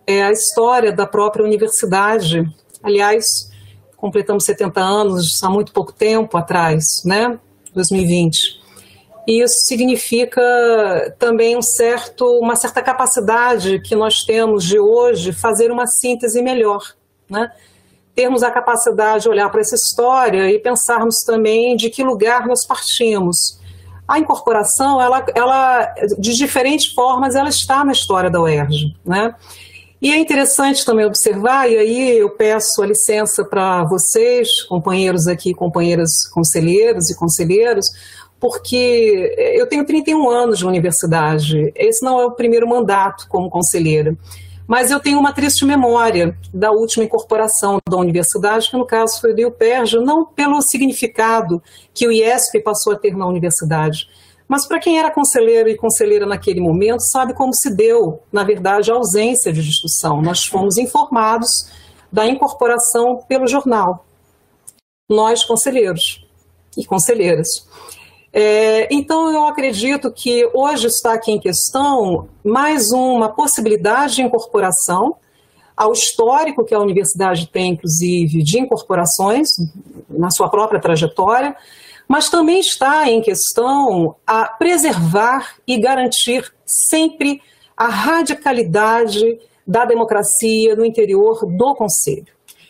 é, 0.08 0.24
a 0.24 0.32
história 0.32 0.92
da 0.92 1.06
própria 1.06 1.46
universidade. 1.46 2.44
Aliás, 2.82 3.48
completamos 3.96 4.44
70 4.44 4.82
anos 4.82 5.44
há 5.44 5.52
muito 5.52 5.72
pouco 5.72 5.94
tempo 5.94 6.36
atrás, 6.36 7.04
né? 7.06 7.40
2020. 7.76 8.60
E 9.28 9.42
isso 9.44 9.68
significa 9.68 10.42
também 11.20 11.56
um 11.56 11.62
certo, 11.62 12.26
uma 12.40 12.56
certa 12.56 12.82
capacidade 12.82 13.80
que 13.80 13.96
nós 13.96 14.24
temos 14.24 14.64
de 14.64 14.80
hoje 14.80 15.32
fazer 15.32 15.72
uma 15.72 15.86
síntese 15.86 16.42
melhor, 16.42 16.82
né? 17.30 17.52
Termos 18.16 18.44
a 18.44 18.52
capacidade 18.52 19.24
de 19.24 19.30
olhar 19.30 19.50
para 19.50 19.62
essa 19.62 19.76
história 19.76 20.50
e 20.50 20.60
pensarmos 20.60 21.24
também 21.24 21.76
de 21.76 21.90
que 21.90 22.04
lugar 22.04 22.46
nós 22.48 22.66
partimos. 22.66 23.60
A 24.08 24.20
incorporação, 24.20 25.00
ela, 25.00 25.26
ela 25.34 25.94
de 26.18 26.36
diferentes 26.36 26.92
formas, 26.94 27.36
ela 27.36 27.50
está 27.50 27.86
na 27.86 27.94
história 27.94 28.30
da 28.30 28.42
UERJ, 28.42 28.98
né? 29.06 29.36
E 30.02 30.12
é 30.12 30.18
interessante 30.18 30.84
também 30.84 31.06
observar, 31.06 31.70
e 31.70 31.78
aí 31.78 32.18
eu 32.18 32.32
peço 32.32 32.82
a 32.82 32.88
licença 32.88 33.46
para 33.46 33.84
vocês, 33.84 34.64
companheiros 34.64 35.28
aqui, 35.28 35.54
companheiras 35.54 36.28
conselheiros 36.34 37.12
e 37.12 37.16
conselheiros, 37.16 37.86
porque 38.42 39.36
eu 39.56 39.68
tenho 39.68 39.86
31 39.86 40.28
anos 40.28 40.58
de 40.58 40.66
universidade, 40.66 41.72
esse 41.76 42.04
não 42.04 42.20
é 42.20 42.26
o 42.26 42.32
primeiro 42.32 42.68
mandato 42.68 43.28
como 43.30 43.52
conselheira, 43.52 44.18
mas 44.68 44.90
eu 44.90 45.00
tenho 45.00 45.20
uma 45.20 45.32
triste 45.32 45.64
memória 45.64 46.36
da 46.52 46.72
última 46.72 47.04
incorporação 47.04 47.80
da 47.88 47.98
universidade, 47.98 48.72
que 48.72 48.76
no 48.76 48.86
caso 48.86 49.22
foi 49.22 49.34
do 49.34 49.42
IUPERJ, 49.42 50.00
não 50.00 50.26
pelo 50.26 50.60
significado 50.62 51.62
que 51.94 52.08
o 52.08 52.12
IESP 52.12 52.62
passou 52.62 52.94
a 52.94 52.96
ter 52.96 53.16
na 53.16 53.28
universidade, 53.28 54.08
mas 54.48 54.66
para 54.66 54.80
quem 54.80 54.98
era 54.98 55.12
conselheiro 55.12 55.70
e 55.70 55.78
conselheira 55.78 56.26
naquele 56.26 56.60
momento, 56.60 57.02
sabe 57.02 57.36
como 57.36 57.54
se 57.54 57.70
deu, 57.70 58.24
na 58.32 58.44
verdade, 58.44 58.92
a 58.92 58.96
ausência 58.96 59.54
de 59.54 59.64
discussão. 59.64 60.20
Nós 60.20 60.46
fomos 60.46 60.78
informados 60.78 61.72
da 62.12 62.26
incorporação 62.26 63.24
pelo 63.28 63.48
jornal, 63.48 64.04
nós 65.08 65.44
conselheiros 65.44 66.26
e 66.76 66.84
conselheiras. 66.84 67.68
É, 68.34 68.88
então, 68.94 69.30
eu 69.30 69.46
acredito 69.46 70.12
que 70.12 70.50
hoje 70.54 70.88
está 70.88 71.14
aqui 71.14 71.32
em 71.32 71.40
questão 71.40 72.30
mais 72.44 72.92
uma 72.92 73.30
possibilidade 73.30 74.16
de 74.16 74.22
incorporação 74.22 75.18
ao 75.76 75.92
histórico 75.92 76.64
que 76.64 76.74
a 76.74 76.80
universidade 76.80 77.48
tem, 77.48 77.74
inclusive, 77.74 78.42
de 78.42 78.60
incorporações 78.60 79.50
na 80.10 80.30
sua 80.30 80.48
própria 80.50 80.80
trajetória, 80.80 81.56
mas 82.08 82.30
também 82.30 82.60
está 82.60 83.10
em 83.10 83.22
questão 83.22 84.16
a 84.26 84.46
preservar 84.46 85.56
e 85.68 85.78
garantir 85.78 86.54
sempre 86.66 87.42
a 87.76 87.88
radicalidade 87.88 89.40
da 89.68 89.84
democracia 89.84 90.76
no 90.76 90.86
interior 90.86 91.46
do 91.46 91.76
Conselho. 91.76 92.28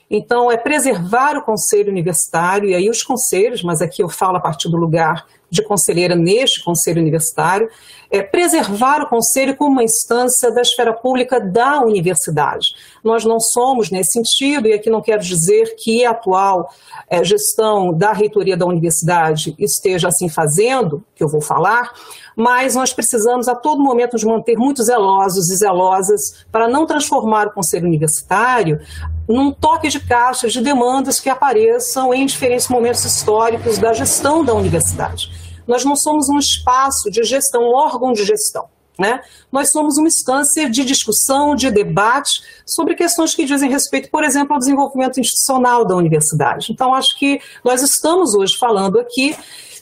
Então, 0.10 0.52
é 0.52 0.58
preservar 0.58 1.38
o 1.38 1.44
Conselho 1.44 1.92
Universitário, 1.92 2.70
e 2.70 2.76
aí 2.76 2.90
os 2.90 3.04
conselhos, 3.04 3.64
mas 3.64 3.82
aqui 3.82 4.04
eu 4.04 4.10
falo 4.10 4.38
a 4.38 4.42
partir 4.42 4.70
do 4.70 4.78
lugar 4.78 5.26
de 5.52 5.62
conselheira 5.62 6.16
neste 6.16 6.64
Conselho 6.64 7.02
Universitário, 7.02 7.70
é 8.10 8.22
preservar 8.22 9.02
o 9.02 9.08
Conselho 9.08 9.56
como 9.56 9.72
uma 9.72 9.84
instância 9.84 10.52
da 10.52 10.62
esfera 10.62 10.94
pública 10.94 11.40
da 11.40 11.82
universidade. 11.82 12.70
Nós 13.04 13.26
não 13.26 13.40
somos 13.40 13.92
nesse 13.92 14.12
sentido, 14.12 14.68
e 14.68 14.74
aqui 14.74 14.90
não 14.90 15.02
quero 15.02 15.22
dizer 15.22 15.76
que 15.78 16.06
a 16.06 16.12
atual 16.12 16.70
é, 17.10 17.24
gestão 17.24 17.94
da 17.94 18.14
reitoria 18.14 18.56
da 18.56 18.66
universidade 18.66 19.56
esteja 19.60 20.08
assim 20.08 20.30
fazendo, 20.30 21.04
que 21.16 21.24
eu 21.24 21.28
vou 21.28 21.42
falar, 21.42 21.92
mas 22.36 22.76
nós 22.76 22.94
precisamos 22.94 23.48
a 23.48 23.56
todo 23.56 23.84
momento 23.84 24.14
nos 24.14 24.24
manter 24.24 24.58
muito 24.58 24.84
zelosos 24.84 25.50
e 25.50 25.56
zelosas 25.56 26.46
para 26.52 26.68
não 26.68 26.86
transformar 26.86 27.48
o 27.48 27.54
Conselho 27.54 27.88
Universitário 27.88 28.80
num 29.28 29.52
toque 29.52 29.88
de 29.88 30.00
caixa 30.00 30.48
de 30.48 30.62
demandas 30.62 31.20
que 31.20 31.30
apareçam 31.30 32.14
em 32.14 32.26
diferentes 32.26 32.68
momentos 32.68 33.06
históricos 33.06 33.78
da 33.78 33.94
gestão 33.94 34.44
da 34.44 34.54
universidade. 34.54 35.41
Nós 35.68 35.86
não 35.86 35.96
somos 35.96 36.30
um 36.30 36.38
espaço 36.38 37.10
de 37.10 37.24
gestão, 37.24 37.64
um 37.64 37.76
órgão 37.76 38.14
de 38.14 38.24
gestão. 38.26 38.66
Né? 39.00 39.20
Nós 39.52 39.72
somos 39.72 39.98
uma 39.98 40.08
instância 40.08 40.70
de 40.70 40.84
discussão, 40.84 41.56
de 41.56 41.72
debate 41.72 42.44
sobre 42.66 42.94
questões 42.94 43.34
que 43.34 43.46
dizem 43.46 43.70
respeito, 43.70 44.12
por 44.12 44.24
exemplo, 44.24 44.54
ao 44.54 44.60
desenvolvimento 44.60 45.20
institucional 45.20 45.86
da 45.86 45.96
universidade. 45.96 46.72
Então, 46.72 46.94
acho 46.94 47.18
que 47.18 47.42
nós 47.64 47.82
estamos 47.82 48.36
hoje 48.36 48.56
falando 48.58 49.00
aqui 49.00 49.36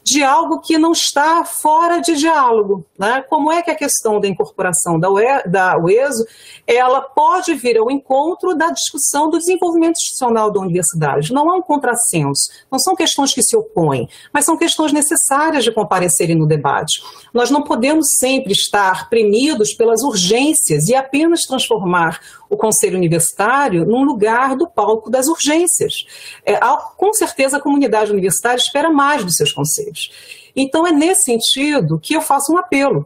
de 0.03 0.23
algo 0.23 0.59
que 0.59 0.77
não 0.77 0.91
está 0.91 1.43
fora 1.43 1.99
de 1.99 2.15
diálogo. 2.15 2.85
Né? 2.97 3.21
Como 3.29 3.51
é 3.51 3.61
que 3.61 3.71
a 3.71 3.75
questão 3.75 4.19
da 4.19 4.27
incorporação 4.27 4.99
da, 4.99 5.09
UE, 5.09 5.43
da 5.45 5.77
UESO 5.77 6.25
ela 6.65 7.01
pode 7.01 7.53
vir 7.53 7.77
ao 7.77 7.89
encontro 7.91 8.55
da 8.55 8.69
discussão 8.69 9.29
do 9.29 9.37
desenvolvimento 9.37 9.97
institucional 9.97 10.51
da 10.51 10.59
universidade? 10.59 11.33
Não 11.33 11.49
há 11.49 11.55
um 11.55 11.61
contrassenso, 11.61 12.49
não 12.71 12.79
são 12.79 12.95
questões 12.95 13.33
que 13.33 13.43
se 13.43 13.55
opõem, 13.55 14.07
mas 14.33 14.45
são 14.45 14.57
questões 14.57 14.91
necessárias 14.91 15.63
de 15.63 15.71
comparecerem 15.71 16.35
no 16.35 16.47
debate. 16.47 17.01
Nós 17.33 17.49
não 17.49 17.63
podemos 17.63 18.17
sempre 18.17 18.51
estar 18.51 19.09
premidos 19.09 19.73
pelas 19.73 20.01
urgências 20.01 20.87
e 20.87 20.95
apenas 20.95 21.45
transformar 21.45 22.19
o 22.49 22.57
Conselho 22.57 22.97
Universitário 22.97 23.85
num 23.85 24.03
lugar 24.03 24.55
do 24.55 24.67
palco 24.67 25.09
das 25.09 25.27
urgências. 25.27 26.05
É, 26.45 26.59
com 26.97 27.13
certeza 27.13 27.57
a 27.57 27.61
comunidade 27.61 28.11
universitária 28.11 28.57
espera 28.57 28.89
mais 28.89 29.23
dos 29.23 29.35
seus 29.35 29.51
conselhos. 29.51 30.11
Então 30.55 30.85
é 30.85 30.91
nesse 30.91 31.23
sentido 31.25 31.99
que 31.99 32.15
eu 32.15 32.21
faço 32.21 32.51
um 32.51 32.57
apelo 32.57 33.05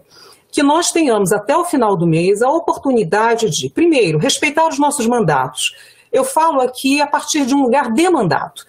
que 0.51 0.61
nós 0.61 0.91
tenhamos 0.91 1.31
até 1.33 1.57
o 1.57 1.65
final 1.65 1.97
do 1.97 2.05
mês 2.05 2.41
a 2.43 2.49
oportunidade 2.49 3.49
de, 3.49 3.69
primeiro, 3.69 4.19
respeitar 4.19 4.67
os 4.67 4.77
nossos 4.77 5.07
mandatos. 5.07 5.75
Eu 6.11 6.23
falo 6.23 6.61
aqui 6.61 7.01
a 7.01 7.07
partir 7.07 7.45
de 7.45 7.55
um 7.55 7.63
lugar 7.63 7.91
de 7.91 8.07
mandato 8.09 8.63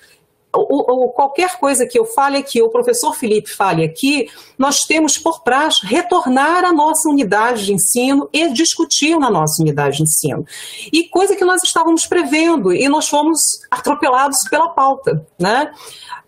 ou, 0.55 1.10
qualquer 1.10 1.58
coisa 1.58 1.86
que 1.86 1.99
eu 1.99 2.05
fale 2.05 2.36
aqui, 2.36 2.62
o 2.62 2.70
professor 2.70 3.15
Felipe 3.15 3.50
fale 3.50 3.84
aqui, 3.84 4.28
nós 4.58 4.81
temos 4.81 5.18
por 5.18 5.42
praxe 5.42 5.86
retornar 5.86 6.65
à 6.65 6.73
nossa 6.73 7.08
unidade 7.08 7.66
de 7.66 7.73
ensino 7.73 8.28
e 8.33 8.52
discutir 8.52 9.18
na 9.18 9.31
nossa 9.31 9.62
unidade 9.62 9.99
de 9.99 10.05
ensino. 10.05 10.44
E 10.92 11.08
coisa 11.08 11.36
que 11.36 11.44
nós 11.44 11.62
estávamos 11.62 12.07
prevendo, 12.07 12.73
e 12.73 12.89
nós 12.89 13.08
fomos 13.08 13.41
atropelados 13.70 14.39
pela 14.49 14.68
pauta. 14.70 15.26
Né? 15.39 15.70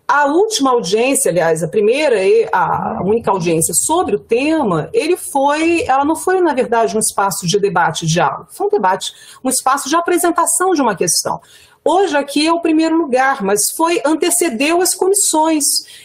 A 0.07 0.25
última 0.25 0.71
audiência, 0.71 1.29
aliás, 1.29 1.61
a 1.61 1.67
primeira 1.67 2.23
e 2.23 2.47
a 2.53 3.01
única 3.03 3.29
audiência 3.29 3.73
sobre 3.73 4.15
o 4.15 4.19
tema, 4.19 4.89
ele 4.93 5.17
foi, 5.17 5.83
ela 5.85 6.05
não 6.05 6.15
foi, 6.15 6.39
na 6.39 6.53
verdade, 6.53 6.95
um 6.95 6.99
espaço 6.99 7.45
de 7.45 7.59
debate, 7.59 8.05
de 8.05 8.13
diálogo, 8.13 8.47
foi 8.49 8.67
um 8.67 8.69
debate, 8.69 9.11
um 9.43 9.49
espaço 9.49 9.89
de 9.89 9.97
apresentação 9.97 10.71
de 10.71 10.81
uma 10.81 10.95
questão. 10.95 11.41
Hoje 11.89 12.17
aqui 12.17 12.45
é 12.45 12.51
o 12.51 12.59
primeiro 12.59 12.97
lugar, 12.97 13.41
mas 13.41 13.71
foi 13.71 14.01
antecedeu 14.03 14.81
as 14.81 14.93
comissões. 14.93 15.63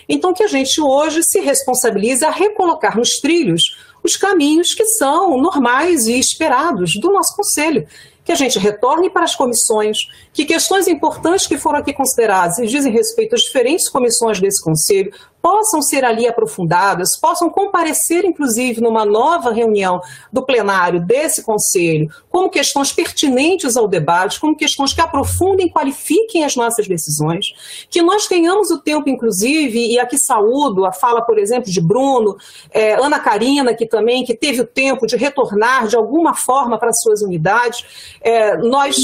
Então 0.08 0.32
que 0.32 0.44
a 0.44 0.46
gente 0.46 0.80
hoje 0.80 1.24
se 1.24 1.40
responsabilize 1.40 2.24
a 2.24 2.30
recolocar 2.30 2.96
nos 2.96 3.18
trilhos 3.18 3.76
os 4.00 4.16
caminhos 4.16 4.74
que 4.74 4.84
são 4.84 5.36
normais 5.36 6.06
e 6.06 6.16
esperados 6.16 6.92
do 7.00 7.10
nosso 7.10 7.34
conselho 7.34 7.84
que 8.24 8.30
a 8.30 8.36
gente 8.36 8.58
retorne 8.58 9.10
para 9.10 9.24
as 9.24 9.34
comissões, 9.34 9.98
que 10.32 10.44
questões 10.44 10.86
importantes 10.86 11.48
que 11.48 11.58
foram 11.58 11.80
aqui 11.80 11.92
consideradas 11.92 12.58
e 12.58 12.66
dizem 12.68 12.92
respeito 12.92 13.34
às 13.34 13.40
diferentes 13.40 13.88
comissões 13.88 14.40
desse 14.40 14.62
Conselho 14.62 15.12
possam 15.42 15.82
ser 15.82 16.04
ali 16.04 16.28
aprofundadas, 16.28 17.18
possam 17.20 17.50
comparecer, 17.50 18.24
inclusive, 18.24 18.80
numa 18.80 19.04
nova 19.04 19.52
reunião 19.52 20.00
do 20.32 20.46
plenário 20.46 21.04
desse 21.04 21.42
Conselho, 21.42 22.08
como 22.30 22.48
questões 22.48 22.92
pertinentes 22.92 23.76
ao 23.76 23.88
debate, 23.88 24.38
como 24.38 24.56
questões 24.56 24.92
que 24.92 25.00
aprofundem 25.00 25.66
e 25.66 25.70
qualifiquem 25.70 26.44
as 26.44 26.54
nossas 26.54 26.86
decisões, 26.86 27.52
que 27.90 28.00
nós 28.00 28.28
tenhamos 28.28 28.70
o 28.70 28.80
tempo, 28.80 29.08
inclusive, 29.08 29.92
e 29.92 29.98
aqui 29.98 30.16
saúdo 30.16 30.86
a 30.86 30.92
fala, 30.92 31.20
por 31.20 31.36
exemplo, 31.38 31.70
de 31.70 31.80
Bruno, 31.80 32.36
é, 32.70 32.94
Ana 32.94 33.18
Karina, 33.18 33.74
que 33.74 33.86
também 33.86 34.24
que 34.24 34.36
teve 34.36 34.60
o 34.60 34.66
tempo 34.66 35.06
de 35.06 35.16
retornar 35.16 35.88
de 35.88 35.96
alguma 35.96 36.34
forma 36.34 36.78
para 36.78 36.92
suas 36.92 37.20
unidades, 37.20 38.16
é, 38.20 38.56
nós 38.58 38.96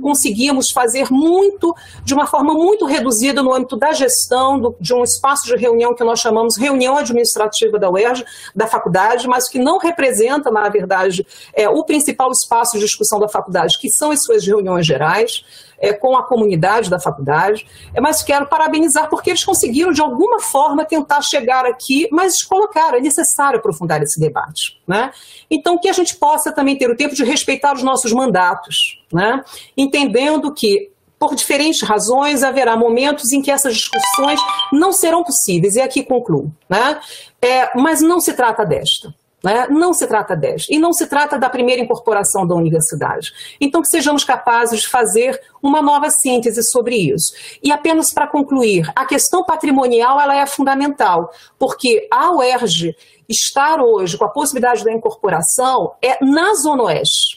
conseguimos 0.00 0.70
fazer 0.70 1.08
muito, 1.10 1.74
de 2.02 2.14
uma 2.14 2.26
forma 2.26 2.54
muito 2.54 2.86
reduzida 2.86 3.42
no 3.42 3.52
âmbito 3.52 3.76
da 3.76 3.92
gestão 3.92 4.58
do, 4.58 4.74
de 4.80 4.94
um 4.94 5.04
espaço 5.04 5.44
de 5.44 5.54
reunião 5.56 5.73
que 5.94 6.04
nós 6.04 6.20
chamamos 6.20 6.56
reunião 6.56 6.96
administrativa 6.96 7.78
da 7.78 7.90
UERJ, 7.90 8.24
da 8.54 8.66
faculdade, 8.66 9.26
mas 9.26 9.48
que 9.48 9.58
não 9.58 9.78
representa, 9.78 10.50
na 10.50 10.68
verdade, 10.68 11.26
é, 11.54 11.68
o 11.68 11.84
principal 11.84 12.30
espaço 12.30 12.78
de 12.78 12.84
discussão 12.84 13.18
da 13.18 13.28
faculdade, 13.28 13.78
que 13.78 13.88
são 13.90 14.10
as 14.10 14.22
suas 14.22 14.46
reuniões 14.46 14.86
gerais 14.86 15.44
é, 15.78 15.92
com 15.92 16.16
a 16.16 16.22
comunidade 16.22 16.88
da 16.88 16.98
faculdade, 16.98 17.66
é, 17.92 18.00
mas 18.00 18.22
quero 18.22 18.46
parabenizar 18.46 19.08
porque 19.08 19.30
eles 19.30 19.44
conseguiram, 19.44 19.92
de 19.92 20.00
alguma 20.00 20.40
forma, 20.40 20.84
tentar 20.84 21.20
chegar 21.22 21.66
aqui, 21.66 22.08
mas 22.10 22.42
colocar, 22.42 22.94
é 22.94 23.00
necessário 23.00 23.58
aprofundar 23.58 24.02
esse 24.02 24.18
debate. 24.18 24.80
Né? 24.86 25.10
Então, 25.50 25.78
que 25.78 25.88
a 25.88 25.92
gente 25.92 26.16
possa 26.16 26.52
também 26.52 26.76
ter 26.78 26.90
o 26.90 26.96
tempo 26.96 27.14
de 27.14 27.24
respeitar 27.24 27.74
os 27.74 27.82
nossos 27.82 28.12
mandatos, 28.12 29.00
né? 29.12 29.42
entendendo 29.76 30.52
que 30.52 30.93
por 31.18 31.34
diferentes 31.34 31.82
razões, 31.82 32.42
haverá 32.42 32.76
momentos 32.76 33.32
em 33.32 33.40
que 33.40 33.50
essas 33.50 33.76
discussões 33.76 34.40
não 34.72 34.92
serão 34.92 35.22
possíveis, 35.22 35.76
e 35.76 35.80
aqui 35.80 36.02
concluo. 36.02 36.52
Né? 36.68 37.00
É, 37.40 37.78
mas 37.78 38.00
não 38.00 38.20
se 38.20 38.32
trata 38.34 38.64
desta. 38.64 39.14
Né? 39.42 39.66
Não 39.68 39.92
se 39.92 40.06
trata 40.06 40.34
desta. 40.34 40.72
E 40.72 40.78
não 40.78 40.92
se 40.92 41.06
trata 41.06 41.38
da 41.38 41.50
primeira 41.50 41.82
incorporação 41.82 42.46
da 42.46 42.54
universidade. 42.54 43.32
Então, 43.60 43.82
que 43.82 43.88
sejamos 43.88 44.24
capazes 44.24 44.80
de 44.80 44.88
fazer 44.88 45.38
uma 45.62 45.82
nova 45.82 46.10
síntese 46.10 46.62
sobre 46.62 46.96
isso. 46.96 47.34
E 47.62 47.70
apenas 47.70 48.12
para 48.12 48.26
concluir, 48.26 48.90
a 48.96 49.04
questão 49.04 49.44
patrimonial 49.44 50.18
ela 50.20 50.36
é 50.36 50.46
fundamental, 50.46 51.30
porque 51.58 52.08
a 52.10 52.32
UERJ 52.32 52.96
estar 53.28 53.80
hoje 53.82 54.16
com 54.16 54.24
a 54.24 54.30
possibilidade 54.30 54.84
da 54.84 54.92
incorporação 54.92 55.92
é 56.02 56.22
na 56.24 56.54
Zona 56.54 56.84
Oeste 56.84 57.33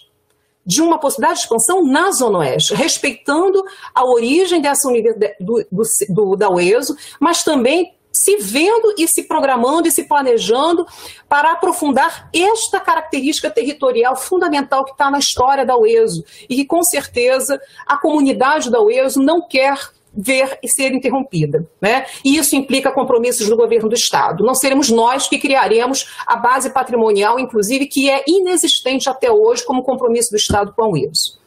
de 0.68 0.82
uma 0.82 1.00
possibilidade 1.00 1.40
de 1.40 1.46
expansão 1.46 1.82
na 1.82 2.12
Zona 2.12 2.40
Oeste, 2.40 2.76
respeitando 2.76 3.64
a 3.96 4.06
origem 4.06 4.60
dessa 4.62 4.90
universidade 4.90 5.36
do, 5.40 5.66
do, 5.72 5.84
do, 6.10 6.36
da 6.36 6.50
UESO, 6.50 6.94
mas 7.22 7.42
também 7.42 7.96
se 8.12 8.36
vendo 8.38 8.94
e 8.98 9.08
se 9.08 9.24
programando 9.24 9.88
e 9.88 9.92
se 9.92 10.04
planejando 10.04 10.86
para 11.30 11.52
aprofundar 11.52 12.30
esta 12.34 12.80
característica 12.80 13.50
territorial 13.50 14.16
fundamental 14.16 14.84
que 14.84 14.92
está 14.92 15.10
na 15.10 15.20
história 15.20 15.66
da 15.66 15.78
UESO 15.78 16.24
e 16.50 16.56
que, 16.56 16.66
com 16.66 16.84
certeza, 16.84 17.62
a 17.86 17.96
comunidade 17.96 18.70
da 18.70 18.82
UESO 18.82 19.22
não 19.22 19.48
quer 19.48 19.78
ver 20.14 20.58
e 20.64 20.68
ser 20.68 20.94
interrompida. 20.94 21.68
Né? 21.82 22.06
E 22.24 22.38
isso 22.38 22.56
implica 22.56 22.92
compromissos 22.92 23.48
do 23.48 23.56
governo 23.56 23.90
do 23.90 23.96
Estado. 23.96 24.44
Não 24.44 24.56
seremos 24.56 24.90
nós 24.90 25.28
que 25.28 25.38
criaremos 25.38 26.18
a 26.26 26.36
base 26.36 26.72
patrimonial, 26.72 27.40
inclusive, 27.40 27.88
que 27.88 28.10
é 28.10 28.24
inexistente 28.28 29.10
até 29.10 29.32
hoje 29.32 29.66
como 29.66 29.84
compromisso 29.84 30.32
do 30.32 30.38
Estado 30.38 30.74
com 30.74 30.84
a 30.84 30.90
UESO. 30.90 31.40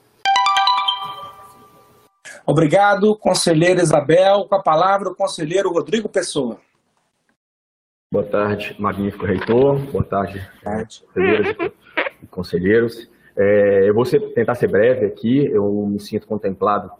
Obrigado, 2.46 3.16
conselheira 3.16 3.82
Isabel. 3.82 4.46
Com 4.48 4.54
a 4.54 4.62
palavra, 4.62 5.10
o 5.10 5.14
conselheiro 5.14 5.72
Rodrigo 5.72 6.08
Pessoa. 6.08 6.58
Boa 8.12 8.24
tarde, 8.24 8.74
magnífico 8.76 9.24
reitor. 9.24 9.78
Boa 9.92 10.02
tarde, 10.02 10.44
conselheiros 10.64 11.56
e 12.20 12.26
conselheiros. 12.26 13.10
É, 13.36 13.88
eu 13.88 13.94
vou 13.94 14.04
ser, 14.04 14.20
tentar 14.34 14.56
ser 14.56 14.66
breve 14.66 15.06
aqui. 15.06 15.46
Eu 15.46 15.86
me 15.86 16.00
sinto 16.00 16.26
contemplado 16.26 16.90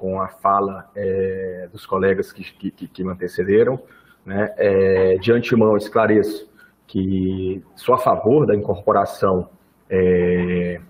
com 0.00 0.18
a 0.18 0.28
fala 0.28 0.90
é, 0.96 1.68
dos 1.70 1.84
colegas 1.84 2.32
que, 2.32 2.42
que, 2.42 2.88
que 2.88 3.04
me 3.04 3.10
antecederam. 3.10 3.78
Né? 4.24 4.52
É, 4.56 5.14
de 5.18 5.30
antemão, 5.30 5.76
esclareço 5.76 6.50
que 6.86 7.62
sou 7.76 7.94
a 7.94 7.98
favor 7.98 8.46
da 8.46 8.56
incorporação 8.56 9.50
é, 9.88 10.80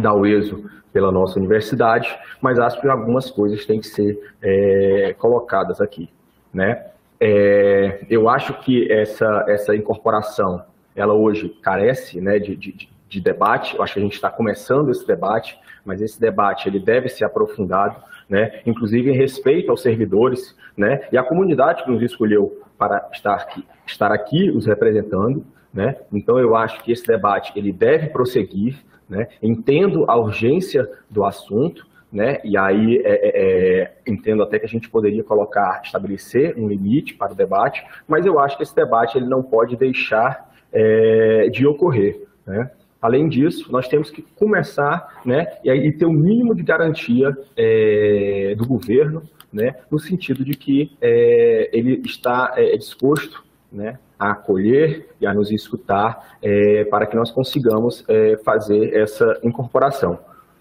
da 0.00 0.14
UESO 0.14 0.68
pela 0.92 1.12
nossa 1.12 1.38
universidade, 1.38 2.18
mas 2.40 2.58
acho 2.58 2.80
que 2.80 2.88
algumas 2.88 3.30
coisas 3.30 3.64
têm 3.66 3.80
que 3.80 3.86
ser 3.86 4.18
é, 4.40 5.14
colocadas 5.18 5.80
aqui. 5.80 6.08
Né? 6.52 6.86
É, 7.20 8.04
eu 8.08 8.28
acho 8.28 8.54
que 8.60 8.90
essa, 8.90 9.44
essa 9.46 9.76
incorporação, 9.76 10.64
ela 10.94 11.12
hoje 11.12 11.50
carece 11.62 12.20
né, 12.20 12.38
de, 12.38 12.56
de, 12.56 12.88
de 13.08 13.20
debate, 13.20 13.76
eu 13.76 13.82
acho 13.82 13.92
que 13.92 14.00
a 14.00 14.02
gente 14.02 14.14
está 14.14 14.30
começando 14.30 14.90
esse 14.90 15.06
debate, 15.06 15.58
mas 15.86 16.02
esse 16.02 16.20
debate 16.20 16.68
ele 16.68 16.78
deve 16.78 17.08
ser 17.08 17.24
aprofundado, 17.24 17.96
né, 18.28 18.60
inclusive 18.66 19.10
em 19.10 19.16
respeito 19.16 19.70
aos 19.70 19.80
servidores 19.80 20.54
né, 20.76 21.06
e 21.12 21.16
à 21.16 21.22
comunidade 21.22 21.84
que 21.84 21.90
nos 21.90 22.02
escolheu 22.02 22.60
para 22.76 23.08
estar 23.12 23.34
aqui, 23.34 23.64
estar 23.86 24.12
aqui 24.12 24.50
os 24.50 24.66
representando. 24.66 25.46
Né? 25.72 25.96
Então, 26.12 26.38
eu 26.38 26.56
acho 26.56 26.82
que 26.82 26.92
esse 26.92 27.06
debate 27.06 27.52
ele 27.54 27.72
deve 27.72 28.08
prosseguir, 28.08 28.82
né? 29.08 29.28
Entendo 29.42 30.04
a 30.08 30.16
urgência 30.16 30.88
do 31.08 31.24
assunto, 31.24 31.86
né? 32.12 32.40
E 32.44 32.56
aí 32.56 32.96
é, 33.04 33.12
é, 33.12 33.80
é, 33.82 33.96
entendo 34.06 34.42
até 34.42 34.58
que 34.58 34.66
a 34.66 34.68
gente 34.68 34.88
poderia 34.88 35.22
colocar, 35.22 35.80
estabelecer 35.84 36.54
um 36.58 36.68
limite 36.68 37.14
para 37.14 37.32
o 37.32 37.36
debate, 37.36 37.84
mas 38.08 38.24
eu 38.26 38.38
acho 38.38 38.56
que 38.56 38.62
esse 38.62 38.74
debate 38.74 39.16
ele 39.16 39.26
não 39.26 39.42
pode 39.42 39.76
deixar 39.76 40.50
é, 40.72 41.48
de 41.50 41.66
ocorrer, 41.66 42.26
né? 42.46 42.70
Além 43.06 43.28
disso, 43.28 43.70
nós 43.70 43.86
temos 43.86 44.10
que 44.10 44.20
começar, 44.34 45.22
né, 45.24 45.46
e, 45.62 45.70
aí, 45.70 45.92
ter 45.92 46.06
o 46.06 46.08
um 46.08 46.12
mínimo 46.12 46.56
de 46.56 46.64
garantia 46.64 47.36
é, 47.56 48.52
do 48.58 48.66
governo, 48.66 49.22
né, 49.52 49.76
no 49.88 49.96
sentido 49.96 50.44
de 50.44 50.56
que 50.56 50.90
é, 51.00 51.70
ele 51.72 52.02
está 52.04 52.56
disposto, 52.76 53.44
né, 53.70 54.00
a 54.18 54.32
acolher 54.32 55.08
e 55.20 55.26
a 55.26 55.32
nos 55.32 55.52
escutar 55.52 56.36
é, 56.42 56.84
para 56.86 57.06
que 57.06 57.14
nós 57.14 57.30
consigamos 57.30 58.04
é, 58.08 58.38
fazer 58.44 58.92
essa 58.96 59.38
incorporação, 59.44 60.18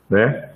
né? 0.07 0.51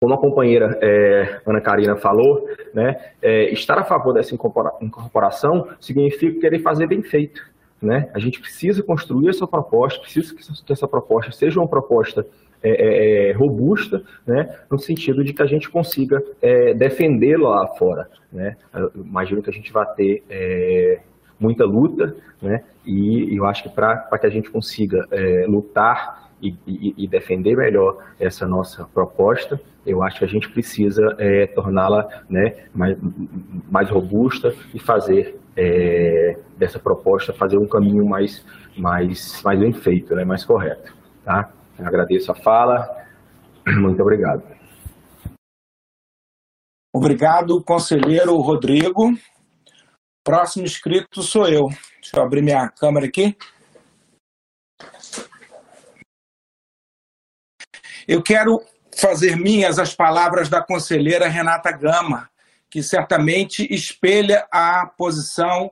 Como 0.00 0.14
a 0.14 0.18
companheira 0.18 0.78
é, 0.80 1.40
Ana 1.44 1.60
Karina 1.60 1.96
falou, 1.96 2.46
né, 2.72 2.96
é, 3.20 3.50
estar 3.50 3.78
a 3.78 3.84
favor 3.84 4.14
dessa 4.14 4.32
incorporação 4.32 5.68
significa 5.80 6.40
querer 6.40 6.60
fazer 6.60 6.86
bem 6.86 7.02
feito. 7.02 7.50
Né? 7.80 8.10
A 8.12 8.18
gente 8.18 8.40
precisa 8.40 8.82
construir 8.82 9.30
essa 9.30 9.46
proposta, 9.46 10.00
precisa 10.00 10.34
que 10.34 10.72
essa 10.72 10.86
proposta 10.86 11.32
seja 11.32 11.58
uma 11.58 11.68
proposta 11.68 12.26
é, 12.62 12.70
é, 12.70 13.30
é, 13.30 13.32
robusta, 13.32 14.02
né, 14.26 14.54
no 14.70 14.78
sentido 14.78 15.24
de 15.24 15.32
que 15.32 15.42
a 15.42 15.46
gente 15.46 15.70
consiga 15.70 16.22
é, 16.42 16.74
defendê-la 16.74 17.48
lá 17.48 17.66
fora. 17.68 18.06
Né? 18.30 18.54
Imagino 18.94 19.42
que 19.42 19.48
a 19.48 19.52
gente 19.52 19.72
vai 19.72 19.86
ter 19.94 20.22
é, 20.28 21.00
muita 21.38 21.64
luta, 21.64 22.14
né? 22.40 22.62
E, 22.84 23.34
eu 23.34 23.46
acho 23.46 23.62
que 23.62 23.70
para 23.70 23.96
que 24.18 24.26
a 24.26 24.30
gente 24.30 24.50
consiga 24.50 25.06
é, 25.10 25.46
lutar 25.48 26.19
e, 26.42 26.94
e, 26.96 27.06
defender 27.06 27.56
melhor 27.56 27.98
essa 28.18 28.46
nossa 28.46 28.84
proposta, 28.84 29.60
eu 29.84 30.02
acho 30.02 30.18
que 30.18 30.24
a 30.24 30.28
gente 30.28 30.48
precisa 30.48 31.14
é, 31.18 31.46
torná-la 31.46 32.24
né, 32.28 32.64
mais, 32.74 32.96
mais 33.70 33.90
robusta 33.90 34.54
e 34.74 34.78
fazer 34.78 35.38
é, 35.56 36.38
dessa 36.56 36.78
proposta 36.78 37.32
fazer 37.32 37.58
um 37.58 37.66
caminho 37.66 38.06
mais, 38.06 38.44
mais, 38.76 39.42
mais 39.42 39.58
bem 39.58 39.72
feito, 39.72 40.14
né, 40.14 40.24
mais 40.24 40.44
correto. 40.44 40.94
Tá? 41.24 41.50
Agradeço 41.78 42.32
a 42.32 42.34
fala, 42.34 42.88
muito 43.66 44.00
obrigado. 44.00 44.42
Obrigado, 46.92 47.62
conselheiro 47.62 48.36
Rodrigo. 48.38 49.12
Próximo 50.24 50.64
inscrito 50.64 51.22
sou 51.22 51.46
eu. 51.48 51.68
Deixa 52.00 52.16
eu 52.16 52.22
abrir 52.22 52.42
minha 52.42 52.68
câmera 52.68 53.06
aqui. 53.06 53.36
Eu 58.10 58.20
quero 58.20 58.60
fazer 58.96 59.36
minhas 59.36 59.78
as 59.78 59.94
palavras 59.94 60.48
da 60.48 60.60
conselheira 60.60 61.28
Renata 61.28 61.70
Gama, 61.70 62.28
que 62.68 62.82
certamente 62.82 63.72
espelha 63.72 64.48
a 64.50 64.84
posição 64.84 65.70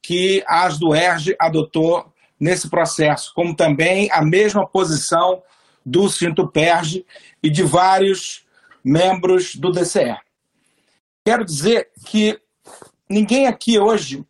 que 0.00 0.42
a 0.46 0.64
Asduerge 0.64 1.36
adotou 1.38 2.10
nesse 2.40 2.70
processo, 2.70 3.30
como 3.34 3.54
também 3.54 4.10
a 4.10 4.24
mesma 4.24 4.66
posição 4.66 5.42
do 5.84 6.08
Cinto 6.08 6.48
Perge 6.48 7.04
e 7.42 7.50
de 7.50 7.62
vários 7.62 8.46
membros 8.82 9.54
do 9.54 9.70
DCE. 9.70 10.16
Quero 11.26 11.44
dizer 11.44 11.90
que 12.06 12.40
ninguém 13.06 13.48
aqui 13.48 13.78
hoje 13.78 14.24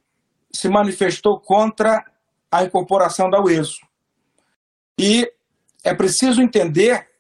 se 0.50 0.68
manifestou 0.68 1.39
contra 1.39 2.05
a 2.50 2.65
incorporação 2.65 3.31
da 3.31 3.41
UESO. 3.41 3.86
E 4.99 5.31
é 5.84 5.94
preciso 5.94 6.42
entender 6.42 7.15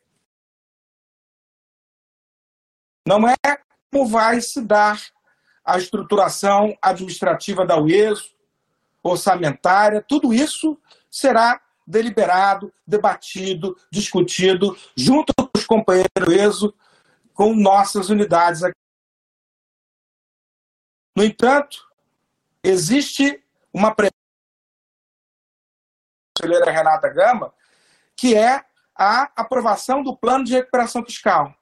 não 3.06 3.28
é 3.28 3.36
como 3.92 4.06
vai 4.06 4.40
se 4.40 4.60
dar 4.60 5.00
a 5.64 5.78
estruturação 5.78 6.76
administrativa 6.82 7.64
da 7.64 7.78
UESO, 7.78 8.34
orçamentária, 9.02 10.04
tudo 10.06 10.34
isso 10.34 10.78
será 11.10 11.60
deliberado, 11.86 12.72
debatido, 12.86 13.76
discutido 13.90 14.76
junto 14.96 15.32
com 15.34 15.48
os 15.56 15.64
companheiros 15.64 16.10
do 16.16 16.32
ESO, 16.32 16.74
com 17.32 17.54
nossas 17.54 18.10
unidades 18.10 18.64
aqui 18.64 18.76
no 21.16 21.24
entanto, 21.24 21.90
existe 22.62 23.42
uma 23.72 23.96
conselheira 26.36 26.70
Renata 26.70 27.08
Gama, 27.08 27.54
que 28.14 28.36
é 28.36 28.62
a 28.94 29.32
aprovação 29.34 30.02
do 30.02 30.14
plano 30.14 30.44
de 30.44 30.52
recuperação 30.52 31.02
fiscal. 31.02 31.56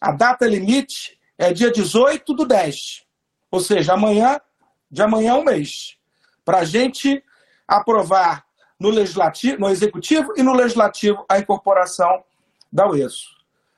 A 0.00 0.12
data 0.12 0.46
limite 0.46 1.18
é 1.36 1.52
dia 1.52 1.70
18 1.70 2.32
do 2.34 2.46
10, 2.46 3.04
ou 3.50 3.60
seja, 3.60 3.92
amanhã, 3.92 4.40
de 4.90 5.02
amanhã 5.02 5.34
um 5.34 5.44
mês, 5.44 5.96
para 6.44 6.58
a 6.58 6.64
gente 6.64 7.22
aprovar 7.68 8.44
no 8.78 8.88
legislativo, 8.88 9.60
no 9.60 9.68
executivo 9.68 10.32
e 10.36 10.42
no 10.42 10.54
legislativo 10.54 11.24
a 11.28 11.38
incorporação 11.38 12.24
da 12.72 12.88
UESO. 12.88 13.28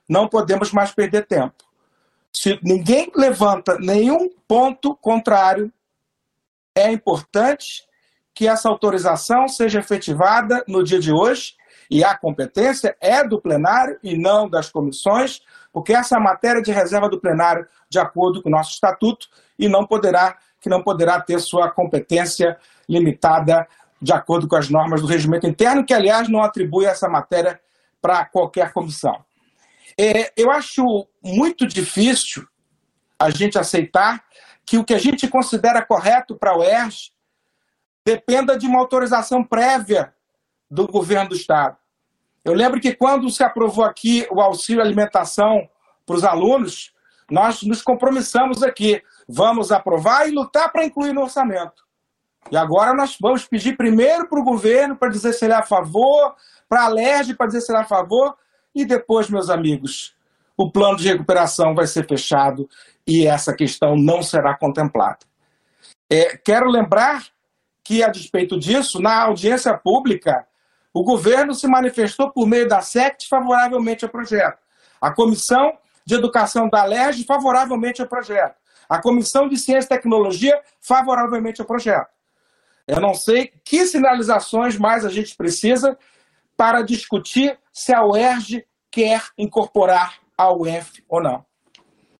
Não 0.09 0.29
podemos 0.29 0.71
mais 0.71 0.93
perder 0.93 1.27
tempo. 1.27 1.65
Se 2.33 2.59
ninguém 2.63 3.11
levanta 3.15 3.79
nenhum 3.79 4.31
ponto 4.47 4.95
contrário, 4.97 5.73
é 6.75 6.91
importante 6.91 7.85
que 8.35 8.47
essa 8.47 8.69
autorização 8.69 9.49
seja 9.49 9.81
efetivada 9.81 10.65
no 10.67 10.83
dia 10.83 10.99
de 10.99 11.13
hoje 11.13 11.55
e 11.91 12.03
a 12.03 12.17
competência 12.17 12.97
é 13.01 13.23
do 13.23 13.41
plenário 13.41 13.99
e 14.03 14.17
não 14.17 14.49
das 14.49 14.71
comissões, 14.71 15.43
porque 15.73 15.93
essa 15.93 16.17
é 16.17 16.19
a 16.19 16.23
matéria 16.23 16.61
de 16.61 16.71
reserva 16.71 17.09
do 17.09 17.21
plenário 17.21 17.67
de 17.89 17.99
acordo 17.99 18.43
com 18.43 18.49
o 18.49 18.53
nosso 18.53 18.73
estatuto 18.73 19.29
e 19.59 19.69
não 19.69 19.87
poderá 19.87 20.37
que 20.61 20.69
não 20.69 20.81
poderá 20.81 21.21
ter 21.21 21.41
sua 21.41 21.69
competência 21.71 22.57
limitada 22.89 23.67
de 24.01 24.13
acordo 24.13 24.47
com 24.47 24.55
as 24.55 24.69
normas 24.69 25.01
do 25.01 25.09
regimento 25.09 25.47
interno, 25.47 25.85
que 25.85 25.93
aliás 25.93 26.29
não 26.29 26.43
atribui 26.43 26.85
essa 26.85 27.09
matéria 27.09 27.61
para 28.01 28.25
qualquer 28.25 28.73
comissão. 28.73 29.25
É, 29.99 30.33
eu 30.37 30.51
acho 30.51 31.07
muito 31.23 31.67
difícil 31.67 32.47
a 33.19 33.31
gente 33.31 33.59
aceitar 33.59 34.25
que 34.65 34.79
o 34.79 34.85
que 34.85 34.95
a 34.95 34.99
gente 34.99 35.29
considera 35.29 35.85
correto 35.85 36.37
para 36.37 36.53
a 36.53 36.59
UERJ 36.59 37.13
dependa 38.05 38.57
de 38.57 38.67
uma 38.67 38.79
autorização 38.79 39.45
prévia 39.45 40.15
do 40.71 40.87
governo 40.87 41.31
do 41.31 41.37
Estado. 41.37 41.77
Eu 42.45 42.55
lembro 42.55 42.81
que 42.81 42.95
quando 42.95 43.31
se 43.31 43.43
aprovou 43.43 43.85
aqui 43.85 44.27
o 44.31 44.41
auxílio 44.41 44.83
alimentação 44.83 45.69
para 46.05 46.17
os 46.17 46.25
alunos, 46.25 46.93
nós 47.31 47.63
nos 47.63 47.83
compromissamos 47.83 48.63
aqui, 48.63 49.03
vamos 49.29 49.71
aprovar 49.71 50.29
e 50.29 50.33
lutar 50.33 50.71
para 50.73 50.85
incluir 50.85 51.13
no 51.13 51.23
orçamento. 51.23 51.83
E 52.51 52.57
agora 52.57 52.93
nós 52.95 53.17
vamos 53.21 53.47
pedir 53.47 53.77
primeiro 53.77 54.29
para 54.29 54.41
o 54.41 54.45
governo 54.45 54.97
para 54.97 55.09
dizer 55.09 55.33
se 55.33 55.45
ele 55.45 55.55
é 55.55 55.57
a 55.57 55.63
favor, 55.63 56.35
para 56.69 56.85
a 56.85 56.89
LERJ 56.89 57.35
para 57.35 57.47
dizer 57.47 57.61
se 57.61 57.71
ele 57.71 57.79
é 57.79 57.83
a 57.83 57.87
favor, 57.87 58.37
e 58.75 58.85
depois, 58.85 59.31
meus 59.31 59.49
amigos, 59.49 60.15
o 60.57 60.71
plano 60.71 60.97
de 60.97 61.09
recuperação 61.09 61.75
vai 61.75 61.87
ser 61.87 62.07
fechado 62.07 62.69
e 63.07 63.27
essa 63.27 63.55
questão 63.55 63.97
não 63.97 64.23
será 64.23 64.57
contemplada. 64.57 65.21
É, 66.11 66.37
quero 66.37 66.69
lembrar 66.69 67.25
que, 67.85 68.03
a 68.03 68.09
despeito 68.09 68.59
disso, 68.59 69.01
na 69.01 69.23
audiência 69.23 69.77
pública, 69.77 70.47
o 70.95 71.03
governo 71.03 71.55
se 71.55 71.67
manifestou 71.67 72.31
por 72.31 72.47
meio 72.47 72.69
da 72.69 72.81
SECT 72.81 73.29
favoravelmente 73.29 74.05
ao 74.05 74.11
projeto. 74.11 74.59
A 75.01 75.11
Comissão 75.11 75.77
de 76.05 76.15
Educação 76.15 76.69
da 76.69 76.85
LERJ 76.85 77.25
favoravelmente 77.25 78.03
ao 78.03 78.09
projeto. 78.09 78.57
A 78.89 79.01
Comissão 79.01 79.49
de 79.49 79.57
Ciência 79.57 79.87
e 79.87 79.89
Tecnologia 79.89 80.61
favoravelmente 80.81 81.61
ao 81.61 81.67
projeto. 81.67 82.11
Eu 82.87 83.01
não 83.01 83.15
sei 83.15 83.53
que 83.65 83.87
sinalizações 83.87 84.77
mais 84.77 85.05
a 85.05 85.09
gente 85.09 85.37
precisa 85.37 85.97
para 86.57 86.83
discutir 86.83 87.59
se 87.73 87.95
a 87.95 88.05
UERJ 88.05 88.67
quer 88.91 89.23
incorporar 89.39 90.19
a 90.37 90.53
UF 90.53 91.03
ou 91.09 91.23
não. 91.23 91.45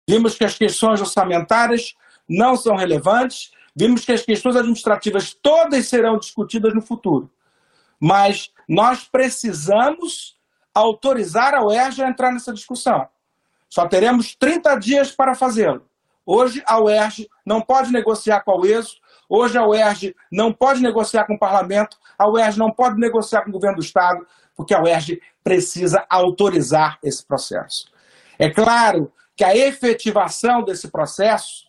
Vimos 0.09 0.35
que 0.35 0.45
as 0.45 0.57
questões 0.57 1.01
orçamentárias 1.01 1.95
não 2.29 2.57
são 2.57 2.77
relevantes, 2.77 3.51
vimos 3.77 4.05
que 4.05 4.13
as 4.13 4.23
questões 4.23 4.57
administrativas 4.57 5.35
todas 5.35 5.87
serão 5.89 6.19
discutidas 6.19 6.75
no 6.75 6.81
futuro. 6.81 7.31
Mas 8.03 8.51
nós 8.69 9.05
precisamos 9.05 10.37
autorizar 10.75 11.55
a 11.55 11.65
UERJ 11.65 12.03
a 12.03 12.09
entrar 12.09 12.33
nessa 12.33 12.53
discussão. 12.53 13.07
Só 13.69 13.87
teremos 13.87 14.35
30 14.35 14.75
dias 14.75 15.13
para 15.13 15.37
fazê-lo. 15.37 15.89
Hoje 16.27 16.65
a 16.67 16.81
UERJ 16.81 17.29
não 17.47 17.61
pode 17.61 17.93
negociar 17.93 18.41
com 18.41 18.51
a 18.51 18.57
UESO, 18.57 18.97
hoje 19.29 19.57
a 19.57 19.65
UERJ 19.65 20.17
não 20.33 20.53
pode 20.53 20.83
negociar 20.83 21.27
com 21.27 21.35
o 21.35 21.39
parlamento, 21.39 21.97
a 22.19 22.29
UERJ 22.29 22.59
não 22.59 22.73
pode 22.73 22.99
negociar 22.99 23.43
com 23.43 23.51
o 23.51 23.53
governo 23.53 23.77
do 23.77 23.85
Estado, 23.85 24.27
porque 24.57 24.75
a 24.75 24.83
UERJ 24.83 25.21
precisa 25.45 26.05
autorizar 26.11 26.99
esse 27.05 27.25
processo. 27.25 27.87
É 28.37 28.51
claro 28.51 29.13
que 29.37 29.45
a 29.45 29.57
efetivação 29.57 30.65
desse 30.65 30.91
processo 30.91 31.67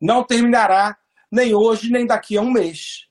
não 0.00 0.24
terminará 0.24 0.96
nem 1.30 1.54
hoje, 1.54 1.90
nem 1.90 2.06
daqui 2.06 2.38
a 2.38 2.40
um 2.40 2.50
mês. 2.50 3.03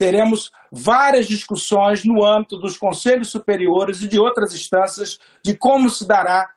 Teremos 0.00 0.50
várias 0.72 1.28
discussões 1.28 2.06
no 2.06 2.24
âmbito 2.24 2.56
dos 2.56 2.78
conselhos 2.78 3.28
superiores 3.28 4.00
e 4.00 4.08
de 4.08 4.18
outras 4.18 4.54
instâncias 4.54 5.18
de 5.44 5.54
como 5.54 5.90
se 5.90 6.08
dará 6.08 6.50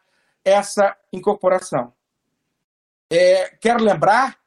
essa 0.45 0.95
incorporação. 1.11 1.91
É, 3.11 3.53
quero 3.59 3.83
lembrar 3.83 4.37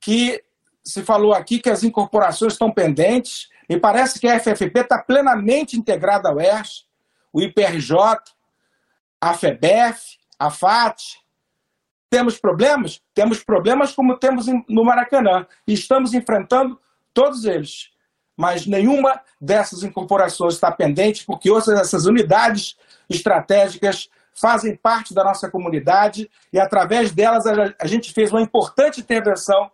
que 0.00 0.42
se 0.82 1.02
falou 1.02 1.34
aqui 1.34 1.58
que 1.58 1.68
as 1.68 1.84
incorporações 1.84 2.54
estão 2.54 2.72
pendentes. 2.72 3.50
Me 3.68 3.78
parece 3.78 4.18
que 4.18 4.26
a 4.26 4.40
FFP 4.40 4.80
está 4.80 4.96
plenamente 4.96 5.76
integrada 5.76 6.30
ao 6.30 6.40
ERS, 6.40 6.86
o 7.30 7.42
IPRJ, 7.42 7.98
a 9.20 9.34
FEBEF, 9.34 10.16
a 10.38 10.50
FAT. 10.50 11.02
Temos 12.08 12.38
problemas? 12.38 13.02
Temos 13.12 13.44
problemas 13.44 13.92
como 13.92 14.16
temos 14.16 14.46
no 14.66 14.84
Maracanã. 14.86 15.46
E 15.66 15.74
estamos 15.74 16.14
enfrentando 16.14 16.80
todos 17.12 17.44
eles. 17.44 17.97
Mas 18.38 18.68
nenhuma 18.68 19.20
dessas 19.40 19.82
incorporações 19.82 20.54
está 20.54 20.70
pendente, 20.70 21.24
porque 21.26 21.50
outras 21.50 21.76
dessas 21.76 22.06
unidades 22.06 22.76
estratégicas 23.10 24.08
fazem 24.32 24.76
parte 24.76 25.12
da 25.12 25.24
nossa 25.24 25.50
comunidade 25.50 26.30
e, 26.52 26.60
através 26.60 27.10
delas, 27.10 27.44
a 27.46 27.86
gente 27.88 28.12
fez 28.12 28.30
uma 28.30 28.40
importante 28.40 29.00
intervenção 29.00 29.68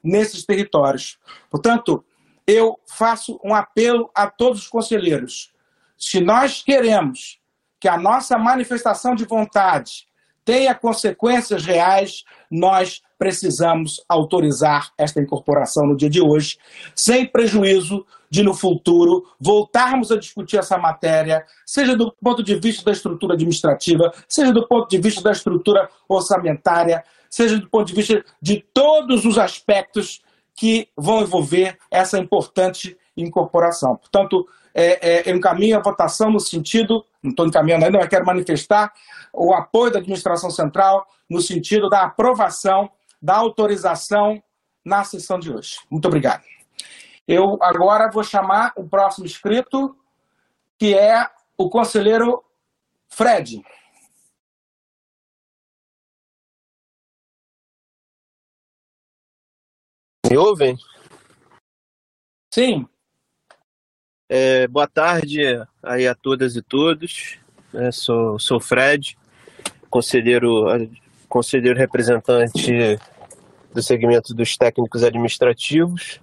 nesses 0.00 0.46
territórios. 0.46 1.18
Portanto, 1.50 2.04
eu 2.46 2.78
faço 2.86 3.40
um 3.42 3.52
apelo 3.52 4.08
a 4.14 4.28
todos 4.28 4.60
os 4.60 4.68
conselheiros. 4.68 5.52
Se 5.98 6.20
nós 6.20 6.62
queremos 6.62 7.40
que 7.80 7.88
a 7.88 7.98
nossa 7.98 8.38
manifestação 8.38 9.16
de 9.16 9.24
vontade 9.24 10.06
tenha 10.44 10.74
consequências 10.74 11.64
reais, 11.64 12.24
nós 12.50 13.00
precisamos 13.18 14.04
autorizar 14.08 14.92
esta 14.98 15.20
incorporação 15.20 15.86
no 15.86 15.96
dia 15.96 16.10
de 16.10 16.20
hoje, 16.20 16.58
sem 16.94 17.26
prejuízo 17.26 18.04
de 18.30 18.42
no 18.42 18.52
futuro 18.52 19.24
voltarmos 19.40 20.10
a 20.10 20.18
discutir 20.18 20.58
essa 20.58 20.76
matéria, 20.76 21.44
seja 21.64 21.96
do 21.96 22.12
ponto 22.22 22.42
de 22.42 22.54
vista 22.56 22.84
da 22.84 22.92
estrutura 22.92 23.34
administrativa, 23.34 24.12
seja 24.28 24.52
do 24.52 24.66
ponto 24.66 24.88
de 24.88 24.98
vista 24.98 25.22
da 25.22 25.32
estrutura 25.32 25.88
orçamentária, 26.08 27.02
seja 27.30 27.58
do 27.58 27.68
ponto 27.70 27.86
de 27.86 27.94
vista 27.94 28.24
de 28.42 28.64
todos 28.74 29.24
os 29.24 29.38
aspectos 29.38 30.20
que 30.54 30.88
vão 30.96 31.22
envolver 31.22 31.78
essa 31.90 32.18
importante 32.18 32.96
incorporação. 33.16 33.96
Portanto, 33.96 34.46
é, 34.74 35.18
é, 35.18 35.30
eu 35.30 35.36
encaminho 35.36 35.78
a 35.78 35.82
votação 35.82 36.30
no 36.30 36.40
sentido, 36.40 37.04
não 37.22 37.30
estou 37.30 37.46
encaminhando 37.46 37.84
ainda, 37.84 37.98
mas 37.98 38.08
quero 38.08 38.26
manifestar 38.26 38.92
o 39.32 39.54
apoio 39.54 39.92
da 39.92 40.00
administração 40.00 40.50
central 40.50 41.06
no 41.30 41.40
sentido 41.40 41.88
da 41.88 42.02
aprovação 42.02 42.90
da 43.22 43.36
autorização 43.36 44.42
na 44.84 45.04
sessão 45.04 45.38
de 45.38 45.50
hoje. 45.50 45.76
Muito 45.90 46.06
obrigado. 46.06 46.42
Eu 47.26 47.56
agora 47.62 48.10
vou 48.10 48.22
chamar 48.22 48.72
o 48.76 48.86
próximo 48.86 49.24
inscrito, 49.24 49.96
que 50.78 50.94
é 50.94 51.26
o 51.56 51.70
conselheiro 51.70 52.44
Fred. 53.08 53.62
Me 60.28 60.36
ouvem? 60.36 60.76
Sim. 62.52 62.88
É, 64.28 64.66
boa 64.68 64.86
tarde 64.86 65.42
aí 65.82 66.08
a 66.08 66.14
todas 66.14 66.56
e 66.56 66.62
todos. 66.62 67.38
É, 67.74 67.90
sou, 67.92 68.38
sou 68.38 68.58
Fred, 68.58 69.18
conselheiro, 69.90 70.64
conselheiro 71.28 71.78
representante 71.78 72.98
do 73.72 73.82
segmento 73.82 74.34
dos 74.34 74.56
técnicos 74.56 75.02
administrativos. 75.02 76.20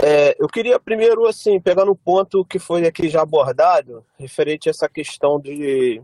É, 0.00 0.36
eu 0.38 0.46
queria 0.46 0.78
primeiro, 0.78 1.26
assim, 1.26 1.60
pegar 1.60 1.84
no 1.84 1.96
ponto 1.96 2.44
que 2.44 2.58
foi 2.58 2.86
aqui 2.86 3.08
já 3.08 3.22
abordado, 3.22 4.04
referente 4.18 4.68
a 4.68 4.70
essa 4.70 4.88
questão 4.88 5.40
de 5.40 6.02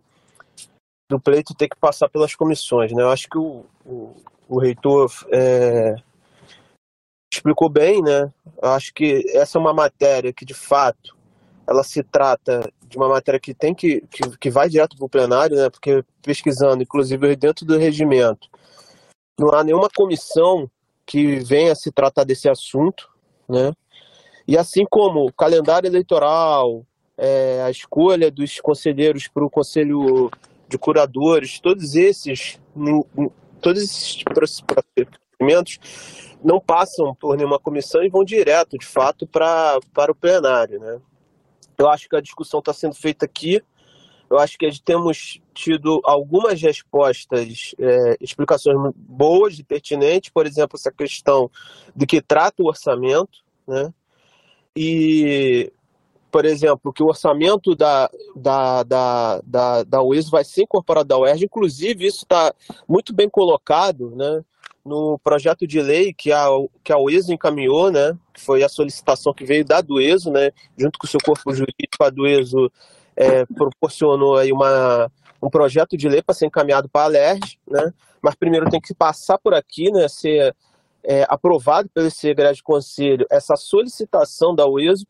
do 1.10 1.20
pleito 1.20 1.54
ter 1.54 1.68
que 1.68 1.76
passar 1.76 2.08
pelas 2.08 2.34
comissões. 2.34 2.90
Né? 2.92 3.02
Eu 3.02 3.10
acho 3.10 3.28
que 3.28 3.36
o, 3.36 3.66
o, 3.84 4.16
o 4.48 4.58
reitor 4.58 5.12
é, 5.30 5.96
explicou 7.32 7.68
bem, 7.68 8.02
né? 8.02 8.30
Eu 8.60 8.70
acho 8.70 8.92
que 8.92 9.24
essa 9.34 9.56
é 9.56 9.60
uma 9.60 9.72
matéria 9.72 10.32
que, 10.32 10.44
de 10.44 10.54
fato, 10.54 11.16
ela 11.66 11.82
se 11.82 12.02
trata 12.02 12.70
de 12.86 12.96
uma 12.96 13.08
matéria 13.08 13.40
que 13.40 13.54
tem 13.54 13.74
que, 13.74 14.02
que, 14.10 14.36
que 14.36 14.50
vai 14.50 14.68
direto 14.68 14.96
para 14.96 15.06
o 15.06 15.08
plenário, 15.08 15.56
né? 15.56 15.70
Porque 15.70 16.04
pesquisando, 16.20 16.82
inclusive 16.82 17.34
dentro 17.34 17.64
do 17.64 17.78
regimento, 17.78 18.48
não 19.38 19.48
há 19.54 19.64
nenhuma 19.64 19.88
comissão 19.94 20.70
que 21.06 21.36
venha 21.36 21.74
se 21.74 21.90
tratar 21.90 22.24
desse 22.24 22.48
assunto, 22.48 23.08
né? 23.48 23.72
E 24.46 24.58
assim 24.58 24.84
como 24.88 25.26
o 25.26 25.32
calendário 25.32 25.88
eleitoral, 25.88 26.84
é, 27.16 27.62
a 27.62 27.70
escolha 27.70 28.30
dos 28.30 28.60
conselheiros 28.60 29.26
para 29.28 29.44
o 29.44 29.50
conselho 29.50 30.30
de 30.68 30.76
curadores, 30.76 31.60
todos 31.60 31.94
esses, 31.94 32.60
todos 33.60 33.82
esses 33.82 34.22
procedimentos 34.24 35.78
não 36.44 36.60
passam 36.60 37.14
por 37.14 37.36
nenhuma 37.36 37.58
comissão 37.58 38.02
e 38.02 38.08
vão 38.08 38.24
direto, 38.24 38.78
de 38.78 38.86
fato, 38.86 39.26
pra, 39.26 39.78
para 39.92 40.12
o 40.12 40.14
plenário. 40.14 40.80
Né? 40.80 41.00
Eu 41.78 41.88
acho 41.88 42.08
que 42.08 42.16
a 42.16 42.20
discussão 42.20 42.60
está 42.60 42.72
sendo 42.72 42.94
feita 42.94 43.24
aqui. 43.24 43.62
Eu 44.28 44.38
acho 44.38 44.56
que 44.56 44.82
temos 44.82 45.40
tido 45.52 46.00
algumas 46.04 46.60
respostas, 46.60 47.74
é, 47.78 48.16
explicações 48.18 48.76
boas 48.96 49.58
e 49.58 49.64
pertinentes, 49.64 50.30
por 50.30 50.46
exemplo, 50.46 50.78
essa 50.78 50.90
questão 50.90 51.50
de 51.94 52.06
que 52.06 52.22
trata 52.22 52.62
o 52.62 52.66
orçamento, 52.66 53.44
né? 53.66 53.92
E, 54.74 55.70
por 56.30 56.46
exemplo, 56.46 56.94
que 56.94 57.02
o 57.02 57.08
orçamento 57.08 57.76
da, 57.76 58.10
da, 58.34 58.82
da, 58.82 59.40
da, 59.44 59.82
da 59.82 60.02
UES 60.02 60.30
vai 60.30 60.44
ser 60.44 60.62
incorporado 60.62 61.14
à 61.14 61.18
UERJ, 61.18 61.44
inclusive 61.44 62.06
isso 62.06 62.22
está 62.22 62.54
muito 62.88 63.12
bem 63.12 63.28
colocado, 63.28 64.16
né? 64.16 64.42
No 64.84 65.18
projeto 65.18 65.66
de 65.66 65.80
lei 65.80 66.12
que 66.12 66.32
a, 66.32 66.46
que 66.82 66.92
a 66.92 66.98
UESO 66.98 67.32
encaminhou, 67.32 67.90
né, 67.90 68.16
que 68.32 68.40
foi 68.40 68.62
a 68.62 68.68
solicitação 68.68 69.32
que 69.32 69.44
veio 69.44 69.64
da 69.64 69.80
Dueso, 69.80 70.30
né, 70.30 70.50
junto 70.76 70.98
com 70.98 71.06
o 71.06 71.10
seu 71.10 71.20
corpo 71.20 71.52
jurídico, 71.54 72.02
a 72.02 72.10
Dueso 72.10 72.70
é, 73.16 73.46
proporcionou 73.46 74.36
aí 74.36 74.52
uma, 74.52 75.10
um 75.40 75.48
projeto 75.48 75.96
de 75.96 76.08
lei 76.08 76.22
para 76.22 76.34
ser 76.34 76.46
encaminhado 76.46 76.88
para 76.88 77.04
a 77.04 77.08
LERJ, 77.08 77.58
né, 77.68 77.92
mas 78.20 78.34
primeiro 78.34 78.68
tem 78.70 78.80
que 78.80 78.94
passar 78.94 79.38
por 79.38 79.54
aqui, 79.54 79.90
né, 79.92 80.08
ser 80.08 80.54
é, 81.04 81.24
aprovado 81.28 81.88
pelo 81.88 82.10
Segredo 82.10 82.54
de 82.54 82.62
Conselho 82.62 83.26
essa 83.30 83.56
solicitação 83.56 84.54
da 84.54 84.66
UESO 84.66 85.06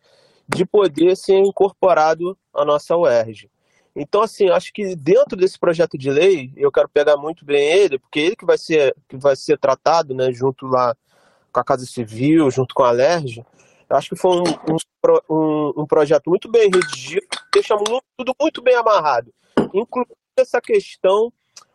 de 0.49 0.67
poder 0.67 1.17
ser 1.17 1.39
incorporado 1.39 2.37
à 2.55 2.65
nossa 2.65 2.97
UERJ. 2.97 3.52
Então, 3.95 4.23
assim, 4.23 4.49
acho 4.49 4.73
que 4.73 4.97
dentro 4.97 5.37
desse 5.37 5.59
projeto 5.59 5.99
de 5.99 6.11
lei, 6.11 6.53
eu 6.57 6.73
quero 6.73 6.89
pegar 6.89 7.17
muito 7.17 7.45
bem 7.45 7.63
ele, 7.71 7.99
porque 7.99 8.21
ele 8.21 8.37
que 8.37 8.45
vai 8.45 8.57
ser, 8.57 8.97
que 9.09 9.17
vai 9.17 9.37
ser 9.37 9.59
tratado, 9.59 10.15
né, 10.15 10.33
junto 10.33 10.67
lá 10.67 10.97
com 11.53 11.61
a 11.61 11.65
Casa 11.65 11.85
Civil, 11.85 12.51
junto 12.51 12.75
com 12.75 12.83
a 12.83 12.91
LERJ, 12.91 13.45
acho 13.91 14.09
que 14.09 14.17
foi 14.17 14.39
um, 14.39 14.45
um, 15.29 15.83
um, 15.83 15.87
projeto 15.87 16.31
muito 16.31 16.51
bem 16.51 16.71
redigido, 16.71 17.27
deixa 17.53 17.77
tudo 18.17 18.35
muito 18.41 18.63
bem 18.63 18.75
amarrado, 18.75 19.33
inclusive 19.75 20.17
essa 20.39 20.63
questão 20.63 21.31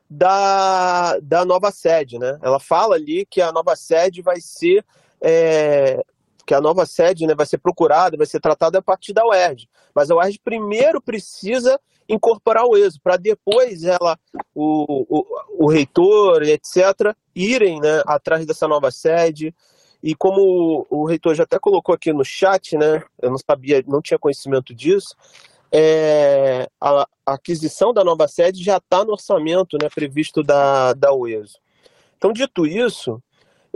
da, 0.10 1.20
da 1.20 1.46
nova 1.46 1.70
sede, 1.70 2.18
né? 2.18 2.40
Ela 2.42 2.60
fala 2.60 2.96
ali 2.96 3.26
que 3.26 3.40
a 3.40 3.52
nova 3.52 3.76
sede 3.76 4.24
vai 4.24 4.42
ser 4.42 4.84
é, 5.22 6.04
que 6.48 6.54
a 6.54 6.62
nova 6.62 6.86
sede 6.86 7.28
né, 7.28 7.36
vai 7.36 7.46
ser 7.46 7.58
procurada, 7.58 8.16
vai 8.16 8.26
ser 8.26 8.40
tratada 8.40 8.80
a 8.80 8.82
partir 8.82 9.12
da 9.12 9.28
UERJ. 9.28 9.68
Mas 9.94 10.10
a 10.10 10.16
UERJ 10.16 10.40
primeiro 10.42 11.02
precisa 11.02 11.78
incorporar 12.08 12.64
o 12.64 12.78
ESO, 12.78 13.02
para 13.02 13.18
depois 13.18 13.84
ela, 13.84 14.18
o, 14.56 15.06
o, 15.10 15.66
o, 15.66 15.70
reitor, 15.70 16.42
etc., 16.44 17.14
irem 17.36 17.82
né, 17.82 18.02
atrás 18.08 18.46
dessa 18.46 18.66
nova 18.66 18.90
sede. 18.92 19.54
E 20.02 20.16
como 20.16 20.86
o, 20.90 21.02
o 21.02 21.06
reitor 21.06 21.36
já 21.36 21.44
até 21.44 21.60
colocou 21.60 21.94
aqui 21.94 22.14
no 22.14 22.24
chat, 22.24 22.78
né, 22.78 23.04
eu 23.22 23.30
não 23.30 23.38
sabia, 23.38 23.84
não 23.86 24.02
tinha 24.02 24.18
conhecimento 24.18 24.74
disso, 24.74 25.14
é, 25.70 26.70
a, 26.80 27.02
a, 27.26 27.34
aquisição 27.34 27.94
da 27.94 28.06
nova 28.06 28.26
sede 28.30 28.64
já 28.64 28.78
está 28.78 29.04
no 29.04 29.12
orçamento 29.12 29.78
né, 29.82 29.90
previsto 29.94 30.42
da, 30.42 30.94
da 30.94 31.14
UESO. 31.14 31.60
Então, 32.18 32.32
dito 32.32 32.66
isso, 32.66 33.22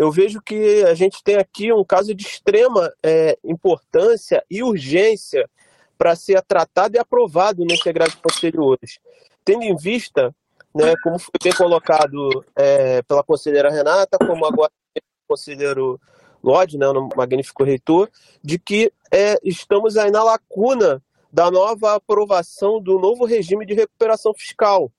eu 0.02 0.12
vejo 0.12 0.42
que 0.42 0.84
a 0.86 0.96
gente 0.96 1.24
tem 1.24 1.36
aqui 1.36 1.72
um 1.72 1.84
caso 1.84 2.16
de 2.16 2.26
extrema 2.26 2.92
é, 3.04 3.38
importância 3.44 4.44
e 4.50 4.64
urgência 4.64 5.48
para 5.96 6.16
ser 6.16 6.42
tratado 6.42 6.96
e 6.96 7.00
aprovado 7.00 7.64
nesse 7.64 7.94
grade 7.94 8.18
posteriores. 8.18 8.98
Tendo 9.46 9.62
em 9.62 9.76
vista, 9.76 10.34
né, 10.74 10.96
como 11.04 11.20
foi 11.20 11.34
bem 11.44 11.54
colocado 11.54 12.44
é, 12.56 13.04
pela 13.04 13.22
conselheira 13.22 13.70
Renata, 13.70 14.18
como 14.18 14.44
agora 14.44 14.72
o 14.98 15.28
conselheiro 15.28 16.02
Lodge, 16.44 16.80
né, 16.80 16.88
o 16.88 17.10
magnífico 17.16 17.64
reitor, 17.64 18.10
de 18.44 18.58
que 18.58 18.92
é, 19.12 19.38
estamos 19.44 19.98
aí 19.98 20.10
na 20.10 20.24
lacuna 20.24 21.00
da 21.32 21.52
nova 21.52 21.94
aprovação 21.94 22.82
do 22.82 22.98
novo 22.98 23.24
regime 23.24 23.68
de 23.68 23.76
recuperação 23.76 24.34
fiscal. 24.34 24.92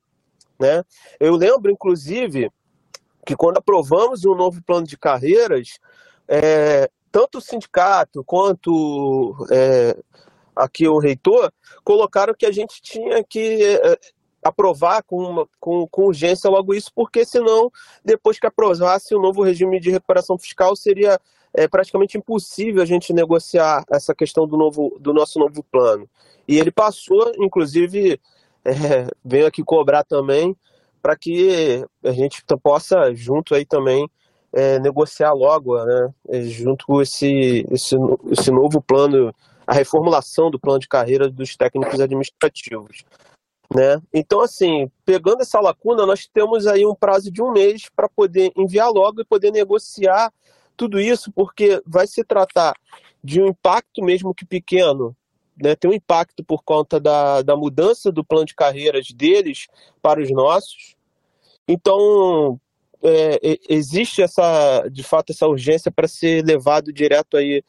Né? 0.61 0.85
Eu 1.19 1.35
lembro, 1.35 1.73
inclusive, 1.73 2.53
que 3.27 3.37
quando 3.37 3.59
aprovamos 3.59 4.25
um 4.25 4.35
novo 4.35 4.63
plano 4.63 4.87
de 4.87 4.97
carreiras, 4.97 5.79
é, 6.29 6.91
tanto 7.11 7.39
o 7.39 7.41
sindicato 7.41 8.25
quanto 8.25 9.37
é, 9.51 9.97
aqui 10.57 10.89
o 10.89 10.99
reitor, 10.99 11.53
colocaram 11.85 12.35
que 12.35 12.47
a 12.47 12.53
gente 12.53 12.81
tinha 12.81 13.23
que 13.23 13.63
é, 13.65 13.99
aprovar 14.43 15.03
com, 15.05 15.47
com, 15.61 15.87
com 15.87 16.07
urgência 16.07 16.51
logo 16.51 16.75
isso, 16.75 16.91
porque 16.95 17.25
senão, 17.25 17.71
depois 18.05 18.39
que 18.39 18.47
aprovasse 18.47 19.15
o 19.15 19.21
novo 19.21 19.43
regime 19.43 19.79
de 19.79 19.91
recuperação 19.91 20.37
fiscal, 20.37 20.75
seria 20.75 21.21
é, 21.55 21.69
praticamente 21.69 22.19
impossível 22.19 22.83
a 22.83 22.87
gente 22.87 23.13
negociar 23.13 23.85
essa 23.91 24.15
questão 24.15 24.47
do, 24.47 24.57
novo, 24.57 24.97
do 24.99 25.13
nosso 25.13 25.39
novo 25.39 25.63
plano. 25.63 26.09
E 26.49 26.59
ele 26.59 26.73
passou, 26.73 27.33
inclusive, 27.39 28.19
é, 28.65 28.73
veio 29.25 29.47
aqui 29.47 29.63
cobrar 29.63 30.03
também, 30.03 30.57
para 31.03 31.17
que 31.17 31.85
a 32.05 32.13
gente 32.13 32.43
possa, 32.63 33.13
junto 33.15 33.55
aí 33.55 33.65
também, 33.67 34.09
é, 34.53 34.79
negociar 34.79 35.33
logo, 35.33 35.83
né, 35.85 36.15
junto 36.45 36.87
com 36.87 37.03
esse, 37.03 37.67
esse, 37.71 37.97
esse 38.31 38.51
novo 38.51 38.81
plano 38.81 39.35
a 39.67 39.73
reformulação 39.73 40.51
do 40.51 40.59
plano 40.59 40.81
de 40.81 40.89
carreira 40.89 41.29
dos 41.29 41.57
técnicos 41.57 42.01
administrativos. 42.01 43.05
Né? 43.75 44.01
Então, 44.13 44.41
assim, 44.41 44.91
pegando 45.05 45.41
essa 45.41 45.59
lacuna, 45.61 46.05
nós 46.05 46.27
temos 46.27 46.67
aí 46.67 46.85
um 46.85 46.95
prazo 46.95 47.31
de 47.31 47.43
um 47.43 47.53
mês 47.53 47.89
para 47.95 48.09
poder 48.09 48.53
enviar 48.57 48.91
logo 48.91 49.21
e 49.21 49.25
poder 49.25 49.51
negociar 49.51 50.33
tudo 50.77 51.01
isso, 51.01 51.33
porque 51.33 51.83
vai 51.87 52.07
se 52.07 52.23
tratar 52.23 52.75
de 53.25 53.41
um 53.41 53.47
impacto, 53.47 54.03
mesmo 54.03 54.35
que 54.35 54.45
pequeno, 54.45 55.17
né? 55.61 55.75
tem 55.75 55.91
um 55.91 55.95
impacto 55.95 56.45
por 56.45 56.63
conta 56.63 57.01
da, 57.01 57.43
da 57.43 57.57
mudança 57.57 58.11
do 58.11 58.25
plano 58.25 58.47
de 58.47 58.55
carreiras 58.55 59.09
deles 59.11 59.67
para 60.01 60.21
os 60.21 60.31
nossos. 60.31 60.95
Então, 61.67 62.61
é, 63.03 63.59
existe 63.69 64.23
essa, 64.23 64.87
de 64.89 65.03
fato, 65.03 65.31
essa 65.31 65.47
urgência 65.47 65.91
para 65.91 66.09
ser 66.09 66.45
levado 66.45 66.93
direto 66.93 67.37
aí 67.37 67.63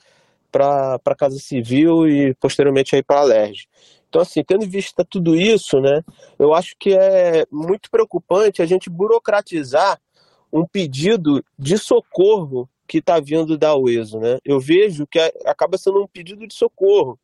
para 0.51 0.99
a 1.03 1.15
Casa 1.15 1.39
Civil 1.39 2.07
e 2.07 2.35
posteriormente 2.35 2.95
aí 2.95 3.03
para 3.03 3.21
a 3.21 3.23
LERJ. 3.23 3.67
Então, 4.07 4.21
assim, 4.21 4.43
tendo 4.43 4.63
em 4.63 4.69
vista 4.69 5.03
tudo 5.03 5.35
isso, 5.35 5.81
né, 5.81 6.03
eu 6.37 6.53
acho 6.53 6.75
que 6.77 6.93
é 6.93 7.47
muito 7.51 7.89
preocupante 7.89 8.61
a 8.61 8.65
gente 8.65 8.89
burocratizar 8.89 9.99
um 10.51 10.67
pedido 10.67 11.43
de 11.57 11.79
socorro 11.79 12.69
que 12.87 12.99
está 12.99 13.19
vindo 13.19 13.57
da 13.57 13.75
UESO, 13.75 14.19
né? 14.19 14.37
Eu 14.45 14.59
vejo 14.59 15.07
que 15.07 15.17
acaba 15.47 15.79
sendo 15.79 16.03
um 16.03 16.07
pedido 16.07 16.45
de 16.45 16.53
socorro, 16.53 17.17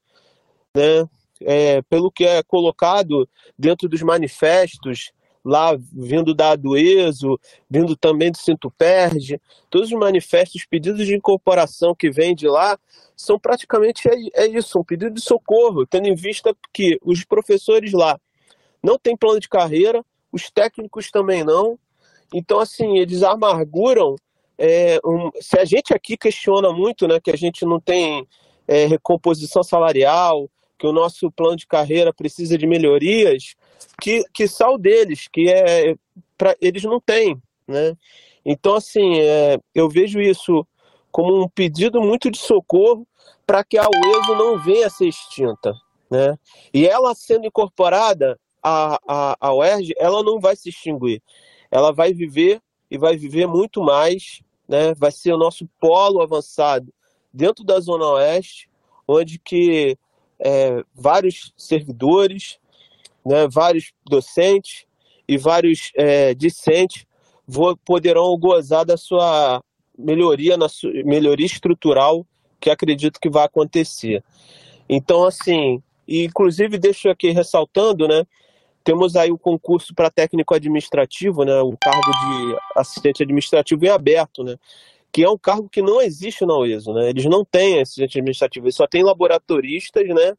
né? 0.76 1.08
É, 1.42 1.82
pelo 1.84 2.12
que 2.12 2.26
é 2.26 2.44
colocado 2.44 3.28
dentro 3.58 3.88
dos 3.88 4.02
manifestos 4.02 5.14
lá 5.44 5.78
vindo 5.94 6.34
da 6.34 6.52
Adueso, 6.52 7.40
vindo 7.70 7.96
também 7.96 8.32
do 8.32 8.38
Cinto 8.38 8.70
Perde, 8.72 9.42
todos 9.70 9.92
os 9.92 9.98
manifestos, 9.98 10.66
pedidos 10.66 11.06
de 11.08 11.16
incorporação 11.16 11.96
que 11.96 12.12
vêm 12.12 12.36
de 12.36 12.48
lá, 12.48 12.78
são 13.16 13.40
praticamente 13.40 14.08
é, 14.08 14.44
é 14.44 14.48
isso, 14.48 14.80
um 14.80 14.84
pedido 14.84 15.16
de 15.16 15.22
socorro, 15.22 15.86
tendo 15.86 16.08
em 16.08 16.16
vista 16.16 16.56
que 16.74 17.00
os 17.04 17.24
professores 17.24 17.94
lá 17.94 18.20
não 18.84 18.98
têm 18.98 19.16
plano 19.16 19.40
de 19.40 19.50
carreira, 19.50 20.04
os 20.32 20.52
técnicos 20.52 21.10
também 21.10 21.44
não, 21.44 21.80
então 22.34 22.60
assim, 22.60 22.98
eles 22.98 23.24
amarguram 23.24 24.16
é, 24.58 25.00
um, 25.06 25.32
se 25.40 25.58
a 25.58 25.64
gente 25.64 25.94
aqui 25.94 26.18
questiona 26.18 26.72
muito, 26.72 27.08
né, 27.08 27.20
que 27.20 27.32
a 27.32 27.38
gente 27.38 27.66
não 27.66 27.80
tem 27.80 28.28
é, 28.68 28.86
recomposição 28.86 29.64
salarial, 29.64 30.50
que 30.80 30.88
o 30.88 30.94
nosso 30.94 31.30
plano 31.32 31.58
de 31.58 31.68
carreira 31.68 32.14
precisa 32.14 32.58
de 32.58 32.66
melhorias, 32.66 33.56
que, 34.02 34.24
que 34.34 34.46
o 34.46 34.78
deles, 34.78 35.28
que 35.28 35.50
é 35.50 35.94
pra, 36.38 36.56
eles 36.62 36.84
não 36.84 37.00
têm, 37.00 37.40
né? 37.68 37.96
Então, 38.46 38.76
assim, 38.76 39.20
é, 39.20 39.60
eu 39.76 39.90
vejo 39.90 40.20
isso 40.22 40.66
como 41.12 41.44
um 41.44 41.50
pedido 41.50 42.02
muito 42.02 42.32
de 42.32 42.38
socorro 42.38 43.06
para 43.46 43.64
que 43.64 43.78
a 43.78 43.84
UESO 43.84 44.36
não 44.36 44.58
venha 44.58 44.88
a 44.88 44.90
ser 44.90 45.08
extinta, 45.08 45.74
né? 46.10 46.38
E 46.74 46.88
ela 46.88 47.14
sendo 47.14 47.46
incorporada 47.46 48.40
à, 48.64 48.98
à, 49.06 49.38
à 49.40 49.54
UERJ, 49.54 49.94
ela 49.98 50.24
não 50.24 50.40
vai 50.40 50.56
se 50.56 50.70
extinguir. 50.70 51.22
Ela 51.70 51.92
vai 51.92 52.14
viver 52.14 52.62
e 52.90 52.98
vai 52.98 53.18
viver 53.18 53.46
muito 53.46 53.84
mais 53.84 54.42
né, 54.70 54.94
vai 54.94 55.12
ser 55.12 55.34
o 55.34 55.38
nosso 55.38 55.68
polo 55.80 56.22
avançado 56.22 56.94
dentro 57.34 57.64
da 57.64 57.80
Zona 57.80 58.06
Oeste, 58.06 58.70
onde 59.08 59.40
que 59.40 59.98
é, 60.40 60.84
vários 60.94 61.54
servidores, 61.58 62.60
né, 63.26 63.48
vários 63.48 63.92
docentes 64.06 64.86
e 65.28 65.38
vários 65.38 65.92
é, 65.96 66.34
discentes 66.34 67.06
vou, 67.50 67.76
poderão 67.78 68.38
gozar 68.38 68.86
da 68.86 68.96
sua 68.96 69.62
melhoria, 69.98 70.56
na 70.56 70.68
melhoria 71.04 71.46
estrutural 71.46 72.26
que 72.60 72.70
acredito 72.70 73.20
que 73.20 73.30
vai 73.30 73.46
acontecer. 73.46 74.24
Então, 74.88 75.26
assim, 75.26 75.82
e 76.08 76.24
inclusive 76.24 76.78
deixo 76.78 77.10
aqui 77.10 77.32
ressaltando, 77.32 78.08
né, 78.08 78.26
temos 78.84 79.16
aí 79.16 79.32
o 79.32 79.38
concurso 79.38 79.94
para 79.94 80.10
técnico 80.10 80.54
administrativo, 80.54 81.44
né, 81.44 81.60
o 81.62 81.76
cargo 81.78 82.12
de 82.12 82.58
assistente 82.76 83.24
administrativo 83.24 83.86
em 83.86 83.90
aberto, 83.90 84.44
né, 84.44 84.56
que 85.12 85.24
é 85.24 85.30
um 85.30 85.38
cargo 85.38 85.68
que 85.70 85.82
não 85.82 86.02
existe 86.02 86.46
na 86.46 86.58
UESO, 86.58 86.94
né, 86.94 87.10
eles 87.10 87.26
não 87.26 87.44
têm 87.44 87.82
assistente 87.82 88.20
administrativo, 88.20 88.66
eles 88.66 88.76
só 88.76 88.88
tem 88.88 89.04
laboratoristas, 89.04 90.08
né, 90.08 90.36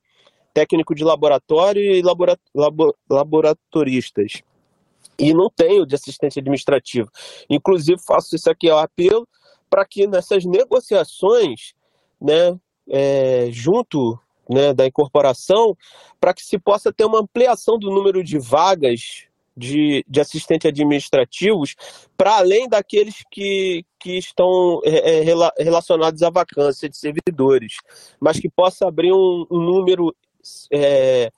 técnico 0.53 0.95
de 0.95 1.05
laboratório 1.05 1.83
e 1.83 2.03
labora, 2.03 2.39
labo, 2.55 2.95
laboratoristas. 3.09 4.43
E 5.19 5.35
não 5.35 5.51
tem 5.51 5.81
o 5.81 5.87
de 5.87 5.95
assistente 5.95 6.39
administrativo. 6.39 7.11
Inclusive, 7.49 8.01
faço 8.01 8.35
isso 8.35 8.51
aqui 8.51 8.71
ao 8.71 8.79
apelo 8.79 9.29
para 9.69 9.85
que 9.85 10.07
nessas 10.07 10.45
negociações, 10.45 11.75
né, 12.21 12.59
é, 12.89 13.49
junto 13.51 14.19
né, 14.49 14.73
da 14.73 14.87
incorporação, 14.87 15.77
para 16.21 16.35
que 16.35 16.43
se 16.43 16.59
possa 16.59 16.93
ter 16.93 17.05
uma 17.05 17.21
ampliação 17.21 17.79
do 17.79 17.91
número 17.91 18.25
de 18.25 18.39
vagas 18.39 19.30
de, 19.61 20.05
de 20.09 20.21
assistentes 20.21 20.67
administrativos 20.67 21.77
para 22.17 22.39
além 22.39 22.67
daqueles 22.67 23.23
que, 23.31 23.85
que 23.99 24.17
estão 24.17 24.81
é, 24.83 25.21
é 25.21 25.63
relacionados 25.63 26.23
à 26.23 26.31
vacância 26.31 26.89
de 26.89 26.97
servidores, 26.97 27.77
mas 28.19 28.41
que 28.41 28.49
possa 28.49 28.89
abrir 28.89 29.13
um, 29.13 29.47
um 29.51 29.59
número 29.59 30.15
é, 30.73 31.31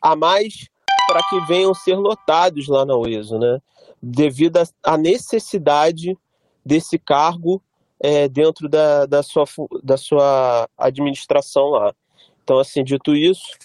a 0.00 0.16
mais 0.16 0.68
para 1.06 1.20
que 1.28 1.40
venham 1.46 1.74
ser 1.74 1.96
lotados 1.96 2.66
lá 2.66 2.84
na 2.84 2.96
UESO, 2.96 3.38
né? 3.38 3.60
devido 4.02 4.58
à 4.82 4.96
necessidade 4.96 6.16
desse 6.64 6.98
cargo 6.98 7.62
é, 8.00 8.28
dentro 8.28 8.68
da, 8.68 9.06
da, 9.06 9.22
sua, 9.22 9.44
da 9.82 9.96
sua 9.96 10.68
administração 10.78 11.68
lá. 11.68 11.94
Então, 12.42 12.58
assim, 12.58 12.82
dito 12.82 13.14
isso, 13.14 13.56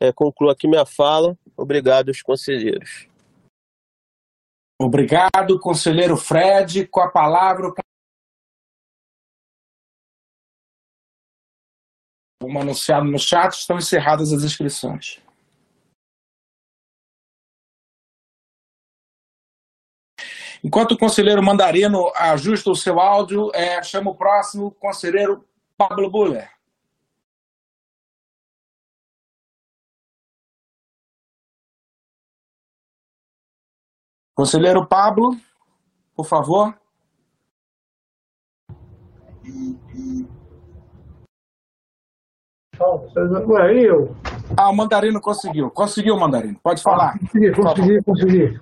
é, 0.00 0.12
concluo 0.12 0.50
aqui 0.50 0.66
minha 0.66 0.86
fala. 0.86 1.36
Obrigado 1.56 2.08
aos 2.08 2.22
conselheiros. 2.22 3.08
Obrigado, 4.80 5.58
conselheiro 5.60 6.16
Fred. 6.16 6.86
Com 6.86 7.00
a 7.00 7.10
palavra, 7.10 7.72
como 12.40 12.60
anunciado 12.60 13.04
no 13.04 13.18
chat, 13.18 13.52
estão 13.54 13.76
encerradas 13.76 14.32
as 14.32 14.44
inscrições. 14.44 15.20
Enquanto 20.62 20.92
o 20.92 20.98
conselheiro 20.98 21.42
Mandarino 21.42 22.12
ajusta 22.16 22.70
o 22.70 22.76
seu 22.76 22.98
áudio, 22.98 23.50
é, 23.54 23.82
chama 23.82 24.10
o 24.10 24.16
próximo 24.16 24.70
conselheiro 24.72 25.44
Pablo 25.76 26.10
Buller. 26.10 26.57
Conselheiro 34.38 34.86
Pablo, 34.86 35.36
por 36.14 36.24
favor. 36.24 36.72
Ué, 43.48 43.80
eu? 43.80 44.14
Ah, 44.56 44.70
o 44.70 44.76
Mandarino 44.76 45.20
conseguiu. 45.20 45.68
Conseguiu, 45.72 46.16
Mandarino. 46.16 46.56
Pode 46.62 46.80
falar. 46.84 47.16
Ah, 47.16 47.18
consegui, 47.18 47.50
consegui, 47.52 48.02
consegui. 48.04 48.60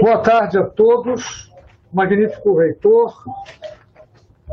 Boa 0.00 0.18
tarde 0.18 0.58
a 0.58 0.64
todos. 0.64 1.52
Magnífico 1.92 2.56
reitor, 2.56 3.24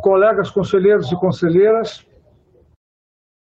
colegas 0.02 0.50
conselheiros 0.50 1.12
e 1.12 1.16
conselheiras. 1.16 2.04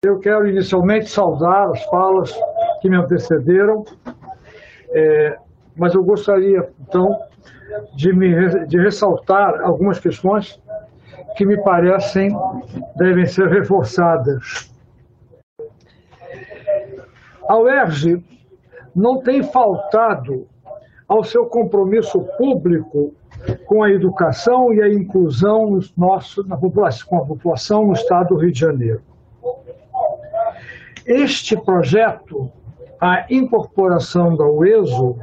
Eu 0.04 0.18
quero 0.18 0.46
inicialmente 0.46 1.08
saudar 1.08 1.70
as 1.70 1.82
falas 1.86 2.38
que 2.82 2.90
me 2.90 2.98
antecederam 2.98 3.86
é, 4.94 5.36
mas 5.76 5.94
eu 5.94 6.04
gostaria, 6.04 6.68
então, 6.80 7.18
de, 7.94 8.12
me, 8.12 8.66
de 8.66 8.78
ressaltar 8.78 9.60
algumas 9.62 9.98
questões 9.98 10.60
que 11.36 11.46
me 11.46 11.56
parecem 11.62 12.30
devem 12.96 13.26
ser 13.26 13.48
reforçadas. 13.48 14.70
A 17.48 17.58
UERJ 17.58 18.22
não 18.94 19.20
tem 19.20 19.42
faltado 19.42 20.46
ao 21.08 21.24
seu 21.24 21.46
compromisso 21.46 22.20
público 22.38 23.14
com 23.66 23.82
a 23.82 23.90
educação 23.90 24.72
e 24.72 24.82
a 24.82 24.92
inclusão 24.92 25.80
nosso, 25.96 26.46
na 26.46 26.56
população, 26.56 27.08
com 27.08 27.16
a 27.16 27.26
população 27.26 27.86
no 27.86 27.92
estado 27.92 28.28
do 28.28 28.36
Rio 28.36 28.52
de 28.52 28.60
Janeiro. 28.60 29.02
Este 31.04 31.56
projeto 31.56 32.50
a 33.02 33.26
incorporação 33.28 34.36
da 34.36 34.46
UESO 34.46 35.18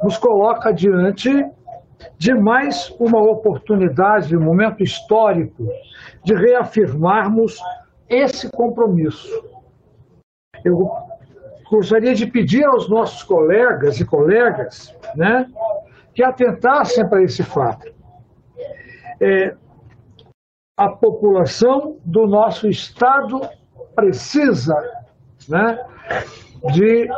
nos 0.00 0.16
coloca 0.16 0.70
diante 0.70 1.28
de 2.16 2.32
mais 2.32 2.94
uma 3.00 3.20
oportunidade, 3.20 4.36
um 4.36 4.40
momento 4.40 4.84
histórico, 4.84 5.66
de 6.22 6.32
reafirmarmos 6.32 7.58
esse 8.08 8.48
compromisso. 8.52 9.28
Eu 10.64 10.88
gostaria 11.68 12.14
de 12.14 12.24
pedir 12.24 12.64
aos 12.64 12.88
nossos 12.88 13.24
colegas 13.24 13.98
e 13.98 14.04
colegas 14.04 14.96
né, 15.16 15.50
que 16.14 16.22
atentassem 16.22 17.08
para 17.08 17.24
esse 17.24 17.42
fato. 17.42 17.92
É, 19.20 19.56
a 20.76 20.88
população 20.88 21.96
do 22.04 22.28
nosso 22.28 22.68
Estado 22.68 23.40
precisa 23.96 24.76
né, 25.48 25.84
de 26.72 27.08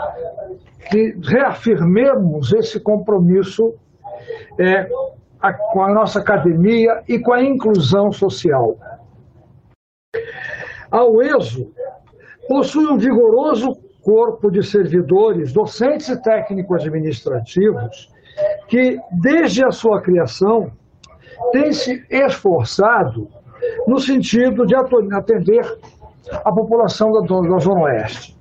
que 0.91 1.17
reafirmemos 1.23 2.53
esse 2.53 2.81
compromisso 2.81 3.75
é, 4.59 4.89
a, 5.41 5.53
com 5.53 5.83
a 5.83 5.93
nossa 5.93 6.19
academia 6.21 7.03
e 7.09 7.19
com 7.19 7.33
a 7.33 7.43
inclusão 7.43 8.13
social. 8.13 8.77
A 10.91 11.05
UESO 11.05 11.73
possui 12.49 12.87
um 12.87 12.99
vigoroso 12.99 13.77
corpo 14.03 14.51
de 14.51 14.63
servidores, 14.63 15.53
docentes 15.53 16.09
e 16.09 16.21
técnicos 16.21 16.83
administrativos, 16.83 18.11
que, 18.69 18.99
desde 19.13 19.65
a 19.65 19.71
sua 19.71 20.01
criação, 20.01 20.73
tem 21.53 21.73
se 21.73 22.05
esforçado 22.11 23.29
no 23.87 24.01
sentido 24.01 24.67
de 24.67 24.75
atender 24.75 25.79
a 26.33 26.53
população 26.53 27.13
da, 27.13 27.21
da 27.21 27.59
Zona 27.59 27.83
Oeste 27.83 28.40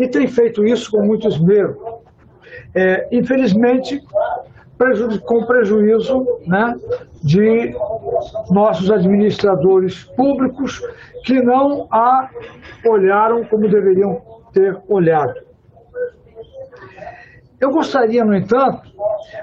e 0.00 0.08
tem 0.08 0.26
feito 0.26 0.64
isso 0.64 0.90
com 0.90 1.02
muito 1.02 1.28
esmero. 1.28 2.00
É, 2.74 3.06
infelizmente, 3.12 4.02
com 5.26 5.44
prejuízo 5.44 6.26
né, 6.46 6.74
de 7.22 7.74
nossos 8.50 8.90
administradores 8.90 10.04
públicos 10.16 10.80
que 11.26 11.42
não 11.42 11.86
a 11.90 12.30
olharam 12.86 13.44
como 13.44 13.68
deveriam 13.68 14.22
ter 14.54 14.80
olhado. 14.88 15.34
Eu 17.60 17.70
gostaria, 17.70 18.24
no 18.24 18.34
entanto, 18.34 18.90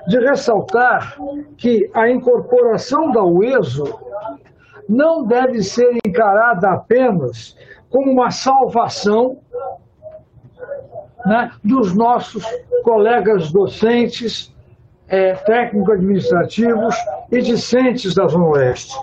de 0.07 0.19
ressaltar 0.19 1.17
que 1.55 1.87
a 1.93 2.09
incorporação 2.09 3.11
da 3.11 3.23
UESO 3.23 3.99
não 4.89 5.23
deve 5.23 5.61
ser 5.61 5.99
encarada 6.03 6.71
apenas 6.71 7.55
como 7.91 8.11
uma 8.11 8.31
salvação 8.31 9.37
né, 11.27 11.51
dos 11.63 11.93
nossos 11.93 12.43
colegas 12.83 13.51
docentes, 13.51 14.55
é, 15.09 15.33
técnico-administrativos 15.33 16.95
e 17.31 17.41
discentes 17.41 18.15
da 18.15 18.27
Zona 18.27 18.45
Oeste. 18.45 18.95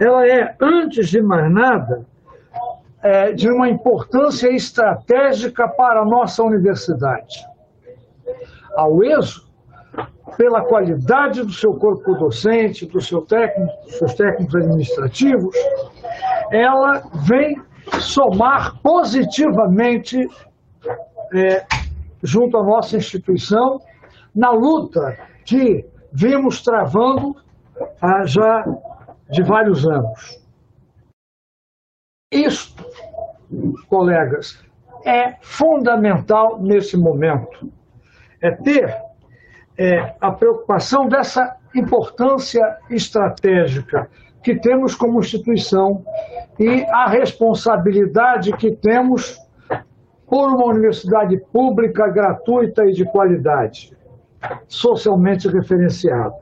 Ela 0.00 0.26
é, 0.26 0.54
antes 0.60 1.08
de 1.08 1.20
mais 1.20 1.50
nada, 1.50 2.04
é, 3.02 3.32
de 3.32 3.50
uma 3.50 3.68
importância 3.68 4.48
estratégica 4.48 5.68
para 5.68 6.00
a 6.00 6.04
nossa 6.04 6.42
universidade. 6.42 7.46
A 8.74 8.88
UESO, 8.88 9.46
pela 10.36 10.62
qualidade 10.62 11.42
do 11.42 11.52
seu 11.52 11.74
corpo 11.74 12.14
docente, 12.14 12.84
do 12.86 13.00
seu 13.00 13.22
técnico, 13.22 13.72
dos 13.84 13.98
seus 13.98 14.14
técnicos 14.14 14.54
administrativos, 14.54 15.56
ela 16.50 17.02
vem 17.26 17.60
somar 18.00 18.78
positivamente 18.82 20.28
é, 21.34 21.66
junto 22.22 22.56
à 22.56 22.62
nossa 22.62 22.96
instituição 22.96 23.80
na 24.34 24.50
luta 24.50 25.16
que 25.44 25.86
vimos 26.12 26.62
travando 26.62 27.36
há 28.00 28.24
já 28.26 28.64
de 29.30 29.42
vários 29.42 29.86
anos. 29.86 30.42
Isto, 32.32 32.84
colegas, 33.88 34.62
é 35.04 35.36
fundamental 35.40 36.60
nesse 36.60 36.96
momento. 36.96 37.72
É 38.42 38.50
ter 38.50 38.94
é, 39.78 40.14
a 40.20 40.30
preocupação 40.32 41.08
dessa 41.08 41.56
importância 41.74 42.78
estratégica 42.90 44.10
que 44.42 44.54
temos 44.54 44.94
como 44.94 45.20
instituição 45.20 46.04
e 46.58 46.84
a 46.84 47.08
responsabilidade 47.08 48.52
que 48.56 48.70
temos 48.70 49.38
por 50.26 50.48
uma 50.48 50.66
universidade 50.66 51.38
pública, 51.52 52.08
gratuita 52.08 52.84
e 52.84 52.92
de 52.92 53.04
qualidade, 53.04 53.96
socialmente 54.66 55.48
referenciada. 55.48 56.34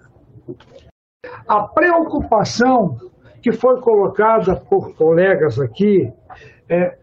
A 1.46 1.62
preocupação 1.62 2.98
que 3.42 3.52
foi 3.52 3.80
colocada 3.80 4.56
por 4.56 4.94
colegas 4.94 5.60
aqui 5.60 6.10
é, 6.68 6.96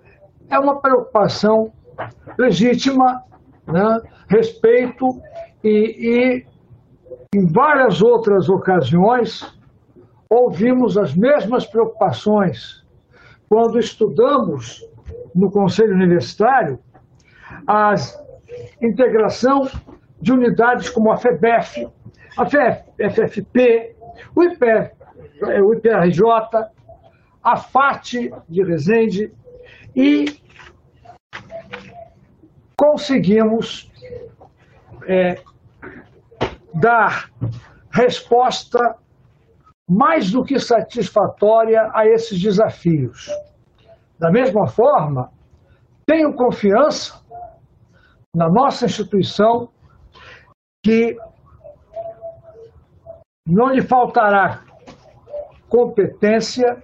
é 0.49 0.59
uma 0.59 0.81
preocupação 0.81 1.71
legítima, 2.37 3.23
né? 3.67 4.01
respeito 4.27 5.21
e, 5.63 6.43
e 6.43 6.45
em 7.35 7.45
várias 7.45 8.01
outras 8.01 8.49
ocasiões 8.49 9.57
ouvimos 10.29 10.97
as 10.97 11.13
mesmas 11.13 11.65
preocupações 11.65 12.83
quando 13.47 13.77
estudamos 13.77 14.83
no 15.33 15.51
Conselho 15.51 15.93
Universitário 15.93 16.79
a 17.67 17.93
integração 18.81 19.67
de 20.21 20.31
unidades 20.31 20.89
como 20.89 21.11
a 21.11 21.17
FEBEF, 21.17 21.87
a 22.37 22.45
FFP, 22.45 23.95
o, 24.35 24.43
IPR, 24.43 24.91
o 25.63 25.73
IPRJ, 25.73 26.21
a 27.43 27.57
FAT 27.57 28.13
de 28.47 28.63
Resende 28.63 29.33
e 29.95 30.25
conseguimos 32.77 33.91
é, 35.07 35.41
dar 36.73 37.29
resposta 37.91 38.95
mais 39.89 40.31
do 40.31 40.43
que 40.43 40.57
satisfatória 40.57 41.91
a 41.93 42.07
esses 42.07 42.41
desafios. 42.41 43.29
Da 44.21 44.29
mesma 44.29 44.67
forma, 44.67 45.31
tenho 46.05 46.35
confiança 46.35 47.19
na 48.35 48.47
nossa 48.47 48.85
instituição 48.85 49.67
que 50.85 51.17
não 53.47 53.69
lhe 53.69 53.81
faltará 53.81 54.63
competência 55.67 56.83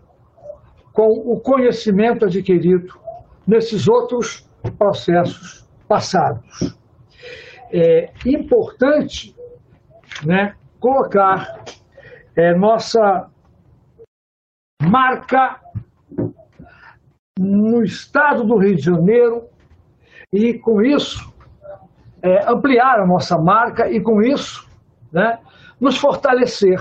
com 0.91 1.09
o 1.31 1.39
conhecimento 1.39 2.25
adquirido 2.25 2.99
nesses 3.45 3.87
outros 3.87 4.49
processos 4.79 5.69
passados. 5.87 6.75
É 7.71 8.11
importante 8.25 9.35
né, 10.25 10.55
colocar 10.79 11.63
é, 12.35 12.55
nossa 12.55 13.29
marca 14.81 15.61
no 17.37 17.83
estado 17.83 18.43
do 18.43 18.57
Rio 18.57 18.75
de 18.75 18.81
Janeiro 18.81 19.43
e, 20.31 20.53
com 20.55 20.81
isso, 20.81 21.33
é, 22.21 22.49
ampliar 22.49 22.99
a 22.99 23.07
nossa 23.07 23.37
marca 23.37 23.89
e, 23.89 24.01
com 24.01 24.21
isso, 24.21 24.67
né, 25.11 25.39
nos 25.79 25.97
fortalecer. 25.97 26.79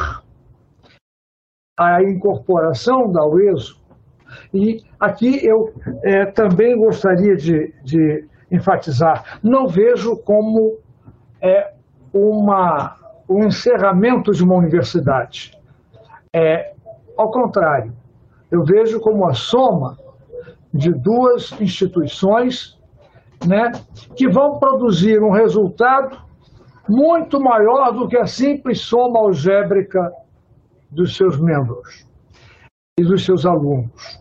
A 1.78 2.02
incorporação 2.02 3.12
da 3.12 3.23
UESO, 3.26 3.78
e 4.52 4.83
aqui 4.99 5.44
eu 5.47 5.75
é, 6.02 6.25
também 6.25 6.75
gostaria 6.76 7.36
de, 7.36 7.75
de, 7.85 8.26
enfatizar, 8.51 9.39
não 9.43 9.67
vejo 9.68 10.17
como 10.18 10.78
é, 11.41 11.75
uma, 12.12 12.97
um 13.28 13.44
encerramento 13.44 14.33
de 14.33 14.43
uma 14.43 14.55
universidade. 14.55 15.52
É, 16.35 16.73
ao 17.17 17.31
contrário, 17.31 17.93
eu 18.51 18.65
vejo 18.65 19.01
como 19.01 19.26
a 19.26 19.35
soma 19.35 19.99
de 20.76 20.92
duas 20.92 21.52
instituições 21.60 22.78
né, 23.46 23.72
que 24.14 24.28
vão 24.28 24.58
produzir 24.58 25.22
um 25.22 25.32
resultado 25.32 26.18
muito 26.88 27.40
maior 27.40 27.92
do 27.92 28.08
que 28.08 28.16
a 28.16 28.26
simples 28.26 28.80
soma 28.80 29.18
algébrica 29.18 30.10
dos 30.90 31.16
seus 31.16 31.40
membros 31.40 32.06
e 32.98 33.02
dos 33.02 33.24
seus 33.24 33.44
alunos. 33.44 34.20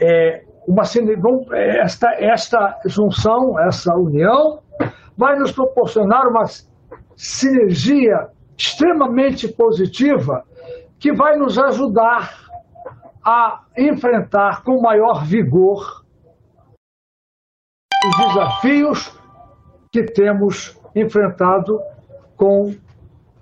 É 0.00 0.42
uma, 0.66 0.82
esta, 1.54 2.08
esta 2.18 2.80
junção, 2.86 3.58
essa 3.60 3.94
união, 3.94 4.60
vai 5.16 5.38
nos 5.38 5.52
proporcionar 5.52 6.26
uma 6.28 6.44
sinergia 7.16 8.28
extremamente 8.56 9.48
positiva 9.48 10.44
que 10.98 11.12
vai 11.12 11.36
nos 11.36 11.58
ajudar 11.58 12.41
a 13.24 13.64
enfrentar 13.76 14.62
com 14.62 14.80
maior 14.80 15.24
vigor 15.24 16.04
os 18.04 18.16
desafios 18.26 19.20
que 19.92 20.02
temos 20.04 20.78
enfrentado 20.94 21.80
com 22.36 22.74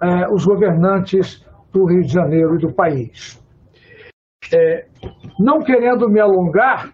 é, 0.02 0.28
os 0.30 0.44
governantes 0.44 1.46
do 1.72 1.86
Rio 1.86 2.02
de 2.02 2.12
Janeiro 2.12 2.56
e 2.56 2.58
do 2.58 2.72
país. 2.72 3.42
É, 4.52 4.86
não 5.38 5.60
querendo 5.60 6.08
me 6.08 6.20
alongar 6.20 6.92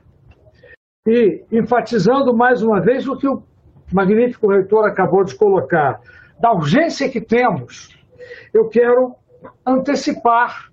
e 1.07 1.45
enfatizando 1.51 2.37
mais 2.37 2.63
uma 2.63 2.81
vez 2.81 3.09
o 3.09 3.17
que 3.17 3.27
o 3.27 3.43
magnífico 3.93 4.49
reitor 4.49 4.87
acabou 4.87 5.25
de 5.25 5.35
colocar, 5.37 6.01
da 6.39 6.53
urgência 6.53 7.09
que 7.09 7.21
temos, 7.21 7.97
eu 8.53 8.69
quero 8.69 9.15
antecipar 9.65 10.71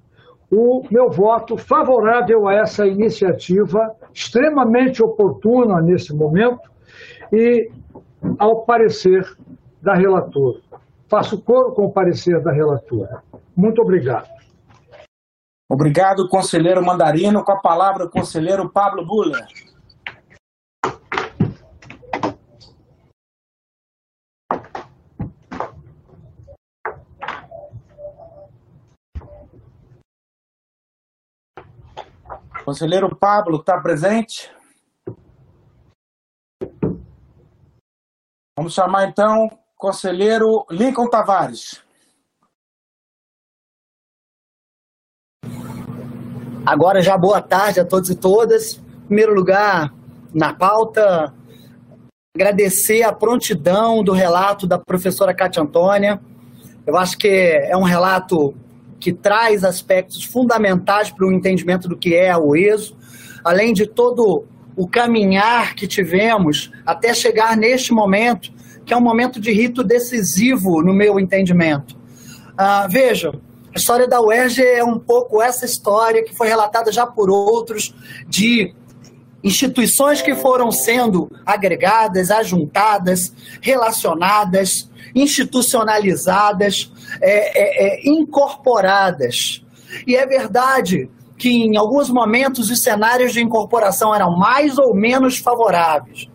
o 0.56 0.86
meu 0.92 1.10
voto 1.10 1.58
favorável 1.58 2.48
a 2.48 2.54
essa 2.54 2.86
iniciativa, 2.86 3.96
extremamente 4.14 5.02
oportuna 5.02 5.82
nesse 5.82 6.14
momento, 6.14 6.62
e 7.32 7.72
ao 8.38 8.64
parecer 8.64 9.26
da 9.82 9.96
relatora. 9.96 10.60
Faço 11.08 11.42
coro 11.42 11.74
com 11.74 11.86
o 11.86 11.92
parecer 11.92 12.42
da 12.42 12.52
relatora. 12.52 13.24
Muito 13.56 13.82
obrigado. 13.82 14.28
Obrigado, 15.70 16.30
conselheiro 16.30 16.86
Mandarino. 16.86 17.44
Com 17.44 17.52
a 17.52 17.60
palavra, 17.60 18.06
o 18.06 18.10
conselheiro 18.10 18.70
Pablo 18.70 19.06
Buller. 19.06 19.46
Conselheiro 32.64 33.14
Pablo, 33.14 33.58
está 33.58 33.78
presente? 33.82 34.50
Vamos 38.58 38.74
chamar 38.74 39.10
então 39.10 39.50
conselheiro 39.76 40.66
Lincoln 40.72 41.10
Tavares. 41.10 41.84
Agora 46.66 47.02
já 47.02 47.18
boa 47.18 47.42
tarde 47.42 47.82
a 47.82 47.86
todos 47.86 48.10
e 48.10 48.16
todas. 48.16 48.76
Em 48.76 49.08
primeiro 49.08 49.34
lugar, 49.34 49.94
na 50.34 50.54
pauta, 50.54 51.34
agradecer 52.34 53.04
a 53.04 53.12
prontidão 53.12 54.02
do 54.02 54.14
relato 54.14 54.66
da 54.66 54.80
professora 54.80 55.36
Cátia 55.36 55.62
Antônia. 55.62 56.22
Eu 56.88 56.96
acho 56.96 57.18
que 57.18 57.28
é 57.28 57.76
um 57.76 57.84
relato 57.84 58.56
que 59.04 59.12
traz 59.12 59.66
aspectos 59.66 60.24
fundamentais 60.24 61.12
para 61.12 61.28
o 61.28 61.34
entendimento 61.34 61.90
do 61.90 61.98
que 61.98 62.16
é 62.16 62.38
o 62.38 62.56
ESO, 62.56 62.96
além 63.44 63.74
de 63.74 63.86
todo 63.86 64.46
o 64.78 64.88
caminhar 64.88 65.76
que 65.76 65.86
tivemos 65.86 66.72
até 66.86 67.14
chegar 67.14 67.58
neste 67.58 67.92
momento, 67.92 68.54
que 68.86 68.94
é 68.94 68.98
um 68.98 69.02
momento 69.02 69.42
de 69.42 69.52
rito 69.52 69.84
decisivo 69.84 70.82
no 70.82 70.94
meu 70.94 71.20
entendimento. 71.20 71.98
Ah, 72.58 72.88
veja, 72.90 73.34
a 73.76 73.78
história 73.78 74.08
da 74.08 74.22
UERJ 74.22 74.64
é 74.64 74.86
um 74.86 74.98
pouco 74.98 75.42
essa 75.42 75.66
história 75.66 76.24
que 76.24 76.34
foi 76.34 76.48
relatada 76.48 76.90
já 76.90 77.06
por 77.06 77.30
outros, 77.30 77.94
de 78.26 78.74
instituições 79.44 80.22
que 80.22 80.34
foram 80.34 80.72
sendo 80.72 81.30
agregadas, 81.46 82.32
ajuntadas, 82.32 83.34
relacionadas, 83.60 84.90
institucionalizadas, 85.14 86.92
é, 87.22 87.30
é, 87.30 87.88
é, 87.88 88.10
incorporadas. 88.10 89.64
E 90.08 90.16
é 90.16 90.26
verdade 90.26 91.10
que 91.38 91.50
em 91.50 91.78
alguns 91.78 92.10
momentos 92.10 92.70
os 92.70 92.82
cenários 92.82 93.34
de 93.34 93.42
incorporação 93.42 94.14
eram 94.14 94.38
mais 94.38 94.78
ou 94.78 94.96
menos 94.96 95.38
favoráveis. 95.38 96.30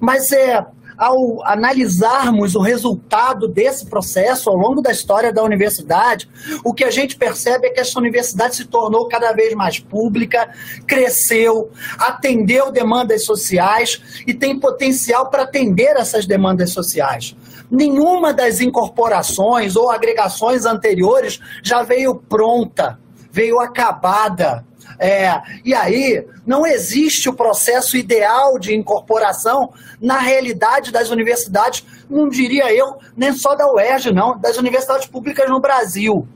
Mas 0.00 0.30
é 0.32 0.64
ao 0.96 1.44
analisarmos 1.44 2.54
o 2.54 2.60
resultado 2.60 3.48
desse 3.48 3.86
processo 3.86 4.48
ao 4.48 4.56
longo 4.56 4.80
da 4.80 4.92
história 4.92 5.32
da 5.32 5.42
universidade, 5.42 6.28
o 6.64 6.72
que 6.72 6.84
a 6.84 6.90
gente 6.92 7.16
percebe 7.16 7.66
é 7.66 7.70
que 7.70 7.80
essa 7.80 7.98
universidade 7.98 8.54
se 8.54 8.66
tornou 8.66 9.08
cada 9.08 9.32
vez 9.32 9.52
mais 9.54 9.80
pública, 9.80 10.48
cresceu, 10.86 11.70
atendeu 11.98 12.70
demandas 12.70 13.24
sociais 13.24 14.00
e 14.26 14.32
tem 14.32 14.60
potencial 14.60 15.28
para 15.28 15.42
atender 15.42 15.96
essas 15.96 16.24
demandas 16.24 16.70
sociais. 16.70 17.34
Nenhuma 17.72 18.32
das 18.32 18.60
incorporações 18.60 19.74
ou 19.74 19.90
agregações 19.90 20.64
anteriores 20.64 21.40
já 21.62 21.82
veio 21.82 22.14
pronta, 22.14 23.00
veio 23.32 23.58
acabada 23.58 24.64
é, 24.98 25.42
e 25.64 25.74
aí, 25.74 26.24
não 26.46 26.64
existe 26.64 27.28
o 27.28 27.34
processo 27.34 27.96
ideal 27.96 28.58
de 28.58 28.72
incorporação 28.72 29.72
na 30.00 30.18
realidade 30.18 30.92
das 30.92 31.10
universidades, 31.10 31.84
não 32.08 32.28
diria 32.28 32.72
eu, 32.72 32.98
nem 33.16 33.32
só 33.32 33.56
da 33.56 33.66
UERJ, 33.66 34.12
não, 34.12 34.38
das 34.38 34.58
universidades 34.58 35.08
públicas 35.08 35.50
no 35.50 35.60
Brasil. 35.60 36.26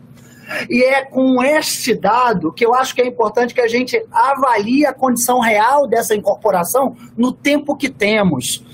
E 0.70 0.82
é 0.82 1.04
com 1.04 1.42
este 1.42 1.94
dado 1.94 2.52
que 2.52 2.64
eu 2.64 2.74
acho 2.74 2.94
que 2.94 3.02
é 3.02 3.06
importante 3.06 3.54
que 3.54 3.60
a 3.60 3.68
gente 3.68 4.00
avalie 4.10 4.86
a 4.86 4.92
condição 4.92 5.40
real 5.40 5.86
dessa 5.88 6.14
incorporação 6.14 6.96
no 7.16 7.32
tempo 7.32 7.76
que 7.76 7.88
temos. 7.88 8.64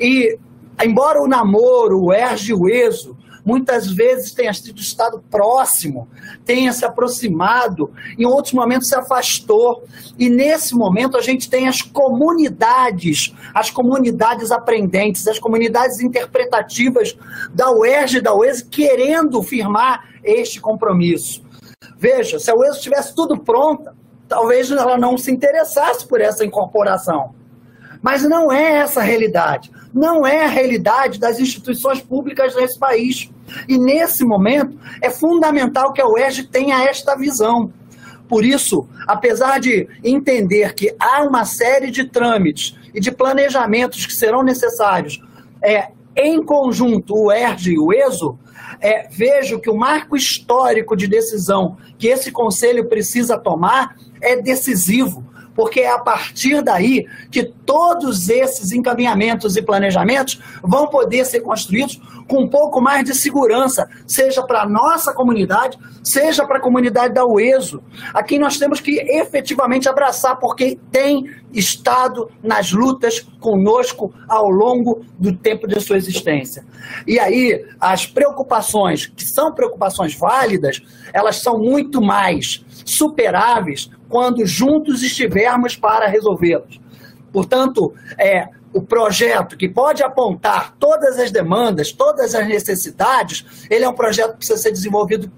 E, 0.00 0.38
embora 0.82 1.22
o 1.22 1.28
namoro, 1.28 2.04
o 2.04 2.12
ERJ 2.12 2.50
e 2.50 2.54
o 2.54 2.68
ESO 2.68 3.16
muitas 3.44 3.90
vezes 3.90 4.32
tenha 4.32 4.52
sido 4.52 4.80
estado 4.80 5.22
próximo, 5.30 6.08
tenha 6.44 6.72
se 6.72 6.84
aproximado, 6.84 7.90
em 8.18 8.26
outros 8.26 8.52
momentos 8.52 8.88
se 8.88 8.94
afastou. 8.94 9.82
E 10.18 10.28
nesse 10.28 10.74
momento 10.74 11.16
a 11.16 11.20
gente 11.20 11.48
tem 11.48 11.68
as 11.68 11.82
comunidades, 11.82 13.34
as 13.54 13.70
comunidades 13.70 14.50
aprendentes, 14.50 15.26
as 15.26 15.38
comunidades 15.38 16.00
interpretativas 16.00 17.16
da 17.52 17.70
UERJ 17.70 18.18
e 18.18 18.20
da 18.20 18.34
UES 18.34 18.62
querendo 18.62 19.42
firmar 19.42 20.08
este 20.22 20.60
compromisso. 20.60 21.42
Veja, 21.96 22.38
se 22.38 22.50
a 22.50 22.54
UES 22.54 22.80
tivesse 22.80 23.14
tudo 23.14 23.38
pronto, 23.38 23.90
talvez 24.28 24.70
ela 24.70 24.96
não 24.96 25.18
se 25.18 25.30
interessasse 25.30 26.06
por 26.06 26.20
essa 26.20 26.44
incorporação. 26.44 27.34
Mas 28.02 28.22
não 28.22 28.50
é 28.50 28.78
essa 28.78 29.00
a 29.00 29.02
realidade. 29.02 29.70
Não 29.92 30.26
é 30.26 30.44
a 30.44 30.48
realidade 30.48 31.18
das 31.18 31.38
instituições 31.38 32.00
públicas 32.00 32.54
desse 32.54 32.78
país. 32.78 33.30
E 33.68 33.78
nesse 33.78 34.24
momento, 34.24 34.78
é 35.02 35.10
fundamental 35.10 35.92
que 35.92 36.00
a 36.00 36.08
UERJ 36.08 36.44
tenha 36.44 36.84
esta 36.84 37.16
visão. 37.16 37.72
Por 38.28 38.44
isso, 38.44 38.88
apesar 39.08 39.58
de 39.58 39.88
entender 40.04 40.72
que 40.74 40.94
há 41.00 41.22
uma 41.22 41.44
série 41.44 41.90
de 41.90 42.04
trâmites 42.04 42.76
e 42.94 43.00
de 43.00 43.10
planejamentos 43.10 44.06
que 44.06 44.12
serão 44.12 44.42
necessários 44.42 45.20
é, 45.62 45.88
em 46.16 46.42
conjunto, 46.42 47.14
o 47.14 47.32
ERJ 47.32 47.72
e 47.72 47.78
o 47.78 47.92
ESO, 47.92 48.38
é, 48.80 49.08
vejo 49.10 49.60
que 49.60 49.68
o 49.68 49.76
marco 49.76 50.16
histórico 50.16 50.96
de 50.96 51.06
decisão 51.06 51.76
que 51.98 52.08
esse 52.08 52.30
conselho 52.30 52.88
precisa 52.88 53.36
tomar 53.36 53.96
é 54.20 54.40
decisivo 54.40 55.24
porque 55.60 55.80
é 55.80 55.90
a 55.90 55.98
partir 55.98 56.62
daí 56.62 57.06
que 57.30 57.44
todos 57.44 58.30
esses 58.30 58.72
encaminhamentos 58.72 59.58
e 59.58 59.62
planejamentos 59.62 60.40
vão 60.62 60.86
poder 60.86 61.26
ser 61.26 61.40
construídos 61.40 62.00
com 62.26 62.44
um 62.44 62.48
pouco 62.48 62.80
mais 62.80 63.04
de 63.04 63.14
segurança, 63.14 63.86
seja 64.06 64.42
para 64.42 64.62
a 64.62 64.66
nossa 64.66 65.12
comunidade, 65.12 65.78
seja 66.02 66.46
para 66.46 66.56
a 66.56 66.62
comunidade 66.62 67.12
da 67.12 67.26
UESO, 67.26 67.82
a 68.14 68.22
quem 68.22 68.38
nós 68.38 68.56
temos 68.56 68.80
que 68.80 69.00
efetivamente 69.00 69.86
abraçar, 69.86 70.38
porque 70.38 70.78
tem 70.90 71.30
estado 71.52 72.30
nas 72.42 72.72
lutas 72.72 73.20
conosco 73.38 74.14
ao 74.26 74.48
longo 74.48 75.04
do 75.18 75.36
tempo 75.36 75.68
de 75.68 75.78
sua 75.78 75.98
existência. 75.98 76.64
E 77.06 77.20
aí, 77.20 77.66
as 77.78 78.06
preocupações, 78.06 79.04
que 79.04 79.24
são 79.24 79.52
preocupações 79.52 80.14
válidas, 80.14 80.80
elas 81.12 81.42
são 81.42 81.58
muito 81.58 82.00
mais 82.00 82.64
superáveis 82.86 83.90
quando 84.10 84.44
juntos 84.44 85.02
estivermos 85.02 85.76
para 85.76 86.06
resolvê-los. 86.06 86.78
Portanto, 87.32 87.94
é, 88.18 88.48
o 88.74 88.82
projeto 88.82 89.56
que 89.56 89.68
pode 89.68 90.02
apontar 90.02 90.74
todas 90.78 91.18
as 91.18 91.30
demandas, 91.30 91.92
todas 91.92 92.34
as 92.34 92.46
necessidades, 92.46 93.66
ele 93.70 93.84
é 93.84 93.88
um 93.88 93.94
projeto 93.94 94.32
que 94.32 94.38
precisa 94.38 94.58
ser 94.58 94.72
desenvolvido 94.72 95.30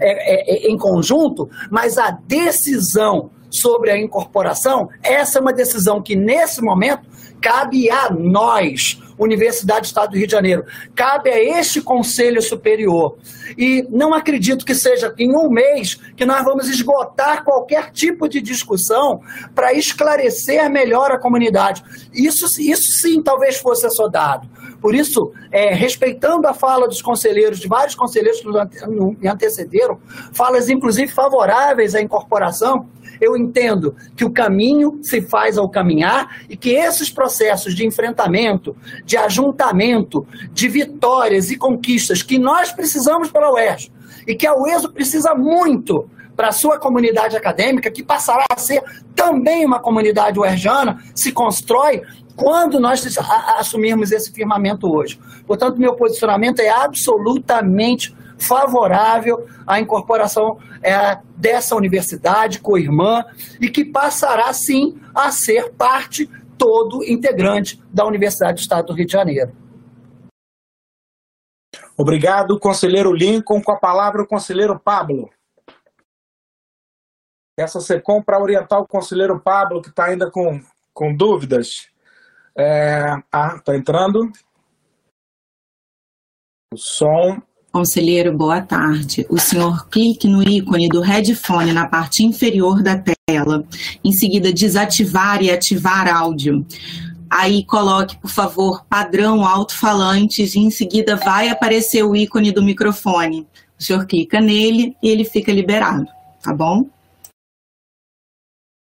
é, 0.00 0.64
é, 0.64 0.68
é 0.68 0.70
em 0.70 0.76
conjunto, 0.76 1.48
mas 1.70 1.96
a 1.96 2.10
decisão 2.10 3.30
sobre 3.50 3.90
a 3.90 3.98
incorporação, 3.98 4.88
essa 5.02 5.38
é 5.38 5.42
uma 5.42 5.52
decisão 5.52 6.02
que, 6.02 6.16
nesse 6.16 6.60
momento, 6.60 7.08
cabe 7.40 7.88
a 7.90 8.10
nós, 8.10 9.00
Universidade 9.18 9.82
do 9.82 9.84
Estado 9.86 10.10
do 10.10 10.16
Rio 10.16 10.26
de 10.26 10.32
Janeiro. 10.32 10.64
Cabe 10.94 11.30
a 11.30 11.58
este 11.58 11.80
Conselho 11.80 12.42
Superior. 12.42 13.16
E 13.56 13.86
não 13.90 14.12
acredito 14.12 14.64
que 14.64 14.74
seja 14.74 15.14
em 15.18 15.34
um 15.34 15.48
mês 15.48 15.94
que 16.16 16.26
nós 16.26 16.44
vamos 16.44 16.68
esgotar 16.68 17.44
qualquer 17.44 17.90
tipo 17.92 18.28
de 18.28 18.40
discussão 18.40 19.20
para 19.54 19.72
esclarecer 19.72 20.68
melhor 20.70 21.10
a 21.12 21.18
comunidade. 21.18 21.82
Isso, 22.12 22.46
isso 22.60 22.98
sim 23.00 23.22
talvez 23.22 23.56
fosse 23.56 23.86
assodado. 23.86 24.48
Por 24.80 24.94
isso, 24.94 25.32
é, 25.50 25.72
respeitando 25.74 26.46
a 26.46 26.54
fala 26.54 26.86
dos 26.86 27.00
conselheiros, 27.00 27.58
de 27.58 27.68
vários 27.68 27.94
conselheiros 27.94 28.40
que 28.40 28.46
nos 28.46 29.16
antecederam, 29.24 29.98
falas 30.32 30.68
inclusive 30.68 31.10
favoráveis 31.10 31.94
à 31.94 32.00
incorporação, 32.00 32.86
eu 33.20 33.36
entendo 33.36 33.94
que 34.16 34.24
o 34.24 34.30
caminho 34.30 34.98
se 35.02 35.22
faz 35.22 35.58
ao 35.58 35.68
caminhar 35.68 36.42
e 36.48 36.56
que 36.56 36.70
esses 36.70 37.10
processos 37.10 37.74
de 37.74 37.86
enfrentamento, 37.86 38.76
de 39.04 39.16
ajuntamento, 39.16 40.26
de 40.52 40.68
vitórias 40.68 41.50
e 41.50 41.56
conquistas 41.56 42.22
que 42.22 42.38
nós 42.38 42.72
precisamos 42.72 43.30
para 43.30 43.46
a 43.46 43.52
UERJ 43.52 43.92
e 44.26 44.34
que 44.34 44.46
a 44.46 44.54
UESO 44.54 44.92
precisa 44.92 45.34
muito 45.34 46.08
para 46.36 46.48
a 46.48 46.52
sua 46.52 46.78
comunidade 46.78 47.36
acadêmica, 47.36 47.90
que 47.90 48.02
passará 48.02 48.44
a 48.50 48.58
ser 48.58 48.82
também 49.14 49.64
uma 49.64 49.80
comunidade 49.80 50.38
uerjana, 50.38 51.02
se 51.14 51.32
constrói 51.32 52.02
quando 52.36 52.78
nós 52.78 53.02
assumirmos 53.58 54.12
esse 54.12 54.30
firmamento 54.30 54.86
hoje. 54.86 55.18
Portanto, 55.46 55.78
meu 55.78 55.94
posicionamento 55.94 56.60
é 56.60 56.68
absolutamente 56.68 58.14
favorável 58.38 59.46
à 59.66 59.80
incorporação 59.80 60.58
é, 60.82 61.18
dessa 61.36 61.74
universidade 61.74 62.60
co-irmã 62.60 63.24
e 63.60 63.68
que 63.68 63.84
passará, 63.84 64.52
sim, 64.52 65.00
a 65.14 65.30
ser 65.30 65.72
parte 65.72 66.28
todo 66.56 67.04
integrante 67.04 67.82
da 67.92 68.04
Universidade 68.04 68.54
do 68.54 68.60
Estado 68.60 68.86
do 68.86 68.94
Rio 68.94 69.06
de 69.06 69.12
Janeiro. 69.12 69.52
Obrigado, 71.96 72.58
conselheiro 72.58 73.12
Lincoln. 73.12 73.62
Com 73.62 73.72
a 73.72 73.78
palavra, 73.78 74.22
o 74.22 74.26
conselheiro 74.26 74.78
Pablo. 74.78 75.30
Essa 77.58 77.80
SECOM 77.80 78.22
para 78.22 78.40
orientar 78.40 78.80
o 78.80 78.86
conselheiro 78.86 79.40
Pablo, 79.40 79.80
que 79.80 79.88
está 79.88 80.06
ainda 80.06 80.30
com, 80.30 80.60
com 80.92 81.14
dúvidas. 81.14 81.88
É... 82.56 83.02
Ah, 83.32 83.56
está 83.56 83.74
entrando. 83.74 84.30
O 86.72 86.76
som. 86.76 87.40
Conselheiro, 87.76 88.34
boa 88.34 88.62
tarde. 88.62 89.26
O 89.28 89.38
senhor 89.38 89.86
clique 89.90 90.26
no 90.26 90.42
ícone 90.42 90.88
do 90.88 91.02
headphone 91.02 91.74
na 91.74 91.86
parte 91.86 92.24
inferior 92.24 92.82
da 92.82 92.96
tela. 92.96 93.66
Em 94.02 94.12
seguida, 94.12 94.50
desativar 94.50 95.42
e 95.42 95.50
ativar 95.50 96.08
áudio. 96.08 96.64
Aí 97.28 97.62
coloque, 97.66 98.16
por 98.16 98.30
favor, 98.30 98.86
padrão 98.88 99.44
alto-falantes 99.44 100.54
e 100.54 100.60
em 100.60 100.70
seguida 100.70 101.16
vai 101.16 101.50
aparecer 101.50 102.02
o 102.02 102.16
ícone 102.16 102.50
do 102.50 102.62
microfone. 102.62 103.46
O 103.78 103.84
senhor 103.84 104.06
clica 104.06 104.40
nele 104.40 104.96
e 105.02 105.10
ele 105.10 105.26
fica 105.26 105.52
liberado, 105.52 106.06
tá 106.42 106.54
bom? 106.54 106.88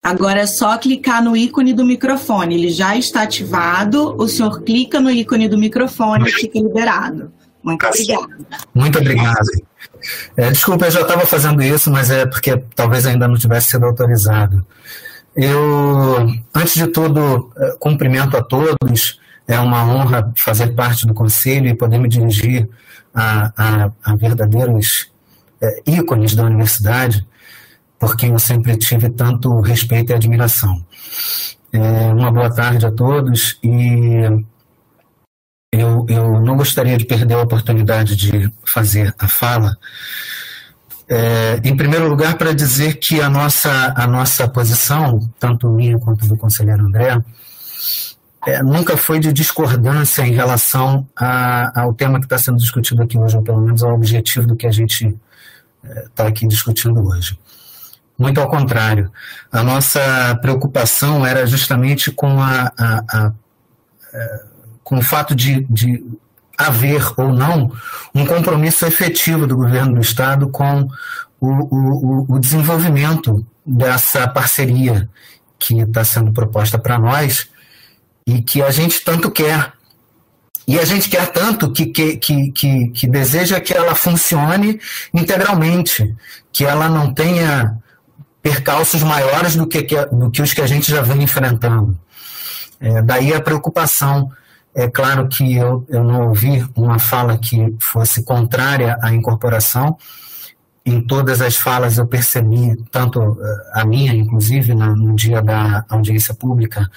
Agora 0.04 0.40
é 0.40 0.46
só 0.46 0.76
clicar 0.76 1.24
no 1.24 1.34
ícone 1.34 1.72
do 1.72 1.82
microfone. 1.82 2.56
Ele 2.56 2.68
já 2.68 2.94
está 2.94 3.22
ativado. 3.22 4.14
O 4.18 4.28
senhor 4.28 4.60
clica 4.60 5.00
no 5.00 5.10
ícone 5.10 5.48
do 5.48 5.56
microfone 5.56 6.28
e 6.28 6.32
fica 6.32 6.58
liberado. 6.58 7.32
Muito 7.66 7.84
obrigada. 7.84 8.28
Muito 8.72 8.98
obrigado. 9.00 9.48
É, 10.36 10.52
desculpa, 10.52 10.86
eu 10.86 10.90
já 10.92 11.00
estava 11.00 11.26
fazendo 11.26 11.60
isso, 11.60 11.90
mas 11.90 12.10
é 12.10 12.24
porque 12.24 12.56
talvez 12.76 13.04
ainda 13.04 13.26
não 13.26 13.36
tivesse 13.36 13.70
sido 13.70 13.84
autorizado. 13.84 14.64
Eu, 15.34 16.30
antes 16.54 16.74
de 16.74 16.86
tudo, 16.86 17.50
é, 17.56 17.72
cumprimento 17.80 18.36
a 18.36 18.42
todos. 18.42 19.20
É 19.48 19.58
uma 19.60 19.84
honra 19.84 20.32
fazer 20.38 20.74
parte 20.74 21.06
do 21.06 21.14
conselho 21.14 21.68
e 21.68 21.74
poder 21.74 21.98
me 21.98 22.08
dirigir 22.08 22.68
a, 23.14 23.52
a, 23.56 23.92
a 24.04 24.16
verdadeiros 24.16 25.10
é, 25.60 25.82
ícones 25.86 26.34
da 26.34 26.44
universidade, 26.44 27.26
por 27.98 28.16
quem 28.16 28.30
eu 28.30 28.38
sempre 28.38 28.76
tive 28.76 29.08
tanto 29.08 29.60
respeito 29.60 30.10
e 30.10 30.14
admiração. 30.14 30.84
É, 31.72 31.78
uma 32.12 32.30
boa 32.32 32.52
tarde 32.52 32.86
a 32.86 32.90
todos 32.90 33.58
e 33.62 34.22
eu, 35.80 36.06
eu 36.08 36.40
não 36.40 36.56
gostaria 36.56 36.96
de 36.96 37.04
perder 37.04 37.34
a 37.34 37.42
oportunidade 37.42 38.16
de 38.16 38.50
fazer 38.72 39.14
a 39.18 39.28
fala. 39.28 39.76
É, 41.08 41.60
em 41.62 41.76
primeiro 41.76 42.08
lugar, 42.08 42.36
para 42.36 42.52
dizer 42.52 42.96
que 42.96 43.20
a 43.20 43.30
nossa, 43.30 43.94
a 43.96 44.06
nossa 44.06 44.48
posição, 44.48 45.20
tanto 45.38 45.68
minha 45.68 45.98
quanto 45.98 46.26
do 46.26 46.36
conselheiro 46.36 46.84
André, 46.84 47.18
é, 48.46 48.62
nunca 48.62 48.96
foi 48.96 49.18
de 49.18 49.32
discordância 49.32 50.22
em 50.22 50.32
relação 50.32 51.06
a, 51.16 51.80
ao 51.82 51.92
tema 51.92 52.18
que 52.18 52.26
está 52.26 52.38
sendo 52.38 52.58
discutido 52.58 53.02
aqui 53.02 53.18
hoje, 53.18 53.36
ou 53.36 53.42
pelo 53.42 53.60
menos 53.60 53.82
ao 53.82 53.94
objetivo 53.94 54.46
do 54.46 54.56
que 54.56 54.66
a 54.66 54.72
gente 54.72 55.16
está 56.06 56.24
é, 56.24 56.28
aqui 56.28 56.46
discutindo 56.46 57.04
hoje. 57.04 57.38
Muito 58.18 58.40
ao 58.40 58.48
contrário, 58.48 59.12
a 59.52 59.62
nossa 59.62 60.34
preocupação 60.40 61.26
era 61.26 61.46
justamente 61.46 62.10
com, 62.10 62.40
a, 62.40 62.72
a, 62.78 63.04
a 63.08 63.32
é, 64.12 64.44
com 64.86 64.98
o 64.98 65.02
fato 65.02 65.34
de, 65.34 65.66
de 65.68 66.00
haver 66.56 67.02
ou 67.16 67.32
não 67.32 67.72
um 68.14 68.24
compromisso 68.24 68.86
efetivo 68.86 69.44
do 69.44 69.56
governo 69.56 69.94
do 69.96 70.00
Estado 70.00 70.48
com 70.48 70.88
o, 71.40 71.48
o, 71.48 72.26
o 72.36 72.38
desenvolvimento 72.38 73.44
dessa 73.66 74.28
parceria 74.28 75.10
que 75.58 75.80
está 75.80 76.04
sendo 76.04 76.32
proposta 76.32 76.78
para 76.78 77.00
nós 77.00 77.48
e 78.24 78.40
que 78.40 78.62
a 78.62 78.70
gente 78.70 79.00
tanto 79.00 79.28
quer. 79.28 79.72
E 80.68 80.78
a 80.78 80.84
gente 80.84 81.10
quer 81.10 81.32
tanto 81.32 81.72
que, 81.72 81.86
que, 81.86 82.16
que, 82.18 82.52
que, 82.90 83.06
deseja 83.08 83.60
que 83.60 83.74
ela 83.74 83.96
funcione 83.96 84.80
integralmente, 85.12 86.14
que 86.52 86.64
ela 86.64 86.88
não 86.88 87.12
tenha 87.12 87.76
percalços 88.40 89.02
maiores 89.02 89.56
do 89.56 89.66
que, 89.66 89.84
do 90.12 90.30
que 90.30 90.42
os 90.42 90.54
que 90.54 90.60
a 90.60 90.66
gente 90.66 90.88
já 90.88 91.02
vem 91.02 91.24
enfrentando. 91.24 91.98
É, 92.78 93.02
daí 93.02 93.34
a 93.34 93.40
preocupação. 93.40 94.30
É 94.78 94.88
claro 94.88 95.26
que 95.26 95.56
eu, 95.56 95.86
eu 95.88 96.04
não 96.04 96.28
ouvi 96.28 96.62
uma 96.76 96.98
fala 96.98 97.38
que 97.38 97.74
fosse 97.80 98.22
contrária 98.22 98.98
à 99.00 99.10
incorporação. 99.10 99.96
Em 100.84 101.00
todas 101.00 101.40
as 101.40 101.56
falas 101.56 101.96
eu 101.96 102.06
percebi, 102.06 102.76
tanto 102.90 103.18
eh, 103.22 103.80
a 103.80 103.86
minha, 103.86 104.12
inclusive, 104.12 104.74
no 104.74 105.16
dia 105.16 105.40
da 105.40 105.82
audiência 105.88 106.34
pública, 106.34 106.90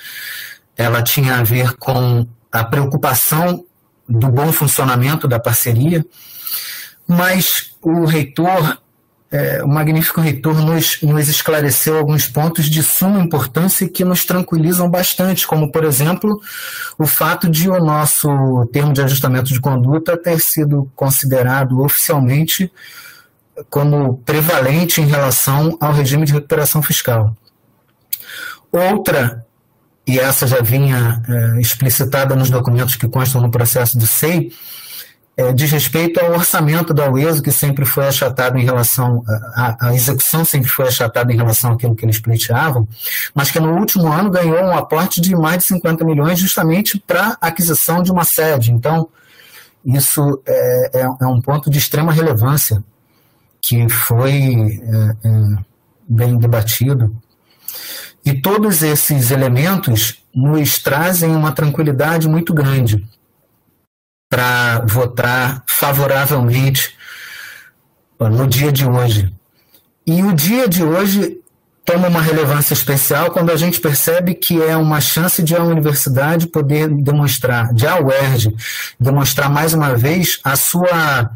ela 0.76 1.02
tinha 1.02 1.36
a 1.36 1.44
ver 1.44 1.78
com 1.78 2.28
a 2.52 2.66
preocupação 2.66 3.64
do 4.08 4.28
bom 4.28 4.52
funcionamento 4.52 5.26
da 5.26 5.40
parceria, 5.40 6.06
mas 7.08 7.76
o 7.82 8.04
reitor, 8.04 8.78
é, 9.32 9.64
o 9.64 9.68
magnífico 9.68 10.20
reitor, 10.22 10.60
nos, 10.60 11.02
nos 11.02 11.28
esclareceu 11.28 11.98
alguns 11.98 12.28
pontos 12.28 12.66
de 12.66 12.82
suma 12.82 13.20
importância 13.20 13.88
que 13.88 14.04
nos 14.04 14.26
tranquilizam 14.26 14.90
bastante, 14.90 15.46
como, 15.46 15.72
por 15.72 15.84
exemplo, 15.84 16.40
o 16.98 17.06
fato 17.06 17.50
de 17.50 17.70
o 17.70 17.80
nosso 17.80 18.30
termo 18.74 18.92
de 18.92 19.02
ajustamento 19.02 19.54
de 19.54 19.60
conduta 19.60 20.18
ter 20.18 20.40
sido 20.40 20.92
considerado 20.96 21.80
oficialmente 21.82 22.72
como 23.70 24.18
prevalente 24.20 25.02
em 25.02 25.06
relação 25.06 25.78
ao 25.80 25.94
regime 25.94 26.26
de 26.26 26.34
recuperação 26.34 26.82
fiscal. 26.82 27.36
Outra 28.72 29.46
e 30.10 30.18
essa 30.18 30.48
já 30.48 30.60
vinha 30.60 31.22
é, 31.28 31.62
explicitada 31.62 32.36
nos 32.36 32.50
documentos 32.50 32.96
que 32.96 33.08
constam 33.08 33.42
no 33.42 33.52
processo 33.52 33.96
do 33.96 34.08
SEI, 34.08 34.52
é, 35.40 35.54
diz 35.54 35.72
respeito 35.72 36.20
ao 36.20 36.34
orçamento 36.34 36.94
da 36.94 37.10
UESO, 37.10 37.42
que 37.42 37.52
sempre 37.52 37.86
foi 37.86 38.06
achatado 38.06 38.58
em 38.58 38.66
relação, 38.66 39.24
a, 39.56 39.88
a, 39.88 39.96
execução 39.96 40.44
sempre 40.44 40.68
foi 40.68 40.90
achatada 40.90 41.32
em 41.32 41.38
relação 41.38 41.72
àquilo 41.72 41.96
que 41.96 42.04
eles 42.04 42.20
pleiteavam, 42.20 42.86
mas 43.34 43.50
que 43.50 43.58
no 43.58 43.78
último 43.80 44.12
ano 44.12 44.30
ganhou 44.30 44.62
um 44.62 44.78
aporte 44.78 45.22
de 45.22 45.34
mais 45.34 45.60
de 45.60 45.64
50 45.66 46.04
milhões 46.04 46.38
justamente 46.38 47.02
para 47.08 47.38
aquisição 47.40 48.04
de 48.04 48.12
uma 48.12 48.26
sede. 48.26 48.74
Então, 48.74 49.08
isso 49.86 50.42
é, 50.46 51.00
é, 51.00 51.02
é, 51.04 51.26
um 51.26 51.40
ponto 51.40 51.70
de 51.70 51.78
extrema 51.78 52.12
relevância, 52.12 52.84
que 53.62 53.88
foi 53.88 54.34
é, 54.34 55.28
é 55.28 55.58
bem 56.06 56.38
debatido 56.38 57.16
e 58.26 58.34
todos 58.34 58.84
esses 58.84 59.32
elementos 59.32 60.22
nos 60.36 60.80
trazem 60.80 61.34
uma 61.34 61.54
tranquilidade 61.54 62.28
muito 62.28 62.54
grande 62.54 63.08
para 64.30 64.86
votar 64.86 65.64
favoravelmente 65.68 66.96
no 68.20 68.48
dia 68.48 68.72
de 68.72 68.86
hoje. 68.86 69.34
E 70.06 70.24
o 70.24 70.34
dia 70.34 70.68
de 70.68 70.84
hoje 70.84 71.40
toma 71.84 72.08
uma 72.08 72.22
relevância 72.22 72.74
especial 72.74 73.32
quando 73.32 73.52
a 73.52 73.56
gente 73.56 73.82
percebe 73.82 74.36
que 74.36 74.62
é 74.62 74.78
uma 74.78 75.02
chance 75.02 75.42
de 75.42 75.56
a 75.56 75.64
universidade 75.64 76.48
poder 76.48 76.88
demonstrar, 76.88 77.74
de 77.74 77.88
a 77.88 78.00
UERJ, 78.00 78.56
demonstrar 79.00 79.50
mais 79.50 79.74
uma 79.74 79.96
vez 79.96 80.40
a 80.44 80.56
sua 80.56 81.32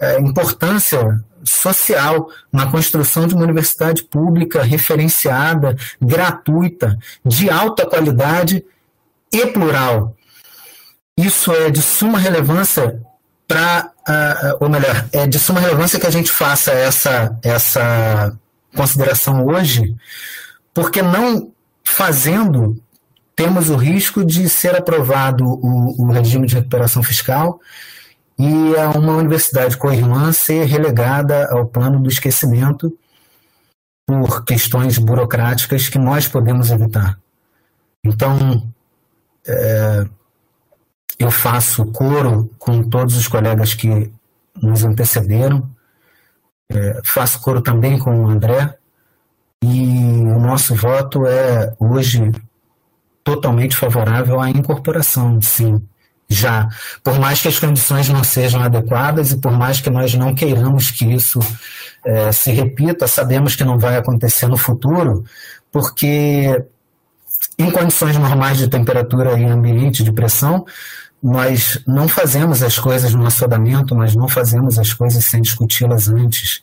é, 0.00 0.20
importância 0.20 1.22
social 1.44 2.28
na 2.52 2.66
construção 2.66 3.26
de 3.28 3.34
uma 3.34 3.44
universidade 3.44 4.02
pública 4.02 4.62
referenciada, 4.62 5.76
gratuita, 6.00 6.98
de 7.24 7.48
alta 7.48 7.86
qualidade 7.86 8.64
e 9.32 9.46
plural. 9.46 10.16
Isso 11.16 11.52
é 11.52 11.70
de 11.70 11.82
suma 11.82 12.18
relevância 12.18 13.00
para, 13.46 13.90
uh, 14.08 14.64
ou 14.64 14.68
melhor, 14.68 15.08
é 15.12 15.26
de 15.26 15.38
suma 15.38 15.60
relevância 15.60 16.00
que 16.00 16.06
a 16.06 16.10
gente 16.10 16.30
faça 16.30 16.72
essa, 16.72 17.38
essa 17.42 18.36
consideração 18.74 19.46
hoje, 19.46 19.94
porque 20.72 21.02
não 21.02 21.52
fazendo 21.84 22.82
temos 23.34 23.70
o 23.70 23.76
risco 23.76 24.24
de 24.24 24.48
ser 24.48 24.76
aprovado 24.76 25.44
o, 25.44 26.02
o 26.02 26.12
regime 26.12 26.46
de 26.46 26.54
recuperação 26.54 27.02
fiscal 27.02 27.60
e 28.38 28.76
a 28.76 28.90
uma 28.90 29.16
universidade 29.16 29.76
co-irmã 29.76 30.32
ser 30.32 30.64
relegada 30.64 31.48
ao 31.50 31.66
plano 31.66 32.00
do 32.00 32.08
esquecimento 32.08 32.96
por 34.06 34.44
questões 34.44 34.98
burocráticas 34.98 35.88
que 35.88 35.98
nós 35.98 36.26
podemos 36.26 36.70
evitar. 36.70 37.18
Então, 38.04 38.66
é, 39.46 40.06
eu 41.18 41.30
faço 41.30 41.86
coro 41.86 42.50
com 42.58 42.82
todos 42.82 43.16
os 43.16 43.28
colegas 43.28 43.74
que 43.74 44.12
nos 44.60 44.84
antecederam, 44.84 45.68
é, 46.70 47.00
faço 47.04 47.40
coro 47.40 47.60
também 47.60 47.98
com 47.98 48.24
o 48.24 48.28
André, 48.28 48.76
e 49.62 49.78
o 49.78 50.40
nosso 50.40 50.74
voto 50.74 51.24
é 51.26 51.72
hoje 51.78 52.32
totalmente 53.22 53.76
favorável 53.76 54.40
à 54.40 54.50
incorporação, 54.50 55.40
sim, 55.40 55.80
já. 56.28 56.68
Por 57.04 57.18
mais 57.20 57.40
que 57.40 57.48
as 57.48 57.58
condições 57.58 58.08
não 58.08 58.24
sejam 58.24 58.60
adequadas 58.60 59.30
e 59.30 59.40
por 59.40 59.52
mais 59.52 59.80
que 59.80 59.90
nós 59.90 60.14
não 60.14 60.34
queiramos 60.34 60.90
que 60.90 61.04
isso 61.04 61.38
é, 62.04 62.32
se 62.32 62.50
repita, 62.50 63.06
sabemos 63.06 63.54
que 63.54 63.64
não 63.64 63.78
vai 63.78 63.96
acontecer 63.96 64.48
no 64.48 64.56
futuro, 64.56 65.24
porque 65.70 66.64
em 67.58 67.70
condições 67.70 68.16
normais 68.16 68.58
de 68.58 68.68
temperatura 68.68 69.38
e 69.38 69.44
ambiente 69.44 70.02
de 70.02 70.12
pressão, 70.12 70.64
nós 71.22 71.80
não 71.86 72.08
fazemos 72.08 72.62
as 72.62 72.78
coisas 72.78 73.14
no 73.14 73.26
assodamento, 73.26 73.94
nós 73.94 74.14
não 74.16 74.28
fazemos 74.28 74.78
as 74.78 74.92
coisas 74.92 75.24
sem 75.24 75.40
discuti-las 75.40 76.08
antes. 76.08 76.62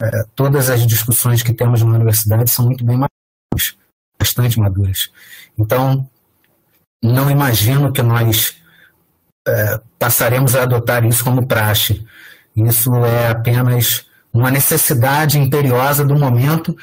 É, 0.00 0.24
todas 0.34 0.70
as 0.70 0.86
discussões 0.86 1.42
que 1.42 1.52
temos 1.52 1.82
na 1.82 1.94
universidade 1.94 2.50
são 2.50 2.66
muito 2.66 2.84
bem 2.84 2.96
maduras, 2.96 3.76
bastante 4.18 4.58
maduras. 4.60 5.10
Então, 5.58 6.08
não 7.02 7.30
imagino 7.30 7.92
que 7.92 8.02
nós 8.02 8.56
é, 9.46 9.80
passaremos 9.98 10.54
a 10.54 10.62
adotar 10.62 11.04
isso 11.04 11.24
como 11.24 11.46
praxe. 11.46 12.06
Isso 12.54 12.94
é 13.04 13.30
apenas 13.30 14.06
uma 14.32 14.50
necessidade 14.50 15.38
imperiosa 15.38 16.04
do 16.04 16.16
momento 16.16 16.76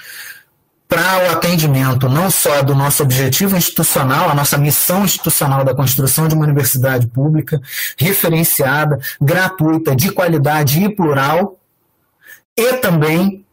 para 0.90 1.28
o 1.28 1.32
atendimento 1.34 2.10
não 2.10 2.32
só 2.32 2.64
do 2.64 2.74
nosso 2.74 3.04
objetivo 3.04 3.56
institucional, 3.56 4.28
a 4.28 4.34
nossa 4.34 4.58
missão 4.58 5.06
institucional 5.06 5.64
da 5.64 5.76
construção 5.76 6.28
de 6.28 6.34
uma 6.34 6.44
universidade 6.44 7.06
pública 7.06 7.62
referenciada, 7.96 9.00
gratuita, 9.22 9.96
de 9.96 10.12
qualidade 10.12 10.84
e 10.84 10.90
plural, 10.90 11.60
e 12.58 12.74
também 12.78 13.46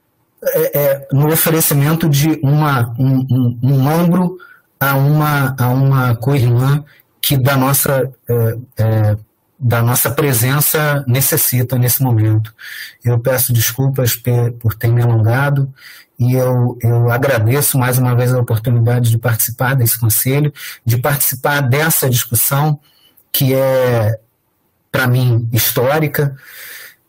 é, 0.42 0.78
é, 0.78 1.08
no 1.12 1.30
oferecimento 1.30 2.08
de 2.08 2.40
uma, 2.42 2.94
um, 2.98 3.26
um, 3.30 3.58
um, 3.62 3.86
ombro 3.86 4.38
a 4.80 4.94
uma, 4.94 5.54
a 5.58 5.68
uma 5.68 6.16
co-irmã 6.16 6.82
que 7.20 7.36
da 7.36 7.54
nossa, 7.54 8.10
é, 8.28 8.58
é, 8.78 9.16
da 9.58 9.82
nossa 9.82 10.10
presença 10.10 11.04
necessita 11.06 11.76
nesse 11.76 12.02
momento. 12.02 12.54
Eu 13.04 13.18
peço 13.18 13.52
desculpas 13.52 14.16
por 14.58 14.74
ter 14.74 14.88
me 14.88 15.02
alongado 15.02 15.70
e 16.18 16.34
eu, 16.34 16.78
eu 16.80 17.10
agradeço 17.10 17.78
mais 17.78 17.98
uma 17.98 18.14
vez 18.14 18.32
a 18.32 18.40
oportunidade 18.40 19.10
de 19.10 19.18
participar 19.18 19.74
desse 19.74 19.98
conselho, 19.98 20.52
de 20.84 20.96
participar 20.96 21.60
dessa 21.60 22.08
discussão 22.08 22.80
que 23.30 23.54
é, 23.54 24.18
para 24.90 25.06
mim, 25.06 25.46
histórica. 25.52 26.34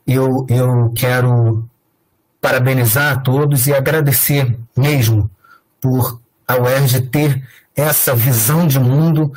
Eu, 0.06 0.46
eu 0.48 0.92
quero 0.94 1.66
parabenizar 2.40 3.14
a 3.14 3.20
todos 3.20 3.66
e 3.66 3.74
agradecer 3.74 4.58
mesmo 4.76 5.30
por 5.80 6.20
a 6.46 6.56
UERJ 6.56 7.00
ter 7.02 7.42
essa 7.74 8.14
visão 8.14 8.66
de 8.66 8.78
mundo 8.78 9.32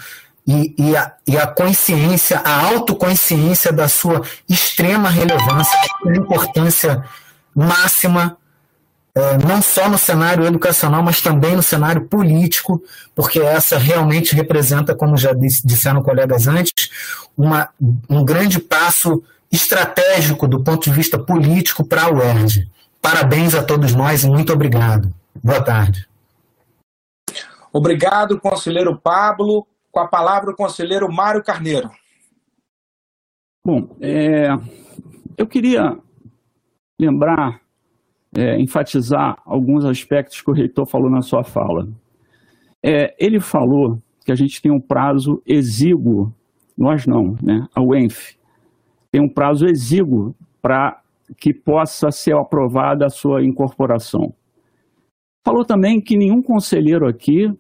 e, 0.46 0.74
e, 0.78 0.98
a, 0.98 1.14
e 1.28 1.38
a 1.38 1.48
consciência, 1.48 2.40
a 2.40 2.68
autoconsciência 2.68 3.72
da 3.72 3.88
sua 3.88 4.22
extrema 4.50 5.10
relevância, 5.10 5.78
da 6.04 6.16
importância 6.16 7.04
máxima 7.56 8.38
é, 9.14 9.38
não 9.46 9.62
só 9.62 9.90
no 9.90 9.98
cenário 9.98 10.46
educacional, 10.46 11.04
mas 11.04 11.22
também 11.22 11.56
no 11.56 11.64
cenário 11.64 12.08
político, 12.08 12.82
porque 13.14 13.40
essa 13.40 13.78
realmente 13.78 14.34
representa, 14.34 14.96
como 14.96 15.18
já 15.18 15.34
disse, 15.34 15.66
disseram 15.66 16.02
colegas 16.02 16.48
antes, 16.48 16.90
uma, 17.38 17.70
um 18.10 18.24
grande 18.24 18.60
passo 18.60 19.22
estratégico 19.52 20.48
do 20.48 20.64
ponto 20.64 20.86
de 20.86 20.96
vista 20.96 21.20
político 21.20 21.84
para 21.84 22.04
a 22.04 22.12
UERJ. 22.12 22.70
Parabéns 23.02 23.54
a 23.54 23.64
todos 23.64 23.94
nós 23.94 24.24
e 24.24 24.30
muito 24.30 24.54
obrigado. 24.54 25.14
Boa 25.44 25.62
tarde. 25.62 26.08
Obrigado, 27.74 28.40
conselheiro 28.40 28.98
Pablo. 28.98 29.68
Com 29.92 30.00
a 30.00 30.08
palavra, 30.08 30.52
o 30.52 30.56
conselheiro 30.56 31.12
Mário 31.12 31.44
Carneiro. 31.44 31.92
Bom, 33.66 33.96
é, 34.00 34.48
eu 35.38 35.46
queria 35.46 35.98
lembrar 37.00 37.61
é, 38.36 38.60
enfatizar 38.60 39.38
alguns 39.46 39.86
aspectos 39.86 40.42
que 40.42 40.50
o 40.50 40.54
reitor 40.54 40.86
falou 40.86 41.10
na 41.10 41.22
sua 41.22 41.44
fala. 41.44 41.88
É, 42.84 43.14
ele 43.20 43.40
falou 43.40 44.02
que 44.26 44.32
a 44.32 44.36
gente 44.36 44.62
tem 44.62 44.72
um 44.72 44.80
prazo 44.80 45.42
exíguo, 45.46 46.34
nós 46.78 47.06
não, 47.06 47.36
né? 47.42 47.68
a 47.76 47.82
UENF 47.82 48.36
tem 49.12 49.22
um 49.22 49.30
prazo 49.30 49.66
exíguo 49.66 50.34
para 50.62 51.02
que 51.38 51.54
possa 51.54 52.12
ser 52.12 52.36
aprovada 52.36 53.06
a 53.06 53.10
sua 53.10 53.44
incorporação. 53.44 54.34
Falou 55.46 55.66
também 55.66 56.00
que 56.00 56.18
nenhum 56.18 56.42
conselheiro 56.42 57.08
aqui 57.08 57.52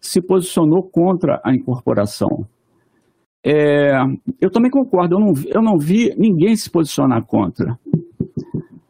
se 0.00 0.20
posicionou 0.22 0.82
contra 0.82 1.40
a 1.44 1.54
incorporação. 1.54 2.46
É, 3.44 3.92
eu 4.40 4.50
também 4.50 4.70
concordo, 4.70 5.16
eu 5.16 5.20
não, 5.20 5.32
eu 5.46 5.62
não 5.62 5.78
vi 5.78 6.14
ninguém 6.16 6.56
se 6.56 6.70
posicionar 6.70 7.24
contra. 7.24 7.78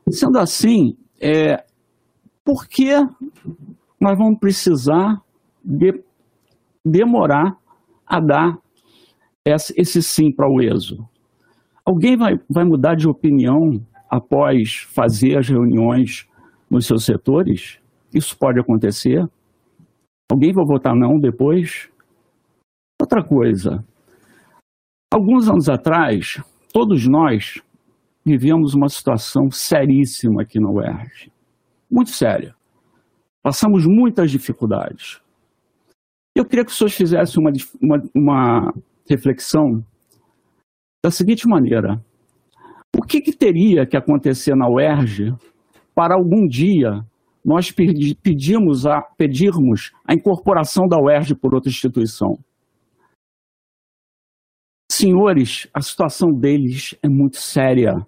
Sendo 0.09 0.39
assim, 0.39 0.97
é, 1.21 1.65
por 2.45 2.67
que 2.69 2.93
nós 4.01 4.17
vamos 4.17 4.39
precisar 4.39 5.21
de, 5.65 6.03
demorar 6.85 7.57
a 8.07 8.21
dar 8.21 8.59
esse 9.45 10.03
sim 10.03 10.31
para 10.31 10.49
o 10.49 10.61
ESO? 10.61 11.09
Alguém 11.85 12.17
vai, 12.17 12.39
vai 12.49 12.65
mudar 12.65 12.95
de 12.95 13.09
opinião 13.09 13.81
após 14.11 14.87
fazer 14.95 15.39
as 15.39 15.49
reuniões 15.49 16.29
nos 16.71 16.87
seus 16.87 17.05
setores? 17.05 17.79
Isso 18.13 18.37
pode 18.37 18.61
acontecer? 18.61 19.27
Alguém 20.31 20.53
vai 20.53 20.65
votar 20.65 20.95
não 20.95 21.19
depois? 21.19 21.89
Outra 23.01 23.23
coisa. 23.23 23.85
Alguns 25.13 25.49
anos 25.49 25.69
atrás, 25.69 26.43
todos 26.73 27.07
nós 27.07 27.63
vivemos 28.27 28.75
uma 28.75 28.89
situação 28.89 29.49
seríssima 29.53 30.43
aqui 30.43 30.59
na 30.59 30.69
UERJ. 30.69 31.31
Muito 31.89 32.11
séria. 32.11 32.57
Passamos 33.41 33.87
muitas 33.87 34.33
dificuldades. 34.33 35.21
Eu 36.35 36.45
queria 36.45 36.65
que 36.65 36.73
os 36.73 36.77
senhores 36.77 36.97
fizessem 36.97 37.41
uma, 37.41 37.53
uma, 37.81 38.03
uma 38.13 38.75
reflexão 39.09 39.81
da 41.05 41.11
seguinte 41.11 41.47
maneira. 41.47 42.05
O 42.97 43.03
que, 43.03 43.21
que, 43.21 43.33
teria 43.33 43.87
que 43.87 43.97
acontecer 43.97 44.57
na 44.57 44.69
UERJ 44.69 45.33
para 45.95 46.17
algum 46.17 46.49
dia 46.49 47.07
nós 47.45 47.71
pedimos 47.71 48.85
a, 48.87 49.01
pedirmos 49.01 49.93
a 50.05 50.13
incorporação 50.15 50.89
da 50.89 51.01
UERJ 51.01 51.37
por 51.37 51.55
outra 51.55 51.71
instituição? 51.71 52.37
Senhores, 54.91 55.69
a 55.73 55.81
situação 55.81 56.33
deles 56.33 56.97
é 57.01 57.09
muito 57.09 57.37
séria 57.37 58.05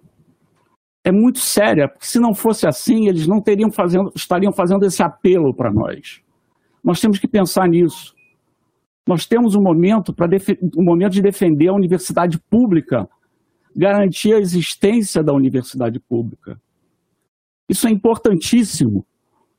é 1.09 1.11
muito 1.11 1.39
séria, 1.39 1.87
porque 1.87 2.05
se 2.05 2.19
não 2.19 2.33
fosse 2.33 2.67
assim, 2.67 3.07
eles 3.07 3.27
não 3.27 3.41
teriam 3.41 3.71
fazendo, 3.71 4.11
estariam 4.15 4.51
fazendo 4.51 4.85
esse 4.85 5.03
apelo 5.03 5.53
para 5.53 5.71
nós. 5.71 6.21
Nós 6.83 6.99
temos 6.99 7.19
que 7.19 7.27
pensar 7.27 7.67
nisso. 7.67 8.15
Nós 9.07 9.25
temos 9.25 9.55
um 9.55 9.61
momento 9.61 10.13
para 10.13 10.27
um 10.77 10.83
momento 10.83 11.13
de 11.13 11.21
defender 11.21 11.67
a 11.67 11.73
universidade 11.73 12.39
pública, 12.49 13.09
garantir 13.75 14.33
a 14.33 14.39
existência 14.39 15.23
da 15.23 15.33
universidade 15.33 15.99
pública. 15.99 16.59
Isso 17.67 17.87
é 17.87 17.91
importantíssimo. 17.91 19.05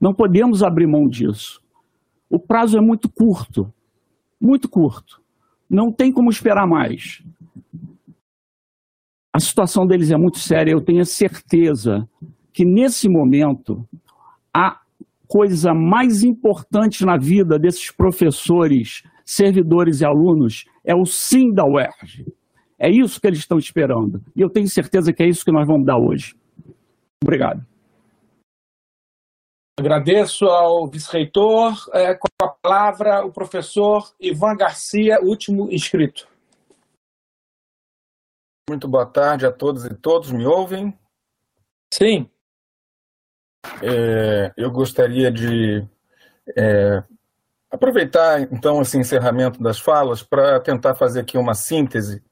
Não 0.00 0.14
podemos 0.14 0.62
abrir 0.62 0.86
mão 0.86 1.08
disso. 1.08 1.60
O 2.28 2.38
prazo 2.38 2.78
é 2.78 2.80
muito 2.80 3.08
curto, 3.08 3.72
muito 4.40 4.68
curto. 4.68 5.20
Não 5.68 5.92
tem 5.92 6.12
como 6.12 6.30
esperar 6.30 6.66
mais. 6.66 7.22
A 9.32 9.38
situação 9.38 9.86
deles 9.86 10.10
é 10.10 10.16
muito 10.16 10.38
séria. 10.38 10.72
Eu 10.72 10.80
tenho 10.80 11.04
certeza 11.04 12.08
que 12.52 12.64
nesse 12.64 13.08
momento 13.08 13.86
a 14.52 14.80
coisa 15.28 15.72
mais 15.72 16.24
importante 16.24 17.04
na 17.04 17.16
vida 17.16 17.58
desses 17.58 17.92
professores, 17.92 19.02
servidores 19.24 20.00
e 20.00 20.04
alunos 20.04 20.64
é 20.84 20.94
o 20.94 21.04
sim 21.04 21.52
da 21.52 21.64
UERJ. 21.64 22.26
É 22.76 22.90
isso 22.90 23.20
que 23.20 23.26
eles 23.26 23.38
estão 23.38 23.58
esperando. 23.58 24.20
E 24.34 24.40
eu 24.40 24.50
tenho 24.50 24.66
certeza 24.66 25.12
que 25.12 25.22
é 25.22 25.28
isso 25.28 25.44
que 25.44 25.52
nós 25.52 25.66
vamos 25.66 25.86
dar 25.86 25.98
hoje. 25.98 26.34
Obrigado. 27.22 27.64
Agradeço 29.78 30.46
ao 30.46 30.88
vice-reitor. 30.88 31.74
É, 31.92 32.14
com 32.14 32.28
a 32.42 32.48
palavra, 32.48 33.24
o 33.24 33.32
professor 33.32 34.02
Ivan 34.20 34.56
Garcia, 34.56 35.18
último 35.22 35.70
inscrito. 35.70 36.29
Muito 38.70 38.86
boa 38.86 39.04
tarde 39.04 39.44
a 39.44 39.50
todas 39.50 39.84
e 39.84 39.92
todos. 39.92 40.30
Me 40.30 40.46
ouvem? 40.46 40.96
Sim. 41.92 42.30
É, 43.82 44.52
eu 44.56 44.70
gostaria 44.70 45.28
de 45.28 45.84
é, 46.56 47.02
aproveitar, 47.68 48.42
então, 48.42 48.80
esse 48.80 48.96
encerramento 48.96 49.60
das 49.60 49.80
falas 49.80 50.22
para 50.22 50.60
tentar 50.60 50.94
fazer 50.94 51.18
aqui 51.18 51.36
uma 51.36 51.52
síntese 51.52 52.22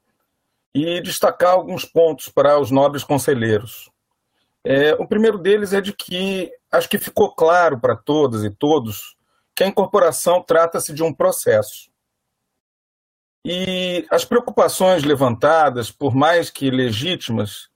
e 0.73 1.01
destacar 1.01 1.51
alguns 1.51 1.83
pontos 1.83 2.29
para 2.29 2.57
os 2.57 2.71
nobres 2.71 3.03
conselheiros. 3.03 3.91
É, 4.63 4.93
o 4.93 5.05
primeiro 5.05 5.37
deles 5.37 5.73
é 5.73 5.81
de 5.81 5.91
que 5.91 6.49
acho 6.71 6.87
que 6.87 6.97
ficou 6.97 7.35
claro 7.35 7.81
para 7.81 7.97
todas 7.97 8.45
e 8.45 8.49
todos 8.49 9.17
que 9.53 9.65
a 9.65 9.67
incorporação 9.67 10.41
trata-se 10.41 10.93
de 10.93 11.03
um 11.03 11.13
processo. 11.13 11.88
E 13.45 14.05
as 14.11 14.25
preocupações 14.25 15.03
levantadas, 15.03 15.89
por 15.89 16.13
mais 16.13 16.49
que 16.49 16.69
legítimas, 16.69 17.69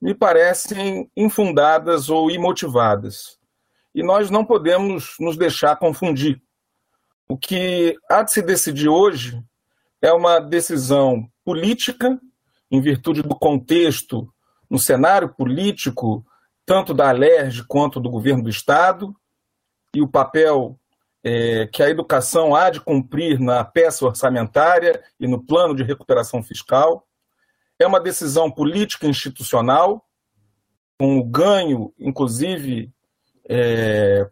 me 0.00 0.14
parecem 0.14 1.10
infundadas 1.14 2.08
ou 2.08 2.30
imotivadas. 2.30 3.38
E 3.94 4.02
nós 4.02 4.30
não 4.30 4.44
podemos 4.44 5.16
nos 5.20 5.36
deixar 5.36 5.76
confundir. 5.76 6.40
O 7.28 7.36
que 7.36 7.96
há 8.08 8.22
de 8.22 8.32
se 8.32 8.40
decidir 8.40 8.88
hoje 8.88 9.42
é 10.00 10.10
uma 10.12 10.40
decisão 10.40 11.28
política, 11.44 12.18
em 12.70 12.80
virtude 12.80 13.22
do 13.22 13.34
contexto, 13.34 14.32
no 14.70 14.78
cenário 14.78 15.28
político, 15.28 16.24
tanto 16.64 16.94
da 16.94 17.10
Alerj 17.10 17.64
quanto 17.68 18.00
do 18.00 18.08
governo 18.08 18.44
do 18.44 18.50
Estado, 18.50 19.14
e 19.94 20.00
o 20.00 20.08
papel 20.08 20.79
é, 21.22 21.66
que 21.66 21.82
a 21.82 21.90
educação 21.90 22.54
há 22.54 22.70
de 22.70 22.80
cumprir 22.80 23.38
na 23.38 23.64
peça 23.64 24.04
orçamentária 24.04 25.02
e 25.18 25.26
no 25.26 25.42
plano 25.42 25.74
de 25.74 25.82
recuperação 25.82 26.42
fiscal. 26.42 27.06
É 27.78 27.86
uma 27.86 28.00
decisão 28.00 28.50
política 28.50 29.06
institucional, 29.06 30.06
com 30.98 31.18
o 31.18 31.24
ganho, 31.24 31.92
inclusive, 31.98 32.92
é, 33.48 34.28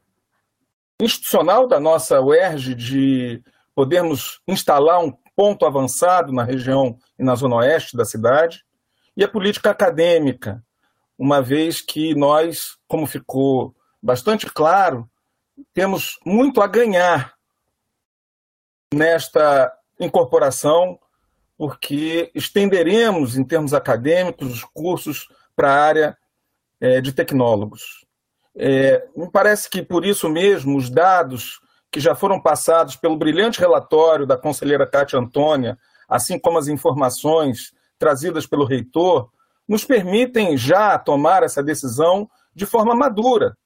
institucional 1.01 1.67
da 1.67 1.81
nossa 1.81 2.21
UERJ 2.21 2.75
de 2.75 3.43
podermos 3.75 4.41
instalar 4.47 5.03
um 5.03 5.13
ponto 5.37 5.65
avançado 5.65 6.33
na 6.33 6.43
região 6.43 6.99
e 7.19 7.23
na 7.23 7.35
zona 7.35 7.57
oeste 7.57 7.97
da 7.97 8.05
cidade, 8.05 8.65
e 9.17 9.25
a 9.25 9.29
política 9.29 9.71
acadêmica, 9.71 10.63
uma 11.19 11.41
vez 11.41 11.81
que 11.81 12.15
nós, 12.15 12.77
como 12.87 13.07
ficou 13.07 13.75
bastante 14.03 14.47
claro, 14.47 15.09
temos 15.73 16.19
muito 16.25 16.61
a 16.61 16.67
ganhar 16.67 17.35
nesta 18.93 19.73
incorporação, 20.01 20.99
porque 21.57 22.31
estenderemos, 22.35 23.37
em 23.37 23.45
termos 23.45 23.75
acadêmicos, 23.75 24.53
os 24.53 24.65
cursos 24.65 25.29
para 25.55 25.73
a 25.73 25.85
área 25.85 26.19
é, 26.81 27.01
de 27.01 27.13
tecnólogos. 27.13 28.07
É, 28.57 29.07
me 29.17 29.31
parece 29.31 29.69
que, 29.69 29.83
por 29.83 30.05
isso 30.05 30.29
mesmo, 30.29 30.77
os 30.77 30.89
dados 30.89 31.61
que 31.91 32.01
já 32.01 32.15
foram 32.15 32.41
passados 32.41 32.97
pelo 32.97 33.17
brilhante 33.17 33.61
relatório 33.61 34.27
da 34.27 34.37
conselheira 34.37 34.87
Cátia 34.87 35.19
Antônia, 35.19 35.79
assim 36.09 36.39
como 36.39 36.59
as 36.59 36.69
informações 36.69 37.73
trazidas 37.99 38.47
pelo 38.47 38.65
reitor, 38.65 39.31
nos 39.67 39.85
permitem 39.85 40.57
já 40.57 40.99
tomar 40.99 41.43
essa 41.43 41.63
decisão 41.63 42.29
de 42.55 42.67
forma 42.67 42.95
madura. 42.95 43.57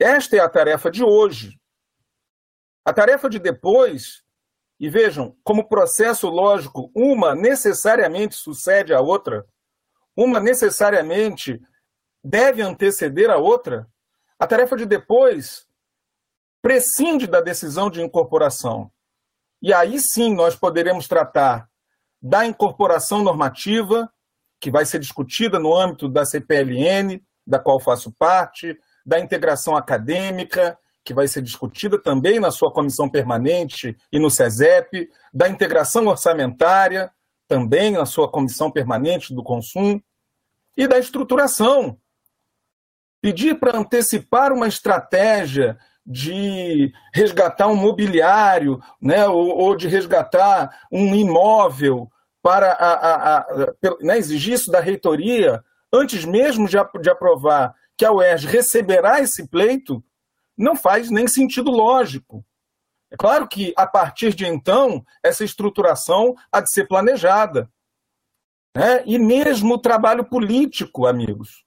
Esta 0.00 0.36
é 0.36 0.40
a 0.40 0.48
tarefa 0.48 0.90
de 0.90 1.04
hoje. 1.04 1.60
A 2.86 2.90
tarefa 2.90 3.28
de 3.28 3.38
depois, 3.38 4.24
e 4.80 4.88
vejam, 4.88 5.36
como 5.44 5.68
processo 5.68 6.26
lógico, 6.30 6.90
uma 6.94 7.34
necessariamente 7.34 8.34
sucede 8.34 8.94
à 8.94 9.00
outra, 9.02 9.46
uma 10.16 10.40
necessariamente 10.40 11.60
deve 12.24 12.62
anteceder 12.62 13.28
a 13.28 13.36
outra, 13.36 13.86
a 14.38 14.46
tarefa 14.46 14.74
de 14.74 14.86
depois 14.86 15.68
prescinde 16.62 17.26
da 17.26 17.42
decisão 17.42 17.90
de 17.90 18.00
incorporação. 18.00 18.90
E 19.60 19.70
aí 19.70 19.98
sim 20.00 20.34
nós 20.34 20.56
poderemos 20.56 21.06
tratar 21.06 21.68
da 22.22 22.46
incorporação 22.46 23.22
normativa, 23.22 24.10
que 24.58 24.70
vai 24.70 24.86
ser 24.86 24.98
discutida 24.98 25.58
no 25.58 25.74
âmbito 25.74 26.08
da 26.08 26.24
CPLN, 26.24 27.22
da 27.46 27.58
qual 27.58 27.78
faço 27.78 28.10
parte, 28.12 28.78
da 29.10 29.18
integração 29.18 29.74
acadêmica, 29.74 30.78
que 31.04 31.12
vai 31.12 31.26
ser 31.26 31.42
discutida 31.42 32.00
também 32.00 32.38
na 32.38 32.52
sua 32.52 32.72
comissão 32.72 33.10
permanente 33.10 33.96
e 34.12 34.20
no 34.20 34.30
SESEP, 34.30 35.10
da 35.34 35.48
integração 35.48 36.06
orçamentária, 36.06 37.10
também 37.48 37.90
na 37.90 38.06
sua 38.06 38.30
comissão 38.30 38.70
permanente 38.70 39.34
do 39.34 39.42
consumo, 39.42 40.00
e 40.76 40.86
da 40.86 40.96
estruturação. 40.96 41.98
Pedir 43.20 43.58
para 43.58 43.76
antecipar 43.76 44.52
uma 44.52 44.68
estratégia 44.68 45.76
de 46.06 46.92
resgatar 47.12 47.66
um 47.66 47.74
mobiliário, 47.74 48.80
né, 49.02 49.26
ou, 49.26 49.48
ou 49.58 49.74
de 49.74 49.88
resgatar 49.88 50.86
um 50.90 51.16
imóvel 51.16 52.08
para 52.40 52.70
a, 52.70 52.92
a, 52.92 53.38
a, 53.38 53.46
né, 54.02 54.18
exigir 54.18 54.54
isso 54.54 54.70
da 54.70 54.78
reitoria, 54.78 55.64
antes 55.92 56.24
mesmo 56.24 56.68
de, 56.68 56.76
de 57.02 57.10
aprovar 57.10 57.74
que 58.00 58.04
a 58.06 58.12
UERJ 58.12 58.46
receberá 58.46 59.20
esse 59.20 59.46
pleito, 59.46 60.02
não 60.56 60.74
faz 60.74 61.10
nem 61.10 61.28
sentido 61.28 61.70
lógico. 61.70 62.42
É 63.10 63.16
claro 63.16 63.46
que, 63.46 63.74
a 63.76 63.86
partir 63.86 64.32
de 64.32 64.46
então, 64.46 65.04
essa 65.22 65.44
estruturação 65.44 66.34
há 66.50 66.62
de 66.62 66.72
ser 66.72 66.88
planejada. 66.88 67.70
Né? 68.74 69.02
E 69.04 69.18
mesmo 69.18 69.74
o 69.74 69.78
trabalho 69.78 70.24
político, 70.24 71.06
amigos. 71.06 71.66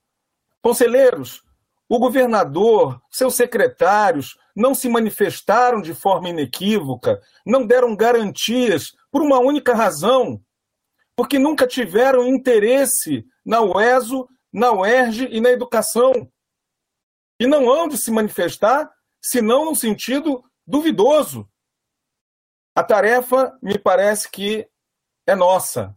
Conselheiros, 0.59 1.43
o 1.87 1.99
governador, 1.99 2.99
seus 3.11 3.35
secretários 3.35 4.35
não 4.55 4.73
se 4.73 4.89
manifestaram 4.89 5.83
de 5.83 5.93
forma 5.93 6.29
inequívoca, 6.29 7.21
não 7.45 7.63
deram 7.63 7.95
garantias 7.95 8.87
por 9.11 9.21
uma 9.21 9.37
única 9.37 9.75
razão, 9.75 10.41
porque 11.15 11.37
nunca 11.37 11.67
tiveram 11.67 12.27
interesse 12.27 13.23
na 13.45 13.61
UESO, 13.61 14.27
na 14.53 14.71
UERJ 14.71 15.29
e 15.31 15.41
na 15.41 15.49
educação. 15.49 16.31
E 17.39 17.47
não 17.47 17.69
hão 17.69 17.87
de 17.87 17.97
se 17.97 18.11
manifestar 18.11 18.93
senão 19.19 19.65
no 19.65 19.75
sentido 19.75 20.43
duvidoso. 20.65 21.49
A 22.75 22.83
tarefa 22.83 23.57
me 23.61 23.77
parece 23.79 24.29
que 24.29 24.69
é 25.27 25.35
nossa. 25.35 25.95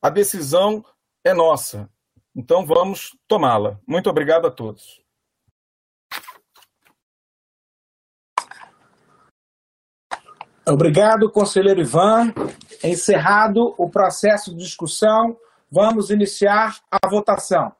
A 0.00 0.08
decisão 0.08 0.84
é 1.24 1.34
nossa. 1.34 1.90
Então 2.34 2.64
vamos 2.64 3.16
tomá-la. 3.26 3.80
Muito 3.86 4.08
obrigado 4.08 4.46
a 4.46 4.50
todos. 4.50 5.04
Obrigado, 10.68 11.30
conselheiro 11.30 11.80
Ivan. 11.80 12.34
Encerrado 12.82 13.74
o 13.78 13.88
processo 13.88 14.50
de 14.50 14.64
discussão, 14.64 15.38
vamos 15.70 16.10
iniciar 16.10 16.80
a 16.90 17.08
votação. 17.08 17.72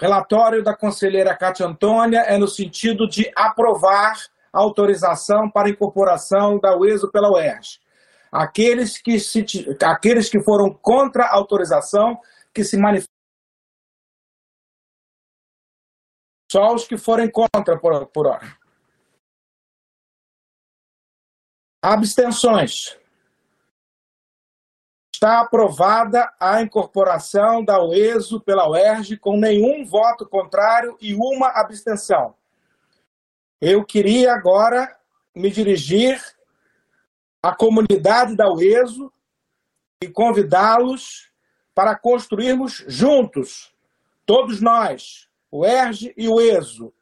Relatório 0.00 0.62
da 0.62 0.76
conselheira 0.76 1.36
Cátia 1.36 1.66
Antônia 1.66 2.20
é 2.20 2.36
no 2.36 2.48
sentido 2.48 3.08
de 3.08 3.30
aprovar 3.36 4.16
a 4.52 4.58
autorização 4.58 5.48
para 5.48 5.68
incorporação 5.68 6.58
da 6.58 6.76
UESO 6.76 7.10
pela 7.10 7.30
UERJ. 7.30 7.80
Aqueles 8.30 9.00
que, 9.00 9.20
se, 9.20 9.44
aqueles 9.84 10.28
que 10.28 10.40
foram 10.42 10.72
contra 10.72 11.24
a 11.24 11.34
autorização, 11.34 12.20
que 12.52 12.64
se 12.64 12.76
manifestem. 12.76 13.14
Só 16.50 16.74
os 16.74 16.86
que 16.86 16.96
forem 16.96 17.30
contra 17.30 17.78
por, 17.78 18.06
por 18.06 18.26
hora. 18.26 18.56
Abstenções. 21.82 22.98
Está 25.24 25.40
aprovada 25.40 26.30
a 26.38 26.60
incorporação 26.60 27.64
da 27.64 27.82
UESO 27.82 28.40
pela 28.40 28.68
UERJ 28.68 29.16
com 29.16 29.38
nenhum 29.38 29.82
voto 29.82 30.28
contrário 30.28 30.98
e 31.00 31.14
uma 31.14 31.48
abstenção. 31.48 32.34
Eu 33.58 33.86
queria 33.86 34.34
agora 34.34 34.94
me 35.34 35.50
dirigir 35.50 36.22
à 37.42 37.56
comunidade 37.56 38.36
da 38.36 38.52
UESO 38.52 39.10
e 40.02 40.08
convidá-los 40.10 41.32
para 41.74 41.96
construirmos 41.96 42.84
juntos, 42.86 43.74
todos 44.26 44.60
nós, 44.60 45.26
o 45.50 45.64
ERJ 45.64 46.12
e 46.18 46.28
o 46.28 46.38
ESO, 46.38 46.92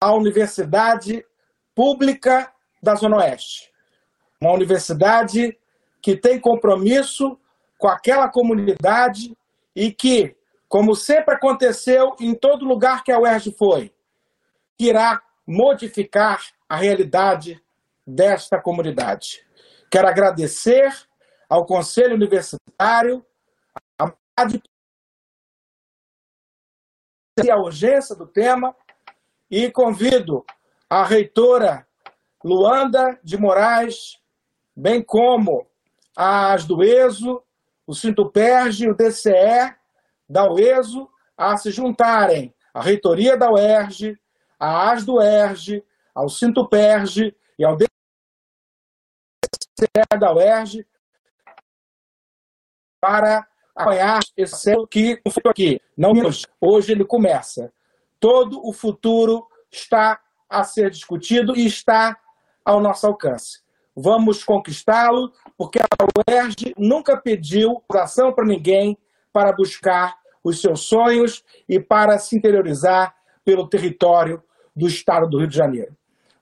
a 0.00 0.12
Universidade 0.12 1.26
Pública 1.74 2.52
da 2.80 2.94
Zona 2.94 3.16
Oeste 3.16 3.74
uma 4.44 4.52
universidade 4.52 5.58
que 6.04 6.14
tem 6.14 6.38
compromisso 6.38 7.40
com 7.78 7.88
aquela 7.88 8.28
comunidade 8.28 9.34
e 9.74 9.90
que, 9.90 10.36
como 10.68 10.94
sempre 10.94 11.34
aconteceu 11.34 12.14
em 12.20 12.34
todo 12.34 12.66
lugar 12.66 13.02
que 13.02 13.10
a 13.10 13.18
UERJ 13.18 13.54
foi, 13.56 13.90
irá 14.78 15.22
modificar 15.46 16.42
a 16.68 16.76
realidade 16.76 17.58
desta 18.06 18.60
comunidade. 18.60 19.46
Quero 19.90 20.06
agradecer 20.06 20.92
ao 21.48 21.64
Conselho 21.64 22.16
Universitário 22.16 23.24
a 23.98 24.12
a 27.50 27.56
urgência 27.56 28.14
do 28.14 28.26
tema 28.26 28.76
e 29.50 29.70
convido 29.70 30.44
a 30.90 31.02
reitora 31.02 31.88
Luanda 32.44 33.18
de 33.24 33.38
Moraes 33.38 34.18
bem 34.76 35.02
como 35.02 35.66
as 36.16 36.64
do 36.64 36.82
ESO, 36.82 37.42
o 37.86 37.94
Sintoperge 37.94 38.84
e 38.84 38.88
o 38.88 38.94
DCE 38.94 39.74
da 40.28 40.50
UESO 40.50 41.08
a 41.36 41.56
se 41.56 41.70
juntarem 41.70 42.54
à 42.72 42.80
reitoria 42.80 43.36
da 43.36 43.50
UERJ, 43.50 44.18
à 44.58 44.92
AS 44.92 45.04
do 45.04 45.14
UERJ, 45.16 45.84
ao 46.14 46.28
Sintoperge 46.28 47.36
e 47.58 47.64
ao 47.64 47.76
DCE 47.76 47.88
da 50.18 50.32
UERJ 50.32 50.86
para 53.00 53.46
acompanhar 53.74 54.20
esse 54.36 54.56
céu 54.56 54.86
que 54.86 55.20
foi 55.28 55.50
aqui. 55.50 55.80
Não 55.96 56.12
hoje, 56.12 56.46
hoje 56.60 56.92
ele 56.92 57.04
começa. 57.04 57.72
Todo 58.18 58.66
o 58.66 58.72
futuro 58.72 59.46
está 59.70 60.20
a 60.48 60.62
ser 60.64 60.90
discutido 60.90 61.56
e 61.56 61.66
está 61.66 62.16
ao 62.64 62.80
nosso 62.80 63.06
alcance 63.06 63.63
vamos 63.96 64.42
conquistá-lo, 64.42 65.32
porque 65.56 65.78
a 65.78 66.30
UERJ 66.30 66.74
nunca 66.76 67.16
pediu 67.16 67.82
ação 67.92 68.32
para 68.32 68.46
ninguém 68.46 68.98
para 69.32 69.52
buscar 69.52 70.16
os 70.42 70.60
seus 70.60 70.86
sonhos 70.86 71.42
e 71.68 71.80
para 71.80 72.18
se 72.18 72.36
interiorizar 72.36 73.14
pelo 73.44 73.68
território 73.68 74.42
do 74.74 74.86
Estado 74.86 75.28
do 75.28 75.38
Rio 75.38 75.48
de 75.48 75.56
Janeiro. 75.56 75.96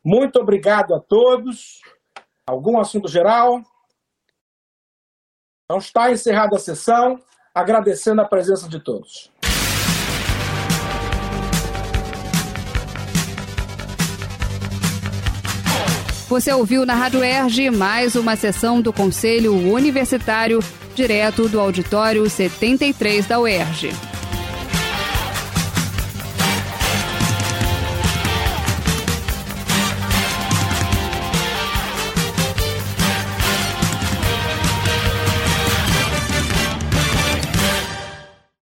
Muito 0.04 0.40
obrigado 0.40 0.94
a 0.94 1.00
todos. 1.00 1.80
Algum 2.46 2.78
assunto 2.80 3.08
geral? 3.08 3.62
Então 5.64 5.78
está 5.78 6.10
encerrada 6.10 6.56
a 6.56 6.58
sessão, 6.58 7.18
agradecendo 7.54 8.20
a 8.20 8.28
presença 8.28 8.68
de 8.68 8.82
todos. 8.82 9.31
Você 16.32 16.50
ouviu 16.50 16.86
na 16.86 16.94
Rádio 16.94 17.22
Erge 17.22 17.70
mais 17.70 18.16
uma 18.16 18.36
sessão 18.36 18.80
do 18.80 18.90
Conselho 18.90 19.54
Universitário, 19.70 20.60
direto 20.94 21.46
do 21.46 21.60
auditório 21.60 22.26
73 22.26 23.26
da 23.26 23.38
UERJ. 23.38 24.11